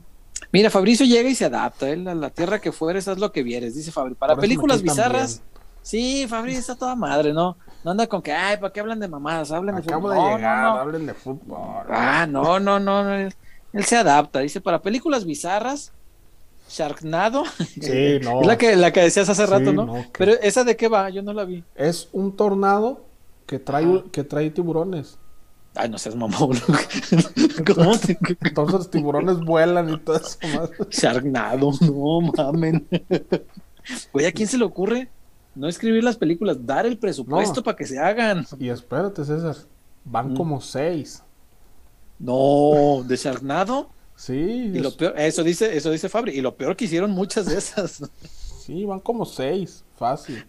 mira, 0.51 0.69
Fabricio 0.69 1.05
llega 1.05 1.29
y 1.29 1.35
se 1.35 1.45
adapta, 1.45 1.89
él 1.89 2.05
a 2.05 2.15
la 2.15 2.29
tierra 2.31 2.59
que 2.59 2.73
fueres, 2.73 3.07
haz 3.07 3.17
lo 3.17 3.31
que 3.31 3.43
vieres, 3.43 3.75
dice 3.75 3.93
Fabri. 3.93 4.13
Para 4.13 4.35
películas 4.35 4.81
bizarras, 4.81 5.41
sí, 5.81 6.25
Fabri 6.27 6.53
está 6.53 6.75
toda 6.75 6.97
madre, 6.97 7.31
¿no? 7.31 7.55
No 7.85 7.91
anda 7.91 8.07
con 8.07 8.21
que, 8.21 8.33
ay, 8.33 8.57
¿para 8.57 8.73
qué 8.73 8.81
hablan 8.81 8.99
de 8.99 9.07
mamadas? 9.07 9.53
Hablen 9.53 9.77
de 9.77 9.83
fútbol. 9.83 10.13
de 10.13 10.21
llegar, 10.21 10.79
hablen 10.79 11.05
de 11.05 11.13
fútbol. 11.13 11.85
Ah, 11.89 12.27
no, 12.29 12.59
no, 12.59 12.77
no, 12.77 13.13
él, 13.13 13.33
se 13.85 13.95
adapta, 13.95 14.39
dice, 14.39 14.59
para 14.59 14.81
películas 14.81 15.23
bizarras, 15.23 15.93
Sharknado. 16.69 17.43
Sí, 17.81 18.19
no. 18.23 18.41
es 18.41 18.47
la 18.47 18.57
que, 18.57 18.75
la 18.75 18.93
que 18.93 19.01
decías 19.01 19.29
hace 19.29 19.45
rato, 19.45 19.73
¿no? 19.73 20.05
Pero 20.17 20.33
esa 20.41 20.63
de 20.63 20.77
qué 20.77 20.87
va, 20.87 21.09
yo 21.09 21.21
no 21.21 21.33
la 21.33 21.45
vi. 21.45 21.63
Es 21.75 22.09
un 22.11 22.35
tornado 22.35 23.05
que 23.45 23.59
trae, 23.59 24.03
que 24.11 24.23
trae 24.23 24.49
tiburones. 24.51 25.17
Ay, 25.75 25.89
no 25.89 25.97
seas 25.97 26.15
mamón. 26.15 26.57
¿Cómo 27.75 27.93
Entonces 27.93 28.73
los 28.73 28.91
tiburones 28.91 29.39
vuelan 29.39 29.89
y 29.89 29.99
todo 29.99 30.17
eso 30.17 30.37
más. 30.55 30.69
Sharknado, 30.89 31.71
no 31.81 32.21
mamen. 32.21 32.87
Oye, 34.11 34.27
¿a 34.27 34.31
quién 34.31 34.47
se 34.47 34.57
le 34.57 34.65
ocurre 34.65 35.09
no 35.55 35.67
escribir 35.67 36.03
las 36.03 36.17
películas? 36.17 36.65
Dar 36.65 36.85
el 36.85 36.97
presupuesto 36.97 37.63
para 37.63 37.77
que 37.77 37.85
se 37.85 37.99
hagan. 37.99 38.45
Y 38.59 38.69
espérate, 38.69 39.23
César. 39.23 39.55
Van 40.05 40.33
mm. 40.33 40.37
como 40.37 40.61
seis. 40.61 41.23
No, 42.17 43.03
¿de 43.05 43.15
Sharknado? 43.15 43.89
Sí. 44.19 44.33
Y 44.33 44.79
lo 44.79 44.91
peor, 44.91 45.17
eso 45.17 45.43
dice, 45.43 45.77
eso 45.77 45.91
dice 45.91 46.09
Fabri. 46.09 46.37
Y 46.37 46.41
lo 46.41 46.53
peor 46.53 46.75
que 46.75 46.83
hicieron 46.83 47.11
muchas 47.11 47.45
de 47.45 47.57
esas. 47.57 48.03
Sí, 48.59 48.83
van 48.83 48.99
como 48.99 49.25
seis. 49.25 49.85
Fácil. 49.97 50.45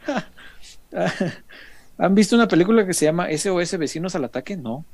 ¿Han 1.98 2.14
visto 2.16 2.34
una 2.34 2.48
película 2.48 2.84
que 2.84 2.94
se 2.94 3.04
llama 3.04 3.28
SOS 3.30 3.78
Vecinos 3.78 4.16
al 4.16 4.24
Ataque? 4.24 4.56
No. 4.56 4.84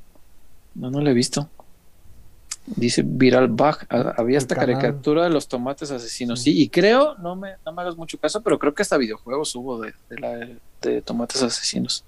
No, 0.74 0.90
no 0.90 1.00
lo 1.00 1.08
he 1.08 1.14
visto. 1.14 1.48
Dice 2.66 3.02
Viral. 3.02 3.56
Ah, 3.88 4.14
había 4.18 4.36
esta 4.36 4.54
caricatura 4.54 5.24
de 5.24 5.30
los 5.30 5.48
tomates 5.48 5.90
asesinos. 5.90 6.42
Sí. 6.42 6.60
y 6.60 6.68
creo, 6.68 7.14
no 7.16 7.34
me, 7.34 7.54
no 7.64 7.72
me 7.72 7.80
hagas 7.80 7.96
mucho 7.96 8.18
caso, 8.18 8.42
pero 8.42 8.58
creo 8.58 8.74
que 8.74 8.82
hasta 8.82 8.98
videojuegos 8.98 9.54
hubo 9.54 9.80
de, 9.80 9.94
la, 10.10 10.48
de 10.82 11.00
tomates 11.00 11.42
asesinos. 11.42 12.04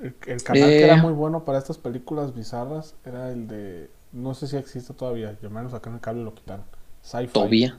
El, 0.00 0.14
canal 0.14 0.68
que 0.68 0.84
era 0.84 0.98
eh. 0.98 1.02
muy 1.02 1.12
bueno 1.12 1.44
para 1.44 1.58
estas 1.58 1.78
películas 1.78 2.32
bizarras 2.32 2.94
era 3.04 3.32
el 3.32 3.48
de. 3.48 3.90
No 4.12 4.34
sé 4.34 4.46
si 4.46 4.56
existe 4.56 4.94
todavía. 4.94 5.36
Yo 5.42 5.50
menos 5.50 5.74
acá 5.74 5.90
en 5.90 5.96
el 5.96 6.00
cable 6.00 6.24
lo 6.24 6.34
quitaron. 6.34 6.64
Sci-Fi. 7.02 7.32
¿Todavía? 7.32 7.78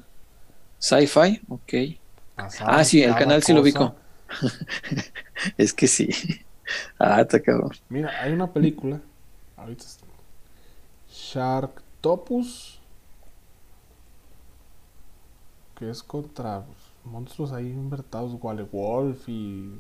¿Sci-Fi? 0.78 1.42
Ok. 1.50 1.74
ah, 2.38 2.84
sí, 2.84 3.04
el 3.04 3.16
canal 3.16 3.44
sí 3.44 3.54
lo 3.54 3.62
ubico. 3.62 3.96
es 5.58 5.74
que 5.74 5.88
sí. 5.88 6.10
Ah, 7.00 7.22
está 7.22 7.40
cabrón. 7.40 7.72
Mira, 7.90 8.12
hay 8.22 8.32
una 8.32 8.54
película 8.54 9.02
Ahorita 9.60 9.86
Sharktopus. 11.12 12.80
Que 15.76 15.90
es 15.90 16.04
contra 16.04 16.64
monstruos 17.04 17.52
ahí 17.52 17.68
invertidos, 17.68 18.38
Wale 18.40 18.64
Wolf 18.64 19.28
y. 19.28 19.80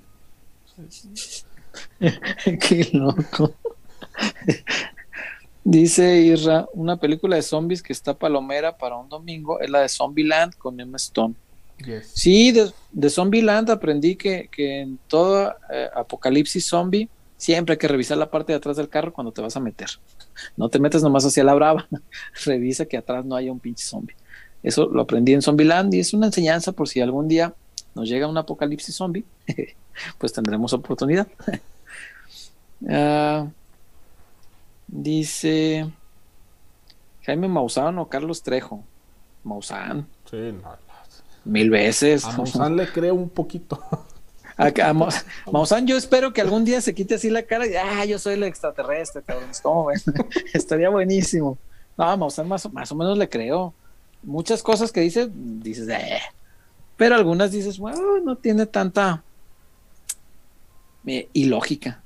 Qué 1.99 2.89
loco. 2.93 3.53
Dice 5.71 6.17
Irra, 6.21 6.67
una 6.73 6.97
película 6.97 7.35
de 7.35 7.43
zombies 7.43 7.83
que 7.83 7.93
está 7.93 8.15
palomera 8.15 8.75
para 8.75 8.95
un 8.97 9.07
domingo 9.07 9.59
es 9.59 9.69
la 9.69 9.81
de 9.81 9.87
Zombieland 9.87 10.55
con 10.55 10.79
Emma 10.79 10.97
Stone. 10.97 11.35
Sí, 12.11 12.51
de, 12.51 12.71
de 12.91 13.09
Zombieland 13.11 13.69
aprendí 13.69 14.15
que, 14.15 14.49
en 14.57 14.97
todo 15.07 15.53
eh, 15.71 15.87
apocalipsis 15.95 16.65
zombie 16.65 17.07
siempre 17.37 17.73
hay 17.73 17.77
que 17.77 17.87
revisar 17.87 18.17
la 18.17 18.31
parte 18.31 18.51
de 18.51 18.57
atrás 18.57 18.77
del 18.77 18.89
carro 18.89 19.13
cuando 19.13 19.31
te 19.31 19.43
vas 19.43 19.55
a 19.57 19.59
meter. 19.59 19.89
No 20.57 20.69
te 20.69 20.79
metes 20.79 21.03
nomás 21.03 21.23
hacia 21.25 21.43
la 21.43 21.53
brava, 21.53 21.87
revisa 22.45 22.87
que 22.87 22.97
atrás 22.97 23.23
no 23.23 23.35
haya 23.35 23.51
un 23.51 23.59
pinche 23.59 23.85
zombie. 23.85 24.15
Eso 24.63 24.87
lo 24.87 25.03
aprendí 25.03 25.33
en 25.33 25.43
Zombieland 25.43 25.93
y 25.93 25.99
es 25.99 26.15
una 26.15 26.25
enseñanza 26.25 26.71
por 26.71 26.89
si 26.89 26.99
algún 26.99 27.27
día 27.27 27.53
nos 27.93 28.09
llega 28.09 28.25
un 28.25 28.39
apocalipsis 28.39 28.95
zombie, 28.95 29.23
pues 30.17 30.33
tendremos 30.33 30.73
oportunidad. 30.73 31.27
Ah, 32.87 33.45
dice 34.91 35.91
Jaime 37.23 37.47
Maussan 37.47 37.97
o 37.99 38.07
Carlos 38.07 38.43
Trejo. 38.43 38.83
Maussan. 39.43 40.07
Sí, 40.29 40.51
no, 40.51 40.77
Mil 41.45 41.69
veces. 41.69 42.25
A 42.25 42.31
Maussan 42.31 42.75
le 42.75 42.91
creo 42.91 43.15
un 43.15 43.29
poquito. 43.29 43.81
Acá, 44.57 44.93
Maussan, 45.51 45.87
yo 45.87 45.95
espero 45.95 46.33
que 46.33 46.41
algún 46.41 46.65
día 46.65 46.81
se 46.81 46.93
quite 46.93 47.15
así 47.15 47.29
la 47.29 47.43
cara 47.43 47.65
y, 47.65 47.75
ah, 47.75 48.03
yo 48.03 48.19
soy 48.19 48.33
el 48.33 48.43
extraterrestre, 48.43 49.21
cabrón. 49.21 49.49
¿Cómo 49.63 49.85
ven? 49.85 50.01
Estaría 50.53 50.89
buenísimo. 50.89 51.57
No, 51.97 52.17
Maussan 52.17 52.47
más, 52.47 52.71
más 52.73 52.91
o 52.91 52.95
menos 52.95 53.17
le 53.17 53.29
creo. 53.29 53.73
Muchas 54.21 54.61
cosas 54.61 54.91
que 54.91 54.99
dice, 54.99 55.29
dices, 55.31 55.87
eh. 55.87 56.19
Pero 56.97 57.15
algunas 57.15 57.51
dices, 57.51 57.79
bueno, 57.79 58.19
no 58.19 58.35
tiene 58.35 58.65
tanta 58.65 59.23
eh, 61.05 61.29
ilógica. 61.31 62.01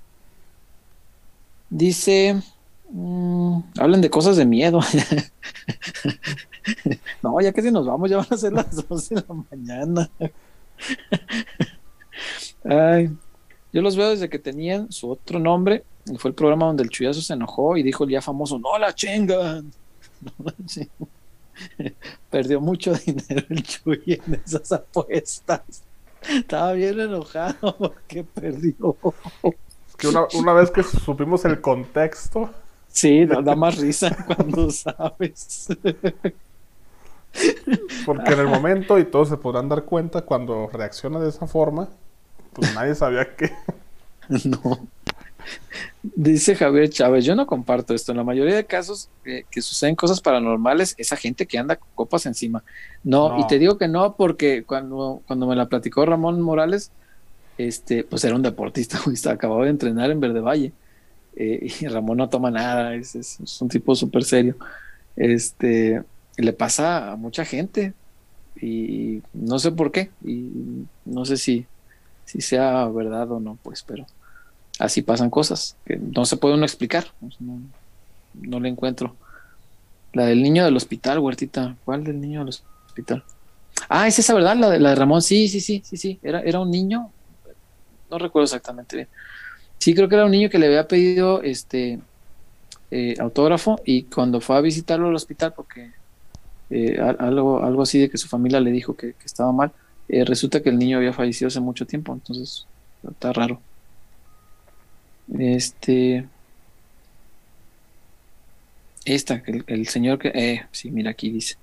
Dice, 1.71 2.39
mm, 2.93 3.59
hablen 3.79 4.01
de 4.01 4.09
cosas 4.09 4.37
de 4.37 4.45
miedo. 4.45 4.79
no, 7.23 7.39
ya 7.41 7.51
que 7.51 7.61
si 7.61 7.71
nos 7.71 7.85
vamos, 7.85 8.09
ya 8.09 8.17
van 8.17 8.27
a 8.29 8.37
ser 8.37 8.53
las 8.53 8.75
12 8.87 9.15
de 9.15 9.23
la 9.27 9.43
mañana. 9.51 10.09
Ay, 12.63 13.09
yo 13.71 13.81
los 13.81 13.95
veo 13.95 14.11
desde 14.11 14.29
que 14.29 14.39
tenían 14.39 14.91
su 14.91 15.09
otro 15.09 15.39
nombre. 15.39 15.83
Y 16.05 16.17
fue 16.17 16.29
el 16.29 16.35
programa 16.35 16.65
donde 16.65 16.83
el 16.83 16.89
chuyazo 16.89 17.21
se 17.21 17.33
enojó 17.33 17.77
y 17.77 17.83
dijo 17.83 18.03
el 18.03 18.09
ya 18.09 18.21
famoso, 18.21 18.59
no 18.59 18.77
la 18.77 18.93
chingan. 18.93 19.71
Perdió 22.29 22.59
mucho 22.59 22.93
dinero 22.93 23.45
el 23.49 23.63
Chuy 23.63 24.01
en 24.05 24.41
esas 24.45 24.71
apuestas. 24.71 25.61
Estaba 26.29 26.73
bien 26.73 26.99
enojado 26.99 27.75
porque 27.77 28.23
perdió. 28.23 28.97
que 29.97 30.07
una, 30.07 30.53
vez 30.53 30.71
que 30.71 30.83
supimos 30.83 31.45
el 31.45 31.61
contexto. 31.61 32.49
Sí, 32.93 33.25
da 33.25 33.55
más 33.55 33.77
risa 33.77 34.15
cuando 34.27 34.69
sabes. 34.69 35.67
Porque 38.05 38.33
en 38.33 38.39
el 38.39 38.47
momento, 38.47 38.99
y 38.99 39.05
todos 39.05 39.29
se 39.29 39.37
podrán 39.37 39.67
dar 39.67 39.83
cuenta, 39.83 40.21
cuando 40.21 40.69
reacciona 40.71 41.19
de 41.19 41.29
esa 41.29 41.47
forma, 41.47 41.89
pues 42.53 42.73
nadie 42.75 42.93
sabía 42.93 43.35
que. 43.35 43.51
no. 44.45 44.87
Dice 46.03 46.55
Javier 46.55 46.89
Chávez, 46.89 47.25
yo 47.25 47.35
no 47.35 47.47
comparto 47.47 47.95
esto. 47.95 48.11
En 48.11 48.19
la 48.19 48.23
mayoría 48.23 48.55
de 48.55 48.65
casos 48.65 49.09
eh, 49.25 49.45
que 49.49 49.63
suceden 49.63 49.95
cosas 49.95 50.21
paranormales, 50.21 50.93
esa 50.99 51.15
gente 51.15 51.47
que 51.47 51.57
anda 51.57 51.77
con 51.77 51.89
copas 51.95 52.27
encima. 52.27 52.63
No, 53.03 53.39
y 53.39 53.47
te 53.47 53.57
digo 53.57 53.79
que 53.79 53.87
no, 53.87 54.15
porque 54.15 54.63
cuando, 54.65 55.23
cuando 55.25 55.47
me 55.47 55.55
la 55.55 55.67
platicó 55.67 56.05
Ramón 56.05 56.39
Morales, 56.41 56.91
este, 57.57 58.03
pues 58.03 58.23
era 58.23 58.35
un 58.35 58.43
deportista, 58.43 58.99
acababa 59.31 59.63
de 59.63 59.71
entrenar 59.71 60.11
en 60.11 60.19
Verde 60.19 60.41
Valle. 60.41 60.73
Eh, 61.35 61.73
y 61.81 61.87
Ramón 61.87 62.17
no 62.17 62.29
toma 62.29 62.51
nada, 62.51 62.95
es, 62.95 63.15
es 63.15 63.61
un 63.61 63.69
tipo 63.69 63.95
súper 63.95 64.23
serio. 64.23 64.55
Este, 65.15 66.03
le 66.37 66.53
pasa 66.53 67.11
a 67.11 67.15
mucha 67.15 67.45
gente 67.45 67.93
y 68.59 69.21
no 69.33 69.59
sé 69.59 69.71
por 69.71 69.91
qué 69.91 70.11
y 70.23 70.85
no 71.05 71.25
sé 71.25 71.37
si, 71.37 71.65
si 72.25 72.41
sea 72.41 72.87
verdad 72.87 73.31
o 73.31 73.39
no, 73.39 73.57
pues, 73.61 73.83
pero 73.83 74.05
así 74.79 75.01
pasan 75.01 75.29
cosas 75.29 75.77
que 75.85 75.97
no 75.97 76.25
se 76.25 76.37
puede 76.37 76.55
uno 76.55 76.65
explicar, 76.65 77.05
pues, 77.19 77.35
no, 77.39 78.59
le 78.59 78.69
encuentro. 78.69 79.15
La 80.13 80.25
del 80.25 80.43
niño 80.43 80.63
del 80.63 80.77
hospital, 80.77 81.19
Huertita, 81.19 81.75
¿cuál 81.85 82.03
del 82.03 82.21
niño 82.21 82.39
del 82.39 82.55
hospital? 82.87 83.23
Ah, 83.89 84.07
es 84.07 84.19
esa, 84.19 84.33
¿verdad? 84.33 84.55
La 84.55 84.69
de, 84.69 84.79
la 84.79 84.89
de 84.89 84.95
Ramón, 84.95 85.21
sí, 85.21 85.47
sí, 85.47 85.59
sí, 85.59 85.81
sí, 85.83 85.97
sí, 85.97 86.19
era, 86.21 86.41
era 86.41 86.59
un 86.59 86.69
niño, 86.69 87.11
no 88.09 88.17
recuerdo 88.17 88.45
exactamente 88.45 88.95
bien. 88.95 89.07
Sí, 89.83 89.93
creo 89.93 90.07
que 90.07 90.15
era 90.15 90.23
un 90.23 90.31
niño 90.31 90.49
que 90.49 90.59
le 90.59 90.67
había 90.67 90.87
pedido 90.87 91.43
este 91.43 91.99
eh, 92.89 93.15
autógrafo 93.19 93.81
y 93.83 94.03
cuando 94.03 94.39
fue 94.39 94.55
a 94.55 94.61
visitarlo 94.61 95.09
al 95.09 95.15
hospital, 95.15 95.51
porque 95.53 95.91
eh, 96.69 96.97
algo, 97.19 97.61
algo 97.61 97.81
así 97.81 97.99
de 97.99 98.09
que 98.09 98.17
su 98.17 98.29
familia 98.29 98.61
le 98.61 98.71
dijo 98.71 98.95
que, 98.95 99.13
estaba 99.25 99.51
mal. 99.51 99.73
Eh, 100.07 100.23
resulta 100.23 100.61
que 100.61 100.69
el 100.69 100.79
niño 100.79 100.99
había 100.99 101.11
fallecido 101.11 101.49
hace 101.49 101.59
mucho 101.59 101.85
tiempo, 101.85 102.13
entonces 102.13 102.65
está 103.11 103.33
raro. 103.33 103.59
Este. 105.37 106.29
Esta, 109.03 109.43
el, 109.67 109.87
señor 109.89 110.17
que, 110.17 110.29
eh, 110.29 110.65
sí, 110.71 110.91
mira 110.91 111.11
aquí 111.11 111.29
dice, 111.29 111.57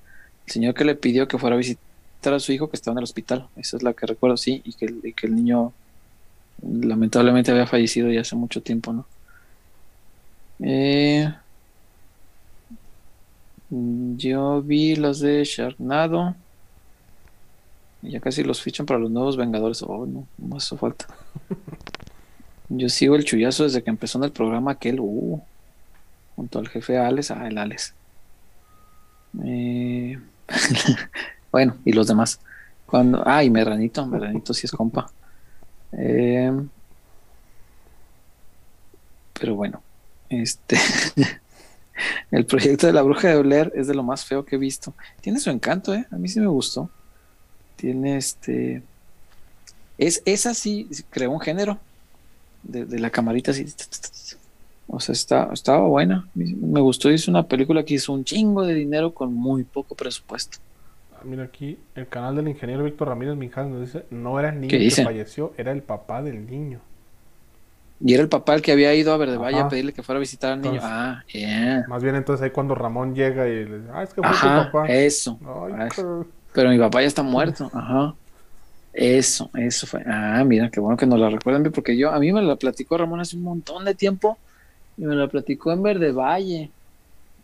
el 0.46 0.52
señor 0.52 0.74
que 0.74 0.84
le 0.84 0.94
pidió 0.94 1.26
que 1.26 1.38
fuera 1.38 1.56
a 1.56 1.58
visitar 1.58 2.34
a 2.34 2.38
su 2.38 2.52
hijo 2.52 2.68
que 2.68 2.76
estaba 2.76 2.92
en 2.92 2.98
el 2.98 3.04
hospital, 3.04 3.48
esa 3.56 3.78
es 3.78 3.82
la 3.82 3.94
que 3.94 4.04
recuerdo, 4.04 4.36
sí, 4.36 4.60
y 4.62 4.74
que, 4.74 4.94
y 5.04 5.14
que 5.14 5.26
el 5.26 5.36
niño 5.36 5.72
lamentablemente 6.62 7.50
había 7.50 7.66
fallecido 7.66 8.10
ya 8.10 8.20
hace 8.20 8.36
mucho 8.36 8.62
tiempo, 8.62 8.92
¿no? 8.92 9.06
Eh, 10.62 11.32
yo 13.70 14.62
vi 14.62 14.96
las 14.96 15.20
de 15.20 15.44
Sharknado. 15.44 16.34
Ya 18.02 18.20
casi 18.20 18.42
los 18.42 18.62
fichan 18.62 18.86
para 18.86 18.98
los 18.98 19.10
nuevos 19.10 19.36
Vengadores. 19.36 19.82
Oh, 19.82 20.06
no, 20.06 20.26
no 20.38 20.58
eso 20.58 20.76
falta. 20.76 21.06
Yo 22.72 22.88
sigo 22.88 23.16
el 23.16 23.24
chullazo 23.24 23.64
desde 23.64 23.82
que 23.82 23.90
empezó 23.90 24.18
en 24.18 24.24
el 24.24 24.32
programa 24.32 24.70
aquel, 24.70 25.00
uh, 25.00 25.40
junto 26.36 26.58
al 26.60 26.68
jefe 26.68 26.96
Alex. 26.96 27.32
Ah, 27.32 27.48
el 27.48 27.58
Alex. 27.58 27.94
Eh, 29.44 30.18
bueno, 31.52 31.76
y 31.84 31.92
los 31.92 32.06
demás. 32.06 32.40
Cuando, 32.86 33.22
ah, 33.26 33.42
y 33.44 33.50
Merranito, 33.50 34.06
Merranito 34.06 34.54
sí 34.54 34.66
es 34.66 34.72
compa. 34.72 35.10
Eh, 35.92 36.52
pero 39.40 39.54
bueno, 39.54 39.82
este. 40.28 40.76
el 42.30 42.46
proyecto 42.46 42.86
de 42.86 42.92
la 42.92 43.02
bruja 43.02 43.28
de 43.28 43.42
Blair 43.42 43.72
es 43.74 43.86
de 43.86 43.94
lo 43.94 44.02
más 44.02 44.24
feo 44.24 44.44
que 44.44 44.56
he 44.56 44.58
visto. 44.58 44.94
Tiene 45.20 45.40
su 45.40 45.50
encanto, 45.50 45.94
¿eh? 45.94 46.06
A 46.10 46.16
mí 46.16 46.28
sí 46.28 46.40
me 46.40 46.46
gustó. 46.46 46.90
Tiene 47.76 48.16
este. 48.16 48.82
Es, 49.98 50.22
es 50.24 50.46
así, 50.46 50.88
creó 51.10 51.30
un 51.30 51.40
género 51.40 51.78
de, 52.62 52.98
la 52.98 53.10
camarita 53.10 53.50
así. 53.50 53.66
O 54.86 55.00
sea, 55.00 55.12
está, 55.12 55.50
estaba 55.52 55.86
buena. 55.86 56.28
Me 56.34 56.80
gustó. 56.80 57.10
Hizo 57.10 57.30
una 57.30 57.46
película 57.46 57.84
que 57.84 57.94
hizo 57.94 58.12
un 58.12 58.24
chingo 58.24 58.62
de 58.64 58.74
dinero 58.74 59.14
con 59.14 59.32
muy 59.32 59.64
poco 59.64 59.94
presupuesto. 59.94 60.58
Ah, 61.20 61.22
mira 61.24 61.44
aquí, 61.44 61.78
el 61.94 62.08
canal 62.08 62.36
del 62.36 62.48
ingeniero 62.48 62.84
Víctor 62.84 63.08
Ramírez 63.08 63.36
Minjas 63.36 63.66
nos 63.68 63.80
dice: 63.80 64.06
No 64.10 64.38
era 64.38 64.48
el 64.48 64.60
niño 64.60 64.70
que 64.70 64.90
falleció, 65.04 65.52
era 65.58 65.72
el 65.72 65.82
papá 65.82 66.22
del 66.22 66.46
niño. 66.46 66.80
Y 68.02 68.14
era 68.14 68.22
el 68.22 68.30
papá 68.30 68.54
el 68.54 68.62
que 68.62 68.72
había 68.72 68.94
ido 68.94 69.12
a 69.12 69.18
Verde 69.18 69.36
Valle 69.36 69.58
a 69.58 69.68
pedirle 69.68 69.92
que 69.92 70.02
fuera 70.02 70.16
a 70.16 70.20
visitar 70.20 70.52
al 70.52 70.62
niño. 70.62 70.80
ah, 70.82 71.22
yeah. 71.32 71.84
Más 71.86 72.02
bien 72.02 72.14
entonces 72.14 72.42
ahí 72.42 72.50
cuando 72.50 72.74
Ramón 72.74 73.14
llega 73.14 73.46
y 73.46 73.66
le 73.66 73.80
dice, 73.80 73.90
ah, 73.92 74.02
es 74.02 74.14
que 74.14 74.22
fue 74.22 74.30
tu 74.30 74.46
papá. 74.46 74.86
Eso. 74.88 75.38
pero... 76.54 76.70
mi 76.70 76.78
papá 76.78 77.02
ya 77.02 77.08
está 77.08 77.22
muerto. 77.22 77.70
Ajá. 77.74 78.14
Eso, 78.94 79.50
eso 79.54 79.86
fue. 79.86 80.02
Ah, 80.06 80.42
mira, 80.44 80.70
qué 80.70 80.80
bueno 80.80 80.96
que 80.96 81.06
nos 81.06 81.18
la 81.20 81.28
recuerden, 81.28 81.70
porque 81.70 81.96
yo, 81.96 82.10
a 82.10 82.18
mí 82.18 82.32
me 82.32 82.40
la 82.40 82.56
platicó 82.56 82.96
Ramón 82.96 83.20
hace 83.20 83.36
un 83.36 83.42
montón 83.42 83.84
de 83.84 83.94
tiempo 83.94 84.38
y 84.96 85.02
me 85.02 85.14
la 85.14 85.28
platicó 85.28 85.70
en 85.72 85.82
Verde 85.82 86.10
Valle. 86.12 86.70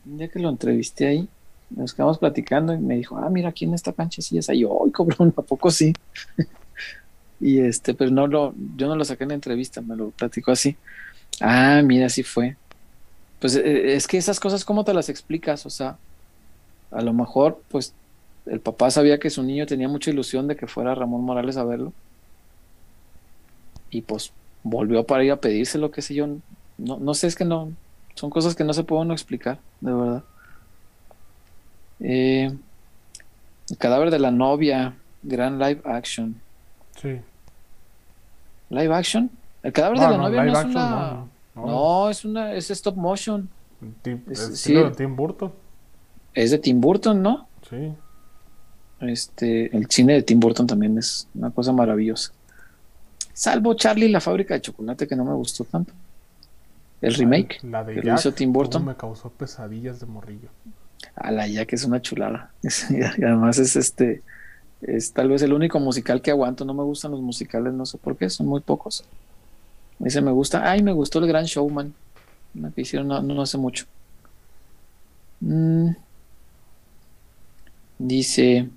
Día 0.05 0.29
que 0.29 0.39
lo 0.39 0.49
entrevisté 0.49 1.07
ahí, 1.07 1.29
nos 1.71 1.95
quedamos 1.95 2.19
platicando 2.19 2.73
y 2.73 2.79
me 2.79 2.97
dijo, 2.97 3.19
ah, 3.19 3.29
mira, 3.31 3.49
aquí 3.51 3.65
en 3.65 3.75
esta 3.75 3.93
cancha 3.93 4.23
sí 4.23 4.39
es 4.39 4.49
ahí. 4.49 4.61
Yo, 4.61 4.71
cobrón, 4.93 5.33
¿a 5.37 5.43
poco 5.43 5.71
sí? 5.71 5.93
Y 7.39 7.61
este, 7.61 7.93
pero 7.93 8.11
no 8.11 8.27
lo, 8.27 8.55
yo 8.77 8.89
no 8.89 8.97
lo 8.97 9.05
saqué 9.05 9.25
en 9.25 9.29
la 9.29 9.35
entrevista, 9.35 9.83
me 9.83 9.95
lo 9.95 10.11
platicó 10.11 10.53
así. 10.53 10.77
Ah, 11.41 11.83
mira, 11.85 12.07
así 12.07 12.23
fue. 12.23 12.57
Pues 13.41 13.57
eh, 13.57 13.95
es 13.95 14.07
que 14.07 14.17
esas 14.17 14.41
cosas, 14.41 14.65
¿cómo 14.65 14.85
te 14.85 14.95
las 14.95 15.11
explicas? 15.11 15.67
O 15.67 15.71
sea, 15.71 15.99
a 16.91 17.03
lo 17.03 17.13
mejor, 17.13 17.63
pues, 17.69 17.93
el 18.47 18.61
papá 18.61 18.91
sabía 18.91 19.19
que 19.19 19.29
su 19.29 19.43
niño 19.43 19.67
tenía 19.67 19.89
mucha 19.89 20.11
ilusión 20.11 20.47
de 20.47 20.57
que 20.57 20.67
fuera 20.67 20.95
Ramón 20.95 21.25
Morales 21.25 21.57
a 21.57 21.65
verlo. 21.65 21.93
Y 23.91 24.03
pues 24.03 24.33
volvió 24.63 25.05
para 25.05 25.25
ir 25.25 25.33
a 25.33 25.41
pedirse 25.41 25.79
lo 25.79 25.91
que 25.91 26.03
sé 26.03 26.15
yo. 26.15 26.27
No, 26.79 26.99
no 26.99 27.15
sé, 27.15 27.27
es 27.27 27.37
que 27.37 27.45
no, 27.45 27.73
son 28.15 28.31
cosas 28.31 28.55
que 28.55 28.65
no 28.65 28.73
se 28.73 28.85
pueden 28.85 29.11
explicar, 29.11 29.61
de 29.81 29.93
verdad. 29.93 30.25
Eh, 32.01 32.55
el 33.71 33.77
cadáver 33.79 34.11
de 34.11 34.19
la 34.19 34.31
novia, 34.31 34.95
gran 35.23 35.59
live 35.59 35.81
action. 35.85 36.41
Sí. 37.01 37.21
¿Live 38.71 38.95
action? 38.95 39.31
El 39.63 39.73
cadáver 39.73 39.99
de 39.99 40.09
la 40.09 40.17
novia 40.17 40.45
no 40.45 40.59
es 40.59 40.65
una. 40.65 41.25
No, 41.55 42.11
es 42.11 42.25
una. 42.25 42.55
Es 42.55 42.71
stop 42.71 42.97
motion. 42.97 43.49
es, 44.05 44.65
de 44.65 44.91
Tim 44.97 45.17
Burton. 45.17 45.53
Es 46.35 46.51
de 46.51 46.59
Tim 46.59 46.81
Burton, 46.81 47.23
¿no? 47.23 47.49
Sí. 47.69 47.93
Este, 49.01 49.77
el 49.77 49.87
cine 49.91 50.15
de 50.15 50.23
Tim 50.23 50.41
Burton 50.41 50.67
también 50.67 50.97
es 50.99 51.29
una 51.35 51.51
cosa 51.51 51.73
maravillosa. 51.73 52.33
Salvo 53.33 53.75
Charlie 53.75 54.09
la 54.09 54.21
fábrica 54.21 54.55
de 54.55 54.63
chocolate 54.63 55.07
que 55.07 55.17
no 55.17 55.25
me 55.25 55.35
gustó 55.35 55.65
tanto. 55.65 55.93
El 57.03 57.15
remake 57.15 57.59
la 57.63 57.85
de 57.85 58.01
que 58.01 58.13
hizo 58.13 58.33
Tim 58.33 58.53
Burton 58.53 58.85
me 58.85 58.97
causó 58.97 59.29
pesadillas 59.29 60.01
de 60.01 60.07
morrillo. 60.07 60.49
A 61.17 61.33
la 61.33 61.65
que 61.65 61.75
es 61.75 61.85
una 61.85 62.01
chulada. 62.01 62.53
y 62.91 63.03
además 63.03 63.59
es 63.59 63.75
este 63.75 64.23
es 64.83 65.13
tal 65.13 65.29
vez 65.29 65.43
el 65.43 65.53
único 65.53 65.81
musical 65.81 66.21
que 66.21 66.31
aguanto. 66.31 66.65
No 66.65 66.75
me 66.75 66.83
gustan 66.83 67.13
los 67.13 67.21
musicales, 67.21 67.73
no 67.73 67.87
sé 67.87 67.99
por 67.99 68.17
qué, 68.17 68.29
son 68.31 68.47
muy 68.47 68.61
pocos. 68.61 69.05
Ese 70.05 70.21
me 70.21 70.31
gusta. 70.31 70.71
Ay, 70.71 70.83
me 70.83 70.93
gustó 70.93 71.19
el 71.19 71.27
Gran 71.27 71.45
Showman. 71.45 71.95
Que 72.75 72.83
hicieron 72.83 73.09
no, 73.09 73.43
hace 73.43 73.59
mucho. 73.59 73.87
Mm. 75.41 75.91
Dice. 77.99 78.69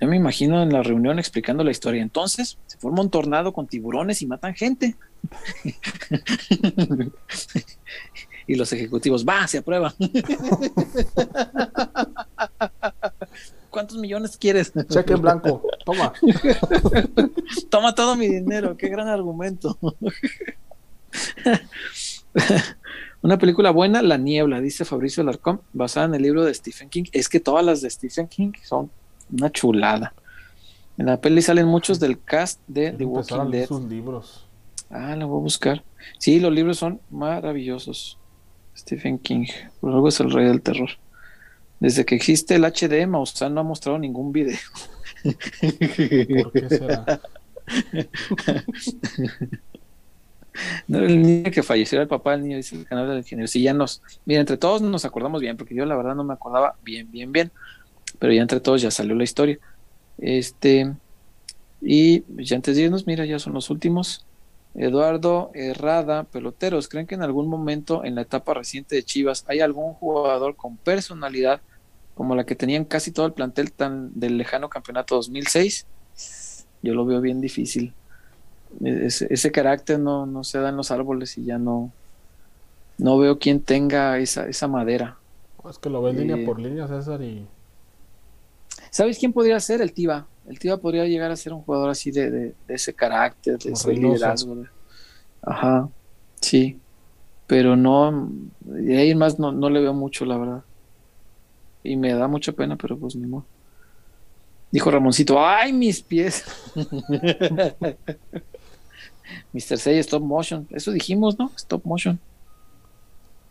Yo 0.00 0.08
me 0.08 0.16
imagino 0.16 0.62
en 0.62 0.72
la 0.72 0.82
reunión 0.82 1.18
explicando 1.18 1.64
la 1.64 1.70
historia. 1.70 2.02
Entonces, 2.02 2.58
se 2.66 2.78
forma 2.78 3.00
un 3.00 3.10
tornado 3.10 3.52
con 3.52 3.66
tiburones 3.66 4.20
y 4.20 4.26
matan 4.26 4.54
gente. 4.54 4.96
y 8.46 8.54
los 8.54 8.72
ejecutivos, 8.72 9.24
va, 9.24 9.46
se 9.46 9.58
aprueba. 9.58 9.94
¿Cuántos 13.70 13.98
millones 13.98 14.36
quieres? 14.36 14.72
Cheque 14.88 15.14
en 15.14 15.22
blanco, 15.22 15.62
toma. 15.84 16.12
toma 17.70 17.94
todo 17.94 18.14
mi 18.16 18.28
dinero, 18.28 18.76
qué 18.76 18.88
gran 18.88 19.08
argumento. 19.08 19.76
Una 23.22 23.38
película 23.38 23.70
buena, 23.70 24.02
La 24.02 24.18
Niebla, 24.18 24.60
dice 24.60 24.84
Fabricio 24.84 25.22
Alarcón, 25.22 25.60
basada 25.72 26.06
en 26.06 26.14
el 26.14 26.22
libro 26.22 26.44
de 26.44 26.52
Stephen 26.54 26.88
King. 26.88 27.04
Es 27.12 27.28
que 27.28 27.40
todas 27.40 27.64
las 27.64 27.80
de 27.80 27.90
Stephen 27.90 28.28
King 28.28 28.52
son 28.62 28.90
una 29.32 29.50
chulada. 29.50 30.14
En 30.96 31.06
la 31.06 31.20
peli 31.20 31.42
salen 31.42 31.66
muchos 31.66 31.98
del 31.98 32.22
cast 32.22 32.60
de 32.68 32.92
The 32.92 33.04
Walking 33.04 33.50
Dead. 33.50 33.66
sus 33.66 33.82
libros. 33.84 34.44
Ah, 34.90 35.16
la 35.16 35.24
voy 35.24 35.38
a 35.38 35.42
buscar. 35.42 35.82
Sí, 36.18 36.38
los 36.38 36.52
libros 36.52 36.78
son 36.78 37.00
maravillosos. 37.10 38.18
Stephen 38.76 39.18
King, 39.18 39.46
por 39.80 39.92
algo 39.92 40.08
es 40.08 40.20
el 40.20 40.30
rey 40.30 40.46
del 40.46 40.62
terror. 40.62 40.90
Desde 41.80 42.04
que 42.04 42.14
existe 42.14 42.54
el 42.54 42.64
HD, 42.64 43.06
Maussan 43.06 43.54
no 43.54 43.60
ha 43.60 43.64
mostrado 43.64 43.98
ningún 43.98 44.32
video. 44.32 44.58
¿Por 46.42 46.52
qué 46.52 46.68
será? 46.68 47.20
No 50.86 50.98
era 50.98 51.06
el 51.06 51.20
niño 51.20 51.50
que 51.50 51.62
falleció, 51.62 52.00
el 52.00 52.08
papá 52.08 52.32
del 52.32 52.42
niño, 52.42 52.56
dice 52.56 52.76
el 52.76 52.86
canal 52.86 53.08
del 53.08 53.18
ingeniero. 53.18 53.48
Sí, 53.48 53.62
ya 53.62 53.74
nos. 53.74 54.02
Mira, 54.24 54.40
entre 54.40 54.56
todos 54.56 54.82
nos 54.82 55.04
acordamos 55.04 55.40
bien, 55.40 55.56
porque 55.56 55.74
yo 55.74 55.84
la 55.84 55.96
verdad 55.96 56.14
no 56.14 56.24
me 56.24 56.34
acordaba 56.34 56.76
bien, 56.84 57.10
bien, 57.10 57.32
bien. 57.32 57.50
Pero 58.18 58.32
ya 58.32 58.42
entre 58.42 58.60
todos 58.60 58.80
ya 58.82 58.90
salió 58.90 59.14
la 59.14 59.24
historia. 59.24 59.58
Este. 60.18 60.92
Y 61.80 62.22
ya 62.42 62.56
antes 62.56 62.76
de 62.76 62.82
irnos, 62.82 63.06
mira, 63.06 63.24
ya 63.24 63.38
son 63.38 63.54
los 63.54 63.70
últimos. 63.70 64.24
Eduardo 64.74 65.50
Herrada, 65.54 66.24
peloteros, 66.24 66.88
¿creen 66.88 67.06
que 67.06 67.14
en 67.14 67.22
algún 67.22 67.48
momento 67.48 68.04
en 68.04 68.16
la 68.16 68.22
etapa 68.22 68.54
reciente 68.54 68.96
de 68.96 69.04
Chivas 69.04 69.44
hay 69.46 69.60
algún 69.60 69.94
jugador 69.94 70.56
con 70.56 70.76
personalidad 70.76 71.60
como 72.14 72.34
la 72.34 72.44
que 72.44 72.54
tenían 72.54 72.84
casi 72.84 73.10
todo 73.10 73.26
el 73.26 73.32
plantel 73.32 73.72
tan 73.72 74.10
del 74.18 74.38
lejano 74.38 74.68
campeonato 74.68 75.16
2006, 75.16 75.86
yo 76.82 76.94
lo 76.94 77.04
veo 77.04 77.20
bien 77.20 77.40
difícil. 77.40 77.92
Ese, 78.82 79.52
carácter 79.52 79.98
no, 79.98 80.26
no, 80.26 80.42
se 80.42 80.58
da 80.58 80.68
en 80.68 80.76
los 80.76 80.90
árboles 80.90 81.38
y 81.38 81.44
ya 81.44 81.58
no, 81.58 81.92
no 82.98 83.18
veo 83.18 83.38
quién 83.38 83.60
tenga 83.60 84.18
esa, 84.18 84.48
esa 84.48 84.68
madera. 84.68 85.18
Es 85.68 85.78
que 85.78 85.90
lo 85.90 86.02
ve 86.02 86.12
línea 86.12 86.36
eh, 86.36 86.44
por 86.44 86.60
línea, 86.60 86.86
César, 86.86 87.22
y... 87.22 87.46
¿Sabes 88.90 89.18
quién 89.18 89.32
podría 89.32 89.58
ser? 89.60 89.80
El 89.80 89.92
Tiva. 89.92 90.26
El 90.46 90.58
Tiva 90.58 90.76
podría 90.76 91.06
llegar 91.06 91.30
a 91.30 91.36
ser 91.36 91.52
un 91.52 91.62
jugador 91.62 91.90
así 91.90 92.10
de, 92.10 92.54
ese 92.68 92.92
carácter, 92.92 93.58
de 93.58 93.72
ese 93.72 93.92
liderazgo. 93.92 94.64
Ajá, 95.42 95.88
sí. 96.40 96.78
Pero 97.46 97.76
no, 97.76 98.30
de 98.60 98.96
ahí 98.96 99.14
más 99.14 99.38
no, 99.38 99.52
no 99.52 99.70
le 99.70 99.80
veo 99.80 99.94
mucho, 99.94 100.24
la 100.24 100.36
verdad. 100.36 100.64
Y 101.82 101.96
me 101.96 102.14
da 102.14 102.28
mucha 102.28 102.52
pena, 102.52 102.76
pero 102.76 102.98
pues 102.98 103.16
ni 103.16 103.26
modo. 103.26 103.44
Dijo 104.70 104.90
Ramoncito, 104.90 105.44
¡ay, 105.44 105.72
mis 105.72 106.02
pies! 106.02 106.44
Mr. 109.52 109.78
6 109.78 109.86
stop 110.00 110.22
motion. 110.22 110.66
Eso 110.70 110.90
dijimos, 110.90 111.38
¿no? 111.38 111.52
Stop 111.56 111.84
motion. 111.84 112.18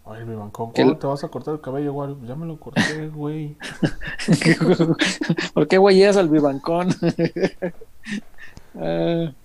Ay, 0.06 0.26
mi 0.26 0.36
bancón, 0.36 0.74
¿cómo 0.74 0.98
te 0.98 1.08
vas 1.08 1.24
a 1.24 1.30
cortar 1.30 1.54
el 1.54 1.62
cabello, 1.62 1.94
güey? 1.94 2.16
Ya 2.28 2.36
me 2.36 2.46
lo 2.46 2.58
corté, 2.58 3.08
güey. 3.16 3.56
¿Por 5.54 5.68
qué 5.68 5.78
güey 5.78 6.04
al 6.04 6.30
bibancón? 6.30 6.90
uh, 8.76 9.32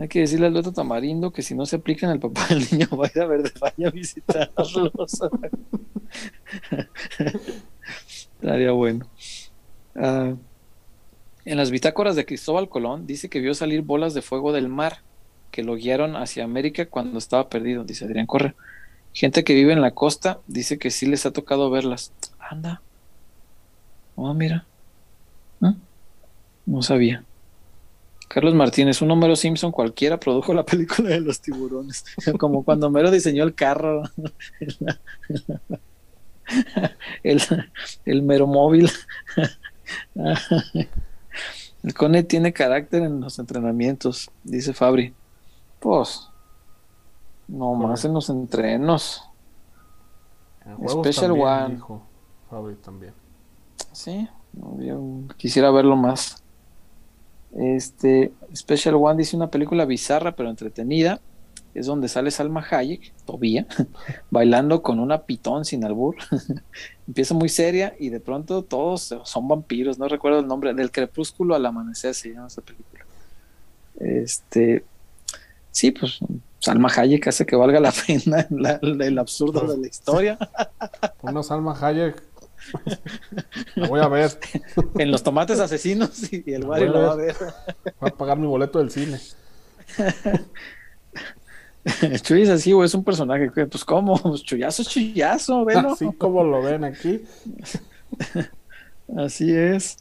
Hay 0.00 0.08
que 0.08 0.20
decirle 0.20 0.46
al 0.46 0.52
Beto 0.52 0.72
Tamarindo 0.72 1.32
que 1.32 1.42
si 1.42 1.54
no 1.54 1.66
se 1.66 1.76
aplica 1.76 2.06
en 2.06 2.12
el 2.12 2.18
papá 2.18 2.46
del 2.48 2.66
niño, 2.70 2.88
va 2.96 3.06
a 3.06 3.10
ir 3.14 3.22
a 3.22 3.26
ver, 3.26 3.52
vaya 3.60 3.88
a 3.88 3.90
visitarlos. 3.90 5.20
Estaría 8.42 8.72
bueno. 8.72 9.06
Ah, 9.94 10.34
en 11.44 11.56
las 11.56 11.70
bitácoras 11.70 12.16
de 12.16 12.26
Cristóbal 12.26 12.68
Colón 12.68 13.06
dice 13.06 13.28
que 13.28 13.40
vio 13.40 13.54
salir 13.54 13.82
bolas 13.82 14.14
de 14.14 14.22
fuego 14.22 14.52
del 14.52 14.68
mar 14.68 14.98
que 15.50 15.62
lo 15.62 15.76
guiaron 15.76 16.16
hacia 16.16 16.42
América 16.42 16.86
cuando 16.86 17.18
estaba 17.18 17.48
perdido, 17.48 17.84
dice 17.84 18.04
Adrián 18.04 18.26
Correa. 18.26 18.56
Gente 19.14 19.44
que 19.44 19.54
vive 19.54 19.72
en 19.72 19.80
la 19.80 19.92
costa 19.92 20.40
dice 20.48 20.78
que 20.78 20.90
sí 20.90 21.06
les 21.06 21.24
ha 21.24 21.32
tocado 21.32 21.70
verlas. 21.70 22.12
Anda. 22.38 22.82
Oh, 24.16 24.34
mira. 24.34 24.66
¿Ah? 25.62 25.74
No 26.66 26.82
sabía. 26.82 27.24
Carlos 28.28 28.54
Martínez, 28.54 29.00
un 29.02 29.12
Homero 29.12 29.36
Simpson 29.36 29.70
cualquiera 29.70 30.18
produjo 30.18 30.52
la 30.52 30.64
película 30.64 31.10
de 31.10 31.20
los 31.20 31.40
tiburones. 31.40 32.04
Como 32.38 32.64
cuando 32.64 32.88
Homero 32.88 33.12
diseñó 33.12 33.44
el 33.44 33.54
carro. 33.54 34.02
el, 37.22 37.40
el 38.04 38.22
mero 38.22 38.48
móvil. 38.48 38.90
el 41.84 41.94
Cone 41.94 42.24
tiene 42.24 42.52
carácter 42.52 43.04
en 43.04 43.20
los 43.20 43.38
entrenamientos, 43.38 44.28
dice 44.42 44.72
Fabri. 44.72 45.14
Pues, 45.78 46.28
no 47.48 47.74
más 47.74 48.04
en 48.04 48.14
los 48.14 48.30
entrenos. 48.30 49.22
Special 50.88 51.32
One. 51.32 51.78
Fabri 52.48 52.76
también. 52.76 53.12
Sí, 53.92 54.28
quisiera 55.36 55.70
verlo 55.70 55.96
más. 55.96 56.42
Este, 57.54 58.32
Special 58.54 58.96
One 58.96 59.18
dice 59.18 59.36
una 59.36 59.50
película 59.50 59.84
bizarra 59.84 60.34
pero 60.34 60.50
entretenida. 60.50 61.20
Es 61.74 61.86
donde 61.86 62.06
sale 62.06 62.30
Salma 62.30 62.64
Hayek, 62.70 63.12
todavía, 63.24 63.66
bailando 64.30 64.80
con 64.80 65.00
una 65.00 65.22
pitón 65.22 65.64
sin 65.64 65.84
albur. 65.84 66.14
Empieza 67.08 67.34
muy 67.34 67.48
seria 67.48 67.96
y 67.98 68.10
de 68.10 68.20
pronto 68.20 68.62
todos 68.62 69.12
son 69.24 69.48
vampiros. 69.48 69.98
No 69.98 70.06
recuerdo 70.06 70.38
el 70.38 70.46
nombre. 70.46 70.72
Del 70.72 70.92
crepúsculo 70.92 71.54
al 71.54 71.66
amanecer 71.66 72.14
se 72.14 72.32
llama 72.32 72.46
esa 72.46 72.62
película. 72.62 73.04
Este, 73.98 74.84
sí, 75.72 75.90
pues 75.90 76.20
Salma 76.64 76.88
Hayek 76.88 77.26
hace 77.26 77.44
que 77.44 77.56
valga 77.56 77.78
la 77.78 77.92
pena 77.92 78.48
el 78.50 79.18
absurdo 79.18 79.66
de 79.66 79.76
la 79.76 79.86
historia. 79.86 80.38
Una 81.22 81.42
Salma 81.42 81.76
Hayek 81.78 82.22
lo 83.74 83.88
voy 83.88 84.00
a 84.00 84.08
ver. 84.08 84.30
en 84.98 85.10
los 85.10 85.22
tomates 85.22 85.60
asesinos 85.60 86.32
y 86.32 86.52
el 86.54 86.64
Wario 86.64 86.90
lo 86.90 87.02
va 87.02 87.12
a 87.12 87.16
ver. 87.16 87.36
Voy 88.00 88.10
a 88.10 88.16
pagar 88.16 88.38
mi 88.38 88.46
boleto 88.46 88.78
del 88.78 88.90
cine. 88.90 89.20
Chuy 92.22 92.42
es 92.42 92.48
así, 92.48 92.72
güey, 92.72 92.86
es 92.86 92.94
un 92.94 93.04
personaje. 93.04 93.50
Pues, 93.50 93.84
¿cómo? 93.84 94.16
Pues, 94.16 94.42
chuyazo, 94.42 94.84
chuyazo, 94.84 95.66
velo. 95.66 95.90
Así 95.92 96.10
como 96.16 96.42
lo 96.44 96.62
ven 96.62 96.84
aquí. 96.84 97.24
así 99.18 99.54
es. 99.54 99.98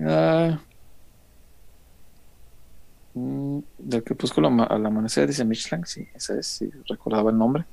Ah. 0.00 0.58
Mm, 3.14 3.60
del 3.78 4.02
crepúsculo 4.02 4.48
al 4.48 4.86
amanecer, 4.86 5.28
dice 5.28 5.44
Michlang, 5.44 5.86
sí, 5.86 6.06
ese 6.14 6.40
es, 6.40 6.46
sí, 6.46 6.70
recordaba 6.88 7.30
el 7.30 7.38
nombre. 7.38 7.64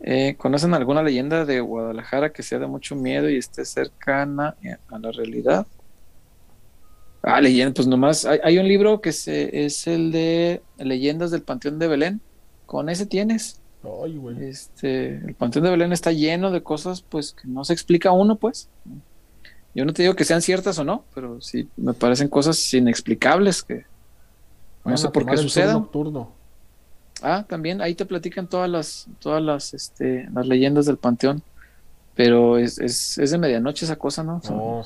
Eh, 0.00 0.34
¿Conocen 0.38 0.74
alguna 0.74 1.02
leyenda 1.02 1.44
de 1.44 1.60
Guadalajara 1.60 2.32
que 2.32 2.42
sea 2.42 2.58
de 2.58 2.66
mucho 2.66 2.96
miedo 2.96 3.28
y 3.28 3.36
esté 3.36 3.64
cercana 3.64 4.56
a 4.88 4.98
la 4.98 5.10
realidad? 5.10 5.66
Ah, 7.22 7.40
leyenda, 7.40 7.74
pues 7.74 7.86
nomás. 7.86 8.24
Hay, 8.24 8.58
un 8.58 8.66
libro 8.66 9.00
que 9.02 9.12
se, 9.12 9.64
es 9.64 9.86
el 9.86 10.10
de 10.10 10.62
Leyendas 10.78 11.30
del 11.30 11.42
Panteón 11.42 11.78
de 11.78 11.88
Belén. 11.88 12.20
Con 12.64 12.88
ese 12.88 13.04
tienes. 13.04 13.60
Ay, 13.82 14.16
güey. 14.16 14.42
Este, 14.42 15.16
el 15.16 15.34
Panteón 15.34 15.64
de 15.64 15.70
Belén 15.70 15.92
está 15.92 16.12
lleno 16.12 16.50
de 16.50 16.62
cosas, 16.62 17.02
pues, 17.02 17.32
que 17.32 17.46
no 17.46 17.64
se 17.64 17.74
explica 17.74 18.10
uno, 18.12 18.36
pues. 18.36 18.70
Yo 19.74 19.84
no 19.84 19.92
te 19.92 20.02
digo 20.02 20.16
que 20.16 20.24
sean 20.24 20.40
ciertas 20.40 20.78
o 20.78 20.84
no, 20.84 21.04
pero 21.14 21.40
sí 21.42 21.68
me 21.76 21.92
parecen 21.92 22.28
cosas 22.28 22.72
inexplicables 22.72 23.62
que 23.62 23.84
no 24.84 24.96
sé 24.96 25.08
por 25.10 25.26
qué 25.26 25.36
suceden. 25.36 25.72
nocturno. 25.72 26.32
Ah, 27.22 27.44
también 27.46 27.82
ahí 27.82 27.94
te 27.94 28.06
platican 28.06 28.46
todas 28.46 28.70
las, 28.70 29.06
todas 29.18 29.42
las, 29.42 29.74
este, 29.74 30.28
las 30.32 30.46
leyendas 30.46 30.86
del 30.86 30.96
panteón. 30.96 31.42
Pero 32.14 32.58
es, 32.58 32.78
es, 32.78 33.18
es 33.18 33.30
de 33.30 33.38
medianoche 33.38 33.84
esa 33.84 33.96
cosa, 33.96 34.22
¿no? 34.22 34.40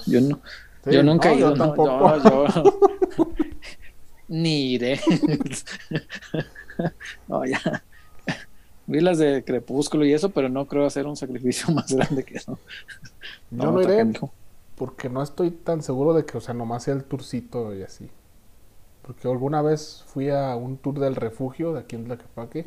yo 0.06 0.20
no, 0.20 0.40
yo 0.90 1.02
nunca 1.02 1.32
he 1.32 1.36
ido, 1.36 1.56
no, 1.56 1.74
yo, 1.76 2.46
ni 4.28 4.72
iré. 4.72 5.00
no, 7.28 7.44
ya. 7.44 7.82
Vi 8.86 9.00
las 9.00 9.18
de 9.18 9.42
Crepúsculo 9.44 10.04
y 10.04 10.12
eso, 10.12 10.30
pero 10.30 10.48
no 10.48 10.66
creo 10.66 10.84
hacer 10.84 11.06
un 11.06 11.16
sacrificio 11.16 11.72
más 11.74 11.90
grande 11.92 12.24
que 12.24 12.36
eso. 12.36 12.58
Yo 13.50 13.72
no, 13.72 13.82
iré 13.82 14.12
porque 14.76 15.08
no 15.08 15.22
estoy 15.22 15.50
tan 15.50 15.82
seguro 15.82 16.12
de 16.14 16.24
que, 16.24 16.36
o 16.36 16.40
sea, 16.40 16.52
nomás 16.52 16.84
sea 16.84 16.94
el 16.94 17.04
turcito 17.04 17.74
y 17.74 17.82
así. 17.82 18.10
Porque 19.06 19.28
alguna 19.28 19.60
vez 19.60 20.02
fui 20.06 20.30
a 20.30 20.56
un 20.56 20.78
tour 20.78 20.98
del 20.98 21.14
refugio 21.14 21.74
de 21.74 21.80
aquí 21.80 21.96
en 21.96 22.06
Tlaquepaque. 22.06 22.64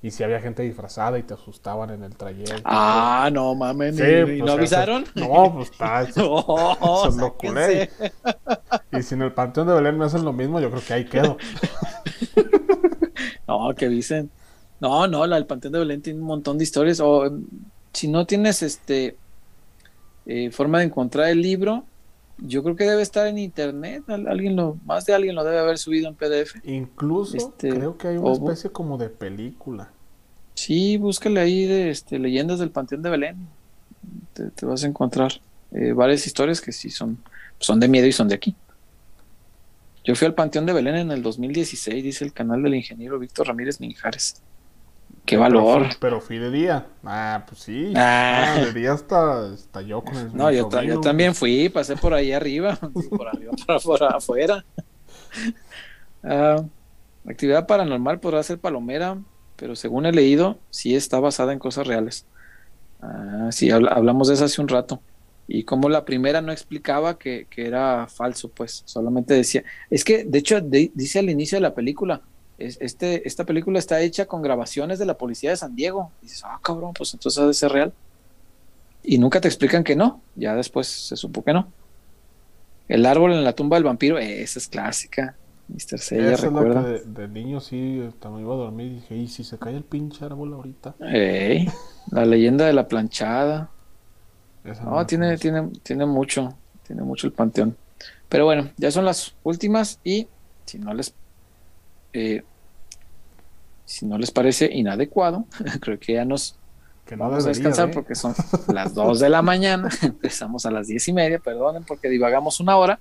Y 0.00 0.10
si 0.10 0.24
había 0.24 0.40
gente 0.40 0.64
disfrazada 0.64 1.18
y 1.18 1.22
te 1.22 1.34
asustaban 1.34 1.90
en 1.90 2.02
el 2.02 2.16
trayecto. 2.16 2.62
Ah, 2.64 3.30
no 3.32 3.54
mames. 3.54 3.94
¿y, 3.96 4.00
pues 4.00 4.38
¿No 4.40 4.52
avisaron? 4.52 5.04
no, 5.14 5.54
pues 5.54 5.70
está. 5.72 6.02
Eso, 6.02 6.32
oh, 6.32 7.08
eso 7.08 7.18
lo 7.18 7.34
culé. 7.34 7.88
Y 8.92 9.02
si 9.02 9.14
en 9.14 9.22
el 9.22 9.32
Panteón 9.32 9.68
de 9.68 9.74
Belén 9.74 9.96
me 9.98 10.04
hacen 10.04 10.24
lo 10.24 10.32
mismo, 10.32 10.60
yo 10.60 10.70
creo 10.70 10.82
que 10.84 10.92
ahí 10.92 11.04
quedo. 11.04 11.36
no, 13.48 13.74
que 13.76 13.88
dicen. 13.88 14.30
No, 14.80 15.06
no, 15.06 15.24
la 15.26 15.36
del 15.36 15.46
Panteón 15.46 15.72
de 15.72 15.78
Belén 15.78 16.02
tiene 16.02 16.18
un 16.18 16.26
montón 16.26 16.58
de 16.58 16.64
historias. 16.64 16.98
O 16.98 17.30
si 17.92 18.08
no 18.08 18.26
tienes 18.26 18.62
este 18.64 19.16
eh, 20.26 20.50
forma 20.50 20.78
de 20.78 20.86
encontrar 20.86 21.28
el 21.28 21.42
libro, 21.42 21.84
yo 22.46 22.62
creo 22.62 22.76
que 22.76 22.84
debe 22.84 23.02
estar 23.02 23.26
en 23.26 23.38
internet. 23.38 24.04
Alguien 24.08 24.56
lo, 24.56 24.76
más 24.84 25.06
de 25.06 25.14
alguien 25.14 25.34
lo 25.34 25.44
debe 25.44 25.58
haber 25.58 25.78
subido 25.78 26.08
en 26.08 26.14
PDF. 26.14 26.56
Incluso 26.64 27.36
este, 27.36 27.70
creo 27.70 27.96
que 27.96 28.08
hay 28.08 28.16
una 28.16 28.32
especie 28.32 28.70
como 28.70 28.98
de 28.98 29.08
película. 29.08 29.90
Sí, 30.54 30.96
búscale 30.96 31.40
ahí 31.40 31.64
de 31.66 31.90
este, 31.90 32.18
leyendas 32.18 32.58
del 32.58 32.70
Panteón 32.70 33.02
de 33.02 33.10
Belén. 33.10 33.48
Te, 34.32 34.66
vas 34.66 34.84
a 34.84 34.86
encontrar 34.86 35.32
eh, 35.72 35.92
varias 35.92 36.26
historias 36.26 36.60
que 36.60 36.72
sí 36.72 36.90
son, 36.90 37.18
son 37.58 37.80
de 37.80 37.88
miedo 37.88 38.06
y 38.06 38.12
son 38.12 38.28
de 38.28 38.34
aquí. 38.34 38.54
Yo 40.04 40.16
fui 40.16 40.26
al 40.26 40.34
Panteón 40.34 40.66
de 40.66 40.72
Belén 40.72 40.96
en 40.96 41.10
el 41.12 41.22
2016, 41.22 42.02
dice 42.02 42.24
el 42.24 42.32
canal 42.32 42.62
del 42.62 42.74
ingeniero 42.74 43.18
Víctor 43.18 43.46
Ramírez 43.46 43.80
Minjares. 43.80 44.42
Qué 45.24 45.36
valor. 45.36 45.86
Pero 46.00 46.20
fui, 46.20 46.38
de 46.38 46.50
día. 46.50 46.86
Ah, 47.04 47.44
pues 47.48 47.60
sí. 47.60 47.92
Ah. 47.96 48.54
ah 48.56 48.64
de 48.64 48.72
día 48.72 48.92
hasta, 48.92 49.52
hasta 49.52 49.82
yo 49.82 50.02
con 50.02 50.16
el 50.16 50.34
No, 50.34 50.50
yo, 50.50 50.68
yo, 50.82 51.00
también 51.00 51.34
fui, 51.34 51.68
pasé 51.68 51.96
por 51.96 52.12
ahí 52.12 52.32
arriba. 52.32 52.76
por 53.10 53.28
arriba, 53.28 53.52
por, 53.84 54.02
afuera. 54.02 54.64
Ah, 56.24 56.64
actividad 57.26 57.66
paranormal 57.66 58.18
podrá 58.20 58.42
ser 58.42 58.58
palomera, 58.58 59.18
pero 59.56 59.76
según 59.76 60.06
he 60.06 60.12
leído, 60.12 60.58
sí 60.70 60.96
está 60.96 61.20
basada 61.20 61.52
en 61.52 61.58
cosas 61.58 61.86
reales. 61.86 62.26
Sí, 63.50 63.70
hablamos 63.70 64.28
de 64.28 64.34
eso 64.34 64.44
hace 64.44 64.60
un 64.60 64.68
rato. 64.68 65.00
Y 65.48 65.64
como 65.64 65.88
la 65.88 66.04
primera 66.04 66.40
no 66.40 66.52
explicaba 66.52 67.18
que, 67.18 67.46
que 67.50 67.66
era 67.66 68.06
falso, 68.06 68.48
pues 68.48 68.82
solamente 68.86 69.34
decía. 69.34 69.64
Es 69.90 70.04
que, 70.04 70.24
de 70.24 70.38
hecho, 70.38 70.60
dice 70.60 71.18
al 71.18 71.30
inicio 71.30 71.56
de 71.56 71.62
la 71.62 71.74
película 71.74 72.22
este, 72.66 73.26
esta 73.26 73.44
película 73.44 73.78
está 73.78 74.00
hecha 74.00 74.26
con 74.26 74.42
grabaciones 74.42 74.98
de 74.98 75.06
la 75.06 75.18
policía 75.18 75.50
de 75.50 75.56
San 75.56 75.74
Diego. 75.74 76.10
Y 76.20 76.26
dices, 76.26 76.42
ah, 76.44 76.58
cabrón, 76.62 76.92
pues 76.94 77.14
entonces 77.14 77.42
ha 77.42 77.46
de 77.46 77.54
ser 77.54 77.72
real. 77.72 77.92
Y 79.02 79.18
nunca 79.18 79.40
te 79.40 79.48
explican 79.48 79.84
que 79.84 79.96
no. 79.96 80.20
Ya 80.36 80.54
después 80.54 80.86
se 80.86 81.16
supo 81.16 81.42
que 81.42 81.52
no. 81.52 81.68
El 82.88 83.06
árbol 83.06 83.32
en 83.32 83.44
la 83.44 83.54
tumba 83.54 83.76
del 83.76 83.84
vampiro, 83.84 84.18
esa 84.18 84.58
es 84.58 84.68
clásica. 84.68 85.36
Mr. 85.68 85.98
Seiya, 85.98 86.36
recuerda. 86.36 86.82
de, 86.82 87.00
de, 87.00 87.28
niño 87.28 87.60
sí, 87.60 88.02
cuando 88.20 88.40
iba 88.40 88.52
a 88.52 88.56
dormir 88.56 88.94
dije, 88.94 89.16
¿y 89.16 89.28
si 89.28 89.44
se 89.44 89.58
cae 89.58 89.76
el 89.76 89.84
pinche 89.84 90.24
árbol 90.24 90.52
ahorita? 90.52 90.94
la 92.10 92.26
leyenda 92.26 92.66
de 92.66 92.72
la 92.72 92.88
planchada. 92.88 93.70
no, 94.84 95.06
tiene, 95.06 95.38
tiene, 95.38 95.70
tiene 95.82 96.04
mucho, 96.04 96.54
tiene 96.86 97.02
mucho 97.02 97.26
el 97.26 97.32
panteón. 97.32 97.76
Pero 98.28 98.44
bueno, 98.44 98.70
ya 98.76 98.90
son 98.90 99.04
las 99.04 99.34
últimas 99.44 100.00
y 100.04 100.26
si 100.64 100.78
no 100.78 100.92
les 100.94 101.14
eh, 102.12 102.42
si 103.92 104.06
no 104.06 104.16
les 104.16 104.30
parece 104.30 104.70
inadecuado, 104.72 105.44
creo 105.80 105.98
que 105.98 106.14
ya 106.14 106.24
nos 106.24 106.56
vamos 107.14 107.44
a 107.44 107.48
descansar 107.48 107.90
¿eh? 107.90 107.92
porque 107.92 108.14
son 108.14 108.34
las 108.68 108.94
2 108.94 109.20
de 109.20 109.28
la 109.28 109.42
mañana, 109.42 109.90
empezamos 110.02 110.64
a 110.64 110.70
las 110.70 110.86
10 110.86 111.08
y 111.08 111.12
media, 111.12 111.38
perdonen 111.38 111.84
porque 111.84 112.08
divagamos 112.08 112.58
una 112.58 112.78
hora, 112.78 112.98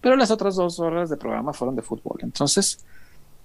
pero 0.00 0.16
las 0.16 0.32
otras 0.32 0.56
dos 0.56 0.80
horas 0.80 1.08
de 1.08 1.16
programa 1.16 1.52
fueron 1.52 1.76
de 1.76 1.82
fútbol. 1.82 2.18
Entonces, 2.22 2.84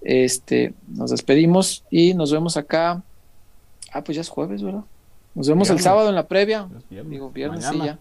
este, 0.01 0.73
nos 0.87 1.11
despedimos 1.11 1.85
y 1.91 2.15
nos 2.15 2.31
vemos 2.33 2.57
acá. 2.57 3.03
Ah, 3.93 4.03
pues 4.03 4.15
ya 4.15 4.21
es 4.21 4.29
jueves, 4.29 4.63
¿verdad? 4.63 4.83
Nos 5.35 5.47
vemos 5.47 5.69
el 5.69 5.79
sábado 5.79 6.09
en 6.09 6.15
la 6.15 6.27
previa. 6.27 6.67
Digo, 6.89 7.29
viernes 7.29 7.65
sí 7.65 7.77
ya. 7.77 7.99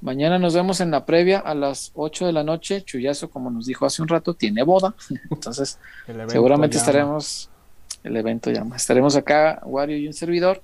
Mañana 0.00 0.38
nos 0.38 0.54
vemos 0.54 0.80
en 0.80 0.90
la 0.90 1.04
previa 1.04 1.38
a 1.38 1.54
las 1.54 1.92
8 1.94 2.26
de 2.26 2.32
la 2.32 2.42
noche. 2.42 2.82
Chuyazo, 2.82 3.30
como 3.30 3.50
nos 3.50 3.66
dijo 3.66 3.86
hace 3.86 4.02
un 4.02 4.08
rato, 4.08 4.34
tiene 4.34 4.62
boda. 4.62 4.94
Entonces, 5.30 5.78
seguramente 6.28 6.78
estaremos, 6.78 7.50
el 8.06 8.16
evento 8.16 8.50
llama, 8.50 8.76
estaremos 8.76 9.16
acá, 9.16 9.60
Wario 9.64 9.96
y 9.96 10.06
un 10.06 10.12
servidor, 10.12 10.62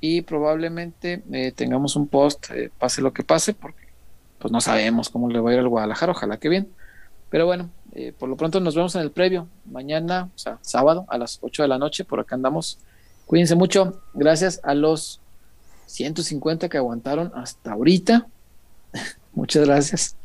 y 0.00 0.22
probablemente 0.22 1.22
eh, 1.32 1.52
tengamos 1.52 1.96
un 1.96 2.08
post, 2.08 2.50
eh, 2.50 2.70
pase 2.78 3.00
lo 3.00 3.12
que 3.12 3.22
pase, 3.22 3.54
porque 3.54 3.84
pues 4.38 4.52
no 4.52 4.60
sabemos 4.60 5.08
cómo 5.08 5.30
le 5.30 5.40
va 5.40 5.50
a 5.50 5.52
ir 5.54 5.60
al 5.60 5.68
Guadalajara, 5.68 6.12
ojalá 6.12 6.36
que 6.36 6.48
bien. 6.48 6.68
Pero 7.30 7.46
bueno, 7.46 7.70
eh, 7.92 8.12
por 8.16 8.28
lo 8.28 8.36
pronto 8.36 8.60
nos 8.60 8.74
vemos 8.74 8.94
en 8.96 9.02
el 9.02 9.10
previo, 9.10 9.48
mañana, 9.64 10.28
o 10.34 10.38
sea, 10.38 10.58
sábado 10.60 11.06
a 11.08 11.16
las 11.16 11.38
8 11.40 11.62
de 11.62 11.68
la 11.68 11.78
noche, 11.78 12.04
por 12.04 12.20
acá 12.20 12.34
andamos. 12.34 12.78
Cuídense 13.24 13.54
mucho, 13.54 14.02
gracias 14.12 14.60
a 14.62 14.74
los 14.74 15.20
150 15.86 16.68
que 16.68 16.76
aguantaron 16.76 17.32
hasta 17.34 17.72
ahorita. 17.72 18.26
Muchas 19.32 19.64
gracias. 19.64 20.16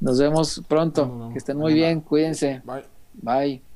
Nos 0.00 0.18
vemos 0.18 0.62
pronto. 0.68 1.30
Que 1.32 1.38
estén 1.38 1.56
muy 1.56 1.74
bien. 1.74 2.00
Cuídense. 2.00 2.62
Bye. 2.64 2.84
Bye. 3.14 3.73